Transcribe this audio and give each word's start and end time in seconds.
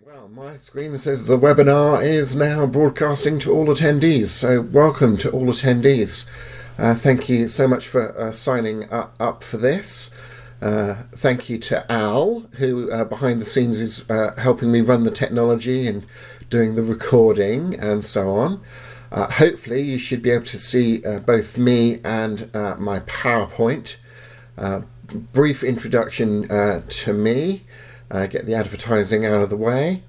Well, 0.00 0.28
my 0.28 0.56
screen 0.56 0.96
says 0.96 1.26
the 1.26 1.38
webinar 1.38 2.02
is 2.02 2.34
now 2.34 2.64
broadcasting 2.64 3.38
to 3.40 3.52
all 3.52 3.66
attendees. 3.66 4.28
So, 4.28 4.62
welcome 4.62 5.18
to 5.18 5.30
all 5.30 5.48
attendees. 5.48 6.24
Uh, 6.78 6.94
thank 6.94 7.28
you 7.28 7.46
so 7.46 7.68
much 7.68 7.88
for 7.88 8.18
uh, 8.18 8.32
signing 8.32 8.90
up, 8.90 9.14
up, 9.20 9.44
for 9.44 9.58
this. 9.58 10.10
Uh, 10.62 11.02
thank 11.16 11.50
you 11.50 11.58
to 11.58 11.92
Al, 11.92 12.46
who 12.52 12.90
uh, 12.90 13.04
behind 13.04 13.42
the 13.42 13.44
scenes 13.44 13.82
is 13.82 14.08
uh, 14.08 14.34
helping 14.38 14.72
me 14.72 14.80
run 14.80 15.04
the 15.04 15.10
technology 15.10 15.86
and 15.86 16.06
doing 16.48 16.74
the 16.74 16.82
recording 16.82 17.74
and 17.78 18.02
so 18.02 18.30
on. 18.30 18.62
Uh, 19.10 19.30
hopefully, 19.30 19.82
you 19.82 19.98
should 19.98 20.22
be 20.22 20.30
able 20.30 20.46
to 20.46 20.58
see 20.58 21.02
both 21.26 21.58
me 21.58 22.00
and 22.02 22.50
my 22.54 23.00
PowerPoint. 23.00 23.96
brief 25.32 25.62
introduction 25.62 26.48
to 26.88 27.12
me 27.12 27.64
uh, 28.12 28.26
get 28.26 28.46
the 28.46 28.54
advertising 28.54 29.26
out 29.26 29.40
of 29.40 29.50
the 29.50 29.56
way. 29.56 30.02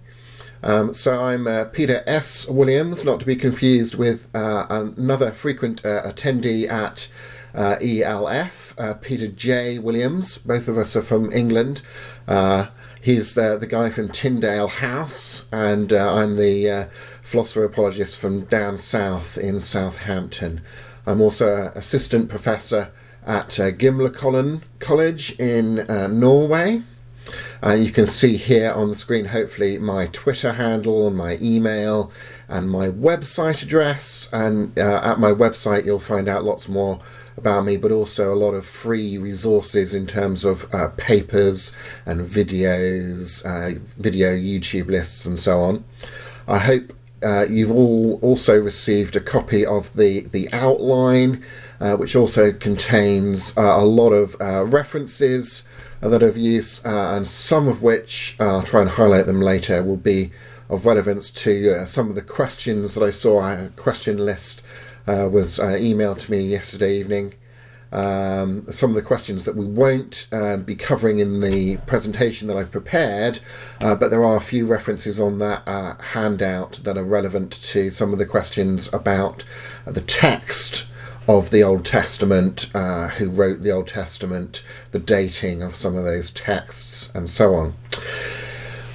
Um, 0.61 0.93
so 0.93 1.21
I'm 1.21 1.47
uh, 1.47 1.65
Peter 1.65 2.03
S. 2.05 2.47
Williams, 2.47 3.03
not 3.03 3.19
to 3.19 3.25
be 3.25 3.35
confused 3.35 3.95
with 3.95 4.27
uh, 4.33 4.65
another 4.69 5.31
frequent 5.31 5.85
uh, 5.85 6.03
attendee 6.03 6.69
at 6.69 7.07
uh, 7.53 7.77
ELF, 7.81 8.73
uh, 8.77 8.93
Peter 8.95 9.27
J. 9.27 9.79
Williams. 9.79 10.37
Both 10.37 10.67
of 10.67 10.77
us 10.77 10.95
are 10.95 11.01
from 11.01 11.31
England. 11.31 11.81
he's 13.01 13.33
the, 13.33 13.57
the 13.57 13.67
guy 13.67 13.89
from 13.89 14.09
Tyndale 14.09 14.69
House, 14.69 15.43
and 15.51 15.91
I'm 15.91 16.37
the 16.37 16.89
philosopher 17.21 17.65
apologist 17.65 18.17
from 18.17 18.45
down 18.45 18.77
south 18.77 19.37
in 19.37 19.59
Southampton. 19.59 20.61
I'm 21.05 21.19
also 21.19 21.53
an 21.53 21.71
assistant 21.75 22.29
professor 22.29 22.89
at 23.25 23.49
Gimlekollen 23.49 24.61
College 24.79 25.37
in 25.39 25.85
Norway. 26.19 26.83
Uh, 27.63 27.73
you 27.73 27.91
can 27.91 28.05
see 28.05 28.35
here 28.35 28.71
on 28.71 28.89
the 28.89 28.95
screen, 28.95 29.23
hopefully, 29.23 29.77
my 29.77 30.07
Twitter 30.07 30.51
handle, 30.51 31.09
my 31.09 31.37
email, 31.41 32.11
and 32.49 32.69
my 32.69 32.89
website 32.89 33.63
address. 33.63 34.27
And 34.33 34.77
uh, 34.77 34.99
at 35.03 35.19
my 35.19 35.31
website, 35.31 35.85
you'll 35.85 35.99
find 35.99 36.27
out 36.27 36.43
lots 36.43 36.67
more 36.67 36.99
about 37.37 37.63
me, 37.65 37.77
but 37.77 37.91
also 37.91 38.33
a 38.33 38.35
lot 38.35 38.51
of 38.53 38.65
free 38.65 39.17
resources 39.17 39.93
in 39.93 40.05
terms 40.05 40.43
of 40.43 40.67
uh, 40.73 40.89
papers 40.97 41.71
and 42.05 42.21
videos, 42.27 43.43
uh, 43.45 43.79
video 43.97 44.33
YouTube 44.33 44.87
lists, 44.87 45.25
and 45.25 45.39
so 45.39 45.61
on. 45.61 45.83
I 46.47 46.57
hope 46.57 46.91
uh, 47.23 47.45
you've 47.49 47.71
all 47.71 48.19
also 48.21 48.59
received 48.59 49.15
a 49.15 49.21
copy 49.21 49.65
of 49.65 49.95
the 49.95 50.21
the 50.31 50.51
outline, 50.51 51.43
uh, 51.79 51.95
which 51.95 52.17
also 52.17 52.51
contains 52.51 53.53
a 53.55 53.85
lot 53.85 54.11
of 54.11 54.35
references 54.73 55.63
that 56.09 56.23
of 56.23 56.37
use, 56.37 56.83
uh, 56.83 57.13
and 57.15 57.25
some 57.25 57.67
of 57.67 57.81
which 57.81 58.35
uh, 58.39 58.57
I'll 58.57 58.63
try 58.63 58.81
and 58.81 58.89
highlight 58.89 59.25
them 59.25 59.41
later 59.41 59.81
will 59.83 59.97
be 59.97 60.31
of 60.69 60.85
relevance 60.85 61.29
to 61.29 61.71
uh, 61.71 61.85
some 61.85 62.09
of 62.09 62.15
the 62.15 62.21
questions 62.21 62.93
that 62.93 63.03
I 63.03 63.09
saw. 63.11 63.41
A 63.41 63.69
question 63.75 64.17
list 64.17 64.61
uh, 65.07 65.29
was 65.31 65.59
uh, 65.59 65.77
emailed 65.77 66.19
to 66.19 66.31
me 66.31 66.41
yesterday 66.41 66.97
evening. 66.97 67.33
Um, 67.91 68.65
some 68.71 68.89
of 68.89 68.95
the 68.95 69.03
questions 69.03 69.43
that 69.45 69.55
we 69.55 69.65
won't 69.65 70.27
uh, 70.31 70.57
be 70.57 70.75
covering 70.75 71.19
in 71.19 71.39
the 71.41 71.77
presentation 71.85 72.47
that 72.47 72.57
I've 72.57 72.71
prepared, 72.71 73.39
but 73.79 74.09
there 74.09 74.25
are 74.25 74.35
a 74.35 74.41
few 74.41 74.65
references 74.65 75.19
on 75.19 75.37
that 75.39 75.61
handout 76.01 76.79
that 76.83 76.97
are 76.97 77.03
relevant 77.03 77.51
to 77.63 77.91
some 77.91 78.11
of 78.11 78.17
the 78.17 78.25
questions 78.25 78.89
about 78.91 79.45
the 79.85 80.01
text 80.01 80.85
of 81.27 81.49
the 81.49 81.63
Old 81.63 81.85
Testament, 81.85 82.69
uh, 82.73 83.07
who 83.07 83.29
wrote 83.29 83.61
the 83.61 83.71
Old 83.71 83.87
Testament, 83.87 84.63
the 84.91 84.99
dating 84.99 85.63
of 85.63 85.75
some 85.75 85.95
of 85.95 86.03
those 86.03 86.31
texts, 86.31 87.09
and 87.13 87.29
so 87.29 87.55
on. 87.55 87.73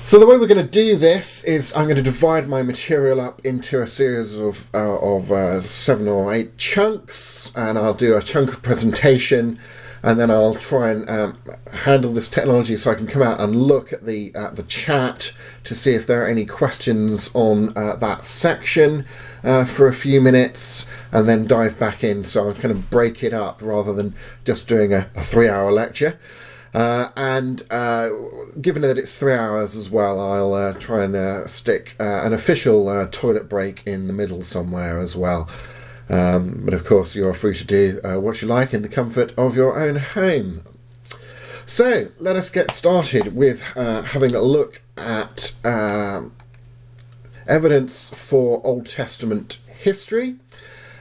So 0.05 0.19
the 0.19 0.27
way 0.27 0.39
we're 0.39 0.47
going 0.47 0.65
to 0.65 0.73
do 0.73 0.97
this 0.97 1.45
is 1.45 1.71
I'm 1.77 1.85
going 1.85 1.97
to 1.97 2.03
divide 2.03 2.49
my 2.49 2.63
material 2.63 3.21
up 3.21 3.45
into 3.45 3.83
a 3.83 3.87
series 3.87 4.39
of 4.39 4.67
uh, 4.73 4.99
of 4.99 5.31
uh, 5.31 5.61
seven 5.61 6.09
or 6.09 6.33
eight 6.33 6.57
chunks, 6.57 7.53
and 7.55 7.77
I'll 7.77 7.93
do 7.93 8.17
a 8.17 8.23
chunk 8.23 8.51
of 8.51 8.63
presentation, 8.63 9.59
and 10.03 10.19
then 10.19 10.31
I'll 10.31 10.55
try 10.55 10.93
and 10.93 11.11
um, 11.11 11.37
handle 11.73 12.11
this 12.13 12.31
technology 12.31 12.75
so 12.77 12.91
I 12.91 12.95
can 12.95 13.07
come 13.07 13.21
out 13.21 13.39
and 13.39 13.55
look 13.55 13.93
at 13.93 14.07
the 14.07 14.35
at 14.35 14.57
the 14.57 14.63
chat 14.63 15.31
to 15.65 15.75
see 15.75 15.93
if 15.93 16.07
there 16.07 16.23
are 16.23 16.27
any 16.27 16.47
questions 16.47 17.31
on 17.35 17.77
uh, 17.77 17.97
that 17.97 18.25
section 18.25 19.05
uh, 19.45 19.65
for 19.65 19.89
a 19.89 19.93
few 19.93 20.21
minutes 20.21 20.87
and 21.13 21.29
then 21.29 21.47
dive 21.47 21.79
back 21.79 22.05
in. 22.05 22.25
So 22.25 22.51
I 22.51 22.53
kind 22.55 22.71
of 22.73 22.91
break 22.91 23.23
it 23.23 23.33
up 23.33 23.61
rather 23.63 23.93
than 23.93 24.15
just 24.45 24.69
doing 24.69 24.93
a, 24.93 25.09
a 25.15 25.23
three 25.23 25.49
hour 25.49 25.73
lecture. 25.73 26.19
Uh, 26.75 27.11
and 27.17 27.63
uh, 27.71 28.11
given 28.61 28.83
that 28.83 28.99
it's 28.99 29.15
three 29.15 29.33
hours 29.33 29.77
as 29.77 29.91
well, 29.91 30.21
I'll 30.21 30.55
uh, 30.55 30.73
try 30.75 31.05
and 31.05 31.17
uh, 31.17 31.47
stick 31.47 31.97
uh, 31.99 32.23
an 32.25 32.33
official 32.33 32.89
uh, 32.89 33.09
toilet 33.11 33.49
break 33.49 33.83
in 33.87 34.07
the 34.07 34.13
middle 34.13 34.43
somewhere 34.43 35.01
as 35.01 35.17
well. 35.17 35.49
Um, 36.11 36.63
but 36.65 36.75
of 36.75 36.85
course, 36.85 37.15
you're 37.15 37.35
free 37.35 37.55
to 37.55 37.65
do 37.65 38.01
what 38.03 38.41
you 38.41 38.49
like 38.49 38.73
in 38.73 38.83
the 38.83 38.89
comfort 38.89 39.33
of 39.37 39.57
your 39.57 39.79
own 39.79 39.97
home. 39.97 40.63
So 41.67 42.09
let 42.19 42.37
us 42.37 42.49
get 42.49 42.71
started 42.71 43.35
with 43.35 43.61
having 43.61 44.35
a 44.35 44.41
look 44.41 44.81
at 44.97 45.53
evidence 47.49 48.11
for 48.11 48.61
Old 48.65 48.87
Testament 48.87 49.59
history. 49.67 50.37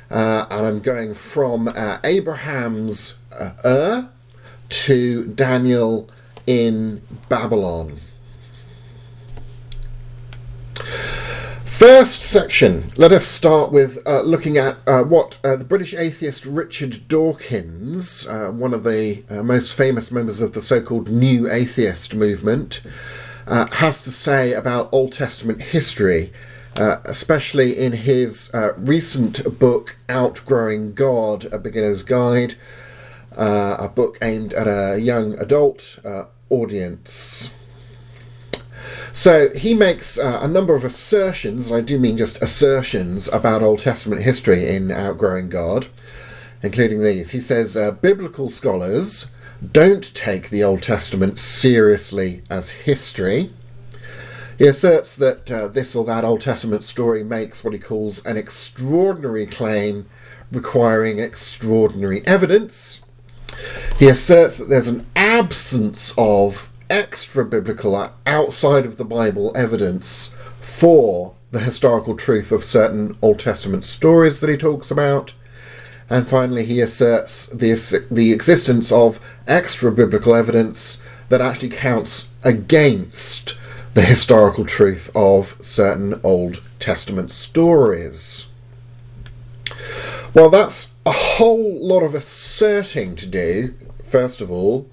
Uh, 0.09 0.45
and 0.49 0.65
I'm 0.65 0.79
going 0.79 1.13
from 1.13 1.67
uh, 1.67 1.99
Abraham's 2.03 3.15
uh, 3.31 3.51
Ur 3.65 4.09
to 4.69 5.25
Daniel 5.25 6.09
in 6.45 7.01
Babylon. 7.29 7.99
First 11.65 12.23
section, 12.23 12.85
let 12.97 13.11
us 13.11 13.23
start 13.23 13.71
with 13.71 13.99
uh, 14.07 14.21
looking 14.21 14.57
at 14.57 14.77
uh, 14.87 15.03
what 15.03 15.37
uh, 15.43 15.55
the 15.57 15.63
British 15.63 15.93
atheist 15.93 16.43
Richard 16.47 17.07
Dawkins, 17.07 18.25
uh, 18.25 18.49
one 18.49 18.73
of 18.73 18.83
the 18.83 19.23
uh, 19.29 19.43
most 19.43 19.73
famous 19.73 20.11
members 20.11 20.41
of 20.41 20.53
the 20.53 20.61
so 20.61 20.81
called 20.81 21.07
New 21.07 21.51
Atheist 21.51 22.15
movement, 22.15 22.81
uh, 23.47 23.65
has 23.71 24.03
to 24.03 24.11
say 24.11 24.53
about 24.53 24.89
Old 24.91 25.13
Testament 25.13 25.61
history, 25.61 26.33
uh, 26.75 26.97
especially 27.05 27.77
in 27.77 27.93
his 27.93 28.49
uh, 28.53 28.73
recent 28.77 29.57
book, 29.57 29.95
Outgrowing 30.09 30.93
God 30.93 31.45
A 31.51 31.57
Beginner's 31.57 32.03
Guide, 32.03 32.55
uh, 33.35 33.77
a 33.79 33.87
book 33.87 34.17
aimed 34.21 34.53
at 34.53 34.67
a 34.67 34.99
young 34.99 35.37
adult 35.39 35.99
uh, 36.03 36.25
audience. 36.49 37.49
So 39.13 39.49
he 39.55 39.73
makes 39.73 40.17
uh, 40.19 40.39
a 40.41 40.47
number 40.47 40.75
of 40.75 40.83
assertions, 40.83 41.67
and 41.67 41.77
I 41.77 41.81
do 41.81 41.97
mean 41.97 42.17
just 42.17 42.41
assertions, 42.41 43.27
about 43.31 43.63
Old 43.63 43.79
Testament 43.79 44.21
history 44.21 44.67
in 44.67 44.91
Outgrowing 44.91 45.49
God, 45.49 45.87
including 46.61 47.01
these. 47.01 47.31
He 47.31 47.39
says 47.39 47.75
biblical 48.01 48.49
scholars 48.49 49.27
don't 49.71 50.13
take 50.13 50.49
the 50.49 50.63
Old 50.63 50.83
Testament 50.83 51.39
seriously 51.39 52.43
as 52.49 52.69
history. 52.69 53.51
He 54.57 54.67
asserts 54.67 55.15
that 55.15 55.51
uh, 55.51 55.67
this 55.67 55.95
or 55.95 56.03
that 56.05 56.23
Old 56.23 56.41
Testament 56.41 56.83
story 56.83 57.23
makes 57.23 57.63
what 57.63 57.73
he 57.73 57.79
calls 57.79 58.23
an 58.25 58.37
extraordinary 58.37 59.45
claim 59.45 60.05
requiring 60.51 61.19
extraordinary 61.19 62.25
evidence. 62.25 62.99
He 63.97 64.07
asserts 64.07 64.57
that 64.57 64.69
there's 64.69 64.87
an 64.87 65.05
absence 65.15 66.13
of 66.17 66.69
extra 66.89 67.43
biblical, 67.43 68.11
outside 68.25 68.85
of 68.85 68.97
the 68.97 69.05
Bible 69.05 69.51
evidence 69.55 70.31
for 70.61 71.33
the 71.51 71.59
historical 71.59 72.15
truth 72.15 72.51
of 72.51 72.63
certain 72.63 73.17
Old 73.21 73.39
Testament 73.39 73.83
stories 73.83 74.39
that 74.39 74.49
he 74.49 74.57
talks 74.57 74.91
about. 74.91 75.33
And 76.09 76.27
finally, 76.27 76.63
he 76.63 76.79
asserts 76.79 77.47
the, 77.47 78.05
the 78.09 78.31
existence 78.31 78.91
of 78.91 79.19
extra 79.45 79.91
biblical 79.91 80.35
evidence 80.35 80.99
that 81.29 81.41
actually 81.41 81.69
counts 81.69 82.27
against 82.43 83.55
the 83.93 84.03
historical 84.03 84.63
truth 84.63 85.09
of 85.15 85.57
certain 85.59 86.19
Old 86.23 86.61
Testament 86.79 87.29
stories. 87.31 88.45
Well, 90.33 90.49
that's 90.49 90.89
a 91.05 91.11
whole 91.11 91.85
lot 91.85 92.03
of 92.03 92.15
asserting 92.15 93.15
to 93.17 93.25
do, 93.25 93.73
first 94.03 94.39
of 94.39 94.51
all, 94.51 94.89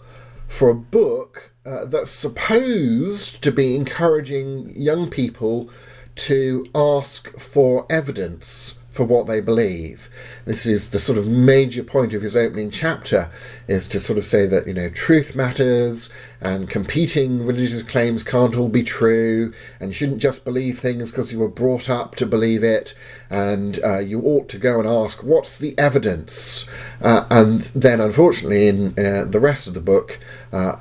for 0.48 0.70
a 0.70 0.74
book 0.74 1.50
uh, 1.66 1.84
that's 1.84 2.10
supposed 2.10 3.42
to 3.42 3.52
be 3.52 3.76
encouraging 3.76 4.72
young 4.74 5.10
people 5.10 5.70
to 6.16 6.66
ask 6.74 7.30
for 7.38 7.86
evidence 7.90 8.78
for 8.94 9.04
what 9.04 9.26
they 9.26 9.40
believe. 9.40 10.08
This 10.44 10.66
is 10.66 10.90
the 10.90 11.00
sort 11.00 11.18
of 11.18 11.26
major 11.26 11.82
point 11.82 12.14
of 12.14 12.22
his 12.22 12.36
opening 12.36 12.70
chapter 12.70 13.28
is 13.66 13.88
to 13.88 13.98
sort 13.98 14.18
of 14.18 14.24
say 14.24 14.46
that, 14.46 14.68
you 14.68 14.72
know, 14.72 14.88
truth 14.88 15.34
matters 15.34 16.10
and 16.40 16.70
competing 16.70 17.44
religious 17.44 17.82
claims 17.82 18.22
can't 18.22 18.56
all 18.56 18.68
be 18.68 18.84
true 18.84 19.52
and 19.80 19.90
you 19.90 19.94
shouldn't 19.94 20.22
just 20.22 20.44
believe 20.44 20.78
things 20.78 21.10
because 21.10 21.32
you 21.32 21.40
were 21.40 21.48
brought 21.48 21.90
up 21.90 22.14
to 22.14 22.24
believe 22.24 22.62
it 22.62 22.94
and 23.30 23.80
uh, 23.84 23.98
you 23.98 24.20
ought 24.20 24.48
to 24.50 24.58
go 24.58 24.78
and 24.78 24.86
ask 24.86 25.24
what's 25.24 25.58
the 25.58 25.76
evidence 25.76 26.64
uh, 27.00 27.24
and 27.30 27.62
then 27.74 28.00
unfortunately 28.00 28.68
in 28.68 28.96
uh, 28.96 29.24
the 29.24 29.40
rest 29.40 29.66
of 29.66 29.74
the 29.74 29.80
book 29.80 30.20
uh, 30.52 30.76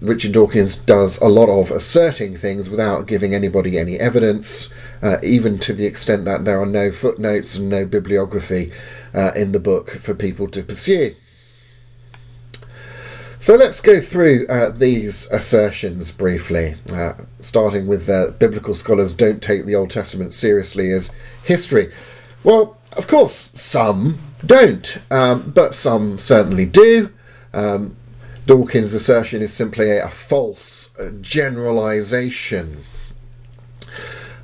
Richard 0.00 0.32
Dawkins 0.32 0.76
does 0.76 1.18
a 1.18 1.26
lot 1.26 1.48
of 1.48 1.72
asserting 1.72 2.36
things 2.36 2.70
without 2.70 3.06
giving 3.06 3.34
anybody 3.34 3.78
any 3.78 3.98
evidence, 3.98 4.68
uh, 5.02 5.16
even 5.22 5.58
to 5.58 5.72
the 5.72 5.86
extent 5.86 6.24
that 6.24 6.44
there 6.44 6.60
are 6.60 6.66
no 6.66 6.92
footnotes 6.92 7.56
and 7.56 7.68
no 7.68 7.84
bibliography 7.84 8.70
uh, 9.12 9.32
in 9.34 9.50
the 9.50 9.58
book 9.58 9.90
for 9.90 10.14
people 10.14 10.46
to 10.48 10.62
pursue. 10.62 11.14
So 13.40 13.54
let's 13.54 13.80
go 13.80 14.00
through 14.00 14.46
uh, 14.48 14.70
these 14.70 15.26
assertions 15.32 16.12
briefly, 16.12 16.76
uh, 16.92 17.14
starting 17.40 17.86
with 17.86 18.08
uh, 18.08 18.32
biblical 18.38 18.74
scholars 18.74 19.12
don't 19.12 19.42
take 19.42 19.64
the 19.64 19.74
Old 19.74 19.90
Testament 19.90 20.32
seriously 20.32 20.92
as 20.92 21.10
history. 21.42 21.92
Well, 22.44 22.76
of 22.96 23.06
course, 23.06 23.50
some 23.54 24.18
don't, 24.46 24.96
um, 25.10 25.52
but 25.54 25.74
some 25.74 26.18
certainly 26.18 26.66
do. 26.66 27.10
Um, 27.52 27.96
Dawkins' 28.48 28.94
assertion 28.94 29.42
is 29.42 29.52
simply 29.52 29.90
a, 29.90 30.08
false 30.08 30.88
generalization. 31.20 32.82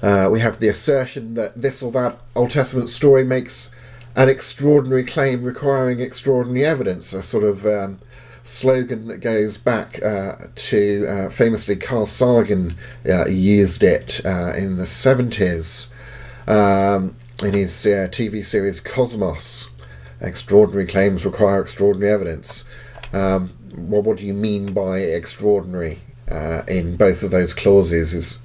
Uh, 0.02 0.28
we 0.30 0.40
have 0.40 0.60
the 0.60 0.68
assertion 0.68 1.32
that 1.36 1.58
this 1.58 1.82
or 1.82 1.90
that 1.92 2.20
Old 2.34 2.50
Testament 2.50 2.90
story 2.90 3.24
makes 3.24 3.70
an 4.14 4.28
extraordinary 4.28 5.04
claim 5.04 5.42
requiring 5.42 6.00
extraordinary 6.00 6.66
evidence, 6.66 7.14
a 7.14 7.22
sort 7.22 7.44
of 7.44 7.64
um, 7.64 7.98
slogan 8.42 9.08
that 9.08 9.20
goes 9.20 9.56
back 9.56 10.02
uh, 10.02 10.36
to 10.54 11.06
uh, 11.08 11.30
famously 11.30 11.74
Carl 11.74 12.04
Sagan 12.04 12.76
uh, 13.08 13.24
used 13.24 13.82
it 13.82 14.20
uh, 14.26 14.52
in 14.54 14.76
the 14.76 14.84
70s 14.84 15.86
um, 16.46 17.16
in 17.42 17.54
his 17.54 17.86
uh, 17.86 18.08
TV 18.12 18.44
series 18.44 18.82
Cosmos. 18.82 19.70
Extraordinary 20.20 20.86
claims 20.86 21.24
require 21.24 21.62
extraordinary 21.62 22.12
evidence. 22.12 22.64
Um, 23.14 23.50
what 23.76 24.16
do 24.16 24.26
you 24.26 24.34
mean 24.34 24.72
by 24.72 24.98
extraordinary 24.98 26.00
uh, 26.30 26.62
in 26.68 26.96
both 26.96 27.22
of 27.22 27.30
those 27.30 27.54
clauses? 27.54 28.14
Is 28.14 28.38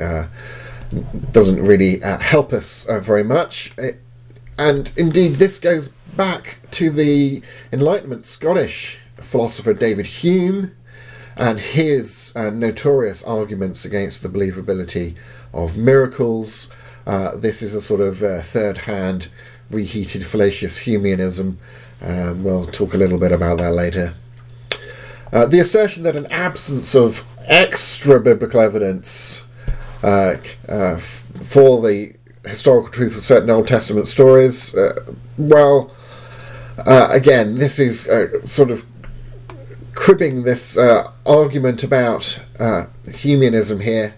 doesn't 1.32 1.64
really 1.64 2.00
help 2.00 2.52
us 2.52 2.86
very 2.90 3.24
much. 3.24 3.72
It, 3.78 4.00
and 4.58 4.92
indeed, 4.98 5.36
this 5.36 5.60
goes 5.60 5.90
back 6.18 6.58
to 6.72 6.90
the 6.90 7.42
Enlightenment 7.72 8.26
Scottish 8.26 8.98
philosopher 9.22 9.74
David 9.74 10.06
Hume 10.06 10.72
and 11.38 11.58
his 11.58 12.34
uh, 12.36 12.50
notorious 12.50 13.24
arguments 13.24 13.86
against 13.86 14.22
the 14.22 14.30
believability 14.30 15.16
of 15.54 15.78
miracles. 15.78 16.70
Uh, 17.08 17.36
this 17.38 17.62
is 17.62 17.74
a 17.74 17.82
sort 17.82 18.02
of 18.02 18.22
uh, 18.22 18.42
third 18.42 18.78
hand, 18.78 19.30
reheated 19.72 20.26
fallacious 20.26 20.78
Humeanism. 20.78 21.56
Um, 22.02 22.44
we'll 22.44 22.68
talk 22.68 22.94
a 22.94 22.98
little 22.98 23.18
bit 23.18 23.32
about 23.32 23.60
that 23.60 23.74
later. 23.74 24.14
Uh, 25.32 25.46
the 25.46 25.60
assertion 25.60 26.04
that 26.04 26.16
an 26.16 26.26
absence 26.32 26.96
of 26.96 27.24
extra 27.46 28.20
biblical 28.20 28.62
evidence 28.62 29.44
uh, 30.04 30.36
uh, 30.68 30.98
for 30.98 31.82
the 31.82 32.14
historical 32.46 32.90
truth 32.90 33.16
of 33.16 33.24
certain 33.24 33.50
Old 33.50 33.68
Testament 33.68 34.08
stories, 34.08 34.76
well, 35.38 35.92
again, 36.86 37.56
this 37.56 37.80
is 37.80 38.08
sort 38.46 38.72
of 38.72 38.86
cribbing 40.00 40.44
this 40.44 40.78
uh, 40.78 41.12
argument 41.26 41.84
about 41.84 42.40
uh, 42.58 42.86
Humeanism 43.04 43.82
here. 43.82 44.14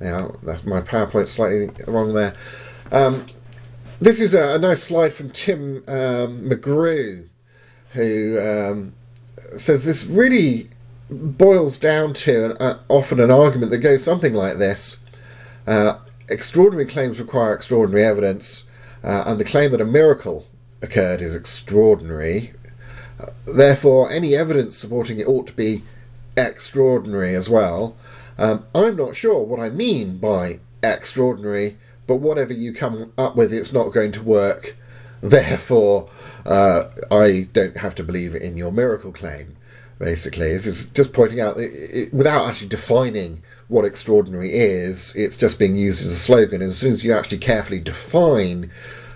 Now, 0.00 0.34
that's 0.42 0.64
my 0.64 0.80
PowerPoint 0.80 1.28
slightly 1.28 1.70
wrong 1.86 2.14
there. 2.14 2.34
Um, 2.92 3.26
this 4.00 4.22
is 4.22 4.32
a, 4.34 4.54
a, 4.54 4.58
nice 4.58 4.82
slide 4.82 5.12
from 5.12 5.28
Tim 5.30 5.84
um, 5.86 6.48
McGrew, 6.48 7.28
who 7.92 8.40
um, 8.40 8.94
says 9.56 9.84
this 9.84 10.06
really 10.06 10.68
boils 11.10 11.78
down 11.78 12.12
to 12.12 12.46
an, 12.46 12.56
uh, 12.58 12.78
often 12.88 13.20
an 13.20 13.30
argument 13.30 13.70
that 13.70 13.78
goes 13.78 14.02
something 14.02 14.34
like 14.34 14.58
this 14.58 14.96
uh, 15.66 15.94
Extraordinary 16.30 16.84
claims 16.84 17.18
require 17.18 17.54
extraordinary 17.54 18.04
evidence, 18.04 18.64
uh, 19.02 19.22
and 19.24 19.40
the 19.40 19.44
claim 19.44 19.70
that 19.70 19.80
a 19.80 19.86
miracle 19.86 20.46
occurred 20.82 21.22
is 21.22 21.34
extraordinary, 21.34 22.52
Therefore, 23.46 24.10
any 24.12 24.36
evidence 24.36 24.76
supporting 24.76 25.18
it 25.18 25.26
ought 25.26 25.46
to 25.48 25.52
be 25.52 25.82
extraordinary 26.36 27.34
as 27.34 27.48
well. 27.48 27.96
Um, 28.38 28.64
I'm 28.74 28.94
not 28.94 29.16
sure 29.16 29.42
what 29.42 29.58
I 29.58 29.70
mean 29.70 30.18
by 30.18 30.60
extraordinary, 30.84 31.78
but 32.06 32.16
whatever 32.16 32.52
you 32.52 32.72
come 32.72 33.12
up 33.18 33.34
with, 33.34 33.52
it's 33.52 33.72
not 33.72 33.92
going 33.92 34.12
to 34.12 34.22
work. 34.22 34.76
Therefore, 35.20 36.08
uh, 36.46 36.84
I 37.10 37.48
don't 37.52 37.76
have 37.76 37.94
to 37.96 38.04
believe 38.04 38.34
in 38.34 38.56
your 38.56 38.72
miracle 38.72 39.12
claim. 39.12 39.56
Basically, 39.98 40.52
this 40.52 40.66
is 40.66 40.86
just 40.86 41.12
pointing 41.12 41.40
out 41.40 41.56
it, 41.56 41.72
it, 41.72 42.14
without 42.14 42.48
actually 42.48 42.68
defining 42.68 43.42
what 43.66 43.84
extraordinary 43.84 44.54
is. 44.54 45.12
It's 45.16 45.36
just 45.36 45.58
being 45.58 45.76
used 45.76 46.04
as 46.04 46.12
a 46.12 46.16
slogan. 46.16 46.62
And 46.62 46.70
as 46.70 46.78
soon 46.78 46.92
as 46.92 47.04
you 47.04 47.12
actually 47.12 47.38
carefully 47.38 47.80
define 47.80 48.70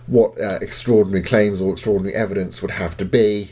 what 0.06 0.38
uh, 0.40 0.58
extraordinary 0.60 1.22
claims 1.22 1.62
or 1.62 1.72
extraordinary 1.72 2.14
evidence 2.16 2.60
would 2.60 2.72
have 2.72 2.96
to 2.96 3.04
be, 3.04 3.50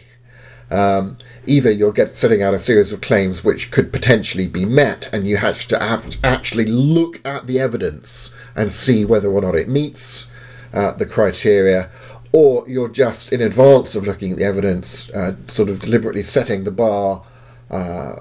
um, 0.70 1.18
either 1.46 1.70
you're 1.70 1.92
get, 1.92 2.16
setting 2.16 2.42
out 2.42 2.54
a 2.54 2.60
series 2.60 2.92
of 2.92 3.00
claims 3.00 3.42
which 3.42 3.70
could 3.70 3.92
potentially 3.92 4.46
be 4.46 4.64
met, 4.64 5.08
and 5.12 5.26
you 5.26 5.36
have 5.36 5.66
to 5.66 5.82
actually 6.22 6.66
look 6.66 7.20
at 7.24 7.46
the 7.46 7.58
evidence 7.58 8.30
and 8.54 8.72
see 8.72 9.04
whether 9.04 9.30
or 9.30 9.40
not 9.40 9.56
it 9.56 9.68
meets 9.68 10.26
uh, 10.72 10.92
the 10.92 11.06
criteria, 11.06 11.90
or 12.32 12.64
you're 12.68 12.88
just 12.88 13.32
in 13.32 13.40
advance 13.40 13.94
of 13.94 14.06
looking 14.06 14.32
at 14.32 14.38
the 14.38 14.44
evidence, 14.44 15.10
uh, 15.10 15.34
sort 15.48 15.68
of 15.68 15.80
deliberately 15.80 16.22
setting 16.22 16.64
the 16.64 16.70
bar 16.70 17.22
uh, 17.70 18.16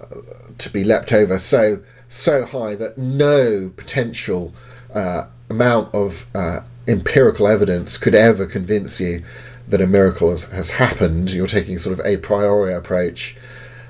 to 0.58 0.70
be 0.70 0.84
leapt 0.84 1.12
over 1.14 1.40
so 1.40 1.80
so 2.10 2.44
high 2.44 2.74
that 2.76 2.98
no 2.98 3.72
potential 3.78 4.52
uh, 4.94 5.26
amount 5.50 5.94
of 5.94 6.26
uh, 6.34 6.60
empirical 6.88 7.48
evidence 7.48 7.98
could 7.98 8.16
ever 8.16 8.48
convince 8.48 9.00
you 9.00 9.24
that 9.68 9.82
a 9.82 9.88
miracle 9.88 10.32
has, 10.32 10.44
has 10.46 10.70
happened. 10.72 11.32
You're 11.32 11.46
taking 11.46 11.78
sort 11.78 11.98
of 12.00 12.06
a 12.06 12.18
priori 12.18 12.74
approach, 12.74 13.38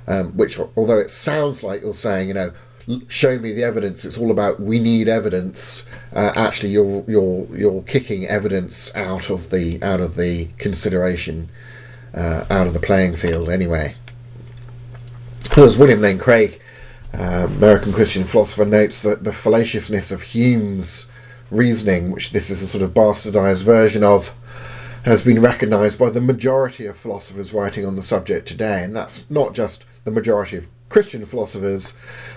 um, 0.07 0.36
which, 0.36 0.60
although 0.75 1.00
it 1.00 1.10
sounds 1.10 1.63
like 1.63 1.81
you're 1.81 1.94
saying, 1.94 2.27
you 2.27 2.33
know, 2.33 2.51
show 3.07 3.38
me 3.38 3.53
the 3.53 3.63
evidence. 3.63 4.06
It's 4.06 4.18
all 4.18 4.31
about 4.31 4.59
we 4.59 4.80
need 4.80 5.07
evidence. 5.07 5.86
Uh, 6.13 6.31
actually, 6.36 6.71
you're 6.71 7.03
you're 7.07 7.47
you're 7.56 7.81
kicking 7.83 8.27
evidence 8.27 8.94
out 8.95 9.30
of 9.30 9.50
the 9.50 9.81
out 9.83 10.01
of 10.01 10.15
the 10.15 10.45
consideration, 10.57 11.50
uh, 12.13 12.45
out 12.50 12.68
of 12.68 12.74
the 12.74 12.80
playing 12.80 13.15
field 13.15 13.50
anyway. 13.50 13.95
As 15.57 15.77
William 15.77 16.01
Lane 16.01 16.18
Craig, 16.19 16.62
uh, 17.13 17.47
American 17.47 17.94
Christian 17.94 18.24
philosopher, 18.24 18.65
notes 18.65 19.01
that 19.01 19.24
the 19.24 19.31
fallaciousness 19.31 20.12
of 20.12 20.21
Hume's 20.21 21.07
reasoning, 21.51 22.12
which 22.12 22.31
this 22.31 22.50
is 22.50 22.62
a 22.62 22.68
sort 22.68 22.83
of 22.83 22.93
bastardized 22.93 23.63
version 23.63 24.03
of, 24.03 24.31
has 25.03 25.22
been 25.22 25.41
recognised 25.41 25.98
by 25.98 26.10
the 26.10 26.22
majority 26.22 26.86
of 26.86 26.98
philosophers 26.98 27.53
writing 27.53 27.86
on 27.86 27.96
the 27.96 28.03
subject 28.03 28.48
today, 28.48 28.84
and 28.84 28.96
that's 28.96 29.25
not 29.29 29.53
just 29.53 29.86
the 30.05 30.12
majority 30.12 30.58
of 30.58 30.67
Christian 30.89 31.25
philosophers, 31.25 31.93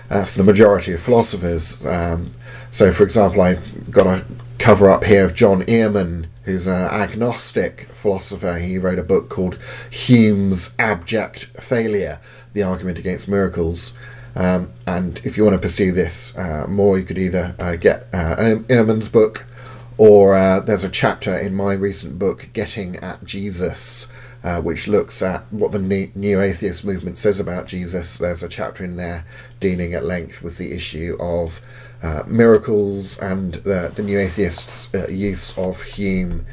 that's 0.09 0.33
the 0.33 0.43
majority 0.43 0.93
of 0.93 1.01
philosophers. 1.01 1.83
Um, 1.85 2.31
so, 2.71 2.91
for 2.91 3.03
example, 3.03 3.41
I've 3.41 3.91
got 3.91 4.07
a 4.07 4.23
cover 4.59 4.89
up 4.89 5.03
here 5.03 5.25
of 5.25 5.33
John 5.33 5.63
Earman, 5.67 6.27
who's 6.43 6.67
an 6.67 6.73
agnostic 6.73 7.87
philosopher. 7.93 8.57
He 8.57 8.77
wrote 8.77 8.99
a 8.99 9.03
book 9.03 9.29
called 9.29 9.57
Hume's 9.89 10.73
Abject 10.79 11.45
Failure 11.59 12.19
The 12.53 12.63
Argument 12.63 12.99
Against 12.99 13.27
Miracles. 13.27 13.93
Um, 14.35 14.71
and 14.87 15.21
if 15.23 15.37
you 15.37 15.43
want 15.43 15.55
to 15.55 15.59
pursue 15.59 15.91
this 15.91 16.35
uh, 16.37 16.65
more, 16.67 16.97
you 16.97 17.05
could 17.05 17.17
either 17.17 17.55
uh, 17.59 17.75
get 17.75 18.07
uh, 18.13 18.55
Earman's 18.69 19.09
book 19.09 19.43
or 19.97 20.35
uh, 20.35 20.59
there's 20.59 20.83
a 20.83 20.89
chapter 20.89 21.37
in 21.37 21.53
my 21.53 21.73
recent 21.73 22.17
book, 22.17 22.49
Getting 22.53 22.97
at 22.97 23.23
Jesus, 23.23 24.07
uh, 24.43 24.61
which 24.61 24.87
looks 24.87 25.21
at 25.21 25.43
what 25.51 25.71
the 25.71 25.79
New 26.15 26.41
Atheist 26.41 26.83
movement 26.83 27.17
says 27.17 27.39
about 27.39 27.67
Jesus. 27.67 28.17
There's 28.17 28.43
a 28.43 28.49
chapter 28.49 28.83
in 28.83 28.97
there 28.97 29.25
dealing 29.59 29.93
at 29.93 30.03
length 30.03 30.41
with 30.41 30.57
the 30.57 30.73
issue 30.73 31.15
of 31.19 31.61
uh, 32.01 32.23
miracles 32.27 33.17
and 33.19 33.53
the, 33.55 33.91
the 33.95 34.03
New 34.03 34.19
Atheists' 34.19 34.89
uh, 34.93 35.07
use 35.07 35.53
of 35.57 35.81
Hume 35.81 36.45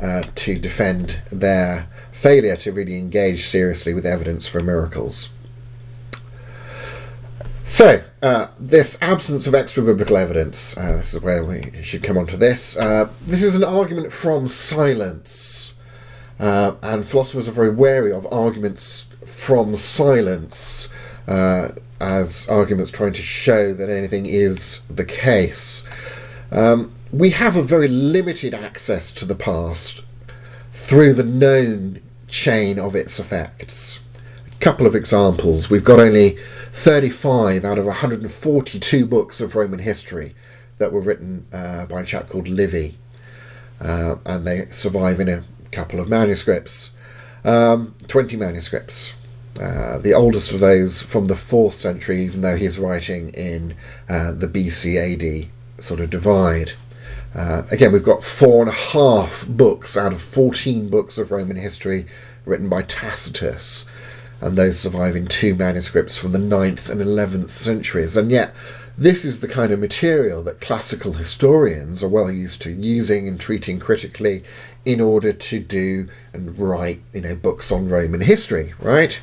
uh, 0.00 0.22
to 0.34 0.58
defend 0.58 1.20
their 1.30 1.86
failure 2.12 2.56
to 2.56 2.72
really 2.72 2.98
engage 2.98 3.46
seriously 3.46 3.94
with 3.94 4.04
evidence 4.04 4.46
for 4.46 4.60
miracles. 4.60 5.28
So, 7.64 8.00
uh, 8.22 8.46
this 8.60 8.96
absence 9.00 9.48
of 9.48 9.54
extra 9.54 9.82
biblical 9.82 10.16
evidence, 10.16 10.76
uh, 10.76 10.98
this 10.98 11.14
is 11.14 11.20
where 11.20 11.44
we 11.44 11.72
should 11.82 12.02
come 12.02 12.16
on 12.16 12.26
to 12.28 12.36
this. 12.36 12.76
Uh, 12.76 13.08
this 13.26 13.42
is 13.42 13.56
an 13.56 13.64
argument 13.64 14.12
from 14.12 14.46
silence, 14.46 15.74
uh, 16.38 16.74
and 16.82 17.06
philosophers 17.06 17.48
are 17.48 17.52
very 17.52 17.70
wary 17.70 18.12
of 18.12 18.26
arguments 18.30 19.06
from 19.24 19.74
silence 19.76 20.88
uh, 21.28 21.68
as 22.00 22.46
arguments 22.48 22.90
trying 22.90 23.12
to 23.12 23.22
show 23.22 23.72
that 23.72 23.88
anything 23.88 24.26
is 24.26 24.80
the 24.88 25.04
case. 25.04 25.82
Um, 26.52 26.92
we 27.12 27.30
have 27.30 27.56
a 27.56 27.62
very 27.62 27.88
limited 27.88 28.52
access 28.52 29.10
to 29.12 29.24
the 29.24 29.34
past 29.34 30.02
through 30.72 31.14
the 31.14 31.22
known 31.22 32.00
chain 32.28 32.78
of 32.78 32.94
its 32.94 33.18
effects. 33.18 33.98
A 34.46 34.58
couple 34.60 34.86
of 34.86 34.94
examples. 34.94 35.70
We've 35.70 35.84
got 35.84 36.00
only 36.00 36.36
35 36.72 37.64
out 37.64 37.78
of 37.78 37.86
142 37.86 39.06
books 39.06 39.40
of 39.40 39.54
Roman 39.54 39.78
history 39.78 40.34
that 40.78 40.92
were 40.92 41.00
written 41.00 41.46
uh, 41.52 41.86
by 41.86 42.02
a 42.02 42.04
chap 42.04 42.28
called 42.28 42.48
Livy, 42.48 42.98
uh, 43.80 44.16
and 44.26 44.46
they 44.46 44.66
survive 44.70 45.20
in 45.20 45.28
a 45.28 45.44
couple 45.76 46.00
of 46.00 46.08
manuscripts, 46.08 46.88
um, 47.44 47.94
20 48.08 48.34
manuscripts. 48.38 49.12
Uh, 49.60 49.98
the 49.98 50.14
oldest 50.14 50.50
of 50.50 50.60
those 50.60 51.02
from 51.02 51.26
the 51.26 51.34
4th 51.34 51.74
century, 51.74 52.22
even 52.24 52.40
though 52.40 52.56
he's 52.56 52.78
writing 52.78 53.28
in 53.30 53.74
uh, 54.08 54.32
the 54.32 54.48
BC 54.48 54.96
AD 54.96 55.48
sort 55.78 56.00
of 56.00 56.08
divide. 56.08 56.72
Uh, 57.34 57.62
again, 57.70 57.92
we've 57.92 58.02
got 58.02 58.24
four 58.24 58.60
and 58.60 58.70
a 58.70 58.80
half 58.96 59.46
books 59.46 59.98
out 59.98 60.14
of 60.14 60.22
14 60.22 60.88
books 60.88 61.18
of 61.18 61.30
Roman 61.30 61.58
history 61.58 62.06
written 62.46 62.70
by 62.70 62.80
Tacitus, 62.80 63.84
and 64.40 64.56
those 64.56 64.78
survive 64.78 65.14
in 65.14 65.26
two 65.26 65.54
manuscripts 65.54 66.16
from 66.16 66.32
the 66.32 66.38
9th 66.38 66.88
and 66.88 67.02
11th 67.02 67.50
centuries. 67.50 68.16
And 68.16 68.30
yet, 68.30 68.54
this 68.96 69.26
is 69.26 69.40
the 69.40 69.48
kind 69.48 69.72
of 69.72 69.78
material 69.78 70.42
that 70.44 70.62
classical 70.62 71.12
historians 71.12 72.02
are 72.02 72.08
well 72.08 72.30
used 72.30 72.62
to 72.62 72.72
using 72.72 73.28
and 73.28 73.38
treating 73.38 73.78
critically 73.78 74.42
in 74.86 75.00
order 75.00 75.32
to 75.32 75.58
do 75.58 76.08
and 76.32 76.58
write, 76.58 77.00
you 77.12 77.20
know, 77.20 77.34
books 77.34 77.70
on 77.70 77.88
Roman 77.88 78.20
history, 78.22 78.72
right? 78.80 79.20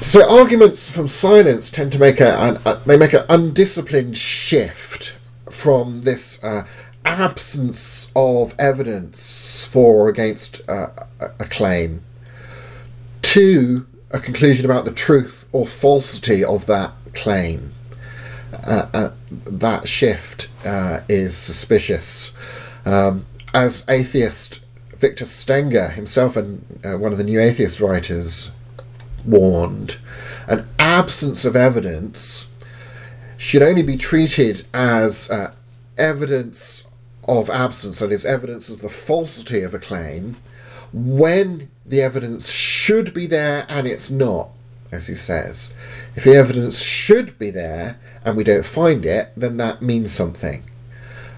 So 0.00 0.28
arguments 0.28 0.90
from 0.90 1.06
silence 1.06 1.70
tend 1.70 1.92
to 1.92 1.98
make 1.98 2.20
a, 2.20 2.60
a 2.64 2.80
they 2.86 2.96
make 2.96 3.12
an 3.12 3.24
undisciplined 3.28 4.16
shift 4.16 5.14
from 5.50 6.02
this 6.02 6.42
uh, 6.42 6.66
absence 7.04 8.08
of 8.16 8.54
evidence 8.58 9.68
for 9.70 10.06
or 10.06 10.08
against 10.08 10.60
uh, 10.68 10.88
a 11.20 11.44
claim 11.44 12.02
to 13.22 13.86
a 14.10 14.20
conclusion 14.20 14.64
about 14.64 14.84
the 14.84 14.92
truth 14.92 15.46
or 15.52 15.66
falsity 15.66 16.42
of 16.44 16.66
that 16.66 16.92
claim. 17.14 17.72
Uh, 18.52 18.86
uh, 18.94 19.10
that 19.46 19.86
shift 19.86 20.48
uh, 20.64 21.00
is 21.08 21.36
suspicious. 21.36 22.32
Um, 22.86 23.26
as 23.54 23.84
atheist 23.88 24.58
Victor 24.98 25.24
Stenger 25.24 25.88
himself 25.88 26.36
and 26.36 26.64
uh, 26.84 26.98
one 26.98 27.12
of 27.12 27.18
the 27.18 27.24
new 27.24 27.40
atheist 27.40 27.80
writers 27.80 28.50
warned, 29.24 29.96
an 30.48 30.66
absence 30.78 31.44
of 31.44 31.54
evidence 31.54 32.46
should 33.36 33.62
only 33.62 33.82
be 33.82 33.96
treated 33.96 34.64
as 34.74 35.30
uh, 35.30 35.52
evidence 35.96 36.82
of 37.28 37.48
absence, 37.48 38.00
that 38.00 38.12
is, 38.12 38.24
evidence 38.24 38.68
of 38.68 38.80
the 38.80 38.88
falsity 38.88 39.62
of 39.62 39.72
a 39.72 39.78
claim, 39.78 40.36
when 40.92 41.68
the 41.86 42.02
evidence 42.02 42.50
should 42.50 43.14
be 43.14 43.26
there 43.26 43.66
and 43.68 43.86
it's 43.86 44.10
not, 44.10 44.50
as 44.92 45.06
he 45.06 45.14
says. 45.14 45.72
If 46.16 46.24
the 46.24 46.34
evidence 46.34 46.80
should 46.80 47.38
be 47.38 47.50
there 47.50 47.96
and 48.24 48.36
we 48.36 48.44
don't 48.44 48.66
find 48.66 49.06
it, 49.06 49.30
then 49.36 49.56
that 49.58 49.80
means 49.80 50.12
something. 50.12 50.64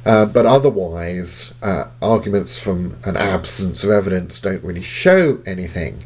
Uh, 0.06 0.24
but 0.24 0.46
otherwise, 0.46 1.52
uh, 1.62 1.86
arguments 2.00 2.60
from 2.60 2.96
an 3.02 3.16
absence 3.16 3.82
of 3.82 3.90
evidence 3.90 4.38
don't 4.38 4.62
really 4.62 4.82
show 4.82 5.36
anything. 5.46 6.00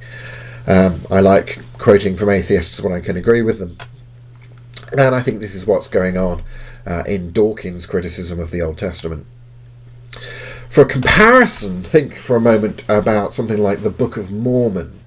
Um, 0.67 1.03
I 1.11 1.21
like 1.21 1.59
quoting 1.77 2.17
from 2.17 2.31
atheists 2.31 2.81
when 2.81 2.95
I 2.95 3.01
can 3.01 3.19
agree 3.19 3.43
with 3.43 3.59
them. 3.59 3.77
And 4.93 5.15
I 5.15 5.21
think 5.21 5.41
this 5.41 5.55
is 5.55 5.67
what's 5.67 5.87
going 5.87 6.17
on 6.17 6.43
uh, 6.87 7.03
in 7.07 7.33
Dawkins' 7.33 7.85
criticism 7.85 8.41
of 8.41 8.51
the 8.51 8.63
Old 8.63 8.79
Testament. 8.79 9.27
For 10.71 10.81
a 10.81 10.87
comparison, 10.87 11.83
think 11.83 12.15
for 12.15 12.37
a 12.37 12.41
moment 12.41 12.85
about 12.89 13.35
something 13.35 13.59
like 13.59 13.83
the 13.83 13.91
Book 13.91 14.17
of 14.17 14.31
Mormon. 14.31 14.99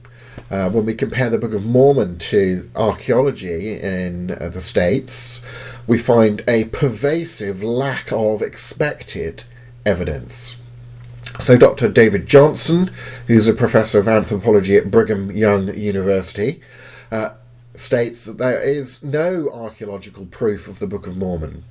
Uh, 0.54 0.70
when 0.70 0.86
we 0.86 0.94
compare 0.94 1.32
the 1.32 1.38
Book 1.40 1.56
of 1.56 1.66
Mormon 1.66 2.16
to 2.20 2.70
archaeology 2.76 3.74
in 3.80 4.38
uh, 4.40 4.50
the 4.50 4.62
States, 4.62 5.42
we 5.88 5.98
find 5.98 6.44
a 6.48 6.66
pervasive 6.66 7.64
lack 7.64 8.12
of 8.12 8.44
expected 8.44 9.44
evidence. 9.84 10.58
So, 11.40 11.58
Dr. 11.58 11.90
David 11.90 12.28
Johnson, 12.28 12.92
who's 13.26 13.48
a 13.48 13.54
professor 13.54 13.98
of 13.98 14.08
anthropology 14.08 14.78
at 14.78 14.92
Brigham 14.92 15.36
Young 15.36 15.76
University, 15.76 16.62
uh, 17.12 17.30
states 17.74 18.26
that 18.26 18.38
there 18.38 18.62
is 18.62 19.00
no 19.02 19.50
archaeological 19.52 20.28
proof 20.28 20.68
of 20.68 20.78
the 20.78 20.86
Book 20.86 21.08
of 21.08 21.18
Mormon. 21.18 21.64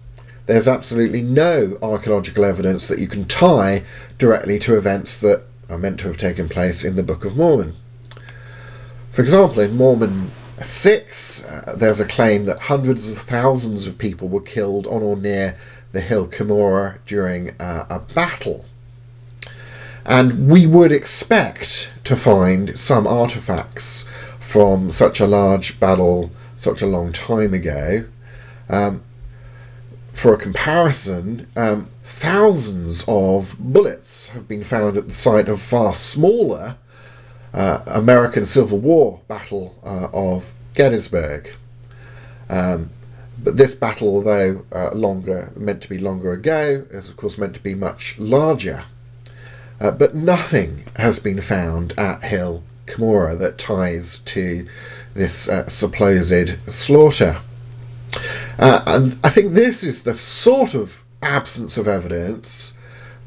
There's 0.46 0.66
absolutely 0.66 1.22
no 1.22 1.78
archaeological 1.82 2.44
evidence 2.44 2.88
that 2.88 2.98
you 2.98 3.06
can 3.06 3.26
tie 3.26 3.84
directly 4.18 4.58
to 4.58 4.76
events 4.76 5.20
that 5.20 5.44
are 5.70 5.78
meant 5.78 6.00
to 6.00 6.08
have 6.08 6.16
taken 6.16 6.48
place 6.48 6.82
in 6.82 6.96
the 6.96 7.04
Book 7.04 7.24
of 7.24 7.36
Mormon. 7.36 7.76
For 9.12 9.20
example, 9.20 9.60
in 9.60 9.76
Mormon 9.76 10.30
6, 10.62 11.44
uh, 11.44 11.74
there's 11.76 12.00
a 12.00 12.06
claim 12.06 12.46
that 12.46 12.58
hundreds 12.58 13.10
of 13.10 13.18
thousands 13.18 13.86
of 13.86 13.98
people 13.98 14.26
were 14.26 14.40
killed 14.40 14.86
on 14.86 15.02
or 15.02 15.16
near 15.16 15.54
the 15.92 16.00
hill 16.00 16.26
Cumorah 16.26 16.96
during 17.06 17.50
uh, 17.60 17.84
a 17.90 17.98
battle. 17.98 18.64
And 20.06 20.48
we 20.48 20.66
would 20.66 20.92
expect 20.92 21.92
to 22.04 22.16
find 22.16 22.78
some 22.78 23.06
artifacts 23.06 24.06
from 24.40 24.90
such 24.90 25.20
a 25.20 25.26
large 25.26 25.78
battle 25.78 26.30
such 26.56 26.80
a 26.80 26.86
long 26.86 27.12
time 27.12 27.52
ago. 27.52 28.06
Um, 28.70 29.02
for 30.14 30.32
a 30.32 30.38
comparison, 30.38 31.48
um, 31.54 31.90
thousands 32.02 33.04
of 33.06 33.56
bullets 33.58 34.28
have 34.28 34.48
been 34.48 34.64
found 34.64 34.96
at 34.96 35.08
the 35.08 35.14
site 35.14 35.50
of 35.50 35.60
far 35.60 35.92
smaller 35.92 36.76
American 37.52 38.44
Civil 38.44 38.78
War 38.78 39.20
battle 39.28 39.74
uh, 39.84 40.08
of 40.12 40.52
Gettysburg. 40.74 41.50
Um, 42.48 42.90
but 43.42 43.56
this 43.56 43.74
battle, 43.74 44.08
although 44.08 44.64
uh, 44.72 44.92
longer, 44.92 45.52
meant 45.56 45.82
to 45.82 45.88
be 45.88 45.98
longer 45.98 46.32
ago, 46.32 46.86
is 46.90 47.08
of 47.08 47.16
course 47.16 47.38
meant 47.38 47.54
to 47.54 47.60
be 47.60 47.74
much 47.74 48.16
larger. 48.18 48.84
Uh, 49.80 49.90
but 49.90 50.14
nothing 50.14 50.84
has 50.96 51.18
been 51.18 51.40
found 51.40 51.92
at 51.98 52.22
Hill 52.22 52.62
Cumorah 52.86 53.38
that 53.38 53.58
ties 53.58 54.20
to 54.26 54.66
this 55.14 55.48
uh, 55.48 55.66
supposed 55.66 56.50
slaughter. 56.70 57.40
Uh, 58.58 58.82
and 58.86 59.18
I 59.24 59.30
think 59.30 59.54
this 59.54 59.82
is 59.82 60.02
the 60.02 60.14
sort 60.14 60.74
of 60.74 61.02
absence 61.22 61.78
of 61.78 61.88
evidence 61.88 62.74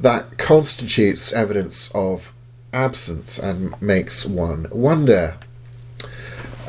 that 0.00 0.38
constitutes 0.38 1.32
evidence 1.32 1.90
of 1.94 2.32
absence 2.76 3.38
and 3.38 3.80
makes 3.80 4.26
one 4.26 4.66
wonder. 4.70 5.36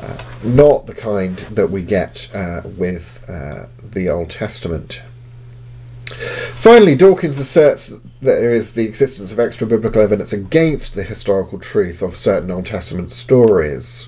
Uh, 0.00 0.16
not 0.44 0.86
the 0.86 0.94
kind 0.94 1.38
that 1.50 1.70
we 1.70 1.82
get 1.82 2.28
uh, 2.32 2.62
with 2.76 3.20
uh, 3.28 3.66
the 3.92 4.08
Old 4.08 4.30
Testament. 4.30 5.02
Finally, 6.54 6.94
Dawkins 6.94 7.38
asserts 7.38 7.88
that 7.88 8.00
there 8.20 8.50
is 8.50 8.72
the 8.72 8.84
existence 8.84 9.32
of 9.32 9.38
extra 9.38 9.66
biblical 9.66 10.00
evidence 10.00 10.32
against 10.32 10.94
the 10.94 11.02
historical 11.02 11.58
truth 11.58 12.00
of 12.00 12.16
certain 12.16 12.50
Old 12.50 12.64
Testament 12.64 13.10
stories. 13.10 14.06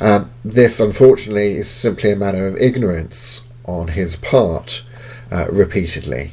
Um, 0.00 0.30
this, 0.44 0.80
unfortunately, 0.80 1.58
is 1.58 1.68
simply 1.68 2.10
a 2.10 2.16
matter 2.16 2.48
of 2.48 2.56
ignorance 2.56 3.42
on 3.66 3.88
his 3.88 4.16
part 4.16 4.82
uh, 5.30 5.46
repeatedly. 5.50 6.32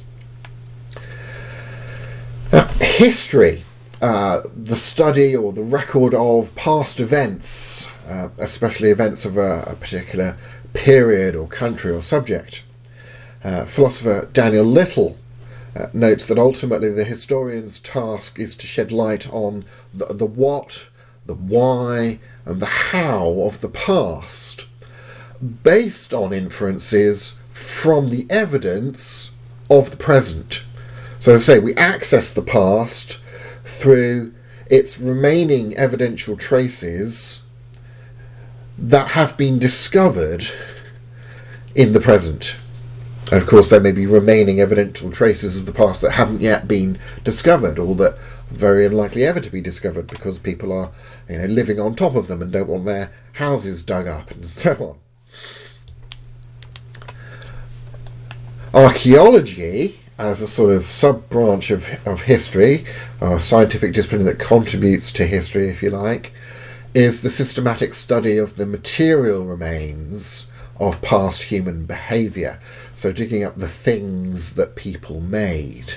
Now, 2.52 2.66
history, 2.80 3.64
uh, 4.02 4.42
the 4.56 4.76
study 4.76 5.36
or 5.36 5.52
the 5.52 5.64
record 5.64 6.14
of 6.14 6.54
past 6.56 7.00
events, 7.00 7.88
uh, 8.08 8.30
especially 8.38 8.92
events 8.92 9.26
of 9.26 9.38
a, 9.38 9.64
a, 9.68 9.76
particular 9.76 10.38
period 10.74 11.36
or 11.36 11.48
country 11.48 11.92
or 11.92 12.02
subject. 12.02 12.64
Uh, 13.44 13.66
philosopher 13.66 14.30
Daniel 14.34 14.66
Little 14.66 15.18
uh, 15.76 15.88
notes 15.94 16.28
that 16.28 16.38
ultimately 16.38 16.92
the 16.92 17.04
historian's 17.04 17.80
task 17.80 18.40
is 18.40 18.56
to 18.56 18.68
shed 18.68 18.92
light 18.92 19.28
on 19.34 19.66
the, 19.94 20.06
the 20.06 20.26
what, 20.26 20.86
the 21.26 21.34
why, 21.34 22.20
and 22.46 22.60
the 22.60 22.66
how 22.66 23.28
of 23.42 23.62
the 23.62 23.70
past 23.70 24.66
based 25.64 26.14
on 26.14 26.34
inferences 26.34 27.34
from 27.52 28.10
the 28.10 28.28
evidence 28.30 29.32
of 29.70 29.90
the 29.90 29.98
present. 29.98 30.62
So, 31.20 31.34
as 31.34 31.50
I 31.50 31.54
say, 31.54 31.60
we 31.60 31.76
access 31.76 32.30
the 32.30 32.44
past 32.44 33.18
through 33.68 34.34
its 34.70 34.98
remaining 35.00 35.76
evidential 35.76 36.38
traces 36.38 37.42
that 38.78 39.10
have 39.10 39.38
been 39.38 39.60
discovered 39.60 40.48
in 41.76 41.94
the 41.94 42.00
present. 42.00 42.56
And 43.32 43.42
of 43.42 43.48
course, 43.48 43.70
there 43.70 43.82
may 43.82 43.92
be 43.92 44.06
remaining 44.06 44.62
evidential 44.62 45.12
traces 45.12 45.58
of 45.58 45.66
the 45.66 45.74
past 45.74 46.02
that 46.02 46.12
haven't 46.12 46.42
yet 46.42 46.68
been 46.68 46.98
discovered, 47.24 47.78
or 47.78 47.94
that 47.96 48.14
are 48.14 48.18
very 48.50 48.86
unlikely 48.86 49.26
ever 49.26 49.42
to 49.42 49.50
be 49.50 49.60
discovered 49.60 50.08
because 50.08 50.40
people 50.40 50.72
are, 50.72 50.92
you 51.30 51.38
know, 51.38 51.46
living 51.46 51.80
on 51.80 51.96
top 51.96 52.16
of 52.16 52.28
them 52.28 52.42
and 52.42 52.52
don't 52.54 52.70
want 52.70 52.86
their 52.86 53.12
houses 53.34 53.82
dug 53.82 54.08
up 54.08 54.32
and 54.32 54.46
so 54.50 54.72
on. 54.74 54.98
Archaeology, 58.74 60.00
as 60.18 60.42
a 60.42 60.48
sort 60.48 60.74
of 60.74 60.84
sub 60.86 61.30
branch 61.30 61.70
of, 61.70 61.88
of 62.06 62.22
history, 62.22 62.86
or 63.22 63.38
a 63.38 63.42
scientific 63.42 63.94
discipline 63.94 64.26
that 64.26 64.40
contributes 64.40 65.12
to 65.12 65.28
history, 65.28 65.70
if 65.70 65.84
you 65.84 65.90
like, 65.90 66.34
is 66.94 67.22
the 67.22 67.30
systematic 67.30 67.94
study 67.94 68.38
of 68.38 68.56
the 68.56 68.66
material 68.66 69.46
remains 69.46 70.48
of 70.80 71.02
past 71.02 71.44
human 71.44 71.86
behaviour. 71.86 72.60
So, 72.94 73.12
digging 73.12 73.44
up 73.44 73.58
the 73.58 73.68
things 73.68 74.54
that 74.54 74.76
people 74.76 75.22
made. 75.22 75.94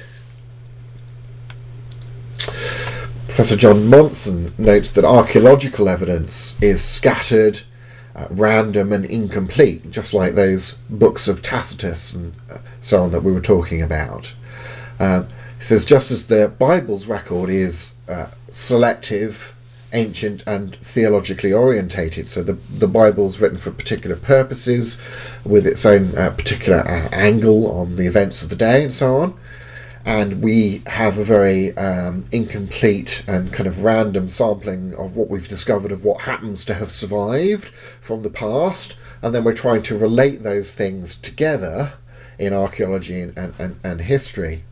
Professor 3.27 3.57
John 3.57 3.89
Monson 3.89 4.53
notes 4.59 4.91
that 4.93 5.05
archaeological 5.05 5.89
evidence 5.89 6.57
is 6.61 6.83
scattered, 6.83 7.63
uh, 8.17 8.27
random, 8.31 8.93
and 8.93 9.05
incomplete, 9.05 9.91
just 9.91 10.15
like 10.15 10.35
those 10.35 10.73
books 10.91 11.29
of 11.29 11.43
Tacitus 11.43 12.13
and 12.13 12.33
uh, 12.51 12.59
so 12.81 13.03
on 13.03 13.13
that 13.13 13.23
we 13.23 13.33
were 13.33 13.41
talking 13.41 13.83
about. 13.83 14.33
Uh, 14.99 15.23
he 15.59 15.65
says, 15.65 15.85
just 15.85 16.11
as 16.11 16.27
the 16.27 16.53
Bible's 16.59 17.07
record 17.07 17.51
is 17.51 17.93
uh, 18.09 18.27
selective, 18.51 19.55
ancient, 19.93 20.43
and 20.47 20.77
theologically 20.77 21.53
orientated, 21.53 22.29
so 22.29 22.43
the, 22.43 22.55
the 22.79 22.89
Bible's 22.89 23.41
written 23.41 23.59
for 23.59 23.71
particular 23.71 24.17
purposes, 24.17 24.99
with 25.45 25.67
its 25.67 25.85
own 25.85 26.17
uh, 26.17 26.31
particular 26.31 26.79
uh, 26.79 27.09
angle 27.13 27.71
on 27.71 27.97
the 27.97 28.07
events 28.07 28.43
of 28.43 28.49
the 28.49 28.57
day, 28.57 28.85
and 28.85 28.93
so 28.93 29.17
on 29.17 29.39
and 30.05 30.43
we 30.43 30.83
have 30.87 31.19
a 31.19 31.25
very 31.25 31.77
um, 31.77 32.25
incomplete 32.33 33.23
and 33.27 33.53
kind 33.53 33.67
of 33.67 33.85
random 33.85 34.29
sampling 34.29 34.95
of 34.95 35.15
what 35.15 35.29
we've 35.29 35.49
discovered 35.49 35.93
of 35.93 36.05
what 36.05 36.23
happens 36.23 36.65
to 36.65 36.75
have 36.75 36.91
survived 36.91 37.71
from 38.01 38.23
the 38.23 38.31
past, 38.31 38.97
and 39.23 39.35
then 39.35 39.45
we're 39.45 39.53
trying 39.53 39.83
to 39.83 39.99
relate 39.99 40.43
those 40.43 40.73
things 40.73 41.15
together 41.17 41.93
in 42.39 42.55
archaeology 42.55 43.21
and, 43.21 43.37
and, 43.59 43.79
and 43.85 44.01
history. 44.01 44.65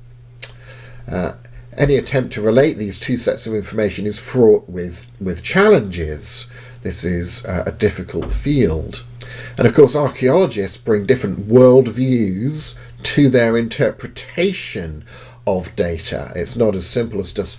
Uh, 1.06 1.32
any 1.76 1.97
attempt 1.97 2.32
to 2.32 2.40
relate 2.40 2.78
these 2.78 2.99
two 2.99 3.16
sets 3.16 3.47
of 3.47 3.54
information 3.54 4.06
is 4.06 4.18
fraught 4.18 4.68
with, 4.68 5.06
with 5.20 5.42
challenges. 5.42 6.47
This 6.82 7.04
is 7.04 7.44
uh, 7.44 7.64
a 7.66 7.73
difficult 7.73 8.32
field. 8.32 9.04
And 9.56 9.66
of 9.66 9.75
course, 9.75 9.94
archaeologists 9.94 10.78
bring 10.78 11.06
different 11.06 11.49
worldviews 11.49 12.75
to 13.02 13.28
their 13.28 13.56
interpretation 13.56 15.04
of 15.47 15.75
data. 15.76 16.32
It's 16.37 16.56
not 16.56 16.75
as 16.75 16.87
simple 16.87 17.20
as 17.20 17.32
just 17.32 17.58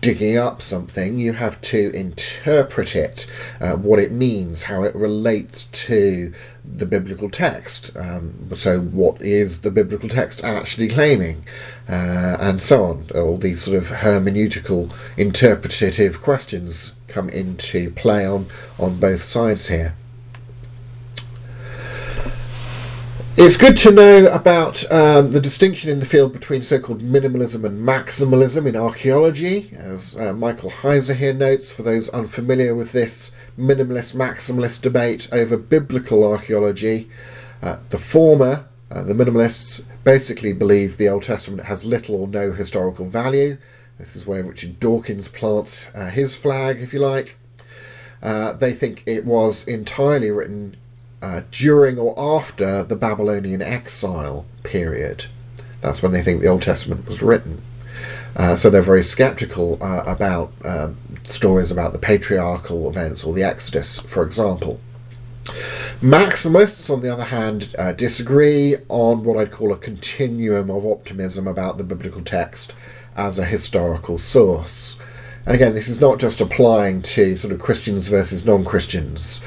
digging 0.00 0.36
up 0.36 0.60
something, 0.60 1.18
you 1.18 1.32
have 1.32 1.60
to 1.62 1.90
interpret 1.94 2.94
it, 2.96 3.26
uh, 3.60 3.72
what 3.72 3.98
it 3.98 4.12
means, 4.12 4.62
how 4.62 4.82
it 4.82 4.94
relates 4.94 5.64
to 5.72 6.32
the 6.76 6.84
biblical 6.86 7.30
text. 7.30 7.90
Um, 7.96 8.50
so, 8.56 8.80
what 8.80 9.22
is 9.22 9.60
the 9.60 9.70
biblical 9.70 10.08
text 10.08 10.44
actually 10.44 10.88
claiming? 10.88 11.44
Uh, 11.88 12.36
and 12.40 12.60
so 12.60 12.84
on. 12.84 13.06
All 13.14 13.38
these 13.38 13.62
sort 13.62 13.76
of 13.76 13.88
hermeneutical, 13.88 14.92
interpretative 15.16 16.20
questions 16.20 16.92
come 17.08 17.28
into 17.28 17.90
play 17.92 18.26
on, 18.26 18.46
on 18.78 18.98
both 18.98 19.22
sides 19.22 19.68
here. 19.68 19.94
It's 23.34 23.56
good 23.56 23.78
to 23.78 23.90
know 23.90 24.26
about 24.26 24.84
um, 24.92 25.30
the 25.30 25.40
distinction 25.40 25.90
in 25.90 26.00
the 26.00 26.06
field 26.06 26.34
between 26.34 26.60
so 26.60 26.78
called 26.78 27.00
minimalism 27.00 27.64
and 27.64 27.80
maximalism 27.80 28.66
in 28.66 28.76
archaeology, 28.76 29.70
as 29.74 30.14
uh, 30.18 30.34
Michael 30.34 30.70
Heiser 30.70 31.14
here 31.14 31.32
notes, 31.32 31.72
for 31.72 31.82
those 31.82 32.10
unfamiliar 32.10 32.74
with 32.74 32.92
this 32.92 33.30
minimalist 33.58 34.14
maximalist 34.14 34.82
debate 34.82 35.28
over 35.32 35.56
biblical 35.56 36.30
archaeology. 36.30 37.08
Uh, 37.62 37.78
the 37.88 37.96
former, 37.96 38.66
uh, 38.90 39.02
the 39.02 39.14
minimalists, 39.14 39.82
basically 40.04 40.52
believe 40.52 40.98
the 40.98 41.08
Old 41.08 41.22
Testament 41.22 41.64
has 41.64 41.86
little 41.86 42.16
or 42.16 42.28
no 42.28 42.52
historical 42.52 43.06
value. 43.06 43.56
This 43.96 44.14
is 44.14 44.26
where 44.26 44.44
Richard 44.44 44.78
Dawkins 44.78 45.28
plants 45.28 45.88
uh, 45.94 46.10
his 46.10 46.36
flag, 46.36 46.82
if 46.82 46.92
you 46.92 46.98
like. 46.98 47.36
Uh, 48.22 48.52
they 48.52 48.74
think 48.74 49.02
it 49.06 49.24
was 49.24 49.66
entirely 49.66 50.30
written 50.30 50.76
uh, 51.22 51.42
during 51.52 51.98
or 51.98 52.14
after 52.18 52.82
the 52.82 52.96
Babylonian 52.96 53.62
exile 53.62 54.44
period. 54.64 55.24
That's 55.80 56.02
when 56.02 56.12
they 56.12 56.22
think 56.22 56.40
the 56.40 56.48
Old 56.48 56.62
Testament 56.62 57.06
was 57.06 57.22
written. 57.22 57.62
Uh, 58.34 58.56
so 58.56 58.68
they're 58.68 58.82
very 58.82 59.02
skeptical 59.02 59.78
uh, 59.80 60.02
about 60.06 60.52
uh, 60.64 60.90
stories 61.28 61.70
about 61.70 61.92
the 61.92 61.98
patriarchal 61.98 62.88
events 62.88 63.24
or 63.24 63.32
the 63.32 63.42
Exodus, 63.42 64.00
for 64.00 64.22
example. 64.24 64.80
Maximalists, 66.00 66.88
on 66.88 67.00
the 67.00 67.12
other 67.12 67.24
hand, 67.24 67.74
uh, 67.78 67.92
disagree 67.92 68.76
on 68.88 69.24
what 69.24 69.36
I'd 69.36 69.50
call 69.50 69.72
a 69.72 69.76
continuum 69.76 70.70
of 70.70 70.86
optimism 70.86 71.46
about 71.46 71.78
the 71.78 71.84
biblical 71.84 72.22
text 72.22 72.74
as 73.16 73.38
a 73.38 73.44
historical 73.44 74.18
source. 74.18 74.96
And 75.44 75.54
again, 75.54 75.74
this 75.74 75.88
is 75.88 76.00
not 76.00 76.18
just 76.18 76.40
applying 76.40 77.02
to 77.02 77.36
sort 77.36 77.52
of 77.52 77.60
Christians 77.60 78.08
versus 78.08 78.44
non 78.44 78.64
Christians 78.64 79.40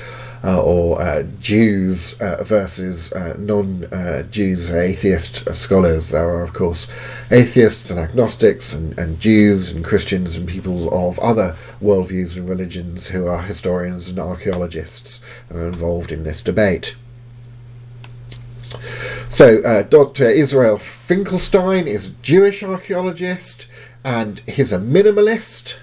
or 0.46 1.02
uh, 1.02 1.24
Jews 1.40 2.14
uh, 2.22 2.44
versus 2.44 3.12
uh, 3.14 3.36
non 3.40 3.88
Jews, 4.30 4.70
atheist 4.70 5.54
scholars. 5.56 6.10
There 6.10 6.30
are, 6.30 6.44
of 6.44 6.54
course, 6.54 6.88
atheists 7.32 7.90
and 7.90 8.00
agnostics, 8.00 8.74
and, 8.74 8.98
and 9.00 9.20
Jews 9.20 9.72
and 9.72 9.84
Christians 9.84 10.36
and 10.36 10.48
people 10.48 10.90
of 10.94 11.18
other 11.20 11.56
worldviews 11.82 12.36
and 12.36 12.48
religions 12.48 13.08
who 13.08 13.28
are 13.28 13.42
historians 13.42 14.10
and 14.10 14.20
archaeologists 14.20 15.20
are 15.52 15.68
involved 15.68 16.12
in 16.12 16.24
this 16.24 16.42
debate. 16.42 16.96
So, 19.30 19.62
uh, 19.62 19.84
Dr. 19.84 20.26
Israel 20.26 20.78
Finkelstein 20.78 21.88
is 21.88 22.08
a 22.08 22.12
Jewish 22.22 22.64
archaeologist 22.64 23.68
and 24.04 24.40
he's 24.42 24.72
a 24.72 24.78
minimalist. 24.78 25.76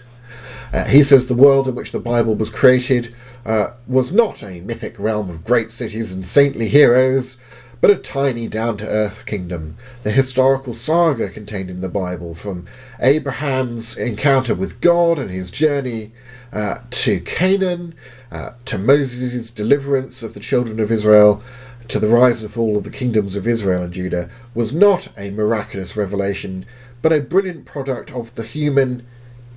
Uh, 0.73 0.85
he 0.85 1.03
says 1.03 1.27
the 1.27 1.35
world 1.35 1.69
in 1.69 1.75
which 1.75 1.93
the 1.93 2.01
Bible 2.01 2.35
was 2.35 2.51
created 2.51 3.15
uh, 3.45 3.71
was 3.89 4.13
not 4.13 4.43
a 4.43 4.61
mythic 4.61 4.99
realm 4.99 5.29
of 5.29 5.45
great 5.45 5.73
cities 5.73 6.13
and 6.13 6.25
saintly 6.25 6.69
heroes, 6.69 7.37
but 7.81 7.91
a 7.91 7.97
tiny 7.97 8.47
down 8.47 8.77
to 8.77 8.87
earth 8.87 9.27
kingdom, 9.27 9.77
the 10.05 10.11
historical 10.13 10.73
saga 10.73 11.29
contained 11.29 11.69
in 11.69 11.81
the 11.81 11.89
Bible, 11.89 12.35
from 12.35 12.65
Abraham's 13.01 13.97
encounter 13.97 14.55
with 14.55 14.81
God 14.81 15.19
and 15.19 15.29
his 15.31 15.51
journey 15.51 16.13
uh, 16.53 16.79
to 16.91 17.19
Canaan, 17.21 17.95
uh, 18.31 18.51
to 18.67 18.79
Moses' 18.79 19.51
deliverance 19.51 20.23
of 20.23 20.35
the 20.35 20.41
children 20.41 20.79
of 20.79 20.93
Israel, 20.93 21.43
to 21.89 21.99
the 21.99 22.07
rise 22.07 22.41
and 22.43 22.53
fall 22.53 22.77
of 22.77 22.85
the 22.85 22.91
kingdoms 22.91 23.35
of 23.35 23.49
Israel 23.49 23.83
and 23.83 23.93
Judah, 23.93 24.31
was 24.55 24.73
not 24.73 25.09
a 25.19 25.31
miraculous 25.31 25.97
revelation, 25.97 26.65
but 27.03 27.13
a 27.13 27.21
brilliant 27.21 27.65
product 27.65 28.13
of 28.13 28.33
the 28.37 28.45
human 28.45 29.03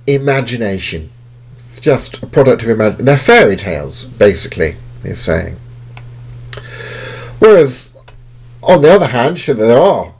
imagination. 0.08 1.10
It's 1.66 1.80
just 1.80 2.22
a 2.22 2.28
product 2.28 2.62
of 2.62 2.68
imagination. 2.68 3.06
They're 3.06 3.18
fairy 3.18 3.56
tales, 3.56 4.04
basically, 4.04 4.76
he's 5.02 5.18
saying. 5.18 5.56
Whereas, 7.40 7.88
on 8.62 8.82
the 8.82 8.94
other 8.94 9.08
hand, 9.08 9.38
there 9.38 9.76
are 9.76 10.14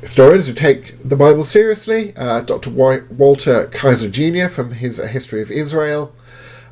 historians 0.00 0.46
who 0.46 0.54
take 0.54 0.96
the 1.06 1.14
Bible 1.14 1.44
seriously. 1.44 2.14
Uh, 2.16 2.40
Dr. 2.40 2.70
Walter 2.70 3.66
Kaiser 3.66 4.08
Jr., 4.08 4.48
from 4.48 4.70
his 4.70 4.96
History 4.96 5.42
of 5.42 5.50
Israel, 5.50 6.14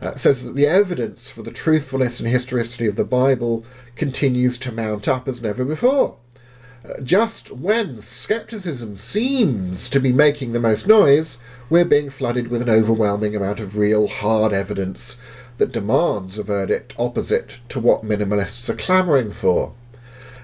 uh, 0.01 0.15
says 0.15 0.43
that 0.43 0.55
the 0.55 0.69
evidence 0.69 1.29
for 1.29 1.43
the 1.43 1.51
truthfulness 1.51 2.19
and 2.19 2.27
historicity 2.27 2.87
of 2.87 2.97
the 2.97 3.05
Bible 3.05 3.67
continues 3.95 4.57
to 4.57 4.73
mount 4.73 5.07
up 5.07 5.29
as 5.29 5.43
never 5.43 5.67
before. 5.67 6.17
Just 7.03 7.51
when 7.51 7.99
skepticism 7.99 8.95
seems 8.95 9.89
to 9.89 9.99
be 9.99 10.13
making 10.13 10.53
the 10.53 10.61
most 10.61 10.87
noise, 10.87 11.39
we're 11.71 11.87
being 11.87 12.11
flooded 12.11 12.49
with 12.49 12.61
an 12.61 12.69
overwhelming 12.69 13.35
amount 13.35 13.59
of 13.59 13.79
real, 13.79 14.07
hard 14.07 14.53
evidence 14.53 15.17
that 15.57 15.73
demands 15.73 16.37
a 16.37 16.43
verdict 16.43 16.93
opposite 16.99 17.55
to 17.71 17.81
what 17.81 18.05
minimalists 18.05 18.69
are 18.69 18.75
clamouring 18.75 19.33
for. 19.33 19.73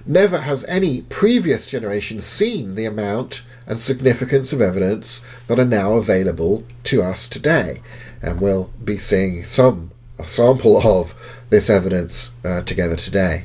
Never 0.07 0.39
has 0.39 0.65
any 0.65 1.03
previous 1.03 1.67
generation 1.67 2.21
seen 2.21 2.75
the 2.75 2.87
amount 2.87 3.43
and 3.67 3.79
significance 3.79 4.51
of 4.55 4.63
evidence 4.63 5.21
that 5.47 5.61
are 5.61 5.65
now 5.67 5.93
available 5.97 6.65
to 6.85 7.03
us 7.03 7.29
today, 7.29 7.83
and 8.23 8.41
we'll 8.41 8.71
be 8.83 8.97
seeing 8.97 9.45
some 9.45 9.91
a 10.19 10.25
sample 10.25 10.79
of 10.79 11.15
this 11.51 11.69
evidence 11.69 12.31
uh, 12.47 12.63
together 12.63 12.97
today. 12.97 13.45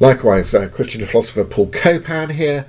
Likewise, 0.00 0.52
uh, 0.52 0.66
Christian 0.66 1.06
philosopher 1.06 1.44
Paul 1.44 1.68
Copan 1.68 2.30
here 2.30 2.66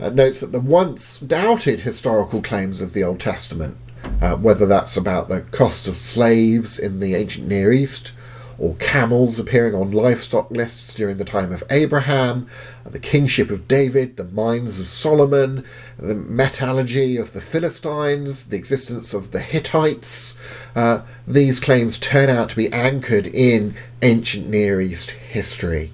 uh, 0.00 0.08
notes 0.08 0.40
that 0.40 0.50
the 0.50 0.58
once 0.58 1.18
doubted 1.20 1.82
historical 1.82 2.42
claims 2.42 2.80
of 2.80 2.92
the 2.92 3.04
Old 3.04 3.20
Testament, 3.20 3.76
uh, 4.20 4.34
whether 4.34 4.66
that's 4.66 4.96
about 4.96 5.28
the 5.28 5.42
cost 5.52 5.86
of 5.86 5.96
slaves 5.96 6.80
in 6.80 6.98
the 6.98 7.14
ancient 7.14 7.46
Near 7.46 7.72
East, 7.72 8.10
or 8.58 8.74
camels 8.80 9.38
appearing 9.38 9.72
on 9.76 9.92
livestock 9.92 10.50
lists 10.50 10.92
during 10.94 11.16
the 11.16 11.24
time 11.24 11.52
of 11.52 11.62
Abraham, 11.70 12.48
the 12.84 12.98
kingship 12.98 13.52
of 13.52 13.68
David, 13.68 14.16
the 14.16 14.24
mines 14.24 14.80
of 14.80 14.88
Solomon, 14.88 15.62
the 15.96 16.16
metallurgy 16.16 17.16
of 17.16 17.32
the 17.32 17.40
Philistines, 17.40 18.46
the 18.46 18.56
existence 18.56 19.14
of 19.14 19.30
the 19.30 19.38
Hittites. 19.38 20.34
Uh, 20.74 21.02
these 21.24 21.60
claims 21.60 21.98
turn 21.98 22.28
out 22.28 22.48
to 22.48 22.56
be 22.56 22.72
anchored 22.72 23.28
in 23.28 23.76
ancient 24.02 24.48
Near 24.48 24.80
East 24.80 25.12
history. 25.12 25.92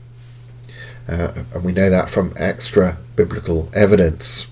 Uh, 1.10 1.32
and 1.54 1.64
we 1.64 1.72
know 1.72 1.90
that 1.90 2.08
from 2.08 2.32
extra 2.36 2.96
biblical 3.16 3.68
evidence. 3.74 4.46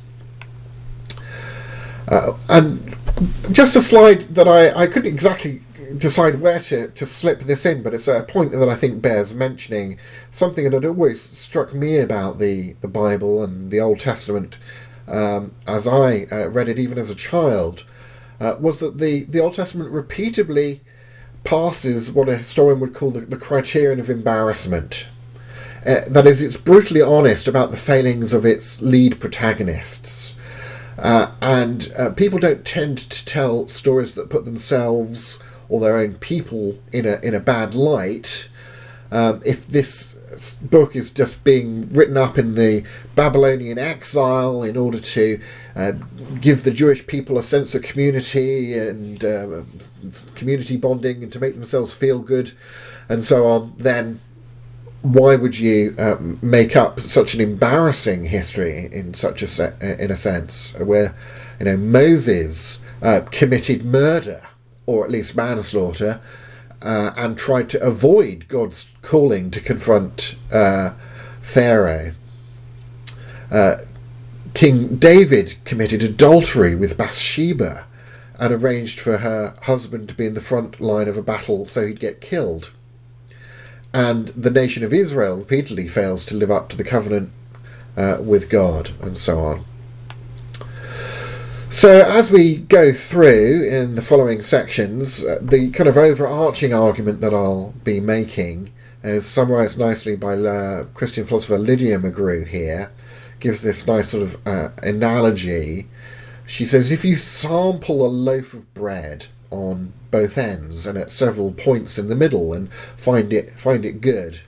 Uh, 2.08 2.36
and 2.48 2.96
just 3.52 3.76
a 3.76 3.80
slide 3.80 4.22
that 4.34 4.48
I, 4.48 4.82
I 4.82 4.86
couldn't 4.88 5.12
exactly 5.12 5.62
decide 5.98 6.40
where 6.40 6.58
to, 6.58 6.88
to 6.88 7.06
slip 7.06 7.40
this 7.40 7.64
in, 7.64 7.82
but 7.82 7.94
it's 7.94 8.08
a 8.08 8.24
point 8.28 8.50
that 8.52 8.68
I 8.68 8.74
think 8.74 9.00
bears 9.00 9.32
mentioning. 9.32 9.98
Something 10.32 10.64
that 10.64 10.72
had 10.72 10.84
always 10.84 11.20
struck 11.20 11.72
me 11.72 11.98
about 12.00 12.38
the, 12.38 12.74
the 12.80 12.88
Bible 12.88 13.44
and 13.44 13.70
the 13.70 13.80
Old 13.80 14.00
Testament 14.00 14.58
um, 15.06 15.52
as 15.66 15.86
I 15.88 16.26
uh, 16.30 16.48
read 16.48 16.68
it 16.68 16.78
even 16.78 16.98
as 16.98 17.08
a 17.08 17.14
child 17.14 17.84
uh, 18.40 18.56
was 18.60 18.80
that 18.80 18.98
the, 18.98 19.24
the 19.24 19.40
Old 19.40 19.54
Testament 19.54 19.90
repeatedly 19.90 20.80
passes 21.44 22.10
what 22.10 22.28
a 22.28 22.36
historian 22.36 22.80
would 22.80 22.94
call 22.94 23.10
the, 23.10 23.20
the 23.20 23.36
criterion 23.36 24.00
of 24.00 24.10
embarrassment. 24.10 25.06
Uh, 25.86 26.00
that 26.08 26.26
is, 26.26 26.42
it's 26.42 26.56
brutally 26.56 27.02
honest 27.02 27.48
about 27.48 27.70
the 27.70 27.76
failings 27.76 28.32
of 28.32 28.44
its 28.44 28.80
lead 28.82 29.20
protagonists. 29.20 30.34
Uh, 30.98 31.30
and 31.40 31.92
uh, 31.96 32.10
people 32.10 32.38
don't 32.38 32.64
tend 32.64 32.98
to 32.98 33.24
tell 33.24 33.68
stories 33.68 34.14
that 34.14 34.30
put 34.30 34.44
themselves 34.44 35.38
or 35.68 35.80
their 35.80 35.96
own 35.96 36.14
people 36.14 36.76
in 36.92 37.06
a 37.06 37.20
in 37.22 37.34
a 37.34 37.40
bad 37.40 37.74
light. 37.74 38.48
Um, 39.12 39.40
if 39.44 39.66
this 39.68 40.16
book 40.62 40.96
is 40.96 41.10
just 41.10 41.42
being 41.44 41.88
written 41.92 42.16
up 42.16 42.36
in 42.36 42.54
the 42.54 42.84
Babylonian 43.14 43.78
exile 43.78 44.62
in 44.62 44.76
order 44.76 44.98
to 44.98 45.40
uh, 45.74 45.92
give 46.40 46.64
the 46.64 46.70
Jewish 46.70 47.06
people 47.06 47.38
a 47.38 47.42
sense 47.42 47.74
of 47.74 47.82
community 47.82 48.76
and 48.78 49.24
uh, 49.24 49.62
community 50.34 50.76
bonding 50.76 51.22
and 51.22 51.32
to 51.32 51.40
make 51.40 51.54
themselves 51.54 51.94
feel 51.94 52.18
good 52.18 52.52
and 53.08 53.24
so 53.24 53.46
on, 53.46 53.72
then 53.78 54.20
why 55.02 55.36
would 55.36 55.58
you 55.58 55.94
uh, 55.98 56.16
make 56.42 56.76
up 56.76 56.98
such 57.00 57.34
an 57.34 57.40
embarrassing 57.40 58.24
history 58.24 58.88
in 58.92 59.14
such 59.14 59.42
a 59.42 59.46
se- 59.46 59.96
in 59.98 60.10
a 60.10 60.16
sense 60.16 60.74
where 60.74 61.14
you 61.60 61.66
know 61.66 61.76
Moses 61.76 62.80
uh, 63.02 63.20
committed 63.30 63.84
murder 63.84 64.42
or 64.86 65.04
at 65.04 65.10
least 65.10 65.36
manslaughter 65.36 66.20
uh, 66.82 67.12
and 67.16 67.36
tried 67.36 67.68
to 67.70 67.82
avoid 67.82 68.46
God's 68.48 68.86
calling 69.02 69.50
to 69.50 69.60
confront 69.60 70.34
uh, 70.50 70.92
Pharaoh. 71.42 72.12
Uh, 73.50 73.76
King 74.54 74.96
David 74.96 75.54
committed 75.64 76.02
adultery 76.02 76.74
with 76.74 76.96
Bathsheba 76.96 77.84
and 78.38 78.52
arranged 78.52 79.00
for 79.00 79.18
her 79.18 79.54
husband 79.62 80.08
to 80.08 80.14
be 80.14 80.26
in 80.26 80.34
the 80.34 80.40
front 80.40 80.80
line 80.80 81.08
of 81.08 81.16
a 81.16 81.22
battle 81.22 81.66
so 81.66 81.86
he'd 81.86 82.00
get 82.00 82.20
killed. 82.20 82.72
And 83.92 84.28
the 84.28 84.50
nation 84.50 84.84
of 84.84 84.92
Israel 84.92 85.36
repeatedly 85.36 85.88
fails 85.88 86.24
to 86.26 86.34
live 86.34 86.50
up 86.50 86.68
to 86.68 86.76
the 86.76 86.84
covenant 86.84 87.30
uh, 87.96 88.18
with 88.20 88.50
God, 88.50 88.90
and 89.00 89.16
so 89.16 89.38
on. 89.38 89.64
So, 91.70 91.90
as 91.90 92.30
we 92.30 92.56
go 92.56 92.92
through 92.92 93.64
in 93.64 93.94
the 93.94 94.02
following 94.02 94.40
sections, 94.40 95.24
uh, 95.24 95.38
the 95.42 95.70
kind 95.70 95.88
of 95.88 95.96
overarching 95.98 96.72
argument 96.72 97.20
that 97.20 97.34
I'll 97.34 97.74
be 97.84 98.00
making 98.00 98.70
is 99.04 99.26
summarised 99.26 99.78
nicely 99.78 100.16
by 100.16 100.34
uh, 100.34 100.84
Christian 100.94 101.24
philosopher 101.24 101.58
Lydia 101.58 101.98
McGrew 101.98 102.46
here, 102.46 102.90
gives 103.40 103.62
this 103.62 103.86
nice 103.86 104.08
sort 104.08 104.22
of 104.22 104.36
uh, 104.46 104.70
analogy. 104.82 105.86
She 106.46 106.64
says 106.64 106.90
if 106.90 107.04
you 107.04 107.16
sample 107.16 108.06
a 108.06 108.08
loaf 108.08 108.54
of 108.54 108.72
bread 108.74 109.26
on 109.50 109.92
both 110.10 110.36
ends 110.38 110.86
and 110.86 110.98
at 110.98 111.10
several 111.10 111.52
points 111.52 111.98
in 111.98 112.08
the 112.08 112.14
middle 112.14 112.52
and 112.52 112.68
find 112.96 113.32
it 113.32 113.58
find 113.58 113.84
it 113.84 114.00
good, 114.00 114.40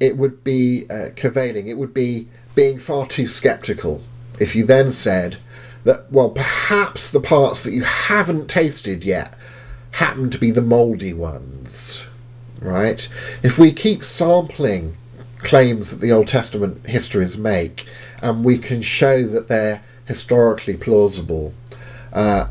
it 0.00 0.16
would 0.16 0.42
be 0.44 0.86
uh, 0.90 1.10
cavilling. 1.16 1.68
It 1.68 1.78
would 1.78 1.94
be 1.94 2.28
being 2.54 2.78
far 2.78 3.06
too 3.06 3.26
sceptical. 3.26 4.02
If 4.40 4.56
you 4.56 4.64
then 4.64 4.90
said 4.90 5.36
that, 5.84 6.10
well, 6.10 6.30
perhaps 6.30 7.10
the 7.10 7.20
parts 7.20 7.62
that 7.62 7.72
you 7.72 7.82
haven't 7.82 8.48
tasted 8.48 9.04
yet 9.04 9.34
happen 9.92 10.30
to 10.30 10.38
be 10.38 10.50
the 10.50 10.62
mouldy 10.62 11.12
ones, 11.12 12.02
right? 12.60 13.08
If 13.42 13.58
we 13.58 13.72
keep 13.72 14.02
sampling 14.02 14.96
claims 15.38 15.90
that 15.90 16.00
the 16.00 16.10
Old 16.10 16.26
Testament 16.26 16.86
histories 16.86 17.36
make 17.36 17.86
and 18.22 18.44
we 18.44 18.58
can 18.58 18.82
show 18.82 19.26
that 19.28 19.48
they're 19.48 19.82
historically 20.06 20.76
plausible, 20.76 21.52
uh, 22.12 22.46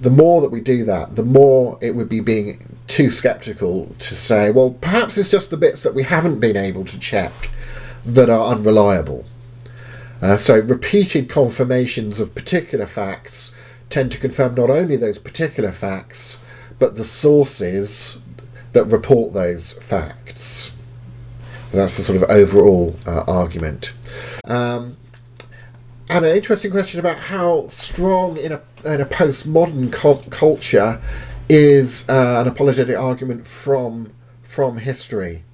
the 0.00 0.10
more 0.10 0.40
that 0.40 0.50
we 0.50 0.60
do 0.60 0.84
that, 0.84 1.14
the 1.14 1.24
more 1.24 1.78
it 1.80 1.94
would 1.94 2.08
be 2.08 2.20
being 2.20 2.76
too 2.86 3.10
skeptical 3.10 3.86
to 3.98 4.14
say, 4.14 4.50
well, 4.50 4.70
perhaps 4.80 5.16
it's 5.16 5.28
just 5.28 5.50
the 5.50 5.56
bits 5.56 5.82
that 5.82 5.94
we 5.94 6.02
haven't 6.02 6.40
been 6.40 6.56
able 6.56 6.84
to 6.84 6.98
check 6.98 7.32
that 8.04 8.28
are 8.28 8.52
unreliable. 8.52 9.24
Uh, 10.20 10.36
so 10.36 10.58
repeated 10.60 11.28
confirmations 11.28 12.18
of 12.18 12.34
particular 12.34 12.86
facts 12.86 13.52
tend 13.90 14.10
to 14.10 14.18
confirm 14.18 14.54
not 14.54 14.70
only 14.70 14.96
those 14.96 15.18
particular 15.18 15.70
facts, 15.70 16.38
but 16.78 16.96
the 16.96 17.04
sources 17.04 18.18
that 18.72 18.84
report 18.86 19.32
those 19.32 19.74
facts. 19.74 20.72
That's 21.72 21.96
the 21.96 22.02
sort 22.02 22.22
of 22.22 22.30
overall 22.30 22.98
uh, 23.06 23.24
argument. 23.28 23.92
Um, 24.44 24.96
and 26.08 26.24
an 26.24 26.34
interesting 26.34 26.70
question 26.70 27.00
about 27.00 27.18
how 27.18 27.68
strong 27.68 28.38
in 28.38 28.52
a, 28.52 28.62
in 28.94 29.00
a 29.00 29.06
postmodern 29.06 29.92
culture 30.30 31.00
is 31.48 32.08
uh, 32.08 32.40
an 32.40 32.48
apologetic 32.48 32.96
argument 32.96 33.46
from 33.46 34.12
from 34.42 34.78
history. 34.78 35.44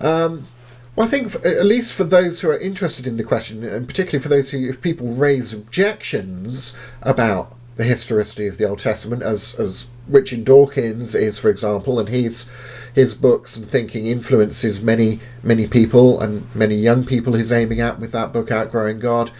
Um, 0.00 0.46
well, 0.94 1.06
I 1.06 1.10
think 1.10 1.30
for, 1.30 1.46
at 1.46 1.64
least 1.64 1.94
for 1.94 2.04
those 2.04 2.40
who 2.40 2.50
are 2.50 2.58
interested 2.58 3.06
in 3.06 3.16
the 3.16 3.24
question, 3.24 3.64
and 3.64 3.88
particularly 3.88 4.22
for 4.22 4.28
those 4.28 4.50
who, 4.50 4.68
if 4.68 4.82
people 4.82 5.08
raise 5.08 5.52
objections 5.52 6.74
about 7.00 7.56
the 7.76 7.84
historicity 7.84 8.46
of 8.46 8.58
the 8.58 8.68
Old 8.68 8.78
Testament, 8.78 9.22
as 9.22 9.54
as 9.54 9.86
Richard 10.08 10.44
Dawkins 10.44 11.14
is, 11.14 11.38
for 11.38 11.48
example, 11.48 11.98
and 11.98 12.08
he's 12.08 12.46
his 12.92 13.14
books 13.14 13.56
and 13.56 13.66
thinking 13.66 14.06
influences 14.06 14.82
many 14.82 15.20
many 15.42 15.66
people 15.66 16.20
and 16.20 16.46
many 16.54 16.74
young 16.74 17.04
people 17.04 17.32
he's 17.32 17.52
aiming 17.52 17.80
at 17.80 17.98
with 17.98 18.12
that 18.12 18.32
book 18.32 18.50
Outgrowing 18.50 18.98
God. 18.98 19.30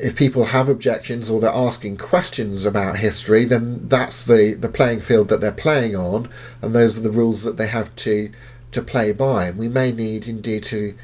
If 0.00 0.16
people 0.16 0.44
have 0.46 0.68
objections 0.70 1.28
or 1.28 1.38
they're 1.38 1.50
asking 1.50 1.98
questions 1.98 2.64
about 2.64 2.96
history, 2.96 3.44
then 3.44 3.86
that's 3.88 4.24
the, 4.24 4.54
the 4.54 4.68
playing 4.70 5.00
field 5.00 5.28
that 5.28 5.40
they're 5.42 5.52
playing 5.52 5.94
on, 5.94 6.28
and 6.62 6.74
those 6.74 6.96
are 6.96 7.02
the 7.02 7.10
rules 7.10 7.42
that 7.42 7.56
they 7.58 7.66
have 7.66 7.94
to 7.96 8.30
to 8.72 8.80
play 8.82 9.12
by. 9.12 9.46
And 9.48 9.58
we 9.58 9.68
may 9.68 9.92
need 9.92 10.28
indeed 10.28 10.62
to, 10.64 10.94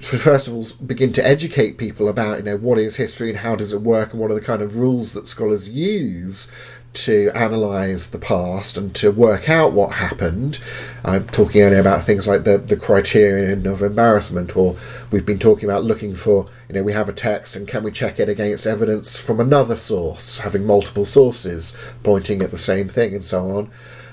to 0.00 0.18
first 0.18 0.48
of 0.48 0.54
all 0.54 0.66
begin 0.86 1.12
to 1.14 1.26
educate 1.26 1.76
people 1.76 2.08
about 2.08 2.38
you 2.38 2.44
know 2.44 2.56
what 2.56 2.78
is 2.78 2.96
history 2.96 3.28
and 3.30 3.38
how 3.38 3.56
does 3.56 3.72
it 3.72 3.82
work 3.82 4.12
and 4.12 4.20
what 4.20 4.30
are 4.30 4.34
the 4.34 4.40
kind 4.40 4.62
of 4.62 4.76
rules 4.76 5.12
that 5.12 5.28
scholars 5.28 5.68
use 5.68 6.46
to 6.92 7.30
analyse 7.34 8.08
the 8.08 8.18
past 8.18 8.76
and 8.76 8.94
to 8.96 9.10
work 9.12 9.48
out 9.48 9.72
what 9.72 9.92
happened. 9.92 10.58
I'm 11.04 11.26
talking 11.28 11.62
earlier 11.62 11.80
about 11.80 12.04
things 12.04 12.26
like 12.26 12.44
the, 12.44 12.58
the 12.58 12.76
criterion 12.76 13.66
of 13.66 13.82
embarrassment, 13.82 14.56
or 14.56 14.76
we've 15.10 15.26
been 15.26 15.38
talking 15.38 15.68
about 15.68 15.84
looking 15.84 16.14
for, 16.14 16.48
you 16.68 16.74
know, 16.74 16.82
we 16.82 16.92
have 16.92 17.08
a 17.08 17.12
text 17.12 17.54
and 17.54 17.68
can 17.68 17.84
we 17.84 17.92
check 17.92 18.18
it 18.18 18.28
against 18.28 18.66
evidence 18.66 19.16
from 19.16 19.40
another 19.40 19.76
source, 19.76 20.38
having 20.38 20.64
multiple 20.64 21.04
sources 21.04 21.76
pointing 22.02 22.42
at 22.42 22.50
the 22.50 22.58
same 22.58 22.88
thing, 22.88 23.14
and 23.14 23.24
so 23.24 23.48
on. 23.50 23.70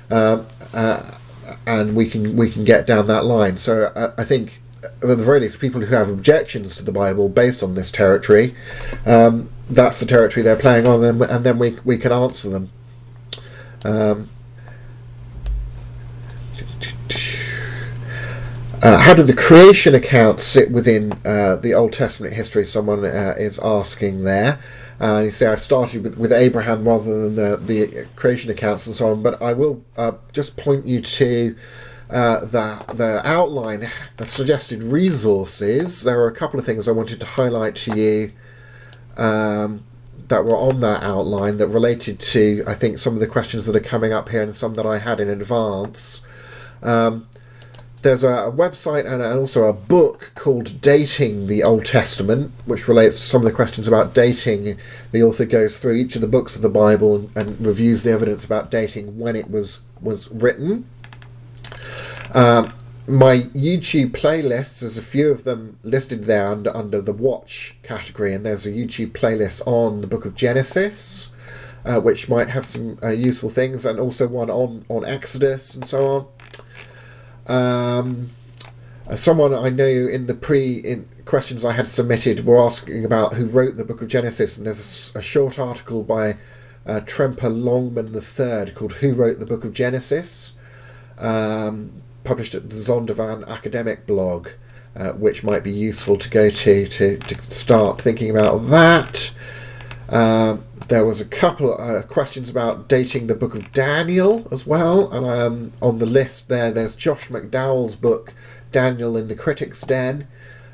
Um, 0.09 0.45
uh, 0.73 1.17
and 1.65 1.95
we 1.95 2.09
can 2.09 2.35
we 2.35 2.49
can 2.49 2.63
get 2.63 2.85
down 2.85 3.07
that 3.07 3.25
line. 3.25 3.57
So 3.57 3.91
I, 3.95 4.21
I 4.21 4.25
think 4.25 4.61
at 4.83 5.01
the 5.01 5.15
very 5.15 5.39
least, 5.39 5.59
people 5.59 5.81
who 5.81 5.95
have 5.95 6.09
objections 6.09 6.75
to 6.77 6.83
the 6.83 6.91
Bible 6.91 7.29
based 7.29 7.63
on 7.63 7.75
this 7.75 7.91
territory, 7.91 8.55
um, 9.05 9.49
that's 9.69 9.99
the 9.99 10.05
territory 10.05 10.43
they're 10.43 10.55
playing 10.55 10.87
on, 10.87 11.03
and, 11.03 11.21
and 11.21 11.45
then 11.45 11.59
we 11.59 11.77
we 11.83 11.97
can 11.97 12.11
answer 12.11 12.49
them. 12.49 12.71
Um, 13.83 14.29
uh, 18.81 18.97
how 18.97 19.13
do 19.13 19.23
the 19.23 19.33
creation 19.33 19.95
accounts 19.95 20.43
sit 20.43 20.71
within 20.71 21.13
uh, 21.25 21.57
the 21.57 21.73
Old 21.73 21.93
Testament 21.93 22.33
history? 22.33 22.65
Someone 22.65 23.03
uh, 23.05 23.35
is 23.37 23.59
asking 23.59 24.23
there. 24.23 24.59
Uh, 24.99 25.21
you 25.25 25.31
see, 25.31 25.45
I 25.45 25.55
started 25.55 26.03
with, 26.03 26.17
with 26.17 26.31
Abraham 26.31 26.87
rather 26.87 27.29
than 27.29 27.35
the, 27.35 27.57
the 27.57 28.07
creation 28.15 28.49
accounts 28.49 28.87
and 28.87 28.95
so 28.95 29.11
on, 29.11 29.21
but 29.21 29.39
I 29.41 29.53
will 29.53 29.83
uh, 29.95 30.13
just 30.33 30.57
point 30.57 30.87
you 30.87 31.01
to 31.01 31.55
uh, 32.09 32.45
the, 32.45 32.93
the 32.93 33.21
outline, 33.27 33.89
suggested 34.23 34.83
resources. 34.83 36.03
There 36.03 36.19
are 36.21 36.27
a 36.27 36.35
couple 36.35 36.59
of 36.59 36.65
things 36.65 36.87
I 36.87 36.91
wanted 36.91 37.19
to 37.19 37.25
highlight 37.25 37.75
to 37.75 37.97
you 37.97 38.31
um, 39.17 39.83
that 40.29 40.45
were 40.45 40.57
on 40.57 40.79
that 40.81 41.03
outline 41.03 41.57
that 41.57 41.67
related 41.67 42.19
to, 42.19 42.63
I 42.67 42.75
think, 42.75 42.97
some 42.97 43.13
of 43.13 43.19
the 43.19 43.27
questions 43.27 43.65
that 43.65 43.75
are 43.75 43.81
coming 43.81 44.13
up 44.13 44.29
here 44.29 44.41
and 44.41 44.55
some 44.55 44.75
that 44.75 44.85
I 44.85 44.99
had 44.99 45.19
in 45.19 45.29
advance. 45.29 46.21
Um, 46.81 47.27
there's 48.03 48.23
a, 48.23 48.51
website 48.55 49.05
and 49.05 49.21
also 49.21 49.65
a 49.65 49.73
book 49.73 50.31
called 50.35 50.79
Dating 50.79 51.47
the 51.47 51.63
Old 51.63 51.83
Testament, 51.83 52.51
which 52.65 52.87
relates 52.87 53.17
to 53.17 53.25
some 53.25 53.41
of 53.41 53.45
the 53.45 53.51
questions 53.51 53.87
about 53.87 54.13
dating. 54.13 54.77
The 55.11 55.23
author 55.23 55.45
goes 55.45 55.77
through 55.77 55.95
each 55.95 56.15
of 56.15 56.21
the 56.21 56.27
books 56.27 56.55
of 56.55 56.61
the 56.61 56.69
Bible 56.69 57.15
and, 57.15 57.37
and 57.37 57.65
reviews 57.65 58.03
the 58.03 58.11
evidence 58.11 58.45
about 58.45 58.71
dating 58.71 59.19
when 59.19 59.35
it 59.35 59.49
was 59.49 59.79
was 59.99 60.29
written. 60.29 60.85
Um, 62.33 62.73
my 63.07 63.43
YouTube 63.55 64.11
playlists, 64.11 64.81
there's 64.81 64.97
a 64.97 65.01
few 65.01 65.29
of 65.29 65.43
them 65.43 65.79
listed 65.83 66.25
there 66.25 66.47
under 66.47 66.75
under 66.75 67.01
the 67.01 67.13
Watch 67.13 67.75
category, 67.83 68.33
and 68.33 68.45
there's 68.45 68.65
a 68.67 68.71
YouTube 68.71 69.11
playlist 69.11 69.65
on 69.65 70.01
the 70.01 70.07
Book 70.07 70.25
of 70.25 70.35
Genesis. 70.35 71.29
uh, 71.87 71.99
which 71.99 72.27
might 72.27 72.49
have 72.49 72.65
some 72.65 72.99
uh, 73.01 73.09
useful 73.09 73.49
things, 73.49 73.85
and 73.85 73.99
also 73.99 74.27
one 74.27 74.49
on 74.49 74.85
on 74.89 75.05
Exodus 75.05 75.75
and 75.75 75.85
so 75.85 76.27
on. 77.47 77.55
Um, 77.55 78.29
uh, 79.07 79.15
someone 79.15 79.53
I 79.53 79.69
know 79.69 79.85
in 79.85 80.27
the 80.27 80.33
pre 80.33 80.75
in 80.75 81.07
questions 81.25 81.63
I 81.63 81.71
had 81.71 81.87
submitted 81.87 82.45
were 82.45 82.61
asking 82.61 83.05
about 83.05 83.33
who 83.33 83.45
wrote 83.45 83.77
the 83.77 83.85
Book 83.85 84.01
of 84.01 84.09
Genesis, 84.09 84.57
and 84.57 84.65
there's 84.65 85.11
a, 85.15 85.19
a 85.19 85.21
short 85.21 85.57
article 85.59 86.03
by 86.03 86.35
uh, 86.85 86.99
Tremper 87.05 87.49
Longman 87.49 88.13
III 88.13 88.73
called 88.73 88.93
"Who 88.93 89.13
Wrote 89.13 89.39
the 89.39 89.45
Book 89.45 89.63
of 89.63 89.73
Genesis," 89.73 90.53
um, 91.17 91.91
published 92.27 92.53
at 92.55 92.69
the 92.69 92.75
Zondervan 92.75 93.47
academic 93.47 94.05
blog, 94.05 94.49
uh, 94.97 95.11
which 95.13 95.43
might 95.43 95.63
be 95.63 95.71
useful 95.71 96.17
to 96.17 96.29
go 96.29 96.49
to 96.49 96.87
to, 96.87 97.17
to 97.17 97.41
start 97.41 98.01
thinking 98.01 98.29
about 98.29 98.69
that. 98.69 99.31
Um, 100.09 100.63
there 100.89 101.05
was 101.05 101.21
a 101.21 101.25
couple 101.25 101.73
of 101.73 101.79
uh, 101.79 102.05
questions 102.07 102.49
about 102.49 102.89
dating 102.89 103.27
the 103.27 103.35
book 103.35 103.55
of 103.55 103.71
Daniel 103.71 104.45
as 104.51 104.67
well, 104.67 105.09
and 105.11 105.25
um, 105.25 105.71
on 105.81 105.99
the 105.99 106.05
list 106.05 106.49
there, 106.49 106.71
there's 106.71 106.95
Josh 106.95 107.29
McDowell's 107.29 107.95
book 107.95 108.33
Daniel 108.71 109.15
in 109.15 109.29
the 109.29 109.35
Critic's 109.35 109.81
Den. 109.81 110.27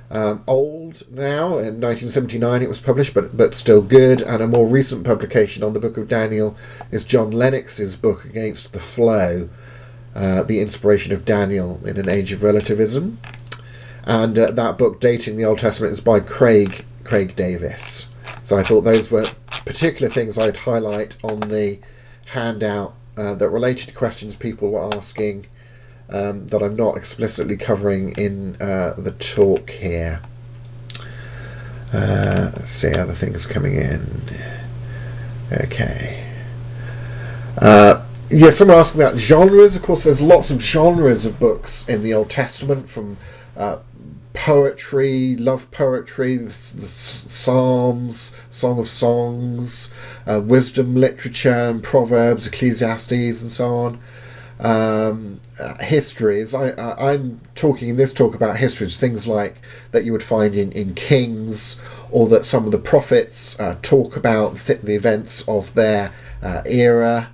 Um, 0.10 0.44
old 0.48 1.04
now, 1.12 1.58
in 1.58 1.80
1979 1.82 2.62
it 2.62 2.68
was 2.68 2.80
published, 2.80 3.14
but 3.14 3.36
but 3.38 3.56
still 3.56 3.82
good. 3.82 4.22
And 4.22 4.42
a 4.42 4.48
more 4.48 4.68
recent 4.68 5.04
publication 5.04 5.64
on 5.64 5.74
the 5.74 5.80
Book 5.80 5.98
of 5.98 6.08
Daniel 6.08 6.56
is 6.92 7.04
John 7.04 7.32
Lennox's 7.32 7.96
book 7.96 8.26
Against 8.26 8.74
the 8.74 8.80
Flow, 8.80 9.50
uh, 10.16 10.44
the 10.44 10.60
inspiration 10.60 11.14
of 11.14 11.26
Daniel 11.26 11.80
in 11.86 11.98
an 11.98 12.10
age 12.10 12.32
of 12.32 12.44
relativism. 12.44 13.20
And 14.06 14.38
uh, 14.38 14.52
that 14.52 14.78
book, 14.78 15.00
dating 15.00 15.38
the 15.38 15.46
Old 15.46 15.60
Testament, 15.60 15.94
is 15.94 16.02
by 16.02 16.20
Craig 16.20 16.86
Craig 17.04 17.36
Davis. 17.36 18.06
So 18.44 18.58
I 18.58 18.64
thought 18.64 18.82
those 18.82 19.12
were 19.12 19.26
particular 19.66 20.10
things 20.10 20.38
I'd 20.38 20.58
highlight 20.58 21.16
on 21.24 21.40
the 21.42 21.80
handout 22.26 22.94
uh, 23.18 23.36
that 23.36 23.50
related 23.50 23.90
to 23.90 23.94
questions 23.94 24.36
people 24.36 24.72
were 24.72 24.94
asking 24.96 25.46
um, 26.10 26.48
that 26.48 26.62
I'm 26.62 26.76
not 26.76 26.98
explicitly 26.98 27.58
covering 27.58 28.14
in 28.18 28.56
uh, 28.62 28.96
the 28.98 29.12
talk 29.12 29.70
here. 29.70 30.22
Uh, 31.92 32.52
let's 32.56 32.72
see 32.72 32.94
other 32.94 33.14
things 33.14 33.46
coming 33.46 33.76
in. 33.76 34.22
Okay. 35.52 36.26
Uh, 37.58 38.03
yeah, 38.34 38.50
someone 38.50 38.78
asked 38.78 38.96
about 38.96 39.18
genres. 39.18 39.76
Of 39.76 39.84
course, 39.84 40.04
there's 40.04 40.22
lots 40.22 40.50
of 40.50 40.60
genres 40.60 41.26
of 41.26 41.40
books 41.40 41.86
in 41.88 42.04
the 42.04 42.14
Old 42.14 42.30
Testament, 42.30 42.90
from 42.90 43.18
uh, 43.56 43.80
poetry, 44.34 45.36
love 45.38 45.70
poetry, 45.72 46.38
the, 46.38 46.46
the 46.46 46.88
Psalms, 46.88 48.34
Song 48.50 48.80
of 48.80 48.90
Songs, 48.90 49.90
uh, 50.26 50.42
wisdom 50.44 50.96
literature, 50.96 51.70
and 51.70 51.84
Proverbs, 51.84 52.48
Ecclesiastes, 52.48 53.12
and 53.12 53.52
so 53.52 53.76
on 53.76 54.00
um, 54.60 55.40
uh, 55.60 55.76
histories. 55.84 56.54
I, 56.54 56.70
I, 56.70 57.14
am 57.14 57.42
talking 57.56 57.90
in 57.90 57.98
this 57.98 58.14
talk 58.14 58.34
about 58.34 58.58
histories, 58.58 58.98
things 58.98 59.28
like 59.28 59.58
that 59.92 60.04
you 60.06 60.12
would 60.12 60.24
find 60.24 60.56
in, 60.56 60.72
in 60.72 60.94
Kings, 60.94 61.76
or 62.12 62.28
that 62.30 62.46
some 62.46 62.66
of 62.66 62.72
the 62.72 62.78
prophets 62.78 63.60
uh, 63.60 63.76
talk 63.82 64.16
about 64.16 64.58
th- 64.58 64.82
the 64.82 64.96
events 64.96 65.44
of 65.48 65.74
their 65.74 66.14
uh, 66.42 66.62
era, 66.66 67.30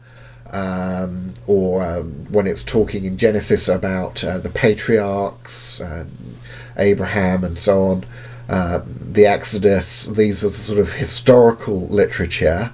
um, 0.51 1.33
or 1.47 1.83
um, 1.83 2.25
when 2.29 2.47
it's 2.47 2.63
talking 2.63 3.05
in 3.05 3.17
Genesis 3.17 3.67
about 3.67 4.23
uh, 4.23 4.39
the 4.39 4.49
patriarchs, 4.49 5.81
Abraham, 6.77 7.43
and 7.43 7.57
so 7.57 7.81
on. 7.83 8.05
Uh, 8.49 8.81
the 8.99 9.27
Exodus, 9.27 10.07
these 10.07 10.43
are 10.43 10.47
the 10.47 10.53
sort 10.53 10.79
of 10.79 10.91
historical 10.93 11.87
literature. 11.87 12.71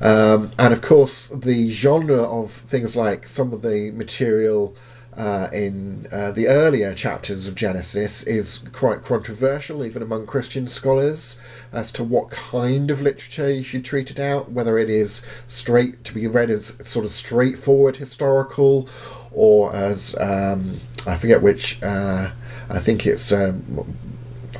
Um, 0.00 0.50
and 0.58 0.72
of 0.72 0.80
course, 0.80 1.28
the 1.28 1.70
genre 1.70 2.22
of 2.22 2.52
things 2.52 2.96
like 2.96 3.26
some 3.26 3.52
of 3.52 3.60
the 3.60 3.90
material 3.90 4.74
uh, 5.16 5.48
in 5.52 6.06
uh, 6.10 6.30
the 6.30 6.46
earlier 6.48 6.94
chapters 6.94 7.46
of 7.46 7.54
Genesis 7.54 8.22
is 8.22 8.60
quite 8.72 9.04
controversial, 9.04 9.84
even 9.84 10.00
among 10.00 10.24
Christian 10.26 10.66
scholars, 10.66 11.38
as 11.72 11.90
to 11.92 12.04
what 12.04 12.30
kind 12.30 12.90
of 12.90 13.00
literature 13.00 13.50
you 13.50 13.62
should 13.62 13.84
treat 13.84 14.10
it 14.10 14.18
out, 14.18 14.50
whether 14.50 14.78
it 14.78 14.90
is 14.90 15.22
straight 15.46 16.02
to 16.04 16.12
be 16.12 16.26
read 16.26 16.50
as 16.50 16.74
sort 16.84 17.04
of 17.04 17.10
straightforward 17.10 17.96
historical, 17.96 18.88
or 19.32 19.74
as 19.74 20.14
um, 20.18 20.80
I 21.06 21.16
forget 21.16 21.42
which. 21.42 21.82
Uh, 21.82 22.30
I 22.72 22.78
think 22.78 23.04
it's 23.04 23.32
um, 23.32 23.84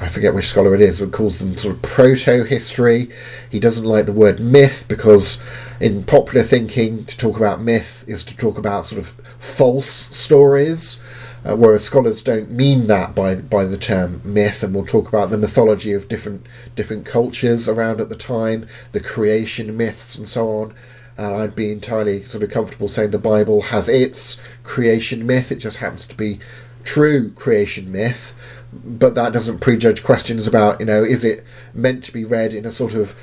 I 0.00 0.08
forget 0.08 0.34
which 0.34 0.48
scholar 0.48 0.74
it 0.74 0.80
is, 0.80 0.98
but 0.98 1.12
calls 1.12 1.38
them 1.38 1.56
sort 1.56 1.76
of 1.76 1.82
proto 1.82 2.42
history. 2.42 3.10
He 3.50 3.60
doesn't 3.60 3.84
like 3.84 4.06
the 4.06 4.12
word 4.12 4.40
myth 4.40 4.84
because, 4.88 5.38
in 5.78 6.02
popular 6.02 6.44
thinking, 6.44 7.04
to 7.04 7.16
talk 7.16 7.36
about 7.36 7.60
myth 7.62 8.04
is 8.08 8.24
to 8.24 8.36
talk 8.36 8.58
about 8.58 8.86
sort 8.86 9.00
of 9.00 9.14
false 9.38 9.86
stories, 9.86 10.98
uh, 11.44 11.56
whereas 11.56 11.82
scholars 11.82 12.22
don't 12.22 12.50
mean 12.50 12.86
that 12.86 13.14
by 13.14 13.34
by 13.34 13.64
the 13.64 13.76
term 13.76 14.20
myth, 14.24 14.62
and 14.62 14.74
we'll 14.74 14.84
talk 14.84 15.08
about 15.08 15.30
the 15.30 15.38
mythology 15.38 15.92
of 15.92 16.08
different 16.08 16.46
different 16.76 17.04
cultures 17.06 17.68
around 17.68 18.00
at 18.00 18.08
the 18.08 18.16
time, 18.16 18.66
the 18.92 19.00
creation 19.00 19.76
myths, 19.76 20.16
and 20.16 20.28
so 20.28 20.48
on. 20.48 20.74
And 21.16 21.34
I'd 21.34 21.54
be 21.54 21.70
entirely 21.72 22.24
sort 22.24 22.42
of 22.42 22.50
comfortable 22.50 22.88
saying 22.88 23.10
the 23.10 23.18
Bible 23.18 23.60
has 23.62 23.88
its 23.88 24.38
creation 24.64 25.26
myth. 25.26 25.52
It 25.52 25.56
just 25.56 25.78
happens 25.78 26.04
to 26.06 26.16
be 26.16 26.40
true 26.84 27.30
creation 27.32 27.92
myth 27.92 28.32
but 28.72 29.16
that 29.16 29.32
doesn't 29.32 29.58
prejudge 29.58 30.02
questions 30.04 30.46
about 30.46 30.78
you 30.78 30.86
know 30.86 31.02
is 31.02 31.24
it 31.24 31.44
meant 31.74 32.04
to 32.04 32.12
be 32.12 32.24
read 32.24 32.54
in 32.54 32.64
a 32.64 32.70
sort 32.70 32.94
of 32.94 33.14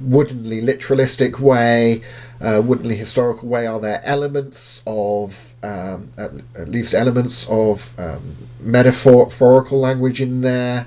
woodenly 0.00 0.60
literalistic 0.60 1.38
way, 1.40 2.02
uh, 2.40 2.62
woodenly 2.64 2.96
historical 2.96 3.48
way? 3.48 3.66
Are 3.66 3.80
there 3.80 4.00
elements 4.04 4.82
of 4.86 5.54
um, 5.62 6.10
at, 6.18 6.32
at, 6.56 6.68
least 6.68 6.94
elements 6.94 7.46
of 7.48 7.92
um, 7.98 8.36
metaphorical 8.60 9.78
language 9.78 10.20
in 10.20 10.40
there, 10.40 10.86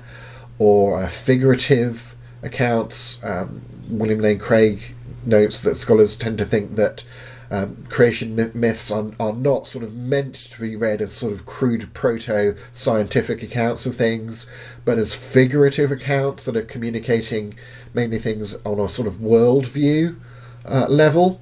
or 0.58 1.02
uh, 1.02 1.08
figurative 1.08 2.14
accounts? 2.42 3.18
Um, 3.22 3.60
William 3.90 4.20
Lane 4.20 4.38
Craig 4.38 4.94
notes 5.24 5.60
that 5.62 5.76
scholars 5.76 6.14
tend 6.14 6.38
to 6.38 6.44
think 6.44 6.76
that 6.76 7.04
um, 7.50 7.86
creation 7.88 8.50
myths 8.54 8.90
are, 8.90 9.10
are 9.18 9.32
not 9.32 9.66
sort 9.66 9.82
of 9.82 9.94
meant 9.94 10.34
to 10.34 10.60
be 10.60 10.76
read 10.76 11.00
as 11.00 11.12
sort 11.14 11.32
of 11.32 11.46
crude 11.46 11.92
proto 11.94 12.54
scientific 12.72 13.42
accounts 13.42 13.86
of 13.86 13.96
things, 13.96 14.46
but 14.84 14.98
as 14.98 15.14
figurative 15.14 15.90
accounts 15.90 16.44
that 16.44 16.56
are 16.56 16.62
communicating 16.62 17.54
mainly 17.94 18.18
things 18.18 18.54
on 18.64 18.80
a 18.80 18.88
sort 18.88 19.08
of 19.08 19.14
worldview 19.14 20.16
uh, 20.64 20.86
level. 20.88 21.40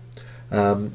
Um, 0.51 0.93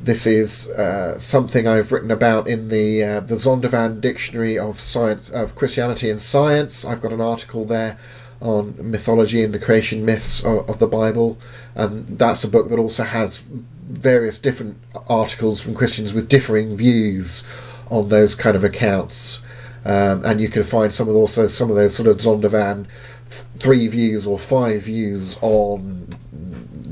this 0.00 0.26
is 0.26 0.68
uh, 0.68 1.18
something 1.18 1.66
I've 1.66 1.90
written 1.90 2.10
about 2.10 2.46
in 2.46 2.68
the 2.68 3.02
uh, 3.02 3.20
the 3.20 3.36
Zondervan 3.36 4.00
Dictionary 4.00 4.58
of 4.58 4.78
Science 4.80 5.30
of 5.30 5.54
Christianity 5.54 6.10
and 6.10 6.20
Science. 6.20 6.84
I've 6.84 7.00
got 7.00 7.12
an 7.12 7.22
article 7.22 7.64
there 7.64 7.98
on 8.42 8.74
mythology 8.78 9.42
and 9.42 9.54
the 9.54 9.58
creation 9.58 10.04
myths 10.04 10.44
of, 10.44 10.68
of 10.68 10.78
the 10.78 10.86
Bible, 10.86 11.38
and 11.74 12.18
that's 12.18 12.44
a 12.44 12.48
book 12.48 12.68
that 12.68 12.78
also 12.78 13.02
has 13.02 13.42
various 13.88 14.38
different 14.38 14.76
articles 15.08 15.60
from 15.60 15.74
Christians 15.74 16.12
with 16.12 16.28
differing 16.28 16.76
views 16.76 17.44
on 17.90 18.08
those 18.08 18.34
kind 18.34 18.56
of 18.56 18.64
accounts. 18.64 19.40
Um, 19.86 20.24
and 20.24 20.40
you 20.40 20.48
can 20.48 20.62
find 20.62 20.92
some 20.92 21.08
of 21.08 21.16
also 21.16 21.46
some 21.46 21.70
of 21.70 21.76
those 21.76 21.94
sort 21.94 22.08
of 22.08 22.18
Zondervan 22.18 22.86
three 23.58 23.86
views 23.88 24.26
or 24.26 24.38
five 24.38 24.82
views 24.82 25.38
on 25.40 26.16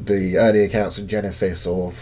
the 0.04 0.36
early 0.36 0.64
accounts 0.64 0.98
in 0.98 1.06
Genesis 1.06 1.66
or 1.66 1.92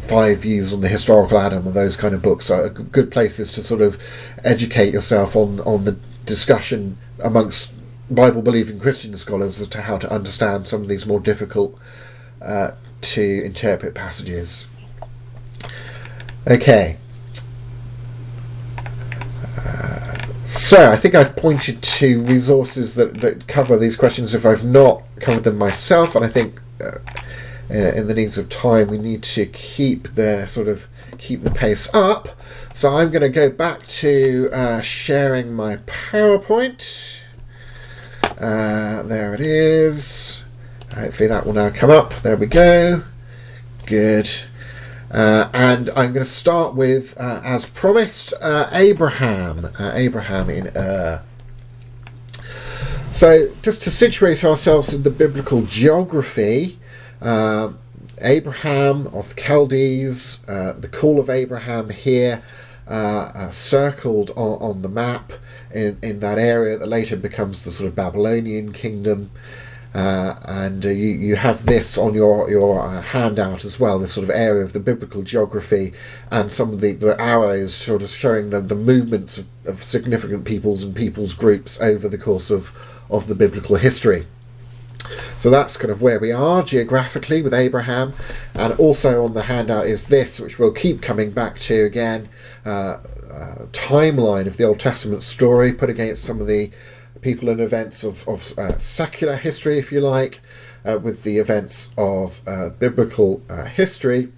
five 0.00 0.38
views 0.38 0.72
on 0.72 0.80
the 0.80 0.88
historical 0.88 1.38
Adam 1.38 1.66
and 1.66 1.74
those 1.74 1.96
kind 1.96 2.14
of 2.14 2.20
books 2.22 2.50
are 2.50 2.68
good 2.68 3.10
places 3.10 3.52
to 3.52 3.62
sort 3.62 3.80
of 3.80 3.98
educate 4.44 4.92
yourself 4.92 5.34
on 5.36 5.60
on 5.60 5.84
the 5.84 5.96
discussion 6.26 6.96
amongst 7.20 7.70
Bible 8.10 8.42
believing 8.42 8.78
Christian 8.80 9.14
scholars 9.16 9.60
as 9.60 9.68
to 9.68 9.80
how 9.80 9.96
to 9.98 10.12
understand 10.12 10.66
some 10.66 10.82
of 10.82 10.88
these 10.88 11.06
more 11.06 11.20
difficult 11.20 11.78
uh, 12.42 12.72
to 13.02 13.44
interpret 13.44 13.94
passages. 13.94 14.66
Okay. 16.46 16.96
Uh, 19.58 20.26
so 20.44 20.90
I 20.90 20.96
think 20.96 21.14
I've 21.14 21.36
pointed 21.36 21.82
to 21.82 22.22
resources 22.22 22.94
that, 22.94 23.20
that 23.20 23.46
cover 23.46 23.76
these 23.76 23.96
questions 23.96 24.34
if 24.34 24.44
I've 24.46 24.64
not 24.64 25.02
covered 25.20 25.44
them 25.44 25.58
myself, 25.58 26.16
and 26.16 26.24
I 26.24 26.28
think 26.28 26.60
uh, 26.80 26.98
uh, 27.70 27.74
in 27.74 28.08
the 28.08 28.14
needs 28.14 28.38
of 28.38 28.48
time 28.48 28.88
we 28.88 28.98
need 28.98 29.22
to 29.22 29.46
keep 29.46 30.14
the 30.14 30.46
sort 30.46 30.68
of 30.68 30.86
keep 31.18 31.42
the 31.42 31.50
pace 31.50 31.88
up. 31.94 32.28
So 32.72 32.88
I'm 32.88 33.10
going 33.10 33.22
to 33.22 33.28
go 33.28 33.50
back 33.50 33.86
to 33.86 34.48
uh, 34.52 34.80
sharing 34.80 35.52
my 35.52 35.76
PowerPoint. 35.78 37.20
Uh, 38.38 39.02
there 39.04 39.34
it 39.34 39.40
is. 39.40 40.42
Hopefully 40.94 41.28
that 41.28 41.44
will 41.44 41.52
now 41.52 41.70
come 41.70 41.90
up. 41.90 42.14
There 42.22 42.36
we 42.36 42.46
go. 42.46 43.02
Good. 43.86 44.28
Uh, 45.10 45.48
and 45.52 45.90
I'm 45.90 46.12
going 46.12 46.24
to 46.24 46.30
start 46.30 46.74
with, 46.74 47.18
uh, 47.18 47.40
as 47.44 47.66
promised, 47.66 48.32
uh, 48.40 48.68
Abraham. 48.72 49.68
Uh, 49.78 49.92
Abraham 49.94 50.48
in 50.50 50.68
Ur. 50.76 51.22
So, 53.10 53.52
just 53.62 53.82
to 53.82 53.90
situate 53.90 54.44
ourselves 54.44 54.94
in 54.94 55.02
the 55.02 55.10
biblical 55.10 55.62
geography, 55.62 56.78
uh, 57.20 57.72
Abraham 58.20 59.08
of 59.08 59.34
the 59.34 59.40
Chaldees, 59.40 60.38
uh, 60.46 60.74
the 60.74 60.86
call 60.88 61.18
of 61.18 61.28
Abraham 61.28 61.90
here, 61.90 62.42
uh, 62.86 63.32
uh, 63.34 63.50
circled 63.50 64.30
on, 64.30 64.60
on, 64.60 64.82
the 64.82 64.88
map 64.88 65.32
in, 65.72 65.98
in 66.02 66.20
that 66.20 66.38
area 66.38 66.76
that 66.76 66.88
later 66.88 67.16
becomes 67.16 67.62
the 67.62 67.70
sort 67.70 67.88
of 67.88 67.96
Babylonian 67.96 68.72
kingdom. 68.72 69.30
Uh, 69.92 70.36
and 70.44 70.86
uh, 70.86 70.88
you, 70.88 71.08
you 71.08 71.34
have 71.34 71.66
this 71.66 71.98
on 71.98 72.14
your 72.14 72.48
your 72.48 72.80
uh, 72.80 73.02
handout 73.02 73.64
as 73.64 73.80
well, 73.80 73.98
this 73.98 74.12
sort 74.12 74.22
of 74.22 74.30
area 74.30 74.64
of 74.64 74.72
the 74.72 74.78
biblical 74.78 75.22
geography, 75.22 75.92
and 76.30 76.52
some 76.52 76.72
of 76.72 76.80
the, 76.80 76.92
the 76.92 77.20
arrows 77.20 77.74
sort 77.74 78.00
of 78.00 78.08
showing 78.08 78.50
the, 78.50 78.60
the 78.60 78.74
movements 78.76 79.38
of, 79.38 79.46
of 79.66 79.82
significant 79.82 80.44
peoples 80.44 80.84
and 80.84 80.94
peoples 80.94 81.34
groups 81.34 81.80
over 81.80 82.08
the 82.08 82.18
course 82.18 82.50
of, 82.50 82.70
of 83.10 83.26
the 83.26 83.34
biblical 83.34 83.74
history. 83.74 84.26
So 85.38 85.50
that's 85.50 85.76
kind 85.76 85.90
of 85.90 86.02
where 86.02 86.20
we 86.20 86.30
are 86.30 86.62
geographically 86.62 87.42
with 87.42 87.54
Abraham, 87.54 88.12
and 88.54 88.72
also 88.74 89.24
on 89.24 89.32
the 89.32 89.42
handout 89.42 89.86
is 89.86 90.06
this, 90.06 90.38
which 90.38 90.58
we'll 90.58 90.72
keep 90.72 91.02
coming 91.02 91.32
back 91.32 91.58
to 91.60 91.84
again, 91.84 92.28
uh, 92.64 92.98
uh, 93.32 93.66
timeline 93.72 94.46
of 94.46 94.56
the 94.56 94.64
Old 94.64 94.78
Testament 94.78 95.24
story 95.24 95.72
put 95.72 95.90
against 95.90 96.22
some 96.22 96.40
of 96.40 96.46
the 96.46 96.70
people 97.20 97.48
and 97.48 97.60
events 97.60 98.04
of, 98.04 98.26
of 98.28 98.52
uh, 98.58 98.76
secular 98.78 99.36
history, 99.36 99.78
if 99.78 99.92
you 99.92 100.00
like, 100.00 100.40
uh, 100.84 100.98
with 101.02 101.22
the 101.22 101.38
events 101.38 101.90
of 101.98 102.40
uh, 102.46 102.70
biblical 102.70 103.42
uh, 103.48 103.64
history. 103.64 104.32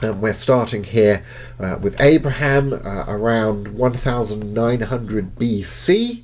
And 0.00 0.20
we're 0.22 0.32
starting 0.32 0.84
here 0.84 1.24
uh, 1.60 1.78
with 1.80 2.00
Abraham 2.00 2.72
uh, 2.72 3.04
around 3.08 3.68
1900 3.68 5.36
BC, 5.36 6.22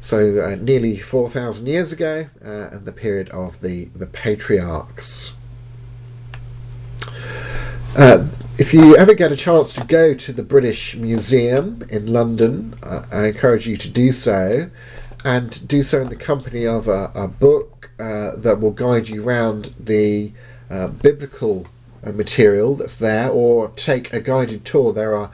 so 0.00 0.56
nearly 0.56 0.98
4,000 0.98 1.66
years 1.66 1.92
ago, 1.92 2.26
and 2.42 2.84
the 2.84 2.92
period 2.92 3.30
of 3.30 3.60
the, 3.60 3.86
the 3.96 4.06
patriarchs. 4.06 5.32
if 8.58 8.74
you 8.74 8.94
ever 8.96 9.14
get 9.14 9.32
a 9.32 9.36
chance 9.36 9.72
to 9.72 9.84
go 9.84 10.12
to 10.14 10.32
the 10.32 10.42
British 10.42 10.94
Museum 10.94 11.82
in 11.88 12.12
London, 12.12 12.74
I 12.82 13.26
encourage 13.26 13.66
you 13.66 13.78
to 13.78 13.88
do 13.88 14.12
so 14.12 14.70
and 15.24 15.66
do 15.66 15.82
so 15.82 16.00
in 16.00 16.08
the 16.08 16.16
company 16.16 16.66
of 16.66 16.88
a, 16.88 17.10
a 17.14 17.28
book 17.28 17.90
uh, 17.98 18.36
that 18.36 18.60
will 18.60 18.70
guide 18.70 19.08
you 19.08 19.22
round 19.22 19.74
the 19.78 20.32
uh, 20.70 20.88
biblical 20.88 21.66
uh, 22.04 22.12
material 22.12 22.76
that's 22.76 22.96
there, 22.96 23.28
or 23.28 23.68
take 23.70 24.12
a 24.12 24.20
guided 24.20 24.64
tour. 24.64 24.92
There 24.92 25.16
are 25.16 25.30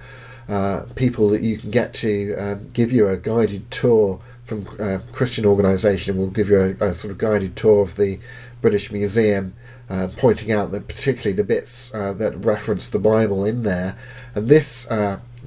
uh, 0.48 0.84
people 0.94 1.28
that 1.30 1.42
you 1.42 1.58
can 1.58 1.70
get 1.70 1.92
to 1.94 2.34
um, 2.36 2.70
give 2.72 2.92
you 2.92 3.08
a 3.08 3.16
guided 3.16 3.70
tour 3.70 4.20
from 4.44 4.66
a 4.78 4.96
uh, 4.96 4.98
Christian 5.12 5.46
organisation 5.46 6.18
will 6.18 6.28
give 6.28 6.50
you 6.50 6.76
a, 6.80 6.84
a, 6.84 6.94
sort 6.94 7.10
of 7.10 7.18
guided 7.18 7.56
tour 7.56 7.82
of 7.82 7.96
the 7.96 8.18
British 8.60 8.92
Museum, 8.92 9.54
uh, 9.88 10.08
pointing 10.16 10.52
out 10.52 10.70
that 10.70 10.86
particularly 10.86 11.34
the 11.34 11.44
bits 11.44 11.90
that 11.90 12.34
reference 12.44 12.88
the 12.88 12.98
Bible 12.98 13.44
in 13.46 13.62
there. 13.62 13.96
And 14.34 14.48
this 14.48 14.86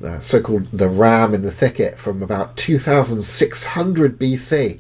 uh, 0.04 0.20
so-called 0.20 0.68
the 0.72 0.90
ram 0.90 1.34
in 1.34 1.42
the 1.42 1.52
thicket 1.52 1.98
from 1.98 2.22
about 2.22 2.58
2600 2.58 4.20
BC. 4.20 4.80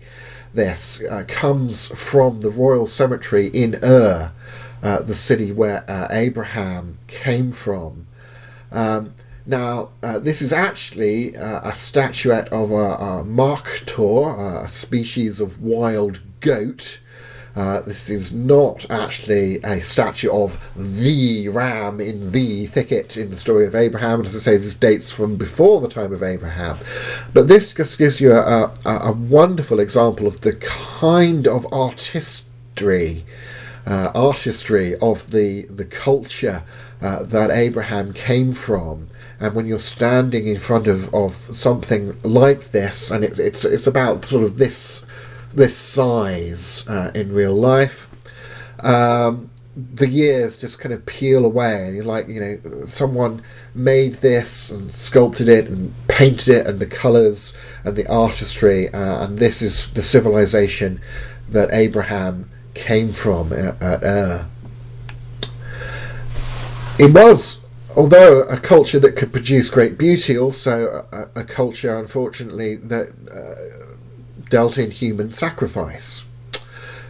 This 0.54 1.02
uh, 1.10 1.24
comes 1.28 1.88
from 1.88 2.42
the 2.42 2.50
royal 2.50 2.88
cemetery 2.88 3.48
in 3.48 3.80
Ur, 3.84 4.32
uh, 4.82 5.02
the 5.02 5.16
city 5.16 5.52
where 5.52 5.84
uh, 5.90 6.08
Abraham 6.12 6.98
came 7.08 7.52
from. 7.52 8.08
Um, 8.72 9.14
now, 9.46 9.90
uh, 10.04 10.20
this 10.20 10.42
is 10.42 10.52
actually 10.52 11.38
uh, 11.38 11.62
a 11.64 11.74
statuette 11.74 12.50
of 12.50 12.72
a, 12.72 12.76
a 12.76 13.24
markhor, 13.24 14.64
a 14.64 14.68
species 14.68 15.40
of 15.40 15.62
wild 15.62 16.20
goat, 16.42 17.00
uh, 17.58 17.82
this 17.82 18.08
is 18.12 18.32
not 18.32 18.86
actually 18.92 19.56
a 19.64 19.82
statue 19.82 20.30
of 20.30 20.60
the 20.76 21.50
ram 21.50 22.00
in 22.00 22.32
the 22.32 22.68
thicket 22.68 23.18
in 23.18 23.32
the 23.32 23.36
story 23.36 23.66
of 23.66 23.74
Abraham. 23.74 24.24
as 24.24 24.36
I 24.36 24.40
say, 24.40 24.58
this 24.58 24.76
dates 24.76 25.10
from 25.10 25.38
before 25.38 25.82
the 25.82 25.88
time 25.88 26.14
of 26.14 26.22
Abraham. 26.22 26.78
But 27.34 27.48
this 27.48 27.74
just 27.74 27.98
gives 27.98 28.22
you 28.22 28.32
a, 28.32 28.72
a, 28.86 29.00
a 29.06 29.12
wonderful 29.12 29.80
example 29.80 30.28
of 30.28 30.42
the 30.42 30.54
kind 30.58 31.48
of 31.48 31.66
artistry, 31.74 33.26
uh, 33.88 34.12
artistry 34.14 34.96
of 34.98 35.32
the, 35.32 35.64
the 35.64 35.86
culture 35.86 36.62
uh, 37.02 37.24
that 37.24 37.50
Abraham 37.50 38.14
came 38.14 38.54
from. 38.54 39.08
And 39.40 39.56
when 39.56 39.66
you're 39.66 39.80
standing 39.80 40.48
in 40.48 40.60
front 40.60 40.86
of, 40.86 41.12
of 41.12 41.36
something 41.52 42.16
like 42.22 42.70
this, 42.70 43.10
and 43.10 43.24
it's, 43.24 43.40
it's, 43.40 43.66
it's 43.66 43.88
about 43.88 44.26
sort 44.26 44.44
of 44.44 44.60
this 44.60 45.07
this 45.58 45.76
size 45.76 46.86
uh, 46.88 47.12
in 47.14 47.34
real 47.34 47.54
life. 47.54 48.08
Um, 48.80 49.50
the 49.96 50.08
years 50.08 50.58
just 50.58 50.80
kind 50.80 50.94
of 50.94 51.06
peel 51.06 51.46
away, 51.46 51.86
and 51.86 51.96
you're 51.96 52.06
like, 52.06 52.28
you 52.28 52.40
know, 52.40 52.86
someone 52.86 53.44
made 53.76 54.16
this 54.16 54.72
and 54.72 54.92
sculpted 54.92 55.50
it 55.50 55.68
and 55.68 55.94
painted 56.08 56.50
it, 56.50 56.68
and 56.68 56.80
the 56.80 56.86
colours 56.86 57.54
and 57.84 57.96
the 57.96 58.08
artistry, 58.08 58.90
uh, 58.90 59.26
and 59.26 59.38
this 59.38 59.62
is 59.62 59.88
the 59.94 60.02
civilization 60.02 61.00
that 61.50 61.70
Abraham 61.74 62.50
came 62.74 63.12
from 63.12 63.54
at, 63.54 63.82
at 63.82 64.04
Ur. 64.04 64.48
It 67.00 67.14
was, 67.14 67.60
although 67.96 68.42
a 68.44 68.58
culture 68.58 69.00
that 69.00 69.16
could 69.16 69.32
produce 69.32 69.70
great 69.70 69.98
beauty, 69.98 70.38
also 70.38 71.08
a, 71.12 71.42
a 71.42 71.44
culture, 71.44 71.98
unfortunately, 72.00 72.76
that. 72.76 73.10
Uh, 73.32 73.96
dealt 74.50 74.78
in 74.78 74.92
human 74.92 75.32
sacrifice. 75.32 76.24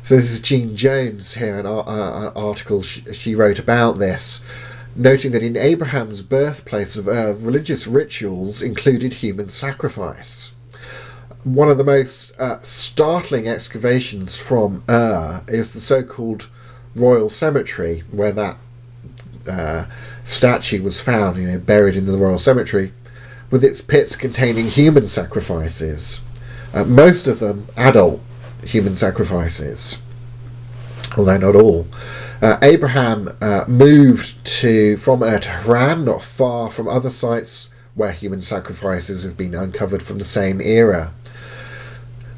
So 0.03 0.15
this 0.15 0.31
is 0.31 0.39
Jean 0.39 0.75
Jones 0.75 1.33
here, 1.33 1.59
an, 1.59 1.65
uh, 1.65 1.81
an 1.81 2.31
article 2.33 2.81
she, 2.81 3.01
she, 3.13 3.35
wrote 3.35 3.59
about 3.59 3.99
this, 3.99 4.39
noting 4.95 5.31
that 5.31 5.43
in 5.43 5.57
Abraham's 5.57 6.21
birthplace 6.21 6.95
of 6.95 7.09
Ur, 7.09 7.33
religious 7.33 7.87
rituals 7.87 8.61
included 8.61 9.13
human 9.13 9.49
sacrifice. 9.49 10.51
One 11.43 11.69
of 11.69 11.77
the 11.77 11.83
most 11.83 12.31
uh, 12.39 12.59
startling 12.59 13.49
excavations 13.49 14.37
from 14.37 14.83
Ur 14.89 15.43
is 15.47 15.73
the 15.73 15.81
so-called 15.81 16.47
Royal 16.95 17.29
Cemetery, 17.29 18.03
where 18.11 18.31
that 18.31 18.57
uh, 19.45 19.85
statue 20.23 20.81
was 20.81 21.01
found, 21.01 21.37
you 21.37 21.51
know, 21.51 21.59
buried 21.59 21.95
in 21.95 22.05
the 22.05 22.17
Royal 22.17 22.39
Cemetery, 22.39 22.93
with 23.49 23.63
its 23.63 23.81
pits 23.81 24.15
containing 24.15 24.67
human 24.67 25.03
sacrifices. 25.03 26.21
Uh, 26.73 26.83
most 26.83 27.27
of 27.27 27.39
them 27.39 27.67
adult 27.77 28.21
human 28.63 28.95
sacrifices, 28.95 29.97
although 31.17 31.37
not 31.37 31.55
all. 31.55 31.87
Uh, 32.41 32.57
Abraham 32.61 33.35
uh, 33.41 33.65
moved 33.67 34.43
to 34.45 34.97
from 34.97 35.23
Ur 35.23 35.39
Haran, 35.39 36.05
not 36.05 36.23
far 36.23 36.69
from 36.69 36.87
other 36.87 37.09
sites 37.09 37.69
where 37.95 38.11
human 38.11 38.41
sacrifices 38.41 39.23
have 39.23 39.35
been 39.35 39.55
uncovered 39.55 40.03
from 40.03 40.19
the 40.19 40.25
same 40.25 40.61
era. 40.61 41.11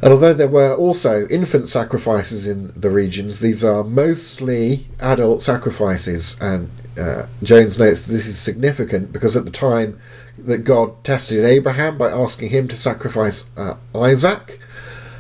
And 0.01 0.13
although 0.13 0.33
there 0.33 0.47
were 0.47 0.73
also 0.73 1.27
infant 1.27 1.67
sacrifices 1.67 2.47
in 2.47 2.71
the 2.75 2.89
regions, 2.89 3.41
these 3.41 3.65
are 3.65 3.83
mostly 3.83 4.87
adult 5.01 5.41
sacrifices. 5.41 6.37
And 6.39 6.69
uh, 6.97 7.25
Jones 7.43 7.77
notes 7.77 8.05
this 8.05 8.25
is 8.25 8.39
significant 8.39 9.11
because 9.11 9.35
at 9.35 9.43
the 9.43 9.51
time 9.51 9.99
that 10.45 10.59
God 10.59 11.03
tested 11.03 11.45
Abraham 11.45 11.97
by 11.97 12.09
asking 12.09 12.49
him 12.49 12.67
to 12.67 12.75
sacrifice 12.75 13.45
uh, 13.57 13.75
Isaac. 13.95 14.59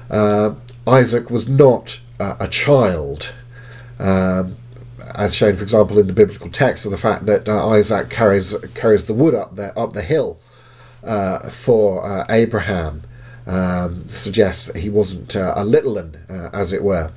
Uh, 0.09 0.55
Isaac 0.87 1.29
was 1.29 1.47
not 1.47 1.99
uh, 2.19 2.35
a 2.39 2.47
child, 2.47 3.33
um, 3.99 4.55
as 5.15 5.35
shown, 5.35 5.55
for 5.55 5.63
example, 5.63 5.99
in 5.99 6.07
the 6.07 6.13
biblical 6.13 6.49
text, 6.49 6.85
of 6.85 6.91
the 6.91 6.97
fact 6.97 7.25
that 7.25 7.47
uh, 7.47 7.67
Isaac 7.69 8.09
carries 8.09 8.55
carries 8.73 9.05
the 9.05 9.13
wood 9.13 9.35
up 9.35 9.55
the 9.55 9.77
up 9.77 9.93
the 9.93 10.01
hill 10.01 10.39
uh, 11.03 11.49
for 11.49 12.05
uh, 12.05 12.25
Abraham. 12.29 13.03
Um, 13.47 14.07
suggests 14.09 14.71
he 14.75 14.89
wasn't 14.89 15.33
a 15.33 15.63
little 15.63 15.95
one, 15.95 16.15
as 16.53 16.71
it 16.71 16.83
were. 16.83 17.11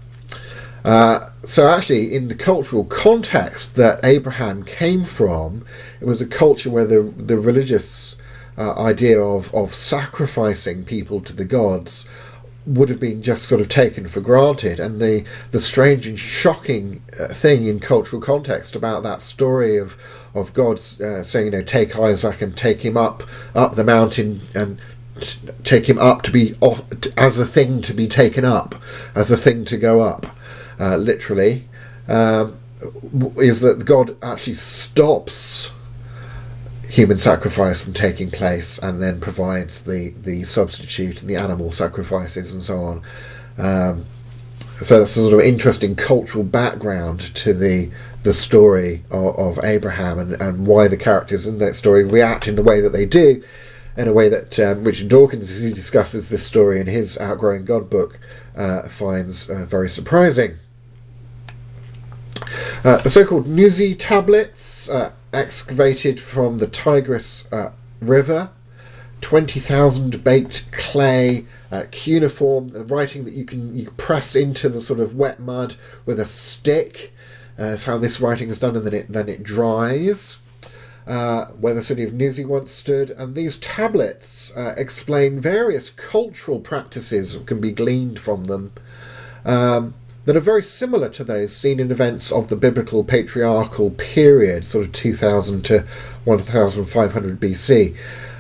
Uh, 0.85 1.31
so 1.45 1.69
actually, 1.69 2.13
in 2.13 2.29
the 2.29 2.35
cultural 2.35 2.85
context 2.85 3.77
that 3.77 4.01
Abraham 4.05 4.65
came 4.65 5.05
from, 5.05 5.65
it 6.01 6.07
was 6.07 6.21
a 6.21 6.27
culture 6.27 6.71
where 6.71 6.87
the 6.87 7.03
the 7.03 7.39
religious 7.39 8.17
uh, 8.59 8.75
idea 8.75 9.21
of 9.21 9.55
of 9.55 9.75
sacrificing 9.75 10.85
people 10.85 11.21
to 11.21 11.33
the 11.33 11.45
gods 11.45 12.07
would 12.67 12.89
have 12.89 13.01
been 13.01 13.23
just 13.23 13.49
sort 13.49 13.61
of 13.61 13.69
taken 13.69 14.09
for 14.09 14.21
granted. 14.21 14.81
And 14.81 15.01
the 15.01 15.25
the 15.53 15.61
strange 15.61 16.09
and 16.09 16.19
shocking 16.19 17.01
uh, 17.19 17.29
thing 17.29 17.67
in 17.67 17.79
cultural 17.79 18.21
context 18.21 18.75
about 18.75 19.05
that 19.05 19.23
story 19.23 19.77
of 19.77 19.97
of 20.35 20.53
God 20.53 20.81
uh, 21.01 21.23
saying, 21.23 21.47
you 21.47 21.53
know, 21.53 21.63
take 21.63 21.97
Isaac 21.97 22.43
and 22.43 22.57
take 22.57 22.85
him 22.85 22.97
up 22.97 23.23
up 23.55 23.77
the 23.77 23.85
mountain 23.85 24.41
and 24.53 24.81
take 25.63 25.89
him 25.89 25.99
up 25.99 26.23
to 26.23 26.33
be 26.33 26.57
off, 26.61 26.83
as 27.17 27.39
a 27.39 27.47
thing 27.47 27.83
to 27.83 27.95
be 27.95 28.09
taken 28.09 28.45
up, 28.45 28.75
as 29.15 29.31
a 29.31 29.37
thing 29.37 29.65
to 29.67 29.77
go 29.77 30.01
up 30.01 30.27
uh, 30.83 30.97
literally, 30.97 31.65
um, 32.09 32.59
is 33.37 33.61
that 33.61 33.85
God 33.85 34.17
actually 34.23 34.55
stops 34.55 35.71
human 36.89 37.19
sacrifice 37.19 37.81
from 37.81 37.93
taking 37.93 38.31
place 38.31 38.79
and 38.79 39.01
then 39.01 39.21
provides 39.21 39.83
the, 39.83 40.13
the 40.23 40.45
substitute 40.45 41.21
and 41.21 41.31
the 41.31 41.37
animal 41.37 41.71
sacrifices 41.71 42.53
and 42.53 42.63
so 42.63 42.77
on. 42.77 43.03
Um, 43.59 44.05
so 44.83 44.99
that's 44.99 45.17
a 45.17 45.21
sort 45.21 45.35
of 45.35 45.41
interesting 45.41 45.95
cultural 45.95 46.45
background 46.45 47.21
to 47.37 47.55
the 47.55 47.91
the 48.25 48.33
story 48.33 49.05
of, 49.11 49.37
of 49.39 49.65
Abraham 49.65 50.19
and, 50.19 50.35
and 50.41 50.67
why 50.67 50.89
the 50.89 50.97
characters 50.97 51.47
in 51.47 51.59
that 51.59 51.75
story 51.75 52.05
react 52.05 52.47
in 52.47 52.55
the 52.57 52.63
way 52.63 52.81
that 52.81 52.91
they 52.91 53.05
do, 53.05 53.43
in 53.97 54.07
a 54.07 54.13
way 54.13 54.29
that 54.29 54.59
um, 54.61 54.85
Richard 54.85 55.09
Dawkins, 55.09 55.51
as 55.51 55.63
he 55.63 55.73
discusses 55.73 56.29
this 56.29 56.45
story 56.45 56.81
in 56.81 56.87
his 56.87 57.19
Outgrowing 57.19 57.65
God 57.65 57.91
book, 57.91 58.21
uh, 58.57 58.89
finds 58.89 59.51
uh, 59.51 59.67
very 59.67 59.89
surprising. 59.89 60.57
Uh, 62.85 62.97
the 62.99 63.11
so-called 63.11 63.47
Nuzi 63.47 63.95
tablets, 63.99 64.89
uh, 64.89 65.13
excavated 65.33 66.19
from 66.19 66.59
the 66.59 66.67
Tigris 66.67 67.45
uh, 67.53 67.71
River, 68.01 68.51
20,000 69.21 70.23
baked 70.25 70.71
clay 70.73 71.47
uh, 71.71 71.85
cuneiform, 71.91 72.71
writing 72.89 73.25
that 73.25 73.35
you 73.35 73.45
can 73.45 73.77
you 73.77 73.91
press 73.93 74.35
into 74.35 74.69
the 74.69 74.81
sort 74.81 75.01
of 75.01 75.15
wet 75.15 75.41
mud 75.41 75.77
with 76.05 76.21
a 76.21 76.27
stick. 76.27 77.13
Uh, 77.59 77.71
that's 77.71 77.85
how 77.85 77.97
this 77.97 78.21
writing 78.21 78.49
is 78.49 78.59
done, 78.59 78.77
and 78.77 78.87
then 78.87 78.95
it 78.95 79.13
then 79.13 79.29
it 79.29 79.43
dries. 79.43 80.39
Uh, 81.07 81.47
where 81.61 81.75
the 81.75 81.83
city 81.83 82.05
of 82.05 82.13
Nuzi 82.13 82.47
once 82.47 82.71
stood, 82.71 83.11
and 83.11 83.35
these 83.35 83.57
tablets 83.57 84.53
uh, 84.57 84.75
explain 84.77 85.41
various 85.41 85.91
cultural 85.91 86.61
practices 86.61 87.33
that 87.33 87.47
can 87.47 87.61
be 87.61 87.73
gleaned 87.73 88.21
from 88.21 88.45
them 88.45 88.73
um, 89.45 89.95
that 90.25 90.37
are 90.37 90.41
very 90.41 90.63
similar 90.63 91.09
to 91.09 91.25
those 91.25 91.55
seen 91.55 91.81
in 91.81 91.91
events 91.91 92.31
of 92.31 92.49
the 92.49 92.57
biblical 92.57 93.03
patriarchal 93.03 93.91
period, 93.91 94.65
sort 94.65 94.87
of 94.87 94.93
2000 94.93 95.63
to 95.65 95.85
1500 96.25 97.41
BC. 97.41 97.97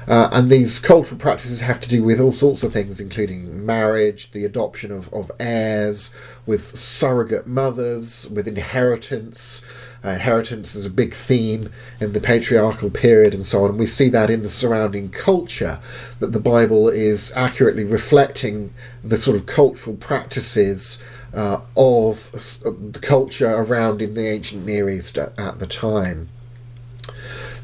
Uh, 0.08 0.28
and 0.32 0.50
these 0.50 0.80
cultural 0.80 1.18
practices 1.18 1.60
have 1.60 1.80
to 1.80 1.88
do 1.88 2.02
with 2.02 2.20
all 2.20 2.32
sorts 2.32 2.62
of 2.64 2.72
things, 2.72 3.00
including 3.00 3.64
marriage, 3.64 4.30
the 4.32 4.44
adoption 4.44 4.90
of, 4.90 5.12
of 5.14 5.30
heirs, 5.38 6.10
with 6.44 6.76
surrogate 6.76 7.46
mothers, 7.46 8.26
with 8.28 8.48
inheritance. 8.48 9.62
Uh, 10.04 10.10
inheritance 10.10 10.74
is 10.74 10.84
a 10.84 10.90
big 10.90 11.14
theme 11.14 11.70
in 12.00 12.12
the 12.12 12.20
patriarchal 12.20 12.90
period 12.90 13.32
and 13.32 13.46
so 13.46 13.62
on. 13.62 13.70
And 13.70 13.78
we 13.78 13.86
see 13.86 14.08
that 14.08 14.30
in 14.30 14.42
the 14.42 14.50
surrounding 14.50 15.08
culture, 15.08 15.78
that 16.18 16.32
the 16.32 16.40
Bible 16.40 16.88
is 16.88 17.32
accurately 17.36 17.84
reflecting 17.84 18.72
the 19.04 19.20
sort 19.20 19.36
of 19.36 19.46
cultural 19.46 19.96
practices 19.96 20.98
uh, 21.34 21.60
of 21.76 22.30
the 22.62 22.98
culture 23.00 23.50
around 23.50 24.02
in 24.02 24.14
the 24.14 24.28
ancient 24.28 24.66
Near 24.66 24.90
East 24.90 25.18
at, 25.18 25.58
the 25.58 25.66
time. 25.66 26.28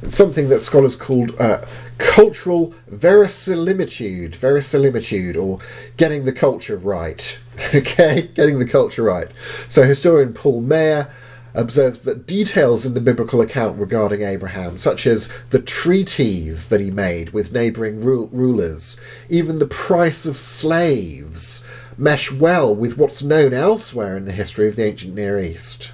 It's 0.03 0.16
something 0.16 0.49
that 0.49 0.62
scholars 0.62 0.95
called 0.95 1.35
uh, 1.41 1.64
cultural 1.99 2.73
verisimilitude, 2.87 4.35
verisimilitude, 4.37 5.37
or 5.37 5.59
getting 5.97 6.25
the 6.25 6.33
culture 6.33 6.77
right. 6.77 7.39
okay, 7.75 8.31
getting 8.35 8.59
the 8.59 8.66
culture 8.66 9.03
right. 9.03 9.29
So 9.69 9.83
historian 9.83 10.33
Paul 10.33 10.62
Maier 10.62 11.09
observes 11.55 12.01
that 12.01 12.27
details 12.27 12.87
in 12.87 12.95
the 12.95 13.01
biblical 13.01 13.41
account 13.41 13.79
regarding 13.81 14.23
Abraham, 14.23 14.79
such 14.79 15.07
as 15.07 15.29
the 15.51 15.59
treaties 15.59 16.66
that 16.66 16.81
he 16.81 16.91
made 16.91 17.31
with 17.31 17.53
neighbouring 17.53 18.01
ru- 18.01 18.29
rulers, 18.31 18.97
even 19.29 19.59
the 19.59 19.66
price 19.66 20.25
of 20.25 20.37
slaves, 20.39 21.62
mesh 21.99 22.30
well 22.30 22.72
with 22.72 22.96
what's 22.96 23.22
known 23.22 23.53
elsewhere 23.53 24.16
in 24.16 24.24
the 24.24 24.32
history 24.32 24.68
of 24.68 24.76
the 24.76 24.84
ancient 24.84 25.14
Near 25.14 25.38
East. 25.38 25.90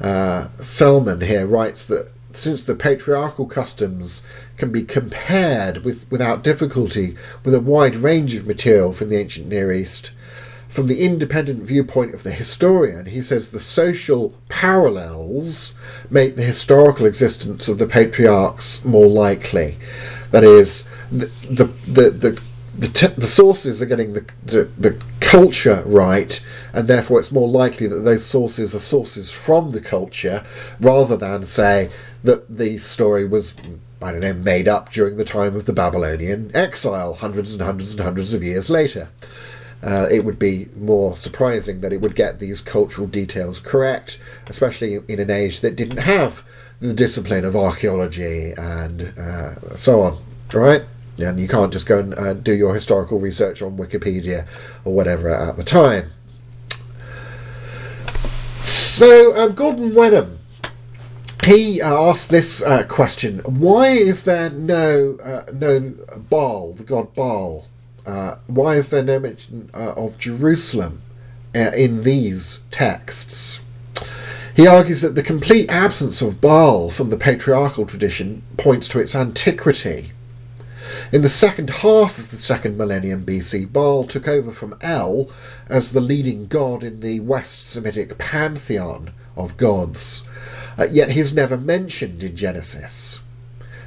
Uh, 0.00 0.48
Selman 0.60 1.20
here 1.20 1.46
writes 1.46 1.86
that 1.86 2.10
since 2.32 2.62
the 2.62 2.74
patriarchal 2.74 3.46
customs 3.46 4.22
can 4.58 4.70
be 4.70 4.82
compared 4.82 5.84
with, 5.84 6.04
without 6.10 6.44
difficulty 6.44 7.16
with 7.44 7.54
a 7.54 7.60
wide 7.60 7.96
range 7.96 8.34
of 8.34 8.46
material 8.46 8.92
from 8.92 9.08
the 9.08 9.16
ancient 9.16 9.48
Near 9.48 9.72
East, 9.72 10.10
from 10.68 10.88
the 10.88 11.00
independent 11.02 11.62
viewpoint 11.62 12.12
of 12.12 12.22
the 12.22 12.32
historian, 12.32 13.06
he 13.06 13.22
says 13.22 13.48
the 13.48 13.60
social 13.60 14.34
parallels 14.48 15.72
make 16.10 16.36
the 16.36 16.42
historical 16.42 17.06
existence 17.06 17.68
of 17.68 17.78
the 17.78 17.86
patriarchs 17.86 18.84
more 18.84 19.06
likely. 19.06 19.78
That 20.32 20.44
is, 20.44 20.84
the, 21.10 21.30
the, 21.48 21.64
the, 21.90 22.10
the 22.10 22.40
the, 22.78 22.88
t- 22.88 23.06
the 23.06 23.26
sources 23.26 23.80
are 23.80 23.86
getting 23.86 24.12
the, 24.12 24.24
the, 24.44 24.64
the 24.78 25.00
culture 25.20 25.82
right, 25.86 26.40
and 26.72 26.88
therefore 26.88 27.20
it's 27.20 27.32
more 27.32 27.48
likely 27.48 27.86
that 27.86 28.00
those 28.00 28.24
sources 28.24 28.74
are 28.74 28.80
sources 28.80 29.30
from 29.30 29.70
the 29.70 29.80
culture 29.80 30.44
rather 30.80 31.16
than 31.16 31.46
say 31.46 31.90
that 32.24 32.56
the 32.56 32.78
story 32.78 33.26
was 33.26 33.54
I 34.02 34.12
don't 34.12 34.20
know 34.20 34.34
made 34.34 34.68
up 34.68 34.92
during 34.92 35.16
the 35.16 35.24
time 35.24 35.56
of 35.56 35.64
the 35.64 35.72
Babylonian 35.72 36.50
exile, 36.54 37.14
hundreds 37.14 37.52
and 37.52 37.62
hundreds 37.62 37.92
and 37.92 38.00
hundreds 38.00 38.34
of 38.34 38.42
years 38.42 38.68
later. 38.68 39.08
Uh, 39.82 40.06
it 40.10 40.24
would 40.24 40.38
be 40.38 40.68
more 40.76 41.16
surprising 41.16 41.80
that 41.80 41.92
it 41.92 42.00
would 42.00 42.14
get 42.14 42.38
these 42.38 42.60
cultural 42.60 43.06
details 43.06 43.60
correct, 43.60 44.18
especially 44.48 45.00
in 45.08 45.20
an 45.20 45.30
age 45.30 45.60
that 45.60 45.76
didn't 45.76 45.98
have 45.98 46.42
the 46.80 46.92
discipline 46.94 47.44
of 47.44 47.56
archaeology 47.56 48.52
and 48.58 49.14
uh, 49.18 49.76
so 49.76 50.00
on. 50.02 50.22
Right? 50.52 50.82
And 51.18 51.40
you 51.40 51.48
can't 51.48 51.72
just 51.72 51.86
go 51.86 51.98
and 51.98 52.14
uh, 52.14 52.34
do 52.34 52.54
your 52.54 52.74
historical 52.74 53.18
research 53.18 53.62
on 53.62 53.76
Wikipedia 53.76 54.46
or 54.84 54.94
whatever 54.94 55.28
at 55.28 55.56
the 55.56 55.64
time. 55.64 56.12
So, 58.60 59.36
um, 59.36 59.54
Gordon 59.54 59.94
Wenham, 59.94 60.38
he 61.44 61.80
uh, 61.80 61.94
asked 61.94 62.30
this 62.30 62.62
uh, 62.62 62.84
question: 62.88 63.40
Why 63.40 63.88
is 63.88 64.24
there 64.24 64.50
no 64.50 65.18
uh, 65.22 65.44
no 65.52 65.94
Baal, 66.28 66.72
the 66.72 66.82
god 66.82 67.14
Baal? 67.14 67.66
Uh, 68.04 68.36
why 68.46 68.76
is 68.76 68.90
there 68.90 69.02
no 69.02 69.18
mention 69.18 69.70
uh, 69.74 69.92
of 69.92 70.18
Jerusalem 70.18 71.02
in 71.54 72.02
these 72.02 72.60
texts? 72.70 73.60
He 74.56 74.66
argues 74.66 75.02
that 75.02 75.14
the 75.14 75.22
complete 75.22 75.68
absence 75.68 76.22
of 76.22 76.40
Baal 76.40 76.88
from 76.88 77.10
the 77.10 77.16
patriarchal 77.18 77.84
tradition 77.84 78.42
points 78.56 78.88
to 78.88 78.98
its 78.98 79.14
antiquity. 79.14 80.12
In 81.12 81.22
the 81.22 81.28
second 81.28 81.70
half 81.70 82.18
of 82.18 82.32
the 82.32 82.38
second 82.38 82.76
millennium 82.76 83.24
BC, 83.24 83.72
Baal 83.72 84.02
took 84.02 84.26
over 84.26 84.50
from 84.50 84.76
El 84.80 85.30
as 85.68 85.90
the 85.90 86.00
leading 86.00 86.48
god 86.48 86.82
in 86.82 86.98
the 86.98 87.20
West 87.20 87.62
Semitic 87.62 88.18
pantheon 88.18 89.12
of 89.36 89.56
gods, 89.56 90.24
uh, 90.76 90.88
yet 90.90 91.10
he 91.10 91.20
is 91.20 91.32
never 91.32 91.56
mentioned 91.56 92.24
in 92.24 92.34
Genesis. 92.34 93.20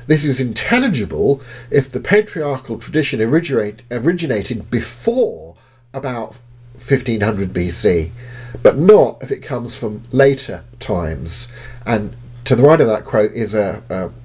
This 0.07 0.23
is 0.23 0.39
intelligible 0.39 1.41
if 1.69 1.91
the 1.91 1.99
patriarchal 1.99 2.77
tradition 2.77 3.21
originate, 3.21 3.81
originated 3.91 4.71
before 4.71 5.57
about 5.93 6.35
1500 6.75 7.51
BC, 7.51 8.11
but 8.63 8.77
not 8.77 9.17
if 9.21 9.29
it 9.29 9.43
comes 9.43 9.75
from 9.75 10.03
later 10.13 10.63
times. 10.79 11.49
And 11.85 12.15
to 12.49 12.55
the 12.55 12.63
right 12.63 12.81
of 12.81 12.87
that 12.87 13.05
quote 13.05 13.31
is 13.33 13.53
a, 13.53 13.83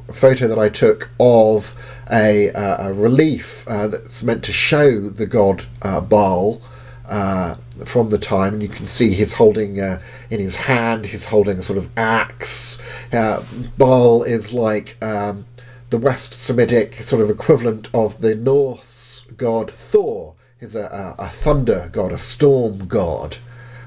a 0.09 0.13
photo 0.15 0.49
that 0.49 0.59
I 0.59 0.71
took 0.71 1.11
of 1.21 1.75
a, 2.11 2.51
uh, 2.53 2.89
a 2.89 2.93
relief 2.95 3.69
uh, 3.69 3.87
that's 3.87 4.23
meant 4.23 4.43
to 4.45 4.53
show 4.53 5.11
the 5.11 5.27
god 5.27 5.63
uh, 5.83 6.01
Baal 6.01 6.63
uh, 7.07 7.57
from 7.85 8.09
the 8.09 8.17
time, 8.17 8.55
and 8.55 8.63
you 8.63 8.71
can 8.71 8.89
see 8.89 9.13
he's 9.13 9.35
holding 9.35 9.79
uh, 9.79 10.01
in 10.31 10.41
his 10.41 10.57
hand, 10.57 11.05
he's 11.05 11.27
holding 11.27 11.59
a 11.59 11.63
sort 11.63 11.77
of 11.77 11.91
axe. 11.99 12.79
Uh, 13.13 13.45
Baal 13.77 14.23
is 14.23 14.55
like 14.55 14.97
um, 15.05 15.45
the 15.91 15.99
West 15.99 16.33
Semitic 16.33 17.03
sort 17.03 17.21
of 17.21 17.29
equivalent 17.29 17.91
of 17.93 18.19
the 18.23 18.35
Norse 18.37 19.27
god 19.37 19.71
Thor. 19.71 20.33
He's 20.61 20.75
a, 20.75 21.15
a, 21.19 21.25
a 21.25 21.29
thunder 21.29 21.91
god, 21.93 22.11
a 22.11 22.17
storm 22.17 22.89
god, 22.89 23.37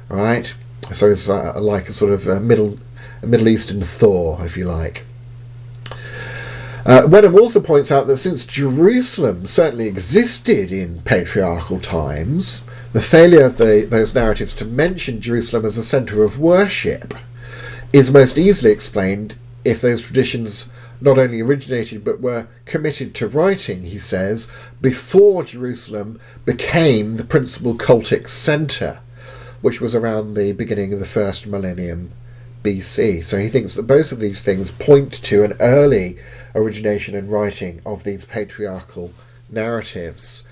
right? 0.09 0.53
So 0.93 1.09
he's 1.09 1.27
like 1.27 1.89
a 1.89 1.93
sort 1.93 2.11
of 2.11 2.43
middle 2.43 2.77
Middle 3.23 3.47
Eastern 3.47 3.81
Thor, 3.81 4.39
if 4.43 4.57
you 4.57 4.65
like. 4.65 5.05
Uh, 6.85 7.05
Wenham 7.05 7.35
also 7.35 7.59
points 7.59 7.91
out 7.91 8.07
that 8.07 8.17
since 8.17 8.45
Jerusalem 8.45 9.45
certainly 9.45 9.87
existed 9.87 10.71
in 10.71 11.01
patriarchal 11.03 11.79
times, 11.79 12.63
the 12.93 13.01
failure 13.01 13.43
of 13.43 13.57
the, 13.57 13.85
those 13.89 14.15
narratives 14.15 14.53
to 14.53 14.65
mention 14.65 15.19
Jerusalem 15.19 15.65
as 15.65 15.77
a 15.77 15.83
centre 15.83 16.23
of 16.23 16.39
worship 16.39 17.13
is 17.91 18.09
most 18.09 18.37
easily 18.37 18.71
explained 18.71 19.35
if 19.65 19.81
those 19.81 20.01
traditions 20.01 20.67
not 21.01 21.17
only 21.17 21.41
originated 21.41 22.05
but 22.05 22.21
were 22.21 22.47
committed 22.65 23.13
to 23.15 23.27
writing, 23.27 23.83
he 23.83 23.97
says, 23.97 24.47
before 24.81 25.43
Jerusalem 25.43 26.19
became 26.45 27.17
the 27.17 27.25
principal 27.25 27.75
cultic 27.75 28.29
centre, 28.29 28.99
which 29.61 29.81
was 29.81 29.93
around 29.93 30.35
the 30.35 30.53
beginning 30.53 30.93
of 30.93 30.99
the 30.99 31.05
first 31.05 31.45
millennium 31.45 32.11
BC. 32.67 33.23
So 33.23 33.37
he 33.37 33.47
thinks 33.47 33.75
that 33.75 33.83
both 33.83 34.11
of 34.11 34.19
these 34.19 34.41
things 34.41 34.71
point 34.71 35.13
to 35.23 35.43
an 35.43 35.53
early 35.61 36.17
origination 36.53 37.15
and 37.15 37.31
writing 37.31 37.81
of 37.85 38.03
these 38.03 38.25
patriarchal 38.25 39.13
narratives. 39.49 40.43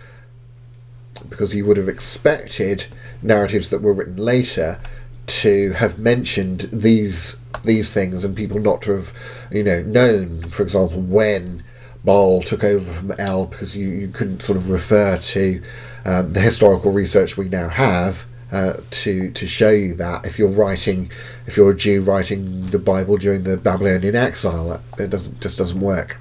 Because 1.29 1.53
you 1.53 1.65
would 1.65 1.75
have 1.75 1.89
expected 1.89 2.85
narratives 3.21 3.69
that 3.69 3.81
were 3.81 3.93
written 3.93 4.15
later 4.15 4.79
to 5.27 5.71
have 5.73 5.99
mentioned 5.99 6.69
these 6.71 7.35
these 7.63 7.91
things 7.91 8.23
and 8.23 8.35
people 8.35 8.59
not 8.59 8.83
to 8.83 8.91
have, 8.91 9.11
you 9.51 9.63
know, 9.63 9.81
known, 9.81 10.43
for 10.43 10.61
example, 10.61 11.01
when 11.01 11.63
Baal 12.03 12.43
took 12.43 12.63
over 12.63 12.91
from 12.91 13.11
El, 13.17 13.47
because 13.47 13.75
you, 13.75 13.89
you 13.89 14.07
couldn't 14.09 14.43
sort 14.43 14.57
of 14.57 14.69
refer 14.69 15.17
to 15.17 15.63
um, 16.05 16.33
the 16.33 16.41
historical 16.41 16.91
research 16.91 17.37
we 17.37 17.49
now 17.49 17.67
have 17.67 18.23
uh, 18.51 18.77
to 18.91 19.31
to 19.31 19.47
show 19.47 19.69
you 19.69 19.95
that 19.95 20.25
if 20.25 20.37
you're 20.37 20.49
writing, 20.49 21.11
if 21.47 21.57
you're 21.57 21.71
a 21.71 21.75
Jew 21.75 22.01
writing 22.01 22.69
the 22.69 22.79
Bible 22.79 23.17
during 23.17 23.43
the 23.43 23.57
Babylonian 23.57 24.15
exile, 24.15 24.81
it 24.97 25.09
doesn't 25.09 25.41
just 25.41 25.57
doesn't 25.57 25.79
work. 25.79 26.17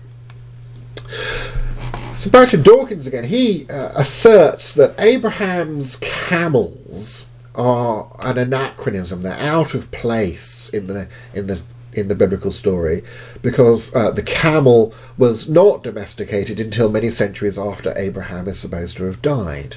So 2.15 2.31
back 2.31 2.49
to 2.51 2.57
Dawkins 2.57 3.07
again. 3.07 3.25
He 3.25 3.67
uh, 3.69 3.93
asserts 3.95 4.75
that 4.75 4.95
Abraham's 4.99 5.97
camels 5.97 7.27
are 7.55 8.07
an 8.21 8.39
anachronism. 8.39 9.23
They're 9.23 9.35
out 9.35 9.75
of 9.75 9.91
place 9.91 10.69
in 10.71 10.87
the 10.87 11.09
in 11.35 11.47
the 11.47 11.61
in 11.93 12.09
the 12.09 12.15
biblical 12.15 12.51
story 12.51 13.05
because 13.43 13.95
uh, 13.95 14.11
the 14.11 14.23
camel 14.23 14.95
was 15.17 15.49
not 15.49 15.85
domesticated 15.85 16.59
until 16.59 16.89
many 16.89 17.11
centuries 17.11 17.59
after 17.59 17.93
Abraham 17.97 18.49
is 18.49 18.59
supposed 18.59 18.97
to 18.97 19.05
have 19.05 19.23
died. 19.23 19.77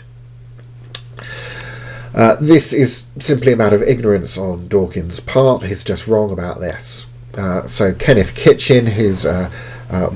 Uh, 2.17 2.35
this 2.41 2.73
is 2.73 3.05
simply 3.19 3.53
a 3.53 3.55
matter 3.55 3.75
of 3.75 3.83
ignorance 3.83 4.39
on 4.39 4.67
Dawkins' 4.67 5.19
part. 5.19 5.61
He's 5.61 5.83
just 5.83 6.07
wrong 6.07 6.31
about 6.31 6.59
this. 6.59 7.05
Uh, 7.35 7.67
so 7.67 7.93
Kenneth 7.93 8.33
Kitchen, 8.33 8.87
who's 8.87 9.23
a 9.23 9.51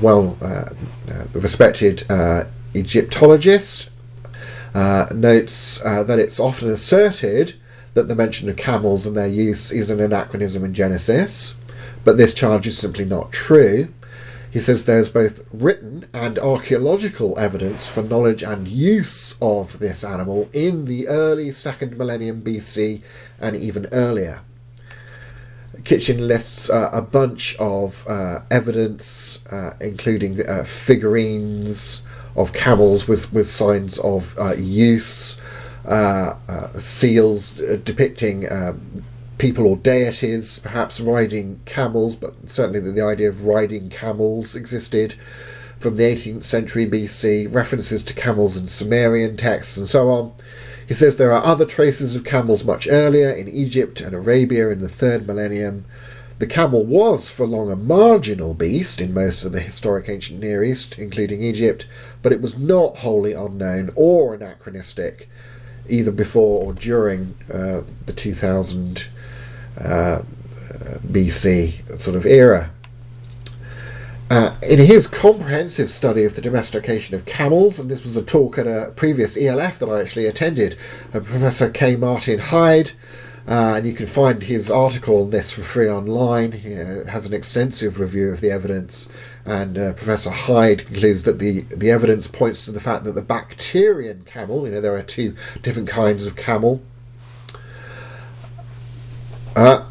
well 0.00 0.36
uh, 0.42 0.64
respected 1.32 2.04
uh, 2.10 2.42
Egyptologist, 2.74 3.88
uh, 4.74 5.06
notes 5.14 5.78
that 5.78 6.18
it's 6.18 6.40
often 6.40 6.70
asserted 6.70 7.54
that 7.94 8.08
the 8.08 8.16
mention 8.16 8.48
of 8.48 8.56
camels 8.56 9.06
and 9.06 9.16
their 9.16 9.28
use 9.28 9.70
is 9.70 9.88
an 9.88 10.00
anachronism 10.00 10.64
in 10.64 10.74
Genesis, 10.74 11.54
but 12.02 12.18
this 12.18 12.34
charge 12.34 12.66
is 12.66 12.76
simply 12.76 13.04
not 13.04 13.30
true. 13.30 13.86
He 14.52 14.60
says 14.60 14.84
there's 14.84 15.08
both 15.08 15.40
written 15.50 16.04
and 16.12 16.38
archaeological 16.38 17.38
evidence 17.38 17.88
for 17.88 18.02
knowledge 18.02 18.42
and 18.42 18.68
use 18.68 19.34
of 19.40 19.78
this 19.78 20.04
animal 20.04 20.50
in 20.52 20.84
the 20.84 21.08
early 21.08 21.52
second 21.52 21.96
millennium 21.96 22.42
BC 22.42 23.00
and 23.40 23.56
even 23.56 23.88
earlier. 23.92 24.42
Kitchen 25.84 26.28
lists 26.28 26.68
uh, 26.68 26.90
a 26.92 27.00
bunch 27.00 27.56
of 27.58 28.04
uh, 28.06 28.40
evidence, 28.50 29.38
uh, 29.50 29.72
including 29.80 30.46
uh, 30.46 30.64
figurines 30.64 32.02
of 32.36 32.52
camels 32.52 33.08
with, 33.08 33.32
with 33.32 33.48
signs 33.48 33.98
of 34.00 34.38
uh, 34.38 34.52
use, 34.52 35.36
uh, 35.86 36.34
seals 36.76 37.52
depicting 37.84 38.52
um, 38.52 39.02
people 39.42 39.66
or 39.66 39.76
deities, 39.78 40.60
perhaps 40.60 41.00
riding 41.00 41.58
camels, 41.64 42.14
but 42.14 42.32
certainly 42.46 42.78
the, 42.78 42.92
the 42.92 43.04
idea 43.04 43.28
of 43.28 43.44
riding 43.44 43.90
camels 43.90 44.54
existed 44.54 45.16
from 45.80 45.96
the 45.96 46.04
18th 46.04 46.44
century 46.44 46.86
BC, 46.86 47.52
references 47.52 48.04
to 48.04 48.14
camels 48.14 48.56
in 48.56 48.68
Sumerian 48.68 49.36
texts, 49.36 49.76
and 49.76 49.88
so 49.88 50.08
on. 50.10 50.30
He 50.86 50.94
says 50.94 51.16
there 51.16 51.32
are 51.32 51.44
other 51.44 51.64
traces 51.64 52.14
of 52.14 52.22
camels 52.22 52.62
much 52.62 52.86
earlier 52.88 53.30
in 53.30 53.48
Egypt 53.48 54.00
and 54.00 54.14
Arabia 54.14 54.70
in 54.70 54.78
the 54.78 54.88
third 54.88 55.26
millennium. 55.26 55.86
The 56.38 56.46
camel 56.46 56.84
was 56.84 57.28
for 57.28 57.44
long 57.44 57.68
a 57.68 57.74
marginal 57.74 58.54
beast 58.54 59.00
in 59.00 59.12
most 59.12 59.44
of 59.44 59.50
the 59.50 59.58
historic 59.58 60.08
ancient 60.08 60.38
Near 60.38 60.62
East, 60.62 61.00
including 61.00 61.42
Egypt, 61.42 61.84
but 62.22 62.30
it 62.30 62.40
was 62.40 62.56
not 62.56 62.98
wholly 62.98 63.32
unknown 63.32 63.90
or 63.96 64.34
anachronistic 64.34 65.28
either 65.88 66.12
before 66.12 66.62
or 66.62 66.72
during 66.72 67.34
uh, 67.52 67.82
the 68.06 68.12
2000 68.12 69.08
uh, 69.08 69.11
BC 69.76 72.00
sort 72.00 72.16
of 72.16 72.26
era. 72.26 72.70
Uh, 74.32 74.54
in 74.62 74.78
his 74.78 75.06
comprehensive 75.06 75.90
study 75.90 76.24
of 76.24 76.34
the 76.34 76.40
domestication 76.40 77.14
of 77.14 77.26
camels, 77.26 77.78
and 77.78 77.90
this 77.90 78.02
was 78.02 78.16
a 78.16 78.22
talk 78.22 78.56
at 78.56 78.66
a 78.66 78.90
previous 78.96 79.36
ELF 79.36 79.78
that 79.78 79.90
I 79.90 80.00
actually 80.00 80.24
attended, 80.24 80.74
uh, 81.12 81.20
Professor 81.20 81.68
K. 81.68 81.96
Martin 81.96 82.38
Heide, 82.38 82.92
uh, 83.46 83.74
and 83.76 83.86
you 83.86 83.92
can 83.92 84.06
find 84.06 84.42
his 84.42 84.70
article 84.70 85.24
on 85.24 85.28
this 85.28 85.52
for 85.52 85.60
free 85.60 85.86
online. 85.86 86.52
He 86.52 86.74
uh, 86.74 87.04
has 87.04 87.26
an 87.26 87.34
extensive 87.34 88.00
review 88.00 88.30
of 88.30 88.40
the 88.40 88.50
evidence, 88.50 89.06
and 89.44 89.76
uh, 89.76 89.92
Professor 89.92 90.30
Heide 90.30 90.86
concludes 90.86 91.24
that 91.24 91.38
the, 91.38 91.66
the 91.76 91.90
evidence 91.90 92.26
points 92.26 92.64
to 92.64 92.72
the 92.72 92.80
fact 92.80 93.04
that 93.04 93.14
the 93.14 93.20
Bactrian 93.20 94.24
camel, 94.24 94.66
you 94.66 94.72
know, 94.72 94.80
there 94.80 94.96
are 94.96 95.02
two 95.02 95.36
different 95.60 95.90
kinds 95.90 96.24
of 96.24 96.36
camel, 96.36 96.80
uh, 99.56 99.84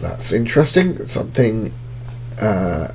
that's 0.00 0.32
interesting. 0.32 1.06
Something 1.06 1.72
uh, 2.40 2.88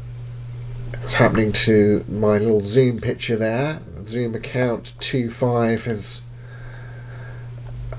is 1.04 1.14
happening 1.14 1.52
to 1.52 2.04
my 2.08 2.38
little 2.38 2.62
Zoom 2.62 3.00
picture 3.00 3.36
there. 3.36 3.80
Zoom 4.06 4.36
account 4.36 4.94
25 5.00 5.86
has. 5.86 6.22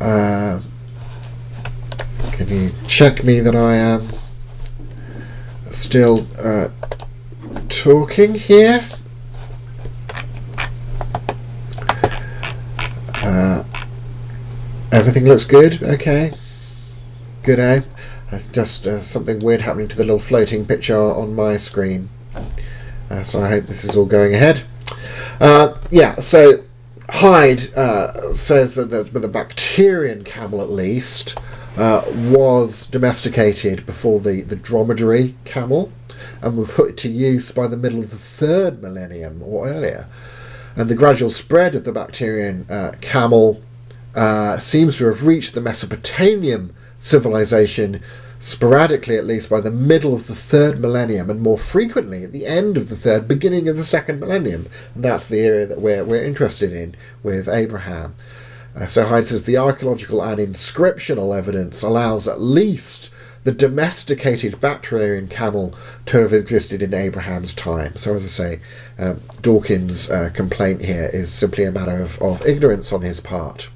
Uh, 0.00 0.60
can 2.32 2.48
you 2.48 2.70
check 2.86 3.24
me 3.24 3.40
that 3.40 3.54
I 3.54 3.74
am 3.74 4.08
still 5.70 6.26
uh, 6.38 6.68
talking 7.68 8.34
here? 8.34 8.80
Uh, 13.14 13.64
everything 14.92 15.24
looks 15.24 15.44
good. 15.44 15.82
Okay. 15.82 16.32
Good, 17.48 17.60
eh? 17.60 17.80
just 18.52 18.86
uh, 18.86 19.00
something 19.00 19.38
weird 19.38 19.62
happening 19.62 19.88
to 19.88 19.96
the 19.96 20.04
little 20.04 20.18
floating 20.18 20.66
picture 20.66 20.98
on 20.98 21.34
my 21.34 21.56
screen. 21.56 22.10
Uh, 23.08 23.22
so 23.22 23.42
I 23.42 23.48
hope 23.48 23.64
this 23.64 23.84
is 23.84 23.96
all 23.96 24.04
going 24.04 24.34
ahead. 24.34 24.64
Uh, 25.40 25.78
yeah, 25.90 26.16
so 26.16 26.62
Heide 27.08 27.72
uh, 27.72 28.34
says 28.34 28.74
that 28.74 28.90
the, 28.90 29.02
the 29.04 29.28
Bactrian 29.28 30.24
camel, 30.24 30.60
at 30.60 30.68
least, 30.68 31.38
uh, 31.78 32.02
was 32.30 32.84
domesticated 32.84 33.86
before 33.86 34.20
the, 34.20 34.42
the 34.42 34.56
dromedary 34.56 35.34
camel 35.46 35.90
and 36.42 36.58
was 36.58 36.68
put 36.68 36.98
to 36.98 37.08
use 37.08 37.50
by 37.50 37.66
the 37.66 37.78
middle 37.78 38.00
of 38.00 38.10
the 38.10 38.18
third 38.18 38.82
millennium 38.82 39.42
or 39.42 39.66
earlier. 39.68 40.06
And 40.76 40.90
the 40.90 40.94
gradual 40.94 41.30
spread 41.30 41.74
of 41.74 41.84
the 41.84 41.92
Bactrian 41.92 42.66
uh, 42.68 42.92
camel 43.00 43.62
seems 44.58 44.96
to 44.96 45.06
have 45.06 45.26
reached 45.26 45.54
the 45.54 45.62
Mesopotamian 45.62 46.74
civilization 46.98 48.00
sporadically 48.40 49.16
at 49.16 49.26
least 49.26 49.50
by 49.50 49.60
the 49.60 49.70
middle 49.70 50.14
of 50.14 50.26
the 50.26 50.34
third 50.34 50.80
millennium 50.80 51.28
and 51.28 51.40
more 51.40 51.58
frequently 51.58 52.22
at 52.22 52.32
the 52.32 52.46
end 52.46 52.76
of 52.76 52.88
the 52.88 52.96
third 52.96 53.26
beginning 53.26 53.68
of 53.68 53.76
the 53.76 53.84
second 53.84 54.20
millennium 54.20 54.66
and 54.94 55.04
that's 55.04 55.26
the 55.26 55.40
area 55.40 55.66
that 55.66 55.80
we're, 55.80 56.04
we're 56.04 56.24
interested 56.24 56.72
in 56.72 56.94
with 57.22 57.48
abraham 57.48 58.14
uh, 58.76 58.86
so 58.86 59.04
heide 59.04 59.26
says 59.26 59.42
the 59.42 59.56
archaeological 59.56 60.22
and 60.22 60.38
inscriptional 60.38 61.36
evidence 61.36 61.82
allows 61.82 62.28
at 62.28 62.40
least 62.40 63.10
the 63.44 63.52
domesticated 63.52 64.60
Bactrian 64.60 65.26
camel 65.28 65.74
to 66.06 66.18
have 66.18 66.32
existed 66.32 66.82
in 66.82 66.92
Abraham's 66.92 67.54
time. 67.54 67.96
So, 67.96 68.14
as 68.14 68.24
I 68.24 68.26
say, 68.26 68.60
um, 68.98 69.20
Dawkins' 69.40 70.10
uh, 70.10 70.30
complaint 70.34 70.82
here 70.82 71.08
is 71.14 71.32
simply 71.32 71.64
a 71.64 71.72
matter 71.72 72.02
of, 72.02 72.20
of 72.20 72.44
ignorance 72.44 72.92
on 72.92 73.00
his 73.00 73.20
part. 73.20 73.68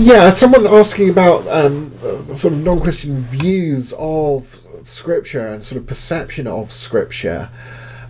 Yeah, 0.00 0.30
someone 0.30 0.64
asking 0.64 1.10
about 1.10 1.44
um, 1.48 1.92
sort 2.32 2.54
of 2.54 2.60
non-Christian 2.60 3.20
views 3.22 3.92
of 3.98 4.56
Scripture 4.84 5.48
and 5.48 5.62
sort 5.62 5.80
of 5.80 5.88
perception 5.88 6.46
of 6.46 6.70
Scripture, 6.70 7.50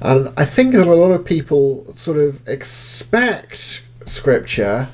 and 0.03 0.29
I 0.37 0.45
think 0.45 0.75
that 0.75 0.87
a 0.87 0.95
lot 0.95 1.13
of 1.13 1.25
people 1.25 1.91
sort 1.97 2.19
of 2.19 2.47
expect 2.47 3.85
Scripture 4.05 4.87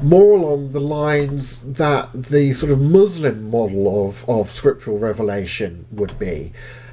more 0.00 0.38
along 0.38 0.72
the 0.72 0.80
lines 0.80 1.60
that 1.64 2.08
the 2.14 2.54
sort 2.54 2.72
of 2.72 2.80
Muslim 2.80 3.50
model 3.50 4.08
of, 4.08 4.26
of 4.26 4.50
scriptural 4.50 4.96
revelation 4.98 5.84
would 5.92 6.18
be. 6.18 6.52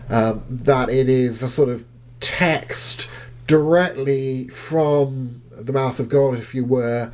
Um, 0.09 0.43
that 0.49 0.89
it 0.89 1.07
is 1.07 1.41
a 1.41 1.47
sort 1.47 1.69
of 1.69 1.85
text 2.19 3.07
directly 3.47 4.49
from 4.49 5.41
the 5.49 5.71
mouth 5.71 6.01
of 6.01 6.09
God, 6.09 6.37
if 6.37 6.53
you 6.53 6.65
were, 6.65 7.13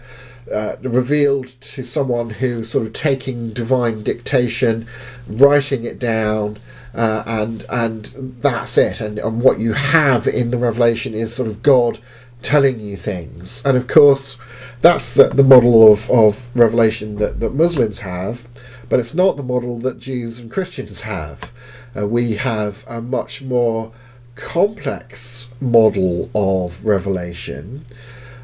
uh, 0.52 0.76
revealed 0.82 1.48
to 1.62 1.84
someone 1.84 2.30
who's 2.30 2.70
sort 2.70 2.88
of 2.88 2.94
taking 2.94 3.54
divine 3.54 4.04
dictation, 4.04 4.88
writing 5.28 5.84
it 5.84 6.00
down, 6.00 6.58
uh, 6.94 7.24
and 7.26 7.66
and 7.70 8.06
that's 8.42 8.78
it. 8.78 9.02
And, 9.02 9.20
and 9.20 9.42
what 9.42 9.60
you 9.60 9.74
have 9.74 10.28
in 10.28 10.52
the 10.52 10.58
revelation 10.58 11.14
is 11.14 11.34
sort 11.34 11.48
of 11.48 11.62
God 11.62 12.00
telling 12.42 12.80
you 12.80 12.98
things. 12.98 13.62
And 13.66 13.78
of 13.78 13.88
course, 13.88 14.38
that's 14.82 15.14
the, 15.14 15.30
the 15.30 15.44
model 15.44 15.92
of, 15.92 16.10
of 16.10 16.50
revelation 16.56 17.18
that, 17.18 17.40
that 17.40 17.54
Muslims 17.54 18.00
have, 18.00 18.44
but 18.90 19.00
it's 19.00 19.14
not 19.14 19.38
the 19.38 19.44
model 19.44 19.78
that 19.80 20.00
Jews 20.00 20.40
and 20.40 20.50
Christians 20.50 21.02
have. 21.02 21.52
Uh, 21.96 22.08
we 22.08 22.36
have 22.36 22.84
a 22.88 23.02
much 23.02 23.42
more 23.42 23.92
complex 24.36 25.48
model 25.60 26.30
of 26.34 26.84
revelation 26.84 27.86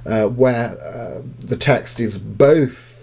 where 0.08 0.78
uh, 0.82 1.22
the 1.39 1.58
text 1.58 1.99
is 1.99 2.18
both 2.18 2.97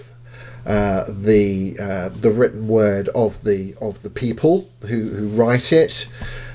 uh, 0.66 1.04
the 1.08 1.76
uh, 1.78 2.08
the 2.08 2.30
written 2.30 2.66
word 2.66 3.08
of 3.10 3.42
the 3.44 3.74
of 3.80 4.02
the 4.02 4.10
people 4.10 4.68
who, 4.82 5.02
who 5.10 5.28
write 5.28 5.72
it, 5.72 6.06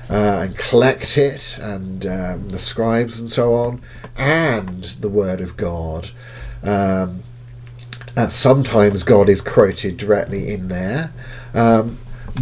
uh, 0.08 0.40
and 0.42 0.58
collect 0.58 1.16
it, 1.16 1.56
and 1.60 2.06
um, 2.06 2.48
the 2.48 2.58
scribes 2.58 3.20
and 3.20 3.30
so 3.30 3.54
on, 3.54 3.80
and 4.16 4.84
the 5.00 5.08
Word 5.08 5.40
of 5.40 5.56
God. 5.56 6.10
Um, 6.64 7.22
uh, 8.16 8.28
sometimes 8.28 9.04
God 9.04 9.28
is 9.28 9.40
quoted 9.40 9.96
directly 9.96 10.52
in 10.52 10.66
there, 10.66 11.12
um, 11.54 11.96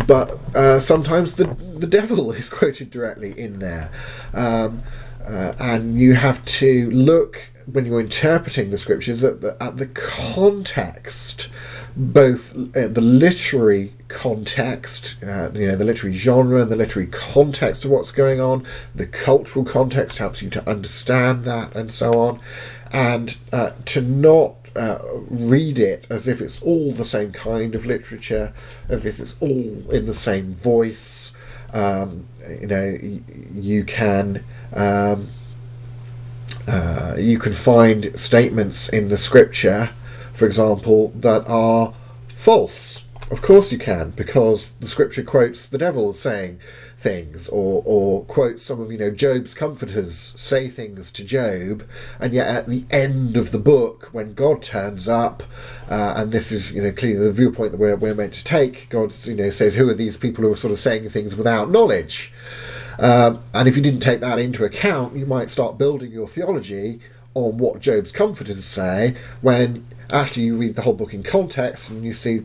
but 0.06 0.30
uh, 0.56 0.80
sometimes 0.80 1.34
the 1.34 1.44
the 1.78 1.86
devil 1.86 2.32
is 2.40 2.48
quoted 2.48 2.90
directly 2.90 3.38
in 3.38 3.58
there, 3.58 3.90
um, 4.32 4.82
uh, 5.26 5.52
and 5.58 6.00
you 6.00 6.14
have 6.14 6.42
to 6.46 6.90
look 6.90 7.50
when 7.72 7.84
you're 7.84 8.00
interpreting 8.00 8.70
the 8.70 8.78
scriptures 8.78 9.22
at 9.24 9.40
the, 9.40 9.56
at 9.62 9.76
the 9.76 9.86
context, 9.86 11.48
both 11.96 12.54
uh, 12.76 12.88
the 12.88 13.00
literary 13.00 13.92
context, 14.08 15.16
uh, 15.22 15.50
you 15.52 15.66
know, 15.66 15.76
the 15.76 15.84
literary 15.84 16.16
genre, 16.16 16.64
the 16.64 16.76
literary 16.76 17.08
context 17.08 17.84
of 17.84 17.90
what's 17.90 18.10
going 18.10 18.40
on, 18.40 18.64
the 18.94 19.06
cultural 19.06 19.64
context 19.64 20.18
helps 20.18 20.40
you 20.40 20.48
to 20.50 20.68
understand 20.68 21.44
that, 21.44 21.74
and 21.76 21.92
so 21.92 22.18
on, 22.18 22.40
and 22.92 23.36
uh, 23.52 23.70
to 23.84 24.00
not 24.00 24.54
uh, 24.76 24.98
read 25.28 25.78
it 25.78 26.06
as 26.08 26.28
if 26.28 26.40
it's 26.40 26.62
all 26.62 26.92
the 26.92 27.04
same 27.04 27.32
kind 27.32 27.74
of 27.74 27.84
literature, 27.84 28.52
if 28.88 29.04
it's 29.04 29.34
all 29.40 29.90
in 29.90 30.06
the 30.06 30.14
same 30.14 30.52
voice. 30.52 31.32
Um, 31.72 32.26
you 32.48 32.66
know, 32.66 32.98
you 33.54 33.84
can 33.84 34.42
um, 34.72 35.28
uh, 36.66 37.14
you 37.18 37.38
can 37.38 37.52
find 37.52 38.18
statements 38.18 38.88
in 38.88 39.08
the 39.08 39.16
scripture, 39.16 39.90
for 40.32 40.46
example, 40.46 41.12
that 41.16 41.44
are 41.46 41.94
false. 42.28 43.02
Of 43.30 43.42
course 43.42 43.70
you 43.72 43.78
can, 43.78 44.10
because 44.10 44.72
the 44.80 44.86
scripture 44.86 45.22
quotes 45.22 45.68
the 45.68 45.76
devil 45.76 46.14
saying 46.14 46.60
things, 46.98 47.48
or 47.48 47.82
or 47.84 48.24
quotes 48.24 48.62
some 48.62 48.80
of 48.80 48.90
you 48.90 48.98
know 48.98 49.10
Job's 49.10 49.54
comforters 49.54 50.32
say 50.36 50.68
things 50.68 51.10
to 51.12 51.24
Job, 51.24 51.84
and 52.20 52.32
yet 52.32 52.46
at 52.46 52.68
the 52.68 52.84
end 52.90 53.36
of 53.36 53.50
the 53.50 53.58
book, 53.58 54.08
when 54.12 54.34
God 54.34 54.62
turns 54.62 55.08
up, 55.08 55.42
uh, 55.90 56.14
and 56.16 56.32
this 56.32 56.50
is 56.50 56.72
you 56.72 56.82
know 56.82 56.92
clearly 56.92 57.24
the 57.24 57.32
viewpoint 57.32 57.72
that 57.72 57.78
we're 57.78 57.96
we're 57.96 58.14
meant 58.14 58.34
to 58.34 58.44
take, 58.44 58.88
God 58.88 59.14
you 59.26 59.34
know 59.34 59.50
says, 59.50 59.76
who 59.76 59.88
are 59.88 59.94
these 59.94 60.16
people 60.16 60.44
who 60.44 60.52
are 60.52 60.56
sort 60.56 60.72
of 60.72 60.78
saying 60.78 61.08
things 61.10 61.36
without 61.36 61.70
knowledge? 61.70 62.32
Um, 62.98 63.40
and 63.54 63.68
if 63.68 63.76
you 63.76 63.82
didn't 63.82 64.00
take 64.00 64.20
that 64.20 64.38
into 64.38 64.64
account, 64.64 65.16
you 65.16 65.26
might 65.26 65.50
start 65.50 65.78
building 65.78 66.10
your 66.10 66.26
theology 66.26 67.00
on 67.34 67.58
what 67.58 67.80
Job's 67.80 68.10
comforters 68.10 68.64
say 68.64 69.14
when 69.42 69.86
actually 70.10 70.44
you 70.44 70.56
read 70.56 70.74
the 70.74 70.82
whole 70.82 70.94
book 70.94 71.14
in 71.14 71.22
context 71.22 71.90
and 71.90 72.04
you 72.04 72.12
see 72.12 72.42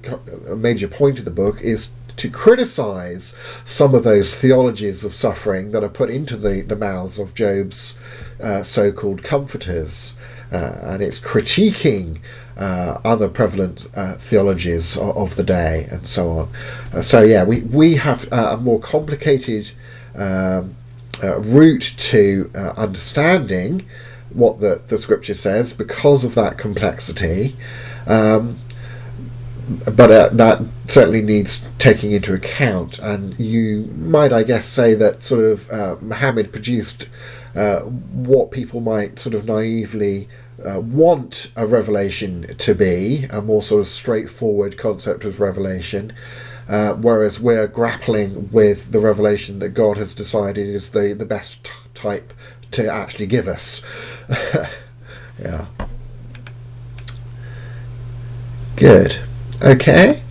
a 0.49 0.55
major 0.55 0.87
point 0.87 1.17
of 1.19 1.25
the 1.25 1.31
book 1.31 1.61
is 1.61 1.89
to 2.17 2.29
criticize 2.29 3.33
some 3.65 3.95
of 3.95 4.03
those 4.03 4.35
theologies 4.35 5.03
of 5.03 5.15
suffering 5.15 5.71
that 5.71 5.83
are 5.83 5.89
put 5.89 6.09
into 6.09 6.37
the, 6.37 6.61
the 6.61 6.75
mouths 6.75 7.17
of 7.17 7.33
Job's 7.33 7.95
uh, 8.41 8.61
so 8.61 8.91
called 8.91 9.23
comforters. 9.23 10.13
Uh, 10.51 10.77
and 10.83 11.01
it's 11.01 11.19
critiquing 11.19 12.19
uh, 12.57 12.99
other 13.03 13.27
prevalent 13.27 13.87
uh, 13.95 14.13
theologies 14.17 14.95
of, 14.97 15.17
of, 15.17 15.35
the 15.35 15.43
day 15.43 15.87
and 15.89 16.05
so 16.05 16.29
on. 16.29 16.49
Uh, 16.93 17.01
so, 17.01 17.23
yeah, 17.23 17.43
we, 17.43 17.61
we 17.61 17.95
have 17.95 18.31
a 18.31 18.57
more 18.57 18.79
complicated 18.79 19.71
um, 20.15 20.75
uh, 21.21 21.39
route 21.39 21.93
to 21.97 22.51
uh, 22.55 22.73
understanding 22.77 23.85
what 24.31 24.59
the, 24.59 24.81
the 24.87 24.97
scripture 24.97 25.33
says 25.33 25.73
because 25.73 26.23
of 26.23 26.35
that 26.35 26.57
complexity. 26.57 27.55
Um, 28.07 28.59
but 29.95 30.11
uh, 30.11 30.29
that 30.33 30.61
certainly 30.87 31.21
needs 31.21 31.63
taking 31.77 32.11
into 32.11 32.33
account, 32.33 32.99
and 32.99 33.37
you 33.39 33.85
might, 33.97 34.33
I 34.33 34.43
guess, 34.43 34.65
say 34.65 34.93
that 34.95 35.23
sort 35.23 35.45
of 35.45 35.69
uh, 35.69 35.95
Muhammad 36.01 36.51
produced 36.51 37.07
uh, 37.55 37.79
what 37.79 38.51
people 38.51 38.81
might 38.81 39.19
sort 39.19 39.35
of 39.35 39.45
naively 39.45 40.27
uh, 40.65 40.79
want 40.81 41.51
a 41.55 41.65
revelation 41.65 42.55
to 42.57 42.75
be, 42.75 43.25
a 43.29 43.41
more 43.41 43.63
sort 43.63 43.81
of 43.81 43.87
straightforward 43.87 44.77
concept 44.77 45.23
of 45.23 45.39
revelation, 45.39 46.11
uh, 46.67 46.93
whereas 46.93 47.39
we're 47.39 47.67
grappling 47.67 48.49
with 48.51 48.91
the 48.91 48.99
revelation 48.99 49.59
that 49.59 49.69
God 49.69 49.97
has 49.97 50.13
decided 50.13 50.67
is 50.67 50.89
the, 50.89 51.13
the 51.13 51.25
best 51.25 51.63
t- 51.63 51.71
type 51.93 52.33
to 52.71 52.91
actually 52.91 53.27
give 53.27 53.47
us. 53.47 53.81
yeah. 55.39 55.65
Good. 58.75 59.17
Okay. 59.61 60.21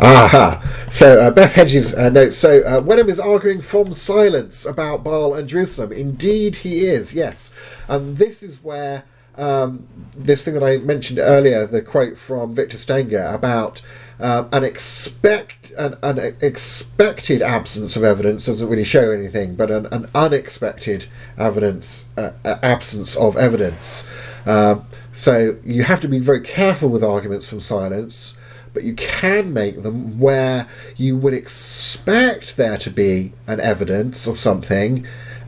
Aha. 0.00 0.86
So 0.90 1.20
uh, 1.20 1.30
Beth 1.30 1.52
Hedges 1.52 1.94
uh, 1.94 2.08
notes. 2.08 2.36
So 2.36 2.60
uh, 2.62 2.80
Wenham 2.80 3.08
is 3.08 3.18
arguing 3.18 3.60
from 3.60 3.92
silence 3.92 4.64
about 4.64 5.02
Baal 5.02 5.34
and 5.34 5.48
Jerusalem. 5.48 5.92
Indeed, 5.92 6.54
he 6.54 6.86
is. 6.86 7.12
Yes, 7.12 7.50
and 7.88 8.16
this 8.16 8.42
is 8.42 8.62
where 8.62 9.02
um, 9.36 9.86
this 10.16 10.44
thing 10.44 10.54
that 10.54 10.62
I 10.62 10.78
mentioned 10.78 11.18
earlier, 11.18 11.66
the 11.66 11.82
quote 11.82 12.18
from 12.18 12.54
Victor 12.54 12.76
Stenger 12.78 13.34
about 13.34 13.82
uh, 14.20 14.44
an 14.52 14.62
expect 14.62 15.72
an, 15.76 15.96
an, 16.02 16.36
expected 16.40 17.42
absence 17.42 17.96
of 17.96 18.04
evidence 18.04 18.46
doesn't 18.46 18.68
really 18.68 18.84
show 18.84 19.10
anything, 19.10 19.56
but 19.56 19.70
an, 19.70 19.86
an 19.86 20.08
unexpected 20.14 21.06
evidence 21.36 22.04
uh, 22.16 22.30
uh 22.44 22.58
absence 22.62 23.16
of 23.16 23.36
evidence. 23.36 24.04
Um, 24.46 24.86
so 25.10 25.56
you 25.64 25.82
have 25.82 26.00
to 26.02 26.08
be 26.08 26.20
very 26.20 26.42
careful 26.42 26.90
with 26.90 27.02
arguments 27.02 27.48
from 27.48 27.58
silence, 27.58 28.34
but 28.72 28.84
you 28.84 28.94
can 28.94 29.52
make 29.52 29.82
them 29.82 30.18
where 30.20 30.68
you 30.96 31.16
would 31.16 31.34
expect 31.34 32.56
there 32.56 32.78
to 32.78 32.90
be 32.90 33.32
an 33.48 33.58
evidence 33.58 34.28
of 34.28 34.38
something, 34.38 35.04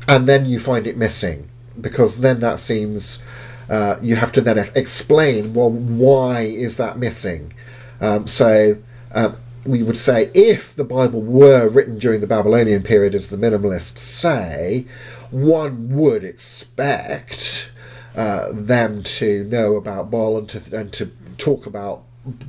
and 0.08 0.28
then 0.28 0.44
you 0.46 0.58
find 0.58 0.88
it 0.88 0.96
missing, 0.96 1.48
because 1.80 2.16
then 2.16 2.40
that 2.40 2.58
seems 2.58 3.20
uh, 3.68 3.96
you 4.00 4.16
have 4.16 4.32
to 4.32 4.40
then 4.40 4.58
explain, 4.74 5.54
well, 5.54 5.70
why 5.70 6.40
is 6.42 6.76
that 6.76 6.98
missing? 6.98 7.52
Um, 8.00 8.26
so 8.26 8.76
um, 9.12 9.36
we 9.64 9.82
would 9.82 9.96
say 9.96 10.30
if 10.34 10.74
the 10.76 10.84
Bible 10.84 11.20
were 11.20 11.68
written 11.68 11.98
during 11.98 12.20
the 12.20 12.26
Babylonian 12.26 12.82
period, 12.82 13.14
as 13.14 13.28
the 13.28 13.36
minimalists 13.36 13.98
say, 13.98 14.86
one 15.30 15.94
would 15.96 16.22
expect 16.22 17.70
uh, 18.14 18.48
them 18.52 19.02
to 19.02 19.44
know 19.44 19.76
about 19.76 20.10
Baal 20.10 20.38
and 20.38 20.48
to, 20.50 20.76
and 20.76 20.92
to 20.92 21.10
talk 21.36 21.66
about 21.66 22.02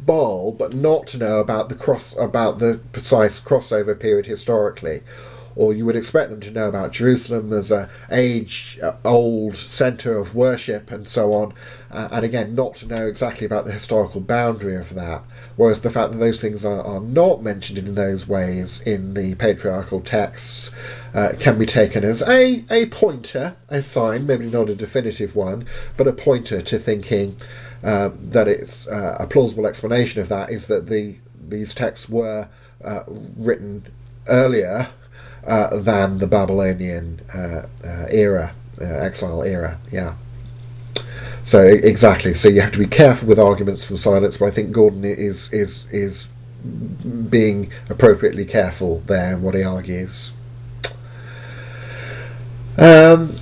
Baal, 0.05 0.53
but 0.53 0.74
not 0.74 1.07
to 1.07 1.18
know 1.18 1.39
about 1.39 1.70
the 1.70 1.76
cross 1.76 2.15
about 2.18 2.57
the 2.59 2.80
precise 2.93 3.39
crossover 3.39 3.99
period 3.99 4.26
historically 4.26 5.01
or 5.58 5.74
you 5.74 5.84
would 5.86 5.95
expect 5.95 6.30
them 6.30 6.39
to 6.39 6.51
know 6.51 6.68
about 6.68 6.91
Jerusalem 6.91 7.51
as 7.51 7.72
a 7.72 7.89
age 8.12 8.78
uh, 8.82 8.91
old 9.03 9.55
center 9.55 10.16
of 10.18 10.36
worship 10.36 10.91
and 10.91 11.08
so 11.08 11.34
on, 11.34 11.51
uh, 11.89 12.08
and 12.12 12.24
again, 12.24 12.53
not 12.53 12.76
to 12.76 12.86
know 12.86 13.08
exactly 13.08 13.43
about 13.43 13.66
the 13.66 13.72
historical 13.72 14.22
boundary 14.22 14.76
of 14.76 14.93
that. 14.93 15.24
Whereas 15.55 15.80
the 15.80 15.89
fact 15.89 16.12
that 16.12 16.20
those 16.20 16.39
things 16.39 16.64
are, 16.64 16.82
are 16.84 16.99
not 16.99 17.41
mentioned 17.41 17.80
in 17.80 17.95
those 17.95 18.28
ways 18.28 18.80
in 18.86 19.16
the 19.16 19.34
patriarchal 19.36 19.99
texts 19.99 20.70
uh, 21.16 21.34
can 21.39 21.58
be 21.58 21.66
taken 21.66 22.03
as 22.03 22.22
a, 22.22 22.64
a 22.70 22.86
pointer, 22.86 23.55
a 23.70 23.82
sign, 23.82 24.28
maybe 24.28 24.45
not 24.45 24.70
a 24.70 24.76
definitive 24.76 25.36
one, 25.36 25.66
but 25.97 26.05
a 26.08 26.14
pointer 26.14 26.62
to 26.62 26.78
thinking 26.78 27.36
uh, 27.84 28.10
that 28.22 28.47
it's 28.47 28.88
uh, 28.88 29.18
a 29.20 29.26
plausible 29.26 29.66
explanation 29.66 30.22
of 30.22 30.30
that 30.30 30.51
is 30.51 30.68
that 30.68 30.88
the 30.88 31.16
these 31.49 31.74
texts 31.74 32.10
were 32.10 32.47
uh, 32.84 33.03
written 33.38 33.84
earlier 34.28 34.88
uh, 35.47 35.77
than 35.77 36.17
the 36.17 36.27
Babylonian 36.27 37.21
uh, 37.33 37.63
uh, 37.83 38.05
era, 38.11 38.53
exile 38.79 39.43
era. 39.43 39.79
Yeah. 39.91 40.15
So 41.43 41.65
exactly. 41.65 42.33
So 42.33 42.49
you 42.49 42.59
have 42.61 42.73
to 42.73 42.79
be 42.79 42.87
careful 42.87 43.29
with 43.29 43.39
arguments 43.39 43.83
from 43.85 43.97
silence, 43.97 44.37
but 44.37 44.47
I 44.47 44.51
think 44.51 44.71
Gordon 44.71 45.05
is 45.05 45.51
is 45.53 45.85
is 45.91 46.27
being 47.29 47.71
appropriately 47.89 48.45
careful 48.45 49.01
there 49.05 49.33
in 49.33 49.41
what 49.41 49.55
he 49.55 49.63
argues. 49.63 50.31
Um, 52.77 53.37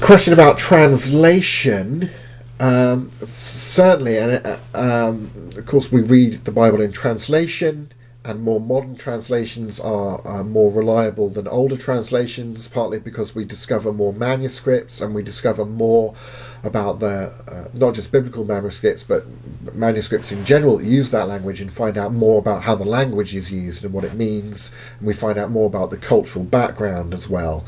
question 0.00 0.32
about 0.32 0.56
translation. 0.56 2.10
Um, 2.58 3.10
certainly, 3.26 4.18
and 4.18 4.58
um, 4.74 5.30
of 5.56 5.66
course, 5.66 5.92
we 5.92 6.00
read 6.02 6.44
the 6.44 6.52
Bible 6.52 6.80
in 6.80 6.92
translation 6.92 7.92
and 8.24 8.40
more 8.42 8.60
modern 8.60 8.94
translations 8.96 9.80
are 9.80 10.20
uh, 10.26 10.44
more 10.44 10.70
reliable 10.70 11.28
than 11.28 11.48
older 11.48 11.76
translations, 11.76 12.68
partly 12.68 12.98
because 13.00 13.34
we 13.34 13.44
discover 13.44 13.92
more 13.92 14.12
manuscripts 14.12 15.00
and 15.00 15.14
we 15.14 15.22
discover 15.22 15.64
more 15.64 16.14
about 16.62 17.00
the 17.00 17.32
uh, 17.48 17.68
not 17.74 17.94
just 17.94 18.12
biblical 18.12 18.44
manuscripts 18.44 19.02
but 19.02 19.26
manuscripts 19.74 20.30
in 20.30 20.44
general 20.44 20.78
that 20.78 20.86
use 20.86 21.10
that 21.10 21.26
language 21.26 21.60
and 21.60 21.72
find 21.72 21.98
out 21.98 22.12
more 22.12 22.38
about 22.38 22.62
how 22.62 22.76
the 22.76 22.84
language 22.84 23.34
is 23.34 23.50
used 23.50 23.84
and 23.84 23.92
what 23.92 24.04
it 24.04 24.14
means, 24.14 24.70
and 24.98 25.06
we 25.06 25.12
find 25.12 25.38
out 25.38 25.50
more 25.50 25.66
about 25.66 25.90
the 25.90 25.96
cultural 25.96 26.44
background 26.44 27.12
as 27.14 27.28
well. 27.28 27.64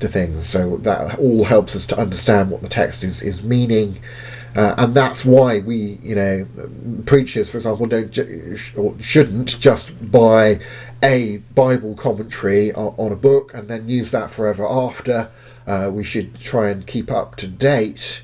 to 0.00 0.08
things. 0.08 0.46
So 0.46 0.76
that 0.78 1.18
all 1.18 1.44
helps 1.44 1.74
us 1.74 1.86
to 1.86 1.98
understand 1.98 2.50
what 2.50 2.60
the 2.60 2.68
text 2.68 3.02
is, 3.02 3.22
is 3.22 3.42
meaning. 3.42 3.98
Uh, 4.56 4.74
and 4.78 4.94
that's 4.94 5.22
why 5.22 5.58
we, 5.58 5.98
you 6.02 6.14
know, 6.14 6.46
preachers, 7.04 7.50
for 7.50 7.58
example, 7.58 7.84
don't 7.84 8.10
ju- 8.10 8.56
or 8.74 8.94
shouldn't 8.98 9.60
just 9.60 9.92
buy 10.10 10.58
a 11.04 11.36
Bible 11.54 11.94
commentary 11.94 12.72
on, 12.72 12.94
on, 12.96 13.12
a 13.12 13.16
book 13.16 13.52
and 13.52 13.68
then 13.68 13.86
use 13.86 14.10
that 14.12 14.30
forever 14.30 14.66
after. 14.66 15.28
Uh, 15.66 15.90
we 15.92 16.02
should 16.02 16.40
try 16.40 16.70
and 16.70 16.86
keep 16.86 17.10
up 17.10 17.36
to 17.36 17.46
date 17.46 18.22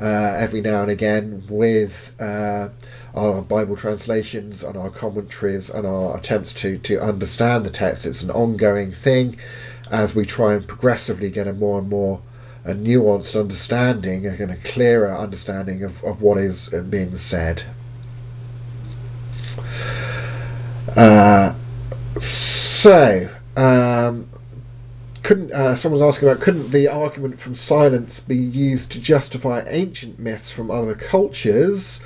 uh, 0.00 0.34
every 0.38 0.62
now 0.62 0.80
and 0.80 0.90
again 0.90 1.44
with 1.50 2.12
uh, 2.18 2.70
our 3.14 3.42
Bible 3.42 3.76
translations 3.76 4.64
and 4.64 4.78
our 4.78 4.88
commentaries 4.88 5.68
and 5.68 5.86
our 5.86 6.16
attempts 6.16 6.54
to, 6.54 6.78
to 6.78 6.98
understand 6.98 7.66
the 7.66 7.70
text. 7.70 8.06
It's 8.06 8.22
an 8.22 8.30
ongoing 8.30 8.90
thing 8.90 9.36
as 9.90 10.14
we 10.14 10.24
try 10.24 10.54
and 10.54 10.66
progressively 10.66 11.28
get 11.28 11.46
a 11.46 11.52
more 11.52 11.78
and 11.78 11.90
more 11.90 12.22
a 12.64 12.72
nuanced 12.72 13.38
understanding, 13.38 14.26
a 14.26 14.56
clearer 14.64 15.16
understanding 15.16 15.82
of, 15.82 16.02
of 16.02 16.22
what 16.22 16.38
is 16.38 16.68
being 16.88 17.16
said. 17.16 17.62
Uh, 20.96 21.54
so, 22.18 23.28
um, 23.56 24.28
couldn't 25.22 25.52
uh, 25.52 25.74
someone's 25.74 26.02
asking 26.02 26.28
about 26.28 26.40
couldn't 26.40 26.70
the 26.70 26.86
argument 26.86 27.40
from 27.40 27.54
silence 27.54 28.20
be 28.20 28.36
used 28.36 28.90
to 28.92 29.00
justify 29.00 29.64
ancient 29.66 30.18
myths 30.18 30.50
from 30.50 30.70
other 30.70 30.94
cultures? 30.94 32.00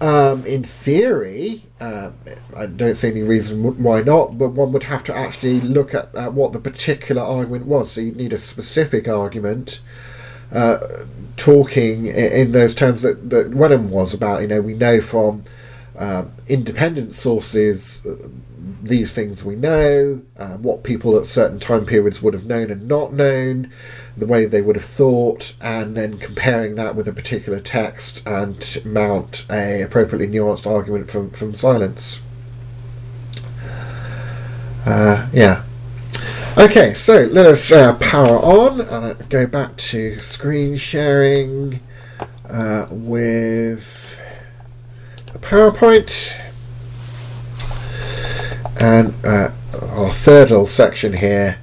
Um, 0.00 0.46
in 0.46 0.62
theory, 0.62 1.64
uh, 1.80 2.10
I 2.56 2.66
don't 2.66 2.94
see 2.94 3.08
any 3.08 3.22
reason 3.22 3.82
why 3.82 4.02
not, 4.02 4.38
but 4.38 4.50
one 4.50 4.70
would 4.72 4.84
have 4.84 5.02
to 5.04 5.16
actually 5.16 5.60
look 5.60 5.92
at, 5.92 6.14
at 6.14 6.32
what 6.34 6.52
the 6.52 6.60
particular 6.60 7.22
argument 7.22 7.66
was. 7.66 7.90
So 7.90 8.02
you'd 8.02 8.16
need 8.16 8.32
a 8.32 8.38
specific 8.38 9.08
argument 9.08 9.80
uh, 10.52 10.78
talking 11.36 12.06
in 12.06 12.52
those 12.52 12.74
terms 12.74 13.02
that, 13.02 13.28
that 13.30 13.54
Wenham 13.54 13.90
was 13.90 14.14
about. 14.14 14.42
You 14.42 14.48
know, 14.48 14.60
we 14.60 14.74
know 14.74 15.00
from 15.00 15.42
uh, 15.98 16.24
independent 16.46 17.14
sources 17.14 18.00
uh, 18.06 18.28
these 18.82 19.12
things 19.12 19.44
we 19.44 19.54
know, 19.54 20.20
uh, 20.38 20.56
what 20.56 20.82
people 20.82 21.18
at 21.18 21.26
certain 21.26 21.58
time 21.58 21.86
periods 21.86 22.22
would 22.22 22.34
have 22.34 22.46
known 22.46 22.70
and 22.70 22.88
not 22.88 23.12
known, 23.12 23.70
the 24.16 24.26
way 24.26 24.46
they 24.46 24.62
would 24.62 24.76
have 24.76 24.84
thought, 24.84 25.54
and 25.60 25.96
then 25.96 26.18
comparing 26.18 26.74
that 26.74 26.94
with 26.94 27.08
a 27.08 27.12
particular 27.12 27.60
text 27.60 28.22
and 28.26 28.80
mount 28.84 29.44
a 29.50 29.82
appropriately 29.82 30.28
nuanced 30.28 30.66
argument 30.66 31.08
from, 31.08 31.30
from 31.30 31.54
silence. 31.54 32.20
Uh, 34.86 35.28
yeah. 35.32 35.62
Okay, 36.56 36.94
so 36.94 37.22
let 37.30 37.46
us 37.46 37.70
uh, 37.70 37.94
power 37.96 38.38
on 38.38 38.80
and 38.80 39.28
go 39.28 39.46
back 39.46 39.76
to 39.76 40.18
screen 40.18 40.76
sharing 40.76 41.78
uh, 42.48 42.86
with 42.90 44.20
a 45.34 45.38
PowerPoint. 45.38 46.36
And 48.78 49.12
uh, 49.24 49.50
our 49.90 50.12
third 50.12 50.50
little 50.50 50.66
section 50.66 51.12
here 51.12 51.58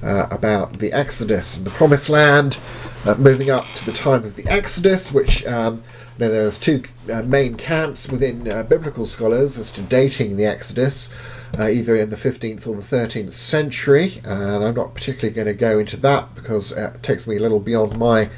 uh, 0.00 0.28
about 0.30 0.78
the 0.78 0.92
Exodus 0.92 1.56
and 1.56 1.66
the 1.66 1.70
Promised 1.70 2.08
Land, 2.08 2.58
uh, 3.04 3.16
moving 3.16 3.50
up 3.50 3.66
to 3.74 3.84
the 3.84 3.90
time 3.92 4.22
of 4.22 4.36
the 4.36 4.46
Exodus, 4.46 5.10
which 5.10 5.44
um, 5.44 5.82
now 6.18 6.28
there's 6.28 6.58
two 6.58 6.84
uh, 7.12 7.22
main 7.22 7.56
camps 7.56 8.08
within 8.08 8.48
uh, 8.48 8.62
biblical 8.62 9.06
scholars 9.06 9.58
as 9.58 9.72
to 9.72 9.82
dating 9.82 10.36
the 10.36 10.46
Exodus, 10.46 11.10
uh, 11.58 11.66
either 11.66 11.96
in 11.96 12.10
the 12.10 12.16
15th 12.16 12.64
or 12.68 12.76
the 12.76 12.82
13th 12.82 13.32
century, 13.32 14.20
and 14.24 14.64
I'm 14.64 14.74
not 14.74 14.94
particularly 14.94 15.34
going 15.34 15.48
to 15.48 15.54
go 15.54 15.80
into 15.80 15.96
that 15.96 16.32
because 16.36 16.70
it 16.70 17.02
takes 17.02 17.26
me 17.26 17.38
a 17.38 17.40
little 17.40 17.60
beyond 17.60 17.98
my 17.98 18.30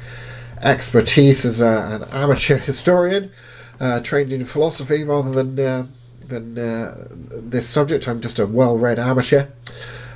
expertise 0.63 1.45
as 1.45 1.61
a, 1.61 2.01
an 2.01 2.03
amateur 2.05 2.57
historian 2.57 3.31
trained 4.01 4.33
in 4.33 4.45
philosophy 4.45 5.03
rather 5.03 5.29
than 5.31 5.93
than 6.27 6.57
uh, 6.57 7.07
this 7.09 7.67
subject. 7.67 8.07
I'm 8.07 8.21
just 8.21 8.39
a 8.39 8.45
well-read 8.45 8.99
amateur. 8.99 9.47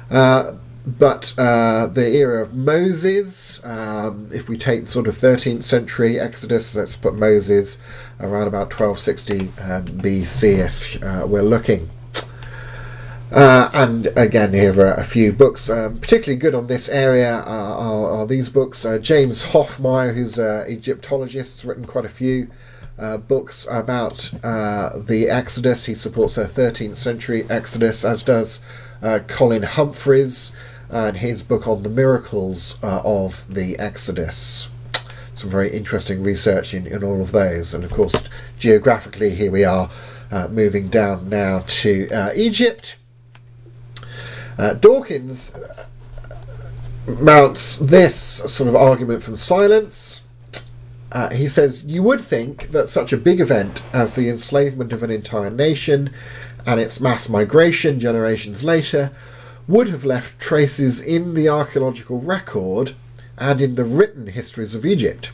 Uh, 0.10 0.54
but 0.86 1.34
uh, 1.38 1.88
the 1.88 2.16
era 2.16 2.42
of 2.42 2.54
Moses, 2.54 3.60
um, 3.64 4.30
if 4.34 4.50
we 4.50 4.58
take 4.58 4.88
sort 4.88 5.08
of 5.08 5.16
13th 5.16 5.64
century 5.64 6.20
Exodus, 6.20 6.74
let's 6.74 6.96
put 6.96 7.16
Moses 7.16 7.78
around 8.20 8.48
about 8.48 8.74
1260 8.74 9.52
um, 9.62 11.04
uh, 11.04 11.28
we're 11.28 11.42
looking. 11.42 11.90
Uh, 13.32 13.70
and 13.74 14.08
again, 14.16 14.54
here 14.54 14.74
are 14.82 14.96
a 14.96 15.04
few 15.04 15.32
books, 15.32 15.70
um, 15.70 16.00
particularly 16.00 16.40
good 16.40 16.56
on 16.56 16.66
this 16.66 16.90
area 16.90 17.36
are, 17.36 17.76
are, 17.76 18.12
are 18.12 18.28
these 18.28 18.50
books. 18.50 18.84
Uh, 18.84 18.98
James 18.98 19.44
Hoffmeier, 19.44 20.16
who's 20.16 20.40
an 20.40 20.66
Egyptologist, 20.68 21.58
has 21.58 21.66
written 21.66 21.86
quite 21.86 22.06
a 22.06 22.10
few 22.10 22.48
uh, 23.00 23.18
books 23.18 23.66
about 23.70 24.32
uh, 24.44 25.00
the 25.00 25.30
Exodus. 25.30 25.86
He 25.86 25.96
supports 25.96 26.38
a 26.38 26.46
13th 26.46 26.98
century 26.98 27.46
Exodus, 27.50 28.04
as 28.04 28.24
does 28.24 28.60
uh, 29.02 29.20
Colin 29.28 29.64
Humphreys 29.64 30.52
and 30.90 31.16
his 31.16 31.42
book 31.42 31.68
on 31.68 31.84
the 31.84 31.90
miracles 31.90 32.78
uh, 32.84 33.02
of 33.04 33.46
the 33.48 33.78
Exodus. 33.80 34.68
Some 35.34 35.50
very 35.50 35.72
interesting 35.72 36.24
research 36.24 36.74
in, 36.74 36.88
in 36.88 37.04
all 37.04 37.22
of 37.22 37.32
those. 37.32 37.74
And 37.74 37.84
of 37.84 37.92
course, 37.92 38.16
geographically, 38.58 39.30
here 39.30 39.52
we 39.52 39.64
are 39.64 39.90
uh, 40.32 40.48
moving 40.50 40.88
down 40.90 41.30
now 41.30 41.64
to 41.68 42.10
uh, 42.10 42.32
Egypt. 42.36 42.98
Dawkins 44.82 45.54
mounts 47.08 47.78
this 47.78 48.16
sort 48.18 48.68
of 48.68 48.76
argument 48.76 49.24
from 49.24 49.38
silence 49.38 50.20
uh, 51.12 51.30
he 51.30 51.48
says, 51.48 51.84
You 51.84 52.04
would 52.04 52.22
think 52.22 52.72
that 52.72 52.90
such 52.90 53.12
a 53.12 53.18
big 53.18 53.40
event 53.40 53.82
as 53.94 54.14
the 54.14 54.30
enslavement 54.30 54.94
of 54.94 55.02
an 55.04 55.12
entire 55.12 55.50
nation 55.50 56.12
and 56.66 56.80
its 56.80 57.00
mass 57.00 57.28
migration 57.28 58.00
generations 58.00 58.64
later 58.64 59.12
would 59.68 59.90
have 59.90 60.06
left 60.06 60.40
traces 60.40 61.00
in 61.00 61.34
the 61.34 61.50
archaeological 61.50 62.20
record 62.20 62.94
and 63.38 63.62
in 63.62 63.76
the 63.76 63.86
written 63.86 64.28
histories 64.28 64.76
of 64.76 64.86
Egypt. 64.86 65.32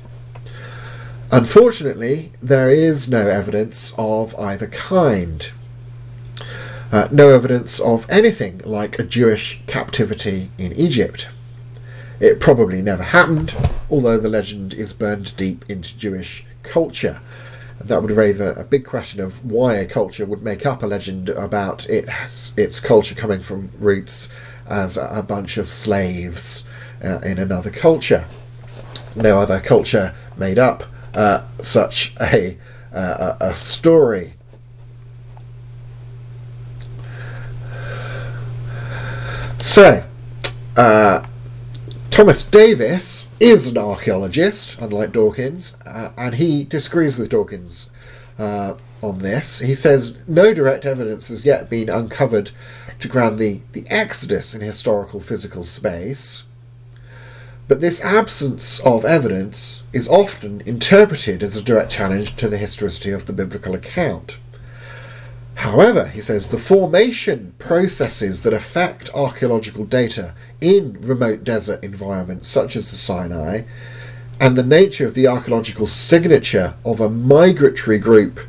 Unfortunately, 1.32 2.32
there 2.42 2.70
is 2.70 3.10
no 3.10 3.28
evidence 3.28 3.94
of 3.98 4.36
either 4.36 4.68
kind. 4.68 5.52
Uh, 6.92 7.08
no 7.12 7.30
evidence 7.30 7.80
of 7.80 8.06
anything 8.10 8.62
like 8.64 9.00
a 9.00 9.04
Jewish 9.04 9.60
captivity 9.68 10.52
in 10.58 10.72
Egypt. 10.74 11.28
It 12.20 12.40
probably 12.40 12.82
never 12.82 13.04
happened, 13.04 13.56
although 13.90 14.18
the 14.18 14.30
legend 14.30 14.74
is 14.74 14.94
burned 14.94 15.36
deep 15.36 15.66
into 15.68 15.98
Jewish 15.98 16.46
culture. 16.64 17.20
That 17.82 18.02
would 18.02 18.12
raise 18.12 18.40
a, 18.40 18.52
a, 18.54 18.64
big 18.64 18.86
question 18.86 19.20
of 19.22 19.44
why 19.44 19.76
a 19.76 19.86
culture 19.86 20.26
would 20.26 20.42
make 20.42 20.66
up 20.66 20.82
a 20.82 20.88
legend 20.88 21.28
about 21.30 21.88
it, 21.90 22.08
its 22.56 22.80
culture 22.80 23.16
coming 23.16 23.42
from 23.42 23.70
roots 23.80 24.30
as 24.68 24.96
a, 24.96 25.08
a 25.12 25.22
bunch 25.22 25.58
of 25.58 25.70
slaves 25.70 26.64
uh, 27.04 27.20
in 27.20 27.38
another 27.38 27.70
culture. 27.70 28.26
No 29.16 29.40
other 29.40 29.60
culture 29.60 30.16
made 30.38 30.58
up 30.58 30.84
uh, 31.14 31.44
such 31.62 32.16
a, 32.22 32.58
uh, 32.94 33.36
a 33.42 33.54
story. 33.54 34.34
So, 39.60 40.04
uh, 40.78 41.26
Thomas 42.16 42.44
Davis 42.44 43.28
is 43.42 43.68
an 43.68 43.78
archaeologist, 43.78 44.78
unlike 44.80 45.12
Dawkins, 45.12 45.76
uh, 45.86 46.12
and 46.16 46.36
he 46.36 46.64
disagrees 46.64 47.18
with 47.18 47.28
Dawkins 47.28 47.90
uh, 48.40 48.76
on 49.04 49.20
this. 49.20 49.60
He 49.60 49.76
says 49.76 50.14
no 50.26 50.54
direct 50.54 50.86
evidence 50.86 51.28
has 51.28 51.44
yet 51.44 51.70
been 51.70 51.90
uncovered 51.90 52.52
to 53.02 53.10
ground 53.10 53.38
the, 53.38 53.60
the 53.74 53.84
exodus 53.90 54.56
in 54.56 54.62
historical 54.62 55.20
physical 55.20 55.66
space, 55.66 56.44
but 57.68 57.82
this 57.82 58.00
absence 58.00 58.80
of 58.86 59.04
evidence 59.04 59.84
is 59.92 60.08
often 60.08 60.64
interpreted 60.66 61.44
as 61.44 61.58
a 61.58 61.62
direct 61.62 61.92
challenge 61.92 62.38
to 62.38 62.48
the 62.48 62.58
historicity 62.58 63.12
of 63.12 63.26
the 63.26 63.34
biblical 63.34 63.76
account. 63.76 64.38
However, 65.60 66.08
he 66.08 66.20
says 66.20 66.50
the 66.50 66.58
formation 66.58 67.54
processes 67.60 68.42
that 68.42 68.52
affect 68.52 69.10
archaeological 69.14 69.86
data 69.86 70.34
in 70.60 70.98
remote 71.00 71.46
desert 71.46 71.82
environments 71.82 72.50
such 72.50 72.76
as 72.76 72.90
the 72.92 72.98
Sinai 72.98 73.62
and 74.38 74.58
the 74.58 74.64
nature 74.64 75.06
of 75.06 75.14
the 75.14 75.28
archaeological 75.28 75.86
signature 75.88 76.74
of 76.84 77.00
a 77.00 77.10
migratory 77.10 77.98
group 77.98 78.42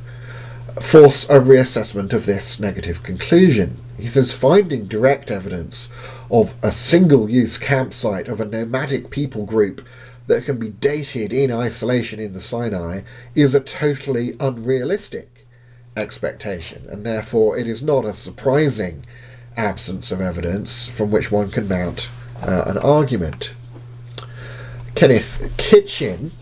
force 0.81 1.23
a 1.31 1.39
reassessment 1.39 2.13
of 2.13 2.27
this 2.27 2.59
negative 2.59 3.05
conclusion. 3.05 3.77
He 3.97 4.09
says 4.09 4.33
finding 4.33 4.87
direct 4.87 5.31
evidence 5.31 5.91
of 6.29 6.55
a 6.61 6.73
single 6.73 7.31
use 7.31 7.57
campsite 7.57 8.27
of 8.27 8.41
a 8.41 8.45
nomadic 8.45 9.11
people 9.11 9.47
group 9.47 9.81
that 10.27 10.45
can 10.45 10.59
be 10.59 10.71
dated 10.71 11.33
in 11.33 11.53
isolation 11.53 12.19
in 12.19 12.33
the 12.33 12.41
Sinai 12.41 13.03
is 13.37 13.55
a 13.55 13.61
totally 13.61 14.35
unrealistic 14.41 15.36
expectation, 15.97 16.87
and 16.91 17.05
therefore 17.05 17.59
it 17.59 17.67
is 17.67 17.83
not 17.83 18.05
a 18.05 18.13
surprising 18.13 19.05
absence 19.57 20.13
of 20.13 20.21
evidence 20.21 20.87
from 20.87 21.11
which 21.11 21.33
one 21.33 21.51
can 21.51 21.67
mount 21.67 22.11
uh, 22.43 22.65
an 22.67 22.79
argument. 22.79 23.55
Kenneth 24.95 25.51
Kitchen 25.57 26.33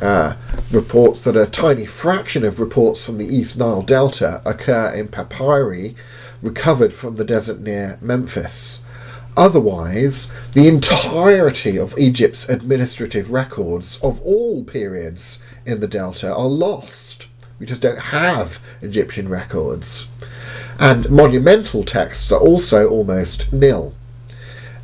uh, 0.00 0.34
reports 0.70 1.20
that 1.22 1.36
a 1.36 1.46
tiny 1.46 1.86
fraction 1.86 2.44
of 2.44 2.58
reports 2.58 3.04
from 3.04 3.18
the 3.18 3.26
East 3.26 3.56
Nile 3.56 3.82
Delta 3.82 4.42
occur 4.44 4.90
in 4.90 5.08
papyri 5.08 5.94
recovered 6.42 6.92
from 6.92 7.16
the 7.16 7.24
desert 7.24 7.60
near 7.60 7.98
Memphis. 8.00 8.80
Otherwise, 9.36 10.28
the 10.52 10.68
entirety 10.68 11.78
of 11.78 11.98
Egypt's 11.98 12.48
administrative 12.48 13.30
records 13.30 13.98
of 14.02 14.20
all 14.20 14.62
periods 14.62 15.40
in 15.66 15.80
the 15.80 15.88
Delta 15.88 16.32
are 16.32 16.46
lost. 16.46 17.26
We 17.64 17.68
just 17.68 17.80
don't 17.80 17.98
have 17.98 18.58
Egyptian 18.82 19.26
records. 19.26 20.06
And 20.78 21.08
monumental 21.08 21.82
texts 21.82 22.30
are 22.30 22.38
also 22.38 22.90
almost 22.90 23.50
nil. 23.54 23.94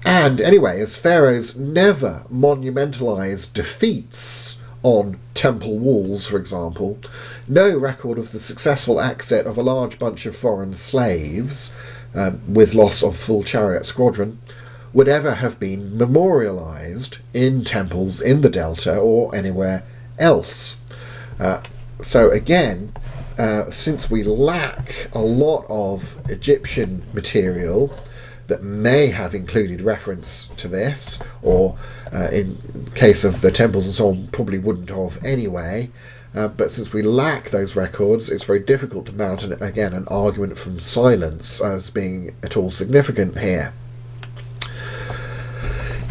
And 0.02 0.40
anyway, 0.40 0.80
as 0.80 0.96
pharaohs 0.96 1.54
never 1.54 2.22
monumentalized 2.32 3.52
defeats 3.52 4.56
on 4.82 5.18
temple 5.34 5.78
walls, 5.78 6.26
for 6.26 6.38
example, 6.38 6.96
no 7.46 7.76
record 7.76 8.16
of 8.16 8.32
the 8.32 8.40
successful 8.40 8.98
exit 8.98 9.46
of 9.46 9.58
a 9.58 9.62
large 9.62 9.98
bunch 9.98 10.24
of 10.24 10.34
foreign 10.34 10.72
slaves 10.72 11.72
um, 12.14 12.40
with 12.48 12.72
loss 12.72 13.02
of 13.02 13.14
full 13.14 13.42
chariot 13.42 13.84
squadron 13.84 14.38
would 14.94 15.06
ever 15.06 15.34
have 15.34 15.60
been 15.60 15.98
memorialized 15.98 17.18
in 17.34 17.62
temples 17.62 18.22
in 18.22 18.40
the 18.40 18.48
Delta 18.48 18.96
or 18.96 19.34
anywhere 19.34 19.82
else. 20.18 20.78
Uh, 21.38 21.60
so 22.02 22.30
again, 22.30 22.92
uh, 23.38 23.70
since 23.70 24.10
we 24.10 24.22
lack 24.22 25.08
a 25.12 25.18
lot 25.18 25.64
of 25.68 26.16
Egyptian 26.28 27.02
material 27.12 27.92
that 28.48 28.62
may 28.62 29.06
have 29.06 29.34
included 29.34 29.80
reference 29.80 30.48
to 30.56 30.68
this, 30.68 31.18
or 31.42 31.76
uh, 32.12 32.28
in 32.32 32.90
case 32.94 33.24
of 33.24 33.40
the 33.40 33.50
temples 33.52 33.86
and 33.86 33.94
so 33.94 34.08
on, 34.08 34.28
probably 34.32 34.58
wouldn't 34.58 34.90
have 34.90 35.24
anyway. 35.24 35.88
Uh, 36.34 36.48
but 36.48 36.70
since 36.70 36.92
we 36.92 37.02
lack 37.02 37.50
those 37.50 37.74
records, 37.74 38.28
it's 38.28 38.44
very 38.44 38.60
difficult 38.60 39.06
to 39.06 39.12
mount 39.12 39.42
an, 39.42 39.52
again 39.62 39.92
an 39.92 40.06
argument 40.08 40.58
from 40.58 40.78
silence 40.78 41.60
as 41.60 41.90
being 41.90 42.34
at 42.42 42.56
all 42.56 42.70
significant 42.70 43.38
here. 43.38 43.72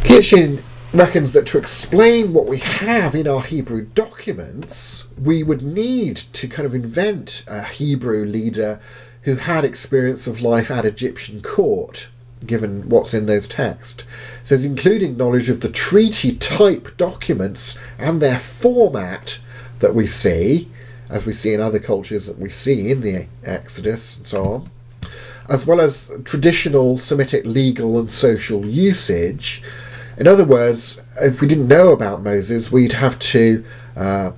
Kitchen 0.03 0.63
reckons 0.93 1.33
that 1.33 1.45
to 1.45 1.57
explain 1.57 2.33
what 2.33 2.47
we 2.47 2.57
have 2.57 3.13
in 3.13 3.27
our 3.27 3.41
Hebrew 3.41 3.85
documents, 3.93 5.03
we 5.21 5.43
would 5.43 5.61
need 5.61 6.17
to 6.17 6.47
kind 6.47 6.65
of 6.65 6.73
invent 6.73 7.43
a 7.47 7.63
Hebrew 7.63 8.25
leader 8.25 8.79
who 9.21 9.35
had 9.35 9.63
experience 9.63 10.25
of 10.25 10.41
life 10.41 10.71
at 10.71 10.85
Egyptian 10.85 11.43
court, 11.43 12.07
given 12.45 12.89
what's 12.89 13.13
in 13.13 13.27
those 13.27 13.47
texts. 13.47 14.03
It 14.41 14.47
says, 14.47 14.65
including 14.65 15.15
knowledge 15.15 15.49
of 15.49 15.59
the 15.59 15.69
treaty 15.69 16.35
type 16.37 16.97
documents 16.97 17.77
and 17.99 18.19
their 18.19 18.39
format 18.39 19.37
that 19.79 19.93
we 19.93 20.07
see, 20.07 20.69
as 21.07 21.23
we 21.23 21.33
see 21.33 21.53
in 21.53 21.59
other 21.59 21.79
cultures 21.79 22.25
that 22.25 22.39
we 22.39 22.49
see 22.49 22.89
in 22.89 23.01
the 23.01 23.27
Exodus 23.43 24.17
and 24.17 24.27
so 24.27 24.43
on, 24.43 24.71
as 25.49 25.67
well 25.67 25.81
as 25.81 26.09
traditional 26.25 26.97
Semitic 26.97 27.45
legal 27.45 27.99
and 27.99 28.09
social 28.09 28.65
usage 28.65 29.61
in 30.19 30.27
other 30.27 30.43
words, 30.43 30.99
if 31.21 31.39
we 31.39 31.47
didn't 31.47 31.69
know 31.69 31.93
about 31.93 32.21
Moses, 32.21 32.69
we'd 32.69 32.91
have 32.91 33.17
to 33.19 33.63
uh, 33.95 34.31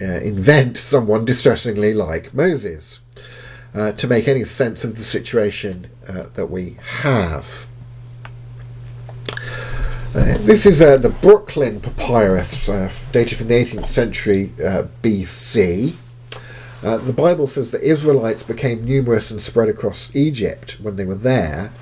uh, 0.00 0.04
invent 0.04 0.76
someone 0.76 1.24
distressingly 1.24 1.94
like 1.94 2.34
Moses 2.34 2.98
uh, 3.72 3.92
to 3.92 4.08
make 4.08 4.26
any 4.26 4.42
sense 4.42 4.82
of 4.82 4.96
the 4.96 5.04
situation 5.04 5.86
uh, 6.08 6.24
that 6.34 6.46
we 6.46 6.76
have. 6.82 7.68
Uh, 10.14 10.38
this 10.40 10.66
is 10.66 10.82
uh, 10.82 10.96
the 10.96 11.08
Brooklyn 11.08 11.80
Papyrus, 11.80 12.68
dated 13.12 13.38
from 13.38 13.46
the 13.46 13.54
18th 13.54 13.86
century 13.86 14.52
BC. 15.02 15.94
the 16.82 17.14
Bible 17.16 17.46
says 17.46 17.70
that 17.70 17.82
Israelites 17.82 18.42
became 18.42 18.84
numerous 18.84 19.30
and 19.30 19.40
spread 19.40 19.68
across 19.68 20.10
Egypt 20.14 20.78
when 20.82 20.96
they 20.96 21.06
were 21.06 21.14
there, 21.14 21.72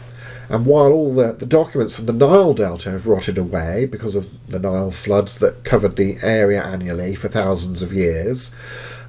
and 0.50 0.66
while 0.66 0.90
all 0.90 1.14
the, 1.14 1.32
the 1.32 1.46
documents 1.46 1.94
from 1.94 2.06
the 2.06 2.12
Nile 2.12 2.54
Delta 2.54 2.90
have 2.90 3.06
rotted 3.06 3.38
away 3.38 3.86
because 3.86 4.16
of 4.16 4.32
the 4.48 4.58
Nile 4.58 4.90
floods 4.90 5.38
that 5.38 5.62
covered 5.62 5.94
the 5.94 6.18
area 6.22 6.60
annually 6.60 7.14
for 7.14 7.28
thousands 7.28 7.82
of 7.82 7.92
years, 7.92 8.50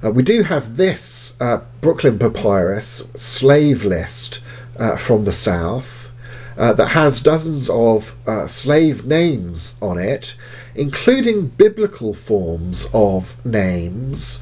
uh, 0.04 0.12
we 0.12 0.22
do 0.22 0.44
have 0.44 0.76
this 0.76 1.32
uh, 1.40 1.58
Brooklyn 1.80 2.16
Papyrus 2.16 3.02
slave 3.16 3.84
list 3.84 4.40
uh, 4.78 4.96
from 4.96 5.24
the 5.24 5.32
south 5.32 6.12
uh, 6.56 6.74
that 6.74 6.88
has 6.88 7.20
dozens 7.20 7.68
of 7.68 8.14
uh, 8.28 8.46
slave 8.46 9.04
names 9.04 9.74
on 9.82 9.98
it, 9.98 10.36
including 10.76 11.48
biblical 11.48 12.14
forms 12.14 12.86
of 12.94 13.34
names. 13.44 14.38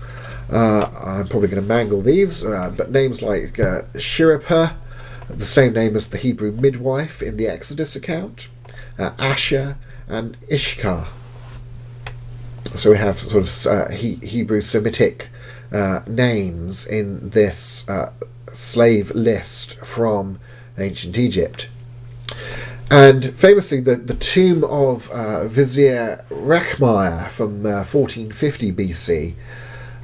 Uh, 0.51 0.91
I'm 1.03 1.29
probably 1.29 1.49
going 1.49 1.63
to 1.63 1.69
mangle 1.69 2.03
these, 2.03 2.43
but 2.43 2.91
names 2.91 3.23
like 3.23 3.59
uh, 3.59 3.83
the 5.39 5.47
same 5.47 5.73
name 5.73 5.97
as 5.97 6.09
the 6.09 6.19
Hebrew 6.19 6.53
midwife 6.53 7.23
in 7.23 7.37
the 7.37 7.47
Exodus 7.49 7.97
account, 7.97 8.49
uh, 8.99 9.11
Asher, 9.19 9.77
and 10.09 10.37
Ishkar. 10.51 11.09
So 12.77 12.91
we 12.91 12.97
have 12.99 13.19
sort 13.19 13.45
of 13.45 13.67
uh, 13.67 13.91
he- 13.91 14.17
Hebrew 14.17 14.61
Semitic 14.61 15.29
uh, 15.73 16.01
names 16.07 16.87
in 16.87 17.31
this 17.31 17.89
uh, 17.89 18.13
slave 18.53 19.11
list 19.13 19.77
from 19.79 20.39
ancient 20.79 21.19
Egypt. 21.19 21.69
And 22.91 23.37
famously, 23.39 23.81
the, 23.81 23.97
the 23.97 24.15
tomb 24.15 24.65
of 24.65 25.09
uh, 25.11 25.47
Vizier 25.47 26.25
Rekhmire 26.31 27.29
from 27.29 27.63
1450 27.63 28.71
uh, 28.71 28.75
BC 28.75 29.35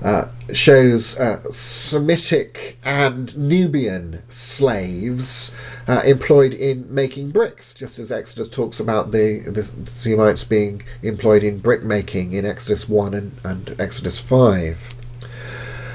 uh, 0.02 0.28
shows 0.52 1.16
uh, 1.16 1.40
Semitic 1.50 2.78
and 2.84 3.36
Nubian 3.36 4.22
slaves 4.28 5.52
uh, 5.88 6.02
employed 6.04 6.52
in 6.52 6.86
making 6.92 7.30
bricks, 7.30 7.72
just 7.72 7.98
as 7.98 8.12
Exodus 8.12 8.48
talks 8.50 8.78
about 8.78 9.10
the, 9.10 9.38
the 9.38 9.62
Semites 9.62 10.44
being 10.44 10.82
employed 11.02 11.42
in 11.42 11.58
brick 11.58 11.82
making 11.82 12.34
in 12.34 12.44
Exodus 12.44 12.88
1 12.88 13.14
and, 13.14 13.32
and 13.44 13.80
Exodus 13.80 14.18
5. 14.18 14.94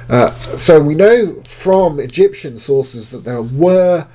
Uh, 0.10 0.32
so 0.58 0.82
we 0.82 0.96
know 0.96 1.42
from 1.44 2.00
Egyptian 2.00 2.58
sources 2.58 3.12
that 3.12 3.24
there 3.24 3.44
were 3.44 4.08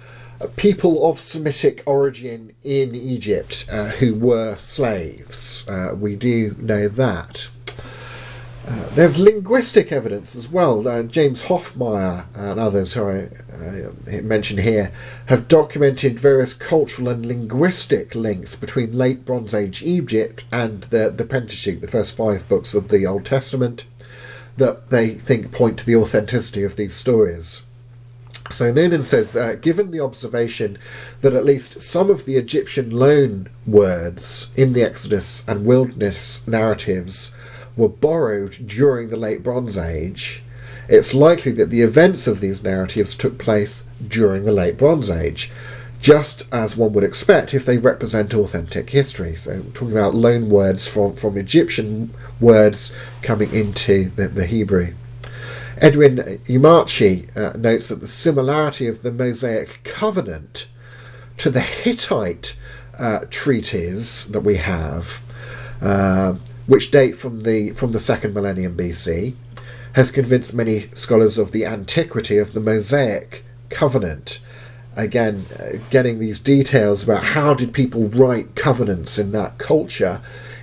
people 0.56 1.08
of 1.08 1.18
Semitic 1.18 1.82
origin 1.86 2.52
in 2.64 2.94
Egypt 2.94 3.66
uh, 3.70 3.90
who 3.90 4.14
were 4.14 4.56
slaves. 4.56 5.64
We 5.94 6.16
do 6.16 6.56
know 6.58 6.88
that. 6.88 7.48
Uh, 8.68 8.88
there's 8.96 9.20
linguistic 9.20 9.92
evidence 9.92 10.34
as 10.34 10.48
well. 10.48 10.88
Uh, 10.88 11.04
James 11.04 11.42
Hoffmeier 11.42 12.24
and 12.34 12.58
others 12.58 12.94
who 12.94 13.04
I 13.04 13.28
uh, 13.54 14.42
here 14.42 14.90
have 15.26 15.46
documented 15.46 16.18
various 16.18 16.52
cultural 16.52 17.08
and 17.08 17.24
linguistic 17.24 18.16
links 18.16 18.56
between 18.56 18.98
late 18.98 19.24
Bronze 19.24 19.54
Age 19.54 19.84
Egypt 19.84 20.42
and 20.50 20.82
the, 20.90 21.14
the 21.16 21.24
Pentateuch, 21.24 21.80
the 21.80 21.86
first 21.86 22.16
five 22.16 22.48
books 22.48 22.74
of 22.74 22.88
the 22.88 23.06
Old 23.06 23.24
Testament, 23.24 23.84
that 24.56 24.90
they 24.90 25.10
think 25.10 25.52
point 25.52 25.78
to 25.78 25.86
the 25.86 25.94
authenticity 25.94 26.64
of 26.64 26.74
these 26.74 26.94
stories. 26.94 27.62
So 28.50 28.72
Noonan 28.72 29.04
says 29.04 29.30
that 29.32 29.60
given 29.60 29.92
the 29.92 30.00
observation 30.00 30.76
that 31.20 31.34
at 31.34 31.44
least 31.44 31.80
some 31.80 32.10
of 32.10 32.24
the 32.24 32.36
Egyptian 32.36 32.90
loan 32.90 33.48
words 33.64 34.48
in 34.56 34.72
the 34.72 34.82
Exodus 34.82 35.44
and 35.46 35.66
wilderness 35.66 36.40
narratives 36.48 37.30
were 37.76 37.88
borrowed 37.88 38.66
during 38.66 39.08
the 39.08 39.16
Late 39.16 39.42
Bronze 39.42 39.76
Age, 39.76 40.42
it's 40.88 41.14
likely 41.14 41.52
that 41.52 41.70
the 41.70 41.82
events 41.82 42.26
of 42.26 42.40
these 42.40 42.62
narratives 42.62 43.14
took 43.14 43.38
place 43.38 43.84
during 44.06 44.44
the 44.44 44.52
Late 44.52 44.76
Bronze 44.76 45.10
Age, 45.10 45.50
just 46.00 46.44
as 46.52 46.76
one 46.76 46.92
would 46.92 47.04
expect 47.04 47.54
if 47.54 47.64
they 47.64 47.78
represent 47.78 48.34
authentic 48.34 48.90
history. 48.90 49.34
So, 49.34 49.62
talking 49.74 49.92
about 49.92 50.14
loan 50.14 50.48
words 50.48 50.86
from, 50.86 51.14
from 51.16 51.36
Egyptian 51.36 52.10
words 52.40 52.92
coming 53.22 53.52
into 53.52 54.10
the, 54.10 54.28
the 54.28 54.46
Hebrew. 54.46 54.94
Edwin 55.78 56.40
Yamauchi 56.48 57.36
uh, 57.36 57.56
notes 57.58 57.88
that 57.88 58.00
the 58.00 58.08
similarity 58.08 58.86
of 58.86 59.02
the 59.02 59.12
Mosaic 59.12 59.80
covenant 59.84 60.66
to 61.36 61.50
the 61.50 61.60
Hittite 61.60 62.56
uh, 62.98 63.20
treaties 63.30 64.26
that 64.26 64.40
we 64.40 64.56
have 64.56 65.20
uh, 65.82 66.36
which 66.66 66.90
date 66.90 67.16
from 67.16 67.40
the 67.40 67.70
from 67.70 67.92
the 67.92 68.00
second 68.00 68.34
millennium 68.34 68.76
BC, 68.76 69.34
has 69.92 70.10
convinced 70.10 70.52
many 70.52 70.90
scholars 70.92 71.38
of 71.38 71.52
the 71.52 71.64
antiquity 71.64 72.38
of 72.38 72.52
the 72.52 72.60
Mosaic 72.60 73.44
covenant. 73.70 74.40
Again, 74.94 75.46
uh, 75.58 75.78
getting 75.90 76.18
these 76.18 76.38
details 76.38 77.02
about 77.02 77.24
how 77.24 77.54
did 77.54 77.72
people 77.72 78.08
write 78.08 78.54
covenants 78.54 79.18
in 79.18 79.32
that 79.32 79.58
culture 79.58 80.20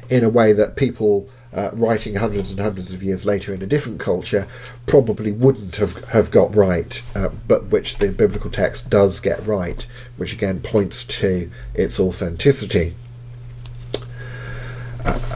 in 0.10 0.24
a 0.24 0.30
way 0.30 0.54
that 0.54 0.76
people 0.76 1.30
uh, 1.54 1.70
writing 1.74 2.16
hundreds 2.16 2.51
and 2.51 2.60
hundreds 2.60 2.93
of 2.93 3.04
years 3.04 3.26
later 3.26 3.54
in 3.54 3.62
a 3.62 3.68
different 3.68 3.99
culture 3.99 4.47
probably 4.86 5.32
wouldn't 5.32 5.76
have, 5.76 5.93
have 6.06 6.32
got 6.32 6.56
right, 6.56 7.01
uh, 7.16 7.30
but 7.47 7.68
which 7.68 7.97
the 7.97 8.12
biblical 8.12 8.49
text 8.49 8.89
does 8.89 9.20
get 9.20 9.45
right, 9.45 9.86
which 10.18 10.34
again 10.34 10.60
points 10.62 11.04
to 11.04 11.49
its 11.74 11.99
authenticity. 11.99 12.95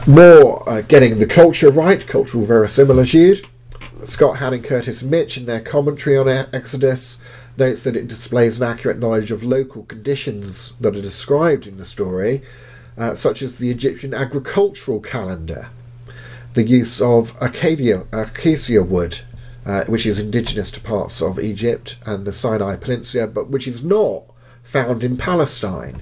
More 0.06 0.66
uh, 0.68 0.80
getting 0.80 1.18
the 1.18 1.26
culture 1.26 1.70
right, 1.70 2.06
cultural 2.06 2.44
verisimilitude. 2.44 3.46
Scott 4.04 4.36
Hahn 4.36 4.54
and 4.54 4.64
Curtis 4.64 5.02
Mitch, 5.02 5.36
in 5.36 5.44
their 5.44 5.60
commentary 5.60 6.16
on 6.16 6.28
Exodus, 6.28 7.18
notes 7.58 7.82
that 7.82 7.96
it 7.96 8.08
displays 8.08 8.56
an 8.56 8.62
accurate 8.62 8.98
knowledge 8.98 9.30
of 9.30 9.42
local 9.42 9.82
conditions 9.82 10.72
that 10.80 10.96
are 10.96 11.02
described 11.02 11.66
in 11.66 11.76
the 11.76 11.84
story, 11.84 12.42
uh, 12.96 13.14
such 13.14 13.42
as 13.42 13.58
the 13.58 13.70
Egyptian 13.70 14.14
agricultural 14.14 15.00
calendar, 15.00 15.68
the 16.54 16.62
use 16.62 17.00
of 17.00 17.34
acacia, 17.40 18.06
acacia 18.12 18.82
wood, 18.82 19.18
uh, 19.66 19.84
which 19.84 20.06
is 20.06 20.18
indigenous 20.20 20.70
to 20.70 20.80
parts 20.80 21.20
of 21.20 21.38
Egypt 21.38 21.96
and 22.06 22.24
the 22.24 22.32
Sinai 22.32 22.76
Peninsula, 22.76 23.26
but 23.26 23.50
which 23.50 23.68
is 23.68 23.84
not 23.84 24.22
found 24.62 25.04
in 25.04 25.16
Palestine. 25.16 26.00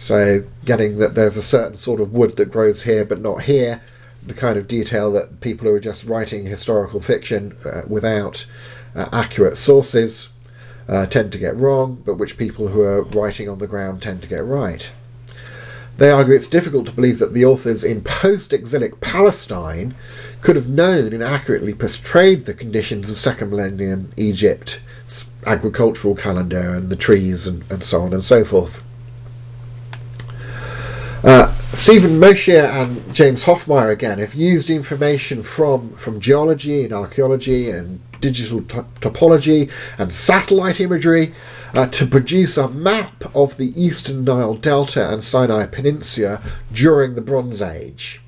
So, 0.00 0.44
getting 0.64 0.98
that 0.98 1.16
there's 1.16 1.36
a 1.36 1.42
certain 1.42 1.76
sort 1.76 2.00
of 2.00 2.12
wood 2.12 2.36
that 2.36 2.52
grows 2.52 2.84
here 2.84 3.04
but 3.04 3.20
not 3.20 3.42
here, 3.42 3.82
the 4.24 4.32
kind 4.32 4.56
of 4.56 4.68
detail 4.68 5.10
that 5.10 5.40
people 5.40 5.66
who 5.66 5.74
are 5.74 5.80
just 5.80 6.04
writing 6.04 6.46
historical 6.46 7.00
fiction 7.00 7.56
uh, 7.64 7.82
without 7.88 8.46
uh, 8.94 9.08
accurate 9.12 9.56
sources 9.56 10.28
uh, 10.88 11.06
tend 11.06 11.32
to 11.32 11.38
get 11.38 11.56
wrong, 11.56 12.00
but 12.06 12.14
which 12.14 12.38
people 12.38 12.68
who 12.68 12.82
are 12.82 13.02
writing 13.02 13.48
on 13.48 13.58
the 13.58 13.66
ground 13.66 14.00
tend 14.00 14.22
to 14.22 14.28
get 14.28 14.44
right. 14.44 14.92
They 15.96 16.12
argue 16.12 16.32
it's 16.32 16.46
difficult 16.46 16.86
to 16.86 16.92
believe 16.92 17.18
that 17.18 17.34
the 17.34 17.44
authors 17.44 17.82
in 17.82 18.02
post 18.02 18.52
exilic 18.52 19.00
Palestine 19.00 19.96
could 20.42 20.54
have 20.54 20.68
known 20.68 21.12
and 21.12 21.24
accurately 21.24 21.74
portrayed 21.74 22.46
the 22.46 22.54
conditions 22.54 23.10
of 23.10 23.18
second 23.18 23.50
millennium 23.50 24.12
Egypt, 24.16 24.78
agricultural 25.44 26.14
calendar, 26.14 26.72
and 26.72 26.88
the 26.88 26.94
trees, 26.94 27.48
and, 27.48 27.64
and 27.68 27.82
so 27.82 28.00
on 28.00 28.12
and 28.12 28.22
so 28.22 28.44
forth. 28.44 28.84
Uh, 31.24 31.52
Stephen 31.72 32.18
Moshier 32.20 32.66
and 32.66 33.12
James 33.12 33.44
Hoffmeier 33.44 33.90
again 33.90 34.20
have 34.20 34.34
used 34.34 34.70
information 34.70 35.42
from, 35.42 35.92
from 35.94 36.20
geology 36.20 36.84
and 36.84 36.92
archaeology 36.92 37.70
and 37.70 38.00
digital 38.20 38.60
topology 38.60 39.70
and 39.98 40.14
satellite 40.14 40.80
imagery 40.80 41.34
uh, 41.74 41.86
to 41.86 42.06
produce 42.06 42.56
a 42.56 42.68
map 42.68 43.24
of 43.34 43.56
the 43.56 43.72
eastern 43.80 44.24
Nile 44.24 44.54
Delta 44.54 45.12
and 45.12 45.22
Sinai 45.22 45.66
Peninsula 45.66 46.40
during 46.72 47.14
the 47.14 47.20
Bronze 47.20 47.60
Age. 47.60 48.20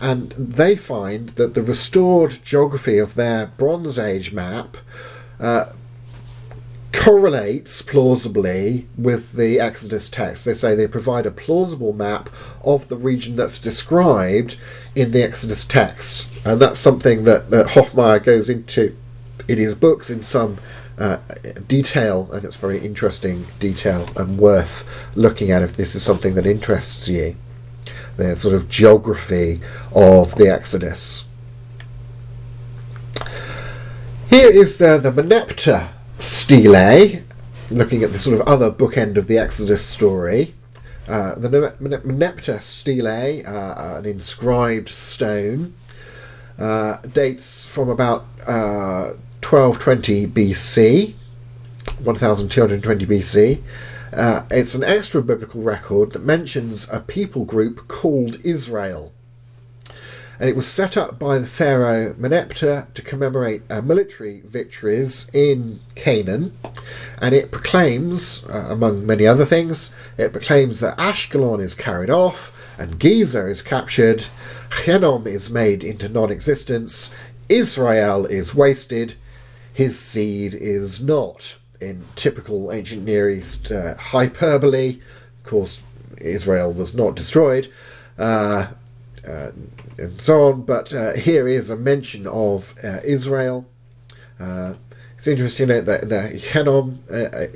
And 0.00 0.32
they 0.32 0.76
find 0.76 1.30
that 1.30 1.54
the 1.54 1.62
restored 1.62 2.38
geography 2.44 2.98
of 2.98 3.14
their 3.14 3.46
Bronze 3.56 3.98
Age 3.98 4.32
map 4.32 4.76
uh, 5.40 5.72
correlates 6.94 7.82
plausibly 7.82 8.86
with 8.96 9.32
the 9.32 9.60
Exodus 9.60 10.08
text. 10.08 10.44
They 10.44 10.54
say 10.54 10.74
they 10.74 10.86
provide 10.86 11.26
a 11.26 11.30
plausible 11.30 11.92
map 11.92 12.30
of 12.62 12.88
the 12.88 12.96
region 12.96 13.36
that's 13.36 13.58
described 13.58 14.56
in 14.94 15.10
the 15.10 15.22
Exodus 15.22 15.64
text. 15.64 16.28
And 16.46 16.60
that's 16.60 16.80
something 16.80 17.24
that, 17.24 17.50
that 17.50 17.66
Hoffmeier 17.66 18.22
goes 18.22 18.48
into 18.48 18.96
in 19.48 19.58
his 19.58 19.74
books 19.74 20.10
in 20.10 20.22
some 20.22 20.58
uh, 20.98 21.18
detail, 21.68 22.30
and 22.32 22.44
it's 22.44 22.56
very 22.56 22.78
interesting 22.78 23.44
detail 23.58 24.08
and 24.16 24.38
worth 24.38 24.84
looking 25.16 25.50
at 25.50 25.62
if 25.62 25.76
this 25.76 25.94
is 25.94 26.02
something 26.02 26.34
that 26.34 26.46
interests 26.46 27.08
you. 27.08 27.36
The 28.16 28.36
sort 28.36 28.54
of 28.54 28.68
geography 28.68 29.60
of 29.92 30.34
the 30.36 30.48
Exodus. 30.48 31.24
Here 34.30 34.50
is 34.50 34.78
the, 34.78 34.98
the 34.98 35.10
Merneptah 35.10 35.88
stele, 36.18 37.22
looking 37.70 38.02
at 38.02 38.12
the 38.12 38.18
sort 38.18 38.40
of 38.40 38.46
other 38.46 38.70
bookend 38.70 39.16
of 39.16 39.26
the 39.26 39.38
Exodus 39.38 39.84
story. 39.84 40.54
Uh, 41.08 41.34
the 41.34 41.48
Merneptah 41.48 42.60
stele, 42.60 43.46
uh, 43.46 43.98
an 43.98 44.06
inscribed 44.06 44.88
stone, 44.88 45.74
uh, 46.58 46.96
dates 47.12 47.66
from 47.66 47.88
about 47.88 48.24
1220 48.46 50.24
uh, 50.24 50.28
BC, 50.28 51.14
1220 52.02 53.06
BC. 53.06 53.62
Uh, 54.12 54.44
it's 54.50 54.74
an 54.74 54.84
extra 54.84 55.20
biblical 55.20 55.60
record 55.60 56.12
that 56.12 56.24
mentions 56.24 56.88
a 56.90 57.00
people 57.00 57.44
group 57.44 57.88
called 57.88 58.38
Israel 58.44 59.12
and 60.38 60.48
it 60.48 60.56
was 60.56 60.66
set 60.66 60.96
up 60.96 61.18
by 61.18 61.38
the 61.38 61.46
pharaoh 61.46 62.14
Merneptah 62.14 62.92
to 62.94 63.02
commemorate 63.02 63.62
uh, 63.70 63.80
military 63.80 64.42
victories 64.46 65.26
in 65.32 65.80
Canaan, 65.94 66.52
and 67.20 67.34
it 67.34 67.50
proclaims, 67.50 68.44
uh, 68.48 68.66
among 68.70 69.06
many 69.06 69.26
other 69.26 69.44
things, 69.44 69.90
it 70.18 70.32
proclaims 70.32 70.80
that 70.80 70.98
Ashkelon 70.98 71.60
is 71.62 71.74
carried 71.74 72.10
off 72.10 72.52
and 72.78 72.98
Gezer 72.98 73.48
is 73.48 73.62
captured, 73.62 74.26
Hinnom 74.84 75.26
is 75.26 75.50
made 75.50 75.84
into 75.84 76.08
non-existence, 76.08 77.10
Israel 77.48 78.26
is 78.26 78.54
wasted, 78.54 79.14
his 79.72 79.98
seed 79.98 80.54
is 80.54 81.00
not. 81.00 81.54
In 81.80 82.04
typical 82.16 82.72
ancient 82.72 83.04
Near 83.04 83.28
East 83.30 83.70
uh, 83.70 83.94
hyperbole, 83.96 85.00
of 85.44 85.50
course, 85.50 85.78
Israel 86.18 86.72
was 86.72 86.94
not 86.94 87.14
destroyed. 87.14 87.68
Uh, 88.18 88.68
uh, 89.26 89.50
and 89.98 90.20
so 90.20 90.48
on. 90.48 90.62
But 90.62 90.92
uh, 90.92 91.14
here 91.14 91.46
is 91.48 91.70
a 91.70 91.76
mention 91.76 92.26
of 92.26 92.74
uh, 92.82 93.00
Israel. 93.04 93.66
Uh, 94.38 94.74
it's 95.16 95.26
interesting 95.26 95.68
that 95.68 95.86
the, 95.86 96.20
Hinnom, 96.28 97.02
uh, 97.10 97.46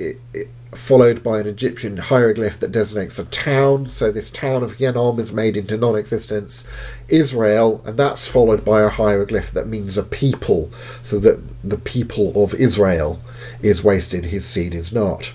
followed 0.75 1.21
by 1.21 1.39
an 1.39 1.47
Egyptian 1.47 1.97
hieroglyph 1.97 2.59
that 2.59 2.71
designates 2.71 3.19
a 3.19 3.25
town. 3.25 3.85
So 3.85 4.11
this 4.11 4.29
town 4.29 4.63
of 4.63 4.73
Hinnom 4.73 5.19
is 5.19 5.33
made 5.33 5.57
into 5.57 5.77
non-existence. 5.77 6.63
Israel, 7.09 7.81
and 7.85 7.97
that's 7.97 8.27
followed 8.27 8.63
by 8.63 8.81
a 8.81 8.89
hieroglyph 8.89 9.51
that 9.51 9.67
means 9.67 9.97
a 9.97 10.03
people. 10.03 10.71
So 11.03 11.19
that 11.19 11.41
the 11.63 11.77
people 11.77 12.43
of 12.43 12.53
Israel 12.55 13.19
is 13.61 13.83
wasted, 13.83 14.25
his 14.25 14.45
seed 14.45 14.73
is 14.73 14.91
not. 14.91 15.33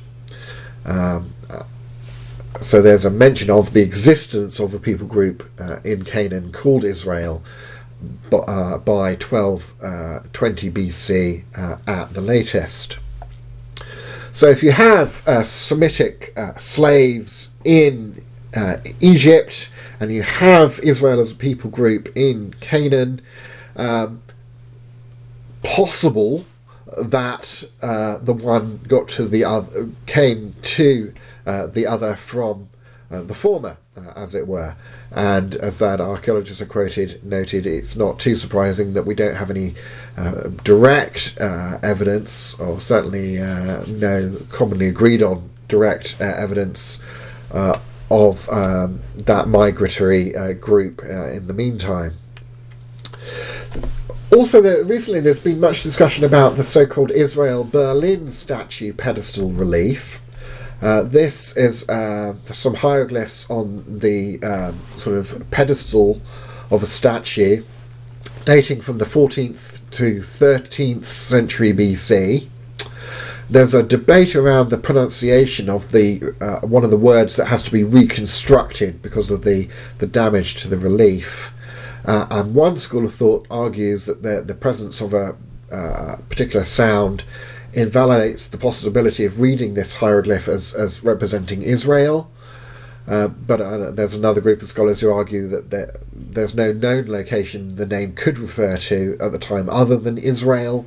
Um, 0.85 1.34
so 2.61 2.81
there's 2.81 3.05
a 3.05 3.11
mention 3.11 3.51
of 3.51 3.73
the 3.73 3.83
existence 3.83 4.61
of 4.61 4.75
a 4.75 4.79
people 4.79 5.07
group 5.07 5.49
uh, 5.59 5.81
in 5.85 6.05
Canaan 6.05 6.53
called 6.53 6.85
Israel 6.85 7.43
uh, 8.33 8.79
by 8.79 9.15
1220 9.15 10.69
uh, 10.69 10.73
BC 10.73 11.45
uh, 11.57 11.77
at 11.87 12.13
the 12.15 12.21
latest. 12.21 12.99
So 14.33 14.49
if 14.49 14.63
you 14.63 14.73
have 14.73 15.27
uh, 15.27 15.43
Semitic 15.43 16.37
slaves 16.59 17.51
in 17.65 18.25
Egypt 19.01 19.69
and 20.01 20.13
you 20.13 20.23
have 20.23 20.81
Israel 20.81 21.21
as 21.21 21.31
a 21.31 21.37
people 21.37 21.71
group 21.71 22.09
in 22.17 22.55
Canaan, 22.61 23.21
um, 23.77 24.23
possible 25.63 26.45
that 26.99 27.65
the 27.81 28.33
one 28.33 28.81
got 28.89 29.09
to 29.09 29.27
the 29.27 29.45
other, 29.45 29.89
came 30.07 30.55
to 30.63 31.13
the 31.45 31.87
other 31.87 32.17
from 32.17 32.69
uh, 33.11 33.23
the 33.23 33.35
former, 33.35 33.77
uh, 33.97 34.13
as 34.17 34.35
it 34.35 34.49
were. 34.49 34.75
And 35.13 35.55
as 35.57 35.79
that 35.79 36.01
archaeologists 36.01 36.63
are 36.63 36.67
quoted 36.67 37.23
noted, 37.25 37.67
it's 37.67 37.97
not 37.97 38.19
too 38.19 38.35
surprising 38.35 38.95
that 38.95 39.05
we 39.05 39.15
don't 39.15 39.37
have 39.37 39.51
any 39.51 39.75
uh, 40.17 40.49
direct 40.65 41.37
uh, 41.41 41.79
evidence, 41.83 42.55
or 42.59 42.81
certainly 42.81 43.37
no 43.37 44.37
commonly 44.51 44.89
agreed 44.89 45.23
on 45.23 45.49
direct 45.69 46.21
evidence 46.21 47.01
of 47.53 48.49
um, 48.49 49.01
that 49.17 49.49
migratory 49.49 50.55
group 50.55 51.03
in 51.03 51.47
the 51.47 51.55
meantime. 51.55 52.15
Also, 54.33 54.61
recently 54.85 55.21
there's 55.21 55.39
been 55.39 55.61
much 55.61 55.83
discussion 55.83 56.25
about 56.25 56.57
the 56.57 56.65
so-called 56.65 57.13
Israel 57.13 57.63
Berlin 57.63 58.29
statue 58.29 58.93
pedestal 58.93 59.53
relief, 59.53 60.21
uh, 60.83 61.03
this 61.03 61.57
is 61.57 61.89
uh, 61.89 62.35
some 62.47 62.75
hieroglyphs 62.75 63.49
on 63.51 63.85
the 64.01 64.43
um, 64.43 64.79
sort 64.97 65.17
of 65.17 65.51
pedestal 65.51 66.21
of 66.71 66.83
a 66.83 66.87
statue 66.87 67.63
dating 68.45 68.81
from 68.81 68.99
the 68.99 69.05
14th 69.05 69.81
to 69.91 70.21
13th 70.21 71.05
century 71.05 71.73
BC. 71.73 72.49
There's 73.49 73.75
a 73.75 73.83
debate 73.83 74.35
around 74.35 74.71
the 74.71 74.79
pronunciation 74.79 75.69
of 75.69 75.93
the 75.93 76.35
uh, 76.41 76.67
one 76.67 76.85
of 76.85 76.91
the 76.91 76.97
words 76.97 77.37
that 77.37 77.47
has 77.47 77.63
to 77.65 77.71
be 77.71 77.85
reconstructed 77.85 79.03
because 79.03 79.31
of 79.31 79.45
the, 79.45 79.69
the 79.99 80.07
damage 80.07 80.57
to 80.63 80.69
the 80.69 80.79
relief. 80.79 81.53
Uh, 82.07 82.27
and 82.31 82.55
one 82.55 82.77
school 82.77 83.07
of 83.07 83.15
thought 83.15 83.47
argues 83.51 84.07
that 84.07 84.23
the, 84.23 84.43
the 84.43 84.55
presence 84.55 85.01
of 85.01 85.15
a 85.15 85.37
uh, 85.71 86.17
particular 86.29 86.65
sound 86.65 87.25
invalidates 87.75 88.47
the 88.49 88.59
possibility 88.59 89.25
of 89.25 89.41
reading 89.41 89.75
this 89.75 89.95
hieroglyph 89.95 90.49
as, 90.49 90.75
as 90.75 91.03
representing 91.03 91.63
Israel. 91.63 92.31
Uh, 93.07 93.29
but 93.29 93.61
uh, 93.61 93.91
there's 93.91 94.15
another 94.15 94.41
group 94.41 94.63
of 94.63 94.69
scholars 94.69 95.01
who 95.01 95.11
argue 95.11 95.47
that 95.49 95.71
there, 95.71 95.95
there's 96.13 96.55
no 96.55 96.73
known 96.73 97.07
location 97.07 97.77
the 97.77 97.85
name 97.85 98.15
could 98.15 98.39
refer 98.39 98.79
to 98.79 99.17
at 99.21 99.31
the 99.33 99.39
time 99.39 99.69
other 99.69 99.97
than 99.97 100.17
Israel. 100.17 100.87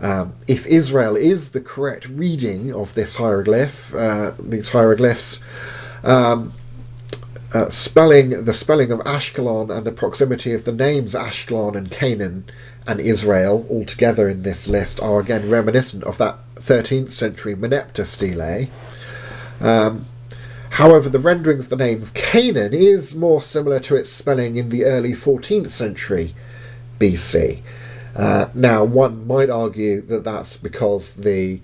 Um, 0.00 0.34
if 0.48 0.66
Israel 0.66 1.16
is 1.16 1.50
the 1.50 1.60
correct 1.60 2.08
reading 2.08 2.74
of 2.74 2.94
this 2.94 3.16
hieroglyph, 3.16 3.94
uh, 3.94 4.32
these 4.38 4.70
hieroglyphs, 4.70 5.40
um, 6.04 6.52
uh, 7.52 7.68
spelling 7.68 8.44
the 8.44 8.54
spelling 8.54 8.92
of 8.92 9.00
Ashkelon 9.00 9.74
and 9.76 9.84
the 9.86 9.92
proximity 9.92 10.52
of 10.52 10.64
the 10.64 10.72
names 10.72 11.14
Ashkelon 11.14 11.76
and 11.76 11.90
Canaan 11.90 12.44
and 12.86 13.00
Israel 13.00 13.66
altogether 13.70 14.28
in 14.28 14.42
this 14.42 14.68
list 14.68 15.00
are 15.00 15.20
again 15.20 15.50
reminiscent 15.50 16.04
of 16.04 16.18
that 16.18 16.38
13th 16.56 17.10
century 17.10 17.54
Merneptah 17.54 18.04
stele. 18.04 18.68
Um, 19.60 20.06
however, 20.70 21.08
the 21.08 21.18
rendering 21.18 21.58
of 21.58 21.68
the 21.68 21.76
name 21.76 22.02
of 22.02 22.14
Canaan 22.14 22.74
is 22.74 23.14
more 23.14 23.42
similar 23.42 23.80
to 23.80 23.96
its 23.96 24.10
spelling 24.10 24.56
in 24.56 24.70
the 24.70 24.84
early 24.84 25.12
14th 25.12 25.70
century 25.70 26.34
BC. 26.98 27.62
Uh, 28.16 28.48
now, 28.54 28.84
one 28.84 29.26
might 29.26 29.50
argue 29.50 30.00
that 30.02 30.24
that's 30.24 30.56
because 30.56 31.14
the 31.14 31.60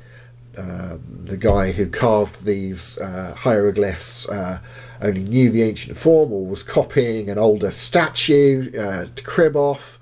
uh, 0.56 0.96
the 1.24 1.36
guy 1.36 1.70
who 1.70 1.86
carved 1.86 2.46
these 2.46 2.96
uh, 2.98 3.34
hieroglyphs 3.36 4.26
uh, 4.28 4.58
only 5.02 5.22
knew 5.22 5.50
the 5.50 5.62
ancient 5.62 5.98
form 5.98 6.32
or 6.32 6.46
was 6.46 6.62
copying 6.62 7.28
an 7.28 7.36
older 7.36 7.70
statue 7.70 8.70
uh, 8.78 9.06
to 9.14 9.22
crib 9.22 9.54
off, 9.54 9.95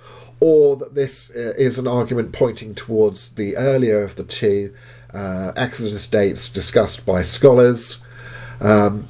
or 0.47 0.77
that 0.77 0.95
this 0.95 1.31
uh, 1.31 1.55
is 1.57 1.79
an 1.79 1.87
argument 1.87 2.31
pointing 2.31 2.75
towards 2.75 3.31
the 3.31 3.57
earlier 3.57 4.03
of 4.03 4.15
the 4.17 4.25
two 4.25 4.71
uh, 5.15 5.53
Exodus 5.57 6.07
dates 6.07 6.51
discussed 6.51 7.07
by 7.07 7.23
scholars. 7.23 7.97
Um, 8.61 9.09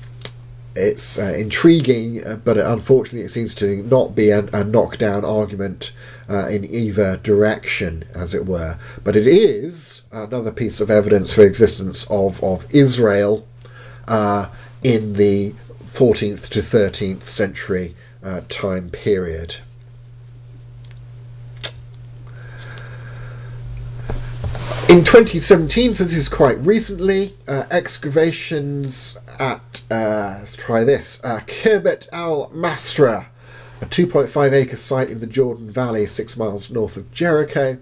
it's 0.77 1.19
uh, 1.19 1.35
intriguing, 1.37 2.25
uh, 2.25 2.37
but 2.37 2.57
unfortunately, 2.57 3.23
it 3.27 3.33
seems 3.33 3.53
to 3.57 3.83
not 3.83 4.15
be 4.15 4.31
a, 4.31 4.47
a 4.53 4.63
knockdown 4.63 5.25
argument 5.25 5.91
uh, 6.31 6.47
in 6.47 6.65
either 6.73 7.17
direction, 7.25 8.05
as 8.15 8.33
it 8.33 8.47
were. 8.47 8.79
But 9.03 9.17
it 9.17 9.27
is 9.27 10.03
another 10.13 10.53
piece 10.53 10.81
of 10.81 10.89
evidence 10.89 11.35
for 11.35 11.43
existence 11.43 12.07
of, 12.11 12.41
of 12.45 12.65
Israel 12.71 13.45
uh, 14.07 14.47
in 14.85 15.15
the 15.15 15.53
14th 15.93 16.49
to 16.51 16.61
13th 16.61 17.25
century 17.25 17.97
uh, 18.23 18.43
time 18.49 18.89
period. 18.91 19.57
In 24.95 25.03
2017, 25.03 25.93
so 25.95 26.05
this 26.05 26.15
is 26.15 26.29
quite 26.29 26.65
recently, 26.65 27.35
uh, 27.49 27.65
excavations 27.73 29.17
at, 29.41 29.83
uh, 29.91 30.37
let's 30.39 30.55
try 30.55 30.85
this, 30.85 31.19
uh, 31.25 31.41
Khirbet 31.49 32.07
el 32.13 32.49
Mastarah, 32.55 33.27
a 33.81 33.87
2.5 33.87 34.53
acre 34.53 34.77
site 34.77 35.11
in 35.11 35.19
the 35.19 35.27
Jordan 35.27 35.69
Valley, 35.69 36.07
six 36.07 36.37
miles 36.37 36.71
north 36.71 36.97
of 36.97 37.13
Jericho, 37.13 37.77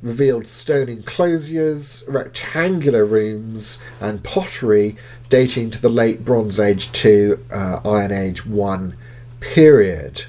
revealed 0.00 0.46
stone 0.46 0.88
enclosures, 0.88 2.04
rectangular 2.06 3.04
rooms, 3.04 3.78
and 4.00 4.22
pottery 4.22 4.96
dating 5.28 5.70
to 5.70 5.82
the 5.82 5.90
late 5.90 6.24
Bronze 6.24 6.60
Age 6.60 6.92
to 6.92 7.44
uh, 7.52 7.80
Iron 7.84 8.12
Age 8.12 8.46
1 8.46 8.96
period. 9.40 10.26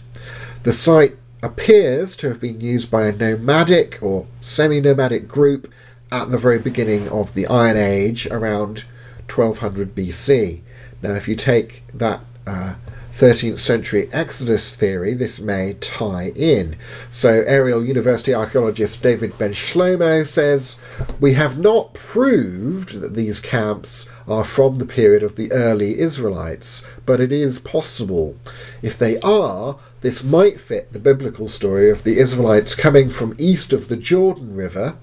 The 0.63 0.73
site 0.73 1.17
appears 1.43 2.15
to 2.15 2.30
have 2.30 2.39
been 2.39 2.61
used 2.61 2.89
by 2.89 3.05
a 3.05 3.11
nomadic 3.11 3.99
or 4.01 4.26
semi 4.41 4.82
nomadic 4.82 5.28
group 5.28 5.71
at 6.12 6.32
the 6.32 6.38
very 6.38 6.60
beginning 6.60 7.08
of 7.10 7.34
the 7.34 7.47
Iron 7.47 7.78
Age 7.78 8.28
around 8.28 8.86
1200 9.28 9.95
BC. 9.95 10.62
Now, 11.01 11.14
if 11.14 11.28
you 11.28 11.36
take 11.36 11.84
that 11.93 12.22
uh, 12.45 12.76
13th 13.18 13.58
century 13.58 14.10
Exodus 14.12 14.74
theory, 14.74 15.14
this 15.14 15.39
may 15.39 15.78
tie 15.80 16.34
in. 16.36 16.76
So, 17.10 17.43
Ariel 17.47 17.86
University 17.86 18.34
archaeologist 18.34 19.01
David 19.01 19.38
Ben 19.38 19.53
Shlomo 19.53 20.28
says, 20.28 20.76
We 21.22 21.34
have 21.34 21.58
not 21.58 21.93
proved 21.93 22.99
that 22.99 23.16
these 23.16 23.39
camps 23.39 24.06
are 24.28 24.43
from 24.43 24.80
the 24.80 24.86
period 24.86 25.24
of 25.24 25.38
the 25.38 25.51
early 25.53 25.99
Israelites, 25.99 26.84
but 27.06 27.22
it 27.22 27.32
is 27.32 27.60
possible. 27.60 28.36
If 28.82 28.97
they 28.97 29.18
are, 29.20 29.78
this 30.01 30.24
might 30.24 30.60
fit 30.60 30.91
the 30.91 30.99
biblical 30.99 31.47
story 31.47 31.89
of 31.89 32.03
the 32.03 32.20
Israelites 32.20 32.76
coming 32.76 33.10
from 33.10 33.36
east 33.38 33.72
of 33.72 33.88
the 33.88 33.97
Jordan 33.97 34.56
River, 34.56 34.95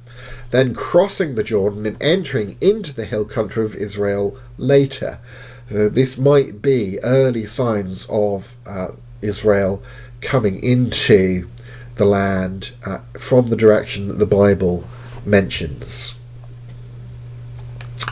then 0.53 0.75
crossing 0.75 1.35
the 1.35 1.43
Jordan 1.43 1.85
and 1.87 2.01
entering 2.01 2.57
into 2.61 2.95
the 2.95 3.05
hill 3.05 3.25
country 3.25 3.65
of 3.65 3.75
Israel 3.75 4.39
later. 4.59 5.19
Uh, 5.71 5.89
this 5.89 6.17
might 6.19 6.63
be 6.63 6.99
early 7.03 7.47
signs 7.47 8.07
of 8.09 8.55
uh, 8.67 8.89
Israel 9.23 9.83
coming 10.21 10.63
into 10.63 11.49
the 11.97 12.05
land 12.05 12.73
uh, 12.85 12.99
from 13.19 13.49
the 13.49 13.57
direction 13.57 14.09
that 14.09 14.19
the 14.19 14.27
Bible 14.27 14.85
mentions. 15.25 16.15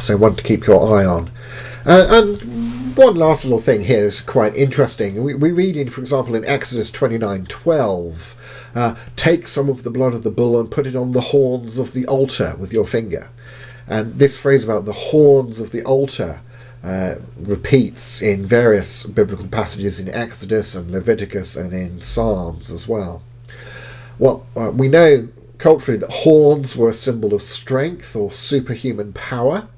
So, 0.01 0.17
one 0.17 0.37
to 0.37 0.43
keep 0.43 0.67
your 0.67 0.99
eye 0.99 1.05
on. 1.05 1.31
Uh, 1.85 2.07
and 2.09 2.97
one 2.97 3.17
last 3.17 3.45
little 3.45 3.61
thing 3.61 3.83
here 3.83 4.07
is 4.07 4.21
quite 4.21 4.57
interesting. 4.57 5.23
We, 5.23 5.35
we 5.35 5.53
read 5.53 5.77
in, 5.77 5.91
for 5.91 6.01
example, 6.01 6.35
in 6.35 6.45
Exodus 6.45 6.91
twenty 6.91 7.19
nine 7.19 7.45
twelve. 7.47 8.35
Uh, 8.75 8.95
take 9.17 9.47
some 9.47 9.69
of 9.69 9.83
the 9.83 9.91
blood 9.91 10.15
of 10.15 10.23
the 10.23 10.31
bull 10.31 10.59
and 10.61 10.71
put 10.71 10.87
it 10.87 10.95
on 10.95 11.13
the 11.13 11.21
horns 11.21 11.79
of 11.79 11.93
the 11.93 12.07
altar 12.07 12.55
with 12.59 12.73
your 12.73 12.87
finger. 12.87 13.29
And 13.89 14.19
this 14.19 14.39
phrase 14.39 14.63
about 14.63 14.85
the 14.85 14.93
horns 14.93 15.59
of 15.59 15.73
the 15.73 15.83
altar 15.83 16.41
uh, 16.83 17.17
repeats 17.37 18.23
in 18.23 18.47
various 18.47 19.05
biblical 19.05 19.49
passages 19.49 20.01
in 20.01 20.09
Exodus 20.09 20.75
and 20.75 20.91
Leviticus 20.91 21.57
and 21.57 21.73
in 21.73 22.01
Psalms 22.01 22.71
as 22.71 22.87
well. 22.87 23.23
Well, 24.19 24.47
uh, 24.57 24.71
we 24.71 24.89
know 24.89 25.29
culturally 25.59 25.99
that 25.99 26.11
horns 26.11 26.77
were 26.77 26.89
a 26.89 26.95
symbol 26.95 27.35
of 27.35 27.43
strength 27.43 28.17
or 28.17 28.33
superhuman 28.33 29.13
power, 29.13 29.69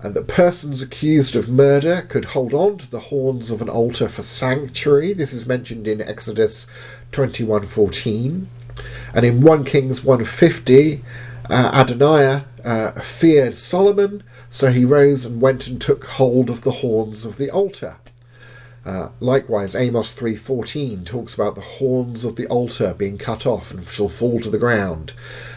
and 0.00 0.14
that 0.14 0.28
persons 0.28 0.82
accused 0.82 1.36
of 1.36 1.48
murder 1.48 2.06
could 2.08 2.24
hold 2.24 2.54
on 2.54 2.78
to 2.78 2.90
the 2.90 3.00
horns 3.00 3.50
of 3.50 3.60
an 3.60 3.68
altar 3.68 4.08
for 4.08 4.22
sanctuary. 4.22 5.12
This 5.12 5.32
is 5.32 5.46
mentioned 5.46 5.88
in 5.88 6.00
Exodus 6.00 6.66
21:14, 7.12 8.46
and 9.14 9.24
in 9.24 9.40
1 9.40 9.64
Kings 9.64 10.04
150, 10.04 11.02
uh, 11.48 11.70
Adonijah 11.72 12.44
uh, 12.64 12.92
feared 13.00 13.54
Solomon 13.54 14.22
so 14.48 14.70
he 14.70 14.84
rose 14.84 15.24
and 15.24 15.40
went 15.40 15.66
and 15.66 15.80
took 15.80 16.04
hold 16.04 16.48
of 16.48 16.62
the 16.62 16.70
horns 16.70 17.24
of 17.24 17.36
the 17.36 17.50
altar. 17.50 17.96
Uh, 18.84 19.08
likewise, 19.18 19.74
Amos 19.74 20.12
3:14 20.12 21.04
talks 21.04 21.34
about 21.34 21.56
the 21.56 21.60
horns 21.60 22.24
of 22.24 22.36
the 22.36 22.46
altar 22.46 22.94
being 22.96 23.18
cut 23.18 23.44
off 23.44 23.70
and 23.70 23.86
shall 23.86 24.08
fall 24.08 24.40
to 24.40 24.48
the 24.48 24.58
ground. 24.58 25.12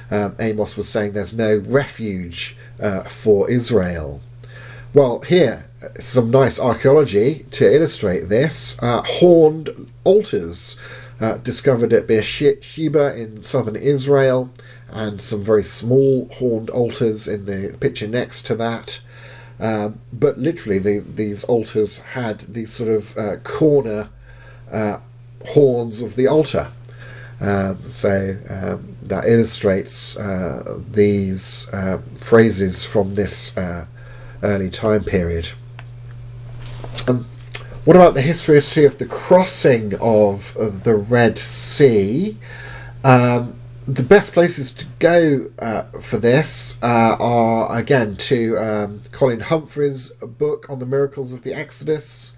Um, 0.10 0.36
Amos 0.40 0.76
was 0.76 0.90
saying 0.90 1.14
there's 1.14 1.34
no 1.34 1.58
refuge 1.58 2.58
uh, 2.80 3.04
for 3.04 3.50
Israel. 3.50 4.22
Well, 4.94 5.20
here 5.20 5.66
some 6.00 6.30
nice 6.30 6.60
archaeology 6.60 7.46
to 7.52 7.74
illustrate 7.74 8.28
this. 8.28 8.76
Uh, 8.80 9.04
horned 9.04 9.70
altars 10.04 10.76
uh, 11.20 11.38
discovered 11.38 11.94
at 11.94 12.08
Beersheba 12.08 13.16
in 13.16 13.42
southern 13.42 13.76
Israel 13.76 14.50
and 14.90 15.22
some 15.22 15.42
very 15.42 15.64
small 15.64 16.30
horned 16.34 16.70
altars 16.70 17.28
in 17.28 17.46
the 17.46 17.76
picture 17.80 18.08
next 18.08 18.46
to 18.48 18.56
that. 18.56 19.00
Uh, 19.60 19.90
but 20.14 20.38
literally, 20.38 20.80
the, 20.80 21.00
these 21.00 21.44
altars 21.44 22.00
had 22.00 22.40
these 22.42 22.72
sort 22.72 22.90
of 22.90 23.18
uh, 23.18 23.36
corner 23.38 24.10
uh, 24.72 25.00
horns 25.48 26.02
of 26.02 26.16
the 26.16 26.28
altar. 26.28 26.68
Uh, 27.42 27.76
so 27.88 28.38
um, 28.50 28.96
that 29.04 29.26
illustrates 29.26 30.18
uh, 30.18 30.80
these 30.92 31.68
phrases 32.16 32.86
from 32.86 33.16
this 33.16 33.54
early 34.44 34.70
time 34.70 35.04
period. 35.04 35.50
What 37.90 37.96
about 37.96 38.14
the 38.14 38.22
history 38.22 38.86
of 38.86 39.00
the 39.00 39.08
crossing 39.08 39.96
of 39.96 40.54
the 40.84 40.94
Red 40.94 41.40
Sea? 41.40 42.38
Um, 43.04 43.60
the 43.88 44.04
best 44.04 44.32
places 44.32 44.70
to 44.74 44.86
go 45.00 45.50
uh, 45.58 45.86
for 46.00 46.20
this 46.20 46.78
uh, 46.84 47.16
are 47.20 47.76
again 47.76 48.16
to 48.18 48.56
um, 48.60 49.02
Colin 49.12 49.40
Humphreys' 49.40 50.10
book 50.22 50.70
on 50.70 50.78
the 50.78 50.86
miracles 50.86 51.34
of 51.34 51.42
the 51.42 51.56
Exodus 51.56 52.34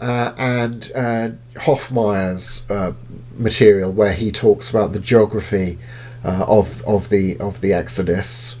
uh, 0.00 0.32
and 0.38 0.92
uh, 0.94 1.30
Hoffmeier's 1.56 2.62
uh, 2.70 2.92
material 3.36 3.92
where 3.92 4.12
he 4.12 4.30
talks 4.30 4.70
about 4.70 4.92
the 4.92 5.00
geography 5.00 5.76
uh, 6.24 6.44
of 6.46 6.84
of 6.84 7.08
the 7.08 7.36
of 7.38 7.60
the 7.62 7.72
Exodus. 7.72 8.54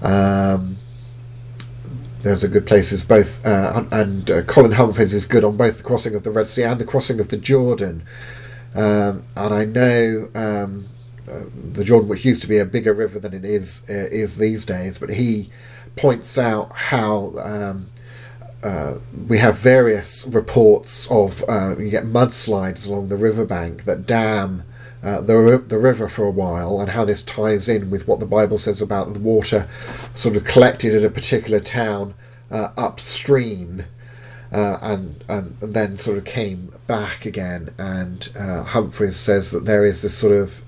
Um, 0.00 0.78
there's 2.22 2.44
a 2.44 2.48
good 2.48 2.66
places 2.66 3.02
both, 3.04 3.44
and 3.44 4.46
Colin 4.46 4.72
Humphreys 4.72 5.12
is 5.12 5.26
good 5.26 5.44
on 5.44 5.56
both 5.56 5.78
the 5.78 5.82
crossing 5.84 6.14
of 6.14 6.22
the 6.22 6.30
Red 6.30 6.48
Sea 6.48 6.64
and 6.64 6.80
the 6.80 6.84
crossing 6.84 7.20
of 7.20 7.28
the 7.28 7.36
Jordan. 7.36 8.02
Um, 8.74 9.22
and 9.36 9.54
I 9.54 9.64
know 9.64 10.28
um, 10.34 10.88
uh, 11.30 11.44
the 11.72 11.84
Jordan, 11.84 12.08
which 12.08 12.24
used 12.24 12.42
to 12.42 12.48
be 12.48 12.58
a 12.58 12.64
bigger 12.64 12.92
river 12.92 13.18
than 13.18 13.34
it 13.34 13.44
is 13.44 13.82
uh, 13.88 13.92
is 13.92 14.36
these 14.36 14.64
days. 14.64 14.98
But 14.98 15.10
he 15.10 15.50
points 15.96 16.38
out 16.38 16.72
how 16.74 17.32
um, 17.38 17.86
uh, 18.62 18.94
we 19.28 19.38
have 19.38 19.58
various 19.58 20.26
reports 20.26 21.06
of 21.10 21.44
uh, 21.48 21.76
you 21.78 21.90
get 21.90 22.04
mudslides 22.04 22.86
along 22.86 23.08
the 23.08 23.16
riverbank 23.16 23.84
that 23.84 24.06
dam 24.06 24.62
uh, 25.02 25.20
the 25.20 25.62
the 25.68 25.78
river 25.78 26.08
for 26.08 26.24
a 26.24 26.30
while, 26.30 26.80
and 26.80 26.90
how 26.90 27.04
this 27.04 27.22
ties 27.22 27.68
in 27.68 27.90
with 27.90 28.06
what 28.06 28.20
the 28.20 28.26
Bible 28.26 28.58
says 28.58 28.80
about 28.80 29.12
the 29.12 29.20
water 29.20 29.66
sort 30.14 30.36
of 30.36 30.44
collected 30.44 30.94
at 30.94 31.04
a 31.04 31.10
particular 31.10 31.60
town 31.60 32.14
uh, 32.50 32.68
upstream. 32.76 33.84
uh, 34.52 34.78
and, 34.82 35.24
and 35.28 35.56
then 35.60 35.96
sort 35.98 36.18
of 36.18 36.24
came 36.24 36.72
back 36.86 37.24
again. 37.24 37.72
And 37.78 38.28
uh, 38.36 38.62
Humphreys 38.62 39.16
says 39.16 39.50
that 39.50 39.64
there 39.64 39.84
is 39.84 40.02
this 40.02 40.16
sort 40.16 40.34
of 40.34 40.60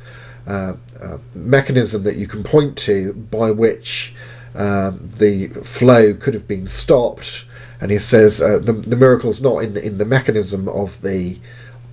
uh, 0.47 0.75
uh, 1.01 1.19
mechanism 1.35 2.03
that 2.05 2.17
you 2.17 2.27
can 2.27 2.43
point 2.43 2.77
to 2.79 3.13
by 3.13 3.51
which 3.51 4.15
um, 4.55 5.09
the 5.19 5.49
flow 5.49 6.15
could 6.15 6.35
have 6.35 6.49
been 6.49 6.67
stopped. 6.67 7.45
And 7.81 7.91
he 7.91 7.99
says 7.99 8.41
uh, 8.41 8.59
the 8.59 8.73
the 8.73 8.97
miracle 8.97 9.29
is 9.29 9.43
not 9.43 9.59
in 9.59 9.75
the, 9.75 9.85
in 9.85 9.99
the 9.99 10.07
mechanism 10.07 10.69
of 10.69 11.03
the 11.03 11.39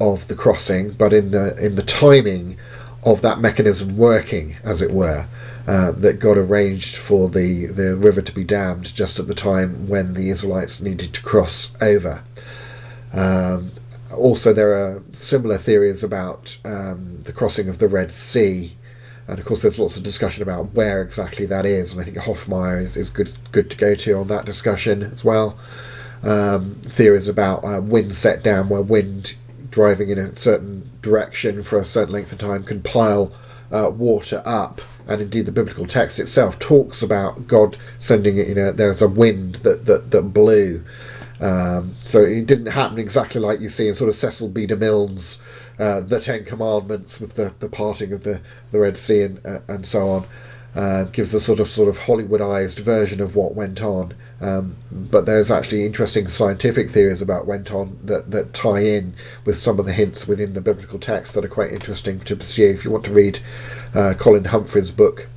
of 0.01 0.27
the 0.27 0.35
crossing, 0.35 0.91
but 0.91 1.13
in 1.13 1.31
the 1.31 1.55
in 1.63 1.75
the 1.75 1.83
timing 1.83 2.57
of 3.03 3.21
that 3.21 3.39
mechanism 3.39 3.97
working, 3.97 4.57
as 4.63 4.81
it 4.81 4.91
were. 4.91 5.25
Uh, 5.67 5.91
that 5.91 6.19
God 6.19 6.37
arranged 6.37 6.95
for 6.95 7.29
the, 7.29 7.67
the 7.67 7.95
river 7.95 8.19
to 8.19 8.31
be 8.31 8.43
dammed 8.43 8.95
just 8.95 9.19
at 9.19 9.27
the 9.27 9.35
time 9.35 9.87
when 9.87 10.15
the 10.15 10.31
Israelites 10.31 10.81
needed 10.81 11.13
to 11.13 11.21
cross 11.21 11.69
over. 11.79 12.23
Um, 13.13 13.71
also, 14.11 14.53
there 14.53 14.73
are 14.73 15.03
similar 15.13 15.59
theories 15.59 16.03
about 16.03 16.57
um, 16.65 17.19
the 17.23 17.31
crossing 17.31 17.69
of 17.69 17.77
the 17.77 17.87
Red 17.87 18.11
Sea, 18.11 18.75
and 19.27 19.39
of 19.39 19.45
course, 19.45 19.61
there's 19.61 19.79
lots 19.79 19.97
of 19.97 20.03
discussion 20.03 20.41
about 20.41 20.73
where 20.73 21.01
exactly 21.01 21.45
that 21.45 21.65
is. 21.65 21.93
And 21.93 22.01
I 22.01 22.05
think 22.05 22.17
Hoffmeier 22.17 22.81
is, 22.81 22.97
is 22.97 23.09
good 23.09 23.31
good 23.51 23.69
to 23.69 23.77
go 23.77 23.95
to 23.95 24.13
on 24.17 24.27
that 24.27 24.45
discussion 24.45 25.03
as 25.03 25.23
well. 25.23 25.57
Um, 26.23 26.75
theories 26.83 27.27
about 27.27 27.63
uh, 27.63 27.81
wind 27.81 28.15
set 28.15 28.43
down, 28.43 28.67
where 28.67 28.81
wind 28.81 29.35
driving 29.71 30.09
in 30.09 30.19
a 30.19 30.35
certain 30.35 30.89
direction 31.01 31.63
for 31.63 31.79
a 31.79 31.83
certain 31.83 32.13
length 32.13 32.31
of 32.31 32.37
time 32.37 32.63
can 32.63 32.81
pile 32.81 33.31
uh, 33.71 33.89
water 33.89 34.41
up 34.45 34.81
and 35.07 35.21
indeed 35.21 35.45
the 35.45 35.51
biblical 35.51 35.87
text 35.87 36.19
itself 36.19 36.59
talks 36.59 37.01
about 37.01 37.47
God 37.47 37.77
sending 37.97 38.37
it. 38.37 38.47
You 38.47 38.55
know, 38.55 38.71
there's 38.71 39.01
a 39.01 39.07
wind 39.07 39.55
that 39.55 39.85
that, 39.85 40.11
that 40.11 40.21
blew. 40.21 40.83
Um, 41.39 41.95
so 42.05 42.21
it 42.21 42.45
didn't 42.45 42.67
happen 42.67 42.99
exactly 42.99 43.41
like 43.41 43.59
you 43.59 43.69
see 43.69 43.87
in 43.87 43.95
sort 43.95 44.09
of 44.09 44.15
Cecil 44.15 44.49
B. 44.49 44.67
DeMille's 44.67 45.39
uh, 45.79 46.01
The 46.01 46.19
Ten 46.19 46.45
Commandments 46.45 47.19
with 47.19 47.35
the, 47.35 47.53
the 47.59 47.67
parting 47.67 48.13
of 48.13 48.23
the, 48.23 48.39
the 48.71 48.79
Red 48.79 48.95
Sea 48.95 49.23
and 49.23 49.45
uh, 49.45 49.59
and 49.67 49.85
so 49.85 50.07
on. 50.09 50.25
Uh, 50.73 51.03
gives 51.03 51.33
a 51.33 51.39
sort 51.39 51.59
of 51.59 51.67
sort 51.67 51.89
of 51.89 51.97
Hollywoodized 51.99 52.79
version 52.79 53.19
of 53.19 53.35
what 53.35 53.55
went 53.55 53.81
on. 53.81 54.13
Um, 54.39 54.77
but 54.89 55.25
there's 55.25 55.51
actually 55.51 55.85
interesting 55.85 56.29
scientific 56.29 56.89
theories 56.89 57.21
about 57.21 57.45
went 57.45 57.73
on 57.73 57.99
that, 58.05 58.31
that 58.31 58.53
tie 58.53 58.79
in 58.79 59.13
with 59.45 59.59
some 59.59 59.79
of 59.79 59.85
the 59.85 59.91
hints 59.91 60.29
within 60.29 60.53
the 60.53 60.61
biblical 60.61 60.97
text 60.97 61.33
that 61.33 61.43
are 61.43 61.49
quite 61.49 61.73
interesting 61.73 62.21
to 62.21 62.37
pursue 62.37 62.69
if 62.69 62.85
you 62.85 62.91
want 62.91 63.03
to 63.03 63.11
read 63.11 63.39
uh, 63.93 64.13
Colin 64.17 64.45
Humphreys' 64.45 64.91
book. 64.91 65.27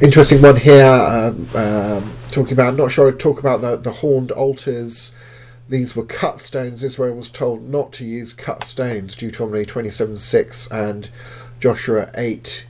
Interesting 0.00 0.40
one 0.40 0.56
here, 0.56 0.86
um, 0.86 1.48
um, 1.54 2.16
talking 2.30 2.54
about, 2.54 2.76
not 2.76 2.90
sure, 2.90 3.08
I'd 3.08 3.18
talk 3.18 3.38
about 3.40 3.60
the, 3.60 3.76
the 3.76 3.92
horned 3.92 4.30
altars. 4.32 5.12
These 5.68 5.94
were 5.94 6.04
cut 6.04 6.40
stones. 6.40 6.82
Israel 6.82 7.14
was 7.14 7.28
told 7.28 7.68
not 7.68 7.92
to 7.94 8.04
use 8.04 8.32
cut 8.32 8.64
stones, 8.64 9.14
Deuteronomy 9.14 9.64
27 9.64 10.16
6 10.16 10.66
and 10.70 11.08
Joshua 11.64 12.10
8 12.14 12.66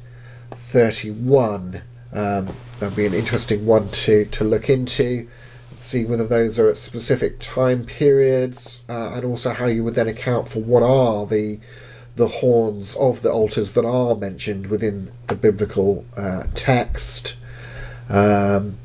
31. 0.54 1.82
Um, 2.12 2.54
that'd 2.78 2.94
be 2.94 3.06
an 3.06 3.12
interesting 3.12 3.66
one 3.66 3.88
to, 3.88 4.24
to 4.26 4.44
look 4.44 4.70
into 4.70 5.26
see 5.74 6.04
whether 6.04 6.24
those 6.24 6.60
are 6.60 6.68
at 6.68 6.76
specific 6.76 7.40
time 7.40 7.84
periods 7.84 8.82
uh, 8.88 9.14
and 9.14 9.24
also 9.24 9.52
how 9.52 9.66
you 9.66 9.82
would 9.82 9.96
then 9.96 10.06
account 10.06 10.46
for 10.48 10.60
what 10.60 10.84
are 10.84 11.26
the 11.26 11.58
the 12.14 12.28
horns 12.28 12.94
of 12.94 13.22
the 13.22 13.32
altars 13.32 13.72
that 13.72 13.84
are 13.84 14.14
mentioned 14.14 14.68
within 14.68 15.10
the 15.26 15.34
biblical 15.34 16.04
uh, 16.16 16.44
text. 16.54 17.34
Um, 18.08 18.78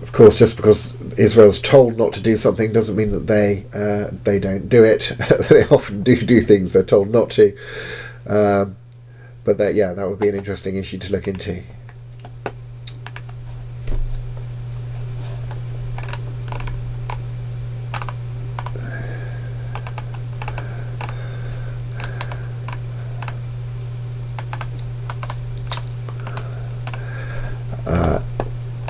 of 0.00 0.12
course, 0.12 0.34
just 0.34 0.56
because 0.56 0.94
Israel's 1.18 1.58
told 1.58 1.98
not 1.98 2.14
to 2.14 2.22
do 2.22 2.38
something 2.38 2.72
doesn't 2.72 2.96
mean 2.96 3.10
that 3.10 3.26
they 3.26 3.66
uh, 3.74 4.08
they 4.24 4.38
don't 4.38 4.70
do 4.70 4.82
it. 4.82 5.12
they 5.50 5.64
often 5.64 6.02
do 6.02 6.16
do 6.16 6.40
things 6.40 6.72
they're 6.72 6.82
told 6.82 7.10
not 7.10 7.28
to. 7.32 7.54
Um, 8.30 8.76
but 9.42 9.58
that, 9.58 9.74
yeah, 9.74 9.92
that 9.92 10.08
would 10.08 10.20
be 10.20 10.28
an 10.28 10.36
interesting 10.36 10.76
issue 10.76 10.98
to 10.98 11.10
look 11.10 11.26
into. 11.26 11.64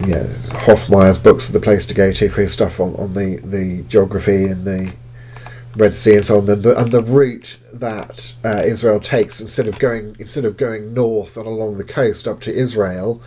yeah, 0.07 0.25
Hoffmeier's 0.65 1.19
books 1.19 1.49
are 1.49 1.53
the 1.53 1.61
place 1.61 1.87
to 1.87 1.95
go 1.95 2.13
to 2.13 2.29
for 2.29 2.41
his 2.41 2.53
stuff 2.53 2.81
on, 2.81 2.95
on 2.97 3.15
the, 3.15 3.37
the 3.45 3.83
geography 3.83 4.47
and 4.47 4.65
the 4.65 4.93
Red 5.77 5.95
Sea 5.95 6.17
and 6.17 6.27
so 6.27 6.39
on, 6.39 6.51
and 6.51 6.63
the, 6.63 6.79
and 6.79 6.91
the 6.91 7.03
route 7.03 7.57
that 7.73 8.35
uh, 8.45 8.63
Israel 8.65 8.99
takes 8.99 9.41
instead 9.41 9.69
of 9.69 9.79
going 9.79 10.17
instead 10.19 10.45
of 10.45 10.57
going 10.57 10.93
north 10.93 11.37
and 11.37 11.47
along 11.47 11.79
the 11.79 11.85
coast 11.85 12.27
up 12.27 12.41
to 12.41 12.53
Israel, 12.53 13.23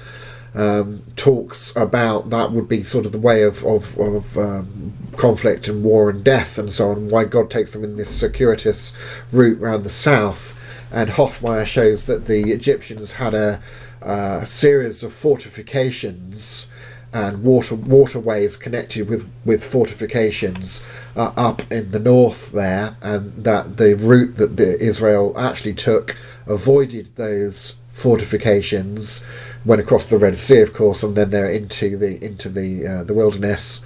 um, 0.53 1.03
talks 1.15 1.73
about 1.75 2.29
that 2.31 2.51
would 2.51 2.67
be 2.67 2.83
sort 2.83 3.05
of 3.05 3.13
the 3.13 3.19
way 3.19 3.43
of 3.43 3.63
of, 3.63 3.97
of 3.97 4.37
um, 4.37 4.93
conflict 5.15 5.69
and 5.69 5.83
war 5.83 6.09
and 6.09 6.23
death 6.23 6.57
and 6.57 6.73
so 6.73 6.91
on. 6.91 7.07
Why 7.07 7.23
God 7.23 7.49
takes 7.49 7.71
them 7.71 7.83
in 7.83 7.95
this 7.95 8.09
circuitous 8.09 8.91
route 9.31 9.61
around 9.61 9.83
the 9.83 9.89
south, 9.89 10.53
and 10.91 11.09
Hoffmeier 11.09 11.65
shows 11.65 12.07
that 12.07 12.25
the 12.25 12.51
Egyptians 12.51 13.13
had 13.13 13.33
a 13.33 13.61
a 14.01 14.45
series 14.45 15.01
of 15.01 15.13
fortifications 15.13 16.67
and 17.14 17.44
water 17.44 17.76
waterways 17.76 18.57
connected 18.57 19.07
with 19.07 19.30
with 19.45 19.64
fortifications 19.64 20.81
uh, 21.15 21.31
up 21.38 21.61
in 21.72 21.91
the 21.91 21.99
north 21.99 22.52
there, 22.52 22.98
and 23.02 23.44
that 23.44 23.77
the 23.77 23.95
route 23.95 24.35
that 24.38 24.57
the 24.57 24.81
Israel 24.81 25.34
actually 25.38 25.73
took 25.73 26.15
avoided 26.48 27.10
those 27.15 27.76
fortifications, 27.94 29.22
went 29.65 29.80
across 29.80 30.06
the 30.06 30.18
Red 30.18 30.35
Sea, 30.35 30.60
of 30.61 30.73
course, 30.73 31.03
and 31.03 31.15
then 31.15 31.30
they're 31.30 31.49
into 31.49 31.95
the 31.98 32.23
into 32.23 32.49
the 32.49 32.85
uh, 32.88 33.03
the 33.03 33.14
wilderness. 33.14 33.81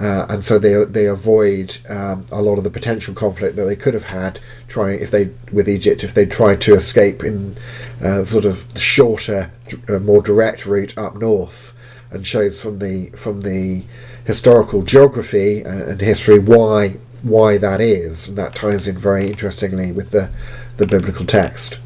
Uh, 0.00 0.26
and 0.28 0.44
so 0.44 0.58
they 0.58 0.84
they 0.84 1.06
avoid 1.06 1.78
um, 1.88 2.26
a 2.32 2.42
lot 2.42 2.58
of 2.58 2.64
the 2.64 2.70
potential 2.70 3.14
conflict 3.14 3.54
that 3.54 3.64
they 3.64 3.76
could 3.76 3.94
have 3.94 4.04
had 4.04 4.40
trying 4.66 4.98
if 5.00 5.10
they 5.12 5.30
with 5.52 5.68
Egypt 5.68 6.02
if 6.02 6.12
they 6.14 6.26
tried 6.26 6.60
to 6.60 6.74
escape 6.74 7.22
in 7.22 7.54
uh, 8.02 8.24
sort 8.24 8.44
of 8.44 8.64
shorter, 8.74 9.52
uh, 9.88 9.98
more 10.00 10.20
direct 10.20 10.66
route 10.66 10.98
up 10.98 11.14
north, 11.16 11.72
and 12.12 12.26
shows 12.26 12.60
from 12.60 12.78
the 12.78 13.10
from 13.10 13.40
the 13.40 13.84
historical 14.24 14.82
geography 14.82 15.62
and 15.62 16.00
history 16.00 16.38
why 16.38 16.96
why 17.22 17.56
that 17.56 17.80
is, 17.80 18.28
and 18.28 18.36
that 18.36 18.54
ties 18.54 18.88
in 18.88 18.98
very 18.98 19.28
interestingly 19.28 19.92
with 19.92 20.10
the 20.10 20.30
the 20.76 20.86
biblical 20.86 21.26
text. 21.26 21.78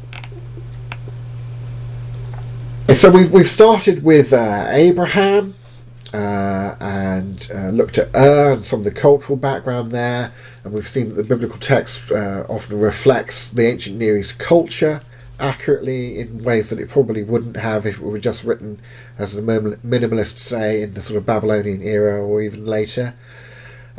So 2.95 3.11
we've 3.11 3.31
we've 3.31 3.47
started 3.47 4.03
with 4.03 4.33
uh, 4.33 4.67
Abraham 4.69 5.53
uh, 6.13 6.75
and 6.79 7.47
uh, 7.53 7.69
looked 7.69 7.97
at 7.97 8.09
Ur 8.15 8.53
and 8.53 8.65
some 8.65 8.79
of 8.79 8.85
the 8.85 8.91
cultural 8.91 9.37
background 9.37 9.91
there, 9.91 10.31
and 10.63 10.73
we've 10.73 10.87
seen 10.87 11.09
that 11.09 11.15
the 11.15 11.23
biblical 11.23 11.59
text 11.59 12.11
uh, 12.11 12.45
often 12.49 12.79
reflects 12.79 13.51
the 13.51 13.67
ancient 13.67 13.97
Near 13.97 14.17
East 14.17 14.39
culture 14.39 15.01
accurately 15.39 16.19
in 16.19 16.43
ways 16.43 16.69
that 16.69 16.79
it 16.79 16.89
probably 16.89 17.23
wouldn't 17.23 17.57
have 17.57 17.85
if 17.85 17.99
it 17.99 18.03
were 18.03 18.17
just 18.17 18.43
written 18.43 18.79
as 19.19 19.35
a 19.35 19.41
minimalist, 19.41 20.37
say, 20.37 20.81
in 20.81 20.93
the 20.93 21.01
sort 21.01 21.17
of 21.17 21.25
Babylonian 21.25 21.81
era 21.83 22.23
or 22.25 22.41
even 22.41 22.65
later. 22.65 23.13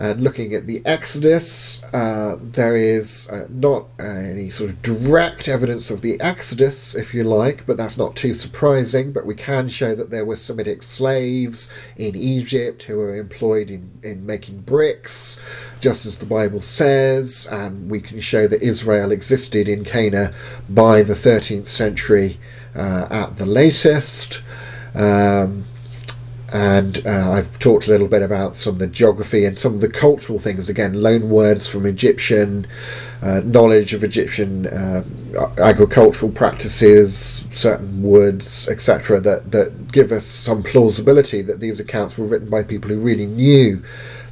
And 0.01 0.21
looking 0.21 0.55
at 0.55 0.69
the 0.69 0.81
Exodus, 0.85 1.81
uh, 1.93 2.37
there 2.41 2.77
is 2.77 3.27
uh, 3.31 3.47
not 3.51 3.87
uh, 3.99 4.05
any 4.05 4.49
sort 4.49 4.71
of 4.71 4.81
direct 4.81 5.49
evidence 5.49 5.91
of 5.91 6.03
the 6.03 6.21
Exodus, 6.21 6.95
if 6.95 7.13
you 7.13 7.25
like, 7.25 7.67
but 7.67 7.77
that's 7.77 7.99
not 7.99 8.15
too 8.15 8.33
surprising. 8.33 9.11
But 9.11 9.27
we 9.27 9.35
can 9.35 9.67
show 9.67 9.97
that 9.97 10.11
there 10.11 10.25
were 10.25 10.37
Semitic 10.37 10.85
slaves 10.85 11.69
in 11.97 12.15
Egypt 12.15 12.85
who 12.85 12.99
were 12.99 13.17
employed 13.17 13.73
in, 13.73 13.91
in 14.05 14.25
making 14.25 14.61
bricks, 14.61 15.37
just 15.81 16.07
as 16.07 16.17
the 16.17 16.27
Bible 16.27 16.61
says, 16.61 17.49
and 17.51 17.91
we 17.91 18.01
can 18.01 18.21
show 18.21 18.47
that 18.47 18.63
Israel 18.63 19.11
existed 19.11 19.69
in 19.69 19.83
Canaan 19.83 20.33
by 20.69 21.03
the 21.03 21.15
13th 21.15 21.67
century 21.67 22.39
uh, 22.77 23.09
at 23.11 23.37
the 23.37 23.47
latest. 23.47 24.43
Um, 24.95 25.65
and 26.51 27.07
uh, 27.07 27.31
I've 27.33 27.59
talked 27.59 27.89
a 27.89 27.91
little 27.91 28.09
bit 28.09 28.23
about 28.23 28.57
some 28.57 28.75
of 28.75 28.79
the 28.79 28.87
geography 28.87 29.45
and 29.45 29.59
some 29.59 29.75
of 29.75 29.81
the 29.81 29.89
cultural 29.89 30.39
things. 30.39 30.71
Again, 30.71 30.95
loan 30.95 31.29
words 31.29 31.67
from 31.67 31.85
Egyptian, 31.85 32.67
uh, 33.21 33.41
knowledge 33.45 33.93
of 33.93 34.03
Egyptian 34.03 34.67
uh, 34.67 35.05
agricultural 35.59 36.33
practices, 36.33 37.45
certain 37.53 38.03
woods, 38.03 38.67
etc., 38.69 39.21
that 39.21 39.51
that 39.53 39.93
give 39.93 40.11
us 40.11 40.25
some 40.25 40.63
plausibility 40.63 41.43
that 41.43 41.61
these 41.61 41.81
accounts 41.81 42.17
were 42.17 42.27
written 42.27 42.49
by 42.49 42.63
people 42.63 42.89
who 42.89 42.99
really 42.99 43.27
knew 43.27 43.83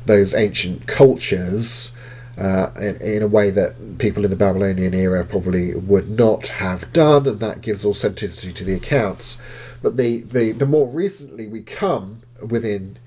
those 0.07 0.35
ancient 0.35 0.87
cultures. 0.87 1.91
Uh, 2.39 2.71
in, 2.79 2.97
in, 2.97 3.23
a 3.23 3.27
way 3.27 3.49
that 3.49 3.97
people 3.97 4.23
in 4.23 4.31
the 4.31 4.37
Babylonian 4.37 4.93
era 4.93 5.25
probably 5.25 5.75
would 5.75 6.11
not 6.11 6.47
have 6.49 6.93
done, 6.93 7.27
and 7.27 7.41
that 7.41 7.63
gives 7.63 7.87
authenticity 7.87 8.53
to 8.53 8.63
the 8.63 8.75
accounts. 8.75 9.39
But 9.83 9.97
the, 9.97 10.23
the, 10.23 10.53
the 10.53 10.67
more 10.67 10.89
recently 10.89 11.47
we 11.47 11.63
come 11.63 12.23
within 12.47 12.99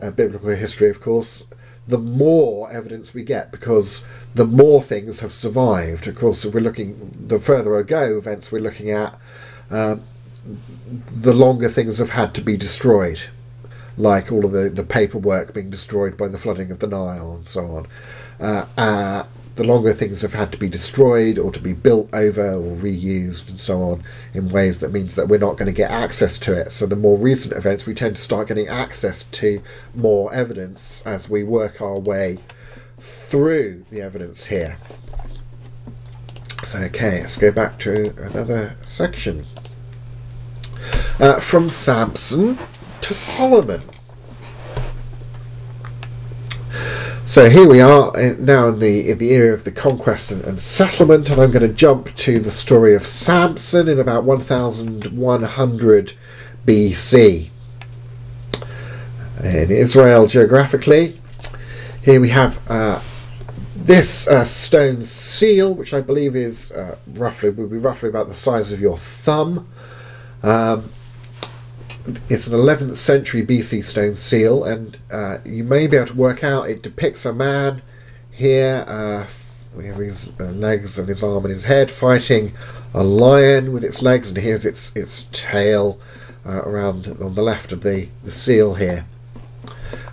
uh, 0.00 0.10
biblical 0.10 0.50
history, 0.50 0.90
of 0.90 1.00
course, 1.00 1.44
the 1.88 1.98
more 1.98 2.70
evidence 2.70 3.14
we 3.14 3.22
get 3.22 3.52
because 3.52 4.02
the 4.34 4.44
more 4.44 4.82
things 4.82 5.20
have 5.20 5.32
survived. 5.32 6.06
Of 6.06 6.16
course, 6.16 6.44
if 6.44 6.54
we're 6.54 6.60
looking, 6.60 7.14
the 7.26 7.38
further 7.38 7.76
ago 7.76 8.18
events 8.18 8.50
we're 8.50 8.58
looking 8.58 8.90
at, 8.90 9.18
uh, 9.70 9.96
the 11.12 11.32
longer 11.32 11.68
things 11.68 11.98
have 11.98 12.10
had 12.10 12.34
to 12.34 12.40
be 12.40 12.56
destroyed, 12.56 13.20
like 13.96 14.30
all 14.30 14.44
of 14.44 14.52
the, 14.52 14.68
the 14.68 14.84
paperwork 14.84 15.54
being 15.54 15.70
destroyed 15.70 16.16
by 16.16 16.28
the 16.28 16.38
flooding 16.38 16.70
of 16.70 16.78
the 16.78 16.86
Nile 16.86 17.34
and 17.34 17.48
so 17.48 17.64
on. 17.64 17.86
Uh, 18.38 18.66
uh, 18.76 19.24
the 19.56 19.64
longer 19.64 19.94
things 19.94 20.20
have 20.20 20.34
had 20.34 20.52
to 20.52 20.58
be 20.58 20.68
destroyed 20.68 21.38
or 21.38 21.50
to 21.50 21.60
be 21.60 21.72
built 21.72 22.08
over 22.12 22.54
or 22.54 22.76
reused 22.76 23.48
and 23.48 23.58
so 23.58 23.82
on 23.82 24.04
in 24.34 24.50
ways 24.50 24.78
that 24.78 24.92
means 24.92 25.14
that 25.14 25.28
we're 25.28 25.38
not 25.38 25.56
going 25.56 25.66
to 25.66 25.72
get 25.72 25.90
access 25.90 26.38
to 26.38 26.52
it. 26.52 26.70
So 26.70 26.86
the 26.86 26.94
more 26.94 27.16
recent 27.16 27.54
events, 27.54 27.86
we 27.86 27.94
tend 27.94 28.16
to 28.16 28.22
start 28.22 28.48
getting 28.48 28.68
access 28.68 29.22
to 29.22 29.60
more 29.94 30.32
evidence 30.32 31.02
as 31.06 31.30
we 31.30 31.42
work 31.42 31.80
our 31.80 31.98
way 31.98 32.38
through 32.98 33.84
the 33.90 34.02
evidence 34.02 34.44
here. 34.44 34.76
So, 36.64 36.78
okay, 36.80 37.20
let's 37.20 37.36
go 37.36 37.50
back 37.50 37.78
to 37.80 38.14
another 38.24 38.76
section. 38.86 39.46
Uh, 41.18 41.40
from 41.40 41.70
Samson 41.70 42.58
to 43.00 43.14
Solomon. 43.14 43.82
So 47.28 47.50
here 47.50 47.68
we 47.68 47.80
are 47.80 48.12
now 48.36 48.68
in 48.68 48.78
the 48.78 49.10
in 49.10 49.18
the 49.18 49.32
era 49.32 49.52
of 49.52 49.64
the 49.64 49.72
conquest 49.72 50.30
and, 50.30 50.44
and, 50.44 50.60
settlement, 50.60 51.28
and 51.28 51.42
I'm 51.42 51.50
going 51.50 51.68
to 51.68 51.74
jump 51.74 52.14
to 52.14 52.38
the 52.38 52.52
story 52.52 52.94
of 52.94 53.04
Samson 53.04 53.88
in 53.88 53.98
about 53.98 54.22
1100 54.22 56.12
BC 56.64 57.50
in 59.42 59.70
Israel 59.72 60.28
geographically. 60.28 61.20
Here 62.00 62.20
we 62.20 62.28
have 62.28 62.60
uh, 62.70 63.02
this 63.74 64.28
uh, 64.28 64.44
stone 64.44 65.02
seal, 65.02 65.74
which 65.74 65.92
I 65.92 66.00
believe 66.00 66.36
is 66.36 66.70
uh, 66.70 66.96
roughly 67.14 67.50
would 67.50 67.72
be 67.72 67.78
roughly 67.78 68.08
about 68.08 68.28
the 68.28 68.34
size 68.34 68.70
of 68.70 68.78
your 68.78 68.98
thumb. 68.98 69.66
Um, 70.44 70.90
it's 72.28 72.46
an 72.46 72.52
11th 72.52 72.96
century 72.96 73.44
BC 73.44 73.82
stone 73.82 74.14
seal, 74.14 74.64
and 74.64 74.98
uh, 75.10 75.38
you 75.44 75.64
may 75.64 75.86
be 75.86 75.96
able 75.96 76.06
to 76.08 76.14
work 76.14 76.44
out 76.44 76.68
it 76.70 76.82
depicts 76.82 77.24
a 77.24 77.32
man 77.32 77.82
here 78.30 78.84
uh, 78.86 79.26
with 79.74 79.96
his 79.96 80.30
uh, 80.40 80.44
legs 80.44 80.98
and 80.98 81.08
his 81.08 81.22
arm 81.22 81.44
and 81.44 81.54
his 81.54 81.64
head 81.64 81.90
fighting 81.90 82.52
a 82.94 83.04
lion 83.04 83.72
with 83.72 83.84
its 83.84 84.02
legs, 84.02 84.28
and 84.28 84.38
here's 84.38 84.64
its 84.64 84.90
its 84.94 85.26
tail 85.32 85.98
uh, 86.46 86.62
around 86.62 87.08
on 87.20 87.34
the 87.34 87.42
left 87.42 87.72
of 87.72 87.82
the, 87.82 88.08
the 88.24 88.30
seal 88.30 88.74
here. 88.74 89.04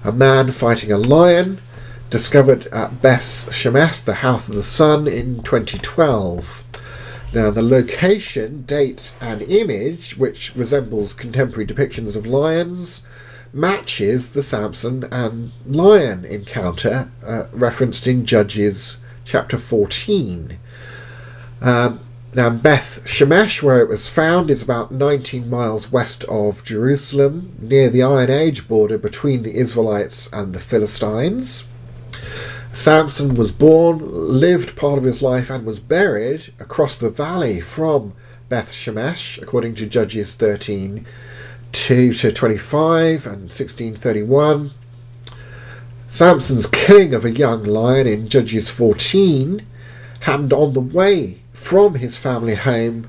A 0.04 0.12
man 0.12 0.52
fighting 0.52 0.92
a 0.92 0.98
lion 0.98 1.60
discovered 2.10 2.68
at 2.68 3.02
Beth 3.02 3.48
Shemesh, 3.50 4.04
the 4.04 4.16
House 4.16 4.48
of 4.48 4.56
the 4.56 4.64
Sun, 4.64 5.08
in 5.08 5.42
2012. 5.44 6.64
Now, 7.34 7.50
the 7.50 7.64
location, 7.64 8.64
date, 8.68 9.12
and 9.20 9.42
image, 9.42 10.16
which 10.18 10.56
resembles 10.56 11.14
contemporary 11.14 11.66
depictions 11.66 12.16
of 12.16 12.28
lions, 12.28 13.02
matches 13.52 14.30
the 14.30 14.44
Samson 14.44 15.06
and 15.12 15.52
lion 15.66 16.26
encounter 16.26 17.10
uh, 17.26 17.46
referenced 17.52 18.06
in 18.06 18.28
Judges 18.28 18.98
chapter 19.26 19.58
14. 19.58 20.60
Um, 21.60 22.02
now, 22.36 22.52
Beth 22.52 23.02
Shemesh, 23.04 23.64
where 23.64 23.80
it 23.80 23.90
was 23.90 24.08
found, 24.08 24.52
is 24.52 24.62
about 24.62 24.92
19 24.92 25.50
miles 25.50 25.92
west 25.92 26.24
of 26.26 26.64
Jerusalem, 26.64 27.54
near 27.60 27.90
the 27.90 28.04
Iron 28.04 28.30
Age 28.30 28.68
border 28.68 29.00
between 29.00 29.42
the 29.42 29.56
Israelites 29.56 30.30
and 30.32 30.54
the 30.54 30.60
Philistines. 30.60 31.64
Samson 32.76 33.36
was 33.36 33.52
born, 33.52 34.00
lived 34.02 34.76
part 34.76 34.98
of 34.98 35.04
his 35.04 35.22
life, 35.22 35.52
and 35.52 35.64
was 35.64 35.80
buried 35.80 36.52
across 36.60 36.96
the 36.96 37.12
valley 37.12 37.62
from 37.62 38.14
Beth 38.50 38.72
Shemesh, 38.72 39.40
according 39.40 39.76
to 39.76 39.86
Judges 39.86 40.34
13 40.34 41.06
2 41.72 42.14
to 42.14 42.32
25 42.32 43.28
and 43.28 43.42
1631. 43.44 44.72
Samson's 46.08 46.66
killing 46.66 47.14
of 47.14 47.24
a 47.24 47.30
young 47.30 47.64
lion 47.64 48.08
in 48.08 48.28
Judges 48.28 48.72
14 48.72 49.64
happened 50.22 50.52
on 50.52 50.74
the 50.74 50.82
way 50.82 51.44
from 51.54 51.94
his 51.94 52.18
family 52.18 52.56
home 52.56 53.08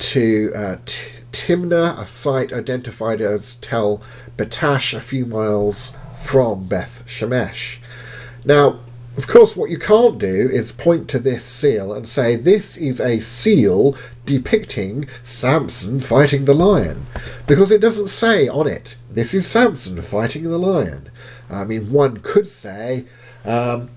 to 0.00 0.52
uh, 0.56 0.76
T- 0.86 1.10
Timnah, 1.30 2.00
a 2.00 2.06
site 2.08 2.52
identified 2.52 3.20
as 3.20 3.54
Tel 3.60 4.02
Batash, 4.36 4.92
a 4.92 5.00
few 5.00 5.24
miles 5.24 5.92
from 6.24 6.66
Beth 6.66 7.04
Shemesh. 7.06 7.76
Now, 8.44 8.80
of 9.16 9.26
course, 9.28 9.54
what 9.54 9.70
you 9.70 9.78
can't 9.78 10.18
do 10.18 10.48
is 10.52 10.72
point 10.72 11.08
to 11.10 11.18
this 11.18 11.44
seal 11.44 11.92
and 11.92 12.06
say 12.06 12.36
this 12.36 12.76
is 12.76 13.00
a 13.00 13.20
seal 13.20 13.96
depicting 14.26 15.06
Samson 15.22 16.00
fighting 16.00 16.44
the 16.44 16.54
lion, 16.54 17.06
because 17.46 17.70
it 17.70 17.80
doesn't 17.80 18.08
say 18.08 18.48
on 18.48 18.66
it 18.66 18.96
this 19.10 19.34
is 19.34 19.46
Samson 19.46 20.02
fighting 20.02 20.44
the 20.44 20.58
lion. 20.58 21.10
I 21.48 21.64
mean, 21.64 21.92
one 21.92 22.18
could 22.18 22.48
say 22.48 23.04
um, 23.44 23.90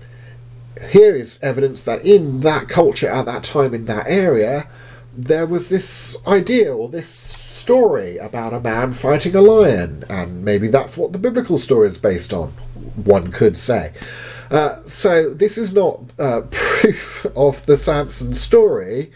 here 0.90 1.16
is 1.16 1.38
evidence 1.42 1.80
that 1.82 2.04
in 2.04 2.40
that 2.40 2.68
culture 2.68 3.08
at 3.08 3.26
that 3.26 3.42
time 3.42 3.74
in 3.74 3.86
that 3.86 4.06
area 4.06 4.68
there 5.16 5.46
was 5.46 5.68
this 5.68 6.16
idea 6.28 6.72
or 6.72 6.88
this 6.88 7.08
story 7.08 8.18
about 8.18 8.54
a 8.54 8.60
man 8.60 8.92
fighting 8.92 9.34
a 9.34 9.40
lion, 9.40 10.04
and 10.08 10.44
maybe 10.44 10.68
that's 10.68 10.96
what 10.96 11.12
the 11.12 11.18
biblical 11.18 11.58
story 11.58 11.88
is 11.88 11.98
based 11.98 12.32
on. 12.32 12.52
One 13.04 13.32
could 13.32 13.56
say. 13.56 13.92
Uh, 14.50 14.76
so 14.86 15.34
this 15.34 15.58
is 15.58 15.72
not 15.72 16.00
uh, 16.18 16.42
proof 16.50 17.26
of 17.36 17.64
the 17.66 17.76
Samson 17.76 18.32
story, 18.32 19.12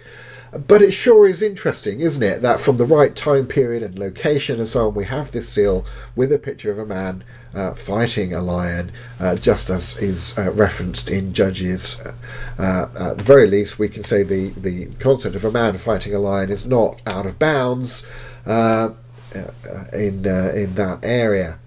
but 0.67 0.83
it 0.83 0.91
sure 0.91 1.27
is 1.27 1.41
interesting, 1.43 2.03
isn't 2.03 2.23
it? 2.23 2.43
That 2.43 2.61
from 2.61 2.77
the 2.77 2.85
right 2.85 3.17
time 3.17 3.47
period 3.47 3.83
and 3.83 3.99
location 3.99 4.59
and 4.59 4.69
so 4.69 4.89
on, 4.89 4.95
we 4.95 5.07
have 5.07 5.33
this 5.33 5.49
seal 5.49 5.87
with 6.15 6.31
a 6.31 6.39
picture 6.39 6.71
of 6.71 6.79
a 6.79 6.85
man 6.85 7.25
uh, 7.55 7.75
fighting 7.75 8.35
a 8.35 8.43
lion, 8.43 8.93
uh, 9.19 9.37
just 9.37 9.71
as 9.71 9.97
is 9.97 10.37
uh, 10.37 10.53
referenced 10.53 11.11
in 11.11 11.33
Judges. 11.33 11.99
Uh, 12.59 12.89
at 12.95 13.19
the 13.19 13.25
very 13.25 13.47
least, 13.47 13.79
we 13.79 13.89
can 13.89 14.05
say 14.05 14.23
the, 14.23 14.51
the 14.51 14.87
concept 14.99 15.37
of 15.37 15.45
a 15.45 15.51
man 15.51 15.79
fighting 15.79 16.15
a 16.15 16.19
lion 16.19 16.51
is 16.51 16.67
not 16.67 17.01
out 17.07 17.25
of 17.25 17.39
bounds 17.39 18.05
in 18.47 20.27
in 20.27 20.75
that 20.75 20.99
area. 21.03 21.59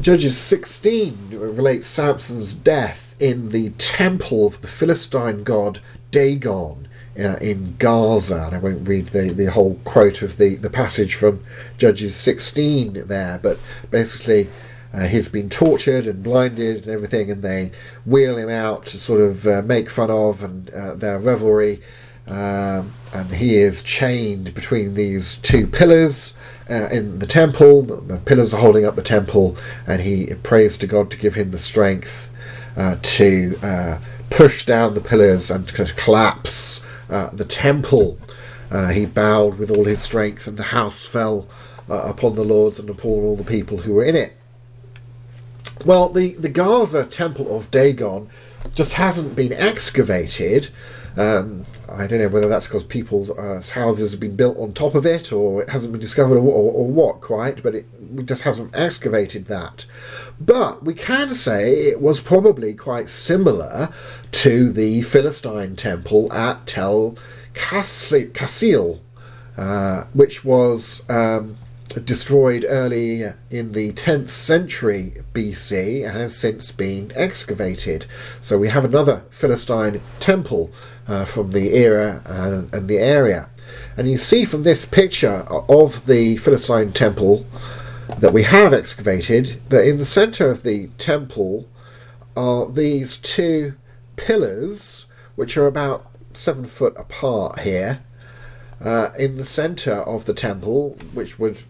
Judges 0.00 0.38
16 0.38 1.30
relates 1.32 1.86
Samson's 1.86 2.54
death 2.54 3.14
in 3.18 3.50
the 3.50 3.70
temple 3.70 4.46
of 4.46 4.62
the 4.62 4.68
Philistine 4.68 5.42
god 5.42 5.80
Dagon 6.10 6.88
uh, 7.18 7.36
in 7.40 7.74
Gaza. 7.78 8.44
And 8.46 8.54
I 8.54 8.58
won't 8.58 8.88
read 8.88 9.08
the, 9.08 9.32
the 9.32 9.46
whole 9.46 9.74
quote 9.84 10.22
of 10.22 10.36
the, 10.38 10.54
the 10.54 10.70
passage 10.70 11.16
from 11.16 11.44
Judges 11.76 12.14
16 12.16 13.08
there, 13.08 13.40
but 13.42 13.58
basically 13.90 14.48
uh, 14.94 15.06
he's 15.06 15.28
been 15.28 15.50
tortured 15.50 16.06
and 16.06 16.22
blinded 16.22 16.84
and 16.84 16.88
everything, 16.88 17.30
and 17.30 17.42
they 17.42 17.72
wheel 18.06 18.38
him 18.38 18.48
out 18.48 18.86
to 18.86 18.98
sort 18.98 19.20
of 19.20 19.46
uh, 19.46 19.62
make 19.62 19.90
fun 19.90 20.10
of 20.10 20.42
and 20.42 20.70
uh, 20.70 20.94
their 20.94 21.18
revelry. 21.18 21.82
Um, 22.26 22.94
and 23.12 23.30
he 23.34 23.56
is 23.56 23.82
chained 23.82 24.54
between 24.54 24.94
these 24.94 25.36
two 25.38 25.66
pillars 25.66 26.34
uh, 26.70 26.88
in 26.90 27.18
the 27.18 27.26
temple. 27.26 27.82
The, 27.82 27.96
the, 27.96 28.16
pillars 28.18 28.54
are 28.54 28.60
holding 28.60 28.86
up 28.86 28.96
the 28.96 29.02
temple, 29.02 29.56
and 29.86 30.00
he 30.00 30.32
prays 30.42 30.76
to 30.78 30.86
God 30.86 31.10
to 31.10 31.18
give 31.18 31.34
him 31.34 31.50
the 31.50 31.58
strength 31.58 32.30
uh, 32.76 32.96
to 33.02 33.58
uh, 33.62 33.98
push 34.30 34.64
down 34.64 34.94
the 34.94 35.00
pillars 35.00 35.50
and 35.50 35.66
to 35.68 35.84
collapse 35.94 36.80
uh, 37.08 37.30
the 37.32 37.44
temple. 37.44 38.18
Uh, 38.70 38.88
he 38.88 39.04
bowed 39.04 39.58
with 39.58 39.70
all 39.70 39.84
his 39.84 40.00
strength, 40.00 40.46
and 40.46 40.56
the 40.56 40.62
house 40.62 41.04
fell 41.04 41.48
upon 41.88 42.36
the 42.36 42.44
lords 42.44 42.78
and 42.78 42.88
upon 42.88 43.10
all 43.10 43.34
the 43.34 43.42
people 43.42 43.78
who 43.78 43.94
were 43.94 44.04
in 44.04 44.14
it. 44.14 44.32
Well, 45.84 46.08
the, 46.08 46.34
the 46.34 46.48
Gaza 46.48 47.04
temple 47.04 47.56
of 47.56 47.70
Dagon 47.72 48.28
just 48.74 48.92
hasn't 48.92 49.34
been 49.34 49.52
excavated. 49.52 50.68
Um, 51.16 51.66
I 51.88 52.06
don't 52.06 52.20
know 52.20 52.28
whether 52.28 52.48
that's 52.48 52.66
because 52.66 52.84
people's 52.84 53.30
uh, 53.30 53.62
houses 53.72 54.12
have 54.12 54.20
been 54.20 54.36
built 54.36 54.58
on 54.58 54.72
top 54.72 54.94
of 54.94 55.04
it, 55.06 55.32
or 55.32 55.62
it 55.62 55.68
hasn't 55.68 55.92
been 55.92 56.00
discovered, 56.00 56.36
or, 56.36 56.40
or, 56.40 56.72
or 56.72 56.86
what 56.86 57.20
quite. 57.20 57.62
But 57.62 57.74
it 57.74 57.86
just 58.24 58.42
hasn't 58.42 58.74
excavated 58.74 59.46
that. 59.46 59.86
But 60.40 60.84
we 60.84 60.94
can 60.94 61.34
say 61.34 61.88
it 61.88 62.00
was 62.00 62.20
probably 62.20 62.74
quite 62.74 63.08
similar 63.08 63.92
to 64.32 64.72
the 64.72 65.02
Philistine 65.02 65.76
temple 65.76 66.32
at 66.32 66.66
Tel 66.66 67.16
Qasile, 67.54 69.00
uh, 69.56 70.04
which 70.12 70.44
was 70.44 71.02
um, 71.08 71.56
destroyed 72.04 72.64
early 72.68 73.24
in 73.50 73.72
the 73.72 73.92
10th 73.92 74.28
century 74.28 75.14
BC 75.34 76.06
and 76.06 76.16
has 76.16 76.36
since 76.36 76.70
been 76.70 77.10
excavated. 77.16 78.06
So 78.40 78.58
we 78.58 78.68
have 78.68 78.84
another 78.84 79.24
Philistine 79.30 80.00
temple 80.20 80.70
uh, 81.10 81.24
from 81.24 81.50
the 81.50 81.74
era 81.74 82.22
and, 82.24 82.72
and, 82.72 82.88
the 82.88 82.98
area. 82.98 83.48
And 83.96 84.08
you 84.08 84.16
see 84.16 84.44
from 84.44 84.62
this 84.62 84.84
picture 84.84 85.44
of 85.68 86.06
the 86.06 86.36
Philistine 86.36 86.92
temple 86.92 87.44
that 88.18 88.32
we 88.32 88.44
have 88.44 88.72
excavated 88.72 89.60
that 89.70 89.86
in 89.86 89.96
the 89.96 90.06
centre 90.06 90.50
of 90.50 90.62
the 90.62 90.86
temple 90.98 91.68
are 92.36 92.70
these 92.70 93.16
two 93.16 93.74
pillars, 94.16 95.06
which 95.34 95.56
are 95.56 95.66
about 95.66 96.06
seven 96.32 96.64
foot 96.64 96.94
apart 96.96 97.60
here, 97.60 98.00
uh, 98.80 99.10
in 99.18 99.36
the 99.36 99.44
centre 99.44 100.02
of 100.02 100.24
the 100.26 100.34
temple, 100.34 100.96
which 101.12 101.38
would 101.38 101.60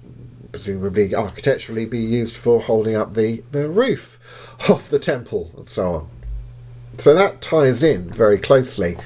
presumably 0.52 1.14
architecturally 1.14 1.86
be 1.86 1.98
used 1.98 2.36
for 2.36 2.60
holding 2.60 2.94
up 2.94 3.14
the, 3.14 3.42
the 3.52 3.68
roof 3.68 4.18
of 4.68 4.90
the 4.90 4.98
temple 4.98 5.50
and 5.56 5.68
so 5.68 5.94
on. 5.94 6.08
So 6.98 7.14
that 7.14 7.40
ties 7.40 7.82
in 7.82 8.10
very 8.10 8.38
closely 8.38 8.96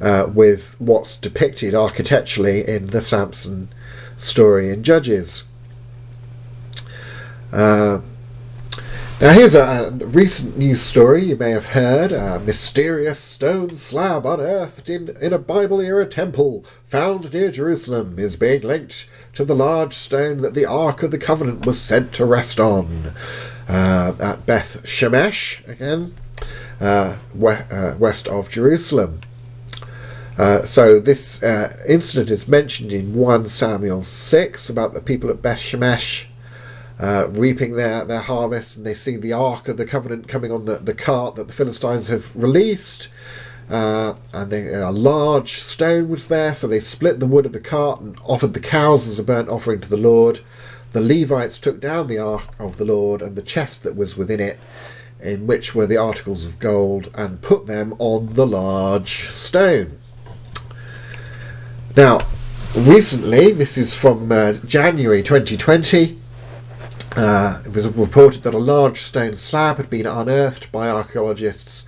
uh, 0.00 0.28
with 0.32 0.74
what's 0.78 1.16
depicted 1.16 1.74
architecturally 1.74 2.66
in 2.66 2.88
the 2.88 3.00
Samson 3.00 3.68
story 4.16 4.70
in 4.70 4.82
Judges. 4.82 5.44
Uh, 7.52 8.00
now, 9.20 9.32
here's 9.32 9.54
a, 9.54 9.62
a, 9.62 9.90
recent 10.06 10.58
news 10.58 10.80
story 10.80 11.24
you 11.24 11.36
may 11.36 11.52
have 11.52 11.66
heard. 11.66 12.10
A 12.10 12.40
mysterious 12.40 13.20
stone 13.20 13.76
slab 13.76 14.26
unearthed 14.26 14.90
in, 14.90 15.16
in 15.20 15.32
a 15.32 15.38
Bible 15.38 15.80
era 15.80 16.04
temple 16.04 16.64
found 16.88 17.32
near 17.32 17.52
Jerusalem 17.52 18.18
is 18.18 18.34
being 18.34 18.62
linked 18.62 19.08
to 19.34 19.44
the 19.44 19.54
large 19.54 19.94
stone 19.94 20.38
that 20.38 20.54
the 20.54 20.66
Ark 20.66 21.04
of 21.04 21.12
the 21.12 21.18
Covenant 21.18 21.64
was 21.64 21.80
sent 21.80 22.12
to 22.14 22.24
rest 22.24 22.58
on 22.58 23.14
uh, 23.68 24.14
at 24.18 24.44
Beth 24.46 24.82
Shemesh, 24.84 25.66
again, 25.68 26.12
west 26.80 28.28
of 28.28 28.50
Jerusalem. 28.50 29.20
Uh, 30.36 30.62
so 30.64 30.98
this 30.98 31.42
uh, 31.44 31.76
incident 31.86 32.30
is 32.30 32.48
mentioned 32.48 32.92
in 32.92 33.14
1 33.14 33.46
Samuel 33.46 34.02
6 34.02 34.68
about 34.68 34.92
the 34.92 35.00
people 35.00 35.30
at 35.30 35.40
Beth 35.40 35.60
Shemesh 35.60 36.24
uh, 36.98 37.28
reaping 37.30 37.74
their, 37.76 38.04
their 38.04 38.20
harvest, 38.20 38.76
and 38.76 38.86
they 38.86 38.94
see 38.94 39.16
the 39.16 39.32
Ark 39.32 39.68
of 39.68 39.76
the 39.76 39.86
Covenant 39.86 40.28
coming 40.28 40.52
on 40.52 40.64
the, 40.64 40.78
the 40.78 40.94
cart 40.94 41.36
that 41.36 41.46
the 41.46 41.52
Philistines 41.52 42.08
have 42.08 42.34
released. 42.34 43.08
Uh, 43.70 44.14
and 44.32 44.50
they, 44.50 44.74
a 44.74 44.90
large 44.90 45.60
stone 45.60 46.08
was 46.08 46.26
there, 46.26 46.54
so 46.54 46.66
they 46.66 46.80
split 46.80 47.18
the 47.18 47.26
wood 47.26 47.46
of 47.46 47.52
the 47.52 47.60
cart 47.60 48.00
and 48.00 48.18
offered 48.24 48.54
the 48.54 48.60
cows 48.60 49.06
as 49.06 49.18
a 49.18 49.22
burnt 49.22 49.48
offering 49.48 49.80
to 49.80 49.88
the 49.88 49.96
Lord. 49.96 50.40
The 50.92 51.00
Levites 51.00 51.58
took 51.58 51.80
down 51.80 52.06
the 52.06 52.18
Ark 52.18 52.54
of 52.58 52.76
the 52.76 52.84
Lord 52.84 53.22
and 53.22 53.34
the 53.34 53.42
chest 53.42 53.82
that 53.82 53.96
was 53.96 54.16
within 54.16 54.40
it, 54.40 54.58
in 55.24 55.46
which 55.46 55.74
were 55.74 55.86
the 55.86 55.96
articles 55.96 56.44
of 56.44 56.58
gold, 56.60 57.10
and 57.14 57.42
put 57.42 57.66
them 57.66 57.94
on 57.98 58.34
the 58.34 58.46
large 58.46 59.28
stone. 59.28 59.98
Now, 61.96 62.20
recently, 62.76 63.52
this 63.52 63.76
is 63.76 63.94
from 63.94 64.30
uh, 64.30 64.52
January 64.64 65.22
2020, 65.22 66.20
uh, 67.16 67.62
it 67.64 67.72
was 67.72 67.86
reported 67.86 68.42
that 68.42 68.54
a 68.54 68.58
large 68.58 69.00
stone 69.00 69.36
slab 69.36 69.76
had 69.76 69.88
been 69.88 70.04
unearthed 70.04 70.72
by 70.72 70.88
archaeologists 70.88 71.86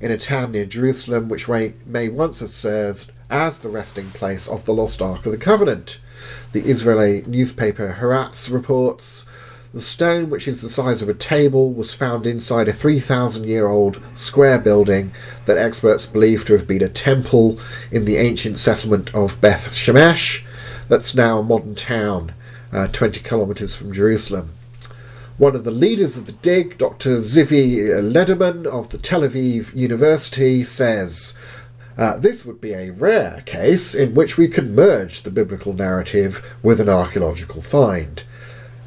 in 0.00 0.12
a 0.12 0.16
town 0.16 0.52
near 0.52 0.64
Jerusalem, 0.64 1.28
which 1.28 1.48
may, 1.48 1.74
may 1.84 2.08
once 2.08 2.38
have 2.38 2.52
served 2.52 3.10
as 3.28 3.58
the 3.58 3.68
resting 3.68 4.10
place 4.10 4.46
of 4.46 4.64
the 4.64 4.72
lost 4.72 5.02
Ark 5.02 5.26
of 5.26 5.32
the 5.32 5.38
Covenant. 5.38 5.98
The 6.52 6.60
Israeli 6.60 7.24
newspaper 7.26 7.96
Haaretz 8.00 8.52
reports 8.52 9.24
the 9.74 9.80
stone, 9.82 10.30
which 10.30 10.48
is 10.48 10.62
the 10.62 10.68
size 10.70 11.02
of 11.02 11.10
a 11.10 11.14
table, 11.14 11.72
was 11.72 11.92
found 11.92 12.26
inside 12.26 12.68
a 12.68 12.72
3,000 12.72 13.44
year 13.44 13.68
old 13.68 14.00
square 14.14 14.58
building 14.58 15.12
that 15.44 15.58
experts 15.58 16.06
believe 16.06 16.44
to 16.46 16.54
have 16.54 16.66
been 16.66 16.82
a 16.82 16.88
temple 16.88 17.58
in 17.90 18.06
the 18.06 18.16
ancient 18.16 18.58
settlement 18.58 19.14
of 19.14 19.38
Beth 19.42 19.68
Shemesh, 19.72 20.42
that's 20.88 21.14
now 21.14 21.40
a 21.40 21.42
modern 21.42 21.74
town 21.74 22.32
uh, 22.72 22.86
20 22.88 23.20
kilometres 23.20 23.74
from 23.74 23.92
Jerusalem. 23.92 24.50
One 25.36 25.54
of 25.54 25.64
the 25.64 25.70
leaders 25.70 26.16
of 26.16 26.24
the 26.24 26.32
dig, 26.32 26.78
Dr. 26.78 27.16
Zvi 27.18 27.76
Lederman 28.02 28.66
of 28.66 28.88
the 28.88 28.98
Tel 28.98 29.20
Aviv 29.20 29.74
University, 29.74 30.64
says 30.64 31.34
uh, 31.98 32.16
this 32.16 32.46
would 32.46 32.60
be 32.60 32.72
a 32.72 32.90
rare 32.90 33.42
case 33.44 33.94
in 33.94 34.14
which 34.14 34.38
we 34.38 34.48
could 34.48 34.70
merge 34.70 35.22
the 35.22 35.30
biblical 35.30 35.74
narrative 35.74 36.42
with 36.62 36.80
an 36.80 36.88
archaeological 36.88 37.60
find. 37.60 38.22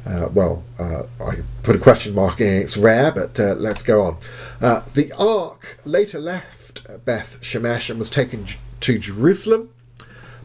Uh, 0.04 0.28
well, 0.32 0.64
uh, 0.78 1.04
I 1.20 1.36
put 1.62 1.76
a 1.76 1.78
question 1.78 2.14
mark 2.14 2.40
in 2.40 2.54
it's 2.54 2.76
rare, 2.76 3.12
but 3.12 3.38
uh, 3.38 3.54
let's 3.54 3.82
go 3.82 4.02
on. 4.02 4.16
Uh, 4.60 4.82
the 4.94 5.12
ark 5.12 5.78
later 5.84 6.18
left 6.18 6.82
Beth 7.04 7.38
Shemesh 7.40 7.88
and 7.88 7.98
was 7.98 8.10
taken 8.10 8.46
to 8.80 8.98
Jerusalem, 8.98 9.70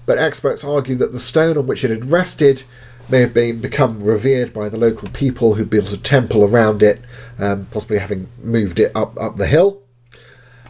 but 0.05 0.19
experts 0.19 0.63
argue 0.63 0.95
that 0.95 1.11
the 1.11 1.19
stone 1.19 1.57
on 1.57 1.67
which 1.67 1.83
it 1.83 1.89
had 1.89 2.11
rested 2.11 2.63
may 3.09 3.21
have 3.21 3.33
been 3.33 3.59
become 3.61 3.99
revered 4.01 4.53
by 4.53 4.69
the 4.69 4.77
local 4.77 5.09
people 5.09 5.55
who 5.55 5.65
built 5.65 5.93
a 5.93 5.97
temple 5.97 6.43
around 6.43 6.83
it, 6.83 7.01
um, 7.39 7.67
possibly 7.71 7.97
having 7.97 8.27
moved 8.43 8.79
it 8.79 8.91
up 8.93 9.19
up 9.19 9.37
the 9.37 9.47
hill. 9.47 9.81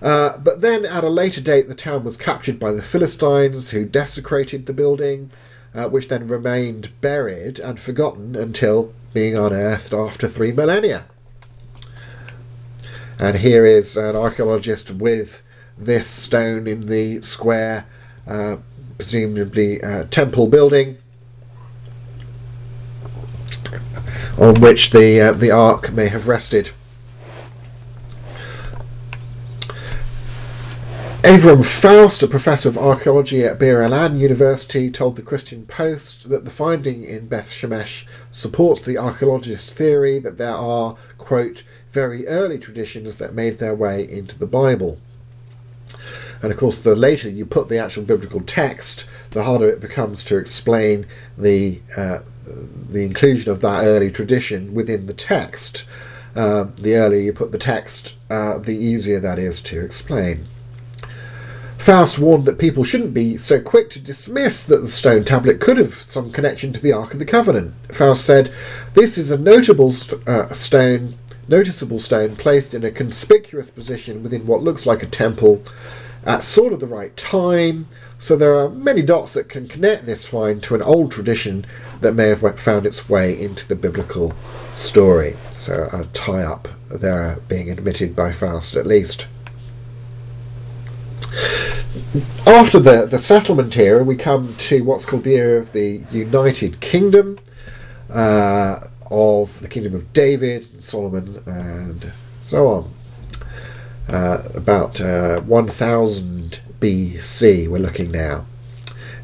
Uh, 0.02 0.38
but 0.38 0.62
then, 0.62 0.86
at 0.86 1.04
a 1.04 1.10
later 1.10 1.42
date, 1.42 1.68
the 1.68 1.76
town 1.76 2.04
was 2.04 2.16
captured 2.16 2.60
by 2.60 2.72
the 2.72 2.82
Philistines, 2.82 3.72
who 3.72 3.84
desecrated 3.84 4.66
the 4.66 4.74
building, 4.74 5.32
uh, 5.74 5.88
which 5.88 6.08
then 6.08 6.28
remained 6.28 6.90
buried 7.02 7.60
and 7.60 7.80
forgotten 7.80 8.36
until 8.36 8.94
being 9.14 9.36
unearthed 9.36 9.94
after 9.94 10.28
three 10.28 10.52
millennia. 10.52 11.06
And 13.20 13.38
here 13.38 13.66
is 13.66 13.98
an 13.98 14.16
archaeologist 14.16 14.92
with 14.92 15.42
this 15.78 16.08
stone 16.08 16.68
in 16.68 16.86
the 16.86 17.22
square, 17.22 17.86
uh, 18.28 18.58
presumably 18.98 19.84
uh, 19.84 20.06
temple 20.06 20.48
building, 20.48 20.98
on 24.38 24.62
which 24.62 24.92
the 24.92 25.22
uh, 25.22 25.32
the 25.32 25.52
ark 25.52 25.92
may 25.92 26.08
have 26.08 26.28
rested. 26.28 26.72
Avram 31.24 31.66
Faust, 31.66 32.22
a 32.22 32.28
professor 32.28 32.70
of 32.70 32.78
archaeology 32.78 33.44
at 33.44 33.60
Bar 33.60 33.82
Ilan 33.82 34.20
University, 34.20 34.92
told 34.92 35.16
the 35.16 35.24
Christian 35.24 35.66
Post 35.66 36.30
that 36.30 36.46
the 36.46 36.52
finding 36.52 37.04
in 37.04 37.28
Beth 37.28 37.50
Shemesh 37.50 38.06
supports 38.30 38.82
the 38.82 39.00
archaeologist's 39.00 39.72
theory 39.72 40.20
that 40.20 40.38
there 40.38 40.54
are, 40.54 40.96
quote, 41.18 41.64
very 41.92 42.28
early 42.28 42.60
traditions 42.60 43.16
that 43.16 43.34
made 43.34 43.58
their 43.58 43.74
way 43.74 44.08
into 44.08 44.38
the 44.38 44.46
Bible. 44.46 45.00
And 46.44 46.52
of 46.52 46.58
course, 46.60 46.78
the 46.78 46.96
later 46.96 47.30
you 47.30 47.48
put 47.48 47.68
the 47.68 47.80
actual 47.80 48.04
biblical 48.04 48.42
text, 48.42 49.08
the 49.32 49.44
harder 49.44 49.68
it 49.68 49.80
becomes 49.80 50.24
to 50.26 50.38
explain 50.38 51.08
the 51.36 51.82
uh, 51.98 52.20
the 52.92 53.04
inclusion 53.04 53.52
of 53.52 53.62
that 53.62 53.84
early 53.84 54.12
tradition 54.12 54.76
within 54.76 55.08
the 55.08 55.16
text. 55.16 55.84
Uh, 56.36 56.68
the 56.78 56.96
earlier 56.96 57.20
you 57.20 57.34
put 57.34 57.52
the 57.52 57.58
text, 57.58 58.14
uh, 58.30 58.60
the 58.60 58.78
easier 58.78 59.20
that 59.20 59.40
is 59.40 59.62
to 59.62 59.84
explain. 59.84 60.48
Faust 61.78 62.20
warned 62.20 62.46
that 62.46 62.58
people 62.58 62.84
shouldn't 62.84 63.14
be 63.14 63.38
so 63.38 63.62
quick 63.62 63.90
to 63.92 64.00
dismiss 64.00 64.64
that 64.64 64.82
the 64.82 64.88
stone 64.88 65.24
tablet 65.24 65.60
could 65.60 65.78
have 65.78 66.06
some 66.08 66.32
connection 66.32 66.74
to 66.74 66.82
the 66.82 66.92
Ark 66.92 67.14
of 67.14 67.20
the 67.20 67.26
Covenant. 67.26 67.74
Faust 67.92 68.26
said, 68.26 68.50
"This 68.94 69.18
is 69.18 69.32
a 69.32 69.38
notable 69.38 69.92
st- 69.92 70.28
uh, 70.28 70.52
stone, 70.52 71.16
noticeable 71.48 72.00
stone 72.00 72.36
placed 72.36 72.74
in 72.74 72.84
a 72.84 72.92
conspicuous 72.92 73.70
position 73.70 74.24
within 74.24 74.46
what 74.46 74.64
looks 74.64 74.86
like 74.86 75.04
a 75.04 75.08
temple, 75.08 75.62
at 76.26 76.44
sort 76.44 76.74
of 76.74 76.82
the 76.82 76.88
right 76.88 77.16
time. 77.16 77.88
So 78.20 78.36
there 78.36 78.54
are 78.56 78.70
many 78.70 79.02
dots 79.02 79.34
that 79.34 79.48
can 79.48 79.68
connect 79.68 80.06
this 80.06 80.26
find 80.26 80.62
to 80.64 80.76
an 80.76 80.82
old 80.82 81.12
tradition 81.12 81.66
that 82.02 82.16
may 82.16 82.28
have 82.28 82.60
found 82.60 82.86
its 82.86 83.08
way 83.08 83.40
into 83.40 83.66
the 83.68 83.76
biblical 83.76 84.34
story. 84.74 85.38
So 85.54 85.88
a 85.94 86.06
tie 86.14 86.44
up 86.44 86.68
there 86.90 87.38
being 87.48 87.72
admitted 87.72 88.16
by 88.16 88.34
Faust 88.34 88.76
at 88.76 88.86
least. 88.86 89.28
After 92.46 92.80
the, 92.80 93.06
the 93.06 93.20
settlement 93.20 93.78
era, 93.78 94.04
we 94.04 94.16
come 94.16 94.56
to 94.58 94.84
what's 94.84 95.06
called 95.06 95.24
the 95.24 95.36
era 95.36 95.60
of 95.60 95.72
the 95.74 96.04
United 96.12 96.80
Kingdom, 96.80 97.40
uh, 98.10 98.88
of 99.10 99.60
the 99.60 99.68
Kingdom 99.68 99.96
of 99.96 100.14
David, 100.14 100.68
and 100.74 100.84
Solomon, 100.84 101.42
and 101.46 102.12
so 102.42 102.68
on. 102.68 102.94
Uh, 104.08 104.44
about 104.56 105.02
uh, 105.02 105.42
1000 105.42 106.60
BC, 106.80 107.68
we're 107.68 107.80
looking 107.80 108.12
now. 108.12 108.46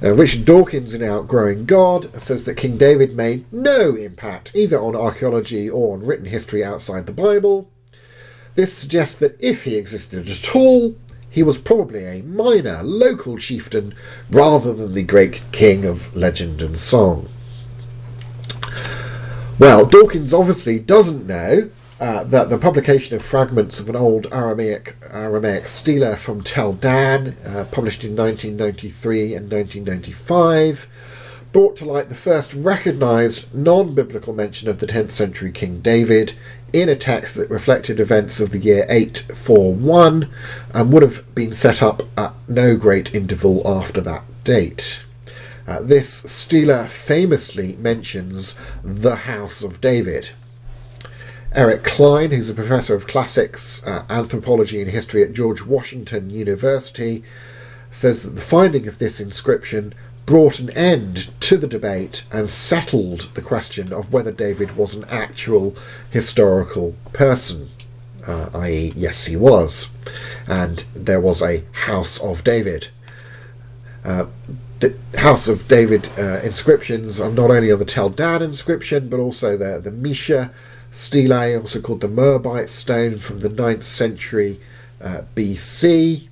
Now, 0.02 0.12
Richard 0.12 0.44
Dawkins 0.44 0.94
in 0.94 1.02
Outgrowing 1.02 1.66
God 1.66 2.22
says 2.22 2.44
that 2.44 2.58
King 2.58 2.76
David 2.76 3.16
made 3.16 3.46
no 3.54 3.96
impact 3.96 4.52
either 4.54 4.78
on 4.78 4.98
archaeology 4.98 5.70
or 5.70 5.94
on 5.94 6.06
written 6.06 6.26
history 6.26 6.62
outside 6.62 7.06
the 7.06 7.14
Bible. 7.14 7.70
This 8.56 8.74
suggests 8.74 9.16
that 9.16 9.42
if 9.42 9.64
he 9.64 9.78
existed 9.78 10.30
at 10.30 10.56
all, 10.56 10.96
he 11.34 11.42
was 11.42 11.58
probably 11.58 12.06
a 12.06 12.22
minor 12.22 12.84
local 12.84 13.40
chieftain 13.40 13.96
rather 14.30 14.72
than 14.72 14.94
the 14.94 15.02
great 15.02 15.42
king 15.52 15.84
of 15.84 16.16
legend 16.16 16.62
and 16.62 16.78
song. 16.78 17.28
Well, 19.58 19.84
Dawkins 19.88 20.32
obviously 20.32 20.78
doesn't 20.78 21.26
know 21.26 21.72
uh, 22.00 22.24
that 22.26 22.52
the 22.52 22.60
publication 22.60 23.16
of 23.16 23.26
fragments 23.26 23.80
of 23.80 23.90
an 23.90 23.96
old 23.96 24.28
Aramaic, 24.32 24.96
Aramaic 25.10 25.68
stela 25.68 26.18
from 26.18 26.44
Tel 26.44 26.74
Dan, 26.74 27.36
uh, 27.44 27.66
published 27.72 28.04
in 28.04 28.16
1993 28.16 29.34
and 29.34 29.52
1995, 29.52 30.88
brought 31.52 31.78
to 31.78 31.86
light 31.86 32.10
the 32.10 32.16
first 32.16 32.54
recognised 32.54 33.52
non 33.56 33.96
biblical 33.96 34.34
mention 34.34 34.70
of 34.70 34.78
the 34.78 34.88
10th 34.88 35.12
century 35.12 35.52
King 35.52 35.80
David 35.82 36.34
in 36.74 36.90
a 36.90 36.96
text 36.96 37.36
that 37.36 37.50
reflected 37.50 38.00
events 38.00 38.40
of 38.40 38.50
the 38.50 38.58
year 38.58 38.86
841 38.90 40.28
and 40.74 40.92
would 40.92 41.04
have 41.04 41.24
been 41.36 41.54
set 41.54 41.84
up 41.84 42.02
at 42.18 42.34
no 42.48 42.76
great 42.76 43.14
interval 43.14 43.62
after 43.66 44.02
that 44.02 44.24
date. 44.44 45.02
Uh, 45.68 45.82
this 45.82 46.10
stela 46.26 46.88
famously 46.88 47.78
mentions 47.80 48.56
the 48.84 49.16
House 49.16 49.62
of 49.62 49.80
David. 49.80 50.32
Eric 51.54 51.84
Cline, 51.84 52.32
who's 52.32 52.50
a 52.50 52.54
professor 52.56 52.96
of 52.96 53.06
classics, 53.06 53.82
uh, 53.86 54.04
anthropology, 54.10 54.82
and 54.82 54.90
history 54.90 55.22
at 55.22 55.34
George 55.34 55.64
Washington 55.64 56.32
University, 56.32 57.24
says 57.92 58.24
that 58.24 58.32
the 58.32 58.42
finding 58.42 58.88
of 58.88 58.98
this 58.98 59.22
inscription 59.22 59.94
brought 60.26 60.60
an 60.60 60.70
end 60.72 61.30
to 61.42 61.58
the 61.58 61.68
debate 61.68 62.24
and 62.32 62.50
settled 62.50 63.30
the 63.34 63.42
question 63.42 63.92
of 63.92 64.14
whether 64.14 64.32
David 64.32 64.76
was 64.76 64.96
an 64.96 65.06
actual 65.10 65.76
historical 66.12 66.96
person, 67.12 67.70
uh, 68.26 68.50
i.e., 68.54 68.94
yes, 68.96 69.26
he 69.26 69.36
was, 69.36 69.90
and 70.48 70.86
there 70.96 71.20
was 71.20 71.42
a 71.42 71.64
House 71.74 72.20
of 72.20 72.44
David. 72.44 72.88
Uh, 74.06 74.26
the 74.80 74.96
House 75.16 75.48
of 75.48 75.68
David 75.68 76.10
uh, 76.18 76.40
inscriptions 76.42 77.20
are 77.20 77.32
not 77.32 77.52
only 77.52 77.72
on 77.72 77.80
the 77.80 77.86
Tel 77.86 78.10
Dan 78.10 78.42
inscription, 78.42 79.10
but 79.10 79.20
also 79.20 79.58
the, 79.58 79.80
the 79.82 79.92
Mesha 79.92 80.52
stele, 80.92 81.60
also 81.60 81.82
called 81.82 82.02
the 82.02 82.08
Moabite 82.08 82.70
stone 82.70 83.18
from 83.18 83.40
the 83.40 83.50
9th 83.50 83.84
century 83.84 84.60
uh, 85.02 85.22
BC. 85.36 86.28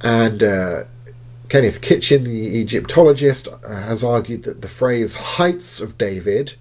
And 0.00 0.42
uh, 0.42 0.84
Kenneth 1.54 1.80
Kitchen, 1.80 2.24
the 2.24 2.58
Egyptologist, 2.58 3.46
uh, 3.46 3.82
has 3.82 4.02
argued 4.02 4.42
that 4.42 4.60
the 4.60 4.66
phrase 4.66 5.14
Heights 5.14 5.78
of 5.78 5.96
David 5.96 6.54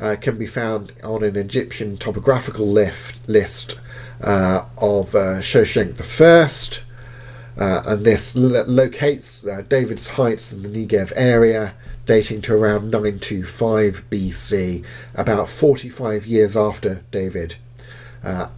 uh, 0.00 0.16
can 0.18 0.38
be 0.38 0.46
found 0.46 0.90
on 1.04 1.22
an 1.22 1.36
Egyptian 1.36 1.98
topographical 1.98 2.66
lift, 2.66 3.28
list 3.28 3.78
uh, 4.22 4.64
of 4.78 5.14
uh, 5.14 5.42
Shoshenq 5.42 6.00
I, 6.00 7.62
uh, 7.62 7.82
and 7.84 8.06
this 8.06 8.34
lo- 8.34 8.64
locates 8.66 9.46
uh, 9.46 9.64
David's 9.68 10.08
heights 10.08 10.50
in 10.50 10.62
the 10.62 10.70
Negev 10.70 11.12
area, 11.14 11.74
dating 12.06 12.40
to 12.40 12.54
around 12.54 12.90
925 12.90 14.04
BC, 14.10 14.82
about 15.14 15.46
45 15.46 16.24
years 16.24 16.56
after 16.56 17.02
David, 17.10 17.56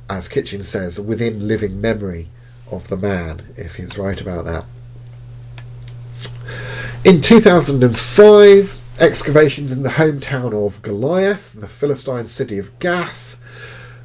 as 0.08 0.28
Kitchen 0.28 0.62
says, 0.62 1.00
within 1.00 1.48
living 1.48 1.80
memory 1.80 2.28
of 2.70 2.86
the 2.86 2.96
man, 2.96 3.42
if 3.56 3.74
he's 3.74 3.98
right 3.98 4.20
about 4.20 4.44
that. 4.44 4.66
In 7.04 7.20
2005, 7.20 8.78
excavations 8.98 9.72
in 9.72 9.82
the 9.82 9.90
hometown 9.90 10.54
of 10.54 10.80
Goliath, 10.80 11.52
the 11.52 11.68
Philistine 11.68 12.26
city 12.26 12.56
of 12.56 12.78
Gath, 12.78 13.36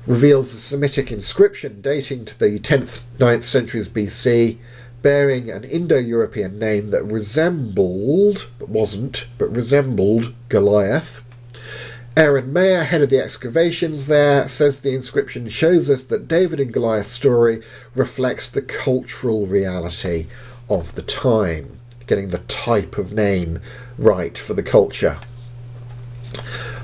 reveals 0.06 0.54
a 0.54 0.58
Semitic 0.58 1.10
inscription 1.10 1.80
dating 1.80 2.26
to 2.26 2.38
the 2.38 2.60
10th, 2.60 3.00
9th 3.18 3.44
centuries 3.44 3.88
BC, 3.88 4.58
bearing 5.02 5.50
an 5.50 5.64
Indo-European 5.64 6.60
name 6.60 6.90
that 6.90 7.06
resembled, 7.06 8.50
but 8.60 8.68
wasn't, 8.68 9.28
but 9.38 9.56
resembled 9.56 10.34
Goliath. 10.50 11.22
Aren 12.18 12.52
Maeir, 12.52 12.84
head 12.84 13.02
of 13.02 13.10
the 13.10 13.24
excavations 13.24 14.08
there, 14.08 14.46
says 14.50 14.82
the 14.82 14.94
inscription 14.94 15.48
shows 15.48 15.90
us 15.90 16.04
that 16.04 16.28
David 16.28 16.60
and 16.60 16.74
Goliath's 16.74 17.12
story 17.12 17.62
reflects 17.96 18.50
the 18.50 18.62
cultural 18.62 19.48
reality 19.48 20.28
of 20.68 20.96
the 20.96 21.02
time 21.02 21.79
getting 22.10 22.30
the 22.30 22.40
type 22.40 22.98
of 22.98 23.14
name 23.14 23.62
right 24.00 24.38
for 24.38 24.56
the 24.56 24.64
culture. 24.64 25.20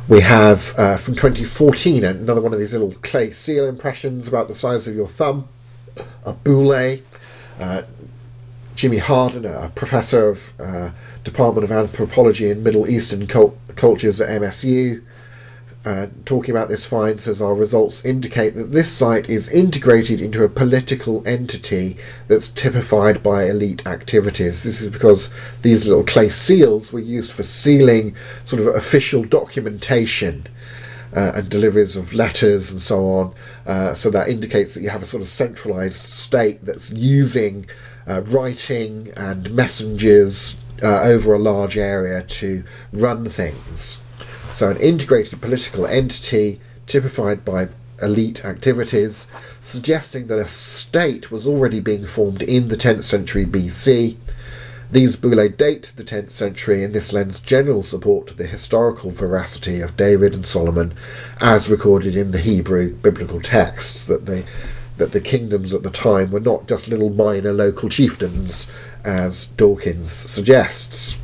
We 0.07 0.22
have 0.22 0.73
uh, 0.77 0.97
from 0.97 1.15
2014 1.15 2.03
another 2.03 2.41
one 2.41 2.53
of 2.53 2.60
these 2.60 2.73
little 2.73 2.93
clay 3.02 3.31
seal 3.31 3.68
impressions 3.68 4.27
about 4.27 4.47
the 4.47 4.53
size 4.56 4.88
of 4.88 4.95
your 4.95 5.07
thumb, 5.07 5.47
a 6.23 6.31
boule. 6.31 6.99
Uh, 7.60 7.81
Jimmy 8.76 8.97
Hardin, 8.97 9.45
a 9.45 9.72
professor 9.73 10.30
of 10.30 10.53
uh, 10.60 10.91
Department 11.23 11.64
of 11.64 11.72
Anthropology 11.72 12.52
and 12.52 12.64
Middle 12.64 12.88
Eastern 12.88 13.26
Cult- 13.26 13.57
Cultures 13.76 14.22
at 14.22 14.30
MSU, 14.41 15.02
uh, 15.85 16.07
talking 16.25 16.49
about 16.49 16.67
this 16.67 16.83
find 16.83 17.21
says 17.21 17.43
our 17.43 17.53
results 17.53 18.03
indicate 18.03 18.55
that 18.55 18.71
this 18.71 18.91
site 18.91 19.29
is 19.29 19.47
integrated 19.49 20.19
into 20.19 20.43
a 20.43 20.49
political 20.49 21.21
entity 21.27 21.95
that's 22.27 22.47
typified 22.47 23.21
by 23.21 23.45
elite 23.45 23.85
activities. 23.85 24.63
This 24.63 24.81
is 24.81 24.89
because 24.89 25.29
these 25.61 25.85
little 25.85 26.03
clay 26.03 26.29
seals 26.29 26.91
were 26.91 26.99
used 26.99 27.31
for 27.31 27.43
sealing 27.43 28.15
sort 28.45 28.61
of 28.61 28.67
official 28.75 29.23
documentation 29.23 30.47
uh, 31.15 31.33
and 31.35 31.49
deliveries 31.49 31.95
of 31.95 32.15
letters 32.15 32.71
and 32.71 32.81
so 32.81 33.05
on. 33.05 33.33
Uh, 33.67 33.93
so 33.93 34.09
that 34.09 34.27
indicates 34.27 34.73
that 34.73 34.81
you 34.81 34.89
have 34.89 35.03
a 35.03 35.05
sort 35.05 35.21
of 35.21 35.29
centralized 35.29 35.99
state 35.99 36.65
that's 36.65 36.89
using 36.91 37.63
uh, 38.07 38.21
writing 38.23 39.13
and 39.17 39.51
messengers 39.51 40.55
uh, 40.81 41.01
over 41.01 41.35
a 41.35 41.39
large 41.39 41.77
area 41.77 42.23
to 42.23 42.63
run 42.91 43.29
things. 43.29 43.99
So, 44.51 44.69
an 44.69 44.77
integrated 44.77 45.41
political 45.41 45.85
entity 45.85 46.61
typified 46.87 47.43
by 47.43 47.69
elite 48.01 48.43
activities, 48.43 49.27
suggesting 49.61 50.27
that 50.27 50.39
a 50.39 50.47
state 50.47 51.31
was 51.31 51.47
already 51.47 51.79
being 51.79 52.05
formed 52.05 52.41
in 52.41 52.67
the 52.67 52.75
10th 52.75 53.03
century 53.03 53.45
BC. 53.45 54.17
These 54.91 55.15
bullae 55.15 55.49
date 55.49 55.83
to 55.83 55.97
the 55.97 56.03
10th 56.03 56.29
century, 56.29 56.83
and 56.83 56.93
this 56.93 57.11
lends 57.11 57.39
general 57.39 57.83
support 57.83 58.27
to 58.27 58.33
the 58.33 58.45
historical 58.45 59.11
veracity 59.11 59.81
of 59.81 59.97
David 59.97 60.33
and 60.33 60.45
Solomon 60.45 60.93
as 61.41 61.69
recorded 61.69 62.15
in 62.15 62.31
the 62.31 62.39
Hebrew 62.39 62.93
biblical 62.93 63.41
texts, 63.41 64.05
that 64.05 64.25
the, 64.25 64.43
that 64.97 65.11
the 65.11 65.21
kingdoms 65.21 65.73
at 65.73 65.83
the 65.83 65.89
time 65.89 66.31
were 66.31 66.39
not 66.39 66.67
just 66.67 66.87
little 66.87 67.09
minor 67.09 67.51
local 67.51 67.89
chieftains, 67.89 68.67
as 69.03 69.45
Dawkins 69.57 70.11
suggests. 70.11 71.15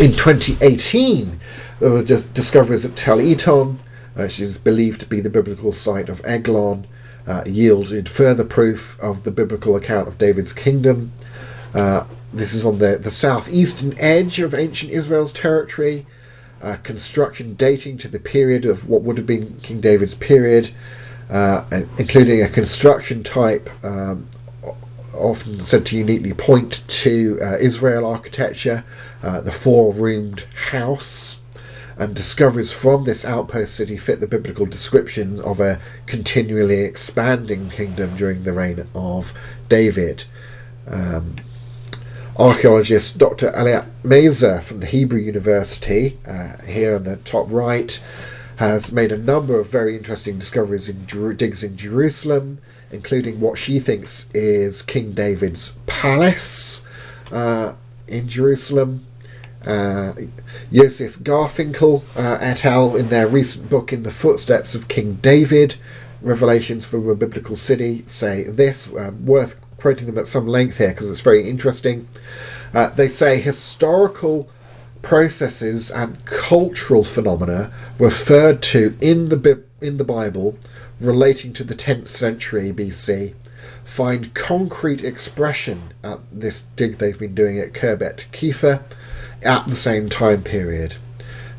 In 0.00 0.12
2018, 0.12 1.38
there 1.78 1.90
were 1.90 2.02
discoveries 2.02 2.84
at 2.84 2.96
Tel 2.96 3.20
Eton, 3.20 3.78
which 4.14 4.40
is 4.40 4.56
believed 4.56 5.00
to 5.00 5.06
be 5.06 5.20
the 5.20 5.30
biblical 5.30 5.70
site 5.70 6.08
of 6.08 6.22
Eglon, 6.24 6.86
uh, 7.26 7.42
yielded 7.46 8.08
further 8.08 8.42
proof 8.42 8.98
of 9.00 9.22
the 9.22 9.30
biblical 9.30 9.76
account 9.76 10.08
of 10.08 10.18
David's 10.18 10.52
kingdom. 10.52 11.12
Uh, 11.74 12.04
this 12.32 12.54
is 12.54 12.64
on 12.64 12.78
the, 12.78 12.98
the 12.98 13.10
southeastern 13.10 13.94
edge 13.98 14.40
of 14.40 14.54
ancient 14.54 14.90
Israel's 14.92 15.30
territory, 15.30 16.06
uh, 16.62 16.76
construction 16.82 17.54
dating 17.54 17.98
to 17.98 18.08
the 18.08 18.18
period 18.18 18.64
of 18.64 18.88
what 18.88 19.02
would 19.02 19.18
have 19.18 19.26
been 19.26 19.60
King 19.62 19.80
David's 19.80 20.14
period, 20.14 20.70
uh, 21.30 21.64
including 21.98 22.42
a 22.42 22.48
construction 22.48 23.22
type 23.22 23.68
um, 23.84 24.26
often 25.14 25.60
said 25.60 25.84
to 25.86 25.96
uniquely 25.96 26.32
point 26.32 26.82
to 26.88 27.38
uh, 27.42 27.56
Israel 27.58 28.06
architecture, 28.06 28.84
uh, 29.22 29.40
the 29.40 29.52
four 29.52 29.92
roomed 29.92 30.46
house 30.70 31.38
and 31.98 32.14
discoveries 32.14 32.72
from 32.72 33.04
this 33.04 33.24
outpost 33.24 33.74
city 33.74 33.96
fit 33.96 34.20
the 34.20 34.26
biblical 34.26 34.66
description 34.66 35.38
of 35.40 35.60
a 35.60 35.78
continually 36.06 36.80
expanding 36.80 37.68
kingdom 37.70 38.16
during 38.16 38.42
the 38.42 38.52
reign 38.52 38.86
of 38.94 39.32
David. 39.68 40.24
Um, 40.88 41.36
archaeologist 42.38 43.18
Dr. 43.18 43.52
Eilat 43.52 43.86
Mazar 44.02 44.62
from 44.62 44.80
the 44.80 44.86
Hebrew 44.86 45.20
University, 45.20 46.18
uh, 46.26 46.56
here 46.66 46.96
on 46.96 47.04
the 47.04 47.16
top 47.16 47.46
right, 47.50 48.00
has 48.56 48.90
made 48.90 49.12
a 49.12 49.18
number 49.18 49.58
of 49.60 49.68
very 49.68 49.96
interesting 49.96 50.38
discoveries 50.38 50.88
in 50.88 51.06
Jer- 51.06 51.34
digs 51.34 51.62
in 51.62 51.76
Jerusalem, 51.76 52.58
including 52.90 53.40
what 53.40 53.58
she 53.58 53.78
thinks 53.78 54.26
is 54.34 54.82
King 54.82 55.12
David's 55.12 55.72
palace 55.86 56.80
uh, 57.30 57.74
in 58.08 58.28
Jerusalem. 58.28 59.04
Uh, 59.66 60.12
Joseph 60.72 61.18
Garfinkel 61.20 62.02
uh, 62.16 62.38
et 62.40 62.64
al. 62.64 62.96
in 62.96 63.08
their 63.08 63.28
recent 63.28 63.68
book 63.70 63.92
In 63.92 64.02
the 64.02 64.10
Footsteps 64.10 64.74
of 64.74 64.88
King 64.88 65.18
David, 65.22 65.76
Revelations 66.20 66.84
from 66.84 67.08
a 67.08 67.14
Biblical 67.14 67.56
City, 67.56 68.02
say 68.06 68.44
this, 68.44 68.88
uh, 68.88 69.12
worth 69.24 69.60
quoting 69.76 70.06
them 70.06 70.18
at 70.18 70.28
some 70.28 70.46
length 70.46 70.78
here 70.78 70.88
because 70.88 71.10
it's 71.10 71.20
very 71.20 71.48
interesting. 71.48 72.08
Uh, 72.72 72.88
they 72.90 73.08
say 73.08 73.40
historical 73.40 74.48
processes 75.02 75.90
and 75.90 76.24
cultural 76.24 77.02
phenomena 77.02 77.72
referred 77.98 78.62
to 78.62 78.96
in 79.00 79.28
the 79.28 79.62
in 79.80 79.96
the 79.96 80.04
Bible 80.04 80.56
relating 81.00 81.52
to 81.52 81.64
the 81.64 81.74
10th 81.74 82.06
century 82.06 82.72
BC 82.72 83.34
find 83.84 84.32
concrete 84.34 85.02
expression 85.02 85.92
at 86.04 86.20
this 86.30 86.62
dig 86.76 86.98
they've 86.98 87.18
been 87.18 87.34
doing 87.34 87.58
at 87.58 87.72
Khirbet 87.72 88.24
Qeiyafa 88.32 88.82
at 89.44 89.66
the 89.66 89.74
same 89.74 90.08
time 90.08 90.42
period. 90.42 90.94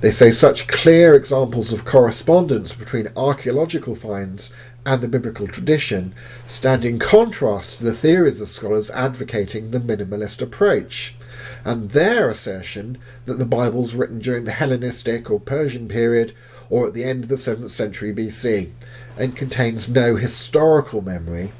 They 0.01 0.11
say 0.11 0.31
such 0.31 0.67
clear 0.67 1.13
examples 1.13 1.71
of 1.71 1.85
correspondence 1.85 2.73
between 2.73 3.09
archaeological 3.15 3.95
finds 3.95 4.51
and 4.85 5.01
the 5.01 5.07
biblical 5.07 5.47
tradition 5.47 6.13
stand 6.45 6.83
in 6.83 6.99
contrast 6.99 7.77
to 7.79 7.85
the 7.85 7.93
theories 7.93 8.41
of 8.41 8.49
scholars 8.49 8.89
advocating 8.91 9.71
the 9.71 9.79
minimalist 9.79 10.41
approach 10.41 11.15
and 11.63 11.91
their 11.91 12.29
assertion 12.29 12.97
that 13.25 13.37
the 13.37 13.45
Bible 13.45 13.81
was 13.81 13.95
written 13.95 14.19
during 14.19 14.43
the 14.43 14.51
Hellenistic 14.51 15.31
or 15.31 15.39
Persian 15.39 15.87
period 15.87 16.33
or 16.69 16.87
at 16.87 16.93
the 16.93 17.05
end 17.05 17.23
of 17.23 17.29
the 17.29 17.35
7th 17.35 17.69
century 17.69 18.13
BC 18.13 18.71
and 19.17 19.35
contains 19.35 19.87
no 19.87 20.15
historical 20.15 21.01
memory, 21.01 21.53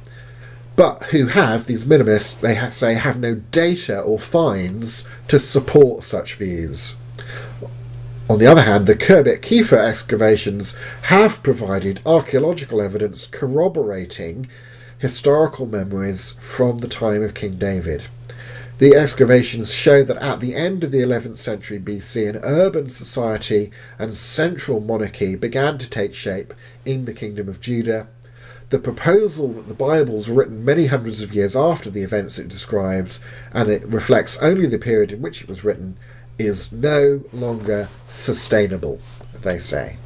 but 0.76 1.02
who 1.04 1.26
have, 1.26 1.66
these 1.66 1.84
minimalists, 1.84 2.40
they 2.40 2.58
say, 2.72 2.94
have 2.94 3.18
no 3.18 3.36
data 3.52 4.00
or 4.00 4.18
finds 4.18 5.04
to 5.28 5.38
support 5.38 6.02
such 6.02 6.34
views. 6.34 6.94
On 8.28 8.38
the 8.38 8.46
other 8.46 8.62
hand, 8.62 8.86
the 8.86 8.94
Khirbet 8.94 9.42
Qeiyafa 9.42 9.76
excavations 9.76 10.74
have 11.02 11.42
provided 11.42 12.00
archaeological 12.06 12.80
evidence 12.80 13.28
corroborating 13.30 14.48
historical 14.98 15.66
memories 15.66 16.34
from 16.40 16.78
the 16.78 16.88
time 16.88 17.22
of 17.22 17.34
King 17.34 17.56
David. 17.56 18.04
The 18.78 18.96
excavations 18.96 19.72
show 19.72 20.02
that 20.02 20.16
at 20.16 20.40
the 20.40 20.54
end 20.54 20.82
of 20.82 20.90
the 20.90 21.02
11th 21.02 21.36
century 21.36 21.78
BC, 21.78 22.28
an 22.28 22.40
urban 22.42 22.88
society 22.88 23.70
and 23.98 24.14
central 24.14 24.80
monarchy 24.80 25.36
began 25.36 25.78
to 25.78 25.88
take 25.88 26.14
shape 26.14 26.52
in 26.84 27.04
the 27.04 27.12
Kingdom 27.12 27.48
of 27.48 27.60
Judah. 27.60 28.08
The 28.70 28.78
proposal 28.78 29.48
that 29.52 29.68
the 29.68 29.74
Bible 29.74 30.16
was 30.16 30.30
written 30.30 30.64
many 30.64 30.86
hundreds 30.86 31.20
of 31.20 31.34
years 31.34 31.54
after 31.54 31.90
the 31.90 32.02
events 32.02 32.38
it 32.38 32.48
describes 32.48 33.20
and 33.52 33.68
it 33.68 33.86
reflects 33.86 34.38
only 34.38 34.66
the 34.66 34.78
period 34.78 35.12
in 35.12 35.20
which 35.20 35.42
it 35.42 35.48
was 35.48 35.64
written 35.64 35.96
is 36.38 36.72
no 36.72 37.22
longer 37.32 37.88
sustainable, 38.08 39.00
they 39.42 39.58
say. 39.58 39.96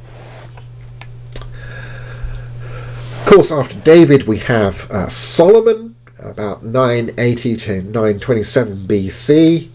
Of 3.19 3.25
course, 3.25 3.51
after 3.51 3.77
David, 3.79 4.27
we 4.27 4.37
have 4.39 4.89
uh, 4.91 5.07
Solomon, 5.07 5.95
about 6.19 6.63
980 6.63 7.55
to 7.55 7.81
927 7.83 8.87
BC. 8.87 9.69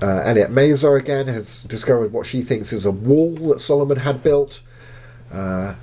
Uh, 0.00 0.06
Eilat 0.06 0.50
Mazar 0.50 0.98
again 0.98 1.28
has 1.28 1.60
discovered 1.60 2.12
what 2.12 2.26
she 2.26 2.42
thinks 2.42 2.72
is 2.72 2.86
a 2.86 2.90
wall 2.90 3.36
that 3.48 3.60
Solomon 3.60 3.98
had 3.98 4.22
built 4.22 4.60
uh, 5.32 5.74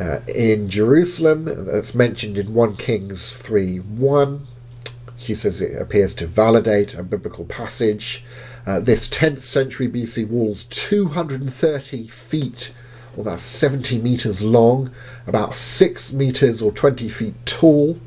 uh, 0.00 0.20
in 0.26 0.70
Jerusalem 0.70 1.44
that's 1.66 1.94
mentioned 1.94 2.38
in 2.38 2.54
1 2.54 2.76
Kings 2.76 3.34
3 3.34 3.76
1. 3.78 4.46
She 5.18 5.34
says 5.34 5.60
it 5.60 5.78
appears 5.78 6.14
to 6.14 6.26
validate 6.26 6.94
a 6.94 7.02
biblical 7.02 7.44
passage. 7.44 8.24
Uh, 8.66 8.80
this 8.80 9.06
10th 9.08 9.42
century 9.42 9.88
BC 9.88 10.26
wall 10.26 10.52
is 10.52 10.64
230 10.64 12.08
feet, 12.08 12.72
or 13.14 13.24
that's 13.24 13.42
70 13.42 13.98
meters 13.98 14.40
long, 14.40 14.90
about 15.26 15.54
6 15.54 16.14
meters 16.14 16.62
or 16.62 16.72
20 16.72 17.10
feet 17.10 17.34
tall 17.44 17.98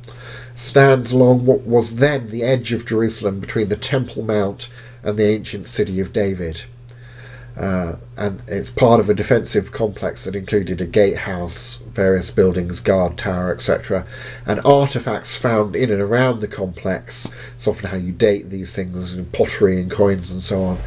stands 0.56 1.11
along 1.11 1.45
what 1.45 1.61
was 1.61 1.98
then 1.98 2.32
the 2.32 2.41
edge 2.41 2.74
of 2.74 2.88
Jerusalem 2.88 3.40
between 3.40 3.70
the 3.70 3.76
Temple 3.76 4.24
Mount 4.24 4.68
and 5.03 5.15
the 5.15 5.26
ancient 5.26 5.68
city 5.68 5.99
of 5.99 6.11
David. 6.11 6.64
Uh, 7.56 7.98
and 8.18 8.42
it's 8.48 8.72
part 8.72 9.00
of 9.00 9.10
a 9.10 9.14
defensive 9.14 9.72
complex 9.72 10.24
that 10.24 10.36
included 10.36 10.82
a 10.82 10.86
gatehouse, 10.86 11.78
various 11.92 12.32
buildings, 12.32 12.80
guard 12.80 13.16
tower, 13.18 13.54
etc., 13.54 14.06
and 14.48 14.60
artifacts 14.66 15.36
found 15.36 15.76
in 15.76 15.92
and 15.92 16.02
around 16.02 16.40
the 16.40 16.48
complex. 16.48 17.30
It's 17.56 17.68
often 17.68 17.90
how 17.90 17.98
you 17.98 18.12
date 18.12 18.50
these 18.50 18.74
things, 18.74 19.16
pottery 19.34 19.80
and 19.80 19.92
coins 19.92 20.32
and 20.32 20.42
so 20.42 20.64
on. 20.64 20.80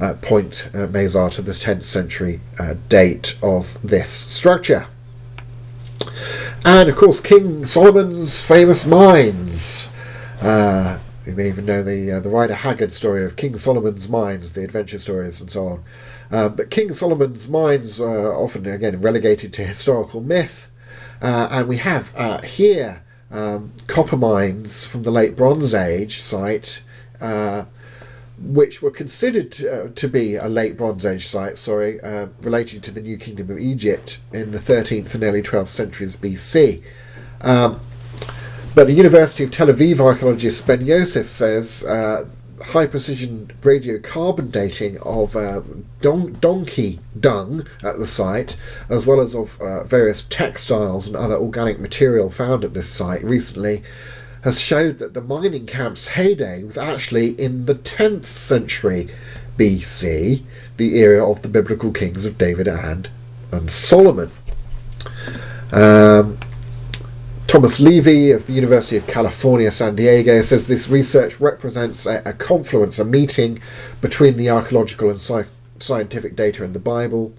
Uh, 0.00 0.14
point 0.14 0.68
uh, 0.74 0.88
Mazar 0.88 1.30
to 1.30 1.42
the 1.42 1.52
10th 1.52 1.84
century 1.84 2.40
uh, 2.58 2.74
date 2.88 3.36
of 3.42 3.78
this 3.82 4.08
structure. 4.08 4.86
And 6.64 6.88
of 6.88 6.96
course, 6.96 7.20
King 7.20 7.66
Solomon's 7.66 8.44
famous 8.44 8.86
mines. 8.86 9.88
Uh, 10.40 10.98
you 11.26 11.32
may 11.32 11.48
even 11.48 11.64
know 11.64 11.82
the 11.82 12.12
uh, 12.12 12.20
the 12.20 12.28
Rider 12.28 12.54
Haggard 12.54 12.92
story 12.92 13.24
of 13.24 13.36
King 13.36 13.56
Solomon's 13.56 14.08
mines, 14.08 14.52
the 14.52 14.64
adventure 14.64 14.98
stories, 14.98 15.40
and 15.40 15.50
so 15.50 15.66
on. 15.68 15.84
Uh, 16.30 16.48
but 16.48 16.70
King 16.70 16.92
Solomon's 16.92 17.48
mines 17.48 18.00
are 18.00 18.34
often 18.34 18.66
again 18.66 19.00
relegated 19.00 19.52
to 19.54 19.64
historical 19.64 20.20
myth, 20.20 20.68
uh, 21.22 21.48
and 21.50 21.68
we 21.68 21.76
have 21.76 22.12
uh, 22.16 22.40
here 22.42 23.02
um, 23.30 23.72
copper 23.86 24.16
mines 24.16 24.84
from 24.84 25.02
the 25.02 25.10
late 25.10 25.36
Bronze 25.36 25.74
Age 25.74 26.20
site 26.20 26.82
uh, 27.20 27.64
which 28.38 28.82
were 28.82 28.90
considered 28.90 29.52
to, 29.52 29.72
uh, 29.72 29.88
to, 29.94 30.08
be 30.08 30.34
a 30.36 30.48
late 30.48 30.76
Bronze 30.76 31.06
Age 31.06 31.26
site, 31.26 31.56
sorry, 31.56 32.00
related 32.42 32.82
to 32.82 32.90
the 32.90 33.00
New 33.00 33.16
Kingdom 33.16 33.50
of 33.50 33.58
Egypt 33.58 34.18
in 34.32 34.50
the 34.50 34.58
13th 34.58 35.14
and 35.14 35.22
early 35.22 35.42
12th 35.42 35.68
centuries 35.68 36.16
BC. 36.16 36.82
Um, 37.42 37.80
but 38.74 38.88
the 38.88 38.92
University 38.92 39.44
of 39.44 39.52
Tel 39.52 39.68
Aviv 39.68 40.00
archaeologist 40.00 40.66
Ben 40.66 40.84
Yosef 40.84 41.30
says 41.30 41.84
high 42.62 42.86
precision 42.86 43.52
radiocarbon 43.62 44.50
dating 44.50 44.98
of 44.98 45.34
uh, 45.36 45.62
don- 46.00 46.36
donkey 46.40 47.00
dung 47.18 47.66
at 47.82 47.98
the 47.98 48.06
site, 48.06 48.56
as 48.88 49.06
well 49.06 49.20
as 49.20 49.34
of 49.34 49.60
uh, 49.60 49.84
various 49.84 50.22
textiles 50.30 51.06
and 51.06 51.16
other 51.16 51.36
organic 51.36 51.80
material 51.80 52.30
found 52.30 52.64
at 52.64 52.74
this 52.74 52.88
site 52.88 53.24
recently, 53.24 53.82
has 54.42 54.60
showed 54.60 54.98
that 54.98 55.14
the 55.14 55.20
mining 55.20 55.66
camp's 55.66 56.06
heyday 56.06 56.62
was 56.62 56.76
actually 56.76 57.30
in 57.40 57.64
the 57.66 57.74
10th 57.74 58.26
century 58.26 59.08
BC, 59.58 60.42
the 60.76 60.98
era 60.98 61.28
of 61.28 61.42
the 61.42 61.48
biblical 61.48 61.92
kings 61.92 62.24
of 62.24 62.36
David 62.36 62.68
and, 62.68 63.08
and 63.52 63.70
Solomon. 63.70 64.30
Um, 65.72 66.38
Thomas 67.54 67.78
Levy 67.78 68.32
of 68.32 68.48
the 68.48 68.52
University 68.52 68.96
of 68.96 69.06
California, 69.06 69.70
San 69.70 69.94
Diego 69.94 70.42
says 70.42 70.66
this 70.66 70.88
research 70.88 71.38
represents 71.38 72.04
a, 72.04 72.20
a 72.24 72.32
confluence, 72.32 72.98
a 72.98 73.04
meeting 73.04 73.60
between 74.00 74.36
the 74.36 74.50
archaeological 74.50 75.08
and 75.08 75.20
sci- 75.20 75.46
scientific 75.78 76.34
data 76.34 76.64
in 76.64 76.72
the 76.72 76.80
Bible. 76.80 77.32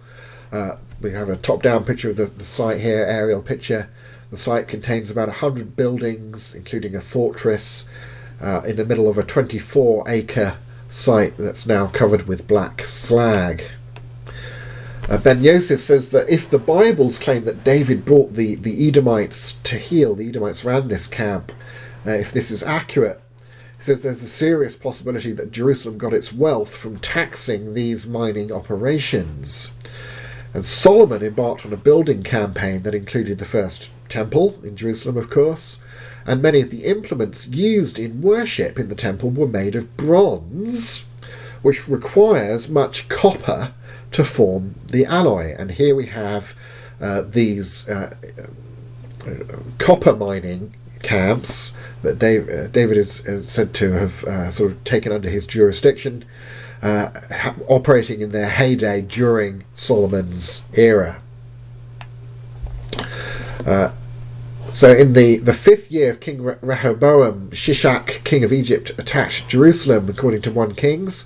Uh, 0.54 0.78
we 1.02 1.12
have 1.12 1.28
a 1.28 1.36
top 1.36 1.62
down 1.62 1.84
picture 1.84 2.12
of 2.12 2.16
the, 2.16 2.28
the 2.28 2.46
site 2.46 2.80
here, 2.80 3.04
aerial 3.06 3.42
picture. 3.42 3.90
The 4.32 4.38
site 4.38 4.70
contains 4.70 5.12
about 5.12 5.28
100 5.28 5.76
buildings, 5.76 6.56
including 6.56 6.96
a 6.96 7.02
fortress, 7.02 7.84
uh, 8.40 8.62
in 8.62 8.78
the 8.78 8.86
middle 8.86 9.10
of 9.10 9.18
a 9.18 9.24
24 9.24 10.10
acre 10.10 10.56
site 10.88 11.36
that's 11.38 11.68
now 11.68 11.88
covered 11.88 12.26
with 12.26 12.48
black 12.48 12.84
slag. 12.88 13.66
Uh, 15.08 15.20
ben 15.20 15.44
Yosef 15.44 15.80
says 15.80 16.10
that 16.10 16.28
if 16.28 16.50
the 16.50 16.58
Bibles 16.58 17.20
claim 17.20 17.44
that 17.44 17.64
David 17.64 18.06
brought 18.06 18.34
the, 18.34 18.56
the 18.56 18.88
Edomites 18.88 19.56
to 19.64 19.76
heal, 19.78 20.16
the 20.16 20.28
Edomites 20.28 20.66
ran 20.66 20.88
this 20.88 21.06
camp, 21.06 21.52
uh, 22.08 22.12
if 22.12 22.32
this 22.32 22.50
is 22.50 22.64
accurate, 22.64 23.22
he 23.78 23.84
says 23.84 24.02
there's 24.02 24.24
a 24.24 24.28
serious 24.28 24.76
possibility 24.76 25.32
that 25.34 25.52
Jerusalem 25.52 26.00
got 26.00 26.12
its 26.12 26.34
wealth 26.34 26.74
from 26.74 26.98
taxing 26.98 27.76
these 27.76 28.08
mining 28.08 28.52
operations. 28.52 29.70
And 30.56 30.66
Solomon 30.66 31.22
embarked 31.22 31.68
on 31.68 31.74
a 31.74 31.78
building 31.78 32.24
campaign 32.24 32.82
that 32.82 32.96
included 32.96 33.38
the 33.38 33.46
first 33.46 33.92
temple 34.10 34.56
in 34.64 34.76
Jerusalem, 34.76 35.18
of 35.18 35.30
course, 35.30 35.78
and 36.26 36.42
many 36.42 36.62
of 36.62 36.72
the 36.72 36.86
implements 36.86 37.48
used 37.48 38.00
in 38.00 38.22
worship 38.24 38.80
in 38.80 38.90
the 38.90 38.96
temple 38.96 39.30
were 39.30 39.48
made 39.48 39.76
of 39.76 39.96
bronze, 39.98 41.06
which 41.66 41.88
requires 41.88 42.70
much 42.70 43.10
copper 43.10 43.74
to 44.12 44.24
form 44.24 44.76
the 44.92 45.04
alloy. 45.04 45.56
And 45.58 45.72
here 45.72 45.96
we 45.96 46.06
have 46.06 46.54
uh, 47.02 47.24
these 47.24 47.90
uh, 47.90 48.16
copper 49.80 50.16
mining 50.16 50.76
camps 51.02 51.74
that 52.04 52.20
Dave, 52.20 52.48
uh, 52.50 52.68
David 52.68 52.98
is, 52.98 53.22
is, 53.22 53.50
said 53.50 53.74
to 53.74 53.92
have 53.94 54.24
uh, 54.26 54.52
sort 54.52 54.74
of 54.74 54.84
taken 54.84 55.12
under 55.12 55.28
his 55.28 55.48
jurisdiction, 55.48 56.24
uh, 56.84 57.10
ha- 57.32 57.56
operating 57.68 58.22
in 58.22 58.32
their 58.32 58.48
heyday 58.48 59.02
during 59.02 59.64
Solomon's 59.74 60.62
era. 60.76 61.20
Uh, 63.66 63.92
so, 64.72 64.92
in 64.92 65.14
the, 65.14 65.38
the 65.38 65.54
fifth 65.54 65.90
year 65.90 66.12
of 66.12 66.20
King 66.20 66.44
Rehoboam, 66.62 67.50
Shishak, 67.50 68.24
king 68.24 68.44
of 68.44 68.54
Egypt, 68.54 68.92
attacked 69.00 69.48
Jerusalem, 69.48 70.08
according 70.10 70.44
to 70.44 70.52
1 70.52 70.76
Kings, 70.76 71.26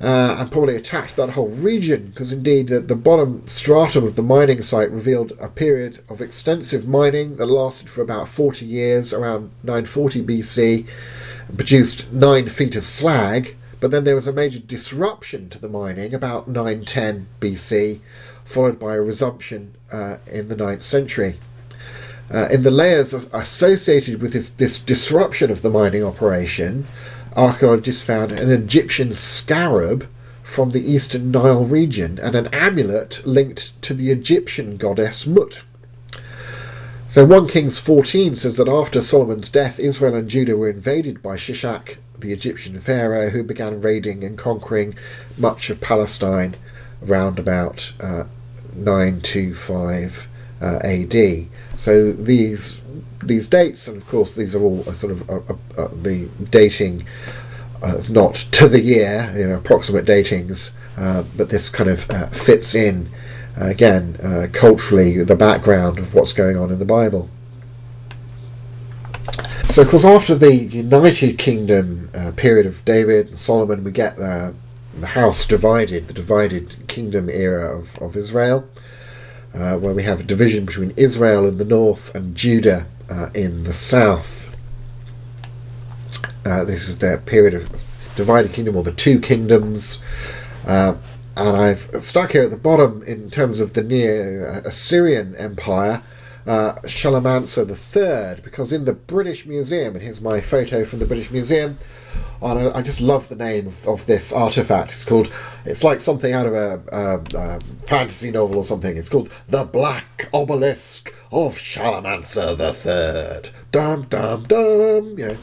uh, 0.00 0.36
and 0.38 0.50
probably 0.50 0.76
attacked 0.76 1.16
that 1.16 1.28
whole 1.28 1.48
region, 1.48 2.06
because 2.06 2.32
indeed 2.32 2.68
the, 2.68 2.80
the 2.80 2.96
bottom 2.96 3.42
stratum 3.46 4.04
of 4.04 4.16
the 4.16 4.22
mining 4.22 4.62
site 4.62 4.90
revealed 4.90 5.32
a 5.38 5.48
period 5.48 5.98
of 6.08 6.22
extensive 6.22 6.88
mining 6.88 7.36
that 7.36 7.46
lasted 7.46 7.90
for 7.90 8.00
about 8.00 8.26
40 8.26 8.64
years, 8.64 9.12
around 9.12 9.50
940 9.62 10.22
BC, 10.22 10.86
and 11.48 11.58
produced 11.58 12.10
9 12.12 12.48
feet 12.48 12.76
of 12.76 12.86
slag. 12.86 13.54
But 13.78 13.90
then 13.90 14.04
there 14.04 14.14
was 14.14 14.26
a 14.26 14.32
major 14.32 14.58
disruption 14.58 15.50
to 15.50 15.58
the 15.58 15.68
mining 15.68 16.14
about 16.14 16.48
910 16.48 17.26
BC, 17.40 18.00
followed 18.44 18.78
by 18.78 18.94
a 18.94 19.00
resumption 19.02 19.74
uh, 19.92 20.16
in 20.26 20.48
the 20.48 20.56
9th 20.56 20.82
century. 20.82 21.38
Uh, 22.32 22.46
in 22.50 22.62
the 22.62 22.70
layers 22.70 23.12
associated 23.12 24.22
with 24.22 24.32
this, 24.32 24.50
this, 24.50 24.78
disruption 24.78 25.50
of 25.50 25.62
the 25.62 25.70
mining 25.70 26.04
operation, 26.04 26.86
archaeologists 27.36 28.02
found 28.02 28.32
an 28.32 28.50
Egyptian 28.50 29.14
scarab 29.14 30.06
from 30.42 30.72
the 30.72 30.92
eastern 30.92 31.30
Nile 31.30 31.64
region 31.64 32.18
and 32.20 32.34
an 32.34 32.48
amulet 32.48 33.22
linked 33.24 33.80
to 33.82 33.94
the 33.94 34.10
Egyptian 34.10 34.76
goddess 34.76 35.26
Mut. 35.26 35.62
So 37.08 37.24
1 37.24 37.48
Kings 37.48 37.78
14 37.78 38.36
says 38.36 38.56
that 38.56 38.68
after 38.68 39.00
Solomon's 39.00 39.48
death, 39.48 39.80
Israel 39.80 40.14
and 40.14 40.28
Judah 40.28 40.56
were 40.56 40.70
invaded 40.70 41.22
by 41.22 41.36
Shishak, 41.36 41.96
the 42.18 42.32
Egyptian 42.32 42.78
pharaoh, 42.80 43.30
who 43.30 43.42
began 43.42 43.80
raiding 43.80 44.22
and 44.22 44.38
conquering 44.38 44.94
much 45.36 45.70
of 45.70 45.80
Palestine 45.80 46.54
around 47.08 47.38
about 47.38 47.92
uh, 48.00 48.24
925 48.74 50.28
uh, 50.60 50.78
AD. 50.84 51.46
So 51.80 52.12
these 52.12 52.78
these 53.24 53.46
dates, 53.46 53.88
and 53.88 53.96
of 53.96 54.06
course 54.06 54.34
these 54.34 54.54
are 54.54 54.62
all 54.62 54.84
sort 54.98 55.12
of 55.12 55.30
uh, 55.30 55.40
uh, 55.48 55.56
uh 55.78 55.88
the 56.02 56.28
dating, 56.50 57.06
uh, 57.82 58.02
not 58.10 58.34
to 58.52 58.68
the 58.68 58.82
year, 58.82 59.32
you 59.34 59.46
know, 59.46 59.54
approximate 59.54 60.04
datings, 60.04 60.72
but 60.94 61.48
this 61.48 61.70
kind 61.70 61.88
of 61.88 62.02
fits 62.36 62.74
in 62.74 63.08
again, 63.56 64.18
uh, 64.22 64.48
culturally, 64.52 65.24
the 65.24 65.34
background 65.34 65.98
of 65.98 66.12
what's 66.12 66.34
going 66.34 66.58
on 66.58 66.70
in 66.70 66.78
the 66.78 66.84
Bible. 66.84 67.30
So, 69.70 69.80
of 69.80 69.88
course, 69.88 70.04
after 70.04 70.34
the 70.34 70.54
United 70.54 71.38
Kingdom 71.38 72.10
uh, 72.14 72.32
period 72.32 72.66
of 72.66 72.84
David 72.84 73.28
and 73.28 73.38
Solomon, 73.38 73.84
we 73.84 73.90
get 73.90 74.18
the, 74.18 74.52
the 74.98 75.06
house 75.06 75.46
divided, 75.46 76.08
the 76.08 76.12
divided 76.12 76.76
kingdom 76.88 77.30
era 77.30 77.78
of, 77.78 77.96
of 78.02 78.16
Israel, 78.16 78.68
uh, 79.54 79.76
where 79.76 79.94
we 79.94 80.02
have 80.02 80.20
a 80.20 80.24
division 80.24 80.64
between 80.64 80.92
Israel 80.96 81.46
in 81.48 81.58
the 81.58 81.64
north 81.64 82.14
and 82.14 82.34
Judah 82.34 82.86
uh, 83.08 83.30
in 83.34 83.64
the 83.64 83.72
south. 83.72 84.48
Uh, 86.44 86.64
this 86.64 86.88
is 86.88 86.98
their 86.98 87.18
period 87.18 87.54
of 87.54 87.68
divided 88.16 88.52
kingdom, 88.52 88.76
or 88.76 88.82
the 88.82 88.92
two 88.92 89.18
kingdoms. 89.20 90.00
Uh, 90.66 90.94
and 91.36 91.56
I've 91.56 91.88
stuck 92.00 92.32
here 92.32 92.42
at 92.42 92.50
the 92.50 92.56
bottom 92.56 93.02
in 93.04 93.30
terms 93.30 93.60
of 93.60 93.72
the 93.72 93.82
Neo 93.82 94.62
Assyrian 94.64 95.34
Empire, 95.36 96.02
uh, 96.46 96.74
Shalmaneser 96.86 97.68
III, 97.68 98.40
because 98.42 98.72
in 98.72 98.84
the 98.84 98.92
British 98.92 99.46
Museum, 99.46 99.94
and 99.94 100.02
here's 100.02 100.20
my 100.20 100.40
photo 100.40 100.84
from 100.84 100.98
the 100.98 101.06
British 101.06 101.30
Museum, 101.30 101.76
on 102.42 102.58
I 102.58 102.82
just 102.82 103.00
love 103.00 103.28
the 103.28 103.36
name 103.36 103.66
of, 103.66 103.86
of, 103.86 104.06
this 104.06 104.32
artifact. 104.32 104.92
It's 104.92 105.04
called, 105.04 105.30
it's 105.64 105.84
like 105.84 106.00
something 106.00 106.32
out 106.32 106.46
of 106.46 106.54
a, 106.54 106.82
a, 106.90 107.38
a, 107.38 107.60
fantasy 107.86 108.30
novel 108.30 108.56
or 108.56 108.64
something. 108.64 108.96
It's 108.96 109.08
called 109.08 109.30
The 109.48 109.64
Black 109.64 110.28
Obelisk 110.32 111.12
of 111.32 111.56
Shalmaneser 111.56 112.56
III. 112.58 113.50
Dum, 113.72 114.06
dum, 114.08 114.44
dum. 114.44 115.18
You 115.18 115.26
know, 115.28 115.36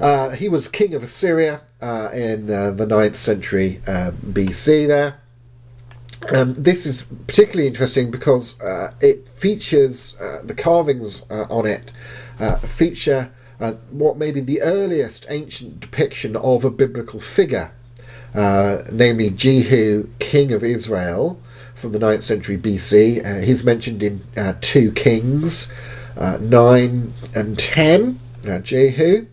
uh, 0.00 0.30
he 0.30 0.48
was 0.48 0.68
king 0.68 0.94
of 0.94 1.02
Assyria 1.02 1.62
uh, 1.80 2.10
in 2.12 2.50
uh, 2.50 2.72
the 2.72 2.86
9th 2.86 3.14
century 3.14 3.80
uh, 3.86 4.10
BC 4.10 4.86
there. 4.88 5.20
Um, 6.28 6.54
this 6.56 6.86
is 6.86 7.04
particularly 7.26 7.66
interesting 7.66 8.10
because 8.10 8.60
uh, 8.60 8.92
it 9.00 9.28
features 9.28 10.14
uh, 10.20 10.42
the 10.44 10.54
carvings 10.54 11.22
uh, 11.30 11.46
on 11.48 11.66
it 11.66 11.92
uh, 12.38 12.58
feature 12.58 13.30
uh, 13.58 13.72
what 13.90 14.16
may 14.16 14.30
be 14.30 14.40
the 14.40 14.60
earliest 14.62 15.26
ancient 15.28 15.80
depiction 15.80 16.36
of 16.36 16.64
a 16.64 16.70
biblical 16.70 17.20
figure, 17.20 17.70
uh, 18.34 18.82
namely 18.92 19.30
Jehu, 19.30 20.08
king 20.18 20.52
of 20.52 20.62
Israel, 20.62 21.40
from 21.74 21.92
the 21.92 21.98
9th 21.98 22.22
century 22.22 22.56
BC. 22.56 23.42
he's 23.44 23.64
mentioned 23.64 24.02
in 24.02 24.22
2 24.60 24.92
Kings 24.92 25.68
9 26.16 27.12
and 27.34 27.58
10, 27.58 28.20
Jehu 28.62 29.26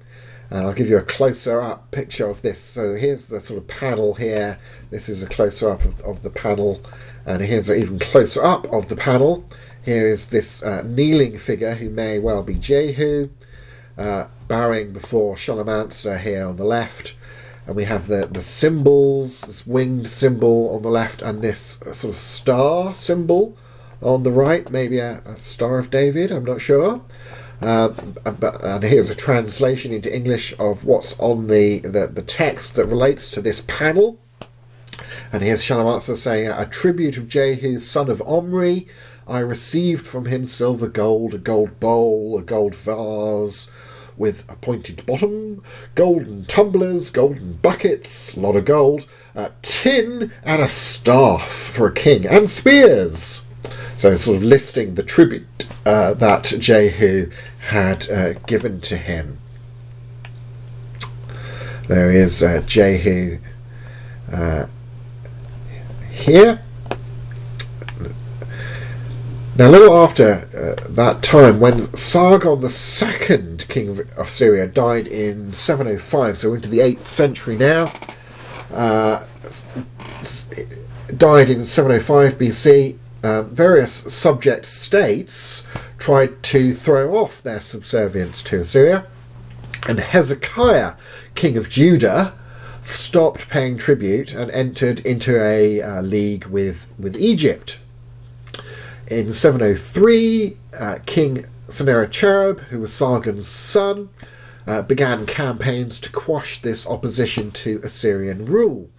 and 0.50 0.66
I'll 0.66 0.74
give 0.74 0.90
you 0.90 0.98
a 0.98 1.04
closer 1.04 1.62
up 1.62 1.92
picture 1.92 2.30
of 2.30 2.42
this. 2.42 2.60
So 2.60 2.96
here's 2.96 3.26
the 3.26 3.42
sort 3.42 3.60
of 3.60 3.68
panel 3.68 4.14
here. 4.14 4.58
This 4.90 5.10
is 5.10 5.22
a 5.24 5.28
closer 5.28 5.70
up 5.70 5.84
of, 5.84 6.00
of 6.02 6.24
the 6.24 6.30
panel, 6.30 6.82
and 7.26 7.42
here's 7.42 7.70
an 7.70 7.80
even 7.80 8.00
closer 8.00 8.44
up 8.44 8.72
of 8.72 8.88
the 8.90 8.96
panel. 8.96 9.46
Here 9.84 10.08
is 10.08 10.28
this 10.28 10.62
uh, 10.64 10.84
kneeling 10.86 11.38
figure 11.38 11.74
who 11.74 11.90
may 11.90 12.20
well 12.20 12.44
be 12.44 12.56
Jehu, 12.56 13.30
uh, 13.98 14.28
bowing 14.48 14.94
before 14.94 15.38
Shalmaneser 15.38 16.18
here 16.18 16.46
on 16.46 16.58
the 16.58 16.66
left. 16.66 17.16
And 17.66 17.76
we 17.76 17.84
have 17.84 18.08
the, 18.08 18.28
the 18.32 18.42
symbols, 18.42 19.42
this 19.42 19.68
winged 19.68 20.08
symbol 20.08 20.74
on 20.76 20.82
the 20.82 20.90
left, 20.90 21.22
and 21.22 21.42
this 21.42 21.82
uh, 21.82 21.92
sort 21.92 22.14
of 22.14 22.20
star 22.20 22.94
symbol 22.94 23.58
on 24.02 24.24
the 24.24 24.32
right, 24.32 24.70
maybe 24.70 25.00
a, 25.00 25.22
a 25.26 25.36
Star 25.38 25.80
of 25.80 25.90
David, 25.90 26.32
I'm 26.32 26.46
not 26.46 26.62
sure. 26.62 27.02
Uh, 27.62 27.90
and 28.64 28.84
here's 28.84 29.10
a 29.10 29.16
translation 29.16 29.92
into 29.92 30.16
English 30.16 30.54
of 30.60 30.86
what's 30.86 31.20
on 31.20 31.48
the, 31.48 31.80
the, 31.80 32.08
the 32.08 32.22
text 32.22 32.76
that 32.76 32.86
relates 32.86 33.32
to 33.32 33.42
this 33.42 33.64
panel. 33.68 34.20
And 35.32 35.42
here's 35.42 35.64
Shalmaneser 35.64 36.16
saying, 36.16 36.50
A 36.50 36.66
tribute 36.66 37.18
of 37.18 37.28
Jehu, 37.28 37.80
son 37.80 38.10
of 38.10 38.22
Omri. 38.22 38.88
I 39.28 39.40
received 39.40 40.08
from 40.08 40.26
him 40.26 40.46
silver 40.46 40.88
gold, 40.88 41.34
a 41.34 41.38
gold 41.38 41.80
bowl, 41.80 42.38
a 42.38 42.44
gold 42.44 42.76
vase 42.76 43.68
with 44.18 44.44
a 44.50 44.56
pointed 44.56 45.06
bottom, 45.06 45.62
golden 45.96 46.46
tumblers, 46.46 47.10
golden 47.10 47.54
buckets, 47.54 48.36
a 48.36 48.40
lot 48.40 48.56
of 48.56 48.66
gold, 48.66 49.06
a 49.36 49.52
tin, 49.62 50.32
and 50.44 50.62
a 50.62 50.68
staff 50.68 51.48
for 51.48 51.88
a 51.88 51.94
king, 51.94 52.26
and 52.26 52.50
spears. 52.50 53.42
So, 53.98 54.16
sort 54.16 54.38
of 54.38 54.44
listing 54.44 54.94
the 54.94 55.02
tribute 55.02 55.68
uh, 55.84 56.14
that 56.14 56.44
Jehu 56.60 57.32
had 57.60 58.08
uh, 58.12 58.34
given 58.46 58.80
to 58.82 58.96
him. 58.96 59.40
There 61.88 62.12
is 62.12 62.44
uh, 62.44 62.62
Jehu 62.68 63.40
uh, 64.32 64.68
here. 66.12 66.62
Now, 69.58 69.70
a 69.70 69.72
little 69.72 69.98
after 69.98 70.48
uh, 70.56 70.88
that 70.90 71.24
time, 71.24 71.60
when 71.60 71.80
Sargon 71.96 72.64
II, 72.64 73.58
king 73.68 74.00
of 74.16 74.30
Syria, 74.30 74.68
died 74.68 75.08
in 75.08 75.52
705, 75.54 76.38
so 76.38 76.54
into 76.54 76.70
the 76.70 76.80
8th 76.80 77.06
century 77.06 77.58
now, 77.58 77.92
uh, 78.72 79.26
died 81.18 81.50
in 81.50 81.66
705 81.66 82.38
BC, 82.38 82.98
um, 83.24 83.50
various 83.54 83.92
subject 84.14 84.66
states 84.66 85.64
tried 85.98 86.42
to 86.44 86.74
throw 86.74 87.16
off 87.16 87.42
their 87.42 87.60
subservience 87.60 88.44
to 88.44 88.60
Assyria, 88.60 89.08
and 89.88 90.00
Hezekiah, 90.00 90.94
king 91.36 91.58
of 91.58 91.70
Judah, 91.70 92.34
stopped 92.82 93.50
paying 93.50 93.78
tribute 93.78 94.34
and 94.34 94.52
entered 94.52 95.00
into 95.02 95.42
a 95.42 95.82
uh, 95.82 96.02
league 96.02 96.46
with, 96.46 96.88
with 97.00 97.16
Egypt. 97.18 97.80
In 99.08 99.34
703, 99.34 100.58
uh, 100.78 101.00
King 101.06 101.46
Sennacherib, 101.70 102.60
who 102.60 102.80
was 102.80 102.94
Sargon's 102.94 103.48
son, 103.48 104.10
uh, 104.68 104.82
began 104.82 105.26
campaigns 105.26 105.98
to 106.00 106.12
quash 106.12 106.62
this 106.62 106.86
opposition 106.86 107.52
to 107.52 107.80
Assyrian 107.84 108.46
rule. 108.46 108.90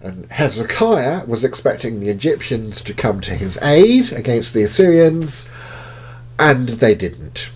And 0.00 0.30
Hezekiah 0.30 1.24
was 1.26 1.44
expecting 1.44 2.00
the 2.00 2.10
Egyptians 2.10 2.80
to 2.82 2.94
come 2.94 3.20
to 3.22 3.34
his 3.34 3.58
aid 3.62 4.12
against 4.12 4.52
the 4.54 4.62
Assyrians, 4.62 5.48
and 6.38 6.68
they 6.68 6.94
didn't. 6.94 7.50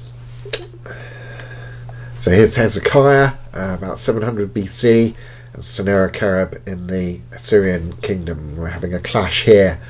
So 2.17 2.31
here's 2.31 2.57
Hezekiah, 2.57 3.33
uh, 3.55 3.77
about 3.79 3.99
700 3.99 4.53
BC, 4.53 5.15
and 5.55 5.65
Sennacherib 5.65 6.67
in 6.67 6.87
the 6.87 7.21
Assyrian 7.33 7.95
kingdom. 8.03 8.57
We're 8.57 8.69
having 8.69 8.95
a 8.95 9.01
clash 9.01 9.45
here. 9.45 9.81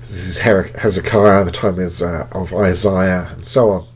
This 0.00 0.26
is 0.26 0.38
Hezekiah, 0.38 1.44
the 1.44 1.50
time 1.50 1.78
is 1.78 2.02
uh, 2.02 2.26
of 2.32 2.52
Isaiah, 2.52 3.28
and 3.32 3.46
so 3.46 3.70
on. 3.70 3.86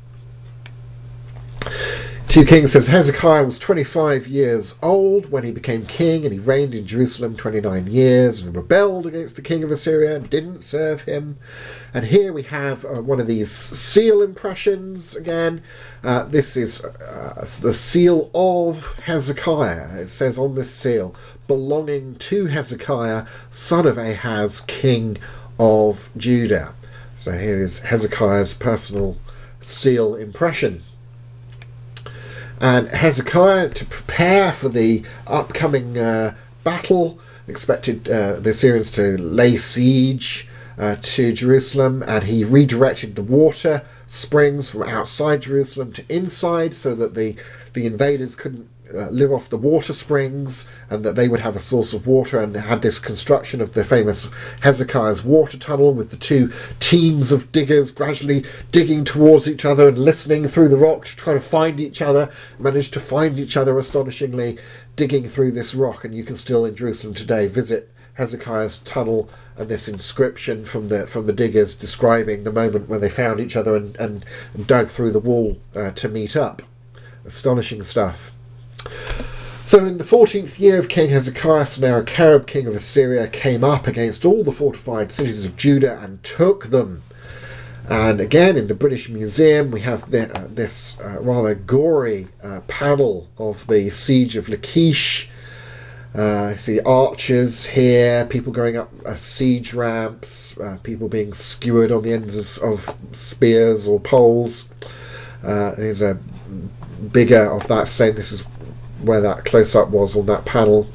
2 2.36 2.44
Kings 2.44 2.72
says 2.72 2.88
Hezekiah 2.88 3.46
was 3.46 3.58
25 3.58 4.26
years 4.26 4.74
old 4.82 5.30
when 5.30 5.42
he 5.42 5.50
became 5.52 5.86
king, 5.86 6.26
and 6.26 6.34
he 6.34 6.38
reigned 6.38 6.74
in 6.74 6.86
Jerusalem 6.86 7.34
29 7.34 7.86
years 7.86 8.42
and 8.42 8.54
rebelled 8.54 9.06
against 9.06 9.36
the 9.36 9.40
king 9.40 9.64
of 9.64 9.70
Assyria 9.70 10.16
and 10.16 10.28
didn't 10.28 10.60
serve 10.60 11.00
him. 11.00 11.38
And 11.94 12.04
here 12.04 12.34
we 12.34 12.42
have 12.42 12.84
uh, 12.84 13.00
one 13.00 13.20
of 13.20 13.26
these 13.26 13.50
seal 13.50 14.20
impressions 14.20 15.16
again. 15.16 15.62
Uh, 16.04 16.24
this 16.24 16.58
is 16.58 16.82
uh, 16.82 17.48
the 17.62 17.72
seal 17.72 18.30
of 18.34 18.84
Hezekiah. 18.98 19.98
It 20.02 20.08
says 20.08 20.36
on 20.36 20.56
this 20.56 20.70
seal, 20.70 21.14
belonging 21.46 22.16
to 22.16 22.44
Hezekiah, 22.44 23.24
son 23.48 23.86
of 23.86 23.96
Ahaz, 23.96 24.60
king 24.66 25.16
of 25.58 26.10
Judah. 26.18 26.74
So 27.14 27.32
here 27.32 27.58
is 27.62 27.78
Hezekiah's 27.78 28.52
personal 28.52 29.16
seal 29.62 30.14
impression 30.14 30.82
and 32.60 32.88
Hezekiah 32.88 33.70
to 33.70 33.84
prepare 33.84 34.52
for 34.52 34.68
the 34.68 35.02
upcoming 35.26 35.98
uh, 35.98 36.34
battle. 36.64 37.18
Expected 37.48 38.08
uh, 38.08 38.40
the 38.40 38.50
Assyrians 38.50 38.90
to 38.92 39.16
lay 39.18 39.56
siege 39.56 40.48
uh, 40.78 40.96
to 41.00 41.32
Jerusalem, 41.32 42.02
and 42.06 42.24
he 42.24 42.42
redirected 42.42 43.14
the 43.14 43.22
water 43.22 43.82
springs 44.08 44.70
from 44.70 44.82
outside 44.82 45.42
Jerusalem 45.42 45.92
to 45.92 46.04
inside, 46.08 46.74
so 46.74 46.94
that 46.96 47.14
the 47.14 47.36
the 47.72 47.86
invaders 47.86 48.34
couldn't 48.34 48.68
uh, 48.94 49.08
live 49.10 49.32
off 49.32 49.48
the 49.48 49.56
water 49.56 49.92
springs 49.92 50.66
and 50.90 51.04
that 51.04 51.16
they 51.16 51.28
would 51.28 51.40
have 51.40 51.56
a 51.56 51.60
source 51.60 51.92
of 51.92 52.06
water 52.06 52.40
and 52.40 52.54
they 52.54 52.60
had 52.60 52.82
this 52.82 52.98
construction 52.98 53.60
of 53.60 53.72
the 53.72 53.84
famous 53.84 54.28
Hezekiah's 54.60 55.24
water 55.24 55.58
tunnel 55.58 55.92
with 55.92 56.10
the 56.10 56.16
two 56.16 56.52
teams 56.78 57.32
of 57.32 57.50
diggers 57.50 57.90
gradually 57.90 58.44
digging 58.70 59.04
towards 59.04 59.48
each 59.48 59.64
other 59.64 59.88
and 59.88 59.98
listening 59.98 60.46
through 60.46 60.68
the 60.68 60.76
rock 60.76 61.04
to 61.06 61.16
try 61.16 61.34
to 61.34 61.40
find 61.40 61.80
each 61.80 62.00
other, 62.00 62.30
managed 62.58 62.92
to 62.92 63.00
find 63.00 63.40
each 63.40 63.56
other 63.56 63.76
astonishingly, 63.76 64.58
digging 64.94 65.28
through 65.28 65.50
this 65.50 65.74
rock. 65.74 66.04
And 66.04 66.14
you 66.14 66.22
can 66.22 66.36
still 66.36 66.64
in 66.64 66.76
Jerusalem 66.76 67.14
today 67.14 67.48
visit 67.48 67.90
Hezekiah's 68.14 68.78
tunnel 68.78 69.28
and 69.56 69.68
this 69.68 69.88
inscription 69.88 70.64
from 70.64 70.88
the 70.88 71.06
from 71.06 71.26
the 71.26 71.32
diggers 71.32 71.74
describing 71.74 72.44
the 72.44 72.52
moment 72.52 72.88
when 72.88 73.00
they 73.00 73.10
found 73.10 73.40
each 73.40 73.56
other 73.56 73.74
and, 73.74 73.96
and, 73.96 74.24
and 74.54 74.66
dug 74.66 74.88
through 74.88 75.10
the 75.10 75.18
wall 75.18 75.56
uh, 75.74 75.90
to 75.90 76.08
meet 76.08 76.36
up. 76.36 76.62
Astonishing 77.24 77.82
stuff. 77.82 78.32
So 79.66 79.84
in 79.84 79.98
the 79.98 80.04
14th 80.04 80.60
year 80.60 80.78
of 80.78 80.88
King 80.88 81.10
Hezekiah, 81.10 81.66
Sennacherib, 81.66 82.46
king 82.46 82.68
of 82.68 82.74
Assyria, 82.76 83.26
came 83.26 83.64
up 83.64 83.88
against 83.88 84.24
all 84.24 84.44
the 84.44 84.52
fortified 84.52 85.10
cities 85.10 85.44
of 85.44 85.56
Judah 85.56 86.00
and 86.00 86.22
took 86.22 86.66
them. 86.66 87.02
And 87.88 88.20
again, 88.20 88.56
in 88.56 88.68
the 88.68 88.74
British 88.74 89.08
Museum, 89.08 89.72
we 89.72 89.80
have 89.80 90.10
the, 90.12 90.32
uh, 90.32 90.46
this 90.48 90.96
uh, 91.04 91.20
rather 91.20 91.56
gory 91.56 92.28
uh, 92.44 92.60
panel 92.68 93.28
of 93.38 93.66
the 93.66 93.90
siege 93.90 94.36
of 94.36 94.48
Lachish. 94.48 95.28
Uh, 96.14 96.54
see 96.54 96.78
archers 96.80 97.66
here, 97.66 98.24
people 98.26 98.52
going 98.52 98.76
up 98.76 98.90
uh, 99.04 99.16
siege 99.16 99.74
ramps, 99.74 100.56
uh, 100.58 100.78
people 100.84 101.08
being 101.08 101.32
skewered 101.32 101.90
on 101.90 102.04
the 102.04 102.12
ends 102.12 102.36
of, 102.36 102.56
of 102.58 102.96
spears 103.10 103.88
or 103.88 103.98
poles. 103.98 104.68
there's 105.42 106.02
a 106.02 106.14
bigger 107.12 107.50
of 107.50 107.66
that 107.66 107.88
saying 107.88 108.14
this 108.14 108.30
is 108.30 108.44
where 109.06 109.20
that 109.20 109.44
close 109.44 109.74
up 109.74 109.88
was 109.88 110.16
on 110.16 110.26
that 110.26 110.44
panel. 110.44 110.86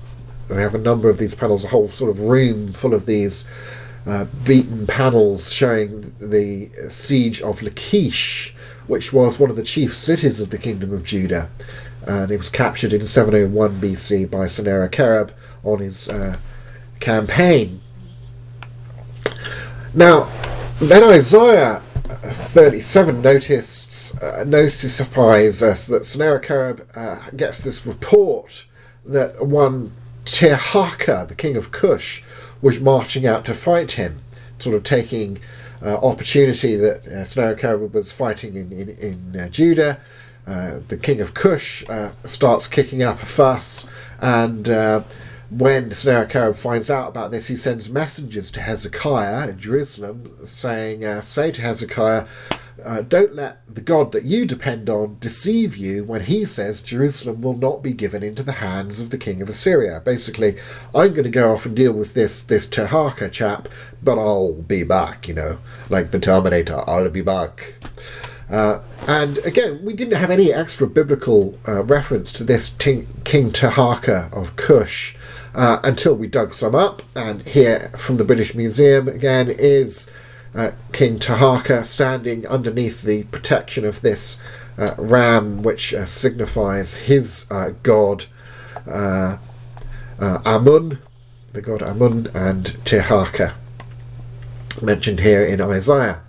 We 0.50 0.58
have 0.58 0.76
a 0.76 0.80
number 0.80 1.10
of 1.10 1.18
these 1.18 1.34
panels, 1.34 1.64
a 1.64 1.70
whole 1.70 1.88
sort 1.88 2.12
of 2.12 2.20
room 2.20 2.74
full 2.74 2.94
of 2.94 3.06
these 3.06 3.46
uh, 4.06 4.26
beaten 4.44 4.86
panels 4.88 5.52
showing 5.52 6.14
the 6.20 6.70
siege 6.90 7.42
of 7.42 7.62
Lachish, 7.62 8.54
which 8.88 9.14
was 9.14 9.40
one 9.40 9.50
of 9.50 9.56
the 9.56 9.64
chief 9.64 9.96
cities 9.96 10.40
of 10.40 10.50
the 10.50 10.58
kingdom 10.58 10.94
of 10.94 11.04
Judah. 11.04 11.50
And 12.06 12.32
it 12.32 12.38
was 12.38 12.50
captured 12.50 12.94
in 12.94 13.06
701 13.06 13.80
BC 13.80 14.30
by 14.30 14.48
Sennacherib 14.48 15.32
on 15.64 15.80
his 15.80 16.10
uh, 16.10 16.38
campaign. 17.00 17.82
Now, 19.94 20.30
then 20.80 21.04
Isaiah 21.04 21.82
37 22.08 23.22
noticed, 23.22 23.91
uh, 24.22 24.44
notifies 24.46 25.64
us 25.64 25.88
that 25.88 26.06
Sennacherib 26.06 26.82
uh, 26.96 27.30
gets 27.36 27.64
this 27.64 27.86
report 27.86 28.66
that 29.06 29.46
one 29.46 29.92
Tirhakah, 30.26 31.28
the 31.28 31.36
king 31.36 31.58
of 31.58 31.72
Cush, 31.72 32.24
was 32.62 32.80
marching 32.80 33.26
out 33.26 33.46
to 33.46 33.54
fight 33.54 33.94
him, 33.94 34.22
sort 34.60 34.76
of 34.76 34.84
taking 34.84 35.40
uh, 35.84 35.96
opportunity 35.98 36.76
that 36.76 37.06
uh, 37.08 37.26
Sennacherib 37.26 37.94
was 37.94 38.12
fighting 38.12 38.56
in, 38.56 38.72
in, 38.72 38.90
in 38.90 39.40
uh, 39.40 39.50
Judah. 39.50 40.00
Uh, 40.46 40.80
the 40.88 40.98
king 40.98 41.22
of 41.22 41.34
Cush 41.34 41.84
uh, 41.90 42.12
starts 42.26 42.68
kicking 42.68 43.02
up 43.02 43.22
a 43.22 43.26
fuss, 43.26 43.88
and 44.20 44.70
uh, 44.70 45.02
when 45.52 45.92
Sennacherib 45.92 46.56
finds 46.56 46.90
out 46.90 47.10
about 47.10 47.30
this, 47.30 47.48
he 47.48 47.58
sends 47.58 47.90
messengers 47.90 48.52
to 48.52 48.62
Hezekiah 48.62 49.50
in 49.50 49.60
Jerusalem 49.60 50.38
saying, 50.46 51.04
uh, 51.04 51.22
Say 51.22 51.52
to 51.52 51.62
Hezekiah, 51.62 52.26
uh, 52.82 53.02
don't 53.02 53.36
let 53.36 53.60
the 53.68 53.82
God 53.82 54.14
that 54.14 54.24
you 54.24 54.46
depend 54.46 54.90
on 54.90 55.18
deceive 55.20 55.76
you 55.76 56.06
when 56.06 56.22
he 56.22 56.46
says 56.46 56.80
Jerusalem 56.80 57.42
will 57.42 57.58
not 57.58 57.84
be 57.84 57.92
given 57.92 58.24
into 58.24 58.44
the 58.44 58.54
hands 58.54 59.02
of 59.02 59.10
the 59.10 59.18
king 59.18 59.42
of 59.42 59.50
Assyria. 59.50 60.02
Basically, 60.04 60.56
I'm 60.96 61.14
going 61.14 61.24
to 61.24 61.30
go 61.30 61.54
off 61.54 61.66
and 61.66 61.76
deal 61.76 61.92
with 61.92 62.14
this 62.14 62.44
this 62.44 62.66
Tirhakah 62.66 63.32
chap, 63.32 63.68
but 64.02 64.18
I'll 64.18 64.54
be 64.54 64.84
back, 64.84 65.28
you 65.28 65.34
know, 65.34 65.60
like 65.90 66.12
the 66.12 66.20
Terminator, 66.20 66.82
I'll 66.88 67.10
be 67.10 67.22
back. 67.22 67.74
Uh, 68.50 68.80
and 69.06 69.38
again, 69.40 69.84
we 69.84 69.94
didn't 69.94 70.18
have 70.18 70.32
any 70.32 70.54
extra 70.54 70.88
biblical 70.88 71.60
uh, 71.68 71.84
reference 71.84 72.32
to 72.34 72.44
this 72.44 72.70
King 72.80 73.06
Tirhakah 73.26 74.34
of 74.34 74.56
Cush 74.56 75.16
uh, 75.54 75.80
until 75.84 76.16
we 76.16 76.28
dug 76.28 76.54
some 76.54 76.76
up. 76.76 77.02
And 77.16 77.42
here 77.44 77.92
from 77.98 78.18
the 78.18 78.24
British 78.24 78.56
Museum 78.56 79.08
again 79.08 79.50
is 79.50 80.10
uh, 80.54 80.72
King 80.92 81.20
Taharqa 81.20 81.86
standing 81.86 82.46
underneath 82.48 83.02
the 83.02 83.24
protection 83.26 83.86
of 83.86 84.02
this 84.02 84.38
uh, 84.78 84.96
ram, 84.98 85.64
which 85.64 85.94
uh, 85.94 86.06
signifies 86.06 86.96
his 86.96 87.46
uh, 87.50 87.72
god 87.84 88.26
uh, 88.88 89.38
Amun, 90.20 91.00
the 91.54 91.62
god 91.62 91.82
Amun, 91.82 92.30
and 92.34 92.66
Taharqa 92.86 93.54
mentioned 94.82 95.20
here 95.20 95.44
in 95.44 95.62
Isaiah. 95.62 96.22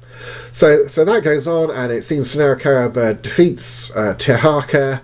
So, 0.53 0.87
so 0.87 1.05
that 1.05 1.25
goes 1.25 1.49
on, 1.49 1.71
and 1.71 1.93
it 1.93 2.05
seems 2.05 2.31
Sennacherib 2.31 3.23
defeats 3.23 3.91
uh, 3.93 4.15
Tirhakah, 4.19 5.01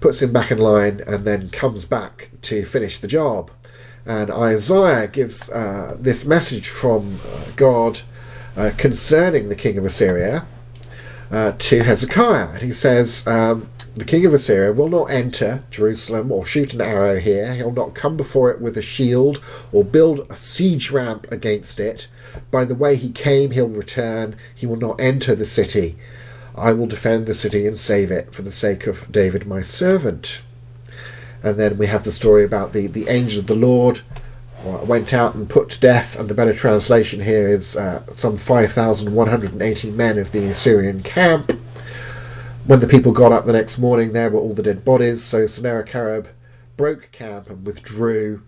puts 0.00 0.22
him 0.22 0.32
back 0.32 0.50
in 0.50 0.58
line, 0.58 1.02
and 1.06 1.24
then 1.24 1.50
comes 1.50 1.84
back 1.84 2.30
to 2.42 2.64
finish 2.64 2.98
the 2.98 3.08
job. 3.08 3.50
And 4.04 4.30
Isaiah 4.30 5.06
gives 5.06 5.48
uh, 5.50 5.96
this 5.98 6.24
message 6.24 6.68
from 6.68 7.20
uh, 7.24 7.44
God 7.54 8.00
uh, 8.56 8.72
concerning 8.76 9.48
the 9.48 9.54
king 9.54 9.78
of 9.78 9.84
Assyria 9.84 10.44
uh, 11.30 11.52
to 11.56 11.82
Hezekiah. 11.84 12.58
He 12.58 12.72
says, 12.72 13.24
um, 13.26 13.68
The 13.94 14.04
king 14.04 14.26
of 14.26 14.34
Assyria 14.34 14.72
will 14.72 14.88
not 14.88 15.04
enter 15.04 15.62
Jerusalem 15.70 16.32
or 16.32 16.44
shoot 16.44 16.74
an 16.74 16.80
arrow 16.80 17.20
here. 17.20 17.54
He'll 17.54 17.70
not 17.70 17.94
come 17.94 18.16
before 18.16 18.50
it 18.50 18.60
with 18.60 18.76
a 18.76 18.82
shield 18.82 19.40
or 19.70 19.84
build 19.84 20.26
a 20.28 20.36
siege 20.36 20.90
ramp 20.90 21.26
against 21.30 21.78
it. 21.78 22.08
By 22.50 22.64
the 22.64 22.74
way 22.74 22.96
he 22.96 23.10
came, 23.10 23.52
he'll 23.52 23.68
return. 23.68 24.34
He 24.54 24.66
will 24.66 24.76
not 24.76 25.00
enter 25.00 25.34
the 25.36 25.44
city. 25.44 25.96
I 26.56 26.72
will 26.72 26.86
defend 26.86 27.26
the 27.26 27.34
city 27.34 27.66
and 27.66 27.78
save 27.78 28.10
it 28.10 28.34
for 28.34 28.42
the 28.42 28.52
sake 28.52 28.86
of 28.86 29.10
David 29.10 29.46
my 29.46 29.62
servant. 29.62 30.42
And 31.42 31.58
then 31.58 31.76
we 31.78 31.86
have 31.86 32.04
the 32.04 32.12
story 32.12 32.44
about 32.44 32.72
the, 32.72 32.86
the 32.86 33.08
angel 33.08 33.40
of 33.40 33.46
the 33.46 33.56
Lord 33.56 34.00
went 34.64 35.12
out 35.12 35.34
and 35.34 35.48
put 35.48 35.70
to 35.70 35.80
death, 35.80 36.18
and 36.18 36.28
the 36.28 36.34
better 36.34 36.54
translation 36.54 37.20
here 37.20 37.48
is 37.48 37.76
uh, 37.76 38.02
some 38.14 38.36
5,180 38.36 39.90
men 39.90 40.18
of 40.18 40.30
the 40.30 40.46
Assyrian 40.46 41.02
camp. 41.02 41.58
When 42.66 42.78
the 42.78 42.86
people 42.86 43.10
got 43.10 43.32
up 43.32 43.44
the 43.44 43.52
next 43.52 43.78
morning, 43.78 44.12
there 44.12 44.30
were 44.30 44.38
all 44.38 44.54
the 44.54 44.62
dead 44.62 44.84
bodies, 44.84 45.22
so 45.22 45.46
Sennacherib 45.46 46.26
broke 46.76 47.10
camp 47.10 47.50
and 47.50 47.66
withdrew, 47.66 48.40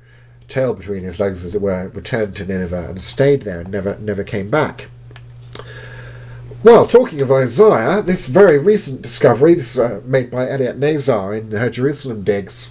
tail 0.46 0.74
between 0.74 1.02
his 1.02 1.18
legs, 1.18 1.44
as 1.44 1.54
it 1.54 1.62
were, 1.62 1.88
returned 1.88 2.36
to 2.36 2.46
Nineveh 2.46 2.90
and 2.90 3.02
stayed 3.02 3.42
there 3.42 3.60
and 3.60 3.70
never, 3.70 3.98
never 3.98 4.22
came 4.22 4.50
back. 4.50 4.88
Well, 6.62 6.86
talking 6.86 7.20
of 7.20 7.32
Isaiah, 7.32 8.02
this 8.02 8.26
very 8.26 8.58
recent 8.58 9.02
discovery, 9.02 9.54
this 9.54 9.76
uh, 9.76 10.00
made 10.04 10.30
by 10.30 10.46
Eilat 10.46 10.78
Mazar 10.78 11.36
in 11.36 11.50
her 11.50 11.68
Jerusalem 11.68 12.22
digs, 12.22 12.70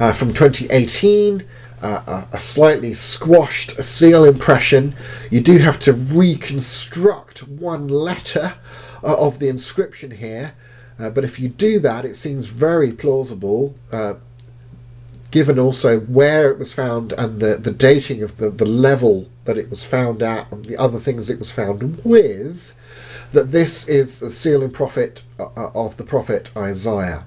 uh, 0.00 0.12
from 0.12 0.32
2018. 0.32 1.44
Uh, 1.82 2.24
a 2.32 2.38
slightly 2.38 2.94
squashed 2.94 3.82
seal 3.82 4.24
impression. 4.24 4.94
You 5.30 5.42
do 5.42 5.58
have 5.58 5.78
to 5.80 5.92
reconstruct 5.92 7.46
one 7.46 7.88
letter 7.88 8.54
uh, 9.02 9.16
of 9.18 9.38
the 9.38 9.48
inscription 9.48 10.10
here, 10.10 10.54
uh, 10.98 11.10
but 11.10 11.24
if 11.24 11.38
you 11.38 11.50
do 11.50 11.78
that, 11.80 12.06
it 12.06 12.16
seems 12.16 12.46
very 12.46 12.92
plausible. 12.92 13.74
Uh, 13.92 14.14
given 15.30 15.58
also 15.58 15.98
where 16.00 16.50
it 16.50 16.58
was 16.58 16.72
found 16.72 17.12
and 17.14 17.40
the, 17.40 17.56
the 17.56 17.72
dating 17.72 18.22
of 18.22 18.36
the, 18.36 18.48
the 18.50 18.64
level 18.64 19.28
that 19.44 19.58
it 19.58 19.68
was 19.68 19.82
found 19.82 20.22
at 20.22 20.50
and 20.52 20.64
the 20.66 20.76
other 20.76 21.00
things 21.00 21.28
it 21.28 21.40
was 21.40 21.50
found 21.50 22.00
with, 22.04 22.72
that 23.32 23.50
this 23.50 23.86
is 23.88 24.20
the 24.20 24.30
seal 24.30 24.62
and 24.62 24.72
prophet 24.72 25.22
uh, 25.40 25.48
of 25.74 25.96
the 25.96 26.04
prophet 26.04 26.50
Isaiah 26.56 27.26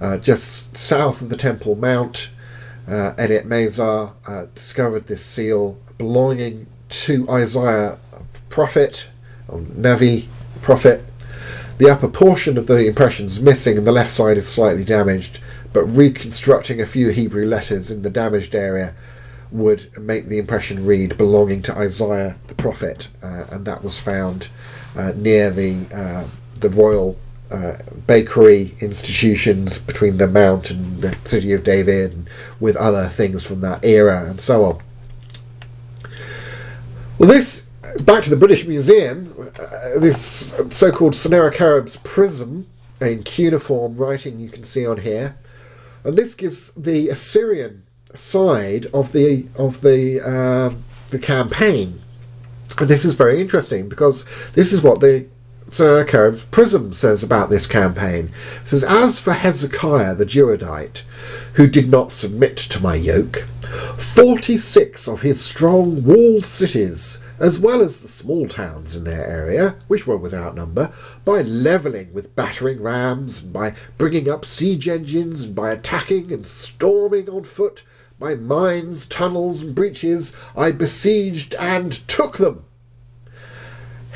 uh, 0.00 0.18
just 0.18 0.76
south 0.76 1.22
of 1.22 1.28
the 1.28 1.36
Temple 1.36 1.74
Mount. 1.76 2.30
Uh, 2.88 3.14
Eilat 3.18 3.46
Mazar 3.46 4.12
uh, 4.26 4.46
discovered 4.54 5.06
this 5.06 5.24
seal 5.24 5.78
belonging 5.98 6.66
to 6.88 7.28
Isaiah 7.28 7.98
prophet, 8.48 9.08
or 9.48 9.60
Navi 9.60 10.26
prophet. 10.62 11.04
The 11.78 11.90
upper 11.90 12.08
portion 12.08 12.56
of 12.56 12.66
the 12.66 12.86
impression 12.86 13.26
is 13.26 13.40
missing 13.40 13.76
and 13.76 13.86
the 13.86 13.92
left 13.92 14.10
side 14.10 14.38
is 14.38 14.48
slightly 14.48 14.84
damaged, 14.84 15.40
but 15.72 15.84
reconstructing 15.84 16.80
a 16.80 16.86
few 16.86 17.10
Hebrew 17.10 17.44
letters 17.44 17.90
in 17.90 18.02
the 18.02 18.10
damaged 18.10 18.54
area 18.54 18.94
would 19.52 19.86
make 19.98 20.26
the 20.28 20.38
impression 20.38 20.86
read 20.86 21.18
belonging 21.18 21.62
to 21.62 21.76
Isaiah 21.76 22.36
the 22.48 22.54
prophet, 22.54 23.08
uh, 23.22 23.44
and 23.50 23.64
that 23.66 23.84
was 23.84 23.98
found 23.98 24.48
uh, 24.96 25.12
near 25.16 25.50
the 25.50 25.86
uh, 25.92 26.24
the 26.58 26.70
royal 26.70 27.16
uh, 27.50 27.76
bakery 28.06 28.74
institutions 28.80 29.78
between 29.78 30.16
the 30.16 30.26
Mount 30.26 30.70
and 30.70 31.02
the 31.02 31.16
City 31.24 31.52
of 31.52 31.64
David, 31.64 32.12
and 32.12 32.30
with 32.60 32.76
other 32.76 33.08
things 33.08 33.46
from 33.46 33.60
that 33.60 33.84
era, 33.84 34.28
and 34.28 34.40
so 34.40 34.64
on. 34.64 34.82
Well, 37.18 37.28
this 37.28 37.62
back 38.00 38.22
to 38.24 38.30
the 38.30 38.36
British 38.36 38.66
Museum. 38.66 39.52
Uh, 39.58 39.98
this 39.98 40.54
so-called 40.70 41.14
Sennacherib's 41.14 41.96
prism 41.98 42.66
in 43.00 43.22
cuneiform 43.22 43.96
writing 43.96 44.38
you 44.38 44.50
can 44.50 44.64
see 44.64 44.86
on 44.86 44.98
here 44.98 45.36
and 46.06 46.16
this 46.16 46.36
gives 46.36 46.70
the 46.76 47.08
Assyrian 47.08 47.82
side 48.14 48.86
of 48.94 49.10
the 49.10 49.46
of 49.58 49.80
the 49.80 50.20
uh, 50.24 50.72
the 51.10 51.18
campaign. 51.18 52.00
And 52.78 52.88
this 52.88 53.04
is 53.04 53.14
very 53.14 53.40
interesting 53.40 53.88
because 53.88 54.24
this 54.52 54.72
is 54.72 54.82
what 54.82 55.00
the 55.00 55.26
Sennacherib 55.68 56.38
Prism 56.52 56.92
says 56.92 57.24
about 57.24 57.50
this 57.50 57.66
campaign. 57.66 58.30
Says, 58.64 58.84
As 58.84 59.18
for 59.18 59.32
Hezekiah 59.32 60.14
the 60.14 60.24
Judahite, 60.24 61.02
who 61.54 61.66
did 61.66 61.90
not 61.90 62.12
submit 62.12 62.56
to 62.56 62.80
my 62.80 62.94
yoke, 62.94 63.48
forty 63.98 64.56
six 64.58 65.08
of 65.08 65.22
his 65.22 65.40
strong 65.40 66.04
walled 66.04 66.46
cities 66.46 67.18
as 67.40 67.58
well 67.58 67.82
as 67.82 68.00
the 68.00 68.08
small 68.08 68.46
towns 68.46 68.94
in 68.94 69.02
their 69.02 69.26
area, 69.26 69.74
which 69.88 70.06
were 70.06 70.16
without 70.16 70.54
number, 70.54 70.92
by 71.24 71.42
levelling 71.42 72.12
with 72.14 72.36
battering 72.36 72.80
rams, 72.80 73.40
by 73.40 73.74
bringing 73.98 74.28
up 74.28 74.44
siege 74.44 74.86
engines, 74.86 75.42
and 75.42 75.54
by 75.54 75.72
attacking 75.72 76.32
and 76.32 76.46
storming 76.46 77.28
on 77.28 77.42
foot, 77.42 77.82
by 78.20 78.36
mines, 78.36 79.04
tunnels, 79.04 79.60
and 79.62 79.74
breaches, 79.74 80.32
I 80.56 80.70
besieged 80.70 81.56
and 81.56 81.90
took 81.92 82.38
them. 82.38 82.64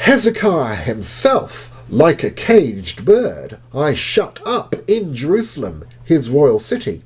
Hezekiah 0.00 0.76
himself, 0.76 1.70
like 1.90 2.24
a 2.24 2.30
caged 2.30 3.04
bird, 3.04 3.58
I 3.74 3.92
shut 3.92 4.40
up 4.46 4.74
in 4.88 5.14
Jerusalem, 5.14 5.84
his 6.02 6.30
royal 6.30 6.58
city. 6.58 7.02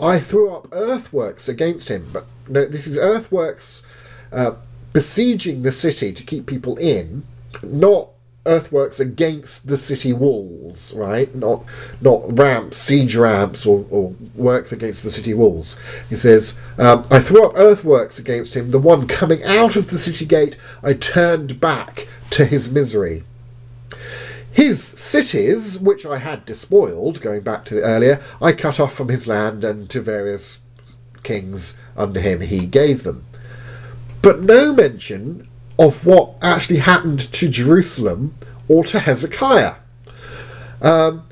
I 0.00 0.20
threw 0.20 0.48
up 0.50 0.68
earthworks 0.70 1.48
against 1.48 1.88
him, 1.88 2.10
but 2.12 2.26
no, 2.48 2.64
this 2.64 2.86
is 2.86 2.96
earthworks 2.96 3.82
uh, 4.30 4.52
besieging 4.92 5.62
the 5.62 5.72
city 5.72 6.12
to 6.12 6.22
keep 6.22 6.46
people 6.46 6.76
in, 6.76 7.24
not 7.60 8.10
earthworks 8.48 8.98
against 8.98 9.66
the 9.66 9.76
city 9.78 10.12
walls, 10.12 10.92
right? 10.94 11.32
Not 11.34 11.64
not 12.00 12.38
ramps, 12.38 12.76
siege 12.76 13.14
ramps, 13.14 13.66
or, 13.66 13.86
or 13.90 14.14
works 14.34 14.72
against 14.72 15.04
the 15.04 15.10
city 15.10 15.34
walls. 15.34 15.76
He 16.08 16.16
says, 16.16 16.54
um, 16.78 17.04
I 17.10 17.20
threw 17.20 17.44
up 17.44 17.52
earthworks 17.56 18.18
against 18.18 18.56
him. 18.56 18.70
The 18.70 18.78
one 18.78 19.06
coming 19.06 19.44
out 19.44 19.76
of 19.76 19.90
the 19.90 19.98
city 19.98 20.24
gate, 20.24 20.56
I 20.82 20.94
turned 20.94 21.60
back 21.60 22.08
to 22.30 22.44
his 22.44 22.70
misery. 22.70 23.24
His 24.50 24.82
cities, 24.82 25.78
which 25.78 26.04
I 26.04 26.18
had 26.18 26.44
despoiled, 26.44 27.20
going 27.20 27.42
back 27.42 27.64
to 27.66 27.74
the 27.74 27.82
earlier, 27.82 28.20
I 28.42 28.52
cut 28.52 28.80
off 28.80 28.94
from 28.94 29.08
his 29.08 29.26
land, 29.26 29.62
and 29.62 29.88
to 29.90 30.00
various 30.00 30.58
kings 31.22 31.76
under 31.96 32.20
him 32.20 32.40
he 32.40 32.66
gave 32.66 33.02
them 33.02 33.24
but 34.20 34.42
no 34.42 34.72
mention 34.74 35.47
of 35.78 36.04
what 36.04 36.36
actually 36.42 36.78
happened 36.78 37.20
to 37.32 37.48
Jerusalem 37.48 38.34
or 38.68 38.84
to 38.84 38.98
Hezekiah. 38.98 39.74
Um, 40.82 41.24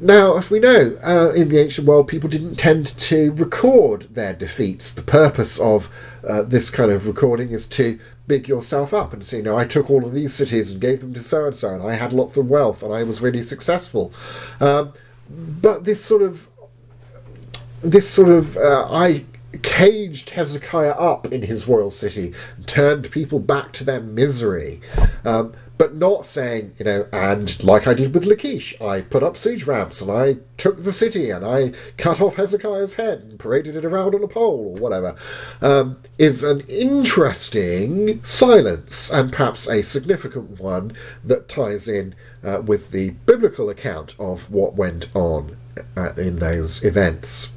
now, 0.00 0.36
as 0.36 0.50
we 0.50 0.58
know, 0.58 0.98
uh, 1.02 1.32
in 1.34 1.48
the 1.48 1.60
ancient 1.60 1.86
world, 1.86 2.08
people 2.08 2.28
didn't 2.28 2.56
tend 2.56 2.86
to 2.98 3.32
record 3.32 4.02
their 4.14 4.34
defeats. 4.34 4.90
The 4.90 5.02
purpose 5.02 5.58
of 5.60 5.88
uh, 6.28 6.42
this 6.42 6.68
kind 6.68 6.90
of 6.90 7.06
recording 7.06 7.50
is 7.50 7.64
to 7.66 7.98
big 8.26 8.48
yourself 8.48 8.92
up 8.92 9.12
and 9.12 9.24
say, 9.24 9.38
you 9.38 9.42
know, 9.42 9.56
I 9.56 9.64
took 9.64 9.90
all 9.90 10.04
of 10.04 10.12
these 10.12 10.34
cities 10.34 10.70
and 10.70 10.80
gave 10.80 11.00
them 11.00 11.14
to 11.14 11.20
so 11.20 11.46
and 11.46 11.54
so, 11.54 11.68
and 11.68 11.82
I 11.82 11.94
had 11.94 12.12
lots 12.12 12.36
of 12.36 12.48
wealth 12.50 12.82
and 12.82 12.92
I 12.92 13.02
was 13.04 13.20
really 13.20 13.42
successful. 13.42 14.12
Um, 14.60 14.92
but 15.30 15.84
this 15.84 16.04
sort 16.04 16.22
of, 16.22 16.48
this 17.82 18.08
sort 18.08 18.30
of, 18.30 18.56
uh, 18.56 18.88
I 18.90 19.24
caged 19.62 20.30
Hezekiah 20.30 20.92
up 20.92 21.32
in 21.32 21.42
his 21.42 21.68
royal 21.68 21.90
city, 21.90 22.32
turned 22.66 23.10
people 23.10 23.40
back 23.40 23.72
to 23.72 23.84
their 23.84 24.00
misery. 24.00 24.80
Um, 25.24 25.54
but 25.76 25.96
not 25.96 26.24
saying, 26.24 26.72
you 26.78 26.84
know, 26.84 27.06
and 27.12 27.62
like 27.64 27.88
I 27.88 27.94
did 27.94 28.14
with 28.14 28.26
Lachish, 28.26 28.80
I 28.80 29.00
put 29.00 29.24
up 29.24 29.36
siege 29.36 29.66
ramps 29.66 30.00
and 30.00 30.10
I 30.10 30.36
took 30.56 30.82
the 30.82 30.92
city 30.92 31.30
and 31.30 31.44
I 31.44 31.72
cut 31.96 32.20
off 32.20 32.36
Hezekiah's 32.36 32.94
head 32.94 33.20
and 33.20 33.38
paraded 33.38 33.74
it 33.74 33.84
around 33.84 34.14
on 34.14 34.22
a 34.22 34.28
pole 34.28 34.76
or 34.76 34.80
whatever, 34.80 35.16
um, 35.62 35.96
is 36.16 36.44
an 36.44 36.60
interesting 36.68 38.22
silence 38.22 39.10
and 39.10 39.32
perhaps 39.32 39.68
a 39.68 39.82
significant 39.82 40.60
one 40.60 40.92
that 41.24 41.48
ties 41.48 41.88
in 41.88 42.14
uh, 42.44 42.62
with 42.64 42.92
the 42.92 43.10
biblical 43.26 43.68
account 43.68 44.14
of 44.18 44.48
what 44.50 44.76
went 44.76 45.08
on 45.14 45.56
uh, 45.96 46.12
in 46.16 46.36
those 46.36 46.84
events. 46.84 47.48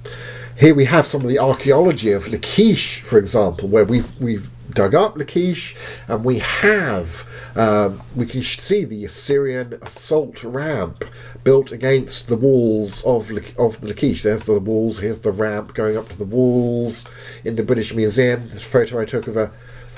Here 0.59 0.73
we 0.73 0.85
have 0.85 1.05
some 1.05 1.21
of 1.21 1.27
the 1.27 1.38
archaeology 1.38 2.11
of 2.13 2.27
Lachish, 2.27 3.01
for 3.01 3.19
example, 3.19 3.69
where 3.69 3.85
we've 3.85 4.11
we've 4.19 4.49
dug 4.71 4.95
up 4.95 5.15
Lachish 5.15 5.75
and 6.07 6.25
we 6.25 6.39
have 6.39 7.27
um, 7.55 8.01
we 8.15 8.25
can 8.25 8.41
see 8.41 8.84
the 8.84 9.05
Assyrian 9.05 9.77
assault 9.84 10.43
ramp 10.43 11.05
built 11.43 11.71
against 11.71 12.27
the 12.27 12.38
walls 12.38 13.03
of 13.03 13.29
of 13.59 13.81
the 13.81 13.89
Lachish. 13.89 14.23
There's 14.23 14.45
the 14.45 14.59
walls. 14.59 14.97
Here's 14.97 15.19
the 15.19 15.31
ramp 15.31 15.75
going 15.75 15.95
up 15.95 16.09
to 16.09 16.17
the 16.17 16.25
walls 16.25 17.05
in 17.43 17.55
the 17.55 17.61
British 17.61 17.93
Museum. 17.93 18.49
This 18.49 18.63
photo 18.63 18.99
I 18.99 19.05
took 19.05 19.27
of 19.27 19.38
a 19.38 19.51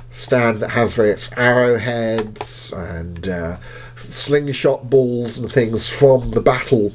stand 0.09 0.61
that 0.61 0.71
has 0.71 0.93
various 0.93 1.29
arrowheads 1.37 2.73
and 2.73 3.29
uh, 3.29 3.57
slingshot 3.95 4.89
balls 4.89 5.37
and 5.37 5.49
things 5.49 5.87
from 5.87 6.31
the 6.31 6.41
battle 6.41 6.91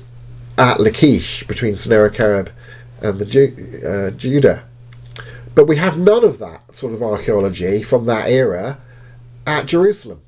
at 0.59 0.81
Lachish 0.81 1.47
between 1.47 1.75
Sennacherib 1.75 2.51
and 3.05 3.19
the 3.19 3.27
Ju- 3.27 3.83
uh, 3.87 4.11
Judah. 4.13 4.65
But 5.55 5.67
we 5.67 5.77
have 5.77 5.99
none 5.99 6.25
of 6.25 6.39
that 6.39 6.75
sort 6.75 6.93
of 6.93 7.03
archaeology 7.03 7.83
from 7.83 8.07
that 8.07 8.29
era 8.29 8.79
at 9.47 9.67
Jerusalem. 9.67 10.21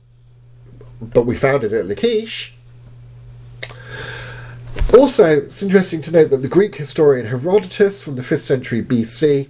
But 1.01 1.27
we 1.27 1.35
found 1.35 1.65
it 1.65 1.73
at 1.73 1.87
Lachish. 1.87 2.55
Also, 4.95 5.39
it's 5.39 5.63
interesting 5.63 6.01
to 6.03 6.11
note 6.11 6.31
that 6.31 6.43
the 6.43 6.49
Greek 6.49 6.77
historian 6.77 7.27
Herodotus 7.27 8.05
from 8.05 8.15
the 8.15 8.23
5th 8.23 8.41
century 8.41 8.83
BC 8.83 9.49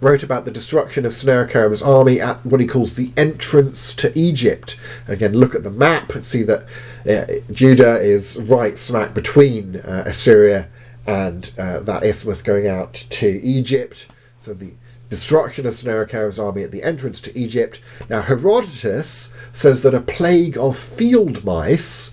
wrote 0.00 0.22
about 0.22 0.44
the 0.44 0.50
destruction 0.50 1.06
of 1.06 1.12
Sennacherib's 1.12 1.82
army 1.82 2.20
at 2.20 2.44
what 2.44 2.60
he 2.60 2.66
calls 2.66 2.94
the 2.94 3.12
entrance 3.16 3.94
to 3.94 4.16
Egypt. 4.18 4.76
Again, 5.06 5.32
look 5.32 5.54
at 5.54 5.62
the 5.62 5.70
map, 5.70 6.14
and 6.14 6.24
see 6.24 6.42
that 6.42 6.64
uh, 7.08 7.52
Judah 7.52 8.00
is 8.00 8.36
right 8.36 8.76
smack 8.76 9.14
between 9.14 9.76
uh, 9.76 10.04
Assyria 10.06 10.68
and 11.06 11.50
uh, 11.58 11.80
that 11.80 12.04
isthmus 12.04 12.42
going 12.42 12.68
out 12.68 12.94
to 12.94 13.28
Egypt. 13.42 14.06
So 14.40 14.54
the 14.54 14.72
destruction 15.08 15.66
of 15.66 15.74
Sennacherib's 15.74 16.38
army 16.38 16.62
at 16.62 16.70
the 16.70 16.82
entrance 16.82 17.20
to 17.20 17.38
Egypt. 17.38 17.80
Now 18.08 18.22
Herodotus 18.22 19.30
says 19.52 19.82
that 19.82 19.94
a 19.94 20.00
plague 20.00 20.56
of 20.56 20.78
field 20.78 21.44
mice 21.44 22.12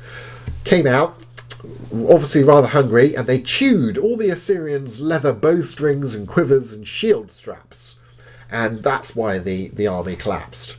came 0.65 0.85
out, 0.85 1.25
obviously 1.93 2.43
rather 2.43 2.67
hungry, 2.67 3.15
and 3.15 3.25
they 3.25 3.41
chewed 3.41 3.97
all 3.97 4.17
the 4.17 4.29
Assyrians' 4.29 4.99
leather 4.99 5.33
bowstrings 5.33 6.13
and 6.13 6.27
quivers 6.27 6.73
and 6.73 6.87
shield 6.87 7.31
straps, 7.31 7.95
and 8.51 8.83
that's 8.83 9.15
why 9.15 9.39
the, 9.39 9.69
the 9.69 9.87
army 9.87 10.15
collapsed. 10.15 10.75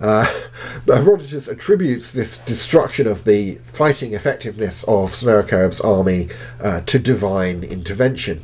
Uh, 0.00 0.26
Herodotus 0.86 1.48
attributes 1.48 2.12
this 2.12 2.38
destruction 2.38 3.06
of 3.06 3.24
the 3.24 3.56
fighting 3.72 4.12
effectiveness 4.14 4.84
of 4.84 5.14
Sennacherib's 5.14 5.80
army 5.80 6.28
uh, 6.60 6.80
to 6.82 6.98
divine 6.98 7.62
intervention. 7.62 8.42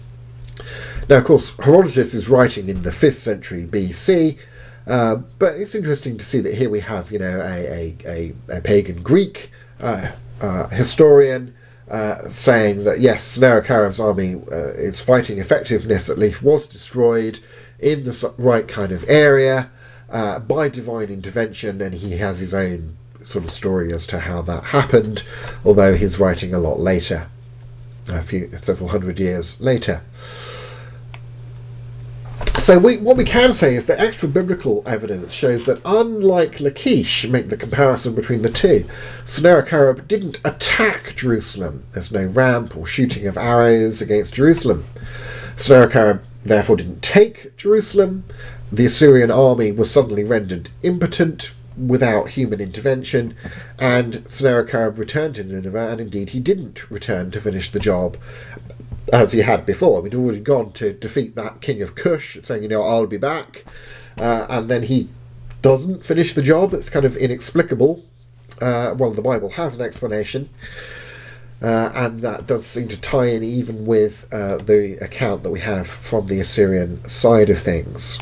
Now, 1.09 1.19
of 1.19 1.25
course, 1.25 1.53
Herodotus 1.59 2.15
is 2.15 2.29
writing 2.29 2.69
in 2.69 2.83
the 2.83 2.91
5th 2.91 3.15
century 3.15 3.67
BC, 3.67 4.39
uh, 4.87 5.17
but 5.39 5.57
it's 5.57 5.75
interesting 5.75 6.17
to 6.19 6.25
see 6.25 6.41
that 6.41 6.55
here 6.55 6.71
we 6.71 6.81
have, 6.81 7.11
you 7.11 7.19
know, 7.19 7.41
a, 7.41 7.67
a, 7.67 7.97
a, 8.07 8.35
a 8.49 8.61
pagan 8.61 9.03
Greek 9.03 9.51
uh, 9.81 10.11
uh, 10.41 10.69
historian 10.69 11.55
uh, 11.91 12.29
saying 12.29 12.85
that 12.85 13.01
yes, 13.01 13.25
Sennacherib's 13.25 13.99
army, 13.99 14.41
its 14.51 15.01
fighting 15.01 15.39
effectiveness 15.39 16.09
at 16.09 16.19
least 16.19 16.43
was 16.43 16.69
destroyed 16.69 17.41
in 17.81 18.05
the 18.05 18.35
right 18.39 18.69
kind 18.69 18.93
of 18.93 19.05
area 19.09 19.71
uh, 20.11 20.39
by 20.41 20.69
divine 20.69 21.09
intervention, 21.09 21.81
and 21.81 21.95
he 21.95 22.17
has 22.19 22.39
his 22.39 22.55
own 22.55 22.97
sort 23.23 23.45
of 23.45 23.51
story 23.51 23.93
as 23.93 24.07
to 24.09 24.19
how 24.19 24.43
that 24.43 24.65
happened, 24.65 25.23
although 25.65 25.95
he's 25.95 26.19
writing 26.19 26.55
a 26.55 26.59
lot 26.59 26.81
later, 26.81 27.29
a 28.09 28.23
few 28.23 28.51
several 28.61 28.89
hundred 28.89 29.21
years 29.21 29.57
later. 29.61 30.03
So 32.59 32.79
we, 32.79 32.97
what 32.99 33.17
we 33.17 33.25
can 33.25 33.53
say 33.53 33.75
is 33.75 33.87
that 33.87 34.01
extra 34.01 34.29
biblical 34.29 34.83
evidence 34.87 35.33
shows 35.33 35.67
that 35.67 35.81
unlike 35.85 36.61
Lachish, 36.61 37.27
make 37.27 37.49
the 37.49 37.57
comparison 37.57 38.15
between 38.15 38.43
the 38.43 38.51
two, 38.51 38.87
Sennacherib 39.25 40.07
didn't 40.09 40.41
attack 40.45 41.15
Jerusalem. 41.17 41.85
There's 41.93 42.13
no 42.13 42.27
ramp 42.27 42.77
or 42.77 42.87
shooting 42.87 43.27
of 43.27 43.37
arrows 43.37 44.03
against 44.03 44.35
Jerusalem. 44.35 44.85
Sennacherib 45.57 46.21
therefore 46.45 46.77
didn't 46.77 47.03
take 47.03 47.57
Jerusalem, 47.57 48.25
the 48.73 48.87
Assyrian 48.87 49.31
army 49.31 49.73
was 49.73 49.91
suddenly 49.91 50.25
rendered 50.25 50.69
impotent 50.83 51.53
without 51.77 52.29
human 52.29 52.61
intervention, 52.61 53.35
and 53.79 54.23
Sennacherib 54.29 54.99
returned 54.99 55.37
to 55.37 55.45
Nineveh, 55.45 55.91
and 55.91 56.01
indeed 56.01 56.31
he 56.31 56.41
didn't 56.41 56.91
return 56.91 57.31
to 57.31 57.41
finish 57.41 57.71
the 57.71 57.81
job 57.81 58.17
as 59.13 59.33
he 59.33 59.41
had 59.41 59.67
before. 59.67 60.03
He'd 60.03 60.15
already 60.15 60.41
gone 60.41 60.73
to 60.73 60.93
defeat 60.93 61.35
that 61.37 61.61
king 61.61 61.83
of 61.83 61.95
Cush, 61.95 62.39
saying, 62.43 62.63
you 62.63 62.69
know, 62.69 62.83
I'll 62.83 63.07
be 63.07 63.17
back, 63.17 63.65
uh, 64.19 64.47
and 64.49 64.69
then 64.69 64.83
he 64.83 65.09
doesn't 65.63 66.05
finish 66.05 66.35
the 66.35 66.43
job. 66.43 66.75
It's 66.75 66.91
kind 66.91 67.05
of 67.05 67.17
inexplicable. 67.17 68.05
Uh, 68.61 68.95
well, 68.97 69.11
the 69.13 69.23
Bible 69.23 69.51
has 69.51 69.75
an 69.75 69.83
explanation. 69.83 70.49
Uh, 71.63 71.93
and 71.95 72.21
that 72.21 72.47
does 72.47 72.65
seem 72.65 72.89
to 72.89 72.99
tie 73.01 73.27
in 73.27 73.45
even 73.45 73.85
with 73.85 74.27
uh, 74.33 74.57
the 74.57 74.97
account 75.05 75.43
that 75.43 75.51
we 75.51 75.61
have 75.61 75.87
from 75.87 76.27
the 76.27 76.41
Assyrian 76.41 77.07
side 77.07 77.51
of 77.51 77.59
things. 77.61 78.19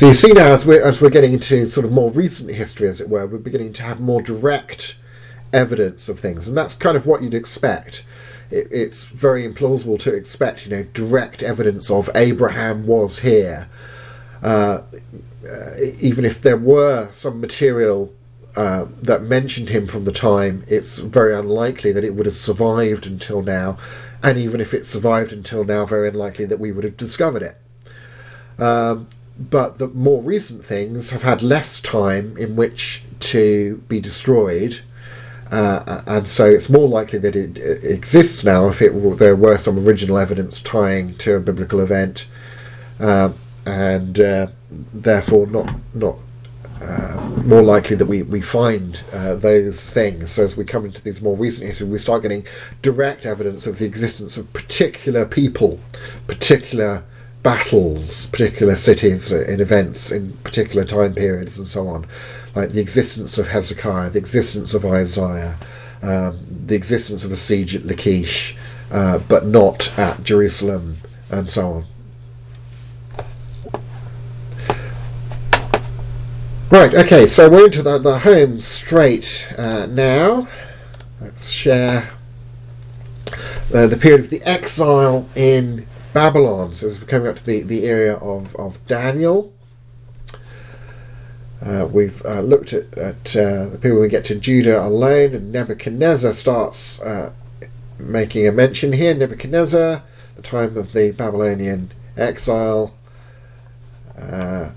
So 0.00 0.06
you 0.06 0.14
see 0.14 0.32
now, 0.32 0.46
as 0.46 0.64
we're, 0.64 0.82
as 0.82 1.02
we're 1.02 1.10
getting 1.10 1.34
into 1.34 1.68
sort 1.68 1.84
of 1.84 1.92
more 1.92 2.10
recent 2.12 2.50
history, 2.50 2.88
as 2.88 3.02
it 3.02 3.10
were, 3.10 3.26
we're 3.26 3.36
beginning 3.36 3.74
to 3.74 3.82
have 3.82 4.00
more 4.00 4.22
direct 4.22 4.96
evidence 5.52 6.08
of 6.08 6.18
things, 6.18 6.48
and 6.48 6.56
that's 6.56 6.72
kind 6.72 6.96
of 6.96 7.04
what 7.04 7.22
you'd 7.22 7.34
expect. 7.34 8.02
It, 8.50 8.66
it's 8.70 9.04
very 9.04 9.46
implausible 9.46 9.98
to 9.98 10.14
expect, 10.14 10.64
you 10.64 10.70
know, 10.70 10.84
direct 10.94 11.42
evidence 11.42 11.90
of 11.90 12.08
Abraham 12.14 12.86
was 12.86 13.18
here. 13.18 13.68
Uh, 14.42 14.84
uh, 15.46 15.70
even 16.00 16.24
if 16.24 16.40
there 16.40 16.56
were 16.56 17.10
some 17.12 17.38
material 17.38 18.10
uh, 18.56 18.86
that 19.02 19.24
mentioned 19.24 19.68
him 19.68 19.86
from 19.86 20.06
the 20.06 20.12
time, 20.12 20.64
it's 20.66 20.98
very 20.98 21.34
unlikely 21.34 21.92
that 21.92 22.04
it 22.04 22.14
would 22.14 22.24
have 22.24 22.34
survived 22.34 23.06
until 23.06 23.42
now. 23.42 23.76
And 24.22 24.38
even 24.38 24.62
if 24.62 24.72
it 24.72 24.86
survived 24.86 25.34
until 25.34 25.62
now, 25.62 25.84
very 25.84 26.08
unlikely 26.08 26.46
that 26.46 26.58
we 26.58 26.72
would 26.72 26.84
have 26.84 26.96
discovered 26.96 27.42
it. 27.42 27.58
Um, 28.58 29.06
but 29.48 29.78
the 29.78 29.88
more 29.88 30.22
recent 30.22 30.64
things 30.64 31.10
have 31.10 31.22
had 31.22 31.42
less 31.42 31.80
time 31.80 32.36
in 32.36 32.56
which 32.56 33.02
to 33.20 33.82
be 33.88 34.00
destroyed, 34.00 34.80
uh, 35.50 36.02
and 36.06 36.28
so 36.28 36.44
it's 36.44 36.68
more 36.68 36.86
likely 36.86 37.18
that 37.18 37.34
it, 37.34 37.58
exists 37.58 38.44
now 38.44 38.68
if 38.68 38.82
it 38.82 38.92
there 39.18 39.36
were 39.36 39.56
some 39.56 39.78
original 39.78 40.18
evidence 40.18 40.60
tying 40.60 41.14
to 41.14 41.36
a 41.36 41.40
biblical 41.40 41.80
event, 41.80 42.26
uh, 43.00 43.30
and 43.64 44.20
uh, 44.20 44.46
therefore 44.92 45.46
not 45.46 45.74
not 45.94 46.16
uh, 46.82 47.30
more 47.44 47.62
likely 47.62 47.94
that 47.96 48.06
we, 48.06 48.22
we 48.22 48.40
find 48.40 49.02
uh, 49.12 49.34
those 49.34 49.90
things. 49.90 50.32
So 50.32 50.44
as 50.44 50.56
we 50.56 50.64
come 50.64 50.86
into 50.86 51.02
these 51.02 51.20
more 51.20 51.36
recent 51.36 51.66
history, 51.66 51.88
we 51.88 51.98
start 51.98 52.22
getting 52.22 52.46
direct 52.80 53.26
evidence 53.26 53.66
of 53.66 53.78
the 53.78 53.84
existence 53.84 54.36
of 54.36 54.50
particular 54.54 55.26
people, 55.26 55.78
particular 56.26 57.02
battles, 57.42 58.26
particular 58.26 58.76
cities 58.76 59.32
uh, 59.32 59.44
in 59.48 59.60
events 59.60 60.10
in 60.10 60.32
particular 60.44 60.84
time 60.84 61.14
periods, 61.14 61.58
and 61.58 61.66
so 61.66 61.88
on, 61.88 62.06
like 62.54 62.70
the 62.70 62.80
existence 62.80 63.38
of 63.38 63.46
Hezekiah, 63.46 64.10
the 64.10 64.18
existence 64.18 64.74
of 64.74 64.84
Isaiah, 64.84 65.56
um, 66.02 66.38
the 66.66 66.74
existence 66.74 67.24
of 67.24 67.32
a 67.32 67.36
siege 67.36 67.74
at 67.74 67.84
Lachish, 67.84 68.56
uh, 68.90 69.18
but 69.28 69.46
not 69.46 69.96
at 69.98 70.22
Jerusalem, 70.22 70.96
and 71.30 71.48
so 71.48 71.70
on. 71.70 71.84
Right, 76.70 76.94
okay, 76.94 77.26
so 77.26 77.50
we're 77.50 77.64
into 77.64 77.82
the, 77.82 77.98
the 77.98 78.18
home 78.18 78.60
straight 78.60 79.52
uh, 79.58 79.86
now. 79.86 80.46
Let's 81.20 81.48
share 81.48 82.10
uh, 83.74 83.86
the 83.88 83.96
period 83.96 84.20
of 84.20 84.30
the 84.30 84.40
exile 84.42 85.28
in 85.34 85.86
Babylon. 86.12 86.74
So 86.74 86.86
as 86.86 87.00
we're 87.00 87.06
coming 87.06 87.28
up 87.28 87.36
to 87.36 87.46
the, 87.46 87.62
the 87.62 87.86
area 87.86 88.14
of, 88.16 88.54
of 88.56 88.84
Daniel. 88.86 89.52
Uh, 91.62 91.86
we've 91.92 92.24
uh, 92.24 92.40
looked 92.40 92.72
at, 92.72 92.96
at 92.96 93.36
uh, 93.36 93.68
the 93.68 93.78
people 93.80 94.00
we 94.00 94.08
get 94.08 94.24
to 94.24 94.34
Judah 94.34 94.82
alone, 94.82 95.34
and 95.34 95.52
Nebuchadnezzar 95.52 96.32
starts 96.32 97.00
uh, 97.02 97.32
making 97.98 98.48
a 98.48 98.52
mention 98.52 98.92
here. 98.92 99.14
Nebuchadnezzar, 99.14 100.02
the 100.36 100.42
time 100.42 100.76
of 100.78 100.92
the 100.92 101.12
Babylonian 101.12 101.92
exile. 102.16 102.94
Uh, 104.18 104.70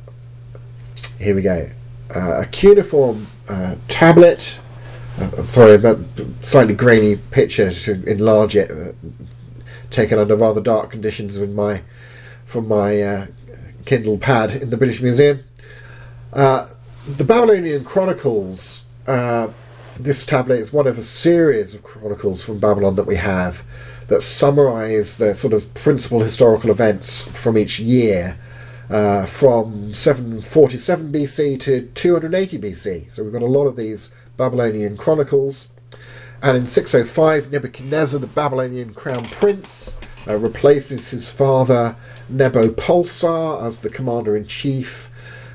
here 1.19 1.35
we 1.35 1.41
go. 1.41 1.69
Uh, 2.13 2.41
a 2.41 2.45
cuneiform 2.47 3.27
tablet. 3.87 4.59
sorry, 5.43 5.75
about 5.75 5.99
slightly 6.41 6.73
grainy 6.73 7.15
picture 7.31 7.71
to 7.71 8.03
enlarge 8.03 8.57
it 8.57 8.95
taken 9.93 10.19
under 10.19 10.35
rather 10.35 10.59
dark 10.61 10.91
conditions 10.91 11.37
in 11.37 11.55
my 11.55 11.81
from 12.45 12.67
my 12.67 13.01
uh, 13.01 13.25
Kindle 13.85 14.17
pad 14.17 14.51
in 14.51 14.69
the 14.69 14.77
British 14.77 15.01
Museum. 15.01 15.43
Uh, 16.33 16.67
the 17.17 17.23
Babylonian 17.23 17.85
Chronicles. 17.85 18.81
Uh, 19.07 19.49
this 19.99 20.25
tablet 20.25 20.59
is 20.59 20.73
one 20.73 20.87
of 20.87 20.97
a 20.97 21.03
series 21.03 21.75
of 21.75 21.83
chronicles 21.83 22.41
from 22.41 22.59
Babylon 22.59 22.95
that 22.95 23.05
we 23.05 23.15
have 23.15 23.63
that 24.07 24.21
summarise 24.21 25.17
the 25.17 25.35
sort 25.35 25.53
of 25.53 25.71
principal 25.75 26.19
historical 26.19 26.71
events 26.71 27.21
from 27.21 27.57
each 27.57 27.79
year. 27.79 28.37
Uh, 28.89 29.25
from 29.25 29.93
747 29.93 31.11
BC 31.11 31.59
to 31.61 31.83
280 31.95 32.59
BC. 32.59 33.11
So 33.11 33.23
we've 33.23 33.31
got 33.31 33.41
a 33.41 33.45
lot 33.45 33.65
of 33.65 33.75
these 33.75 34.09
Babylonian 34.37 34.97
chronicles. 34.97 35.69
And 36.43 36.57
in 36.57 36.65
605, 36.65 37.53
Nebuchadnezzar, 37.53 38.19
the 38.19 38.27
Babylonian 38.27 38.93
crown 38.93 39.29
prince, 39.29 39.95
uh, 40.27 40.35
replaces 40.35 41.09
his 41.09 41.29
father 41.29 41.95
Nabopolassar 42.29 43.65
as 43.65 43.77
the 43.77 43.89
commander 43.89 44.35
in 44.35 44.45
chief 44.45 45.09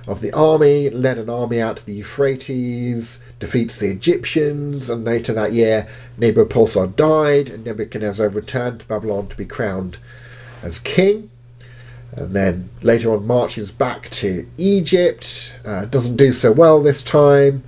of 0.06 0.22
the 0.22 0.32
army, 0.32 0.88
led 0.88 1.18
an 1.18 1.28
army 1.28 1.60
out 1.60 1.76
to 1.76 1.84
the 1.84 1.92
Euphrates, 1.92 3.18
defeats 3.38 3.76
the 3.76 3.90
Egyptians, 3.90 4.88
and 4.88 5.04
later 5.04 5.34
that 5.34 5.52
year 5.52 5.86
Nabopolassar 6.18 6.96
died, 6.96 7.50
and 7.50 7.66
Nebuchadnezzar 7.66 8.30
returned 8.30 8.80
to 8.80 8.86
Babylon 8.86 9.26
to 9.26 9.36
be 9.36 9.44
crowned 9.44 9.98
as 10.62 10.78
king. 10.78 11.28
And 12.12 12.34
then 12.34 12.70
later 12.80 13.12
on 13.12 13.26
marches 13.26 13.70
back 13.70 14.08
to 14.08 14.46
Egypt, 14.56 15.54
uh, 15.66 15.84
doesn't 15.84 16.16
do 16.16 16.32
so 16.32 16.50
well 16.50 16.82
this 16.82 17.02
time, 17.02 17.62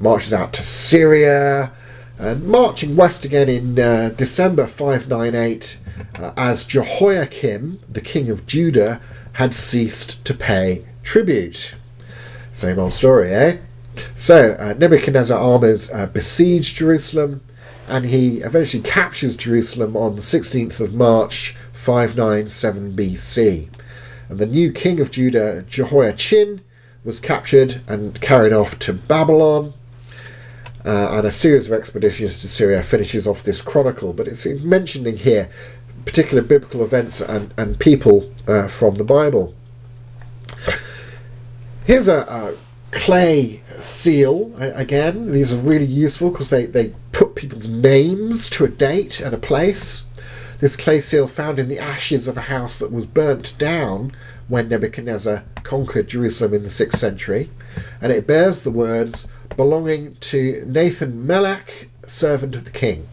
marches 0.00 0.34
out 0.34 0.52
to 0.54 0.64
Syria, 0.64 1.70
and 2.18 2.46
marching 2.46 2.96
west 2.96 3.24
again 3.24 3.48
in 3.48 3.78
uh, 3.78 4.10
December 4.16 4.66
598 4.66 5.78
uh, 6.14 6.32
as 6.36 6.64
Jehoiakim, 6.64 7.78
the 7.90 8.00
king 8.00 8.30
of 8.30 8.46
Judah, 8.46 9.00
had 9.32 9.54
ceased 9.54 10.24
to 10.24 10.32
pay 10.32 10.84
tribute. 11.02 11.74
Same 12.52 12.78
old 12.78 12.94
story, 12.94 13.32
eh? 13.34 13.58
So 14.14 14.56
uh, 14.58 14.74
Nebuchadnezzar 14.78 15.38
armies 15.38 15.90
uh, 15.90 16.06
besiege 16.06 16.74
Jerusalem 16.74 17.42
and 17.88 18.06
he 18.06 18.38
eventually 18.38 18.82
captures 18.82 19.36
Jerusalem 19.36 19.96
on 19.96 20.16
the 20.16 20.22
16th 20.22 20.80
of 20.80 20.94
March 20.94 21.54
597 21.72 22.96
BC. 22.96 23.68
And 24.28 24.38
the 24.38 24.46
new 24.46 24.72
king 24.72 24.98
of 25.00 25.10
Judah, 25.10 25.64
Jehoiachin, 25.68 26.62
was 27.04 27.20
captured 27.20 27.80
and 27.86 28.20
carried 28.20 28.52
off 28.52 28.78
to 28.80 28.92
Babylon 28.92 29.74
uh, 30.86 31.18
and 31.18 31.26
a 31.26 31.32
series 31.32 31.66
of 31.66 31.72
expeditions 31.72 32.40
to 32.40 32.48
Syria 32.48 32.82
finishes 32.82 33.26
off 33.26 33.42
this 33.42 33.60
chronicle. 33.60 34.12
But 34.12 34.28
it's 34.28 34.46
mentioning 34.46 35.16
here 35.16 35.50
particular 36.04 36.42
biblical 36.42 36.84
events 36.84 37.20
and, 37.20 37.52
and 37.58 37.78
people 37.78 38.32
uh, 38.46 38.68
from 38.68 38.94
the 38.94 39.04
Bible. 39.04 39.54
Here's 41.84 42.08
a, 42.08 42.20
a 42.20 42.54
clay 42.92 43.62
seal 43.78 44.54
again. 44.58 45.32
These 45.32 45.52
are 45.52 45.58
really 45.58 45.86
useful 45.86 46.30
because 46.30 46.50
they, 46.50 46.66
they 46.66 46.94
put 47.12 47.34
people's 47.34 47.68
names 47.68 48.48
to 48.50 48.64
a 48.64 48.68
date 48.68 49.20
and 49.20 49.34
a 49.34 49.38
place. 49.38 50.04
This 50.58 50.76
clay 50.76 51.00
seal 51.00 51.26
found 51.26 51.58
in 51.58 51.68
the 51.68 51.78
ashes 51.78 52.28
of 52.28 52.38
a 52.38 52.42
house 52.42 52.78
that 52.78 52.92
was 52.92 53.04
burnt 53.04 53.54
down 53.58 54.12
when 54.48 54.68
Nebuchadnezzar 54.68 55.42
conquered 55.64 56.08
Jerusalem 56.08 56.54
in 56.54 56.62
the 56.62 56.70
6th 56.70 56.96
century, 56.96 57.50
and 58.00 58.12
it 58.12 58.26
bears 58.26 58.62
the 58.62 58.70
words 58.70 59.26
belonging 59.56 60.16
to 60.20 60.64
Nathan 60.66 61.26
Melech, 61.26 61.88
servant 62.06 62.54
of 62.54 62.64
the 62.64 62.70
king. 62.70 63.08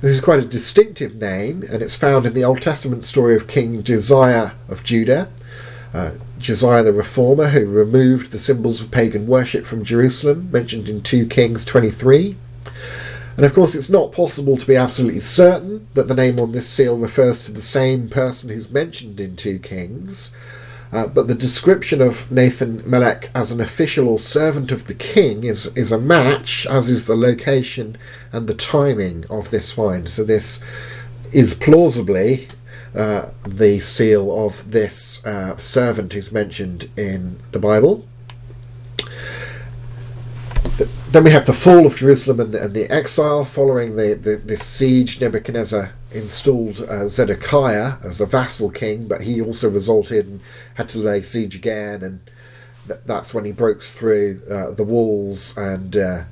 This 0.00 0.12
is 0.12 0.20
quite 0.20 0.38
a 0.38 0.46
distinctive 0.46 1.16
name, 1.16 1.62
and 1.68 1.82
it's 1.82 1.94
found 1.94 2.24
in 2.24 2.32
the 2.32 2.44
Old 2.44 2.62
Testament 2.62 3.04
story 3.04 3.36
of 3.36 3.46
King 3.46 3.82
Josiah 3.82 4.52
of 4.68 4.82
Judah. 4.82 5.28
Uh, 5.92 6.12
Josiah 6.38 6.84
the 6.84 6.92
Reformer, 6.92 7.48
who 7.48 7.66
removed 7.66 8.30
the 8.30 8.38
symbols 8.38 8.80
of 8.80 8.90
pagan 8.90 9.26
worship 9.26 9.66
from 9.66 9.84
Jerusalem, 9.84 10.48
mentioned 10.50 10.88
in 10.88 11.02
2 11.02 11.26
Kings 11.26 11.64
23. 11.64 12.36
And 13.36 13.44
of 13.44 13.52
course, 13.52 13.74
it's 13.74 13.90
not 13.90 14.12
possible 14.12 14.56
to 14.56 14.66
be 14.66 14.76
absolutely 14.76 15.20
certain 15.20 15.86
that 15.94 16.08
the 16.08 16.14
name 16.14 16.38
on 16.38 16.52
this 16.52 16.68
seal 16.68 16.96
refers 16.96 17.44
to 17.44 17.52
the 17.52 17.60
same 17.60 18.08
person 18.08 18.48
who's 18.48 18.70
mentioned 18.70 19.20
in 19.20 19.36
2 19.36 19.58
Kings, 19.58 20.30
uh, 20.92 21.06
but 21.06 21.28
the 21.28 21.34
description 21.34 22.00
of 22.00 22.30
Nathan 22.30 22.82
Melech 22.84 23.30
as 23.34 23.52
an 23.52 23.60
official 23.60 24.08
or 24.08 24.18
servant 24.18 24.72
of 24.72 24.86
the 24.86 24.94
king 24.94 25.44
is, 25.44 25.66
is 25.76 25.92
a 25.92 25.98
match, 25.98 26.66
as 26.68 26.90
is 26.90 27.06
the 27.06 27.16
location 27.16 27.96
and 28.32 28.48
the 28.48 28.54
timing 28.54 29.24
of 29.30 29.50
this 29.50 29.72
find. 29.72 30.08
So 30.08 30.24
this 30.24 30.60
is 31.32 31.54
plausibly 31.54 32.48
uh, 32.94 33.30
the 33.46 33.78
seal 33.78 34.44
of 34.44 34.68
this 34.68 35.24
uh, 35.24 35.56
servant 35.56 36.12
who's 36.12 36.32
mentioned 36.32 36.90
in 36.96 37.38
the 37.52 37.60
Bible. 37.60 38.04
Then 41.12 41.24
we 41.24 41.30
have 41.30 41.46
the 41.46 41.52
fall 41.52 41.86
of 41.86 41.94
Jerusalem 41.96 42.40
and 42.40 42.52
the, 42.52 42.64
and 42.64 42.74
the 42.74 42.90
exile 42.90 43.44
following 43.44 43.96
the, 43.96 44.14
the, 44.14 44.36
this 44.44 44.64
siege. 44.64 45.20
Nebuchadnezzar 45.20 45.92
installed 46.12 46.80
uh, 46.82 47.08
Zedekiah 47.08 47.94
as 48.02 48.20
a 48.20 48.26
vassal 48.26 48.70
king, 48.70 49.06
but 49.06 49.22
he 49.22 49.40
also 49.40 49.68
resulted 49.68 50.26
and 50.26 50.40
had 50.74 50.88
to 50.90 50.98
lay 50.98 51.22
siege 51.22 51.54
again, 51.54 52.02
and 52.02 52.20
th- 52.88 53.00
that's 53.06 53.32
when 53.32 53.44
he 53.44 53.52
broke 53.52 53.82
through 53.82 54.40
uh, 54.50 54.72
the 54.72 54.84
walls 54.84 55.56
and 55.56 55.96
uh, 55.96 56.24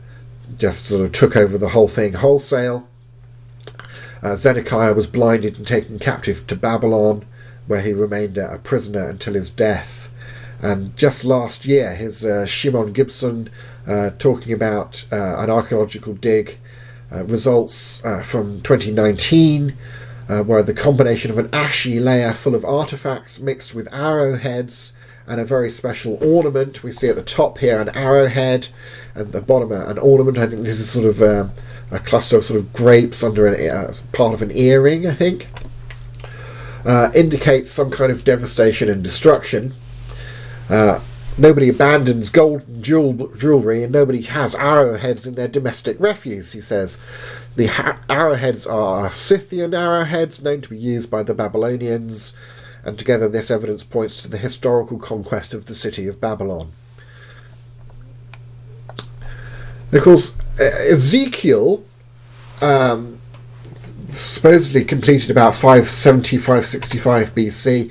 just 0.56 0.86
sort 0.86 1.04
of 1.04 1.12
took 1.12 1.36
over 1.36 1.58
the 1.58 1.68
whole 1.68 1.88
thing 1.88 2.14
wholesale. 2.14 2.88
Uh, 4.22 4.34
Zedekiah 4.34 4.94
was 4.94 5.06
blinded 5.06 5.56
and 5.56 5.66
taken 5.66 5.98
captive 5.98 6.46
to 6.48 6.56
Babylon, 6.56 7.24
where 7.66 7.80
he 7.80 7.92
remained 7.92 8.36
a 8.36 8.58
prisoner 8.58 9.08
until 9.08 9.34
his 9.34 9.50
death. 9.50 10.10
And 10.60 10.96
just 10.96 11.24
last 11.24 11.66
year, 11.66 11.94
his 11.94 12.24
uh, 12.24 12.44
Shimon 12.46 12.92
Gibson 12.92 13.48
uh, 13.86 14.10
talking 14.18 14.52
about 14.52 15.04
an 15.12 15.50
archaeological 15.50 16.14
dig 16.14 16.58
results 17.10 18.04
uh, 18.04 18.22
from 18.22 18.60
2019, 18.62 19.74
where 20.44 20.62
the 20.62 20.74
combination 20.74 21.30
of 21.30 21.38
an 21.38 21.48
ashy 21.52 21.98
layer 21.98 22.34
full 22.34 22.54
of 22.54 22.64
artifacts 22.64 23.40
mixed 23.40 23.74
with 23.74 23.92
arrowheads 23.92 24.92
and 25.28 25.40
a 25.40 25.44
very 25.44 25.70
special 25.70 26.18
ornament. 26.22 26.82
We 26.82 26.90
see 26.90 27.08
at 27.08 27.16
the 27.16 27.22
top 27.22 27.58
here 27.58 27.80
an 27.80 27.90
arrowhead, 27.90 28.68
and 29.14 29.30
the 29.32 29.40
bottom 29.40 29.70
an 29.72 29.98
ornament. 29.98 30.38
I 30.38 30.46
think 30.46 30.64
this 30.64 30.80
is 30.80 30.90
sort 30.90 31.04
of 31.04 31.22
um, 31.22 31.52
a 31.90 31.98
cluster 31.98 32.38
of 32.38 32.44
sort 32.44 32.60
of 32.60 32.72
grapes 32.72 33.22
under 33.22 33.46
an, 33.46 33.70
uh, 33.70 33.92
part 34.12 34.34
of 34.34 34.42
an 34.42 34.50
earring. 34.56 35.06
I 35.06 35.14
think 35.14 35.48
uh, 36.84 37.10
indicates 37.14 37.70
some 37.70 37.90
kind 37.90 38.10
of 38.10 38.24
devastation 38.24 38.88
and 38.88 39.04
destruction. 39.04 39.74
Uh, 40.70 41.00
nobody 41.38 41.68
abandons 41.68 42.30
gold 42.30 42.62
jewel- 42.82 43.32
jewelry, 43.36 43.82
and 43.82 43.92
nobody 43.92 44.22
has 44.22 44.54
arrowheads 44.54 45.26
in 45.26 45.34
their 45.34 45.48
domestic 45.48 45.96
refuse. 45.98 46.52
He 46.52 46.60
says. 46.60 46.98
The 47.56 47.66
ha- 47.66 47.98
arrowheads 48.08 48.66
are 48.68 49.10
Scythian 49.10 49.74
arrowheads 49.74 50.40
known 50.40 50.60
to 50.60 50.68
be 50.68 50.78
used 50.78 51.10
by 51.10 51.24
the 51.24 51.34
Babylonians 51.34 52.32
and 52.84 52.96
together 52.96 53.28
this 53.28 53.50
evidence 53.50 53.82
points 53.82 54.22
to 54.22 54.28
the 54.28 54.38
historical 54.38 54.98
conquest 54.98 55.54
of 55.54 55.66
the 55.66 55.74
city 55.74 56.06
of 56.06 56.20
Babylon. 56.20 56.70
And 59.90 59.98
of 59.98 60.04
course, 60.04 60.32
Ezekiel 60.60 61.82
um, 62.60 63.18
supposedly 64.10 64.84
completed 64.84 65.30
about 65.30 65.54
570, 65.54 66.38
565 66.38 67.34
BC. 67.34 67.90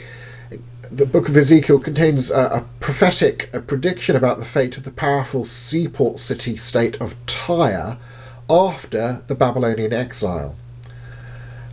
The 0.92 1.06
book 1.06 1.28
of 1.28 1.36
Ezekiel 1.36 1.80
contains 1.80 2.32
a, 2.32 2.36
a 2.36 2.66
prophetic 2.80 3.50
a 3.52 3.60
prediction 3.60 4.16
about 4.16 4.40
the 4.40 4.46
fate 4.46 4.78
of 4.78 4.84
the 4.84 4.92
powerful 4.92 5.44
seaport 5.44 6.18
city 6.18 6.56
state 6.56 6.96
of 7.02 7.14
Tyre 7.26 7.98
after 8.50 9.22
the 9.28 9.36
Babylonian 9.36 9.92
exile. 9.92 10.56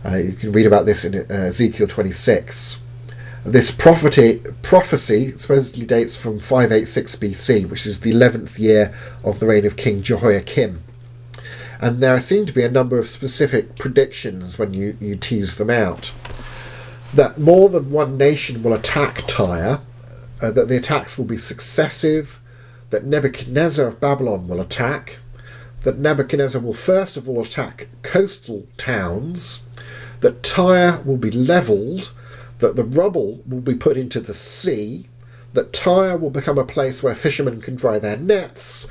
Uh, 0.03 0.17
you 0.17 0.33
can 0.33 0.51
read 0.51 0.65
about 0.65 0.85
this 0.85 1.05
in 1.05 1.15
uh, 1.15 1.33
Ezekiel 1.33 1.87
26. 1.87 2.77
This 3.45 3.71
prophecy, 3.71 4.41
prophecy 4.63 5.33
supposedly 5.37 5.85
dates 5.85 6.17
from 6.17 6.37
586 6.37 7.15
BC, 7.15 7.69
which 7.69 7.85
is 7.85 8.01
the 8.01 8.11
11th 8.11 8.59
year 8.59 8.93
of 9.23 9.39
the 9.39 9.45
reign 9.45 9.65
of 9.65 9.77
King 9.77 10.01
Jehoiakim. 10.01 10.83
And 11.79 12.03
there 12.03 12.19
seem 12.19 12.45
to 12.47 12.53
be 12.53 12.63
a 12.63 12.69
number 12.69 12.99
of 12.99 13.07
specific 13.07 13.77
predictions 13.77 14.59
when 14.59 14.73
you, 14.73 14.97
you 14.99 15.15
tease 15.15 15.55
them 15.55 15.69
out. 15.69 16.11
That 17.15 17.39
more 17.39 17.69
than 17.69 17.91
one 17.91 18.17
nation 18.17 18.61
will 18.61 18.73
attack 18.73 19.23
Tyre, 19.25 19.79
uh, 20.41 20.51
that 20.51 20.67
the 20.67 20.75
attacks 20.75 21.17
will 21.17 21.25
be 21.25 21.37
successive, 21.37 22.39
that 22.89 23.05
Nebuchadnezzar 23.05 23.87
of 23.87 24.01
Babylon 24.01 24.49
will 24.49 24.59
attack, 24.59 25.17
that 25.83 25.97
Nebuchadnezzar 25.97 26.61
will 26.61 26.73
first 26.73 27.15
of 27.15 27.29
all 27.29 27.41
attack 27.41 27.87
coastal 28.01 28.67
towns, 28.77 29.61
that 30.19 30.43
Tyre 30.43 31.01
will 31.05 31.15
be 31.15 31.31
levelled, 31.31 32.11
that 32.59 32.75
the 32.75 32.83
rubble 32.83 33.41
will 33.47 33.61
be 33.61 33.75
put 33.75 33.95
into 33.95 34.19
the 34.19 34.33
sea, 34.33 35.07
that 35.53 35.71
Tyre 35.71 36.17
will 36.17 36.29
become 36.29 36.57
a 36.57 36.65
place 36.65 37.01
where 37.01 37.15
fishermen 37.15 37.61
can 37.61 37.77
dry 37.77 37.97
their 37.97 38.17
nets, 38.17 38.87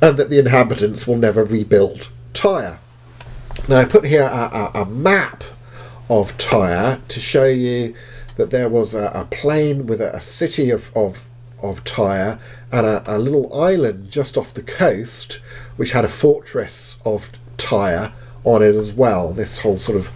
and 0.00 0.16
that 0.16 0.28
the 0.28 0.40
inhabitants 0.40 1.06
will 1.06 1.18
never 1.18 1.44
rebuild 1.44 2.10
Tyre. 2.34 2.80
Now, 3.68 3.76
I 3.76 3.84
put 3.84 4.04
here 4.04 4.24
a, 4.24 4.26
a, 4.74 4.82
a 4.82 4.84
map 4.86 5.44
of 6.20 6.36
Tyre 6.36 7.00
to 7.08 7.20
show 7.20 7.46
you 7.46 7.94
that 8.36 8.50
there 8.50 8.68
was 8.68 8.92
a, 8.92 9.10
a 9.14 9.24
plain 9.30 9.86
with 9.86 10.00
a, 10.00 10.20
city 10.20 10.68
of, 10.68 10.90
of, 10.94 11.24
of 11.62 11.82
Tyre 11.84 12.38
and 12.70 12.86
a, 12.86 13.18
little 13.18 13.52
island 13.58 14.10
just 14.10 14.36
off 14.36 14.52
the 14.52 14.62
coast 14.62 15.40
which 15.76 15.92
had 15.92 16.04
a 16.04 16.08
fortress 16.08 16.98
of 17.06 17.30
Tyre 17.56 18.12
on 18.44 18.62
it 18.62 18.74
as 18.74 18.92
well. 18.92 19.32
This 19.32 19.58
whole 19.58 19.78
sort 19.78 19.98
of 19.98 20.10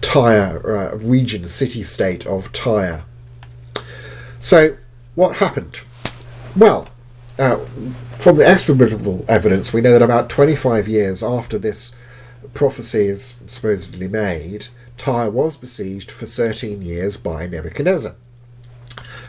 Tyre 0.00 0.78
uh, 0.78 0.96
region, 0.96 1.44
city 1.44 1.82
state 1.82 2.26
of 2.26 2.50
Tyre. 2.52 3.04
So, 4.38 4.76
what 5.14 5.36
happened? 5.36 5.80
Well, 6.56 6.88
uh, 7.38 7.58
from 8.16 8.38
the 8.38 8.48
extra-biblical 8.48 9.26
evidence, 9.28 9.74
we 9.74 9.82
know 9.82 9.92
that 9.92 10.02
about 10.02 10.30
25 10.30 10.88
years 10.88 11.22
after 11.22 11.58
this 11.58 11.92
prophecy 12.54 13.08
is 13.08 13.34
supposedly 13.46 14.08
made, 14.08 14.68
Tyre 14.96 15.30
was 15.30 15.56
besieged 15.56 16.10
for 16.10 16.26
13 16.26 16.82
years 16.82 17.16
by 17.16 17.46
Nebuchadnezzar. 17.46 18.14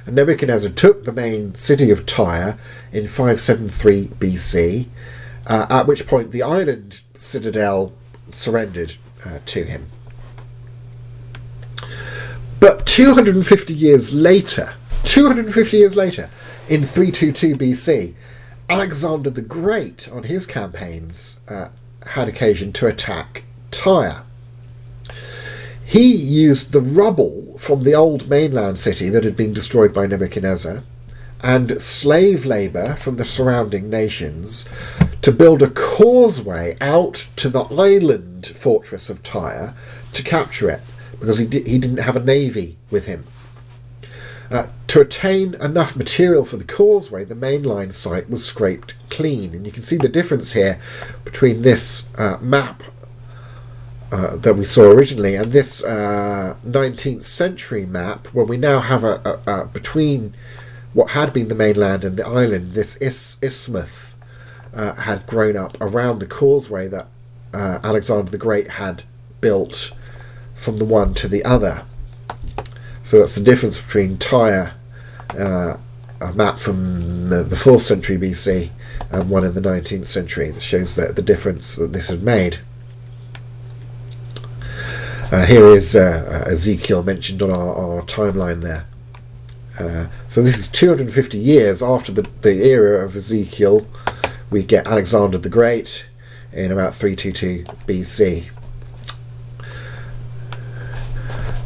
And 0.06 0.16
Nebuchadnezzar 0.16 0.72
took 0.72 1.04
the 1.04 1.12
main 1.12 1.56
city 1.56 1.90
of 1.90 2.06
Tyre 2.06 2.58
in 2.92 3.08
573 3.08 4.08
BC, 4.20 4.88
uh, 5.48 5.66
at 5.70 5.88
which 5.88 6.06
point 6.06 6.32
the 6.32 6.44
island 6.44 7.02
citadel 7.16 7.94
surrendered 8.32 8.96
uh, 9.26 9.40
to 9.48 9.64
him. 9.64 9.90
But 12.60 12.86
250 12.86 13.74
years 13.74 14.14
later, 14.14 14.74
250 15.04 15.78
years 15.78 15.96
later, 15.96 16.30
in 16.70 16.84
322 16.84 17.56
BC, 17.56 18.14
Alexander 18.70 19.30
the 19.30 19.42
Great, 19.42 20.10
on 20.12 20.24
his 20.24 20.46
campaigns, 20.46 21.36
uh, 21.48 21.70
had 22.06 22.28
occasion 22.28 22.74
to 22.74 22.88
attack 22.88 23.44
Tyre. 23.72 24.24
He 25.88 26.16
used 26.16 26.72
the 26.72 26.82
rubble 26.82 27.57
from 27.60 27.84
the 27.84 27.94
old 27.94 28.28
mainland 28.28 28.80
city 28.80 29.10
that 29.10 29.24
had 29.24 29.38
been 29.38 29.53
destroyed 29.53 29.94
by 29.94 30.07
Nebuchadnezzar 30.07 30.82
and 31.41 31.80
slave 31.80 32.44
labour 32.44 32.95
from 32.95 33.18
the 33.18 33.24
surrounding 33.24 33.88
nations 33.88 34.68
to 35.22 35.32
build 35.32 35.62
a 35.62 35.70
causeway 35.70 36.76
out 36.82 37.28
to 37.36 37.49
the 37.49 37.66
island 37.66 38.48
fortress 38.48 39.12
of 39.12 39.22
Tyre 39.22 39.76
to 40.14 40.24
capture 40.24 40.72
it 40.72 40.82
because 41.20 41.38
he, 41.38 41.45
di- 41.45 41.70
he 41.70 41.78
didn't 41.78 41.99
have 41.99 42.16
a 42.16 42.24
navy 42.24 42.78
with 42.90 43.06
him. 43.06 43.24
Uh, 44.49 44.68
to 44.88 45.02
attain 45.02 45.53
enough 45.56 45.95
material 45.95 46.45
for 46.45 46.57
the 46.57 46.64
causeway, 46.64 47.24
the 47.24 47.36
mainline 47.36 47.94
site 47.94 48.30
was 48.30 48.44
scraped 48.44 48.95
clean, 49.10 49.53
and 49.53 49.66
you 49.66 49.72
can 49.72 49.84
see 49.84 49.98
the 49.98 50.10
difference 50.10 50.53
here 50.53 50.80
between 51.24 51.62
this 51.62 52.03
uh, 52.16 52.38
map 52.41 52.82
uh, 54.16 54.38
that 54.38 54.56
we 54.56 54.64
saw 54.64 54.84
originally 54.84 55.36
and 55.36 55.52
this 55.52 55.82
19th 55.82 57.20
uh, 57.20 57.22
century 57.22 57.86
map, 57.86 58.28
where 58.28 58.46
we 58.46 58.56
now 58.56 58.80
have 58.80 59.04
a, 59.04 59.42
a, 59.46 59.52
a, 59.52 59.66
between 59.66 60.34
what 60.94 61.10
had 61.10 61.34
been 61.34 61.50
the 61.50 61.56
mainland 61.56 62.06
and 62.06 62.16
the 62.16 62.26
island, 62.26 62.74
this 62.74 62.96
is- 62.98 63.36
isthmus 63.42 64.16
uh, 64.74 64.94
had 64.94 65.28
grown 65.28 65.58
up 65.58 65.78
around 65.82 66.20
the 66.20 66.26
causeway 66.26 66.88
that 66.88 67.08
uh, 67.54 67.80
Alexander 67.84 68.32
the 68.32 68.38
Great 68.38 68.70
had 68.70 69.04
built 69.42 69.92
from 70.54 70.78
the 70.78 70.86
one 70.86 71.14
to 71.16 71.28
the 71.28 71.44
other. 71.44 71.84
So 73.04 73.20
that's 73.20 73.36
the 73.36 73.44
difference 73.44 73.82
between 73.82 74.18
Tyre, 74.18 74.72
uh, 75.38 75.76
a 76.22 76.34
map 76.34 76.58
from 76.58 77.30
the, 77.30 77.44
the 77.44 77.58
4th 77.58 77.82
century 77.82 78.18
BC, 78.18 78.70
and 79.12 79.30
one 79.30 79.44
in 79.44 79.54
the 79.54 79.60
19th 79.60 80.08
century 80.08 80.52
that 80.52 80.62
shows 80.62 80.96
that 80.96 81.18
the 81.18 81.22
difference 81.22 81.76
that 81.76 81.92
this 81.92 82.08
had 82.08 82.24
made. 82.24 82.60
Uh, 85.36 85.45
here 85.45 85.66
is 85.66 85.98
uh, 85.98 86.45
uh 86.48 86.49
Ezekiel 86.49 87.03
mentioned 87.03 87.41
on 87.41 87.52
our, 87.52 87.76
our 87.76 88.02
timeline 88.03 88.62
there. 88.62 88.86
Uh, 89.78 90.07
so 90.30 90.41
this 90.41 90.57
is 90.57 90.70
250 90.70 91.38
years 91.38 91.84
after 91.84 92.14
the, 92.14 92.26
the 92.40 92.64
era 92.64 93.03
of 93.03 93.18
Ezekiel. 93.18 93.86
We 94.49 94.64
get 94.64 94.88
Alexander 94.88 95.38
the 95.38 95.49
Great 95.49 96.07
in 96.53 96.72
about 96.72 96.95
322 96.95 97.66
BC. 97.86 98.45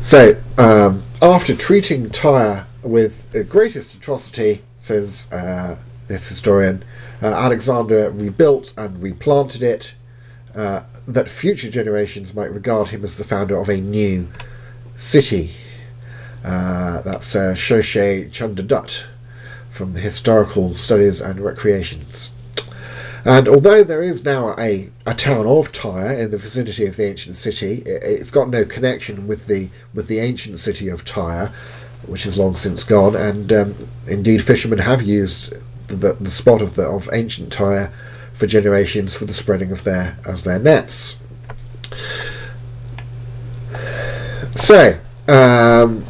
So, 0.01 0.41
um, 0.57 1.03
after 1.21 1.55
treating 1.55 2.09
Tyre 2.09 2.65
with 2.81 3.31
the 3.33 3.43
greatest 3.43 3.93
atrocity, 3.93 4.63
says 4.79 5.27
uh, 5.31 5.77
this 6.07 6.27
historian, 6.27 6.83
uh, 7.21 7.27
Alexander 7.27 8.09
rebuilt 8.09 8.73
and 8.77 8.99
replanted 8.99 9.61
it, 9.61 9.93
uh, 10.55 10.81
that 11.13 11.29
future 11.29 11.69
generations 11.69 12.33
might 12.33 12.53
regard 12.53 12.89
him 12.89 13.03
as 13.03 13.15
the 13.15 13.23
founder 13.23 13.57
of 13.57 13.69
a 13.69 13.77
new 13.77 14.27
city. 14.95 15.51
Uh, 16.43 17.01
that's 17.01 17.35
uh, 17.35 17.53
Shoshee 17.55 18.31
Chunder 18.31 18.63
Dutt 18.63 19.05
from 19.69 19.93
the 19.93 19.99
Historical 19.99 20.75
Studies 20.75 21.21
and 21.21 21.39
Recreations. 21.39 22.29
And 23.25 23.47
although 23.47 23.83
there 23.83 24.01
is 24.01 24.23
now 24.23 24.55
a, 24.57 24.89
a 25.05 25.13
town 25.13 25.45
of 25.45 25.71
Tyre 25.71 26.13
in 26.13 26.31
the 26.31 26.37
vicinity 26.37 26.85
of 26.85 26.95
the 26.95 27.05
ancient 27.05 27.35
city, 27.35 27.83
it, 27.85 28.19
has 28.19 28.31
got 28.31 28.49
no 28.49 28.63
connection 28.63 29.27
with 29.27 29.47
the 29.47 29.69
with 29.93 30.07
the 30.07 30.19
ancient 30.19 30.59
city 30.59 30.87
of 30.87 31.03
Tyre. 31.03 31.51
which 32.07 32.25
is 32.25 32.37
long 32.37 32.55
since 32.55 32.83
gone, 32.83 33.15
and 33.15 33.51
um, 33.51 33.75
indeed 34.07 34.43
fishermen 34.43 34.79
have 34.79 35.01
used 35.01 35.53
the, 35.87 36.13
the 36.13 36.31
spot 36.31 36.61
of 36.61 36.75
the 36.75 36.83
of 36.83 37.09
ancient 37.13 37.51
Tyre 37.51 37.91
for 38.39 38.47
generations 38.47 39.15
for 39.15 39.25
the 39.25 39.33
spreading 39.33 39.71
of 39.71 39.83
their 39.83 40.17
as 40.25 40.45
their 40.45 40.59
nets. 40.59 41.17
So 44.55 44.97
um, 45.27 46.05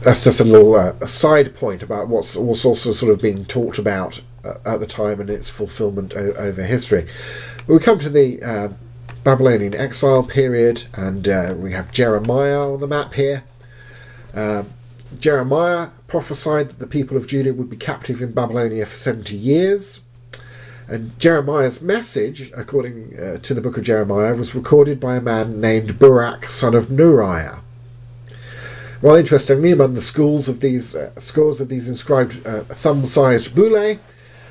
that's 0.00 0.24
just 0.24 0.40
a 0.40 0.44
little 0.44 0.74
uh, 0.74 0.94
a 1.02 1.06
side 1.06 1.54
point 1.54 1.82
about 1.82 2.08
what's, 2.08 2.34
what's 2.34 2.64
also 2.64 2.94
sort 2.94 3.12
of 3.12 3.20
being 3.20 3.44
talked 3.44 3.78
about 3.78 4.20
uh, 4.42 4.54
at 4.64 4.80
the 4.80 4.86
time 4.86 5.20
and 5.20 5.28
its 5.28 5.50
fulfillment 5.50 6.14
o- 6.16 6.32
over 6.32 6.62
history. 6.62 7.06
We 7.66 7.78
come 7.78 7.98
to 7.98 8.08
the 8.08 8.42
uh, 8.42 8.68
Babylonian 9.22 9.74
exile 9.74 10.22
period, 10.22 10.84
and 10.94 11.28
uh, 11.28 11.54
we 11.58 11.72
have 11.72 11.92
Jeremiah 11.92 12.72
on 12.72 12.80
the 12.80 12.86
map 12.86 13.12
here. 13.12 13.44
Um, 14.32 14.70
Jeremiah 15.18 15.90
prophesied 16.06 16.70
that 16.70 16.78
the 16.78 16.86
people 16.86 17.16
of 17.18 17.26
Judah 17.26 17.52
would 17.52 17.68
be 17.68 17.76
captive 17.76 18.22
in 18.22 18.32
Babylonia 18.32 18.86
for 18.86 18.96
70 18.96 19.36
years. 19.36 20.00
And 20.90 21.16
Jeremiah's 21.20 21.80
message, 21.80 22.50
according 22.52 23.16
uh, 23.16 23.38
to 23.42 23.54
the 23.54 23.60
book 23.60 23.76
of 23.76 23.84
Jeremiah, 23.84 24.34
was 24.34 24.56
recorded 24.56 24.98
by 24.98 25.14
a 25.14 25.20
man 25.20 25.60
named 25.60 26.00
Baruch, 26.00 26.48
son 26.48 26.74
of 26.74 26.88
Neriah. 26.88 27.60
Well, 29.00 29.14
interestingly, 29.14 29.70
among 29.70 29.94
the 29.94 30.02
schools 30.02 30.48
of 30.48 30.58
these 30.58 30.96
uh, 30.96 31.12
scores 31.16 31.60
of 31.60 31.68
these 31.68 31.88
inscribed 31.88 32.44
uh, 32.44 32.64
thumb-sized 32.64 33.54
bullae 33.54 34.00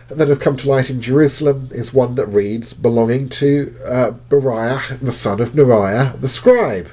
that 0.08 0.30
have 0.30 0.40
come 0.40 0.56
to 0.56 0.70
light 0.70 0.90
in 0.90 1.02
Jerusalem 1.02 1.68
is 1.74 1.94
one 1.94 2.16
that 2.16 2.28
reads, 2.28 2.72
belonging 2.72 3.28
to 3.30 3.76
uh, 3.86 4.12
Bariah, 4.30 4.98
the 5.02 5.12
son 5.12 5.42
of 5.42 5.50
Neriah, 5.50 6.20
the 6.22 6.30
scribe. 6.30 6.88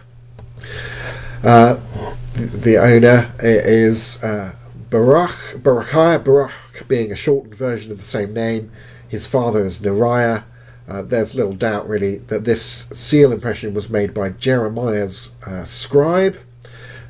Uh, 1.45 1.77
the 2.35 2.79
owner 2.79 3.33
is 3.39 4.21
uh, 4.25 4.53
Baruch, 4.91 5.39
Barachiah, 5.63 6.25
Baruch 6.25 6.51
being 6.89 7.13
a 7.13 7.17
shortened 7.17 7.55
version 7.55 7.93
of 7.93 7.99
the 7.99 8.05
same 8.05 8.35
name. 8.35 8.73
His 9.17 9.27
father 9.27 9.65
is 9.65 9.79
Neriah. 9.79 10.45
Uh, 10.87 11.01
there's 11.01 11.35
little 11.35 11.55
doubt, 11.55 11.89
really, 11.89 12.19
that 12.29 12.45
this 12.45 12.87
seal 12.93 13.33
impression 13.33 13.73
was 13.73 13.89
made 13.89 14.13
by 14.13 14.29
Jeremiah's 14.29 15.31
uh, 15.47 15.65
scribe. 15.65 16.37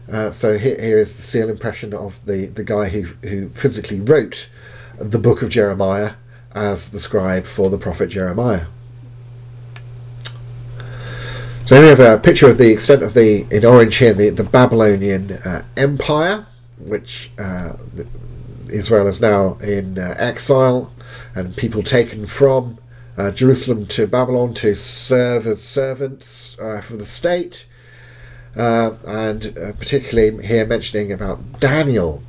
Uh, 0.08 0.30
so 0.30 0.56
here, 0.56 0.80
here 0.80 0.98
is 1.00 1.16
the 1.16 1.22
seal 1.22 1.50
impression 1.50 1.92
of 1.92 2.24
the, 2.24 2.46
the 2.46 2.62
guy 2.62 2.88
who, 2.88 3.02
who 3.28 3.48
physically 3.48 3.98
wrote 3.98 4.48
the 5.00 5.18
book 5.18 5.42
of 5.42 5.48
Jeremiah 5.48 6.12
as 6.54 6.90
the 6.90 7.00
scribe 7.00 7.44
for 7.44 7.70
the 7.70 7.78
prophet 7.78 8.06
Jeremiah. 8.06 8.66
So 11.64 11.80
we 11.80 11.88
have 11.88 11.98
a 11.98 12.18
picture 12.18 12.48
of 12.48 12.56
the 12.58 12.70
extent 12.70 13.02
of 13.02 13.14
the, 13.14 13.44
in 13.50 13.64
orange 13.64 13.96
here, 13.96 14.14
the, 14.14 14.30
the 14.30 14.44
Babylonian 14.44 15.32
uh, 15.32 15.64
Empire, 15.76 16.46
which 16.78 17.32
uh, 17.36 17.72
Israel 18.70 19.08
is 19.08 19.20
now 19.20 19.54
in 19.54 19.98
uh, 19.98 20.14
exile, 20.18 20.92
and 21.34 21.56
people 21.56 21.82
taken 21.82 22.26
from 22.26 22.78
uh, 23.16 23.30
Jerusalem 23.30 23.86
to 23.86 24.06
Babylon 24.06 24.54
to 24.54 24.74
serve 24.74 25.46
as 25.46 25.62
servants 25.62 26.56
uh, 26.60 26.80
for 26.80 26.96
the 26.96 27.04
state. 27.04 27.66
Uh, 28.56 28.94
and 29.06 29.54
particularly 29.78 30.46
here 30.46 30.64
mentioning 30.64 31.12
about 31.12 31.60
Daniel, 31.60 32.22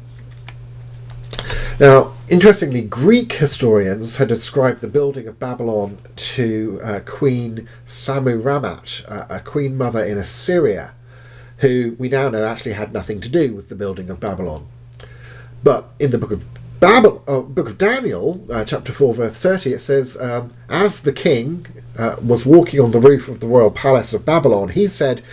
now, 1.79 2.13
interestingly, 2.27 2.81
Greek 2.81 3.33
historians 3.33 4.17
had 4.17 4.31
ascribed 4.31 4.81
the 4.81 4.87
building 4.87 5.27
of 5.27 5.37
Babylon 5.37 5.99
to 6.15 6.79
uh, 6.83 6.99
Queen 7.05 7.67
Samuramat, 7.85 9.05
uh, 9.07 9.27
a 9.29 9.39
queen 9.39 9.77
mother 9.77 10.03
in 10.03 10.17
Assyria, 10.17 10.95
who 11.57 11.95
we 11.99 12.09
now 12.09 12.29
know 12.29 12.43
actually 12.43 12.73
had 12.73 12.93
nothing 12.93 13.21
to 13.21 13.29
do 13.29 13.53
with 13.53 13.69
the 13.69 13.75
building 13.75 14.09
of 14.09 14.19
Babylon. 14.19 14.65
But 15.63 15.89
in 15.99 16.09
the 16.09 16.17
book 16.17 16.31
of 16.31 16.45
Babel, 16.79 17.23
uh, 17.27 17.39
book 17.39 17.69
of 17.69 17.77
Daniel, 17.77 18.45
uh, 18.51 18.63
chapter 18.63 18.93
4, 18.93 19.13
verse 19.13 19.37
30, 19.37 19.73
it 19.73 19.79
says, 19.79 20.15
um, 20.17 20.53
As 20.69 20.99
the 20.99 21.11
king 21.11 21.65
uh, 21.97 22.17
was 22.23 22.45
walking 22.45 22.79
on 22.79 22.91
the 22.91 22.99
roof 22.99 23.27
of 23.27 23.39
the 23.39 23.47
royal 23.47 23.71
palace 23.71 24.13
of 24.13 24.25
Babylon, 24.25 24.69
he 24.69 24.87
said, 24.87 25.23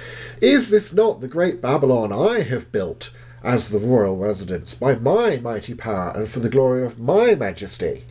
Is 0.40 0.70
this 0.70 0.92
not 0.92 1.20
the 1.20 1.28
great 1.28 1.60
Babylon 1.60 2.12
I 2.12 2.40
have 2.40 2.72
built? 2.72 3.10
as 3.44 3.68
the 3.68 3.78
royal 3.78 4.16
residence 4.16 4.72
by 4.72 4.94
my 4.94 5.36
mighty 5.36 5.74
power 5.74 6.12
and 6.16 6.26
for 6.26 6.40
the 6.40 6.48
glory 6.48 6.84
of 6.84 6.98
my 6.98 7.34
majesty. 7.34 8.02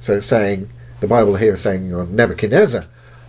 So 0.00 0.20
saying, 0.20 0.68
the 1.00 1.08
Bible 1.08 1.34
here 1.34 1.54
is 1.54 1.62
saying 1.62 2.14
Nebuchadnezzar 2.14 2.84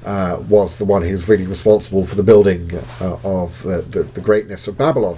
uh, 0.06 0.44
was 0.50 0.78
the 0.78 0.86
one 0.86 1.02
who 1.02 1.14
was 1.14 1.30
really 1.30 1.48
responsible 1.48 2.06
for 2.06 2.16
the 2.16 2.24
building 2.24 2.70
uh, 3.00 3.18
of 3.24 3.64
the, 3.64 3.82
the, 3.90 4.04
the, 4.04 4.20
greatness 4.20 4.68
of 4.68 4.78
Babylon, 4.78 5.18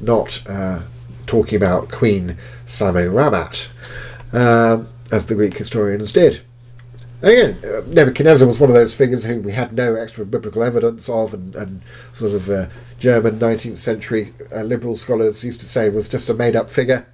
not 0.00 0.40
uh, 0.48 0.80
talking 1.26 1.56
about 1.56 1.90
Queen 1.90 2.36
Samuramat, 2.66 3.68
uh, 4.32 4.82
as 5.10 5.26
the 5.26 5.34
Greek 5.34 5.56
historians 5.56 6.12
did. 6.12 6.40
Again, 7.22 7.56
uh, 7.64 7.82
Nebuchadnezzar 7.86 8.48
was 8.48 8.58
one 8.58 8.68
of 8.68 8.74
those 8.74 8.94
figures 8.94 9.24
who 9.24 9.40
we 9.40 9.52
had 9.52 9.72
no 9.72 9.94
extra 9.94 10.26
biblical 10.26 10.64
evidence 10.64 11.08
of, 11.08 11.34
and, 11.34 11.54
and 11.54 11.80
sort 12.12 12.32
of 12.32 12.50
uh, 12.50 12.66
German 12.98 13.38
19th 13.38 13.76
century 13.76 14.34
uh, 14.52 14.62
liberal 14.62 14.96
scholars 14.96 15.44
used 15.44 15.60
to 15.60 15.68
say 15.68 15.88
was 15.88 16.08
just 16.08 16.30
a 16.30 16.34
made 16.34 16.56
up 16.56 16.68
figure. 16.68 17.06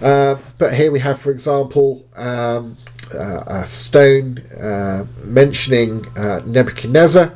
Uh, 0.00 0.36
but 0.56 0.72
here 0.72 0.90
we 0.90 0.98
have, 1.00 1.20
for 1.20 1.30
example, 1.30 2.02
um, 2.16 2.78
uh, 3.14 3.42
a 3.46 3.64
stone 3.66 4.42
mentioning 5.22 6.04
Nebuchadnezzar, 6.46 7.32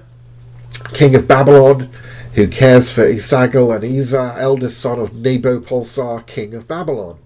king 0.94 1.14
of 1.14 1.28
Babylon, 1.28 1.90
who 2.34 2.46
cares 2.46 2.92
for 2.92 3.02
Esagil 3.02 3.74
and 3.74 3.84
Esar, 3.84 4.38
eldest 4.38 4.80
son 4.80 4.98
of 4.98 5.10
Nabopolassar, 5.10 6.26
king 6.26 6.54
of 6.54 6.68
Babylon 6.68 7.18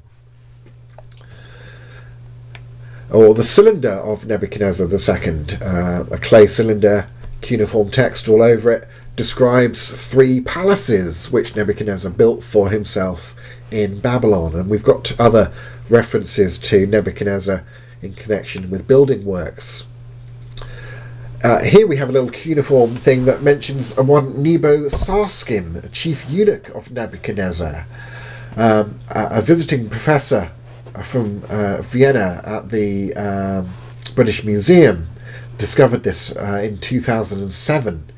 or 3.14 3.32
the 3.32 3.44
cylinder 3.44 3.92
of 3.92 4.26
Nebuchadnezzar 4.26 4.88
II, 4.88 5.46
uh, 5.62 6.04
a 6.10 6.18
clay 6.18 6.48
cylinder, 6.48 7.06
cuneiform 7.42 7.90
text 7.90 8.28
all 8.28 8.42
over 8.42 8.72
it, 8.72 8.88
describes 9.14 9.90
three 9.90 10.40
palaces 10.40 11.30
which 11.30 11.54
Nebuchadnezzar 11.54 12.10
built 12.10 12.42
for 12.42 12.70
himself 12.70 13.36
in 13.70 14.00
Babylon. 14.00 14.56
And 14.56 14.68
we've 14.68 14.82
got 14.82 15.14
other 15.20 15.52
references 15.88 16.58
to 16.58 16.86
Nebuchadnezzar 16.86 17.62
in 18.02 18.14
connection 18.14 18.68
with 18.68 18.88
building 18.88 19.24
works. 19.24 19.84
Uh, 21.44 21.62
here 21.62 21.86
we 21.86 21.94
have 21.94 22.08
a 22.08 22.12
little 22.12 22.30
cuneiform 22.30 22.96
thing 22.96 23.26
that 23.26 23.42
mentions 23.42 23.94
one 23.98 24.42
Nebo 24.42 24.88
Sarskim, 24.88 25.92
chief 25.92 26.24
eunuch 26.30 26.70
of 26.70 26.90
Nebuchadnezzar, 26.90 27.84
um, 28.56 28.98
a, 29.10 29.28
a 29.30 29.42
visiting 29.42 29.90
professor 29.90 30.50
from 31.02 31.44
uh, 31.50 31.82
Vienna 31.82 32.40
at 32.46 32.70
the 32.70 33.12
um, 33.16 33.74
British 34.14 34.42
Museum 34.42 35.06
discovered 35.58 36.02
this 36.02 36.34
uh, 36.34 36.62
in 36.64 36.78
2007. 36.78 38.10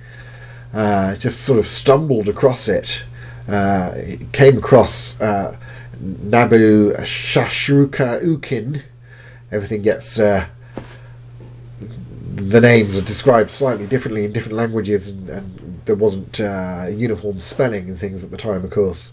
Uh, 0.72 1.16
just 1.16 1.40
sort 1.40 1.58
of 1.58 1.66
stumbled 1.66 2.28
across 2.28 2.68
it. 2.68 3.02
Uh, 3.48 4.02
came 4.30 4.56
across 4.56 5.20
uh, 5.20 5.58
Nabu 6.00 6.92
Shashruka 6.98 8.22
Ukin. 8.22 8.82
Everything 9.50 9.82
gets 9.82 10.16
the 12.36 12.60
names 12.60 12.98
are 12.98 13.02
described 13.02 13.50
slightly 13.50 13.86
differently 13.86 14.24
in 14.24 14.32
different 14.32 14.56
languages, 14.56 15.08
and, 15.08 15.28
and 15.30 15.80
there 15.86 15.96
wasn't 15.96 16.38
a 16.38 16.94
uniform 16.94 17.40
spelling 17.40 17.88
and 17.88 17.98
things 17.98 18.22
at 18.22 18.30
the 18.30 18.36
time, 18.36 18.64
of 18.64 18.70
course. 18.70 19.12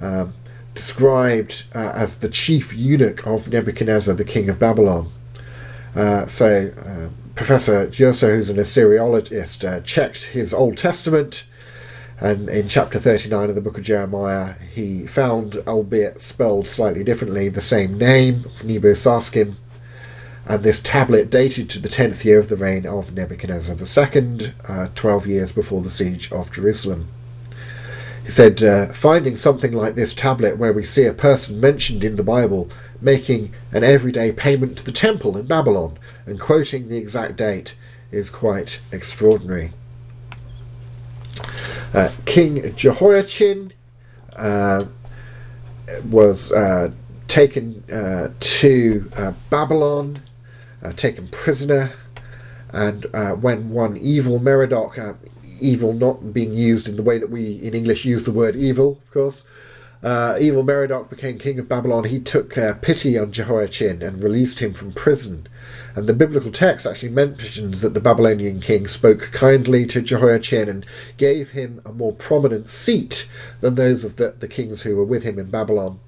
Um, 0.00 0.32
described 0.74 1.64
uh, 1.74 1.92
as 1.94 2.16
the 2.16 2.30
chief 2.30 2.74
eunuch 2.74 3.26
of 3.26 3.48
Nebuchadnezzar, 3.48 4.14
the 4.14 4.24
king 4.24 4.48
of 4.48 4.58
Babylon. 4.58 5.12
Uh, 5.94 6.26
so, 6.26 6.72
uh, 6.86 7.08
Professor 7.34 7.86
Jursa, 7.88 8.34
who's 8.34 8.48
an 8.48 8.56
Assyriologist, 8.56 9.68
uh, 9.68 9.80
checked 9.82 10.24
his 10.24 10.54
Old 10.54 10.78
Testament, 10.78 11.44
and 12.20 12.48
in 12.48 12.68
chapter 12.68 12.98
39 12.98 13.50
of 13.50 13.54
the 13.54 13.60
book 13.60 13.76
of 13.76 13.84
Jeremiah, 13.84 14.54
he 14.72 15.06
found, 15.06 15.56
albeit 15.66 16.22
spelled 16.22 16.66
slightly 16.66 17.04
differently, 17.04 17.50
the 17.50 17.60
same 17.60 17.98
name, 17.98 18.50
Nebo 18.64 18.94
and 20.46 20.62
this 20.62 20.80
tablet 20.80 21.30
dated 21.30 21.70
to 21.70 21.78
the 21.78 21.88
10th 21.88 22.24
year 22.24 22.38
of 22.38 22.48
the 22.48 22.56
reign 22.56 22.86
of 22.86 23.14
Nebuchadnezzar 23.14 23.76
II, 23.76 24.52
uh, 24.66 24.88
12 24.94 25.26
years 25.26 25.52
before 25.52 25.82
the 25.82 25.90
siege 25.90 26.30
of 26.32 26.52
Jerusalem. 26.52 27.08
He 28.24 28.30
said, 28.30 28.62
uh, 28.62 28.86
finding 28.92 29.36
something 29.36 29.72
like 29.72 29.94
this 29.94 30.14
tablet 30.14 30.58
where 30.58 30.72
we 30.72 30.84
see 30.84 31.06
a 31.06 31.12
person 31.12 31.60
mentioned 31.60 32.04
in 32.04 32.16
the 32.16 32.22
Bible 32.22 32.68
making 33.00 33.52
an 33.72 33.82
everyday 33.82 34.30
payment 34.30 34.78
to 34.78 34.84
the 34.84 34.92
temple 34.92 35.36
in 35.36 35.46
Babylon 35.46 35.98
and 36.26 36.38
quoting 36.38 36.88
the 36.88 36.96
exact 36.96 37.36
date 37.36 37.74
is 38.12 38.30
quite 38.30 38.80
extraordinary. 38.92 39.72
Uh, 41.94 42.10
King 42.24 42.74
Jehoiachin 42.76 43.72
uh, 44.36 44.84
was 46.10 46.52
uh, 46.52 46.92
taken 47.28 47.82
uh, 47.90 48.28
to 48.38 49.10
uh, 49.16 49.32
Babylon, 49.50 50.20
taken 50.96 51.28
prisoner, 51.28 51.92
and 52.72 53.06
when 53.40 53.70
one 53.70 53.96
evil 53.96 54.38
Merodach 54.40 55.16
evil 55.60 55.92
not 55.92 56.32
being 56.32 56.52
used 56.52 56.88
in 56.88 56.96
the 56.96 57.02
way 57.02 57.18
that 57.18 57.30
we 57.30 57.54
in 57.62 57.74
English 57.74 58.04
use 58.04 58.24
the 58.24 58.32
word 58.32 58.56
evil, 58.56 58.98
of 59.04 59.10
course. 59.12 59.44
uh, 60.02 60.36
evil 60.40 60.64
Merodach 60.64 61.08
became 61.08 61.38
king 61.38 61.58
of 61.58 61.68
Babylon, 61.68 62.04
he 62.04 62.18
took 62.18 62.58
uh, 62.58 62.74
pity 62.74 63.16
on 63.16 63.30
Jehoiachin 63.30 64.02
and 64.02 64.22
released 64.22 64.58
him 64.58 64.74
from 64.74 64.92
prison. 64.92 65.46
And 65.94 66.08
the 66.08 66.12
biblical 66.12 66.50
text 66.50 66.86
actually 66.86 67.10
mentions 67.10 67.82
that 67.82 67.94
the 67.94 68.00
Babylonian 68.00 68.60
king 68.60 68.88
spoke 68.88 69.30
kindly 69.32 69.86
to 69.86 70.02
Jehoiachin 70.02 70.68
and 70.68 70.84
gave 71.18 71.50
him 71.50 71.80
a 71.84 71.92
more 71.92 72.12
prominent 72.12 72.68
seat 72.68 73.26
than 73.60 73.76
those 73.76 74.04
of 74.04 74.16
the, 74.16 74.34
the 74.40 74.48
kings 74.48 74.82
who 74.82 74.96
were 74.96 75.04
with 75.04 75.22
him 75.22 75.38
in 75.38 75.50
Babylon. 75.50 76.00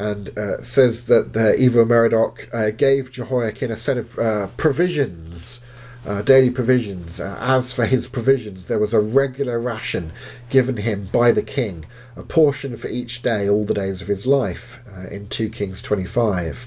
And 0.00 0.36
uh, 0.38 0.62
says 0.62 1.04
that 1.04 1.34
the 1.34 1.54
evil 1.56 1.84
Merodach 1.84 2.48
uh, 2.52 2.70
gave 2.70 3.12
Jehoiachin 3.12 3.70
a 3.70 3.76
set 3.76 3.98
of 3.98 4.18
uh, 4.18 4.46
provisions 4.56 5.60
uh, 6.06 6.22
daily 6.22 6.50
provisions. 6.50 7.20
Uh, 7.20 7.36
as 7.40 7.72
for 7.72 7.84
his 7.84 8.06
provisions, 8.06 8.66
there 8.66 8.78
was 8.78 8.94
a 8.94 9.00
regular 9.00 9.60
ration 9.60 10.12
given 10.48 10.76
him 10.78 11.08
by 11.12 11.30
the 11.30 11.42
king, 11.42 11.84
a 12.16 12.22
portion 12.22 12.76
for 12.76 12.88
each 12.88 13.22
day, 13.22 13.48
all 13.48 13.64
the 13.64 13.74
days 13.74 14.00
of 14.00 14.08
his 14.08 14.26
life, 14.26 14.80
uh, 14.96 15.08
in 15.08 15.28
2 15.28 15.50
Kings 15.50 15.82
25. 15.82 16.66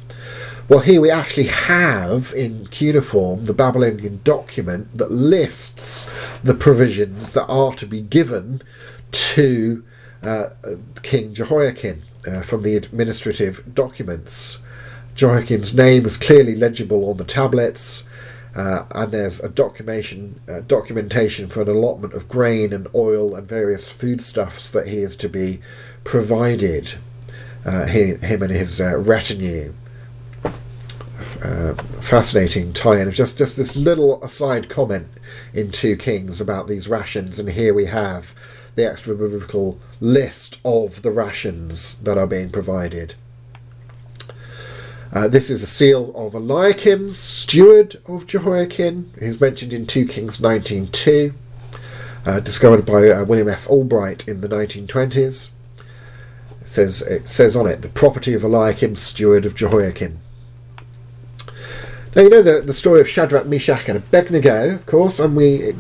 Well, 0.70 0.80
here 0.80 1.02
we 1.02 1.10
actually 1.10 1.48
have 1.48 2.34
in 2.36 2.68
cuneiform 2.68 3.46
the 3.46 3.54
Babylonian 3.54 4.22
document 4.24 4.98
that 4.98 5.12
lists 5.12 6.08
the 6.44 6.54
provisions 6.54 7.32
that 7.32 7.46
are 7.46 7.74
to 7.76 7.86
be 7.86 8.02
given 8.02 8.62
to 9.12 9.84
uh, 10.22 10.50
King 11.02 11.34
Jehoiakim 11.34 12.02
uh, 12.28 12.42
from 12.42 12.62
the 12.62 12.76
administrative 12.76 13.74
documents. 13.74 14.60
Joachim's 15.16 15.74
name 15.74 16.06
is 16.06 16.18
clearly 16.18 16.56
legible 16.56 17.10
on 17.10 17.18
the 17.18 17.24
tablets. 17.24 18.04
Uh, 18.56 18.86
and 18.92 19.12
there's 19.12 19.40
a 19.40 19.50
documentation 19.50 20.40
uh, 20.48 20.60
documentation 20.62 21.48
for 21.48 21.64
an 21.64 21.70
allotment 21.70 22.14
of 22.14 22.30
grain 22.30 22.72
and 22.72 22.88
oil 22.94 23.36
and 23.36 23.48
various 23.48 23.92
foodstuffs 23.92 24.70
that 24.70 24.88
he 24.88 25.00
is 25.00 25.16
to 25.16 25.28
be 25.28 25.60
provided. 26.04 26.94
Uh, 27.66 27.86
he, 27.88 28.14
him 28.16 28.44
and 28.44 28.52
his 28.52 28.80
uh, 28.80 28.98
retinue. 29.00 29.74
Uh, 31.42 31.74
fascinating 32.00 32.72
tie-in 32.74 33.08
of 33.08 33.14
just 33.14 33.38
just 33.38 33.58
this 33.58 33.76
little 33.76 34.24
aside 34.24 34.70
comment 34.70 35.08
in 35.54 35.72
Two 35.72 35.96
Kings 35.96 36.40
about 36.40 36.68
these 36.68 36.88
rations, 36.88 37.40
and 37.40 37.50
here 37.50 37.74
we 37.74 37.86
have 37.86 38.36
the 38.76 38.90
extra 38.90 39.16
biblical 39.16 39.80
list 40.00 40.60
of 40.66 41.02
the 41.02 41.12
rations 41.12 41.98
that 42.04 42.18
are 42.18 42.28
being 42.28 42.50
provided. 42.50 43.16
Uh, 45.14 45.28
this 45.28 45.52
is 45.52 45.62
a 45.62 45.68
seal 45.68 46.12
of 46.16 46.34
Eliakim, 46.34 47.12
steward 47.12 47.98
of 48.08 48.26
Jehoiakim, 48.26 49.12
who's 49.20 49.40
mentioned 49.40 49.72
in 49.72 49.86
2 49.86 50.08
Kings 50.08 50.40
19.2, 50.40 51.34
uh, 52.26 52.40
discovered 52.40 52.84
by 52.84 53.10
uh, 53.10 53.24
William 53.24 53.48
F. 53.48 53.70
Albright 53.70 54.28
in 54.28 54.42
the 54.42 54.50
1920s. 54.50 55.50
It 56.62 56.68
says, 56.68 57.02
it 57.04 57.28
says 57.28 57.56
on 57.56 57.68
it, 57.68 57.84
the 57.84 57.90
property 57.90 58.34
of 58.34 58.44
Eliakim, 58.44 58.96
steward 58.96 59.46
of 59.46 59.54
Jehoiakim. 59.54 60.20
Now, 62.16 62.22
you 62.24 62.30
know 62.30 62.42
the, 62.42 62.62
the 62.62 62.74
story 62.74 63.00
of 63.00 63.08
Shadrach, 63.08 63.46
Meshach, 63.46 63.88
and 63.90 63.98
Abednego, 63.98 64.74
of 64.74 64.86
course, 64.88 65.20
and 65.20 65.36
we 65.36 65.76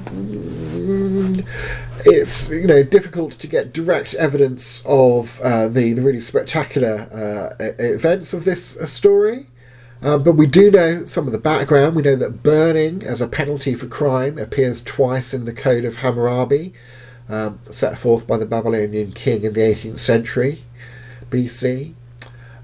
it's 2.05 2.49
you 2.49 2.67
know 2.67 2.83
difficult 2.83 3.33
to 3.33 3.47
get 3.47 3.73
direct 3.73 4.13
evidence 4.15 4.81
of 4.85 5.39
uh, 5.41 5.67
the 5.67 5.93
the 5.93 6.01
really 6.01 6.19
spectacular 6.19 7.07
uh, 7.13 7.63
events 7.79 8.33
of 8.33 8.43
this 8.45 8.77
uh, 8.77 8.85
story. 8.85 9.47
Uh, 10.01 10.17
but 10.17 10.33
we 10.33 10.45
do 10.45 10.69
know 10.69 11.05
some 11.05 11.27
of 11.27 11.31
the 11.31 11.39
background. 11.39 11.95
We 11.95 12.01
know 12.01 12.17
that 12.17 12.43
burning 12.43 13.03
as 13.03 13.21
a 13.21 13.27
penalty 13.27 13.73
for 13.73 13.87
crime 13.87 14.37
appears 14.37 14.81
twice 14.81 15.33
in 15.33 15.45
the 15.45 15.53
Code 15.53 15.85
of 15.85 15.95
Hammurabi, 15.95 16.73
um, 17.29 17.59
set 17.71 17.97
forth 17.97 18.27
by 18.27 18.35
the 18.35 18.45
Babylonian 18.45 19.13
king 19.13 19.45
in 19.45 19.53
the 19.53 19.61
18th 19.61 19.99
century 19.99 20.65
BC. 21.29 21.93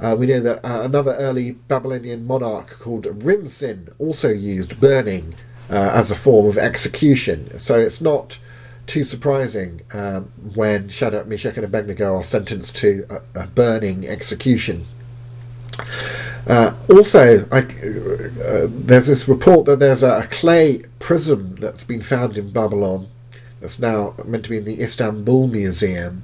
Uh, 0.01 0.15
we 0.19 0.27
know 0.27 0.41
that 0.41 0.65
uh, 0.65 0.81
another 0.83 1.13
early 1.13 1.51
Babylonian 1.51 2.27
monarch 2.27 2.77
called 2.79 3.05
Rimsin 3.05 3.87
also 3.99 4.29
used 4.29 4.79
burning 4.81 5.33
as 5.69 6.11
a 6.11 6.15
form 6.15 6.47
of 6.47 6.57
execution. 6.57 7.57
So 7.57 7.79
it's 7.79 8.01
not 8.01 8.37
too 8.89 9.03
surprising 9.03 9.81
um, 9.93 10.31
when 10.55 10.89
Shadrach, 10.89 11.27
Meshach, 11.27 11.55
and 11.55 11.65
Abednego 11.65 12.15
are 12.15 12.23
sentenced 12.23 12.75
to 12.77 13.05
a, 13.09 13.41
a 13.41 13.47
burning 13.47 14.07
execution. 14.07 14.85
Uh, 16.47 16.73
also, 16.89 17.47
I, 17.51 17.59
uh, 17.59 18.67
there's 18.69 19.07
this 19.07 19.27
report 19.27 19.65
that 19.67 19.79
there's 19.79 20.03
a, 20.03 20.19
a, 20.19 20.27
clay 20.27 20.83
prism 20.97 21.55
that's 21.59 21.83
been 21.83 22.01
found 22.01 22.37
in 22.37 22.51
Babylon 22.51 23.07
that's 23.61 23.79
now 23.79 24.15
meant 24.25 24.45
to 24.45 24.49
be 24.49 24.57
in 24.57 24.65
the 24.65 24.81
Istanbul 24.81 25.47
Museum 25.47 26.23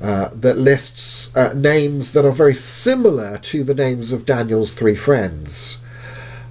uh, 0.00 0.30
that 0.32 0.58
lists 0.58 1.30
uh, 1.36 1.52
names 1.54 2.12
that 2.12 2.24
are 2.24 2.32
very 2.32 2.54
similar 2.54 3.38
to 3.38 3.62
the 3.62 3.74
names 3.74 4.12
of 4.12 4.26
Daniel's 4.26 4.72
three 4.72 4.96
friends, 4.96 5.78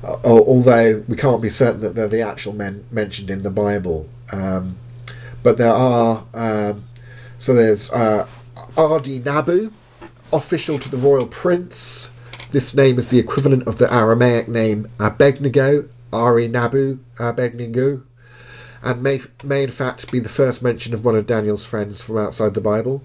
uh, 0.04 0.18
although 0.24 1.04
we 1.08 1.18
can't 1.18 1.42
be 1.42 1.50
certain 1.50 1.82
that 1.82 1.96
they're 1.96 2.08
the 2.08 2.22
actual 2.22 2.54
men 2.54 2.86
mentioned 2.92 3.30
in 3.30 3.44
the 3.44 3.50
Bible. 3.50 4.08
Um, 4.32 4.78
but 5.44 5.58
there 5.58 5.74
are 5.74 6.24
um, 6.34 6.84
so 7.38 7.54
there's 7.54 7.90
uh, 7.92 8.28
Adi 8.78 9.20
Nabu, 9.20 9.72
official 10.34 10.78
to 10.78 10.90
the 10.90 10.98
royal 10.98 11.26
prince. 11.26 12.10
This 12.52 12.74
name 12.74 13.00
is 13.00 13.08
the 13.08 13.20
equivalent 13.20 13.68
of 13.68 13.78
the 13.78 13.92
Aramaic 13.94 14.50
name 14.50 14.90
Abednego, 15.00 15.88
Ari 16.12 16.50
Nabu 16.50 17.00
Abednego, 17.18 18.02
and 18.84 19.02
may, 19.02 19.22
may 19.44 19.64
in 19.64 19.72
fact 19.72 20.12
be 20.12 20.20
the 20.20 20.28
first 20.28 20.62
mention 20.62 20.94
of 20.94 21.06
one 21.06 21.16
of 21.16 21.28
Daniel's 21.28 21.64
friends 21.64 22.02
from 22.02 22.18
outside 22.18 22.54
the 22.54 22.62
Bible. 22.62 23.02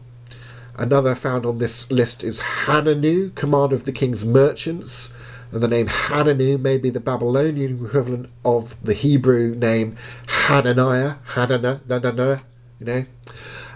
Another 0.77 1.15
found 1.15 1.47
on 1.47 1.59
this 1.59 1.89
list 1.91 2.25
is 2.25 2.41
Hananu, 2.41 3.33
commander 3.37 3.77
of 3.77 3.85
the 3.85 3.93
king's 3.93 4.25
merchants, 4.25 5.11
and 5.55 5.63
the 5.63 5.69
name 5.69 5.87
Hananu 5.87 6.61
may 6.61 6.79
be 6.79 6.91
the 6.91 6.99
Babylonian 6.99 7.87
equivalent 7.87 8.29
of 8.45 8.77
the 8.83 8.93
Hebrew 8.93 9.55
name 9.55 9.97
Hananiah, 10.27 11.15
Hanana, 11.29 12.41
you 12.81 12.87
know. 12.87 13.07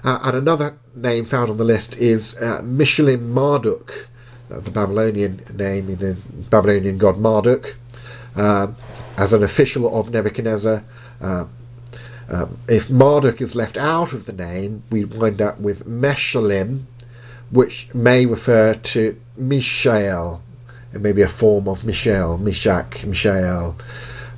Uh, 0.02 0.18
and 0.24 0.36
another 0.36 0.76
name 0.96 1.24
found 1.24 1.50
on 1.50 1.56
the 1.56 1.64
list 1.64 1.94
is 1.96 2.34
uh, 2.36 2.60
Marduk, 2.62 4.08
uh, 4.50 4.58
the 4.58 4.72
Babylonian 4.72 5.40
name 5.54 5.88
in 5.88 5.98
the 5.98 6.16
Babylonian 6.50 6.98
god 6.98 7.18
Marduk, 7.18 7.76
um, 8.34 8.74
as 9.16 9.32
an 9.32 9.44
official 9.44 10.00
of 10.00 10.10
Nebuchadnezzar. 10.10 10.82
Uh, 11.20 11.44
um, 12.28 12.58
if 12.68 12.90
Marduk 12.90 13.40
is 13.40 13.54
left 13.54 13.76
out 13.76 14.12
of 14.12 14.26
the 14.26 14.32
name, 14.32 14.82
we 14.90 15.04
wind 15.04 15.40
up 15.40 15.60
with 15.60 15.86
Meshalim, 15.86 16.86
which 17.50 17.88
may 17.94 18.26
refer 18.26 18.74
to 18.74 19.18
Mishael, 19.36 20.42
it 20.92 21.00
may 21.00 21.12
be 21.12 21.22
a 21.22 21.28
form 21.28 21.68
of 21.68 21.84
Michel, 21.84 22.38
Mishak, 22.38 23.04
Mishael. 23.04 23.76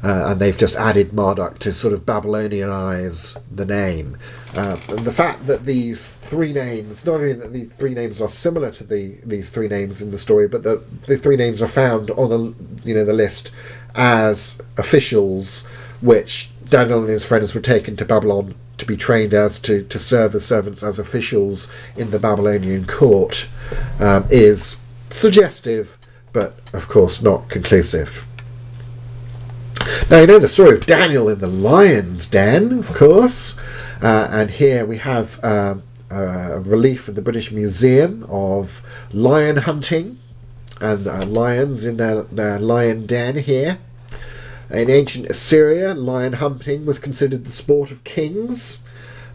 Uh, 0.02 0.28
and 0.30 0.40
they've 0.40 0.56
just 0.56 0.76
added 0.76 1.12
Marduk 1.12 1.58
to 1.58 1.72
sort 1.72 1.92
of 1.92 2.06
Babylonianize 2.06 3.36
the 3.54 3.66
name. 3.66 4.16
Uh, 4.54 4.78
and 4.88 5.00
the 5.00 5.12
fact 5.12 5.46
that 5.46 5.66
these 5.66 6.12
three 6.12 6.54
names, 6.54 7.04
not 7.04 7.16
only 7.16 7.34
that 7.34 7.52
the 7.52 7.66
three 7.66 7.92
names 7.92 8.22
are 8.22 8.28
similar 8.28 8.70
to 8.70 8.84
the 8.84 9.18
these 9.24 9.50
three 9.50 9.68
names 9.68 10.00
in 10.00 10.10
the 10.10 10.16
story, 10.16 10.48
but 10.48 10.62
that 10.62 11.02
the 11.02 11.18
three 11.18 11.36
names 11.36 11.60
are 11.60 11.68
found 11.68 12.10
on 12.12 12.30
the 12.30 12.88
you 12.88 12.94
know 12.94 13.04
the 13.04 13.12
list 13.12 13.52
as 13.94 14.56
officials, 14.78 15.66
which 16.00 16.50
Daniel 16.64 17.00
and 17.00 17.08
his 17.10 17.26
friends 17.26 17.54
were 17.54 17.60
taken 17.60 17.94
to 17.96 18.04
Babylon 18.06 18.54
to 18.78 18.86
be 18.86 18.96
trained 18.96 19.34
as 19.34 19.58
to, 19.58 19.82
to 19.82 19.98
serve 19.98 20.34
as 20.34 20.46
servants 20.46 20.82
as 20.82 20.98
officials 20.98 21.68
in 21.96 22.10
the 22.10 22.18
Babylonian 22.18 22.86
court, 22.86 23.46
um, 23.98 24.26
is 24.30 24.76
suggestive 25.10 25.98
but 26.32 26.58
of 26.72 26.88
course 26.88 27.22
not 27.22 27.48
conclusive. 27.48 28.26
Now, 30.10 30.20
you 30.20 30.26
know 30.26 30.38
the 30.38 30.48
story 30.48 30.76
of 30.76 30.86
Daniel 30.86 31.28
in 31.28 31.38
the 31.38 31.46
lion's 31.46 32.26
den, 32.26 32.78
of 32.78 32.92
course, 32.92 33.56
uh, 34.02 34.28
and 34.30 34.50
here 34.50 34.84
we 34.84 34.98
have 34.98 35.42
uh, 35.42 35.76
a 36.10 36.60
relief 36.60 37.08
in 37.08 37.14
the 37.14 37.22
British 37.22 37.50
Museum 37.50 38.26
of 38.28 38.82
lion 39.12 39.56
hunting 39.56 40.18
and 40.80 41.06
uh, 41.06 41.24
lions 41.26 41.84
in 41.84 41.96
their, 41.96 42.22
their 42.24 42.58
lion 42.58 43.06
den 43.06 43.38
here. 43.38 43.78
In 44.70 44.90
ancient 44.90 45.26
Assyria, 45.26 45.94
lion 45.94 46.34
hunting 46.34 46.86
was 46.86 46.98
considered 46.98 47.44
the 47.44 47.50
sport 47.50 47.90
of 47.90 48.04
kings. 48.04 48.78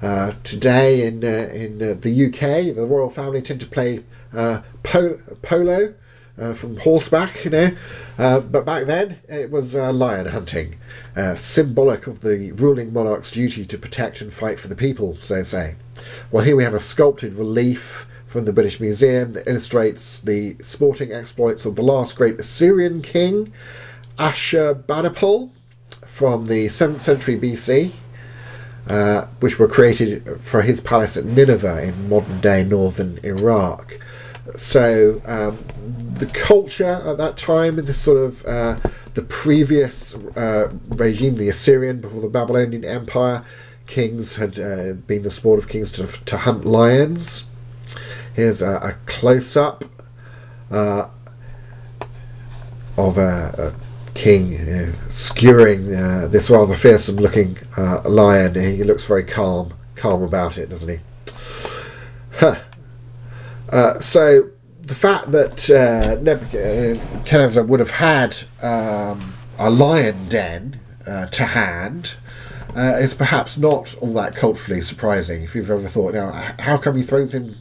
Uh, 0.01 0.33
today 0.43 1.07
in 1.07 1.23
uh, 1.23 1.49
in 1.53 1.81
uh, 1.81 1.95
the 1.99 2.25
UK, 2.27 2.75
the 2.75 2.85
royal 2.85 3.09
family 3.09 3.41
tend 3.41 3.59
to 3.61 3.65
play 3.65 4.03
uh, 4.33 4.61
polo 4.83 5.93
uh, 6.37 6.53
from 6.53 6.77
horseback, 6.77 7.43
you 7.45 7.51
know. 7.51 7.71
Uh, 8.17 8.39
but 8.39 8.65
back 8.65 8.85
then, 8.87 9.17
it 9.27 9.51
was 9.51 9.75
uh, 9.75 9.91
lion 9.91 10.27
hunting, 10.27 10.75
uh, 11.15 11.35
symbolic 11.35 12.07
of 12.07 12.21
the 12.21 12.51
ruling 12.53 12.91
monarch's 12.93 13.31
duty 13.31 13.65
to 13.65 13.77
protect 13.77 14.21
and 14.21 14.33
fight 14.33 14.59
for 14.59 14.67
the 14.67 14.75
people, 14.75 15.17
so 15.19 15.43
say. 15.43 15.75
Well, 16.31 16.43
here 16.43 16.55
we 16.55 16.63
have 16.63 16.73
a 16.73 16.79
sculpted 16.79 17.33
relief 17.33 18.05
from 18.27 18.45
the 18.45 18.53
British 18.53 18.79
Museum 18.79 19.33
that 19.33 19.47
illustrates 19.47 20.19
the 20.19 20.55
sporting 20.61 21.13
exploits 21.13 21.65
of 21.65 21.75
the 21.75 21.83
last 21.83 22.15
great 22.17 22.39
Assyrian 22.39 23.01
king, 23.01 23.51
Ashurbanipal, 24.19 25.49
from 26.05 26.45
the 26.45 26.65
7th 26.67 27.01
century 27.01 27.37
BC. 27.37 27.91
uh, 28.87 29.25
which 29.39 29.57
were 29.57 29.67
created 29.67 30.39
for 30.41 30.61
his 30.61 30.79
palace 30.79 31.17
at 31.17 31.25
Nineveh 31.25 31.83
in 31.83 32.09
modern 32.09 32.39
day 32.39 32.63
northern 32.63 33.19
Iraq. 33.23 33.99
So 34.55 35.21
um, 35.25 35.57
the 36.13 36.27
culture 36.27 36.85
at 36.85 37.17
that 37.17 37.37
time, 37.37 37.79
in 37.79 37.85
this 37.85 37.99
sort 37.99 38.17
of 38.17 38.45
uh, 38.45 38.79
the 39.15 39.23
previous 39.23 40.15
uh, 40.35 40.71
regime, 40.89 41.35
the 41.35 41.49
Assyrian 41.49 41.99
before 41.99 42.21
the 42.21 42.29
Babylonian 42.29 42.85
Empire, 42.85 43.43
kings 43.87 44.35
had 44.35 44.59
uh, 44.59 44.93
been 44.93 45.23
the 45.23 45.31
sport 45.31 45.59
of 45.59 45.67
kings 45.67 45.91
to, 45.91 46.07
to 46.25 46.37
hunt 46.37 46.63
lions. 46.65 47.45
Here's 48.33 48.61
a, 48.61 48.75
a 48.77 48.95
close 49.07 49.57
up 49.57 49.83
uh, 50.69 51.09
of 52.97 53.17
a, 53.17 53.73
a 53.73 54.13
king 54.13 54.57
uh, 54.57 54.93
skewering 55.09 55.93
uh, 55.93 56.27
this 56.27 56.49
rather 56.49 56.75
fearsome 56.75 57.15
looking 57.17 57.57
lion. 58.05 58.55
He 58.55 58.83
looks 58.83 59.05
very 59.05 59.23
calm, 59.23 59.73
calm 59.95 60.21
about 60.21 60.57
it, 60.57 60.69
doesn't 60.69 60.89
he? 60.89 60.99
Huh. 62.31 62.59
Uh, 63.75 63.99
so 63.99 64.49
the 64.83 64.95
fact 64.95 65.33
that 65.33 65.69
uh, 65.69 66.15
Nebuchadnezzar 66.21 67.61
would 67.61 67.81
have 67.81 67.91
had 67.91 68.37
um, 68.61 69.33
a 69.57 69.69
lion 69.69 70.29
den 70.29 70.79
uh, 71.05 71.25
to 71.25 71.43
hand 71.43 72.15
is 72.75 73.13
perhaps 73.13 73.57
not 73.57 73.93
all 73.95 74.13
that 74.13 74.33
culturally 74.33 74.79
surprising. 74.79 75.43
If 75.43 75.55
you've 75.55 75.69
ever 75.69 75.89
thought, 75.89 76.13
now, 76.13 76.31
how 76.57 76.77
come 76.77 76.95
he 76.95 77.03
throws 77.03 77.35
him 77.35 77.53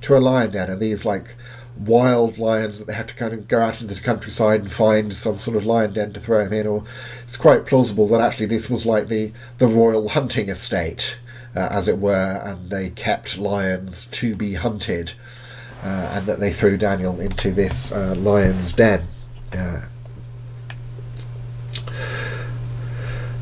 to 0.00 0.16
a 0.16 0.20
lion 0.20 0.52
den? 0.52 0.70
Are 0.70 0.76
these 0.76 1.04
like 1.04 1.36
wild 1.76 2.38
lions 2.38 2.78
that 2.78 2.86
they 2.86 2.94
have 2.94 3.08
to 3.08 3.14
kind 3.14 3.34
of 3.34 3.46
go 3.46 3.60
out 3.60 3.82
into 3.82 3.92
the 3.92 4.00
countryside 4.00 4.62
and 4.62 4.72
find 4.72 5.14
some 5.14 5.38
sort 5.38 5.58
of 5.58 5.66
lion 5.66 5.92
den 5.92 6.14
to 6.14 6.20
throw 6.20 6.46
him 6.46 6.54
in, 6.54 6.66
or 6.66 6.82
it's 7.24 7.36
quite 7.36 7.66
plausible 7.66 8.08
that 8.08 8.22
actually 8.22 8.46
this 8.46 8.70
was 8.70 8.86
like 8.86 9.08
the, 9.08 9.30
the 9.58 9.68
royal 9.68 10.08
hunting 10.08 10.48
estate, 10.48 11.18
uh, 11.54 11.68
as 11.70 11.88
it 11.88 11.98
were, 11.98 12.40
and 12.42 12.70
they 12.70 12.88
kept 12.88 13.36
lions 13.36 14.06
to 14.12 14.34
be 14.34 14.54
hunted, 14.54 15.12
uh, 15.12 15.37
and 15.82 16.26
that 16.26 16.40
they 16.40 16.52
threw 16.52 16.76
Daniel 16.76 17.20
into 17.20 17.52
this 17.52 17.92
uh, 17.92 18.14
lion's 18.16 18.72
den. 18.72 19.06
Uh, 19.52 19.82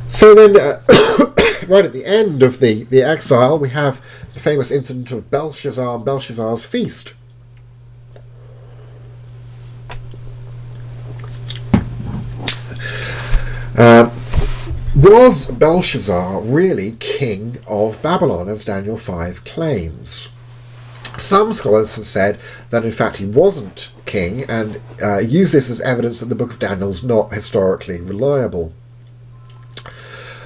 so 0.08 0.34
then, 0.34 0.56
uh, 0.56 0.80
right 1.68 1.84
at 1.84 1.92
the 1.92 2.04
end 2.04 2.42
of 2.42 2.60
the, 2.60 2.84
the 2.84 3.02
exile, 3.02 3.58
we 3.58 3.70
have 3.70 4.00
the 4.34 4.40
famous 4.40 4.70
incident 4.70 5.10
of 5.12 5.30
Belshazzar 5.30 5.96
and 5.96 6.04
Belshazzar's 6.04 6.64
feast. 6.64 7.14
Uh, 13.76 14.10
was 14.94 15.46
Belshazzar 15.46 16.40
really 16.40 16.92
king 16.98 17.58
of 17.66 18.00
Babylon, 18.00 18.48
as 18.48 18.64
Daniel 18.64 18.96
5 18.96 19.44
claims? 19.44 20.28
Some 21.18 21.52
scholars 21.52 21.97
have 21.97 22.05
said 22.05 22.38
that 22.70 22.84
in 22.84 22.90
fact 22.90 23.16
he 23.16 23.24
wasn't 23.24 23.90
king 24.05 24.44
and 24.44 24.80
uh, 25.02 25.18
use 25.18 25.52
this 25.52 25.70
as 25.70 25.80
evidence 25.80 26.20
that 26.20 26.26
the 26.26 26.34
book 26.34 26.52
of 26.52 26.59
Daniel 26.59 26.90
is 26.90 27.02
not 27.02 27.32
historically 27.32 28.01
reliable. 28.01 28.72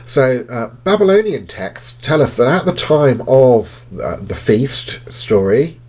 So, 0.07 0.45
uh, 0.51 0.71
Babylonian 0.83 1.47
texts 1.47 1.97
tell 2.03 2.21
us 2.21 2.37
that 2.37 2.49
at 2.49 2.65
the 2.65 2.75
time 2.75 3.23
of 3.29 3.85
uh, 4.03 4.17
the 4.17 4.35
feast 4.35 5.01
story 5.09 5.81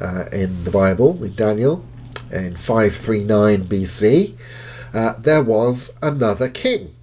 uh, 0.00 0.26
in 0.32 0.64
the 0.64 0.70
Bible, 0.70 1.22
in 1.24 1.34
Daniel, 1.34 1.82
in 2.30 2.56
539 2.56 3.64
BC, 3.66 4.34
uh, 4.92 5.14
there 5.18 5.42
was 5.42 5.92
another 6.02 6.48
king, 6.48 6.94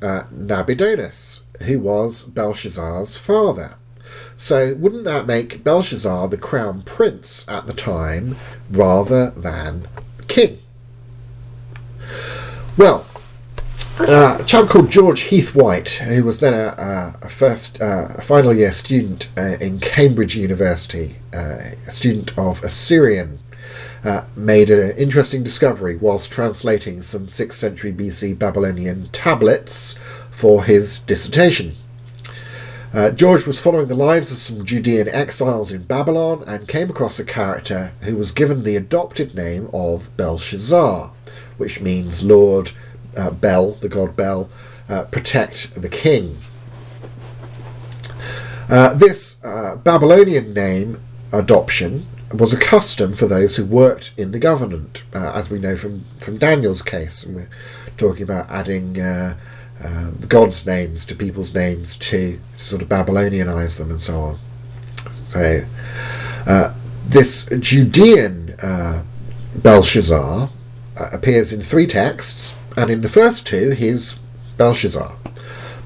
uh, 0.00 0.24
Nabonidus, 0.30 1.40
who 1.62 1.80
was 1.80 2.22
Belshazzar's 2.22 3.16
father. 3.16 3.74
So, 4.44 4.74
wouldn't 4.74 5.04
that 5.04 5.24
make 5.24 5.62
Belshazzar 5.62 6.26
the 6.26 6.36
crown 6.36 6.82
prince 6.82 7.44
at 7.46 7.68
the 7.68 7.72
time 7.72 8.36
rather 8.72 9.30
than 9.30 9.86
king? 10.26 10.58
Well, 12.76 13.06
uh, 14.00 14.38
a 14.40 14.44
chap 14.44 14.68
called 14.68 14.90
George 14.90 15.20
Heath 15.20 15.54
Whyte, 15.54 15.90
who 15.90 16.24
was 16.24 16.40
then 16.40 16.54
a, 16.54 17.14
a 17.22 17.28
first 17.28 17.80
uh, 17.80 18.08
a 18.16 18.22
final 18.22 18.52
year 18.52 18.72
student 18.72 19.28
uh, 19.38 19.58
in 19.60 19.78
Cambridge 19.78 20.34
University, 20.34 21.18
uh, 21.32 21.58
a 21.86 21.92
student 21.92 22.36
of 22.36 22.64
Assyrian 22.64 23.38
uh, 24.02 24.24
made 24.34 24.70
an 24.70 24.96
interesting 24.96 25.44
discovery 25.44 25.94
whilst 25.94 26.32
translating 26.32 27.00
some 27.00 27.28
6th 27.28 27.52
century 27.52 27.92
BC 27.92 28.36
Babylonian 28.40 29.08
tablets 29.12 29.94
for 30.32 30.64
his 30.64 30.98
dissertation. 30.98 31.76
Uh, 32.94 33.08
George 33.10 33.46
was 33.46 33.58
following 33.58 33.88
the 33.88 33.94
lives 33.94 34.30
of 34.30 34.36
some 34.36 34.66
Judean 34.66 35.08
exiles 35.08 35.72
in 35.72 35.82
Babylon 35.84 36.44
and 36.46 36.68
came 36.68 36.90
across 36.90 37.18
a 37.18 37.24
character 37.24 37.92
who 38.02 38.16
was 38.16 38.32
given 38.32 38.62
the 38.62 38.76
adopted 38.76 39.34
name 39.34 39.70
of 39.72 40.14
Belshazzar, 40.18 41.10
which 41.56 41.80
means 41.80 42.22
Lord 42.22 42.70
uh, 43.16 43.30
Bel, 43.30 43.72
the 43.72 43.88
god 43.88 44.14
Bel, 44.14 44.50
uh, 44.90 45.04
protect 45.04 45.74
the 45.80 45.88
king. 45.88 46.36
Uh, 48.68 48.92
this 48.92 49.36
uh, 49.42 49.76
Babylonian 49.76 50.52
name 50.52 51.02
adoption 51.32 52.06
was 52.34 52.52
a 52.52 52.58
custom 52.58 53.14
for 53.14 53.26
those 53.26 53.56
who 53.56 53.64
worked 53.64 54.12
in 54.18 54.32
the 54.32 54.38
government, 54.38 55.02
uh, 55.14 55.32
as 55.34 55.48
we 55.48 55.58
know 55.58 55.76
from, 55.76 56.04
from 56.20 56.36
Daniel's 56.36 56.82
case. 56.82 57.24
And 57.24 57.36
we're 57.36 57.48
talking 57.96 58.22
about 58.22 58.50
adding 58.50 59.00
uh, 59.84 60.10
gods' 60.28 60.64
names 60.66 61.04
to 61.06 61.14
people's 61.14 61.54
names 61.54 61.96
to, 61.96 62.38
sort 62.56 62.82
of 62.82 62.88
Babylonianize 62.88 63.76
them 63.76 63.90
and 63.90 64.02
so 64.02 64.18
on. 64.20 64.38
So, 65.10 65.64
uh, 66.46 66.72
this 67.08 67.44
Judean 67.58 68.54
uh, 68.62 69.02
Belshazzar 69.56 70.50
uh, 70.96 71.08
appears 71.12 71.52
in 71.52 71.62
three 71.62 71.86
texts, 71.86 72.54
and 72.76 72.90
in 72.90 73.00
the 73.00 73.08
first 73.08 73.46
two, 73.46 73.70
he's 73.70 74.16
Belshazzar. 74.56 75.14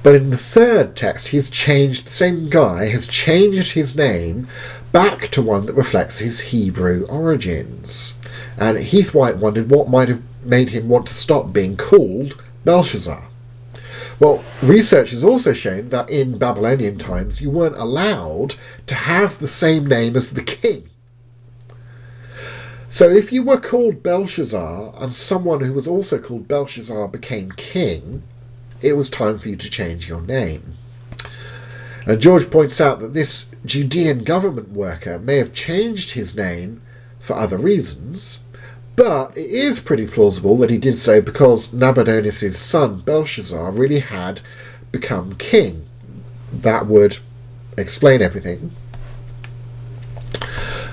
But 0.03 0.15
in 0.15 0.29
the 0.29 0.37
third 0.37 0.95
text, 0.95 1.29
he's 1.29 1.49
changed, 1.49 2.05
the 2.05 2.11
same 2.11 2.49
guy 2.49 2.85
has 2.87 3.07
changed 3.07 3.73
his 3.73 3.95
name 3.95 4.47
back 4.91 5.27
to 5.31 5.41
one 5.41 5.65
that 5.65 5.73
reflects 5.73 6.19
his 6.19 6.39
Hebrew 6.39 7.05
origins. 7.09 8.13
And 8.57 8.77
Heath 8.77 9.13
Whyte 9.13 9.37
wondered 9.37 9.69
what 9.69 9.89
might 9.89 10.07
have 10.07 10.21
made 10.43 10.69
him 10.69 10.87
want 10.87 11.07
to 11.07 11.13
stop 11.13 11.51
being 11.51 11.75
called 11.75 12.41
Belshazzar. 12.63 13.26
Well, 14.19 14.43
research 14.63 15.11
has 15.11 15.23
also 15.23 15.53
shown 15.53 15.89
that 15.89 16.09
in 16.09 16.39
Babylonian 16.39 16.97
times 16.97 17.39
you 17.39 17.51
weren't 17.51 17.75
allowed 17.75 18.55
to 18.87 18.95
have 18.95 19.37
the 19.37 19.47
same 19.47 19.85
name 19.85 20.15
as 20.15 20.29
the 20.29 20.41
king. 20.41 20.89
So 22.89 23.09
if 23.09 23.31
you 23.31 23.43
were 23.43 23.59
called 23.59 24.01
Belshazzar 24.01 24.95
and 24.97 25.13
someone 25.13 25.59
who 25.59 25.73
was 25.73 25.87
also 25.87 26.17
called 26.17 26.47
Belshazzar 26.47 27.07
became 27.09 27.51
king, 27.51 28.23
it 28.81 28.93
was 28.93 29.09
time 29.09 29.37
for 29.37 29.49
you 29.49 29.55
to 29.55 29.69
change 29.69 30.09
your 30.09 30.21
name. 30.21 30.77
And 32.07 32.19
George 32.19 32.49
points 32.49 32.81
out 32.81 32.99
that 33.01 33.13
this 33.13 33.45
Judean 33.65 34.23
government 34.23 34.71
worker 34.71 35.19
may 35.19 35.37
have 35.37 35.53
changed 35.53 36.11
his 36.11 36.33
name 36.33 36.81
for 37.19 37.35
other 37.35 37.57
reasons, 37.57 38.39
but 38.97 39.31
it 39.37 39.51
is 39.51 39.79
pretty 39.79 40.07
plausible 40.07 40.57
that 40.57 40.71
he 40.71 40.77
did 40.77 40.97
so 40.97 41.21
because 41.21 41.71
Nabonidus' 41.71 42.57
son 42.57 42.99
Belshazzar 43.01 43.71
really 43.71 43.99
had 43.99 44.41
become 44.91 45.35
king. 45.35 45.85
That 46.51 46.87
would 46.87 47.19
explain 47.77 48.23
everything. 48.23 48.71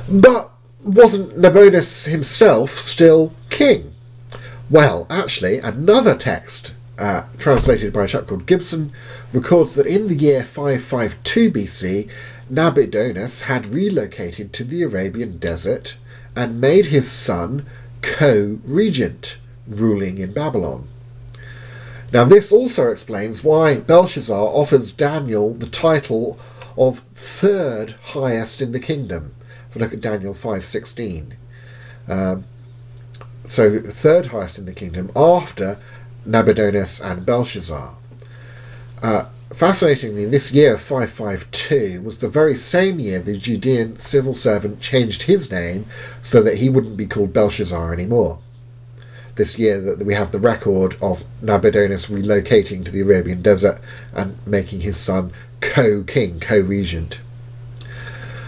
But 0.06 0.52
wasn't 0.84 1.38
Nabonidus 1.38 2.04
himself 2.04 2.76
still 2.76 3.32
king? 3.48 3.94
Well, 4.68 5.06
actually, 5.08 5.58
another 5.60 6.14
text 6.14 6.74
uh, 6.98 7.22
translated 7.38 7.92
by 7.92 8.04
a 8.04 8.06
chap 8.06 8.26
called 8.26 8.46
Gibson, 8.46 8.92
records 9.32 9.74
that 9.76 9.86
in 9.86 10.08
the 10.08 10.14
year 10.14 10.44
552 10.44 11.50
BC, 11.50 12.08
Nabonidus 12.50 13.42
had 13.42 13.72
relocated 13.72 14.52
to 14.52 14.64
the 14.64 14.82
Arabian 14.82 15.38
desert 15.38 15.96
and 16.36 16.60
made 16.60 16.86
his 16.86 17.10
son 17.10 17.64
co 18.04 18.58
regent, 18.64 19.38
ruling 19.66 20.18
in 20.18 20.32
Babylon. 20.32 20.88
Now, 22.12 22.24
this 22.24 22.52
also 22.52 22.90
explains 22.90 23.42
why 23.42 23.80
Belshazzar 23.80 24.46
offers 24.46 24.92
Daniel 24.92 25.54
the 25.54 25.66
title 25.66 26.38
of 26.76 27.00
third 27.14 27.96
highest 28.02 28.62
in 28.62 28.72
the 28.72 28.78
kingdom. 28.78 29.34
If 29.68 29.74
we 29.74 29.80
look 29.80 29.92
at 29.92 30.00
Daniel 30.00 30.34
5:16, 30.34 31.32
um, 32.08 32.44
so 33.48 33.80
third 33.80 34.26
highest 34.26 34.58
in 34.58 34.66
the 34.66 34.72
kingdom 34.72 35.10
after 35.16 35.78
Nabonidus 36.24 37.00
and 37.00 37.26
Belshazzar. 37.26 37.96
Uh, 39.02 39.24
fascinatingly, 39.52 40.26
this 40.26 40.52
year 40.52 40.78
552 40.78 42.00
was 42.02 42.16
the 42.16 42.28
very 42.28 42.54
same 42.54 42.98
year 42.98 43.20
the 43.20 43.36
Judean 43.36 43.98
civil 43.98 44.32
servant 44.32 44.80
changed 44.80 45.22
his 45.22 45.50
name 45.50 45.86
so 46.22 46.42
that 46.42 46.58
he 46.58 46.68
wouldn't 46.68 46.96
be 46.96 47.06
called 47.06 47.32
Belshazzar 47.32 47.92
anymore. 47.92 48.38
this 49.36 49.58
year 49.58 49.80
that 49.80 50.04
we 50.06 50.14
have 50.14 50.30
the 50.30 50.38
record 50.38 50.96
of 51.02 51.24
Nabonidus 51.42 52.06
relocating 52.06 52.84
to 52.84 52.90
the 52.90 53.00
Arabian 53.00 53.42
desert 53.42 53.80
and 54.12 54.38
making 54.46 54.80
his 54.80 54.96
son 54.96 55.32
co-king, 55.60 56.38
co-regent. 56.40 57.18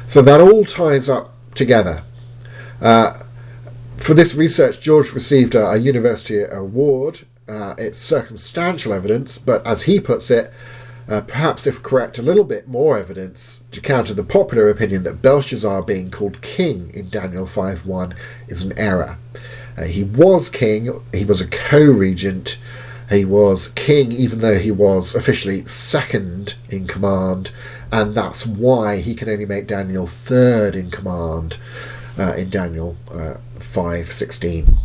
So 0.07 0.23
that 0.23 0.41
all 0.41 0.65
ties 0.65 1.09
up 1.09 1.35
together. 1.55 2.03
Uh, 2.81 3.15
for 3.97 4.15
this 4.15 4.35
research, 4.35 4.81
George 4.81 5.13
received 5.13 5.55
a, 5.55 5.71
a 5.71 5.77
university 5.77 6.43
award. 6.43 7.27
Uh, 7.49 7.75
it's 7.79 7.99
circumstantial 7.99 8.93
evidence, 8.93 9.39
but 9.39 9.67
as 9.67 9.83
he 9.83 9.99
puts 9.99 10.31
it, 10.31 10.53
uh, 11.09 11.21
perhaps 11.21 11.67
if 11.67 11.83
correct, 11.83 12.19
a 12.19 12.23
little 12.23 12.45
bit 12.45 12.67
more 12.67 12.99
evidence 12.99 13.61
to 13.71 13.81
counter 13.81 14.13
the 14.13 14.25
popular 14.25 14.69
opinion 14.69 15.05
that 15.05 15.23
Belshazzar 15.23 15.83
being 15.83 16.11
called 16.11 16.43
king 16.43 16.91
in 16.95 17.09
Daniel 17.11 17.47
5.1 17.47 18.17
is 18.49 18.63
an 18.63 18.77
error. 18.77 19.17
Uh, 19.79 19.85
he 19.85 20.03
was 20.03 20.49
king, 20.49 21.01
he 21.13 21.25
was 21.25 21.41
a 21.41 21.47
co-regent, 21.47 22.59
he 23.09 23.25
was 23.25 23.69
king 23.69 24.11
even 24.11 24.41
though 24.41 24.59
he 24.59 24.73
was 24.73 25.15
officially 25.15 25.65
second 25.67 26.55
in 26.71 26.87
command, 26.87 27.53
and 27.93 28.15
that's 28.15 28.45
why 28.45 28.97
he 28.97 29.15
can 29.15 29.29
only 29.29 29.47
make 29.47 29.69
Daniel 29.69 30.07
third 30.07 30.75
in 30.75 30.91
command 30.91 31.57
uh, 32.19 32.35
in 32.37 32.51
Daniel 32.51 32.97
uh, 33.13 33.35
5.16. 33.59 34.77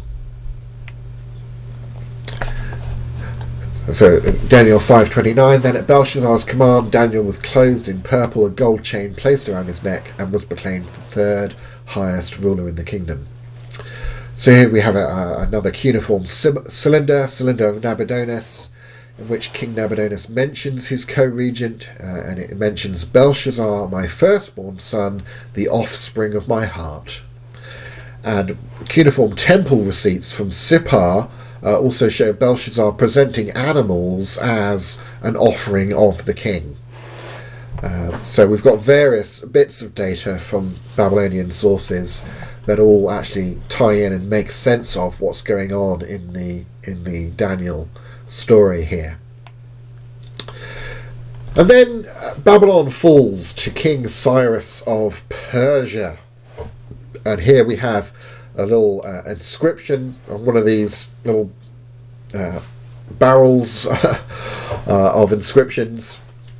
So 3.90 4.20
Daniel 4.48 4.80
5:29 4.80 5.64
then 5.64 5.76
at 5.76 5.88
Belshazzar's 5.88 6.44
command 6.44 6.92
Daniel 6.92 7.24
was 7.24 7.40
clothed 7.40 7.88
in 7.88 8.02
purple 8.02 8.46
a 8.46 8.50
gold 8.52 8.84
chain 8.84 9.16
placed 9.16 9.50
around 9.50 9.66
his 9.66 9.82
neck 9.82 10.14
and 10.20 10.32
was 10.32 10.46
proclaimed 10.46 10.86
the 10.86 11.16
third 11.16 11.56
highest 11.86 12.38
ruler 12.38 12.70
in 12.70 12.76
the 12.76 12.84
kingdom. 12.84 13.26
So 14.36 14.52
here 14.52 14.70
we 14.70 14.82
have 14.82 14.96
a, 14.96 15.04
a, 15.04 15.40
another 15.40 15.72
cuneiform 15.72 16.28
cylinder, 16.28 17.26
cylinder 17.26 17.68
of 17.68 17.82
Nabonidus, 17.82 18.68
in 19.18 19.28
which 19.28 19.52
King 19.52 19.74
Nabonidus 19.74 20.30
mentions 20.30 20.90
his 20.90 21.04
co-regent, 21.04 21.90
uh, 22.00 22.22
and 22.22 22.38
it 22.38 22.56
mentions 22.56 23.04
Belshazzar, 23.04 23.90
my 23.90 24.06
firstborn 24.06 24.78
son, 24.78 25.24
the 25.56 25.68
offspring 25.68 26.36
of 26.36 26.48
my 26.48 26.66
heart. 26.66 27.22
And 28.24 28.58
cuneiform 28.88 29.36
temple 29.36 29.80
receipts 29.80 30.32
from 30.32 30.52
Sippar 30.52 31.30
uh, 31.64 31.80
also 31.80 32.10
show 32.10 32.34
Belshazzar 32.34 32.92
presenting 32.94 33.52
animals 33.52 34.38
as 34.38 35.00
an 35.22 35.36
offering 35.36 35.94
of 35.94 36.26
the 36.26 36.34
king. 36.34 36.78
Uh, 37.84 38.24
so 38.24 38.48
we've 38.48 38.64
got 38.64 38.80
various 38.80 39.40
bits 39.42 39.82
of 39.82 39.96
data 39.96 40.38
from 40.38 40.76
Babylonian 40.96 41.50
sources 41.50 42.22
that 42.66 42.80
all 42.80 43.10
actually 43.10 43.60
tie 43.70 43.94
in 43.94 44.14
and 44.14 44.30
make 44.30 44.52
sense 44.52 44.96
of 44.96 45.20
what's 45.20 45.42
going 45.42 45.74
on 45.74 46.04
in 46.04 46.34
the 46.34 46.64
in 46.84 47.04
the 47.04 47.28
Daniel 47.32 47.90
story 48.26 48.84
here. 48.84 49.18
And 51.56 51.70
then 51.70 52.06
uh, 52.16 52.36
Babylon 52.36 52.92
falls 52.92 53.52
to 53.54 53.72
King 53.72 54.08
Cyrus 54.08 54.82
of 54.88 55.24
Persia. 55.30 56.18
And 57.26 57.42
here 57.42 57.66
we 57.66 57.76
have 57.76 58.12
a 58.56 58.64
little 58.66 59.02
uh, 59.06 59.24
inscription 59.30 60.16
on 60.30 60.46
one 60.46 60.58
of 60.58 60.66
these 60.66 61.10
little 61.24 61.52
uh, 62.34 62.62
barrels 63.12 63.86
uh, 63.88 64.20
of 64.88 65.34
inscriptions 65.34 66.20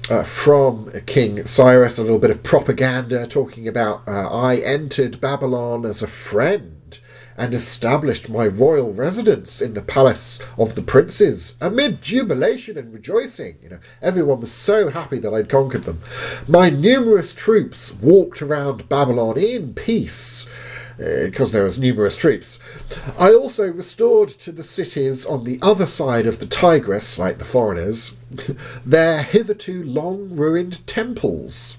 uh, 0.10 0.24
from 0.24 0.92
King 1.06 1.46
Cyrus, 1.46 1.98
a 1.98 2.02
little 2.02 2.20
bit 2.20 2.32
of 2.32 2.44
propaganda 2.44 3.26
talking 3.28 3.68
about 3.68 4.02
uh, 4.08 4.28
I 4.30 4.58
entered 4.58 5.22
Babylon 5.22 5.86
as 5.86 6.02
a 6.02 6.08
friend 6.08 7.00
and 7.38 7.54
established 7.54 8.30
my 8.30 8.46
royal 8.46 8.94
residence 8.94 9.62
in 9.62 9.74
the 9.74 9.82
palace 9.82 10.40
of 10.58 10.76
the 10.76 10.82
princes 10.82 11.54
amid 11.62 12.02
jubilation 12.02 12.78
and 12.78 12.94
rejoicing. 12.94 13.56
You 13.64 13.70
know, 13.70 13.80
everyone 14.02 14.42
was 14.42 14.52
so 14.52 14.90
happy 14.90 15.18
that 15.20 15.34
I'd 15.34 15.50
conquered 15.50 15.86
them. 15.86 16.02
My 16.48 16.70
numerous 16.70 17.34
troops 17.34 17.94
walked 17.94 18.42
around 18.42 18.90
Babylon 18.90 19.38
in 19.38 19.74
peace 19.74 20.46
because 20.98 21.50
uh, 21.50 21.54
there 21.54 21.64
was 21.64 21.78
numerous 21.78 22.16
troops. 22.16 22.60
I 23.18 23.34
also 23.34 23.68
restored 23.68 24.30
to 24.30 24.52
the 24.52 24.64
cities 24.64 25.26
on 25.26 25.44
the 25.44 25.60
other 25.62 25.86
side 25.86 26.28
of 26.28 26.40
the 26.40 26.46
Tigris, 26.46 27.18
like 27.18 27.38
the 27.38 27.46
foreigners, 27.46 28.12
their 28.86 29.22
hitherto 29.22 29.84
long 29.84 30.30
ruined 30.36 30.86
temples. 30.88 31.78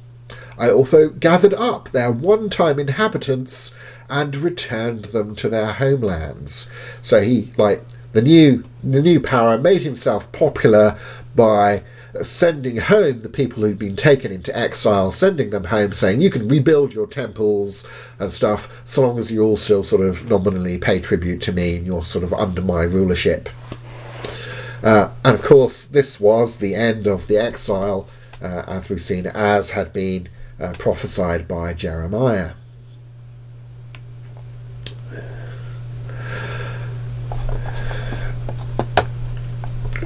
I 0.59 0.71
also 0.71 1.09
gathered 1.09 1.55
up 1.55 1.91
their 1.91 2.13
one 2.13 2.49
time 2.51 2.79
inhabitants 2.79 3.71
and 4.09 4.37
returned 4.37 5.07
them 5.07 5.35
to 5.37 5.49
their 5.49 5.73
homelands. 5.73 6.67
So 7.01 7.21
he, 7.21 7.53
like, 7.57 7.83
the 8.13 8.23
new 8.23 8.65
the 8.85 9.01
new 9.01 9.21
power 9.21 9.57
made 9.59 9.83
himself 9.83 10.31
popular 10.33 10.99
by 11.35 11.83
sending 12.21 12.77
home 12.77 13.21
the 13.21 13.29
people 13.29 13.63
who'd 13.63 13.79
been 13.79 13.97
taken 13.97 14.31
into 14.31 14.57
exile, 14.57 15.11
sending 15.11 15.51
them 15.51 15.65
home, 15.65 15.93
saying 15.93 16.21
you 16.21 16.31
can 16.31 16.47
rebuild 16.47 16.93
your 16.93 17.07
temples 17.07 17.85
and 18.19 18.31
stuff, 18.33 18.69
so 18.85 19.03
long 19.03 19.19
as 19.19 19.31
you 19.31 19.43
all 19.43 19.57
still 19.57 19.83
sort 19.83 20.07
of 20.07 20.29
nominally 20.29 20.77
pay 20.79 21.01
tribute 21.01 21.41
to 21.41 21.53
me 21.53 21.77
and 21.77 21.87
you're 21.87 22.05
sort 22.05 22.25
of 22.25 22.35
under 22.35 22.61
my 22.61 22.83
rulership. 22.83 23.49
Uh, 24.83 25.09
and 25.25 25.35
of 25.35 25.43
course, 25.43 25.85
this 25.85 26.21
was 26.21 26.57
the 26.57 26.75
end 26.75 27.07
of 27.07 27.27
the 27.29 27.39
exile, 27.39 28.09
uh, 28.43 28.65
as 28.67 28.89
we've 28.89 29.01
seen, 29.01 29.27
as 29.27 29.71
had 29.71 29.93
been 29.93 30.29
uh, 30.61 30.73
prophesied 30.79 31.47
by 31.47 31.73
Jeremiah. 31.73 32.53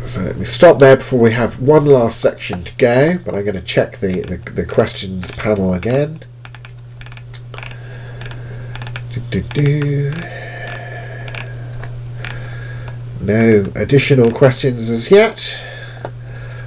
So 0.05 0.21
let 0.23 0.37
me 0.37 0.45
stop 0.45 0.79
there 0.79 0.97
before 0.97 1.19
we 1.19 1.33
have 1.33 1.61
one 1.61 1.85
last 1.85 2.21
section 2.21 2.63
to 2.65 2.75
go, 2.77 3.19
but 3.25 3.35
I'm 3.35 3.45
going 3.45 3.57
to 3.57 3.63
check 3.63 3.99
the, 3.99 4.23
the, 4.23 4.53
the 4.53 4.65
questions 4.65 5.31
panel 5.33 5.75
again. 5.75 6.21
Do, 9.13 9.21
do, 9.31 9.43
do. 9.43 10.13
No 13.21 13.67
additional 13.75 14.31
questions 14.31 14.91
as 14.91 15.11
yet. 15.11 15.65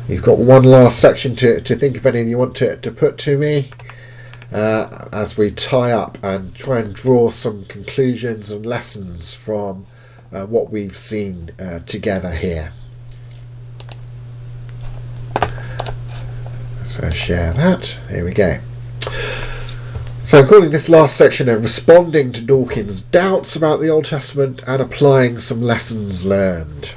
You've 0.07 0.23
got 0.23 0.39
one 0.39 0.63
last 0.63 0.99
section 0.99 1.35
to, 1.37 1.61
to 1.61 1.75
think 1.75 1.97
of 1.97 2.05
anything 2.05 2.29
you 2.29 2.37
want 2.37 2.55
to, 2.57 2.77
to 2.77 2.91
put 2.91 3.17
to 3.19 3.37
me 3.37 3.71
uh, 4.51 5.07
as 5.13 5.37
we 5.37 5.51
tie 5.51 5.91
up 5.91 6.17
and 6.23 6.53
try 6.55 6.79
and 6.79 6.93
draw 6.93 7.29
some 7.29 7.63
conclusions 7.65 8.49
and 8.49 8.65
lessons 8.65 9.33
from 9.33 9.85
uh, 10.33 10.45
what 10.45 10.71
we've 10.71 10.97
seen 10.97 11.51
uh, 11.59 11.79
together 11.85 12.31
here. 12.31 12.73
So 16.89 17.07
share 17.11 17.53
that. 17.53 17.85
Here 18.09 18.25
we 18.25 18.33
go. 18.33 18.57
So 20.23 20.39
I'm 20.39 20.47
calling 20.47 20.71
this 20.71 20.89
last 20.89 21.15
section 21.15 21.47
of 21.47 21.61
responding 21.61 22.31
to 22.31 22.41
Dawkins' 22.41 23.01
doubts 23.01 23.55
about 23.55 23.79
the 23.79 23.89
Old 23.89 24.05
Testament 24.05 24.63
and 24.65 24.81
applying 24.81 25.37
some 25.37 25.61
lessons 25.61 26.25
learned. 26.25 26.93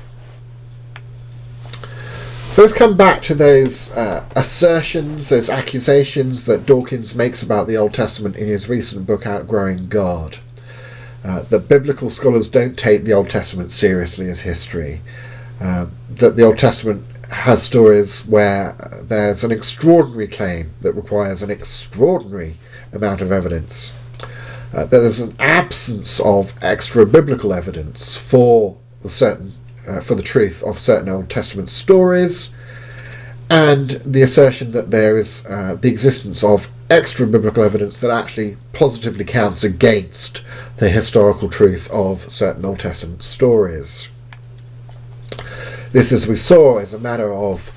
So 2.53 2.63
let's 2.63 2.73
come 2.73 2.97
back 2.97 3.21
to 3.23 3.35
those 3.35 3.91
uh, 3.91 4.25
assertions, 4.35 5.29
those 5.29 5.51
accusations 5.51 6.47
that 6.47 6.65
Dawkins 6.65 7.15
makes 7.15 7.43
about 7.43 7.67
the 7.67 7.77
Old 7.77 7.93
Testament 7.93 8.37
in 8.37 8.47
his 8.47 8.71
recent 8.71 9.07
book 9.07 9.27
Outgrowing 9.27 9.89
God. 9.89 10.39
Uh, 11.23 11.43
that 11.51 11.69
biblical 11.69 12.09
scholars 12.09 12.49
don't 12.49 12.79
take 12.79 13.05
the 13.05 13.13
Old 13.13 13.29
Testament 13.29 13.71
seriously 13.71 14.31
as 14.31 14.41
history. 14.41 15.03
Uh, 15.61 15.87
that 16.17 16.35
the 16.37 16.45
Old 16.45 16.59
Testament 16.59 17.05
has 17.33 17.63
stories 17.63 18.21
where 18.27 18.77
there's 19.09 19.43
an 19.43 19.51
extraordinary 19.51 20.29
claim 20.29 20.71
that 20.83 20.93
requires 20.93 21.43
an 21.43 21.51
extraordinary 21.51 22.57
amount 22.93 23.21
of 23.21 23.33
evidence. 23.33 23.93
Uh, 24.75 24.85
there's 24.85 25.21
an 25.21 25.35
absence 25.39 26.21
of 26.21 26.53
extra 26.63 27.05
biblical 27.05 27.53
evidence 27.53 28.17
for 28.17 28.77
the 29.01 29.09
certain 29.09 29.53
uh, 29.89 30.01
for 30.01 30.15
the 30.15 30.23
truth 30.23 30.63
of 30.63 30.79
certain 30.79 31.09
Old 31.09 31.29
Testament 31.29 31.69
stories, 31.69 32.51
and 33.51 33.91
the 34.07 34.23
assertion 34.23 34.71
that 34.71 34.91
there 34.91 35.17
is 35.17 35.45
uh, 35.49 35.77
the 35.81 35.91
existence 35.91 36.45
of 36.45 36.69
extra 36.89 37.27
biblical 37.27 37.65
evidence 37.65 37.99
that 37.99 38.11
actually 38.11 38.57
positively 38.73 39.25
counts 39.25 39.65
against 39.65 40.43
the 40.77 40.89
historical 40.89 41.49
truth 41.49 41.91
of 41.91 42.31
certain 42.31 42.65
Old 42.65 42.79
Testament 42.79 43.23
stories. 43.23 44.09
This, 45.93 46.11
as 46.11 46.27
we 46.27 46.37
saw, 46.37 46.79
is 46.79 46.95
a 46.95 46.99
matter 46.99 47.35
of 47.35 47.71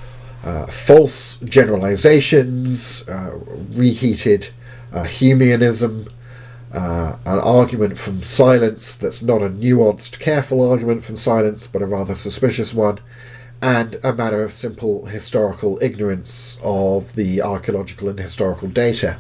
uh, 0.45 0.67
false 0.67 1.35
generalizations, 1.43 3.03
uh, 3.09 3.31
reheated 3.73 4.47
uh, 4.93 5.03
Humeanism, 5.03 6.07
uh, 6.71 7.17
an 7.25 7.39
argument 7.39 7.97
from 7.97 8.23
silence 8.23 8.95
that's 8.95 9.21
not 9.21 9.41
a 9.41 9.49
nuanced, 9.49 10.17
careful 10.19 10.65
argument 10.69 11.03
from 11.03 11.17
silence, 11.17 11.67
but 11.67 11.81
a 11.81 11.85
rather 11.85 12.15
suspicious 12.15 12.73
one, 12.73 12.99
and 13.61 13.99
a 14.01 14.13
matter 14.13 14.43
of 14.43 14.53
simple 14.53 15.07
historical 15.07 15.77
ignorance 15.81 16.57
of 16.63 17.13
the 17.15 17.41
archaeological 17.41 18.07
and 18.07 18.19
historical 18.19 18.69
data. 18.69 19.19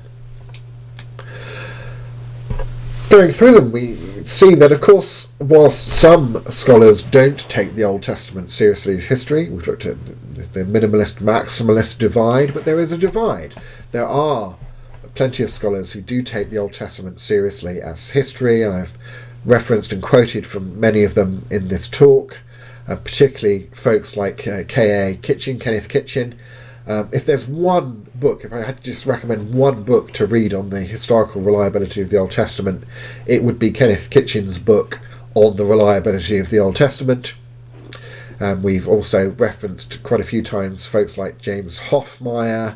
Going 3.15 3.31
through 3.31 3.53
them, 3.53 3.71
we 3.71 3.97
see 4.25 4.55
that, 4.55 4.73
of 4.73 4.81
course, 4.81 5.29
whilst 5.39 5.87
some 5.87 6.43
scholars 6.49 7.01
don't 7.01 7.39
take 7.49 7.73
the 7.73 7.83
Old 7.83 8.03
Testament 8.03 8.51
seriously 8.51 8.95
as 8.95 9.05
history, 9.05 9.49
we've 9.49 9.65
looked 9.67 9.85
at 9.85 9.95
the 10.51 10.65
minimalist 10.65 11.19
maximalist 11.19 11.97
divide, 11.97 12.53
but 12.53 12.65
there 12.65 12.77
is 12.77 12.91
a 12.91 12.97
divide. 12.97 13.55
There 13.93 14.05
are 14.05 14.57
plenty 15.13 15.43
of 15.43 15.49
scholars 15.49 15.93
who 15.93 16.01
do 16.01 16.21
take 16.21 16.49
the 16.49 16.57
Old 16.57 16.73
Testament 16.73 17.21
seriously 17.21 17.81
as 17.81 18.09
history, 18.09 18.63
and 18.63 18.73
I've 18.73 18.97
referenced 19.45 19.93
and 19.93 20.03
quoted 20.03 20.45
from 20.45 20.77
many 20.77 21.05
of 21.05 21.13
them 21.13 21.45
in 21.51 21.69
this 21.69 21.87
talk, 21.87 22.35
uh, 22.89 22.97
particularly 22.97 23.69
folks 23.71 24.17
like 24.17 24.45
uh, 24.45 24.63
K.A. 24.67 25.15
Kitchen, 25.15 25.57
Kenneth 25.57 25.87
Kitchen. 25.87 26.35
Um, 26.85 27.07
if 27.13 27.25
there's 27.25 27.47
one 27.47 28.04
book, 28.19 28.43
if 28.43 28.53
I 28.53 28.61
had 28.61 28.77
to 28.77 28.83
just 28.83 29.05
recommend 29.05 29.53
one 29.53 29.83
book 29.83 30.11
to 30.13 30.25
read 30.25 30.53
on 30.53 30.69
the 30.69 30.81
historical 30.81 31.41
reliability 31.41 32.01
of 32.01 32.09
the 32.09 32.17
Old 32.17 32.31
Testament, 32.31 32.83
it 33.25 33.43
would 33.43 33.59
be 33.59 33.71
Kenneth 33.71 34.09
Kitchen's 34.09 34.57
book 34.57 34.99
on 35.33 35.55
the 35.57 35.65
reliability 35.65 36.37
of 36.37 36.49
the 36.49 36.59
Old 36.59 36.75
Testament. 36.75 37.35
Um, 38.39 38.63
we've 38.63 38.87
also 38.87 39.31
referenced 39.31 40.01
quite 40.03 40.19
a 40.19 40.23
few 40.23 40.41
times 40.41 40.85
folks 40.85 41.17
like 41.17 41.39
James 41.39 41.79
Hoffmeier, 41.79 42.75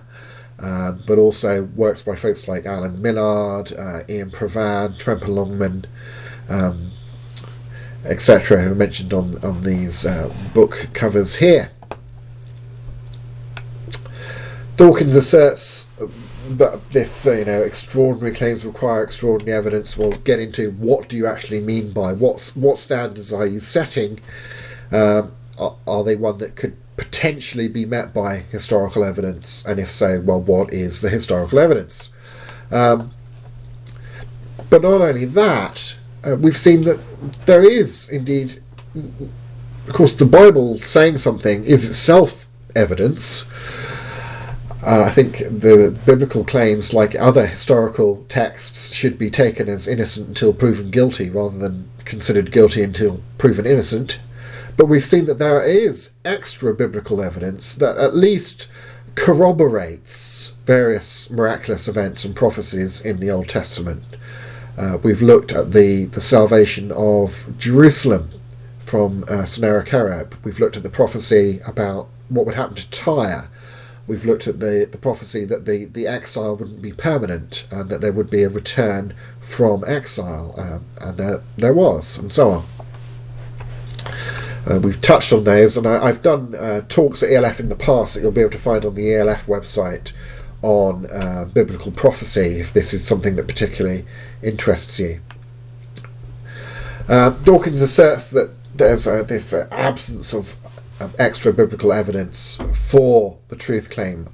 uh, 0.59 0.91
but 1.05 1.17
also 1.17 1.63
works 1.75 2.01
by 2.01 2.15
folks 2.15 2.47
like 2.47 2.65
Alan 2.65 3.01
Millard, 3.01 3.73
uh, 3.73 4.03
Iain 4.09 4.31
Provan, 4.31 4.97
Tremper 4.97 5.27
Longman, 5.27 5.85
um, 6.49 6.91
etc., 8.05 8.61
who 8.61 8.71
are 8.71 8.75
mentioned 8.75 9.13
on, 9.13 9.43
on 9.43 9.61
these 9.63 10.05
uh, 10.05 10.33
book 10.53 10.89
covers 10.93 11.35
here. 11.35 11.69
Dawkins 14.79 15.17
asserts 15.17 15.87
that 16.51 16.79
this, 16.91 17.27
uh, 17.27 17.33
you 17.33 17.43
know, 17.43 17.61
extraordinary 17.63 18.33
claims 18.33 18.63
require 18.63 19.03
extraordinary 19.03 19.57
evidence. 19.57 19.97
We'll 19.97 20.13
get 20.19 20.39
into 20.39 20.71
what 20.71 21.09
do 21.09 21.17
you 21.17 21.27
actually 21.27 21.59
mean 21.59 21.91
by 21.91 22.13
what 22.13 22.49
what 22.55 22.79
standards 22.79 23.33
are 23.33 23.45
you 23.45 23.59
setting? 23.59 24.21
Um, 24.93 25.33
are, 25.57 25.75
are 25.85 26.05
they 26.05 26.15
one 26.15 26.37
that 26.37 26.55
could 26.55 26.77
potentially 26.95 27.67
be 27.67 27.85
met 27.85 28.13
by 28.13 28.37
historical 28.53 29.03
evidence? 29.03 29.65
And 29.67 29.81
if 29.81 29.91
so, 29.91 30.21
well, 30.21 30.39
what 30.39 30.73
is 30.73 31.01
the 31.01 31.09
historical 31.09 31.59
evidence? 31.59 32.07
Um, 32.71 33.11
but 34.69 34.81
not 34.81 35.01
only 35.01 35.25
that, 35.25 35.93
uh, 36.23 36.37
we've 36.37 36.55
seen 36.55 36.83
that 36.83 37.01
there 37.45 37.69
is 37.69 38.07
indeed, 38.07 38.63
of 38.95 39.93
course, 39.93 40.13
the 40.13 40.25
Bible 40.25 40.79
saying 40.79 41.17
something 41.17 41.65
is 41.65 41.83
itself 41.83 42.47
evidence. 42.77 43.43
Uh, 44.81 45.03
I 45.03 45.09
think 45.09 45.39
the 45.39 45.97
biblical 46.05 46.45
claims, 46.45 46.93
like 46.93 47.13
other 47.15 47.45
historical 47.45 48.23
texts, 48.29 48.93
should 48.93 49.17
be 49.17 49.29
taken 49.29 49.67
as 49.67 49.89
innocent 49.89 50.29
until 50.29 50.53
proven 50.53 50.89
guilty 50.89 51.29
rather 51.29 51.57
than 51.57 51.89
considered 52.05 52.51
guilty 52.51 52.81
until 52.81 53.19
proven 53.37 53.65
innocent. 53.65 54.19
But 54.77 54.85
we've 54.85 55.03
seen 55.03 55.25
that 55.25 55.37
there 55.37 55.61
is 55.61 56.11
extra 56.23 56.73
biblical 56.73 57.21
evidence 57.21 57.75
that 57.75 57.97
at 57.97 58.15
least 58.15 58.69
corroborates 59.15 60.53
various 60.65 61.29
miraculous 61.29 61.89
events 61.89 62.23
and 62.23 62.33
prophecies 62.33 63.01
in 63.01 63.19
the 63.19 63.29
Old 63.31 63.49
Testament. 63.49 64.03
Uh, 64.77 64.97
we've 65.03 65.21
looked 65.21 65.51
at 65.51 65.73
the, 65.73 66.05
the 66.05 66.21
salvation 66.21 66.93
of 66.93 67.49
Jerusalem 67.57 68.29
from 68.85 69.25
uh, 69.27 69.43
Sennacherib. 69.43 70.33
We've 70.45 70.59
looked 70.61 70.77
at 70.77 70.83
the 70.83 70.89
prophecy 70.89 71.59
about 71.65 72.07
what 72.29 72.45
would 72.45 72.55
happen 72.55 72.75
to 72.75 72.89
Tyre. 72.91 73.49
We've 74.09 74.25
looked 74.25 74.47
at 74.47 74.59
the, 74.59 74.89
the 74.91 74.97
prophecy 74.97 75.45
that 75.45 75.65
the, 75.65 75.85
the 75.85 76.07
exile 76.07 76.55
wouldn't 76.55 76.81
be 76.81 76.93
permanent 76.93 77.67
and 77.69 77.91
that 77.91 78.01
there 78.01 78.11
would 78.11 78.31
be 78.31 78.41
a 78.41 78.49
return 78.49 79.13
from 79.39 79.83
exile. 79.85 80.55
Um, 80.57 80.85
and 80.99 81.17
there, 81.19 81.43
there 81.57 81.73
was, 81.75 82.17
and 82.17 82.33
so 82.33 82.49
on. 82.49 82.65
Uh, 84.67 84.79
we've 84.79 84.99
touched 84.99 85.31
on 85.31 85.43
those, 85.43 85.77
and 85.77 85.85
I, 85.85 86.07
have 86.07 86.23
done 86.23 86.55
uh, 86.55 86.81
talks 86.89 87.21
at 87.21 87.31
ELF 87.31 87.59
in 87.59 87.69
the 87.69 87.75
past 87.75 88.15
that 88.15 88.21
you'll 88.21 88.31
be 88.31 88.41
able 88.41 88.49
to 88.49 88.57
find 88.57 88.83
on 88.83 88.95
the 88.95 89.13
ELF 89.13 89.45
website 89.45 90.11
on 90.63 91.05
uh, 91.11 91.45
biblical 91.53 91.91
prophecy 91.91 92.59
if 92.59 92.73
this 92.73 92.95
is 92.95 93.07
something 93.07 93.35
that 93.35 93.47
particularly 93.47 94.07
interests 94.41 94.99
you. 94.99 95.21
Uh, 97.07 97.29
Dawkins 97.29 97.81
asserts 97.81 98.25
that 98.31 98.49
there's 98.75 99.05
this 99.05 99.53
uh, 99.53 99.67
absence 99.71 100.33
of 100.33 100.55
um, 100.99 101.13
extra 101.19 101.53
biblical 101.53 101.93
evidence 101.93 102.57
for 102.89 103.37
the 103.47 103.55
truth 103.55 103.89
claim. 103.89 104.27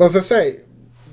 As 0.00 0.16
I 0.16 0.20
say, 0.20 0.60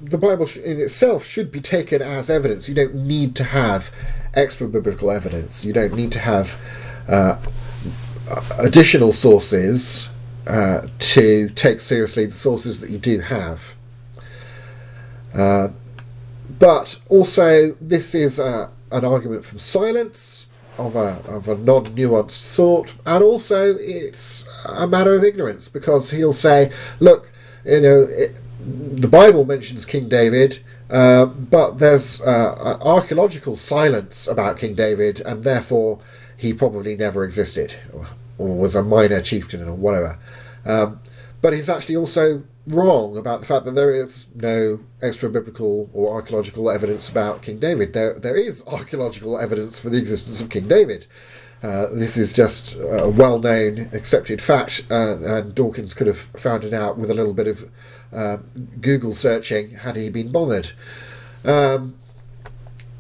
the 0.01 0.17
Bible 0.17 0.47
in 0.63 0.79
itself 0.79 1.25
should 1.25 1.51
be 1.51 1.61
taken 1.61 2.01
as 2.01 2.29
evidence. 2.29 2.69
You 2.69 2.75
don't 2.75 2.95
need 2.95 3.35
to 3.37 3.43
have 3.43 3.91
extra 4.33 4.67
biblical 4.67 5.11
evidence. 5.11 5.65
You 5.65 5.73
don't 5.73 5.93
need 5.93 6.11
to 6.13 6.19
have 6.19 6.57
uh, 7.07 7.37
additional 8.59 9.11
sources 9.11 10.09
uh, 10.47 10.87
to 10.99 11.49
take 11.49 11.81
seriously 11.81 12.25
the 12.25 12.33
sources 12.33 12.79
that 12.79 12.89
you 12.89 12.97
do 12.97 13.19
have. 13.19 13.75
Uh, 15.33 15.69
but 16.57 16.99
also, 17.09 17.75
this 17.81 18.15
is 18.15 18.39
uh, 18.39 18.69
an 18.91 19.05
argument 19.05 19.45
from 19.45 19.59
silence 19.59 20.47
of 20.79 20.95
a, 20.95 21.21
of 21.27 21.47
a 21.47 21.55
non 21.55 21.85
nuanced 21.87 22.31
sort, 22.31 22.95
and 23.05 23.23
also 23.23 23.75
it's 23.77 24.43
a 24.65 24.87
matter 24.87 25.13
of 25.13 25.23
ignorance 25.23 25.67
because 25.67 26.09
he'll 26.09 26.33
say, 26.33 26.71
look, 26.99 27.29
you 27.65 27.81
know, 27.81 28.01
it, 28.03 28.41
the 28.95 29.07
Bible 29.07 29.45
mentions 29.45 29.85
King 29.85 30.09
David, 30.09 30.59
uh, 30.89 31.25
but 31.25 31.77
there's 31.77 32.21
uh, 32.21 32.77
archaeological 32.81 33.55
silence 33.55 34.27
about 34.27 34.57
King 34.57 34.75
David, 34.75 35.21
and 35.21 35.43
therefore 35.43 35.99
he 36.37 36.53
probably 36.53 36.95
never 36.95 37.25
existed 37.25 37.75
or, 37.93 38.07
or 38.37 38.55
was 38.55 38.75
a 38.75 38.81
minor 38.81 39.21
chieftain 39.21 39.67
or 39.67 39.73
whatever. 39.73 40.17
Um, 40.65 40.99
but 41.41 41.53
he's 41.53 41.69
actually 41.69 41.97
also 41.97 42.43
wrong 42.69 43.17
about 43.17 43.39
the 43.39 43.45
fact 43.45 43.65
that 43.65 43.75
there 43.75 43.93
is 43.93 44.25
no 44.35 44.79
extra 45.01 45.29
biblical 45.29 45.89
or 45.93 46.13
archaeological 46.13 46.69
evidence 46.69 47.09
about 47.09 47.41
King 47.41 47.59
David. 47.59 47.93
There, 47.93 48.17
there 48.19 48.35
is 48.35 48.63
archaeological 48.67 49.39
evidence 49.39 49.79
for 49.79 49.89
the 49.89 49.97
existence 49.97 50.39
of 50.39 50.49
King 50.49 50.67
David. 50.67 51.05
Uh, 51.61 51.87
this 51.91 52.15
is 52.15 52.31
just 52.31 52.75
a 52.75 53.09
well 53.09 53.39
known, 53.39 53.89
accepted 53.91 54.41
fact, 54.41 54.85
uh, 54.89 55.17
and 55.21 55.53
Dawkins 55.53 55.93
could 55.93 56.07
have 56.07 56.17
found 56.17 56.63
it 56.63 56.73
out 56.73 56.97
with 56.97 57.09
a 57.11 57.13
little 57.13 57.33
bit 57.33 57.47
of 57.47 57.69
uh, 58.13 58.37
Google 58.79 59.13
searching 59.13 59.71
had 59.71 59.97
he 59.97 60.09
been 60.09 60.31
bothered. 60.31 60.71
Um, 61.43 61.95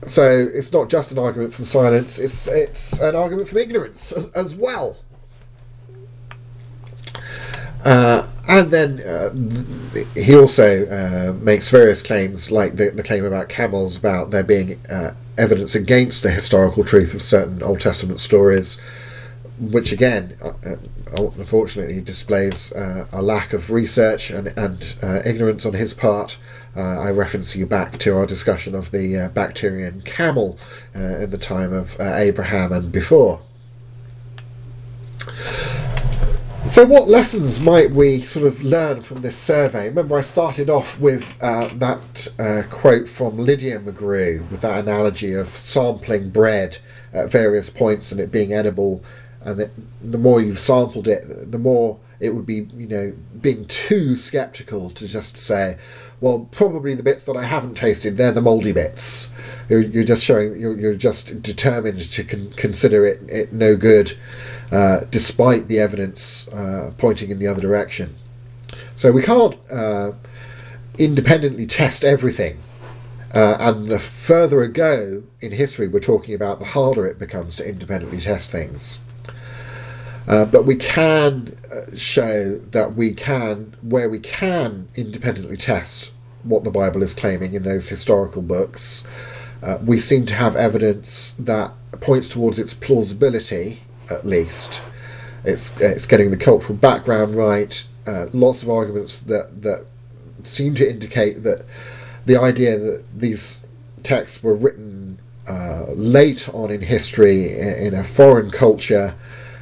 so 0.05 0.49
it's 0.53 0.71
not 0.71 0.89
just 0.89 1.11
an 1.11 1.19
argument 1.19 1.53
from 1.53 1.65
silence; 1.65 2.19
it's 2.19 2.47
it's 2.47 2.99
an 2.99 3.15
argument 3.15 3.47
from 3.47 3.59
ignorance 3.59 4.11
as, 4.11 4.27
as 4.29 4.55
well. 4.55 4.97
Uh, 7.83 8.27
and 8.47 8.71
then 8.71 8.99
uh, 9.01 9.29
he 10.13 10.35
also 10.35 10.85
uh, 10.87 11.33
makes 11.41 11.69
various 11.69 12.01
claims, 12.01 12.51
like 12.51 12.75
the, 12.75 12.89
the, 12.89 13.03
claim 13.03 13.23
about 13.23 13.47
camels, 13.47 13.95
about 13.95 14.31
there 14.31 14.43
being 14.43 14.79
uh, 14.89 15.13
evidence 15.37 15.75
against 15.75 16.23
the 16.23 16.29
historical 16.29 16.83
truth 16.83 17.13
of 17.13 17.21
certain 17.21 17.63
Old 17.63 17.79
Testament 17.79 18.19
stories, 18.19 18.77
which 19.59 19.91
again, 19.91 20.35
uh, 20.41 20.51
uh, 20.65 21.29
unfortunately, 21.37 22.01
displays 22.01 22.71
a 22.75 23.21
lack 23.21 23.53
of 23.53 23.69
research 23.69 24.29
and, 24.29 24.47
and 24.57 24.95
ignorance 25.25 25.65
on 25.65 25.73
his 25.73 25.93
part. 25.93 26.37
I 26.75 27.09
reference 27.11 27.55
you 27.55 27.65
back 27.65 27.97
to 27.99 28.15
our 28.15 28.25
discussion 28.25 28.73
of 28.73 28.91
the 28.91 29.29
Bactrian 29.33 30.01
camel 30.05 30.57
in 30.93 31.29
the 31.29 31.37
time 31.37 31.73
of 31.73 31.99
Abraham 31.99 32.71
and 32.71 32.91
before. 32.91 33.41
So, 36.69 36.85
what 36.85 37.07
lessons 37.07 37.59
might 37.59 37.89
we 37.89 38.21
sort 38.21 38.45
of 38.45 38.61
learn 38.61 39.01
from 39.01 39.21
this 39.21 39.35
survey? 39.35 39.89
Remember, 39.89 40.15
I 40.15 40.21
started 40.21 40.69
off 40.69 40.99
with 40.99 41.33
uh, 41.41 41.67
that 41.77 42.27
uh, 42.37 42.61
quote 42.69 43.09
from 43.09 43.39
Lydia 43.39 43.79
McGrew 43.79 44.47
with 44.51 44.61
that 44.61 44.77
analogy 44.77 45.33
of 45.33 45.49
sampling 45.49 46.29
bread 46.29 46.77
at 47.11 47.31
various 47.31 47.71
points 47.71 48.11
and 48.11 48.21
it 48.21 48.31
being 48.31 48.53
edible. 48.53 49.03
And 49.41 49.61
it, 49.61 49.71
the 50.11 50.19
more 50.19 50.41
you've 50.41 50.59
sampled 50.59 51.07
it, 51.07 51.51
the 51.51 51.57
more 51.57 51.97
it 52.19 52.35
would 52.35 52.45
be, 52.45 52.67
you 52.75 52.87
know, 52.87 53.13
being 53.41 53.65
too 53.65 54.15
skeptical 54.15 54.91
to 54.91 55.07
just 55.07 55.39
say, 55.39 55.75
well, 56.21 56.47
probably 56.51 56.93
the 56.93 57.01
bits 57.01 57.25
that 57.25 57.35
I 57.37 57.45
haven't 57.45 57.75
tasted, 57.75 58.15
they're 58.15 58.31
the 58.31 58.41
mouldy 58.41 58.73
bits. 58.73 59.29
You're, 59.69 59.81
you're 59.81 60.03
just 60.03 60.23
showing, 60.23 60.59
you're, 60.59 60.77
you're 60.77 60.93
just 60.93 61.41
determined 61.41 62.01
to 62.11 62.23
con- 62.23 62.53
consider 62.55 63.07
it, 63.07 63.21
it 63.27 63.53
no 63.53 63.75
good. 63.75 64.13
Uh, 64.71 64.99
despite 65.09 65.67
the 65.67 65.79
evidence 65.79 66.47
uh, 66.49 66.91
pointing 66.99 67.31
in 67.31 67.39
the 67.39 67.47
other 67.47 67.61
direction. 67.61 68.15
So 68.93 69.11
we 69.11 69.23
can't 69.23 69.55
uh, 69.71 70.11
independently 70.99 71.65
test 71.65 72.05
everything. 72.05 72.59
Uh, 73.33 73.57
and 73.59 73.87
the 73.87 73.97
further 73.97 74.61
ago 74.61 75.23
in 75.41 75.51
history 75.51 75.87
we're 75.87 75.99
talking 75.99 76.35
about, 76.35 76.59
the 76.59 76.65
harder 76.65 77.07
it 77.07 77.17
becomes 77.17 77.55
to 77.55 77.67
independently 77.67 78.19
test 78.19 78.51
things. 78.51 78.99
Uh, 80.27 80.45
but 80.45 80.67
we 80.67 80.75
can 80.75 81.55
show 81.95 82.59
that 82.59 82.95
we 82.95 83.11
can, 83.11 83.75
where 83.81 84.07
we 84.07 84.19
can 84.19 84.87
independently 84.95 85.57
test 85.57 86.11
what 86.43 86.63
the 86.63 86.69
Bible 86.69 87.01
is 87.01 87.15
claiming 87.15 87.55
in 87.55 87.63
those 87.63 87.89
historical 87.89 88.43
books, 88.43 89.03
uh, 89.63 89.79
we 89.83 89.99
seem 89.99 90.27
to 90.27 90.35
have 90.35 90.55
evidence 90.55 91.33
that 91.39 91.71
points 92.01 92.27
towards 92.27 92.59
its 92.59 92.75
plausibility, 92.75 93.81
at 94.09 94.25
least. 94.25 94.81
It's 95.43 95.71
it's 95.79 96.05
getting 96.05 96.31
the 96.31 96.37
cultural 96.37 96.77
background 96.77 97.35
right. 97.35 97.83
Uh, 98.05 98.27
lots 98.33 98.63
of 98.63 98.69
arguments 98.69 99.19
that 99.19 99.61
that 99.61 99.85
seem 100.43 100.75
to 100.75 100.89
indicate 100.89 101.43
that 101.43 101.65
the 102.25 102.37
idea 102.37 102.77
that 102.77 103.19
these 103.19 103.59
texts 104.03 104.43
were 104.43 104.53
written 104.53 105.19
uh, 105.47 105.85
late 105.89 106.47
on 106.53 106.71
in 106.71 106.81
history 106.81 107.57
in 107.57 107.93
a 107.93 108.03
foreign 108.03 108.51
culture 108.51 109.15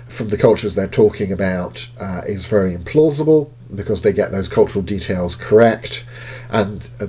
from 0.08 0.27
the 0.27 0.38
cultures 0.38 0.76
they're 0.76 0.88
talking 0.88 1.32
about 1.32 1.88
uh, 2.00 2.22
is 2.27 2.45
very 2.45 2.76
implausible 2.76 3.50
because 3.76 4.01
they 4.01 4.14
get 4.14 4.32
those 4.32 4.48
cultural 4.48 4.84
details 4.84 5.35
correct 5.35 6.06
and 6.50 6.90
uh, 7.00 7.08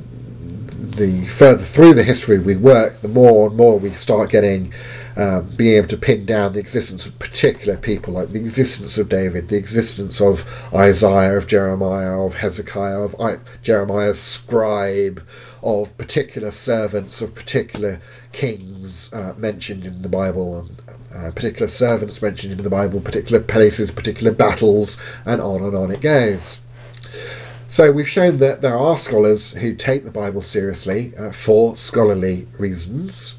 the 0.96 1.26
further 1.26 1.64
through 1.64 1.94
the 1.94 2.02
history 2.02 2.38
we 2.38 2.56
work 2.56 3.00
the 3.00 3.08
more 3.08 3.48
and 3.48 3.56
more 3.56 3.78
we 3.78 3.90
start 3.92 4.30
getting 4.30 4.72
uh, 5.18 5.40
being 5.40 5.74
able 5.74 5.88
to 5.88 5.96
pin 5.96 6.24
down 6.24 6.52
the 6.52 6.60
existence 6.60 7.04
of 7.04 7.18
particular 7.18 7.76
people, 7.76 8.14
like 8.14 8.30
the 8.30 8.38
existence 8.38 8.96
of 8.98 9.08
David, 9.08 9.48
the 9.48 9.56
existence 9.56 10.20
of 10.20 10.44
Isaiah, 10.72 11.36
of 11.36 11.48
Jeremiah, 11.48 12.20
of 12.20 12.36
Hezekiah, 12.36 13.00
of 13.00 13.20
I- 13.20 13.40
Jeremiah's 13.60 14.20
scribe, 14.20 15.20
of 15.60 15.98
particular 15.98 16.52
servants, 16.52 17.20
of 17.20 17.34
particular 17.34 18.00
kings 18.30 19.10
uh, 19.12 19.34
mentioned 19.36 19.84
in 19.84 20.02
the 20.02 20.08
Bible, 20.08 20.60
and 20.60 20.82
uh, 21.12 21.32
particular 21.32 21.66
servants 21.66 22.22
mentioned 22.22 22.52
in 22.52 22.62
the 22.62 22.70
Bible, 22.70 23.00
particular 23.00 23.40
places, 23.40 23.90
particular 23.90 24.30
battles, 24.30 24.96
and 25.26 25.40
on 25.40 25.64
and 25.64 25.74
on 25.74 25.90
it 25.90 26.00
goes. 26.00 26.60
So 27.66 27.90
we've 27.90 28.08
shown 28.08 28.38
that 28.38 28.62
there 28.62 28.78
are 28.78 28.96
scholars 28.96 29.50
who 29.54 29.74
take 29.74 30.04
the 30.04 30.12
Bible 30.12 30.42
seriously 30.42 31.12
uh, 31.18 31.32
for 31.32 31.74
scholarly 31.74 32.46
reasons 32.56 33.34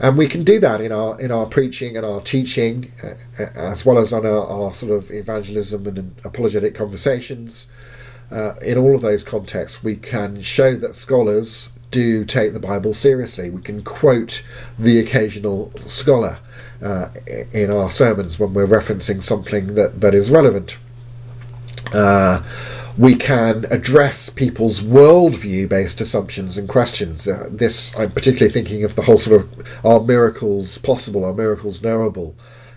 and 0.00 0.16
we 0.16 0.28
can 0.28 0.44
do 0.44 0.58
that 0.60 0.80
in 0.80 0.92
our 0.92 1.18
in 1.20 1.30
our 1.30 1.46
preaching 1.46 1.96
and 1.96 2.04
our 2.04 2.20
teaching, 2.20 2.92
uh, 3.02 3.42
uh, 3.42 3.50
as 3.54 3.84
well 3.84 3.98
as 3.98 4.12
on 4.12 4.26
our, 4.26 4.46
our, 4.46 4.74
sort 4.74 4.92
of 4.92 5.10
evangelism 5.10 5.86
and 5.86 6.14
apologetic 6.24 6.74
conversations. 6.74 7.66
Uh, 8.30 8.54
in 8.62 8.76
all 8.76 8.94
of 8.94 9.02
those 9.02 9.22
contexts, 9.22 9.84
we 9.84 9.94
can 9.94 10.40
show 10.40 10.74
that 10.74 10.96
scholars 10.96 11.70
do 11.90 12.24
take 12.24 12.52
the 12.52 12.60
Bible 12.60 12.92
seriously. 12.92 13.50
We 13.50 13.62
can 13.62 13.82
quote 13.82 14.42
the 14.78 14.98
occasional 14.98 15.72
scholar 15.80 16.38
uh, 16.82 17.08
in 17.52 17.70
our 17.70 17.88
sermons 17.88 18.38
when 18.38 18.52
we're 18.52 18.66
referencing 18.66 19.22
something 19.22 19.68
that, 19.74 20.00
that 20.00 20.14
is 20.14 20.30
relevant. 20.30 20.76
Uh, 21.92 22.42
we 22.98 23.14
can 23.14 23.66
address 23.70 24.30
people's 24.30 24.80
worldview 24.80 25.68
based 25.68 26.00
assumptions 26.00 26.56
and 26.56 26.66
questions. 26.66 27.28
Uh, 27.28 27.46
this, 27.50 27.94
I'm 27.94 28.10
particularly 28.10 28.52
thinking 28.52 28.84
of 28.84 28.96
the 28.96 29.02
whole 29.02 29.18
sort 29.18 29.42
of 29.42 29.66
are 29.84 30.00
miracles 30.00 30.78
possible, 30.78 31.22
are 31.24 31.34
miracles 31.34 31.82
knowable 31.82 32.34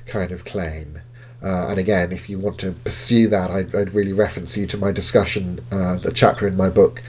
kind 0.08 0.34
of 0.34 0.44
claim. 0.44 1.00
Uh, 1.42 1.68
and 1.70 1.80
again, 1.80 2.12
if 2.12 2.30
you 2.30 2.38
want 2.38 2.58
to 2.60 2.74
pursue 2.84 3.30
that, 3.30 3.50
I'd, 3.50 3.74
I'd 3.74 3.94
really 3.94 4.12
reference 4.12 4.58
you 4.58 4.68
to 4.68 4.78
my 4.78 4.92
discussion, 4.92 5.62
uh, 5.72 6.00
the 6.00 6.12
chapter 6.12 6.48
in 6.48 6.58
my 6.58 6.70
book, 6.70 7.02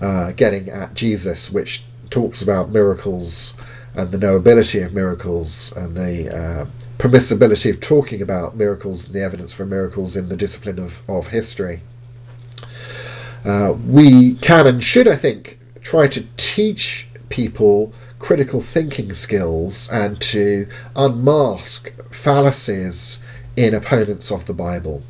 uh, 0.00 0.32
Getting 0.32 0.70
at 0.70 0.94
Jesus, 0.94 1.50
which 1.50 1.84
talks 2.08 2.40
about 2.40 2.70
miracles 2.70 3.52
and 3.94 4.10
the 4.10 4.18
knowability 4.18 4.84
of 4.84 4.94
miracles 4.94 5.70
and 5.76 5.94
the 5.94 6.34
uh, 6.34 6.66
permissibility 6.98 7.70
of 7.70 7.80
talking 7.80 8.22
about 8.22 8.56
miracles 8.56 9.04
and 9.04 9.14
the 9.14 9.22
evidence 9.22 9.52
for 9.52 9.66
miracles 9.66 10.16
in 10.16 10.30
the 10.30 10.36
discipline 10.36 10.78
of, 10.78 10.98
of 11.08 11.26
history. 11.26 11.82
Uh, 13.44 13.74
we 13.86 14.34
can 14.36 14.66
and 14.66 14.82
should, 14.82 15.06
I 15.06 15.16
think, 15.16 15.58
try 15.82 16.06
to 16.08 16.24
teach 16.36 17.06
people 17.28 17.92
critical 18.18 18.62
thinking 18.62 19.12
skills 19.12 19.88
and 19.90 20.18
to 20.20 20.66
unmask 20.96 21.92
fallacies 22.10 23.18
in 23.56 23.74
opponents 23.74 24.30
of 24.32 24.46
the 24.46 24.54
Bible. 24.54 25.02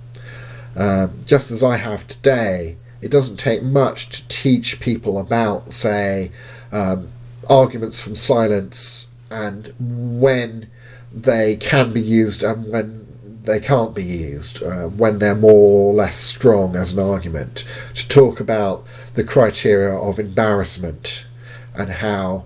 Um, 0.77 1.21
just 1.25 1.53
as 1.53 1.63
I 1.63 1.77
have 1.77 2.09
today, 2.09 2.77
it 3.01 3.11
doesn't 3.11 3.37
take 3.37 3.63
much 3.63 4.11
to 4.11 4.29
teach 4.29 4.81
people 4.81 5.19
about, 5.19 5.73
say, 5.73 6.33
um, 6.73 7.09
arguments 7.49 8.01
from 8.01 8.17
silence 8.17 9.07
and 9.31 9.73
when 9.79 10.69
they 11.13 11.57
can 11.57 11.93
be 11.93 12.01
used 12.01 12.43
and 12.43 12.67
when 12.73 13.04
they 13.45 13.61
can't 13.61 13.95
be 13.95 14.03
used 14.03 14.63
uh, 14.63 14.89
when 14.89 15.19
they're 15.19 15.35
more 15.35 15.91
or 15.91 15.95
less 15.95 16.17
strong 16.17 16.77
as 16.77 16.93
an 16.93 16.99
argument. 16.99 17.65
To 17.95 18.09
talk 18.09 18.41
about 18.41 18.87
the 19.15 19.25
criteria 19.25 19.95
of 19.95 20.19
embarrassment 20.19 21.27
and 21.75 21.91
how 21.91 22.45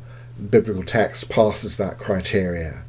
biblical 0.51 0.83
text 0.83 1.29
passes 1.29 1.77
that 1.77 1.99
criteria. 1.99 2.83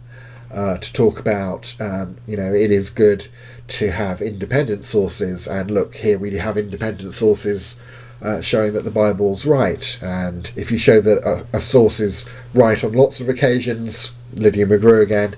Uh, 0.52 0.78
to 0.78 0.94
talk 0.94 1.20
about, 1.20 1.76
um, 1.80 2.18
you 2.26 2.36
know, 2.36 2.52
it 2.52 2.72
is 2.72 2.90
good 2.90 3.28
to 3.68 3.92
have 3.92 4.20
independent 4.22 4.84
sources, 4.84 5.48
and 5.48 5.70
look, 5.70 5.96
here 5.96 6.18
we 6.18 6.36
have 6.36 6.58
independent 6.58 7.14
sources 7.14 7.76
uh, 8.24 8.42
showing 8.42 8.74
that 8.74 8.84
the 8.84 8.92
Bible's 8.92 9.46
right. 9.46 9.98
And 10.02 10.52
if 10.56 10.72
you 10.72 10.80
show 10.80 11.00
that 11.02 11.20
a, 11.20 11.46
a 11.54 11.62
source 11.62 12.00
is 12.00 12.26
right 12.56 12.84
on 12.84 12.94
lots 12.94 13.20
of 13.22 13.30
occasions, 13.30 14.10
Lydia 14.34 14.66
McGrew 14.66 15.04
again, 15.04 15.36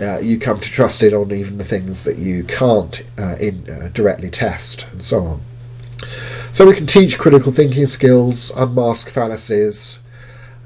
uh, 0.00 0.18
you 0.18 0.38
come 0.38 0.60
to 0.60 0.70
trust 0.70 1.02
it 1.02 1.12
on 1.12 1.32
even 1.32 1.58
the 1.58 1.64
things 1.64 2.04
that 2.04 2.18
you 2.18 2.44
can't 2.44 3.02
uh, 3.18 3.36
in, 3.36 3.68
uh, 3.70 3.88
directly 3.92 4.30
test, 4.30 4.86
and 4.92 5.02
so 5.02 5.20
on. 5.24 5.40
So 6.52 6.66
we 6.66 6.74
can 6.74 6.86
teach 6.86 7.18
critical 7.18 7.52
thinking 7.52 7.86
skills, 7.86 8.50
unmask 8.56 9.10
fallacies, 9.10 9.98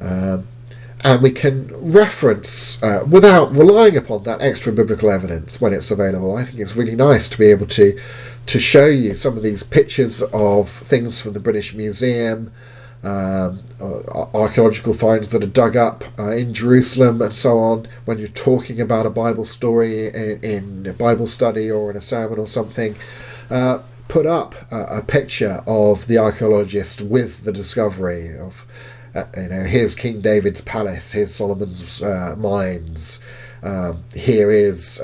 um, 0.01 0.47
and 1.05 1.23
we 1.23 1.31
can 1.31 1.69
reference 1.91 2.81
uh, 2.83 3.05
without 3.09 3.57
relying 3.57 3.97
upon 3.97 4.23
that 4.25 4.41
extra 4.41 4.73
biblical 4.73 5.11
evidence 5.11 5.61
when 5.61 5.73
it's 5.73 5.91
available. 5.91 6.36
I 6.36 6.44
think 6.44 6.61
it's 6.61 6.77
really 6.77 6.94
nice 6.94 7.28
to 7.28 7.39
be 7.39 7.47
able 7.47 7.67
to 7.69 7.99
to 8.44 8.59
show 8.59 8.86
you 8.86 9.15
some 9.15 9.36
of 9.36 9.43
these 9.43 9.62
pictures 9.62 10.20
of 10.33 10.69
things 10.69 11.20
from 11.20 11.33
the 11.33 11.41
British 11.41 11.75
Museum 11.75 12.52
um, 13.05 13.60
archaeological 14.34 14.94
finds 14.94 15.31
that 15.31 15.42
are 15.42 15.47
dug 15.47 15.76
up 15.76 16.05
uh, 16.18 16.31
in 16.31 16.55
Jerusalem 16.55 17.20
and 17.20 17.34
so 17.34 17.58
on. 17.58 17.89
When 18.05 18.18
you're 18.18 18.28
talking 18.28 18.81
about 18.81 19.06
a 19.06 19.10
Bible 19.10 19.44
story 19.44 20.08
in, 20.08 20.40
in 20.42 20.86
a 20.86 20.92
Bible 20.92 21.26
study 21.26 21.70
or 21.70 21.90
in 21.90 21.97
a 21.97 22.00
sermon 22.00 22.39
or 22.39 22.47
something, 22.47 22.94
uh, 23.50 23.81
put 24.08 24.26
up 24.26 24.55
a, 24.70 24.98
a, 24.98 25.02
picture 25.02 25.62
of 25.66 26.06
the 26.06 26.18
archaeologist 26.18 27.00
with 27.00 27.44
the 27.44 27.52
discovery 27.52 28.39
of, 28.39 28.66
uh, 29.14 29.24
you 29.36 29.48
know, 29.48 29.64
here's 29.64 29.94
King 29.94 30.20
David's 30.20 30.60
palace, 30.60 31.12
here's 31.12 31.34
Solomon's 31.34 32.02
uh, 32.02 32.34
mines, 32.39 33.18
um, 33.62 34.02
here 34.14 34.50
is 34.50 35.00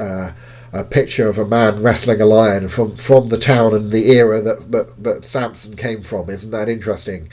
a 0.73 0.85
picture 0.85 1.29
of 1.29 1.39
a 1.39 1.47
man 1.47 1.83
wrestling 1.83 2.21
a 2.21 2.27
lion 2.27 2.69
from, 2.69 2.93
from 2.93 3.29
the 3.29 3.39
town 3.39 3.75
and 3.75 3.91
the 3.91 4.11
era 4.11 4.41
that, 4.41 4.71
that, 4.71 5.03
that 5.03 5.25
Samson 5.25 5.77
came 5.77 6.03
from. 6.03 6.29
Isn't 6.29 6.51
that 6.51 6.69
interesting? 6.69 7.29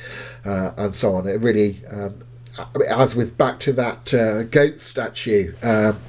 Uh, 0.45 0.71
and 0.77 0.95
so 0.95 1.15
on. 1.15 1.27
It 1.27 1.41
really, 1.41 1.81
um, 1.87 2.15
as 2.87 3.15
with 3.15 3.37
back 3.37 3.59
to 3.61 3.73
that 3.73 4.13
uh, 4.13 4.43
goat 4.43 4.79
statue 4.79 5.53
um, 5.61 5.99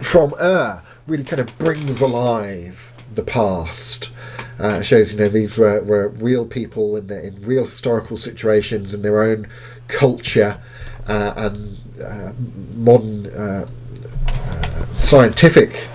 from 0.00 0.34
Ur, 0.40 0.82
really 1.06 1.24
kind 1.24 1.40
of 1.40 1.56
brings 1.58 2.00
alive 2.00 2.92
the 3.14 3.22
past. 3.22 4.10
Uh, 4.58 4.80
shows 4.80 5.12
you 5.12 5.18
know 5.18 5.28
these 5.28 5.56
were, 5.56 5.82
were 5.82 6.08
real 6.08 6.46
people 6.46 6.96
in, 6.96 7.06
the, 7.06 7.26
in 7.26 7.40
real 7.42 7.64
historical 7.64 8.16
situations 8.16 8.94
in 8.94 9.02
their 9.02 9.22
own 9.22 9.46
culture 9.88 10.60
uh, 11.08 11.32
and 11.36 11.78
uh, 12.04 12.32
modern 12.74 13.26
uh, 13.26 13.66
scientific 14.98 15.88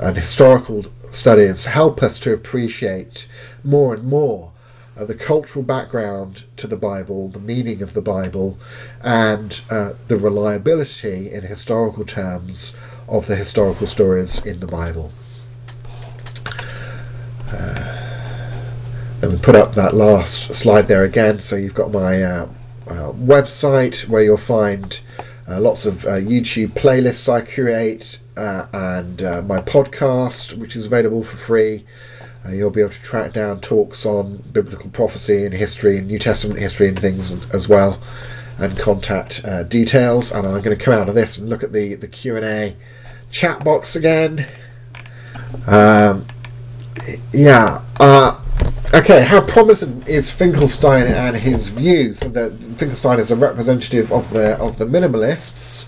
and 0.00 0.16
historical 0.16 0.84
studies 1.10 1.64
help 1.64 2.02
us 2.02 2.18
to 2.20 2.32
appreciate 2.32 3.28
more 3.64 3.94
and 3.94 4.04
more 4.04 4.52
uh, 4.96 5.04
the 5.04 5.14
cultural 5.14 5.62
background 5.64 6.44
to 6.56 6.66
the 6.66 6.76
Bible, 6.76 7.28
the 7.28 7.38
meaning 7.38 7.82
of 7.82 7.94
the 7.94 8.02
Bible, 8.02 8.58
and 9.02 9.60
uh, 9.70 9.92
the 10.08 10.16
reliability 10.16 11.30
in 11.30 11.42
historical 11.42 12.04
terms 12.04 12.74
of 13.08 13.26
the 13.26 13.36
historical 13.36 13.86
stories 13.86 14.44
in 14.44 14.60
the 14.60 14.66
Bible. 14.66 15.10
Uh, 17.52 18.00
let 19.22 19.30
me 19.30 19.38
put 19.38 19.56
up 19.56 19.74
that 19.74 19.94
last 19.94 20.54
slide 20.54 20.88
there 20.88 21.04
again. 21.04 21.40
So 21.40 21.56
you've 21.56 21.74
got 21.74 21.92
my 21.92 22.22
uh, 22.22 22.48
uh, 22.86 23.12
website 23.12 24.08
where 24.08 24.22
you'll 24.22 24.36
find 24.36 24.98
uh, 25.48 25.60
lots 25.60 25.84
of 25.84 25.94
YouTube 26.04 26.70
playlists 26.70 27.28
I 27.28 27.40
create 27.40 28.19
uh, 28.36 28.66
and 28.72 29.22
uh, 29.22 29.42
my 29.42 29.60
podcast, 29.60 30.56
which 30.58 30.76
is 30.76 30.86
available 30.86 31.22
for 31.22 31.36
free. 31.36 31.84
Uh, 32.46 32.52
you'll 32.52 32.70
be 32.70 32.80
able 32.80 32.90
to 32.90 33.02
track 33.02 33.32
down 33.32 33.60
talks 33.60 34.06
on 34.06 34.42
biblical 34.52 34.88
prophecy 34.90 35.44
and 35.44 35.54
history 35.54 35.98
and 35.98 36.06
New 36.06 36.18
Testament 36.18 36.58
history 36.58 36.88
and 36.88 36.98
things 36.98 37.30
as 37.54 37.68
well, 37.68 38.00
and 38.58 38.78
contact 38.78 39.42
uh, 39.44 39.62
details. 39.64 40.32
And 40.32 40.46
I'm 40.46 40.62
going 40.62 40.76
to 40.76 40.82
come 40.82 40.94
out 40.94 41.08
of 41.08 41.14
this 41.14 41.38
and 41.38 41.48
look 41.48 41.62
at 41.62 41.72
the 41.72 41.96
the 41.96 42.08
Q 42.08 42.36
and 42.36 42.44
A 42.44 42.76
chat 43.30 43.62
box 43.62 43.96
again. 43.96 44.46
Um, 45.66 46.26
yeah. 47.32 47.82
Uh, 47.98 48.40
Okay, 48.92 49.22
how 49.22 49.40
prominent 49.40 50.08
is 50.08 50.32
Finkelstein 50.32 51.06
and 51.06 51.36
his 51.36 51.68
views? 51.68 52.18
That 52.18 52.58
Finkelstein 52.76 53.20
is 53.20 53.30
a 53.30 53.36
representative 53.36 54.12
of 54.12 54.28
the 54.32 54.58
of 54.58 54.78
the 54.78 54.84
minimalists. 54.84 55.84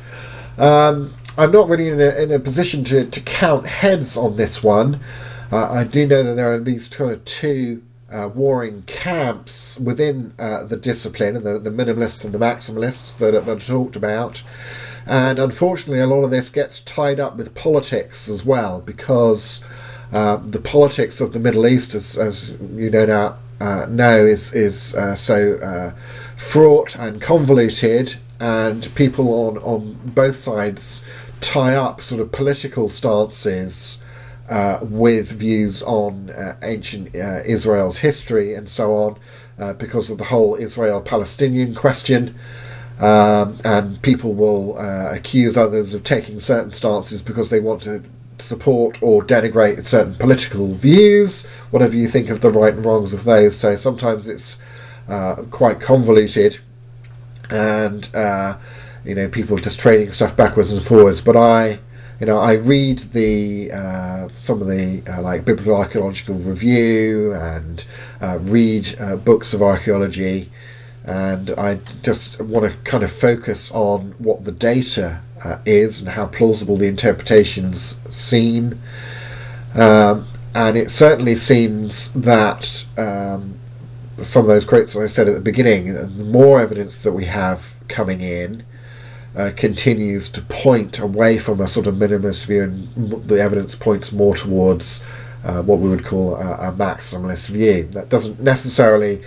Um, 0.57 1.13
I'm 1.39 1.51
not 1.51 1.69
really 1.69 1.89
in 1.89 2.01
a, 2.01 2.11
in 2.23 2.31
a 2.33 2.39
position 2.39 2.85
to, 2.85 3.07
to 3.07 3.21
count 3.21 3.67
heads 3.67 4.17
on 4.17 4.37
this 4.37 4.63
one. 4.63 5.01
Uh, 5.51 5.71
I 5.71 5.85
do 5.85 6.07
know 6.07 6.23
that 6.23 6.35
there 6.35 6.53
are 6.53 6.61
these 6.61 6.89
kind 6.89 7.11
of 7.11 7.25
two 7.25 7.83
uh, 8.11 8.29
warring 8.35 8.83
camps 8.87 9.79
within 9.81 10.35
uh, 10.39 10.65
the 10.65 10.77
discipline, 10.77 11.43
the, 11.43 11.59
the 11.59 11.71
minimalists 11.71 12.25
and 12.25 12.35
the 12.35 12.39
maximalists 12.39 13.17
that, 13.17 13.33
that 13.33 13.49
are 13.49 13.59
talked 13.59 13.97
about. 13.97 14.43
And 15.07 15.39
unfortunately, 15.39 16.01
a 16.01 16.07
lot 16.07 16.23
of 16.23 16.31
this 16.31 16.51
gets 16.51 16.81
tied 16.81 17.19
up 17.19 17.37
with 17.37 17.55
politics 17.55 18.29
as 18.29 18.45
well, 18.45 18.83
because 18.83 19.63
uh, 20.13 20.37
the 20.37 20.61
politics 20.61 21.21
of 21.21 21.33
the 21.33 21.41
Middle 21.41 21.67
East, 21.67 21.95
as, 21.95 22.19
as 22.19 22.51
you 22.75 22.91
no 22.91 23.07
doubt 23.07 23.39
uh, 23.61 23.87
know, 23.89 24.25
is 24.27 24.53
is 24.53 24.95
uh, 24.95 25.17
so 25.17 25.55
uh, 25.57 25.93
fraught 26.37 26.95
and 26.97 27.21
convoluted, 27.21 28.15
and 28.39 28.95
people 28.95 29.33
on 29.49 29.59
on 29.59 29.99
both 30.15 30.37
sides 30.37 31.03
tie 31.43 31.75
up 31.75 32.01
sort 32.01 32.21
of 32.23 32.33
political 32.33 32.89
stances. 32.89 33.99
Uh, 34.49 34.81
with 34.83 35.31
views 35.31 35.83
on 35.85 36.29
uh, 36.31 36.57
ancient 36.63 37.15
Israel's 37.15 37.97
history 37.97 38.55
and 38.55 38.69
so 38.69 38.93
on, 38.93 39.17
because 39.79 40.11
of 40.11 40.19
the 40.19 40.25
whole 40.25 40.57
Israel-Palestinian 40.57 41.75
question, 41.75 42.35
um, 43.01 43.57
and 43.65 44.03
people 44.03 44.35
will 44.35 44.77
accuse 44.77 45.57
others 45.57 45.95
of 45.95 46.05
taking 46.05 46.39
certain 46.39 46.73
stances 46.73 47.23
because 47.23 47.49
they 47.49 47.61
want 47.61 47.81
to 47.83 48.03
support 48.39 49.01
or 49.03 49.23
denigrate 49.23 49.87
certain 49.87 50.15
political 50.17 50.75
views, 50.75 51.47
whatever 51.71 51.97
you 51.97 52.09
think 52.09 52.29
of 52.29 52.41
the 52.41 52.51
right 52.51 52.75
and 52.75 52.85
wrongs 52.85 53.15
of 53.15 53.25
those. 53.25 53.57
So 53.57 53.77
sometimes 53.77 54.29
it's 54.29 54.59
uh, 55.09 55.37
quite 55.51 55.81
convoluted, 55.81 56.59
and 57.51 58.09
uh, 58.15 58.59
you 59.05 59.15
know 59.15 59.29
people 59.29 59.57
just 59.59 59.81
trading 59.81 60.11
stuff 60.11 60.37
backwards 60.37 60.73
and 60.73 60.83
forwards. 60.85 61.21
But 61.21 61.37
I, 61.37 61.79
you 62.21 62.27
know, 62.27 62.39
I 62.39 62.55
read 62.55 62.99
the 63.13 63.71
uh, 63.73 64.29
some 64.37 64.61
of 64.61 64.69
the 64.69 65.03
uh, 65.09 65.23
like 65.23 65.45
biblical 65.45 65.77
archaeological 65.77 66.35
review 66.37 67.35
and 67.35 67.85
uh, 68.21 68.39
read 68.43 68.95
uh, 69.01 69.17
books 69.17 69.55
of 69.55 69.63
archaeology 69.63 70.51
and 71.05 71.51
I 71.53 71.79
just 72.03 72.41
want 72.41 72.71
to 72.71 72.79
kind 72.91 73.03
of 73.03 73.11
focus 73.11 73.71
on 73.73 74.15
what 74.19 74.45
the 74.45 74.53
data 74.53 75.21
uh, 75.45 75.59
is 75.67 76.01
and 76.01 76.09
how 76.09 76.27
plausible 76.27 76.77
the 76.77 76.87
interpretations 76.87 77.97
seem. 78.09 78.81
Um, 79.75 80.29
and 80.55 80.77
it 80.77 80.91
certainly 80.91 81.35
seems 81.35 82.13
that 82.13 82.85
um, 82.97 83.59
some 84.19 84.43
of 84.43 84.49
those 84.49 84.65
quotes 84.65 84.95
I 84.95 85.07
said 85.07 85.27
at 85.27 85.35
the 85.35 85.41
beginning, 85.41 85.93
the 85.93 86.25
more 86.25 86.61
evidence 86.61 86.99
that 86.99 87.13
we 87.13 87.25
have 87.25 87.75
coming 87.89 88.21
in 88.21 88.63
uh, 89.37 89.51
continues 89.57 90.29
to 90.29 90.43
point 90.43 90.99
away 90.99 91.39
from 91.39 91.61
a 91.61 91.69
sort 91.69 91.87
of 91.87 91.95
minimalist 91.95 92.47
view, 92.47 92.63
and 92.63 93.29
the 93.29 93.41
evidence 93.41 93.75
points 93.75 94.13
more 94.13 94.37
towards 94.37 95.03
uh, 95.45 95.63
what 95.63 95.79
we 95.79 95.89
would 95.89 96.05
call 96.05 96.35
a, 96.37 96.69
a 96.69 96.73
maximalist 96.73 97.47
view. 97.47 97.89
That 97.93 98.09
doesn't 98.09 98.41
necessarily 98.41 99.23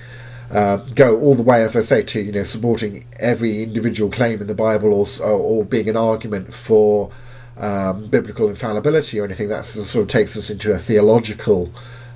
uh, 0.51 0.77
go 0.93 1.19
all 1.19 1.35
the 1.35 1.43
way, 1.43 1.63
as 1.63 1.75
I 1.75 1.81
say, 1.81 2.03
to 2.03 2.21
you 2.21 2.31
know 2.31 2.43
supporting 2.43 3.05
every 3.19 3.63
individual 3.63 4.11
claim 4.11 4.41
in 4.41 4.47
the 4.47 4.53
Bible, 4.53 4.93
or 4.93 5.07
or 5.27 5.65
being 5.65 5.89
an 5.89 5.97
argument 5.97 6.53
for 6.53 7.11
um, 7.57 8.07
biblical 8.07 8.49
infallibility 8.49 9.19
or 9.19 9.25
anything. 9.25 9.49
That 9.49 9.65
sort 9.65 10.03
of 10.03 10.07
takes 10.07 10.37
us 10.37 10.49
into 10.49 10.71
a 10.71 10.77
theological 10.77 11.71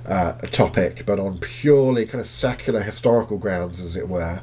uh, 0.06 0.32
topic, 0.52 1.04
but 1.06 1.18
on 1.18 1.38
purely 1.38 2.06
kind 2.06 2.20
of 2.20 2.26
secular 2.26 2.80
historical 2.80 3.36
grounds, 3.36 3.80
as 3.80 3.96
it 3.96 4.08
were. 4.08 4.40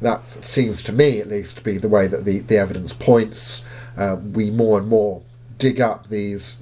That 0.00 0.22
seems 0.44 0.82
to 0.82 0.92
me, 0.92 1.20
at 1.20 1.28
least, 1.28 1.56
to 1.56 1.62
be 1.64 1.78
the 1.78 1.88
way 1.88 2.06
that 2.06 2.24
the, 2.24 2.40
the 2.40 2.56
evidence 2.56 2.92
points. 2.92 3.62
Uh, 3.96 4.16
we 4.32 4.50
more 4.50 4.78
and 4.78 4.88
more 4.88 5.22
dig 5.58 5.80
up 5.80 6.08
these 6.08 6.56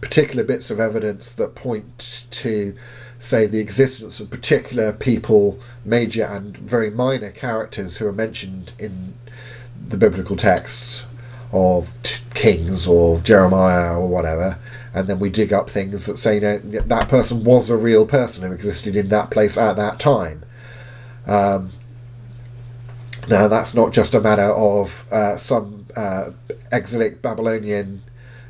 particular 0.00 0.44
bits 0.44 0.70
of 0.70 0.78
evidence 0.78 1.32
that 1.32 1.54
point 1.54 2.26
to 2.30 2.74
say, 3.18 3.46
the 3.46 3.58
existence 3.58 4.20
of 4.20 4.30
particular 4.30 4.92
people, 4.92 5.58
major 5.84 6.24
and 6.24 6.56
very 6.58 6.90
minor 6.90 7.30
characters 7.30 7.96
who 7.96 8.06
are 8.06 8.12
mentioned 8.12 8.72
in 8.78 9.14
the 9.88 9.96
biblical 9.96 10.36
texts 10.36 11.06
of 11.52 11.94
t- 12.02 12.20
Kings 12.34 12.86
or 12.86 13.18
Jeremiah 13.20 13.98
or 13.98 14.06
whatever, 14.06 14.58
and 14.94 15.08
then 15.08 15.18
we 15.18 15.30
dig 15.30 15.52
up 15.52 15.70
things 15.70 16.06
that 16.06 16.18
say, 16.18 16.34
you 16.34 16.40
know, 16.40 16.58
that 16.58 17.08
person 17.08 17.44
was 17.44 17.70
a 17.70 17.76
real 17.76 18.06
person 18.06 18.44
who 18.44 18.52
existed 18.52 18.96
in 18.96 19.08
that 19.08 19.30
place 19.30 19.56
at 19.56 19.76
that 19.76 19.98
time. 19.98 20.44
Um, 21.26 21.72
now, 23.28 23.48
that's 23.48 23.74
not 23.74 23.92
just 23.92 24.14
a 24.14 24.20
matter 24.20 24.52
of 24.52 25.04
uh, 25.10 25.36
some 25.36 25.86
uh, 25.96 26.30
exilic 26.72 27.22
Babylonian 27.22 28.02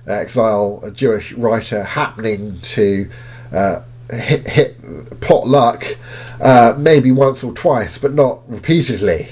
exile 0.06 0.82
Jewish 0.92 1.32
writer 1.32 1.82
happening 1.82 2.60
to 2.60 3.10
uh, 3.52 3.82
hit, 4.10 4.46
hit 4.46 5.20
pot 5.20 5.46
luck 5.46 5.84
uh, 6.40 6.74
maybe 6.78 7.10
once 7.10 7.42
or 7.42 7.52
twice, 7.52 7.98
but 7.98 8.14
not 8.14 8.42
repeatedly. 8.48 9.28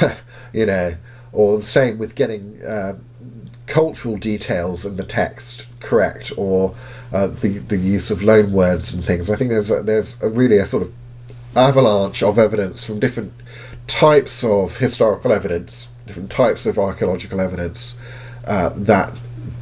you 0.52 0.66
know, 0.66 0.94
or 1.32 1.58
the 1.58 1.64
same 1.64 1.98
with 1.98 2.14
getting 2.14 2.62
uh, 2.64 2.96
cultural 3.66 4.16
details 4.16 4.86
in 4.86 4.96
the 4.96 5.04
text 5.04 5.66
correct, 5.80 6.32
or 6.36 6.74
uh, 7.12 7.26
the 7.26 7.58
the 7.58 7.76
use 7.76 8.10
of 8.10 8.22
loan 8.22 8.52
words 8.52 8.92
and 8.92 9.04
things. 9.04 9.30
I 9.30 9.36
think 9.36 9.50
there's 9.50 9.70
a, 9.70 9.82
there's 9.82 10.16
a 10.22 10.28
really 10.28 10.58
a 10.58 10.66
sort 10.66 10.82
of 10.82 10.94
avalanche 11.54 12.22
of 12.22 12.38
evidence 12.38 12.84
from 12.84 13.00
different 13.00 13.32
types 13.86 14.42
of 14.42 14.76
historical 14.76 15.32
evidence, 15.32 15.88
different 16.06 16.30
types 16.30 16.66
of 16.66 16.78
archaeological 16.78 17.40
evidence 17.40 17.96
uh, 18.46 18.70
that 18.76 19.12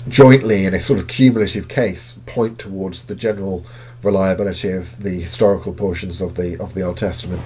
jointly 0.09 0.67
in 0.67 0.75
a 0.75 0.81
sort 0.81 0.99
of 0.99 1.07
cumulative 1.09 1.69
case 1.69 2.19
point 2.27 2.59
towards 2.59 3.05
the 3.05 3.15
general 3.15 3.65
reliability 4.03 4.71
of 4.71 5.03
the 5.03 5.11
historical 5.11 5.73
portions 5.73 6.21
of 6.21 6.35
the 6.35 6.61
of 6.61 6.75
the 6.75 6.83
Old 6.83 6.97
Testament. 6.97 7.43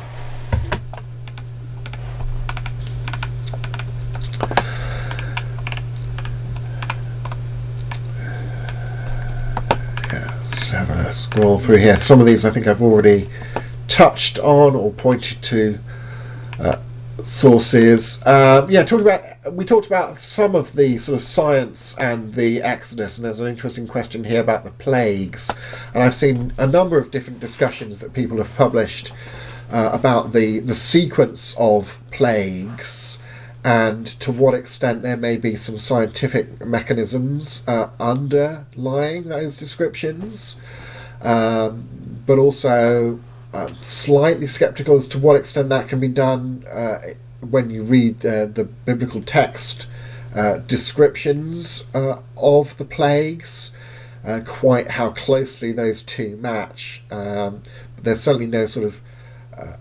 Yeah, 10.13 10.37
let's 10.43 10.71
have 10.71 10.91
a 10.91 11.13
scroll 11.13 11.59
through 11.59 11.77
here. 11.77 11.97
Some 11.97 12.21
of 12.21 12.27
these 12.27 12.45
I 12.45 12.51
think 12.51 12.67
I've 12.67 12.83
already 12.83 13.29
touched 13.87 14.39
on 14.41 14.75
or 14.75 14.93
pointed 14.93 15.43
to. 15.43 15.79
Sources. 17.23 18.25
Um, 18.27 18.71
yeah, 18.71 18.85
talking 18.85 19.07
about 19.07 19.53
we 19.53 19.65
talked 19.65 19.87
about 19.87 20.19
some 20.19 20.55
of 20.55 20.73
the 20.75 20.99
sort 20.99 21.19
of 21.19 21.25
science 21.25 21.97
and 21.99 22.33
the 22.33 22.63
Exodus, 22.63 23.19
and 23.19 23.25
there's 23.27 23.41
an 23.41 23.49
interesting 23.49 23.89
question 23.89 24.23
here 24.23 24.41
about 24.41 24.63
the 24.63 24.71
plagues. 24.71 25.51
And 25.95 26.03
I've 26.03 26.15
seen 26.15 26.53
a 26.59 26.67
number 26.67 26.97
of 26.97 27.11
different 27.11 27.41
discussions 27.41 27.99
that 27.99 28.13
people 28.13 28.39
have 28.39 28.55
published 28.55 29.13
uh, 29.71 29.91
about 29.93 30.33
the 30.33 30.61
the 30.61 30.75
sequence 30.75 31.57
of 31.59 31.99
plagues 32.13 33.19
and 33.65 34.07
to 34.07 34.33
what 34.33 34.55
extent 34.55 35.03
there 35.03 35.17
may 35.17 35.37
be 35.37 35.57
some 35.57 35.77
scientific 35.77 36.65
mechanisms 36.65 37.63
uh, 37.67 37.89
underlying 37.99 39.25
those 39.25 39.59
descriptions, 39.59 40.57
um, 41.23 41.87
but 42.25 42.39
also 42.39 43.19
uh, 43.53 43.73
slightly 43.83 44.47
skeptical 44.47 44.97
as 44.97 45.09
to 45.09 45.19
what 45.19 45.37
extent 45.37 45.69
that 45.71 45.89
can 45.89 46.01
be 46.01 46.09
done 46.09 46.65
uh, 46.71 46.99
when 47.49 47.71
you 47.71 47.83
read 47.83 48.25
uh, 48.25 48.47
the 48.47 48.65
biblical 48.65 49.23
text 49.23 49.87
uh, 50.35 50.59
descriptions 50.59 51.85
uh, 51.95 52.19
of 52.37 52.77
the 52.77 52.85
plagues, 52.85 53.71
uh, 54.25 54.41
quite 54.47 54.89
how 54.89 55.11
closely 55.11 55.73
those 55.73 56.03
two 56.03 56.37
match. 56.37 57.03
Um, 57.11 57.63
there's 58.03 58.21
certainly 58.21 58.47
no 58.47 58.67
sort 58.67 58.87
of 58.87 59.01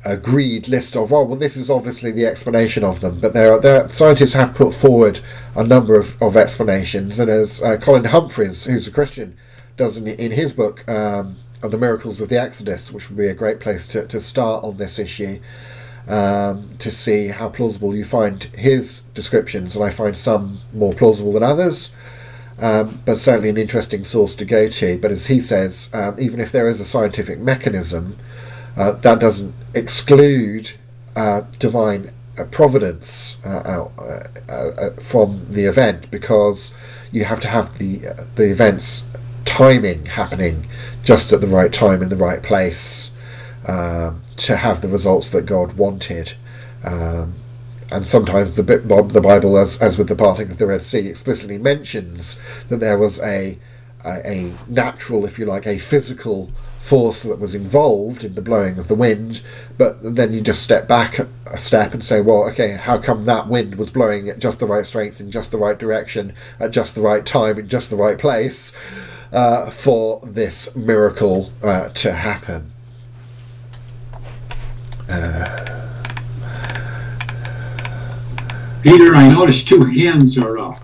agreed 0.06 0.68
list 0.68 0.96
of 0.96 1.14
oh 1.14 1.24
well 1.24 1.38
this 1.38 1.56
is 1.56 1.70
obviously 1.70 2.10
the 2.10 2.26
explanation 2.26 2.84
of 2.84 3.00
them 3.00 3.20
but 3.20 3.32
there 3.34 3.52
are 3.52 3.60
there 3.60 3.88
scientists 3.90 4.34
have 4.34 4.56
put 4.56 4.74
forward 4.74 5.20
a 5.56 5.64
number 5.64 5.96
of, 5.96 6.20
of 6.20 6.36
explanations 6.36 7.20
and 7.20 7.30
as 7.30 7.60
Colin 7.82 8.04
Humphreys 8.04 8.66
who's 8.66 8.88
a 8.88 8.92
Christian 8.92 9.38
does 9.76 9.96
in, 9.96 10.08
in 10.08 10.32
his 10.32 10.52
book 10.52 10.84
um, 10.90 11.38
of 11.64 11.72
the 11.72 11.78
miracles 11.78 12.22
of 12.22 12.30
the 12.30 12.40
Exodus, 12.40 12.92
which 12.92 13.10
would 13.10 13.18
be 13.18 13.28
a 13.28 13.34
great 13.34 13.60
place 13.60 13.88
to, 13.90 14.06
to 14.08 14.20
start 14.20 14.64
on 14.64 14.78
this 14.78 15.00
issue. 15.00 15.40
Um, 16.08 16.70
to 16.80 16.90
see 16.90 17.28
how 17.28 17.50
plausible 17.50 17.94
you 17.94 18.06
find 18.06 18.42
his 18.56 19.02
descriptions, 19.14 19.76
and 19.76 19.84
I 19.84 19.90
find 19.90 20.16
some 20.16 20.62
more 20.74 20.94
plausible 20.94 21.34
than 21.34 21.44
others, 21.44 21.90
um, 22.60 23.02
but 23.04 23.18
certainly 23.20 23.50
an 23.50 23.58
interesting 23.58 24.06
source 24.06 24.34
to 24.36 24.46
go 24.46 24.70
to. 24.70 24.98
But 25.00 25.12
as 25.12 25.28
he 25.28 25.42
says, 25.42 25.90
um, 25.92 26.16
even 26.18 26.40
if 26.40 26.54
there 26.54 26.70
is 26.70 26.80
a 26.80 26.86
scientific 26.86 27.40
mechanism, 27.40 28.16
uh, 28.78 28.92
that 28.92 29.20
doesn't 29.20 29.54
exclude 29.74 30.72
uh, 31.18 31.42
divine 31.60 32.12
uh, 32.38 32.44
providence 32.46 33.38
uh, 33.44 33.50
uh, 33.50 34.24
uh, 34.48 34.90
from 35.02 35.46
the 35.50 35.66
event 35.66 36.10
because 36.12 36.74
you 37.12 37.24
have 37.24 37.40
to 37.40 37.48
have 37.48 37.78
the 37.80 38.00
the 38.36 38.44
events 38.52 39.02
timing 39.48 40.06
happening 40.06 40.68
just 41.04 41.34
at 41.34 41.42
the 41.42 41.48
right 41.48 41.74
time 41.74 42.04
in 42.04 42.10
the 42.10 42.18
right 42.18 42.44
place. 42.44 43.12
um, 43.68 44.22
to 44.38 44.58
have 44.58 44.82
the 44.82 44.90
results 44.90 45.30
that 45.30 45.46
God 45.46 45.74
wanted. 45.74 46.34
Um, 46.84 47.36
and 47.92 48.08
sometimes 48.08 48.56
the 48.56 48.64
the 48.64 49.22
Bible, 49.22 49.58
as 49.58 49.78
as 49.82 49.98
with 49.98 50.10
the 50.10 50.16
parting 50.16 50.52
of 50.52 50.58
the 50.60 50.68
Red 50.68 50.84
Sea, 50.84 51.08
explicitly 51.08 51.58
mentions 51.60 52.40
that 52.70 52.80
there 52.80 52.98
was 52.98 53.20
a 53.22 53.60
a, 54.06 54.28
a 54.30 54.54
natural, 54.68 55.26
if 55.26 55.40
you 55.40 55.46
like, 55.46 55.68
a 55.68 55.80
physical 55.80 56.52
force 56.80 57.24
that 57.24 57.40
was 57.40 57.56
involved 57.56 58.24
in 58.24 58.36
the 58.36 58.42
blowing 58.42 58.80
of 58.80 58.88
the 58.90 58.96
wind, 58.96 59.42
but 59.78 59.98
then 60.16 60.34
you 60.34 60.42
just 60.42 60.64
step 60.64 60.88
back 60.88 61.20
a 61.48 61.58
step 61.58 61.94
and 61.94 62.04
say, 62.06 62.22
well, 62.22 62.44
okay, 62.50 62.72
how 62.74 62.98
come 62.98 63.24
that 63.24 63.50
wind 63.50 63.76
was 63.76 63.92
blowing 63.92 64.30
at 64.30 64.40
just 64.40 64.60
the 64.60 64.68
right 64.68 64.86
strength 64.86 65.20
in 65.22 65.32
just 65.32 65.52
the 65.52 65.58
right 65.58 65.80
direction 65.80 66.34
at 66.60 66.72
just 66.72 66.96
the 66.96 67.02
right 67.02 67.26
time 67.26 67.60
in 67.60 67.68
just 67.70 67.90
the 67.90 67.98
right 67.98 68.20
place 68.20 68.72
uh, 69.32 69.70
for 69.70 70.22
this 70.24 70.76
miracle 70.76 71.52
uh, 71.64 71.90
to 71.90 72.12
happen? 72.12 72.72
Uh, 75.10 75.78
Peter, 78.82 79.16
I 79.16 79.30
noticed 79.30 79.68
two 79.68 79.84
hands 79.86 80.38
are 80.38 80.58
up. 80.58 80.82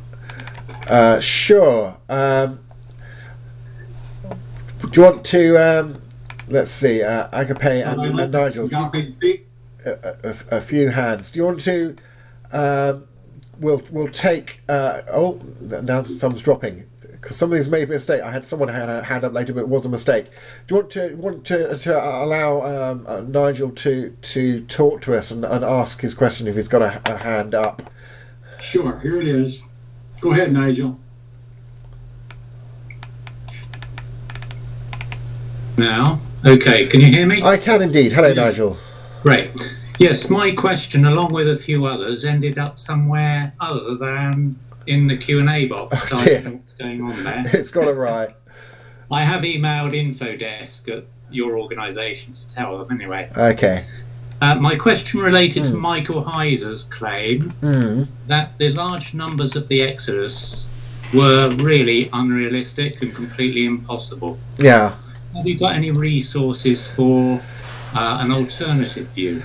Uh, 0.87 1.19
sure. 1.19 1.97
Um, 2.09 2.59
do 4.91 5.01
you 5.01 5.01
want 5.01 5.25
to? 5.25 5.57
Um, 5.57 6.01
let's 6.47 6.71
see, 6.71 7.01
uh, 7.01 7.29
Agape 7.31 7.63
and, 7.63 7.99
uh, 7.99 8.23
and 8.23 8.31
Nigel. 8.31 8.67
A, 9.85 9.91
a, 10.23 10.57
a, 10.57 10.61
few 10.61 10.89
hands. 10.89 11.31
Do 11.31 11.39
you 11.39 11.45
want 11.45 11.61
to? 11.61 11.95
Um, 12.51 13.05
we'll 13.59 13.81
we'll 13.91 14.09
take. 14.09 14.61
Uh, 14.69 15.01
oh, 15.11 15.41
now 15.61 16.03
someone's 16.03 16.43
dropping 16.43 16.85
because 17.23 17.37
some 17.37 17.51
of 17.51 17.57
these 17.57 17.69
may 17.69 17.85
be 17.85 17.93
a 17.93 17.95
mistake. 17.95 18.21
I 18.21 18.31
had 18.31 18.45
someone 18.45 18.67
had 18.67 18.89
a 18.89 19.01
hand 19.01 19.23
up 19.23 19.31
later, 19.31 19.53
but 19.53 19.61
it 19.61 19.69
was 19.69 19.85
a 19.85 19.89
mistake. 19.89 20.25
Do 20.67 20.75
you 20.75 20.81
want 20.81 20.91
to 20.91 21.15
want 21.15 21.45
to, 21.45 21.77
to 21.77 22.05
allow 22.05 22.61
um, 22.63 23.05
uh, 23.07 23.21
Nigel 23.21 23.71
to 23.71 24.09
to 24.09 24.59
talk 24.65 25.01
to 25.03 25.15
us 25.15 25.31
and, 25.31 25.45
and, 25.45 25.63
ask 25.63 26.01
his 26.01 26.13
question 26.13 26.47
if 26.47 26.55
he's 26.55 26.67
got 26.67 26.81
a, 26.81 27.01
a 27.09 27.17
hand 27.17 27.55
up? 27.55 27.81
Sure. 28.61 28.99
Here 28.99 29.21
it 29.21 29.27
is. 29.27 29.61
Go 30.19 30.33
ahead, 30.33 30.51
Nigel. 30.51 30.99
Now, 35.77 36.19
okay. 36.45 36.87
Can 36.87 36.99
you 36.99 37.07
hear 37.07 37.25
me? 37.25 37.41
I 37.41 37.57
can 37.57 37.81
indeed. 37.81 38.11
Hello, 38.11 38.27
yeah. 38.27 38.33
Nigel. 38.33 38.77
Great. 39.23 39.75
Yes, 39.97 40.29
my 40.29 40.51
question, 40.53 41.05
along 41.05 41.31
with 41.31 41.49
a 41.49 41.55
few 41.55 41.85
others, 41.85 42.25
ended 42.25 42.59
up 42.59 42.77
somewhere 42.77 43.53
other 43.61 43.95
than 43.95 44.59
in 44.87 45.07
the 45.07 45.17
Q 45.17 45.39
and 45.39 45.49
A 45.49 45.65
box. 45.67 46.11
Oh, 46.11 46.17
I 46.17 46.25
don't 46.25 46.43
know 46.45 46.51
what's 46.51 46.73
going 46.73 47.01
on 47.01 47.23
there. 47.23 47.43
It's 47.53 47.71
got 47.71 47.87
it 47.87 47.93
right. 47.93 48.33
I 49.11 49.23
have 49.23 49.41
emailed 49.41 49.93
Infodesk 49.93 50.89
at 50.89 51.05
your 51.29 51.59
organisation 51.59 52.33
to 52.33 52.49
tell 52.49 52.77
them 52.77 52.91
anyway. 52.91 53.29
Okay. 53.35 53.85
Uh, 54.41 54.55
my 54.55 54.75
question 54.75 55.21
related 55.21 55.63
mm. 55.63 55.67
to 55.67 55.71
hmm. 55.73 55.79
Michael 55.79 56.23
Heiser's 56.23 56.83
claim 56.85 57.53
mm. 57.61 58.07
that 58.27 58.57
the 58.57 58.69
large 58.69 59.13
numbers 59.13 59.55
of 59.55 59.67
the 59.67 59.81
Exodus 59.81 60.67
were 61.13 61.49
really 61.57 62.09
unrealistic 62.11 63.01
and 63.01 63.13
completely 63.13 63.65
impossible. 63.65 64.37
Yeah. 64.57 64.95
Have 65.35 65.47
you 65.47 65.57
got 65.57 65.75
any 65.75 65.91
resources 65.91 66.87
for 66.87 67.41
uh, 67.95 68.17
an 68.21 68.31
alternative 68.31 69.07
view? 69.09 69.41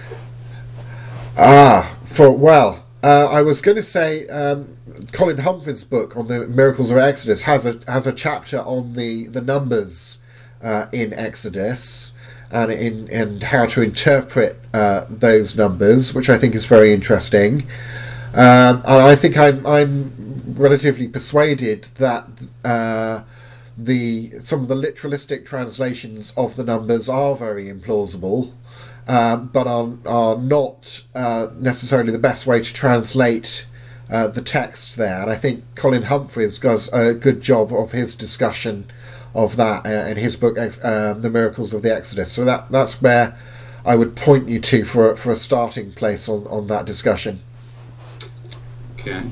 Ah, 1.37 1.97
for 2.05 2.31
well, 2.31 2.85
uh, 3.03 3.27
I 3.27 3.43
was 3.43 3.61
going 3.61 3.77
to 3.77 3.83
say 3.83 4.27
um, 4.29 4.77
Colin 5.13 5.39
Humphreys' 5.39 5.85
book 5.85 6.17
on 6.17 6.27
the 6.29 6.47
miracles 6.47 6.91
of 6.91 6.97
Exodus 6.99 7.43
has 7.43 7.67
a 7.67 7.79
has 7.87 8.07
a 8.07 8.13
chapter 8.13 8.59
on 8.59 8.95
the 8.95 9.27
the 9.29 9.41
numbers 9.41 10.19
uh, 10.63 10.87
in 10.93 11.13
Exodus 11.13 12.13
and 12.51 12.73
in 12.73 13.09
and 13.11 13.43
how 13.43 13.67
to 13.67 13.83
interpret 13.83 14.61
uh, 14.75 15.07
those 15.09 15.57
numbers, 15.57 16.15
which 16.15 16.29
I 16.29 16.39
think 16.39 16.55
is 16.55 16.67
very 16.67 16.93
interesting. 16.93 17.63
Um, 18.35 18.83
and 18.85 19.03
I 19.03 19.17
think 19.17 19.37
I'm 19.37 19.67
I'm 19.67 20.55
relatively 20.57 21.09
persuaded 21.09 21.87
that 21.97 22.27
uh, 22.65 23.23
the 23.77 24.33
some 24.43 24.63
of 24.63 24.69
the 24.69 24.75
literalistic 24.75 25.45
translations 25.45 26.33
of 26.37 26.57
the 26.57 26.65
numbers 26.65 27.09
are 27.09 27.37
very 27.37 27.67
implausible. 27.73 28.53
Um, 29.07 29.47
but 29.55 29.67
are, 29.67 29.89
are 30.05 30.37
not 30.37 31.03
uh, 31.15 31.49
necessarily 31.59 32.13
the 32.13 32.19
best 32.19 32.47
way 32.47 32.63
to 32.63 32.75
translate 32.75 33.65
uh, 34.11 34.29
the 34.29 34.43
text 34.43 34.97
there. 34.97 35.23
And 35.23 35.31
I 35.31 35.37
think 35.37 35.65
Colin 35.75 36.03
Humphreys 36.03 36.59
does 36.59 36.89
a 36.93 37.15
good 37.15 37.41
job 37.41 37.73
of 37.73 37.93
his 37.93 38.15
discussion 38.15 38.87
of 39.35 39.57
that 39.57 39.87
uh, 39.87 40.09
in 40.09 40.17
his 40.17 40.37
book, 40.37 40.57
uh, 40.59 41.15
The 41.15 41.31
Miracles 41.31 41.75
of 41.75 41.83
the 41.83 41.95
Exodus. 41.95 42.33
So 42.33 42.45
that 42.45 42.71
that's 42.71 43.01
where 43.03 43.39
I 43.85 43.95
would 43.97 44.17
point 44.17 44.49
you 44.49 44.61
to 44.61 44.85
for 44.85 45.17
for 45.17 45.31
a 45.31 45.37
starting 45.37 45.93
place 45.93 46.29
on, 46.29 46.47
on 46.47 46.67
that 46.69 46.87
discussion. 46.87 47.41
Okay. 48.95 49.23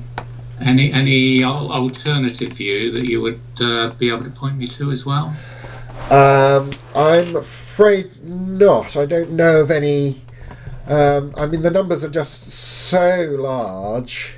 Any 0.60 0.92
any 0.92 1.44
alternative 1.44 2.52
view 2.52 2.92
that 2.92 3.06
you 3.06 3.20
would 3.20 3.40
uh, 3.60 3.90
be 3.98 4.08
able 4.08 4.24
to 4.24 4.30
point 4.30 4.56
me 4.56 4.68
to 4.68 4.90
as 4.90 5.04
well? 5.04 5.34
Um, 6.10 6.70
I'm 6.94 7.36
afraid 7.36 8.24
not. 8.24 8.96
I 8.96 9.06
don't 9.06 9.32
know 9.32 9.60
of 9.60 9.70
any. 9.70 10.22
Um, 10.86 11.34
I 11.36 11.46
mean, 11.46 11.62
the 11.62 11.70
numbers 11.70 12.04
are 12.04 12.08
just 12.08 12.48
so 12.50 13.36
large 13.40 14.36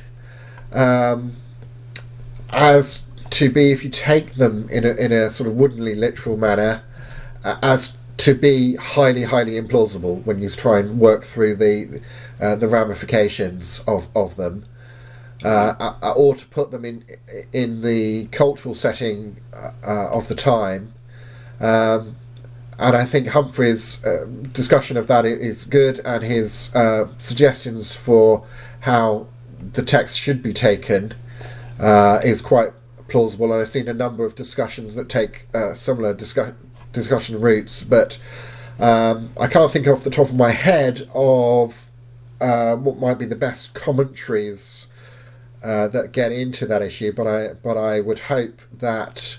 um, 0.73 1.37
as 2.51 3.03
to 3.31 3.51
be, 3.51 3.73
if 3.73 3.85
you 3.85 3.91
take 3.91 4.35
them 4.35 4.69
in 4.71 4.85
a, 4.85 4.91
in 4.95 5.13
a 5.13 5.31
sort 5.31 5.49
of 5.49 5.57
woodenly 5.57 5.95
literal 5.95 6.37
manner, 6.37 6.83
uh, 7.45 7.57
as 7.63 7.93
to 8.19 8.35
be 8.35 8.75
highly, 8.77 9.23
highly 9.23 9.61
implausible 9.61 10.25
when 10.25 10.41
you 10.41 10.49
try 10.51 10.81
and 10.81 10.99
work 10.99 11.25
through 11.25 11.55
the 11.55 12.01
uh, 12.41 12.55
the 12.57 12.69
ramifications 12.69 13.81
of, 13.87 14.09
of 14.15 14.37
them, 14.37 14.65
uh, 15.45 15.95
uh 16.03 16.13
or 16.17 16.35
to 16.35 16.47
put 16.47 16.71
them 16.71 16.85
in 16.85 17.05
in 17.53 17.81
the 17.81 18.27
cultural 18.27 18.75
setting 18.75 19.37
uh, 19.53 19.73
uh, 19.85 20.09
of 20.11 20.29
the 20.29 20.35
time. 20.35 20.93
Um, 21.61 22.17
and 22.79 22.97
I 22.97 23.05
think 23.05 23.27
Humphreys' 23.27 24.01
discussion 24.53 24.97
of 24.97 25.09
that 25.09 25.25
is 25.27 25.65
good, 25.65 26.01
and 26.05 26.23
his 26.23 26.71
suggestions 27.19 27.93
for 27.93 28.47
how 28.81 29.27
the 29.73 29.83
text 29.83 30.19
should 30.19 30.43
be 30.43 30.53
taken 30.53 31.15
is 32.25 32.41
quite 32.41 32.73
plausible, 33.09 33.53
and 33.53 33.61
I've 33.63 33.71
seen 33.71 33.89
a 33.89 33.95
number 33.95 34.25
of 34.25 34.35
discussions 34.35 34.95
that 34.95 35.09
take 35.09 35.49
uh, 35.55 35.75
similar 35.75 36.15
discuss- 36.15 36.55
discussion 36.93 37.41
routes, 37.41 37.83
but 37.83 38.19
um, 38.79 39.33
I 39.41 39.49
can't 39.49 39.73
think 39.73 39.89
off 39.89 40.05
the 40.05 40.11
top 40.11 40.29
of 40.29 40.37
my 40.37 40.51
head 40.51 41.09
of 41.15 41.87
uh, 42.41 42.77
what 42.77 42.99
might 42.99 43.19
be 43.19 43.25
the 43.25 43.37
best 43.37 43.75
commentaries 43.75 44.87
uh, 45.65 45.89
that 45.89 46.13
get 46.13 46.31
into 46.31 46.67
that 46.67 46.83
issue. 46.83 47.13
But 47.13 47.27
I 47.27 47.49
but 47.63 47.77
I 47.77 48.01
would 48.01 48.21
hope 48.21 48.61
that 48.79 49.39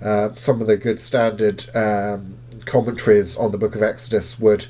uh, 0.00 0.30
some 0.36 0.60
of 0.60 0.66
the 0.66 0.76
good 0.76 1.00
standard 1.00 1.64
um, 1.76 2.38
commentaries 2.64 3.36
on 3.36 3.52
the 3.52 3.58
Book 3.58 3.74
of 3.74 3.82
Exodus 3.82 4.38
would 4.40 4.66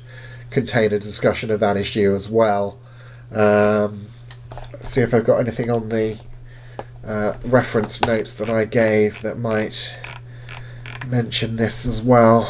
contain 0.49 0.91
a 0.91 0.99
discussion 0.99 1.51
of 1.51 1.59
that 1.61 1.77
issue 1.77 2.13
as 2.13 2.27
well. 2.27 2.79
Um, 3.31 4.07
see 4.83 5.01
if 5.01 5.13
I've 5.13 5.25
got 5.25 5.37
anything 5.39 5.69
on 5.69 5.89
the 5.89 6.17
uh, 7.05 7.33
reference 7.45 8.01
notes 8.01 8.35
that 8.35 8.49
I 8.49 8.65
gave 8.65 9.21
that 9.21 9.39
might 9.39 9.95
mention 11.07 11.55
this 11.55 11.85
as 11.85 12.01
well. 12.01 12.43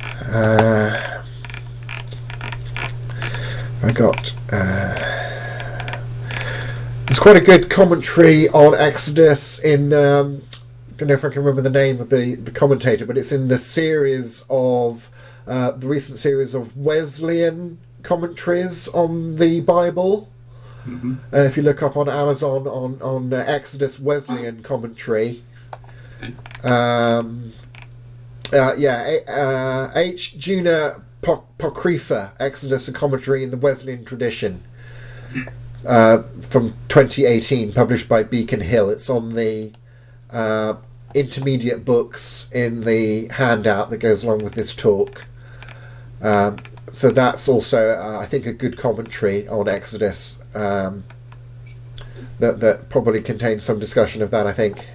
Uh, 0.00 1.22
I 3.82 3.92
got. 3.92 4.32
Uh, 4.50 5.12
there's 7.06 7.18
quite 7.18 7.36
a 7.36 7.40
good 7.40 7.68
commentary 7.68 8.48
on 8.50 8.74
Exodus 8.74 9.58
in. 9.60 9.92
Um, 9.92 10.42
I 10.52 10.94
don't 10.96 11.08
know 11.08 11.14
if 11.14 11.24
I 11.24 11.30
can 11.30 11.42
remember 11.42 11.62
the 11.62 11.70
name 11.70 12.00
of 12.00 12.10
the, 12.10 12.36
the 12.36 12.50
commentator, 12.50 13.06
but 13.06 13.18
it's 13.18 13.32
in 13.32 13.48
the 13.48 13.58
series 13.58 14.44
of 14.48 15.08
uh, 15.46 15.72
the 15.72 15.88
recent 15.88 16.18
series 16.18 16.54
of 16.54 16.76
Wesleyan 16.76 17.76
commentaries 18.02 18.88
on 18.88 19.36
the 19.36 19.60
Bible. 19.60 20.28
Mm-hmm. 20.86 21.14
Uh, 21.32 21.38
if 21.38 21.56
you 21.56 21.62
look 21.62 21.82
up 21.82 21.96
on 21.96 22.08
Amazon 22.08 22.66
on 22.66 23.00
on 23.02 23.32
uh, 23.32 23.44
Exodus 23.46 24.00
Wesleyan 24.00 24.62
commentary, 24.62 25.42
um, 26.64 27.52
uh, 28.52 28.74
yeah, 28.76 29.18
uh, 29.28 29.92
H. 29.94 30.38
Junia 30.38 31.00
Pokrifka, 31.22 32.32
Exodus 32.40 32.88
and 32.88 32.96
commentary 32.96 33.44
in 33.44 33.50
the 33.50 33.56
Wesleyan 33.56 34.04
tradition, 34.04 34.62
uh, 35.86 36.22
from 36.42 36.74
2018, 36.88 37.72
published 37.72 38.08
by 38.08 38.22
Beacon 38.22 38.60
Hill. 38.60 38.90
It's 38.90 39.08
on 39.08 39.34
the 39.34 39.72
uh, 40.30 40.74
intermediate 41.14 41.84
books 41.84 42.48
in 42.52 42.80
the 42.80 43.28
handout 43.28 43.90
that 43.90 43.98
goes 43.98 44.24
along 44.24 44.38
with 44.38 44.54
this 44.54 44.74
talk. 44.74 45.24
Um, 46.22 46.56
so 46.90 47.10
that's 47.10 47.48
also, 47.48 47.90
uh, 47.90 48.18
I 48.20 48.26
think, 48.26 48.46
a 48.46 48.52
good 48.52 48.76
commentary 48.76 49.48
on 49.48 49.68
Exodus 49.68 50.38
um, 50.54 51.04
that 52.38 52.60
that 52.60 52.88
probably 52.88 53.20
contains 53.20 53.62
some 53.62 53.78
discussion 53.78 54.22
of 54.22 54.30
that. 54.30 54.46
I 54.46 54.52
think. 54.52 54.86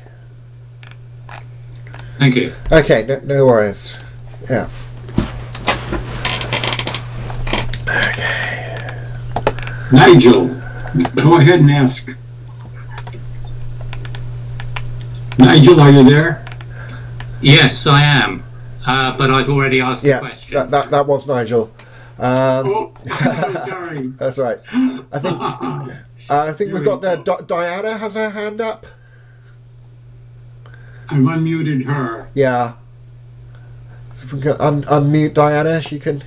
Thank 2.19 2.36
you. 2.36 2.53
Okay, 2.72 3.06
no, 3.06 3.19
no 3.19 3.45
worries. 3.45 3.98
Yeah. 4.50 4.69
Okay. 7.88 8.38
Nigel, 9.92 10.48
go 11.16 11.38
ahead 11.38 11.60
and 11.60 11.72
ask. 11.72 12.10
Nigel, 15.38 15.80
are 15.80 15.92
you 15.92 16.03
there? 16.03 16.44
Yes, 17.42 17.86
I 17.86 18.02
am. 18.03 18.44
Uh, 18.86 19.16
but 19.16 19.30
I've 19.30 19.50
already 19.50 19.80
asked 19.80 20.03
yeah, 20.03 20.16
the 20.16 20.27
question. 20.27 20.56
That, 20.56 20.72
that, 20.72 20.92
that 20.92 21.06
was 21.06 21.27
Nigel. 21.27 21.72
Um, 22.20 22.68
oh, 22.68 22.94
sorry. 23.68 24.08
that's 24.18 24.38
right. 24.40 24.60
I 25.12 25.20
think 25.20 25.38
uh, 25.42 25.88
I 26.30 26.54
think 26.54 26.74
we've 26.74 26.84
got 26.84 27.06
uh, 27.06 27.18
Di- 27.18 27.42
Diana 27.46 27.98
has 27.98 28.16
her 28.16 28.30
hand 28.32 28.60
up. 28.60 28.88
I've 31.10 31.20
unmuted 31.20 31.86
her. 31.86 32.28
Yeah. 32.34 32.74
So 34.16 34.24
if 34.26 34.34
we 34.34 34.42
can 34.42 34.60
un- 34.60 34.84
unmute 34.84 35.34
Diana, 35.36 35.82
she 35.82 36.00
can. 36.00 36.24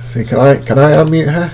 See, 0.00 0.24
can 0.24 0.38
I 0.38 0.56
can 0.56 0.78
I 0.78 0.92
unmute 0.92 1.28
her? 1.30 1.52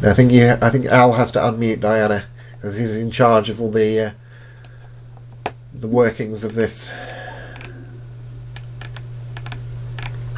No, 0.00 0.10
I 0.10 0.14
think 0.14 0.32
you. 0.32 0.56
I 0.62 0.70
think 0.70 0.86
Al 0.86 1.12
has 1.12 1.30
to 1.32 1.38
unmute 1.40 1.80
Diana 1.80 2.24
because 2.56 2.78
he's 2.78 2.96
in 2.96 3.10
charge 3.10 3.50
of 3.50 3.60
all 3.60 3.70
the 3.70 4.00
uh, 4.00 5.52
the 5.74 5.88
workings 5.88 6.44
of 6.44 6.54
this. 6.54 6.90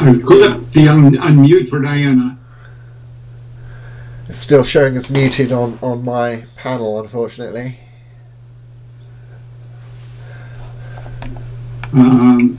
I've 0.07 0.23
clicked 0.23 0.73
the 0.73 0.87
un- 0.87 1.17
unmute 1.17 1.69
for 1.69 1.81
Diana. 1.81 2.39
It's 4.29 4.39
still 4.39 4.63
showing 4.63 4.97
as 4.97 5.11
muted 5.11 5.51
on 5.51 5.81
on 5.83 6.05
my 6.05 6.45
panel, 6.55 7.01
unfortunately. 7.01 7.81
Um, 11.93 12.57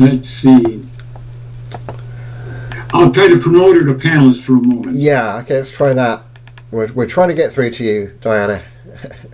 let's 0.00 0.28
see. 0.28 0.82
I'll 2.92 3.12
try 3.12 3.28
to 3.28 3.38
promote 3.38 3.76
her 3.76 3.86
to 3.86 3.94
panelist 3.94 4.42
for 4.42 4.54
a 4.54 4.60
moment. 4.60 4.96
Yeah. 4.96 5.38
Okay. 5.42 5.58
Let's 5.58 5.70
try 5.70 5.92
that. 5.92 6.24
We're 6.72 6.92
we're 6.92 7.06
trying 7.06 7.28
to 7.28 7.34
get 7.34 7.52
through 7.52 7.70
to 7.70 7.84
you, 7.84 8.18
Diana. 8.20 8.64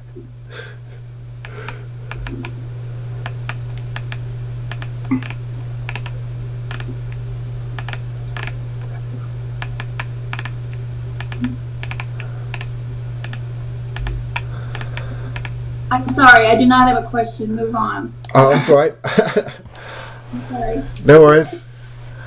I'm 15.96 16.08
sorry, 16.10 16.46
I 16.46 16.58
do 16.58 16.66
not 16.66 16.88
have 16.88 17.02
a 17.02 17.08
question. 17.08 17.56
Move 17.56 17.74
on. 17.74 18.12
Oh, 18.34 18.50
that's 18.50 18.68
all 18.68 18.76
right. 18.76 18.94
I'm 19.04 20.48
sorry. 20.50 20.82
no 21.06 21.20
worries. 21.22 21.62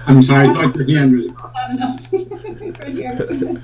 I'm 0.08 0.24
sorry, 0.24 0.48
I 0.48 0.54
thought 0.54 0.88
your 0.88 1.00
hand 1.00 1.18
was. 1.18 1.28
I 1.56 1.68
don't 1.68 1.80
know. 1.80 1.96
Right 2.80 2.96
here. 2.96 3.64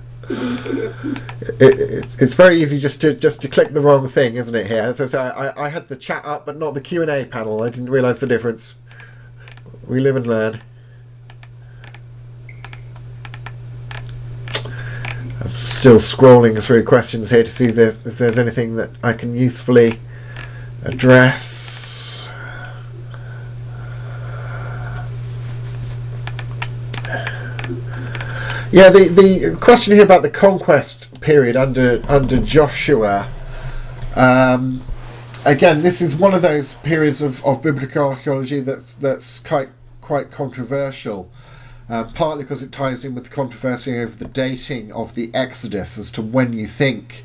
It, 1.59 1.79
it's, 1.79 2.15
it's 2.21 2.33
very 2.35 2.61
easy 2.61 2.77
just 2.79 3.01
to 3.01 3.13
just 3.15 3.41
to 3.41 3.47
click 3.47 3.73
the 3.73 3.81
wrong 3.81 4.07
thing, 4.07 4.35
isn't 4.35 4.53
it? 4.53 4.67
Here, 4.67 4.93
so, 4.93 5.07
so 5.07 5.19
I, 5.19 5.65
I 5.65 5.69
had 5.69 5.87
the 5.87 5.95
chat 5.95 6.23
up, 6.23 6.45
but 6.45 6.57
not 6.57 6.75
the 6.75 6.81
Q 6.81 7.01
and 7.01 7.09
A 7.09 7.25
panel. 7.25 7.63
I 7.63 7.69
didn't 7.69 7.89
realise 7.89 8.19
the 8.19 8.27
difference. 8.27 8.75
We 9.87 9.99
live 9.99 10.15
and 10.15 10.27
learn. 10.27 10.61
I'm 15.45 15.51
still 15.51 15.97
scrolling 15.97 16.59
through 16.59 16.85
questions 16.85 17.29
here 17.29 17.43
to 17.43 17.51
see 17.51 17.65
if 17.65 17.75
there's, 17.75 17.93
if 18.03 18.17
there's 18.17 18.39
anything 18.39 18.77
that 18.77 18.89
I 19.03 19.13
can 19.13 19.35
usefully 19.35 19.99
address. 20.83 22.31
Yeah, 28.71 28.89
the, 28.89 29.07
the 29.13 29.55
question 29.61 29.93
here 29.93 30.03
about 30.03 30.23
the 30.23 30.31
conquest 30.31 31.21
period 31.21 31.55
under 31.55 32.01
under 32.07 32.39
Joshua. 32.39 33.31
Um, 34.15 34.83
again, 35.45 35.83
this 35.83 36.01
is 36.01 36.15
one 36.15 36.33
of 36.33 36.41
those 36.41 36.73
periods 36.73 37.21
of, 37.21 37.45
of 37.45 37.61
biblical 37.61 38.09
archaeology 38.09 38.61
that's 38.61 38.95
that's 38.95 39.41
quite 39.41 39.69
quite 40.01 40.31
controversial. 40.31 41.29
Uh, 41.87 42.03
partly 42.15 42.43
because 42.43 42.63
it 42.63 42.71
ties 42.71 43.05
in 43.05 43.13
with 43.13 43.25
the 43.25 43.29
controversy 43.29 43.99
over 43.99 44.15
the 44.15 44.25
dating 44.25 44.91
of 44.91 45.13
the 45.13 45.29
Exodus 45.35 45.97
as 45.99 46.09
to 46.09 46.21
when 46.21 46.51
you 46.51 46.67
think 46.67 47.23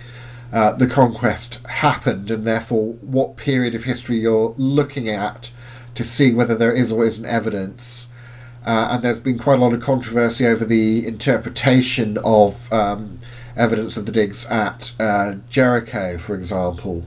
uh, 0.53 0.73
the 0.73 0.87
conquest 0.87 1.61
happened, 1.67 2.31
and 2.31 2.47
therefore 2.47 2.93
what 3.01 3.37
period 3.37 3.75
of 3.75 3.85
history 3.85 4.19
you're 4.19 4.55
looking 4.59 5.09
at 5.09 5.51
to 5.95 6.05
see 6.05 6.35
whether 6.35 6.55
there 6.55 6.73
is 6.73 6.93
or 6.93 7.05
isn't 7.05 7.25
evidence. 7.25 8.07
Uh, 8.67 8.89
and 8.91 9.03
there's 9.03 9.21
been 9.21 9.39
quite 9.39 9.59
a 9.59 9.63
lot 9.63 9.73
of 9.73 9.81
controversy 9.81 10.47
over 10.47 10.65
the 10.65 11.07
interpretation 11.07 12.19
of 12.19 12.71
um, 12.73 13.19
evidence 13.57 13.97
of 13.97 14.05
the 14.05 14.13
digs 14.13 14.45
at 14.47 14.93
uh, 15.01 15.35
Jericho, 15.49 16.19
for 16.19 16.35
example. 16.35 17.07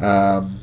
Um, 0.00 0.60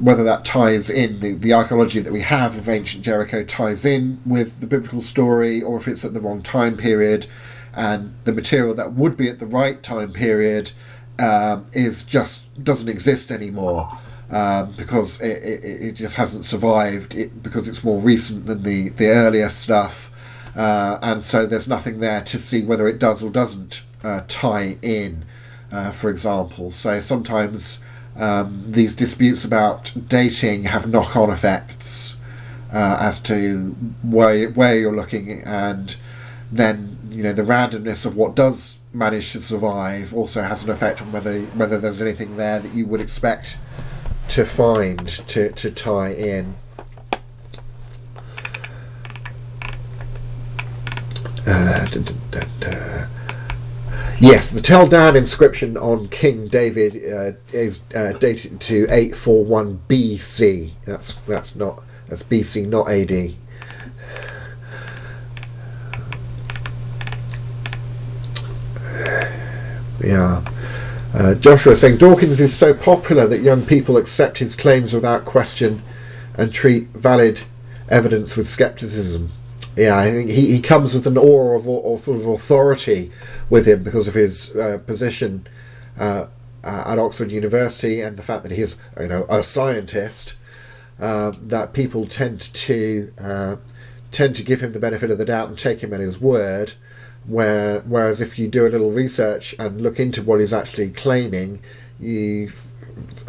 whether 0.00 0.22
that 0.24 0.44
ties 0.44 0.90
in, 0.90 1.20
the, 1.20 1.34
the 1.34 1.52
archaeology 1.52 2.00
that 2.00 2.12
we 2.12 2.20
have 2.20 2.56
of 2.56 2.68
ancient 2.68 3.04
Jericho 3.04 3.42
ties 3.44 3.84
in 3.84 4.20
with 4.24 4.60
the 4.60 4.66
biblical 4.66 5.02
story, 5.02 5.60
or 5.62 5.76
if 5.76 5.88
it's 5.88 6.04
at 6.04 6.14
the 6.14 6.20
wrong 6.20 6.42
time 6.42 6.76
period, 6.76 7.26
and 7.74 8.14
the 8.24 8.32
material 8.32 8.74
that 8.74 8.92
would 8.94 9.16
be 9.16 9.28
at 9.28 9.38
the 9.38 9.46
right 9.46 9.82
time 9.82 10.12
period 10.12 10.70
um, 11.18 11.66
is 11.72 12.04
just 12.04 12.42
doesn't 12.64 12.88
exist 12.88 13.32
anymore 13.32 13.90
um, 14.30 14.72
because 14.76 15.20
it, 15.20 15.42
it, 15.42 15.64
it, 15.64 15.92
just 15.92 16.14
hasn't 16.14 16.44
survived. 16.44 17.14
It, 17.14 17.42
because 17.42 17.68
it's 17.68 17.82
more 17.82 18.00
recent 18.00 18.46
than 18.46 18.62
the, 18.62 18.90
the 18.90 19.08
earlier 19.08 19.48
stuff, 19.48 20.10
uh, 20.54 20.98
and 21.02 21.24
so 21.24 21.46
there's 21.46 21.68
nothing 21.68 22.00
there 22.00 22.22
to 22.24 22.38
see 22.38 22.62
whether 22.62 22.88
it 22.88 22.98
does 22.98 23.22
or 23.22 23.30
doesn't 23.30 23.82
uh, 24.04 24.22
tie 24.28 24.76
in, 24.82 25.24
uh, 25.72 25.90
for 25.90 26.10
example. 26.10 26.70
So 26.70 27.00
sometimes 27.00 27.78
um, 28.18 28.64
these 28.68 28.94
disputes 28.94 29.44
about 29.44 29.92
dating 30.08 30.64
have 30.64 30.88
knock 30.88 31.16
on 31.16 31.30
effects 31.30 32.14
uh, 32.72 32.98
as 33.00 33.20
to 33.20 33.74
where, 34.02 34.50
where 34.50 34.76
you're 34.76 34.94
looking, 34.94 35.42
and 35.44 35.96
then 36.50 36.98
you 37.10 37.22
know 37.22 37.32
the 37.32 37.42
randomness 37.42 38.04
of 38.04 38.16
what 38.16 38.34
does 38.34 38.76
manage 38.92 39.32
to 39.32 39.40
survive 39.40 40.14
also 40.14 40.42
has 40.42 40.62
an 40.64 40.70
effect 40.70 41.00
on 41.00 41.12
whether 41.12 41.40
whether 41.56 41.78
there's 41.78 42.02
anything 42.02 42.36
there 42.36 42.58
that 42.58 42.74
you 42.74 42.86
would 42.86 43.00
expect 43.00 43.56
to 44.28 44.44
find 44.44 45.08
to, 45.08 45.50
to 45.52 45.70
tie 45.70 46.12
in. 46.12 46.54
Uh, 51.46 51.86
da, 51.86 52.00
da, 52.30 52.40
da, 52.60 53.06
yes, 54.20 54.50
the 54.50 54.60
Tel 54.60 54.86
Dan 54.86 55.16
inscription 55.16 55.76
on 55.76 56.08
King 56.08 56.48
David 56.48 56.96
uh, 57.12 57.32
is 57.52 57.80
uh, 57.94 58.12
dated 58.14 58.60
to 58.60 58.84
841 58.90 59.80
BC. 59.88 60.72
That's 60.84 61.14
that's 61.26 61.54
not 61.54 61.82
that's 62.08 62.22
BC, 62.22 62.66
not 62.66 62.88
AD. 62.88 63.34
Yeah. 70.04 70.44
Uh, 71.14 71.34
Joshua 71.34 71.74
saying 71.74 71.96
Dawkins 71.96 72.40
is 72.40 72.56
so 72.56 72.74
popular 72.74 73.26
that 73.26 73.42
young 73.42 73.64
people 73.64 73.96
accept 73.96 74.38
his 74.38 74.54
claims 74.54 74.94
without 74.94 75.24
question 75.24 75.82
and 76.34 76.52
treat 76.52 76.88
valid 76.88 77.42
evidence 77.88 78.36
with 78.36 78.46
skepticism. 78.46 79.30
Yeah, 79.78 79.96
I 79.96 80.10
think 80.10 80.28
he, 80.28 80.52
he 80.52 80.60
comes 80.60 80.92
with 80.92 81.06
an 81.06 81.16
aura 81.16 81.56
of, 81.58 82.00
sort 82.00 82.16
of 82.18 82.26
authority 82.26 83.12
with 83.48 83.66
him 83.66 83.84
because 83.84 84.08
of 84.08 84.14
his 84.14 84.54
uh, 84.56 84.78
position 84.86 85.46
uh, 85.96 86.26
at 86.64 86.98
Oxford 86.98 87.30
University 87.30 88.00
and 88.00 88.16
the 88.16 88.22
fact 88.24 88.42
that 88.42 88.52
he's 88.52 88.76
you 89.00 89.06
know 89.08 89.24
a 89.28 89.42
scientist. 89.44 90.34
Uh, 91.00 91.32
that 91.42 91.72
people 91.74 92.08
tend 92.08 92.40
to 92.54 93.12
uh, 93.18 93.54
tend 94.10 94.34
to 94.34 94.42
give 94.42 94.60
him 94.60 94.72
the 94.72 94.80
benefit 94.80 95.12
of 95.12 95.18
the 95.18 95.24
doubt 95.24 95.48
and 95.48 95.56
take 95.56 95.80
him 95.80 95.94
at 95.94 96.00
his 96.00 96.20
word 96.20 96.72
where 97.28 97.80
whereas 97.82 98.20
if 98.20 98.38
you 98.38 98.48
do 98.48 98.66
a 98.66 98.70
little 98.70 98.90
research 98.90 99.54
and 99.58 99.80
look 99.80 100.00
into 100.00 100.22
what 100.22 100.40
he's 100.40 100.52
actually 100.52 100.90
claiming, 100.90 101.60
you 102.00 102.50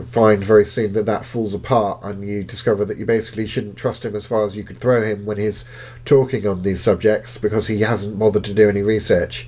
find 0.06 0.44
very 0.44 0.66
soon 0.66 0.94
that 0.94 1.06
that 1.06 1.26
falls 1.26 1.54
apart, 1.54 2.00
and 2.04 2.28
you 2.28 2.44
discover 2.44 2.86
that 2.86 2.98
you 2.98 3.06
basically 3.06 3.48
shouldn't 3.48 3.78
trust 3.78 4.06
him 4.06 4.16
as 4.16 4.26
far 4.26 4.46
as 4.46 4.56
you 4.56 4.64
could 4.64 4.78
throw 4.78 5.02
him 5.02 5.26
when 5.26 5.38
he's 5.38 5.66
talking 6.06 6.48
on 6.48 6.62
these 6.62 6.82
subjects 6.82 7.38
because 7.38 7.68
he 7.68 7.82
hasn't 7.82 8.18
bothered 8.20 8.44
to 8.46 8.54
do 8.54 8.70
any 8.70 8.82
research. 8.82 9.48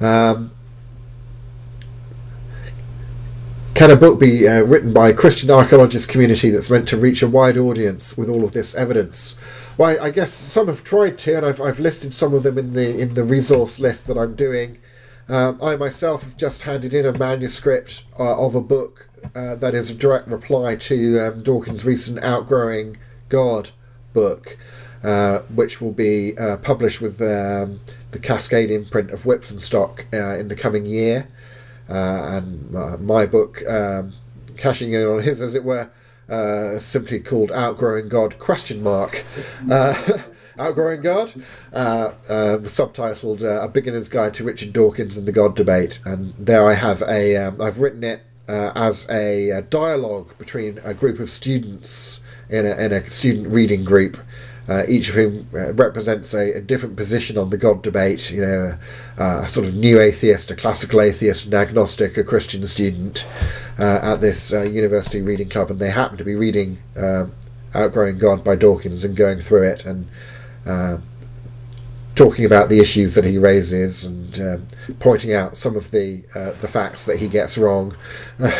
Um, 0.00 0.52
can 3.74 3.90
a 3.90 3.96
book 3.96 4.20
be 4.20 4.46
uh, 4.46 4.62
written 4.62 4.92
by 4.92 5.08
a 5.08 5.14
Christian 5.14 5.50
archaeologist 5.50 6.08
community 6.08 6.50
that's 6.50 6.68
meant 6.68 6.88
to 6.88 6.96
reach 6.96 7.22
a 7.22 7.28
wide 7.28 7.56
audience 7.56 8.16
with 8.16 8.28
all 8.28 8.44
of 8.44 8.52
this 8.52 8.74
evidence? 8.74 9.36
Well, 9.78 9.96
I 10.02 10.10
guess 10.10 10.34
some 10.34 10.66
have 10.66 10.84
tried 10.84 11.16
to, 11.20 11.36
and 11.38 11.46
I've, 11.46 11.60
I've 11.60 11.80
listed 11.80 12.12
some 12.12 12.34
of 12.34 12.42
them 12.42 12.58
in 12.58 12.74
the 12.74 12.98
in 12.98 13.14
the 13.14 13.24
resource 13.24 13.78
list 13.78 14.06
that 14.08 14.18
I'm 14.18 14.34
doing. 14.34 14.76
Um, 15.30 15.58
I 15.62 15.76
myself 15.76 16.24
have 16.24 16.36
just 16.36 16.62
handed 16.62 16.92
in 16.92 17.06
a 17.06 17.16
manuscript 17.16 18.02
uh, 18.18 18.36
of 18.36 18.54
a 18.54 18.60
book 18.60 19.08
uh, 19.34 19.54
that 19.56 19.74
is 19.74 19.90
a 19.90 19.94
direct 19.94 20.28
reply 20.28 20.76
to 20.76 21.18
um, 21.20 21.42
Dawkins' 21.42 21.84
recent 21.84 22.18
Outgrowing 22.22 22.96
God 23.28 23.70
book. 24.12 24.56
uh, 25.02 25.40
which 25.54 25.80
will 25.80 25.92
be 25.92 26.36
uh, 26.36 26.56
published 26.58 27.00
with 27.00 27.20
um, 27.22 27.80
the 28.10 28.18
Cascade 28.18 28.70
imprint 28.70 29.10
of 29.10 29.22
Wipf 29.24 29.50
and 29.50 29.60
Stock 29.60 30.04
uh, 30.12 30.36
in 30.38 30.48
the 30.48 30.54
coming 30.54 30.84
year. 30.84 31.26
Uh, 31.88 32.42
and 32.42 33.00
my 33.00 33.26
book, 33.26 33.66
um, 33.68 34.12
cashing 34.56 34.92
in 34.92 35.04
on 35.06 35.20
his, 35.20 35.40
as 35.40 35.54
it 35.54 35.64
were, 35.64 35.90
simply 36.78 37.18
called 37.18 37.50
Outgrowing 37.50 38.08
God 38.08 38.38
question 38.38 38.82
mark. 38.82 39.24
Outgrowing 40.58 41.00
God, 41.00 41.32
uh, 41.72 42.12
uh, 42.28 42.58
subtitled 42.58 43.42
uh, 43.42 43.62
"A 43.62 43.68
Beginner's 43.68 44.10
Guide 44.10 44.34
to 44.34 44.44
Richard 44.44 44.74
Dawkins 44.74 45.16
and 45.16 45.26
the 45.26 45.32
God 45.32 45.56
Debate," 45.56 45.98
and 46.04 46.34
there 46.38 46.66
I 46.66 46.74
have 46.74 47.02
a. 47.02 47.36
Um, 47.36 47.60
I've 47.62 47.78
written 47.78 48.04
it 48.04 48.20
uh, 48.50 48.72
as 48.74 49.06
a, 49.10 49.50
a, 49.50 49.62
dialogue 49.62 50.36
between 50.38 50.78
a 50.82 50.92
group 50.92 51.20
of 51.20 51.30
students 51.30 52.20
in 52.48 52.66
a, 52.66 52.70
in 52.84 52.92
a 52.92 53.08
student 53.08 53.46
reading 53.46 53.84
group. 53.84 54.18
Uh, 54.68 54.84
each 54.86 55.08
of 55.08 55.14
whom 55.16 55.48
uh, 55.54 55.72
represents 55.72 56.32
a, 56.32 56.52
a, 56.52 56.60
different 56.60 56.94
position 56.94 57.36
on 57.36 57.50
the 57.50 57.56
God 57.56 57.82
debate. 57.82 58.30
You 58.30 58.42
know, 58.42 58.78
a 59.18 59.48
sort 59.48 59.66
of 59.66 59.74
new 59.74 60.00
atheist, 60.00 60.50
a 60.50 60.56
classical 60.56 61.00
atheist, 61.00 61.46
an 61.46 61.54
agnostic, 61.54 62.16
a 62.16 62.24
Christian 62.24 62.66
student 62.66 63.26
at 63.78 64.16
this 64.16 64.50
university 64.52 65.22
reading 65.22 65.48
club, 65.48 65.70
and 65.70 65.80
they 65.80 65.90
happen 65.90 66.18
to 66.18 66.24
be 66.24 66.34
reading 66.34 66.78
"Outgrowing 67.74 68.18
God" 68.18 68.44
by 68.44 68.54
Dawkins 68.54 69.02
and 69.02 69.16
going 69.16 69.40
through 69.40 69.64
it 69.64 69.86
and 69.86 70.06
uh, 70.66 70.98
talking 72.14 72.44
about 72.44 72.68
the 72.68 72.80
issues 72.80 73.14
that 73.14 73.24
he 73.24 73.38
raises 73.38 74.04
and 74.04 74.40
uh, 74.40 74.56
pointing 74.98 75.32
out 75.32 75.56
some 75.56 75.76
of 75.76 75.90
the 75.90 76.22
uh, 76.34 76.52
the 76.60 76.68
facts 76.68 77.04
that 77.04 77.16
he 77.18 77.28
gets 77.28 77.56
wrong 77.56 77.96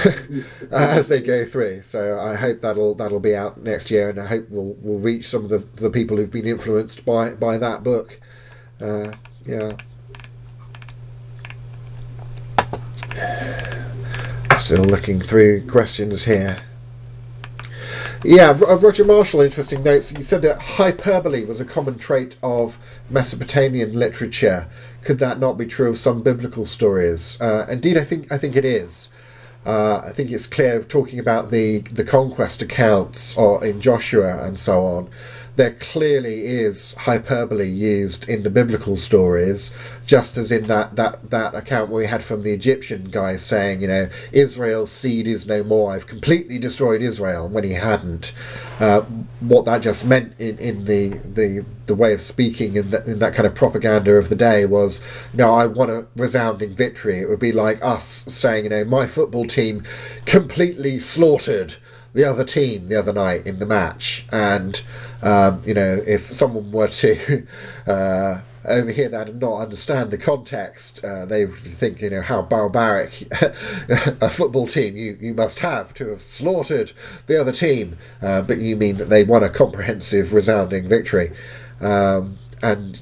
as 0.71 1.09
they 1.09 1.21
go 1.21 1.45
through. 1.45 1.83
So 1.83 2.19
I 2.21 2.35
hope 2.35 2.61
that'll 2.61 2.95
that'll 2.95 3.21
be 3.21 3.35
out 3.35 3.63
next 3.63 3.91
year, 3.91 4.11
and 4.11 4.21
I 4.21 4.27
hope 4.27 4.47
we'll 4.51 4.77
we'll 4.81 4.99
reach 4.99 5.29
some 5.29 5.45
of 5.45 5.51
the, 5.51 5.59
the 5.77 5.91
people 5.91 6.17
who've 6.17 6.31
been 6.31 6.47
influenced 6.47 7.05
by 7.05 7.31
by 7.31 7.59
that 7.59 7.83
book. 7.83 8.19
Uh, 8.81 9.13
yeah. 9.45 9.73
Still 14.57 14.85
looking 14.85 15.21
through 15.21 15.67
questions 15.67 16.25
here. 16.25 16.63
Yeah, 18.23 18.51
uh, 18.51 18.77
Roger 18.77 19.05
Marshall, 19.05 19.41
interesting 19.41 19.83
notes. 19.83 20.13
You 20.13 20.23
said 20.23 20.43
that 20.43 20.61
hyperbole 20.61 21.47
was 21.47 21.59
a 21.59 21.65
common 21.65 21.97
trait 21.97 22.37
of 22.43 22.79
Mesopotamian 23.09 23.99
literature. 23.99 24.67
Could 25.03 25.19
that 25.21 25.39
not 25.41 25.57
be 25.57 25.65
true 25.65 25.89
of 25.89 25.97
some 25.97 26.23
biblical 26.23 26.67
stories? 26.67 27.39
Uh, 27.41 27.65
indeed, 27.71 27.97
I 27.97 28.05
think 28.05 28.31
I 28.31 28.37
think 28.37 28.57
it 28.57 28.65
is. 28.67 29.09
Uh, 29.65 30.03
I 30.05 30.13
think 30.13 30.31
it's 30.31 30.47
clear 30.47 30.83
talking 30.83 31.19
about 31.19 31.51
the 31.51 31.79
the 31.93 32.05
conquest 32.05 32.61
accounts 32.61 33.37
or 33.39 33.65
in 33.65 33.81
Joshua 33.81 34.45
and 34.45 34.59
so 34.59 34.85
on 34.85 35.09
there 35.61 35.73
clearly 35.73 36.47
is 36.47 36.95
hyperbole 36.95 37.69
used 37.69 38.27
in 38.31 38.45
the 38.45 38.49
biblical 38.51 38.97
stories, 38.97 39.71
just 40.07 40.39
as 40.39 40.51
in 40.51 40.65
that, 40.69 40.97
that, 40.97 41.19
that 41.31 41.55
account 41.55 41.91
we 41.91 42.07
had 42.07 42.23
from 42.23 42.43
the 42.43 42.51
Egyptian 42.53 43.05
guy 43.11 43.37
saying, 43.37 43.83
you 43.83 43.87
know, 43.87 44.09
Israel's 44.33 44.91
seed 44.91 45.29
is 45.29 45.47
no 45.47 45.63
more. 45.63 45.93
I've 45.93 46.07
completely 46.07 46.59
destroyed 46.59 47.03
Israel 47.03 47.47
when 47.51 47.63
he 47.65 47.75
hadn't. 47.75 48.33
Uh, 48.81 49.03
what 49.41 49.67
that 49.67 49.83
just 49.83 50.03
meant 50.07 50.33
in, 50.39 50.57
in 50.59 50.87
the, 50.87 51.11
the 51.35 51.63
the 51.87 51.95
way 51.95 52.13
of 52.13 52.21
speaking 52.21 52.77
in, 52.77 52.91
the, 52.91 53.03
in 53.11 53.19
that 53.19 53.35
kind 53.35 53.47
of 53.47 53.55
propaganda 53.55 54.13
of 54.15 54.29
the 54.31 54.37
day 54.37 54.65
was, 54.65 55.01
no, 55.35 55.53
I 55.53 55.67
want 55.67 55.91
a 55.91 56.07
resounding 56.17 56.75
victory. 56.75 57.21
It 57.21 57.29
would 57.29 57.41
be 57.41 57.53
like 57.53 57.79
us 57.83 58.25
saying, 58.29 58.65
you 58.65 58.71
know, 58.71 58.85
my 58.85 59.07
football 59.07 59.45
team 59.45 59.83
completely 60.25 61.01
slaughtered 61.01 61.75
the 62.15 62.25
other 62.25 62.45
team 62.45 62.89
the 62.89 62.97
other 62.97 63.13
night 63.13 63.47
in 63.47 63.59
the 63.59 63.67
match, 63.67 64.25
and 64.33 64.81
um, 65.23 65.61
you 65.65 65.75
know, 65.75 66.03
if 66.07 66.35
someone 66.35 66.73
were 66.73 66.89
to 66.89 67.47
uh, 67.87 68.41
overhear 68.65 69.09
that 69.09 69.29
and 69.29 69.41
not 69.41 69.61
understand 69.61 70.11
the 70.11 70.19
context, 70.19 71.05
uh, 71.05 71.25
they 71.27 71.47
think, 71.47 72.01
you 72.01 72.11
know, 72.11 72.21
how 72.21 72.43
barbaric 72.43 73.27
a 74.21 74.31
football 74.31 74.67
team 74.67 74.97
you, 74.97 75.17
you 75.21 75.35
must 75.35 75.59
have 75.59 75.95
to 75.95 76.09
have 76.09 76.23
slaughtered 76.23 76.93
the 77.27 77.41
other 77.41 77.53
team. 77.53 77.97
Uh, 78.23 78.43
but 78.43 78.59
you 78.59 78.77
mean 78.77 78.97
that 78.97 79.09
they 79.09 79.25
won 79.25 79.43
a 79.43 79.49
comprehensive, 79.49 80.33
resounding 80.33 80.89
victory. 80.89 81.33
Um, 81.81 82.39
and 82.63 83.01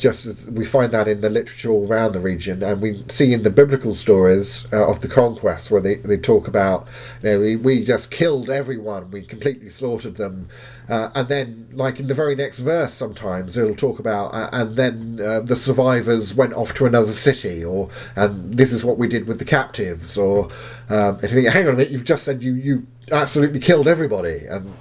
just 0.00 0.26
as 0.26 0.46
we 0.46 0.64
find 0.64 0.92
that 0.92 1.06
in 1.06 1.20
the 1.20 1.30
literature 1.30 1.70
all 1.70 1.86
around 1.86 2.12
the 2.12 2.20
region, 2.20 2.62
and 2.62 2.80
we 2.80 3.04
see 3.08 3.32
in 3.32 3.42
the 3.42 3.50
biblical 3.50 3.94
stories 3.94 4.66
uh, 4.72 4.88
of 4.88 5.00
the 5.02 5.08
conquest 5.08 5.70
where 5.70 5.80
they, 5.80 5.96
they 5.96 6.16
talk 6.16 6.48
about, 6.48 6.88
you 7.22 7.30
know, 7.30 7.40
we, 7.40 7.56
we 7.56 7.84
just 7.84 8.10
killed 8.10 8.50
everyone, 8.50 9.10
we 9.10 9.22
completely 9.22 9.68
slaughtered 9.68 10.16
them, 10.16 10.48
uh, 10.88 11.10
and 11.14 11.28
then, 11.28 11.68
like 11.72 12.00
in 12.00 12.06
the 12.06 12.14
very 12.14 12.34
next 12.34 12.60
verse, 12.60 12.92
sometimes 12.92 13.56
it'll 13.56 13.76
talk 13.76 14.00
about, 14.00 14.34
uh, 14.34 14.48
and 14.52 14.76
then 14.76 15.20
uh, 15.22 15.40
the 15.40 15.54
survivors 15.54 16.34
went 16.34 16.54
off 16.54 16.74
to 16.74 16.86
another 16.86 17.12
city, 17.12 17.62
or 17.62 17.88
and 18.16 18.54
this 18.54 18.72
is 18.72 18.84
what 18.84 18.98
we 18.98 19.06
did 19.06 19.26
with 19.28 19.38
the 19.38 19.44
captives, 19.44 20.16
or 20.16 20.46
um, 20.88 21.14
and 21.16 21.22
you 21.22 21.28
think, 21.28 21.48
hang 21.48 21.68
on 21.68 21.74
a 21.74 21.76
minute, 21.76 21.92
you've 21.92 22.04
just 22.04 22.24
said 22.24 22.42
you 22.42 22.54
you 22.54 22.86
absolutely 23.12 23.60
killed 23.60 23.86
everybody, 23.86 24.46
and 24.46 24.72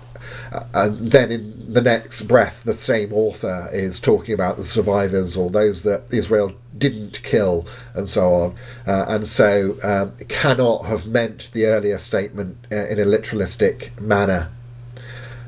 and 0.74 1.12
then 1.12 1.32
in 1.32 1.74
the 1.74 1.82
next 1.82 2.24
breath, 2.24 2.64
the 2.64 2.74
same 2.74 3.14
author 3.14 3.70
is 3.72 4.00
talking 4.00 4.34
about 4.34 4.58
the 4.58 4.64
survivors 4.64 5.38
or 5.38 5.50
those 5.50 5.84
that 5.84 6.04
Israel 6.12 6.54
didn't 6.78 7.22
kill, 7.24 7.66
and 7.94 8.10
so 8.10 8.34
on. 8.34 8.56
Uh, 8.88 9.06
and 9.08 9.28
so 9.28 9.78
um, 9.84 10.14
cannot 10.28 10.86
have 10.86 11.06
meant 11.06 11.50
the 11.54 11.66
earlier 11.66 11.98
statement 11.98 12.58
uh, 12.72 12.88
in 12.88 13.00
a 13.00 13.06
literalistic 13.06 14.00
manner. 14.00 14.50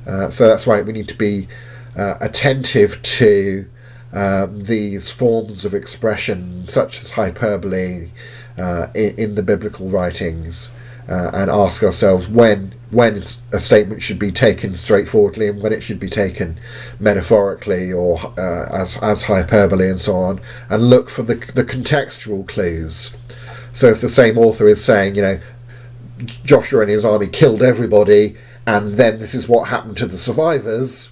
Uh, 0.05 0.29
so 0.29 0.47
that's 0.47 0.65
why 0.67 0.81
we 0.81 0.93
need 0.93 1.07
to 1.07 1.17
be 1.17 1.47
uh, 1.95 2.15
attentive 2.21 3.01
to 3.03 3.65
um, 4.13 4.61
these 4.61 5.09
forms 5.09 5.63
of 5.65 5.73
expression, 5.73 6.67
such 6.67 7.01
as 7.01 7.11
hyperbole, 7.11 8.09
uh, 8.57 8.87
in, 8.93 9.15
in, 9.17 9.35
the 9.35 9.43
biblical 9.43 9.87
writings, 9.87 10.69
and 11.33 11.49
ask 11.51 11.83
ourselves 11.83 12.27
when 12.27 12.73
when 12.91 13.23
a 13.51 13.59
statement 13.59 14.01
should 14.01 14.19
be 14.19 14.31
taken 14.31 14.75
straightforwardly 14.75 15.47
and 15.47 15.61
when 15.61 15.71
it 15.71 15.81
should 15.81 15.99
be 15.99 16.09
taken 16.09 16.57
metaphorically 16.99 17.91
or 17.91 18.19
uh, 18.37 18.67
as 18.71 18.97
as 18.97 19.23
hyperbole 19.23 19.89
and 19.89 19.99
so 19.99 20.15
on, 20.15 20.39
and 20.69 20.89
look 20.89 21.09
for 21.09 21.23
the 21.23 21.35
the 21.53 21.63
contextual 21.63 22.47
clues. 22.47 23.11
So 23.73 23.87
if 23.87 24.01
the 24.01 24.09
same 24.09 24.37
author 24.37 24.67
is 24.67 24.83
saying, 24.83 25.15
you 25.15 25.21
know, 25.21 25.39
Joshua 26.43 26.81
and 26.81 26.89
his 26.89 27.05
army 27.05 27.27
killed 27.27 27.61
everybody, 27.61 28.37
and 28.67 28.95
then 28.97 29.19
this 29.19 29.33
is 29.33 29.47
what 29.47 29.67
happened 29.67 29.97
to 29.97 30.05
the 30.05 30.17
survivors. 30.17 31.09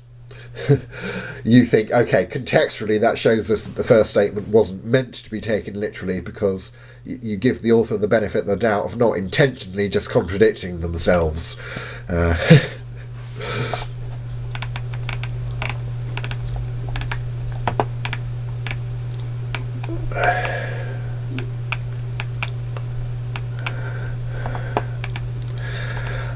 you 1.44 1.66
think, 1.66 1.92
okay, 1.92 2.26
contextually 2.26 3.00
that 3.00 3.18
shows 3.18 3.50
us 3.52 3.64
that 3.64 3.76
the 3.76 3.84
first 3.84 4.10
statement 4.10 4.48
wasn't 4.48 4.84
meant 4.86 5.16
to 5.16 5.30
be 5.30 5.42
taken 5.42 5.80
literally 5.80 6.20
because 6.20 6.72
you 7.06 7.38
give 7.38 7.62
the 7.62 7.72
author 7.72 7.98
the 7.98 8.08
benefit 8.08 8.40
of 8.40 8.48
the 8.48 8.56
doubt 8.56 8.86
of 8.86 8.98
not 8.98 9.14
intentionally 9.18 9.90
just 9.90 10.10
contradicting 10.10 10.82
themselves. 10.82 11.58
Uh, 12.10 12.36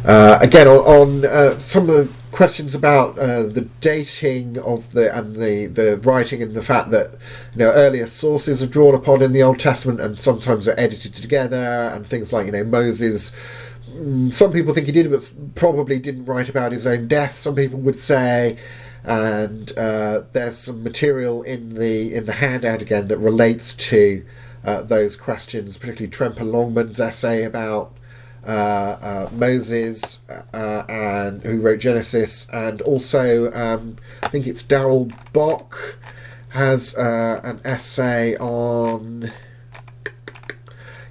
uh, 0.06 0.38
again, 0.42 0.68
on, 0.68 0.78
on 0.86 1.26
uh, 1.26 1.58
some 1.60 1.90
of 1.90 1.96
the 1.96 2.23
questions 2.34 2.74
about 2.74 3.18
uh, 3.20 3.44
the 3.44 3.62
dating 3.80 4.58
of 4.60 4.92
the 4.92 5.16
and 5.16 5.36
the 5.36 5.68
the 5.68 5.98
writing 5.98 6.42
and 6.42 6.54
the 6.56 6.62
fact 6.62 6.90
that 6.90 7.12
you 7.54 7.60
know 7.60 7.72
earlier 7.72 8.08
sources 8.08 8.62
are 8.62 8.68
drawn 8.68 8.96
upon 8.96 9.22
in 9.22 9.32
the 9.32 9.44
Old 9.44 9.60
Testament 9.60 10.02
and 10.02 10.20
sometimes 10.20 10.68
are 10.68 10.76
edited 10.78 11.16
together 11.16 11.92
and 11.94 12.06
things 12.06 12.34
like 12.34 12.48
you 12.48 12.52
know 12.52 12.64
Moses. 12.64 13.32
Mm, 13.92 14.34
some 14.34 14.52
people 14.52 14.74
think 14.74 14.88
he 14.88 14.92
did, 14.92 15.12
but 15.12 15.32
probably 15.56 16.00
didn't 16.00 16.26
write 16.26 16.50
about 16.50 16.72
his 16.72 16.88
own 16.88 17.08
death. 17.08 17.38
Some 17.38 17.56
people 17.56 17.80
would 17.80 18.00
say, 18.00 18.58
and 19.04 19.72
uh, 19.78 20.24
there's 20.34 20.58
some 20.58 20.84
material 20.84 21.44
in 21.44 21.76
the 21.76 22.14
in 22.16 22.26
the 22.26 22.34
handout 22.34 22.82
again 22.82 23.08
that 23.10 23.20
relates 23.20 23.74
to 23.76 24.26
uh, 24.66 24.82
those 24.82 25.16
questions, 25.16 25.78
particularly 25.78 26.10
Tremper 26.12 26.50
Longman's 26.50 27.00
essay 27.00 27.44
about 27.44 27.94
Moses, 28.46 30.20
uh, 30.30 30.84
and 30.88 31.42
who 31.44 31.60
wrote 31.60 31.80
Genesis, 31.80 32.48
and 32.52 32.82
also 32.82 33.52
um, 33.54 33.98
I 34.22 34.28
think 34.30 34.48
it's 34.48 34.64
Darrell 34.64 35.10
Bock 35.32 35.98
has 36.50 36.94
an 36.96 37.60
essay 37.64 38.36
on. 38.38 39.32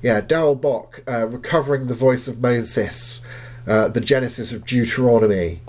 Yeah, 0.03 0.21
Darrell 0.21 0.57
Bock, 0.57 1.03
recovering 1.07 1.87
the 1.87 1.95
voice 1.95 2.27
of 2.29 2.41
Moses, 2.41 3.21
the 3.67 4.03
Genesis 4.05 4.53
of 4.53 4.67
Deuteronomy. 4.67 5.61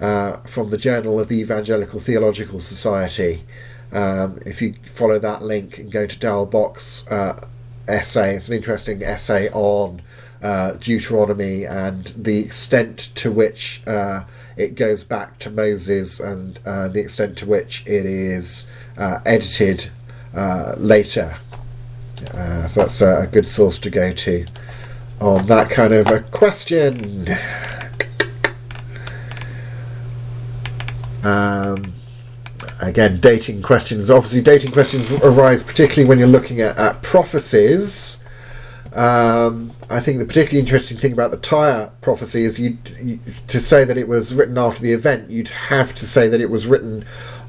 Uh, 0.00 0.36
from 0.46 0.70
the 0.70 0.78
Journal 0.78 1.18
of 1.18 1.26
the 1.26 1.40
Evangelical 1.40 1.98
Theological 1.98 2.60
Society. 2.60 3.42
Um, 3.90 4.38
if 4.46 4.62
you 4.62 4.74
follow 4.86 5.18
that 5.18 5.42
link 5.42 5.78
and 5.78 5.90
go 5.90 6.06
to 6.06 6.18
Darrell 6.20 6.46
Bock's 6.46 7.04
uh, 7.08 7.44
essay, 7.88 8.36
it's 8.36 8.46
an 8.46 8.54
interesting 8.54 9.02
essay 9.02 9.50
on 9.50 10.00
uh, 10.42 10.72
Deuteronomy 10.72 11.64
and 11.64 12.12
the 12.16 12.38
extent 12.38 13.10
to 13.16 13.30
which 13.30 13.82
uh, 13.86 14.22
it 14.56 14.74
goes 14.74 15.04
back 15.04 15.38
to 15.40 15.50
Moses 15.50 16.20
and 16.20 16.58
uh, 16.66 16.88
the 16.88 17.00
extent 17.00 17.38
to 17.38 17.46
which 17.46 17.84
it 17.86 18.06
is 18.06 18.66
uh, 18.96 19.20
edited 19.26 19.88
uh, 20.34 20.74
later. 20.78 21.34
Uh, 22.34 22.66
so 22.66 22.80
that's 22.80 23.00
a 23.00 23.28
good 23.32 23.46
source 23.46 23.78
to 23.78 23.90
go 23.90 24.12
to 24.12 24.44
on 25.20 25.46
that 25.46 25.70
kind 25.70 25.92
of 25.92 26.06
a 26.08 26.20
question. 26.20 27.28
Um, 31.24 31.94
again, 32.80 33.18
dating 33.20 33.62
questions. 33.62 34.10
Obviously, 34.10 34.40
dating 34.40 34.72
questions 34.72 35.10
arise 35.10 35.62
particularly 35.62 36.08
when 36.08 36.18
you're 36.18 36.28
looking 36.28 36.60
at, 36.60 36.76
at 36.76 37.02
prophecies. 37.02 38.16
Um, 38.98 39.70
I 39.88 40.00
think 40.00 40.18
the 40.18 40.24
particularly 40.24 40.58
interesting 40.58 40.98
thing 40.98 41.12
about 41.12 41.30
the 41.30 41.36
Tyre 41.36 41.92
prophecy 42.00 42.42
is 42.42 42.58
you, 42.58 42.76
to 43.46 43.60
say 43.60 43.84
that 43.84 43.96
it 43.96 44.08
was 44.08 44.34
written 44.34 44.58
after 44.58 44.82
the 44.82 44.92
event, 44.92 45.30
you'd 45.30 45.50
have 45.50 45.94
to 45.94 46.04
say 46.04 46.28
that 46.28 46.40
it 46.40 46.50
was 46.50 46.66
written 46.66 47.04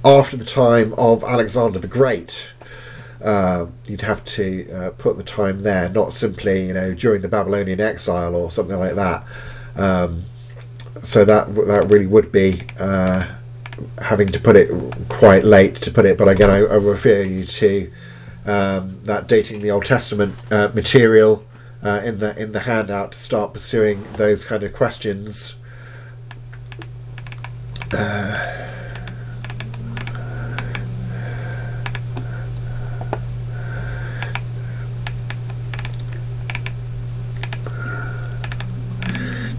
after 0.06 0.38
the 0.38 0.46
time 0.46 0.94
of 0.94 1.24
Alexander 1.24 1.80
the 1.80 1.88
Great. 1.88 2.48
Uh, 3.24 3.66
you'd 3.88 4.04
have 4.04 4.24
to 4.26 4.72
uh, 4.72 4.92
put 5.00 5.18
the 5.18 5.24
time 5.24 5.62
there, 5.62 5.90
not 5.90 6.14
simply 6.14 6.68
you 6.68 6.74
know 6.74 6.94
during 6.94 7.24
the 7.24 7.28
Babylonian 7.28 7.82
exile 7.82 8.36
or 8.36 8.52
something 8.52 8.78
like 8.78 8.94
that. 8.94 9.26
Um, 9.76 10.26
so 11.02 11.26
that 11.26 11.56
that 11.56 11.90
really 11.90 12.06
would 12.06 12.32
be 12.32 12.62
uh, 12.78 13.26
having 13.98 14.28
to 14.28 14.40
put 14.40 14.56
it 14.56 14.70
quite 15.10 15.44
late 15.44 15.78
to 15.78 15.90
put 15.90 16.06
it. 16.06 16.16
But 16.16 16.28
again, 16.28 16.52
I, 16.52 16.58
I 16.58 16.76
refer 16.76 17.24
you 17.24 17.44
to 17.46 17.92
um, 18.50 19.00
that 19.04 19.28
dating 19.28 19.62
the 19.62 19.70
Old 19.70 19.86
Testament 19.86 20.34
uh, 20.52 20.70
material 20.74 21.46
uh, 21.84 22.02
in 22.04 22.18
the 22.18 22.36
in 22.42 22.52
the 22.52 22.60
handout 22.60 23.12
to 23.12 23.18
start 23.18 23.54
pursuing 23.54 24.04
those 24.14 24.44
kind 24.44 24.64
of 24.64 24.74
questions. 24.74 25.56
Uh, 27.94 28.68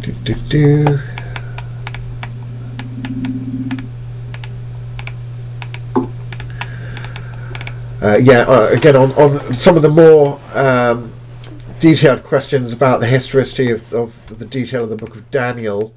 do, 0.02 0.12
do, 0.24 0.34
do. 0.48 1.00
Uh, 8.02 8.16
yeah, 8.16 8.40
uh, 8.48 8.68
again 8.72 8.96
on, 8.96 9.12
on 9.12 9.52
some 9.52 9.76
of 9.76 9.82
the 9.82 9.88
more 9.88 10.40
um, 10.54 11.12
detailed 11.80 12.24
questions 12.24 12.72
about 12.72 12.98
the 12.98 13.06
historicity 13.06 13.70
of, 13.70 13.92
of 13.92 14.38
the 14.38 14.46
detail 14.46 14.84
of 14.84 14.88
the 14.88 14.96
book 14.96 15.14
of 15.16 15.30
Daniel, 15.30 15.92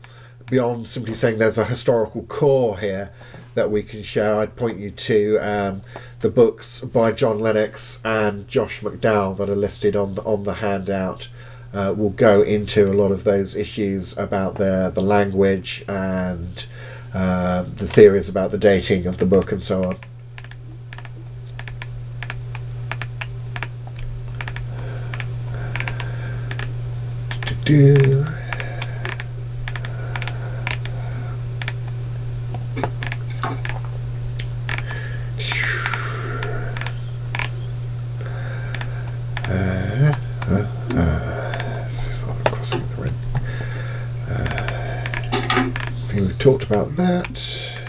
beyond 0.50 0.86
simply 0.86 1.14
saying 1.14 1.38
there's 1.38 1.58
a 1.58 1.64
historical 1.64 2.24
core 2.24 2.78
here 2.78 3.10
that 3.56 3.72
we 3.72 3.82
can 3.82 4.04
show, 4.04 4.40
I'd 4.40 4.54
point 4.58 4.80
you 4.80 4.92
to 4.92 5.38
um, 5.38 5.82
the 6.20 6.30
books 6.30 6.82
by 6.82 7.14
John 7.14 7.40
Lennox 7.40 8.00
and 8.04 8.50
Josh 8.50 8.82
McDowell 8.82 9.38
that 9.38 9.50
are 9.50 9.56
listed 9.56 9.96
on 9.96 10.16
the, 10.16 10.24
on 10.24 10.44
the 10.44 10.56
handout. 10.56 11.30
Uh, 11.74 11.94
will 11.98 12.12
go 12.12 12.44
into 12.44 12.92
a 12.92 12.94
lot 12.94 13.12
of 13.12 13.24
those 13.24 13.56
issues 13.56 14.16
about 14.20 14.56
the 14.56 14.92
the 14.94 15.02
language 15.02 15.84
and 15.88 16.68
uh, 17.16 17.64
the 17.78 17.88
theories 17.88 18.30
about 18.30 18.52
the 18.52 18.60
dating 18.60 19.08
of 19.08 19.18
the 19.18 19.26
book 19.26 19.52
and 19.52 19.64
so 19.64 19.84
on. 19.84 19.98
Do. 27.66 28.26
Uh, 39.46 40.14
uh, 40.48 40.68
uh, 40.96 41.90
crossing 42.46 42.82
the 42.90 42.96
red. 42.98 43.14
Uh, 44.30 45.70
we 46.16 46.34
talked 46.34 46.64
about 46.64 46.96
that. 46.98 47.80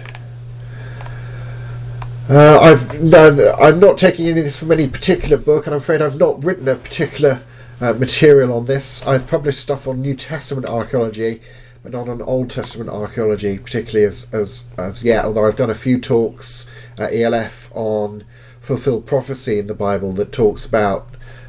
Uh, 2.28 2.58
I've 2.60 3.02
no, 3.02 3.54
I'm 3.60 3.80
not 3.80 3.98
taking 3.98 4.26
any 4.26 4.40
of 4.40 4.46
this 4.46 4.58
from 4.58 4.72
any 4.72 4.88
particular 4.88 5.36
book, 5.36 5.66
and 5.66 5.74
I'm 5.74 5.80
afraid 5.80 6.00
I've 6.00 6.16
not 6.16 6.44
written 6.44 6.68
a 6.68 6.76
particular 6.76 7.42
uh, 7.80 7.92
material 7.94 8.52
on 8.52 8.66
this. 8.66 9.04
I've 9.06 9.26
published 9.26 9.60
stuff 9.60 9.86
on 9.88 10.00
New 10.00 10.14
Testament 10.14 10.66
archaeology, 10.66 11.42
but 11.82 11.92
not 11.92 12.08
on 12.08 12.22
Old 12.22 12.50
Testament 12.50 12.90
archaeology, 12.90 13.58
particularly 13.58 14.06
as 14.06 14.26
as, 14.32 14.62
as 14.78 15.02
yet. 15.02 15.24
Although 15.24 15.46
I've 15.46 15.56
done 15.56 15.70
a 15.70 15.74
few 15.74 16.00
talks 16.00 16.66
at 16.98 17.12
ELF 17.12 17.70
on 17.74 18.24
fulfilled 18.60 19.06
prophecy 19.06 19.58
in 19.58 19.66
the 19.66 19.74
Bible 19.74 20.12
that 20.12 20.32
talks 20.32 20.64
about 20.64 21.06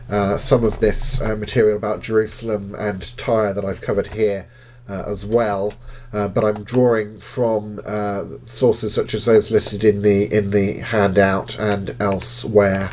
uh, 0.10 0.38
some 0.38 0.64
of 0.64 0.80
this 0.80 1.22
uh, 1.22 1.36
material 1.36 1.78
about 1.78 2.02
Jerusalem 2.02 2.76
and 2.78 3.18
Tyre 3.18 3.54
that 3.54 3.66
I've 3.66 3.82
covered 3.82 4.08
here 4.08 4.46
uh, 4.90 5.04
as 5.08 5.26
well. 5.26 5.74
Uh, 6.14 6.28
but 6.28 6.44
I'm 6.44 6.64
drawing 6.64 7.20
from 7.20 7.82
uh, 7.86 8.24
sources 8.46 8.94
such 8.94 9.14
as 9.14 9.26
those 9.26 9.52
listed 9.52 9.84
in 9.84 10.02
the 10.02 10.32
in 10.34 10.52
the 10.52 10.74
handout 10.80 11.58
and 11.60 11.96
elsewhere. 12.00 12.92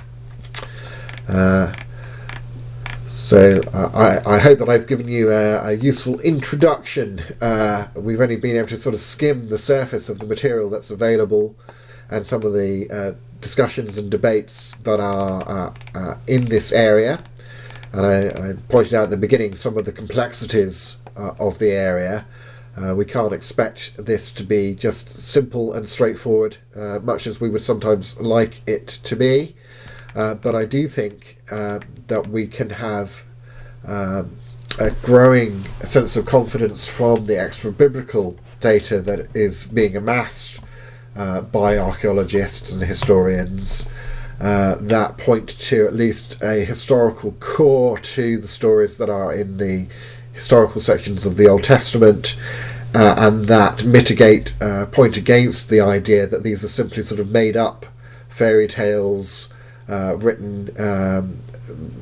So 3.32 3.62
uh, 3.72 4.20
I, 4.26 4.34
I, 4.34 4.38
hope 4.38 4.58
that 4.58 4.68
I've 4.68 4.86
given 4.86 5.08
you 5.08 5.32
a, 5.32 5.68
a 5.68 5.72
useful 5.72 6.20
introduction. 6.20 7.18
Uh, 7.40 7.88
we've 7.94 8.20
only 8.20 8.36
been 8.36 8.56
able 8.58 8.68
to 8.68 8.78
sort 8.78 8.94
of 8.94 9.00
skim 9.00 9.48
the 9.48 9.56
surface 9.56 10.10
of 10.10 10.18
the 10.18 10.26
material 10.26 10.68
that's 10.68 10.90
available 10.90 11.56
and 12.10 12.26
some 12.26 12.42
of 12.42 12.52
the 12.52 12.90
uh, 12.90 13.12
discussions 13.40 13.96
and 13.96 14.10
debates 14.10 14.74
that 14.82 15.00
are 15.00 15.48
uh, 15.48 15.98
uh, 15.98 16.18
in 16.26 16.44
this 16.44 16.72
area. 16.72 17.24
And 17.94 18.04
I, 18.04 18.50
I, 18.50 18.52
pointed 18.68 18.92
out 18.92 19.04
at 19.04 19.10
the 19.10 19.16
beginning 19.16 19.56
some 19.56 19.78
of 19.78 19.86
the 19.86 19.92
complexities 19.92 20.98
uh, 21.16 21.32
of 21.38 21.58
the 21.58 21.70
area. 21.70 22.26
we 22.94 23.06
can't 23.06 23.32
expect 23.32 23.96
this 23.96 24.30
to 24.32 24.44
be 24.44 24.74
just 24.74 25.08
simple 25.08 25.72
and 25.72 25.88
straightforward, 25.88 26.58
much 27.02 27.26
as 27.26 27.40
we 27.40 27.48
would 27.48 27.62
sometimes 27.62 28.14
like 28.20 28.60
it 28.66 28.88
to 29.04 29.16
be. 29.16 29.56
Uh, 30.14 30.34
but 30.34 30.54
I 30.54 30.64
do 30.64 30.88
think 30.88 31.38
uh, 31.50 31.80
that 32.08 32.26
we 32.26 32.46
can 32.46 32.68
have 32.70 33.22
um, 33.86 34.36
a 34.78 34.90
growing 35.02 35.64
sense 35.84 36.16
of 36.16 36.26
confidence 36.26 36.86
from 36.86 37.24
the 37.24 37.40
extra 37.40 37.72
biblical 37.72 38.36
data 38.60 39.00
that 39.02 39.34
is 39.34 39.64
being 39.64 39.96
amassed 39.96 40.60
uh, 41.16 41.40
by 41.40 41.78
archaeologists 41.78 42.72
and 42.72 42.82
historians 42.82 43.84
uh, 44.40 44.76
that 44.80 45.16
point 45.18 45.48
to 45.48 45.86
at 45.86 45.94
least 45.94 46.36
a 46.42 46.64
historical 46.64 47.32
core 47.40 47.98
to 47.98 48.38
the 48.38 48.48
stories 48.48 48.96
that 48.98 49.08
are 49.08 49.32
in 49.32 49.56
the 49.56 49.86
historical 50.32 50.80
sections 50.80 51.24
of 51.24 51.36
the 51.36 51.46
Old 51.46 51.62
Testament. 51.62 52.36
Uh, 52.94 53.14
and 53.16 53.46
that 53.46 53.84
mitigate, 53.84 54.52
point 54.90 55.16
against 55.16 55.70
the 55.70 55.80
idea 55.80 56.26
that 56.26 56.42
these 56.42 56.62
are 56.62 56.68
simply 56.68 57.02
sort 57.02 57.20
of 57.20 57.30
made 57.30 57.56
up 57.56 57.86
fairy 58.28 58.68
tales 58.68 59.48
uh, 59.88 60.16
written 60.18 60.70
um, 60.78 61.38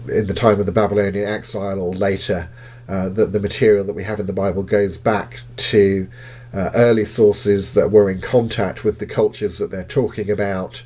in 0.08 0.26
the 0.26 0.34
time 0.34 0.60
of 0.60 0.66
the 0.66 0.72
Babylonian 0.72 1.26
exile 1.26 1.80
or 1.80 1.94
later, 1.94 2.48
uh, 2.88 3.08
that 3.10 3.32
the 3.32 3.40
material 3.40 3.84
that 3.84 3.94
we 3.94 4.04
have 4.04 4.20
in 4.20 4.26
the 4.26 4.32
Bible 4.32 4.62
goes 4.62 4.96
back 4.96 5.40
to 5.56 6.08
uh, 6.52 6.70
early 6.74 7.04
sources 7.04 7.74
that 7.74 7.90
were 7.90 8.10
in 8.10 8.20
contact 8.20 8.84
with 8.84 8.98
the 8.98 9.06
cultures 9.06 9.58
that 9.58 9.70
they're 9.70 9.84
talking 9.84 10.30
about, 10.30 10.82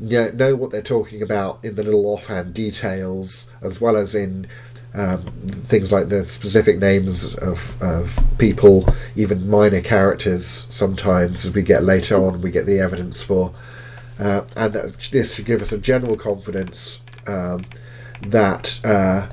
know, 0.00 0.30
know 0.30 0.56
what 0.56 0.70
they're 0.70 0.82
talking 0.82 1.22
about 1.22 1.58
in 1.62 1.76
the 1.76 1.82
little 1.82 2.06
offhand 2.06 2.52
details, 2.52 3.46
as 3.62 3.80
well 3.80 3.96
as 3.96 4.14
in 4.14 4.46
um, 4.94 5.22
things 5.64 5.92
like 5.92 6.08
the 6.08 6.24
specific 6.24 6.78
names 6.78 7.34
of, 7.36 7.80
of 7.82 8.18
people, 8.38 8.88
even 9.14 9.48
minor 9.48 9.80
characters. 9.80 10.66
Sometimes, 10.68 11.44
as 11.44 11.54
we 11.54 11.62
get 11.62 11.84
later 11.84 12.16
on, 12.16 12.40
we 12.40 12.50
get 12.50 12.66
the 12.66 12.80
evidence 12.80 13.22
for 13.22 13.54
uh, 14.18 14.42
and 14.56 14.72
that 14.72 15.08
this 15.12 15.34
should 15.34 15.44
give 15.44 15.62
us 15.62 15.72
a 15.72 15.78
general 15.78 16.16
confidence 16.16 17.00
um, 17.26 17.64
that 18.22 18.80
uh, 18.84 19.26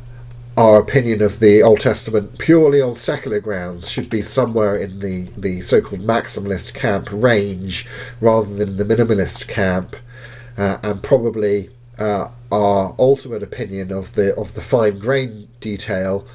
our 0.58 0.80
opinion 0.80 1.22
of 1.22 1.40
the 1.40 1.64
Old 1.64 1.80
Testament 1.80 2.38
purely 2.38 2.82
on 2.82 2.96
secular 2.96 3.40
grounds 3.40 3.90
should 3.90 4.10
be 4.10 4.22
somewhere 4.22 4.78
in 4.78 5.00
the, 5.00 5.28
the 5.38 5.62
so 5.62 5.82
called 5.82 6.02
maximalist 6.02 6.74
camp 6.74 7.10
range 7.12 7.88
rather 8.22 8.54
than 8.54 8.78
the 8.78 8.86
minimalist 8.86 9.48
camp, 9.48 9.96
uh, 10.58 10.78
and 10.84 11.02
probably 11.02 11.70
uh, 11.98 12.30
our 12.52 12.96
ultimate 13.00 13.42
opinion 13.42 13.92
of 13.92 14.14
the 14.14 14.36
of 14.36 14.54
the 14.54 14.62
fine 14.62 15.00
grain 15.00 15.48
detail 15.60 16.26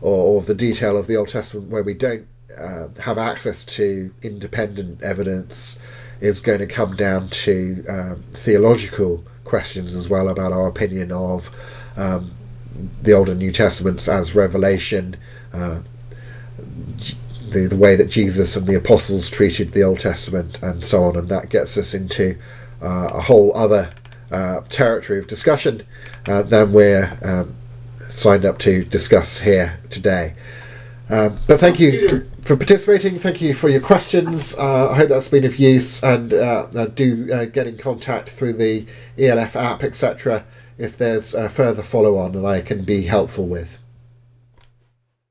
or, 0.00 0.36
or 0.36 0.42
the 0.42 0.54
detail 0.54 0.96
of 0.96 1.06
the 1.06 1.16
Old 1.16 1.28
Testament 1.28 1.68
where 1.68 1.82
we 1.82 1.94
don't 1.94 2.26
uh, 2.56 2.88
have 3.00 3.18
access 3.18 3.62
to 3.64 4.12
independent 4.22 5.02
evidence 5.02 5.78
is 6.20 6.40
going 6.40 6.58
to 6.58 6.66
come 6.66 6.96
down 6.96 7.28
to 7.30 7.84
um, 7.88 8.24
theological 8.32 9.24
questions 9.44 9.94
as 9.94 10.08
well 10.08 10.28
about 10.28 10.52
our 10.52 10.66
opinion 10.66 11.12
of 11.12 11.50
um, 11.96 12.32
the 13.02 13.12
Old 13.12 13.28
and 13.28 13.38
New 13.38 13.52
Testaments 13.52 14.08
as 14.08 14.34
revelation, 14.34 15.16
uh, 15.52 15.80
the, 17.50 17.66
the 17.66 17.76
way 17.76 17.96
that 17.96 18.08
Jesus 18.08 18.56
and 18.56 18.66
the 18.66 18.76
apostles 18.76 19.30
treated 19.30 19.72
the 19.72 19.82
Old 19.82 20.00
Testament, 20.00 20.62
and 20.62 20.84
so 20.84 21.04
on, 21.04 21.16
and 21.16 21.28
that 21.28 21.48
gets 21.48 21.76
us 21.76 21.94
into 21.94 22.36
uh, 22.82 23.08
a 23.12 23.20
whole 23.20 23.56
other 23.56 23.90
uh, 24.30 24.60
territory 24.68 25.18
of 25.18 25.26
discussion 25.26 25.84
uh, 26.26 26.42
than 26.42 26.72
we're 26.72 27.18
um, 27.22 27.54
signed 28.10 28.44
up 28.44 28.58
to 28.58 28.84
discuss 28.84 29.38
here 29.38 29.78
today. 29.90 30.34
Um, 31.10 31.38
but 31.46 31.58
thank 31.58 31.80
you 31.80 32.26
for 32.42 32.56
participating. 32.56 33.18
Thank 33.18 33.40
you 33.40 33.54
for 33.54 33.68
your 33.68 33.80
questions. 33.80 34.54
Uh, 34.54 34.90
I 34.90 34.94
hope 34.94 35.08
that's 35.08 35.28
been 35.28 35.44
of 35.44 35.56
use, 35.56 36.02
and 36.02 36.34
uh, 36.34 36.66
uh, 36.74 36.86
do 36.86 37.32
uh, 37.32 37.44
get 37.46 37.66
in 37.66 37.78
contact 37.78 38.30
through 38.30 38.54
the 38.54 38.86
ELF 39.18 39.56
app, 39.56 39.82
etc., 39.82 40.44
if 40.76 40.96
there's 40.96 41.32
further 41.52 41.82
follow 41.82 42.16
on 42.18 42.32
that 42.32 42.44
I 42.44 42.60
can 42.60 42.84
be 42.84 43.02
helpful 43.02 43.46
with. 43.46 43.78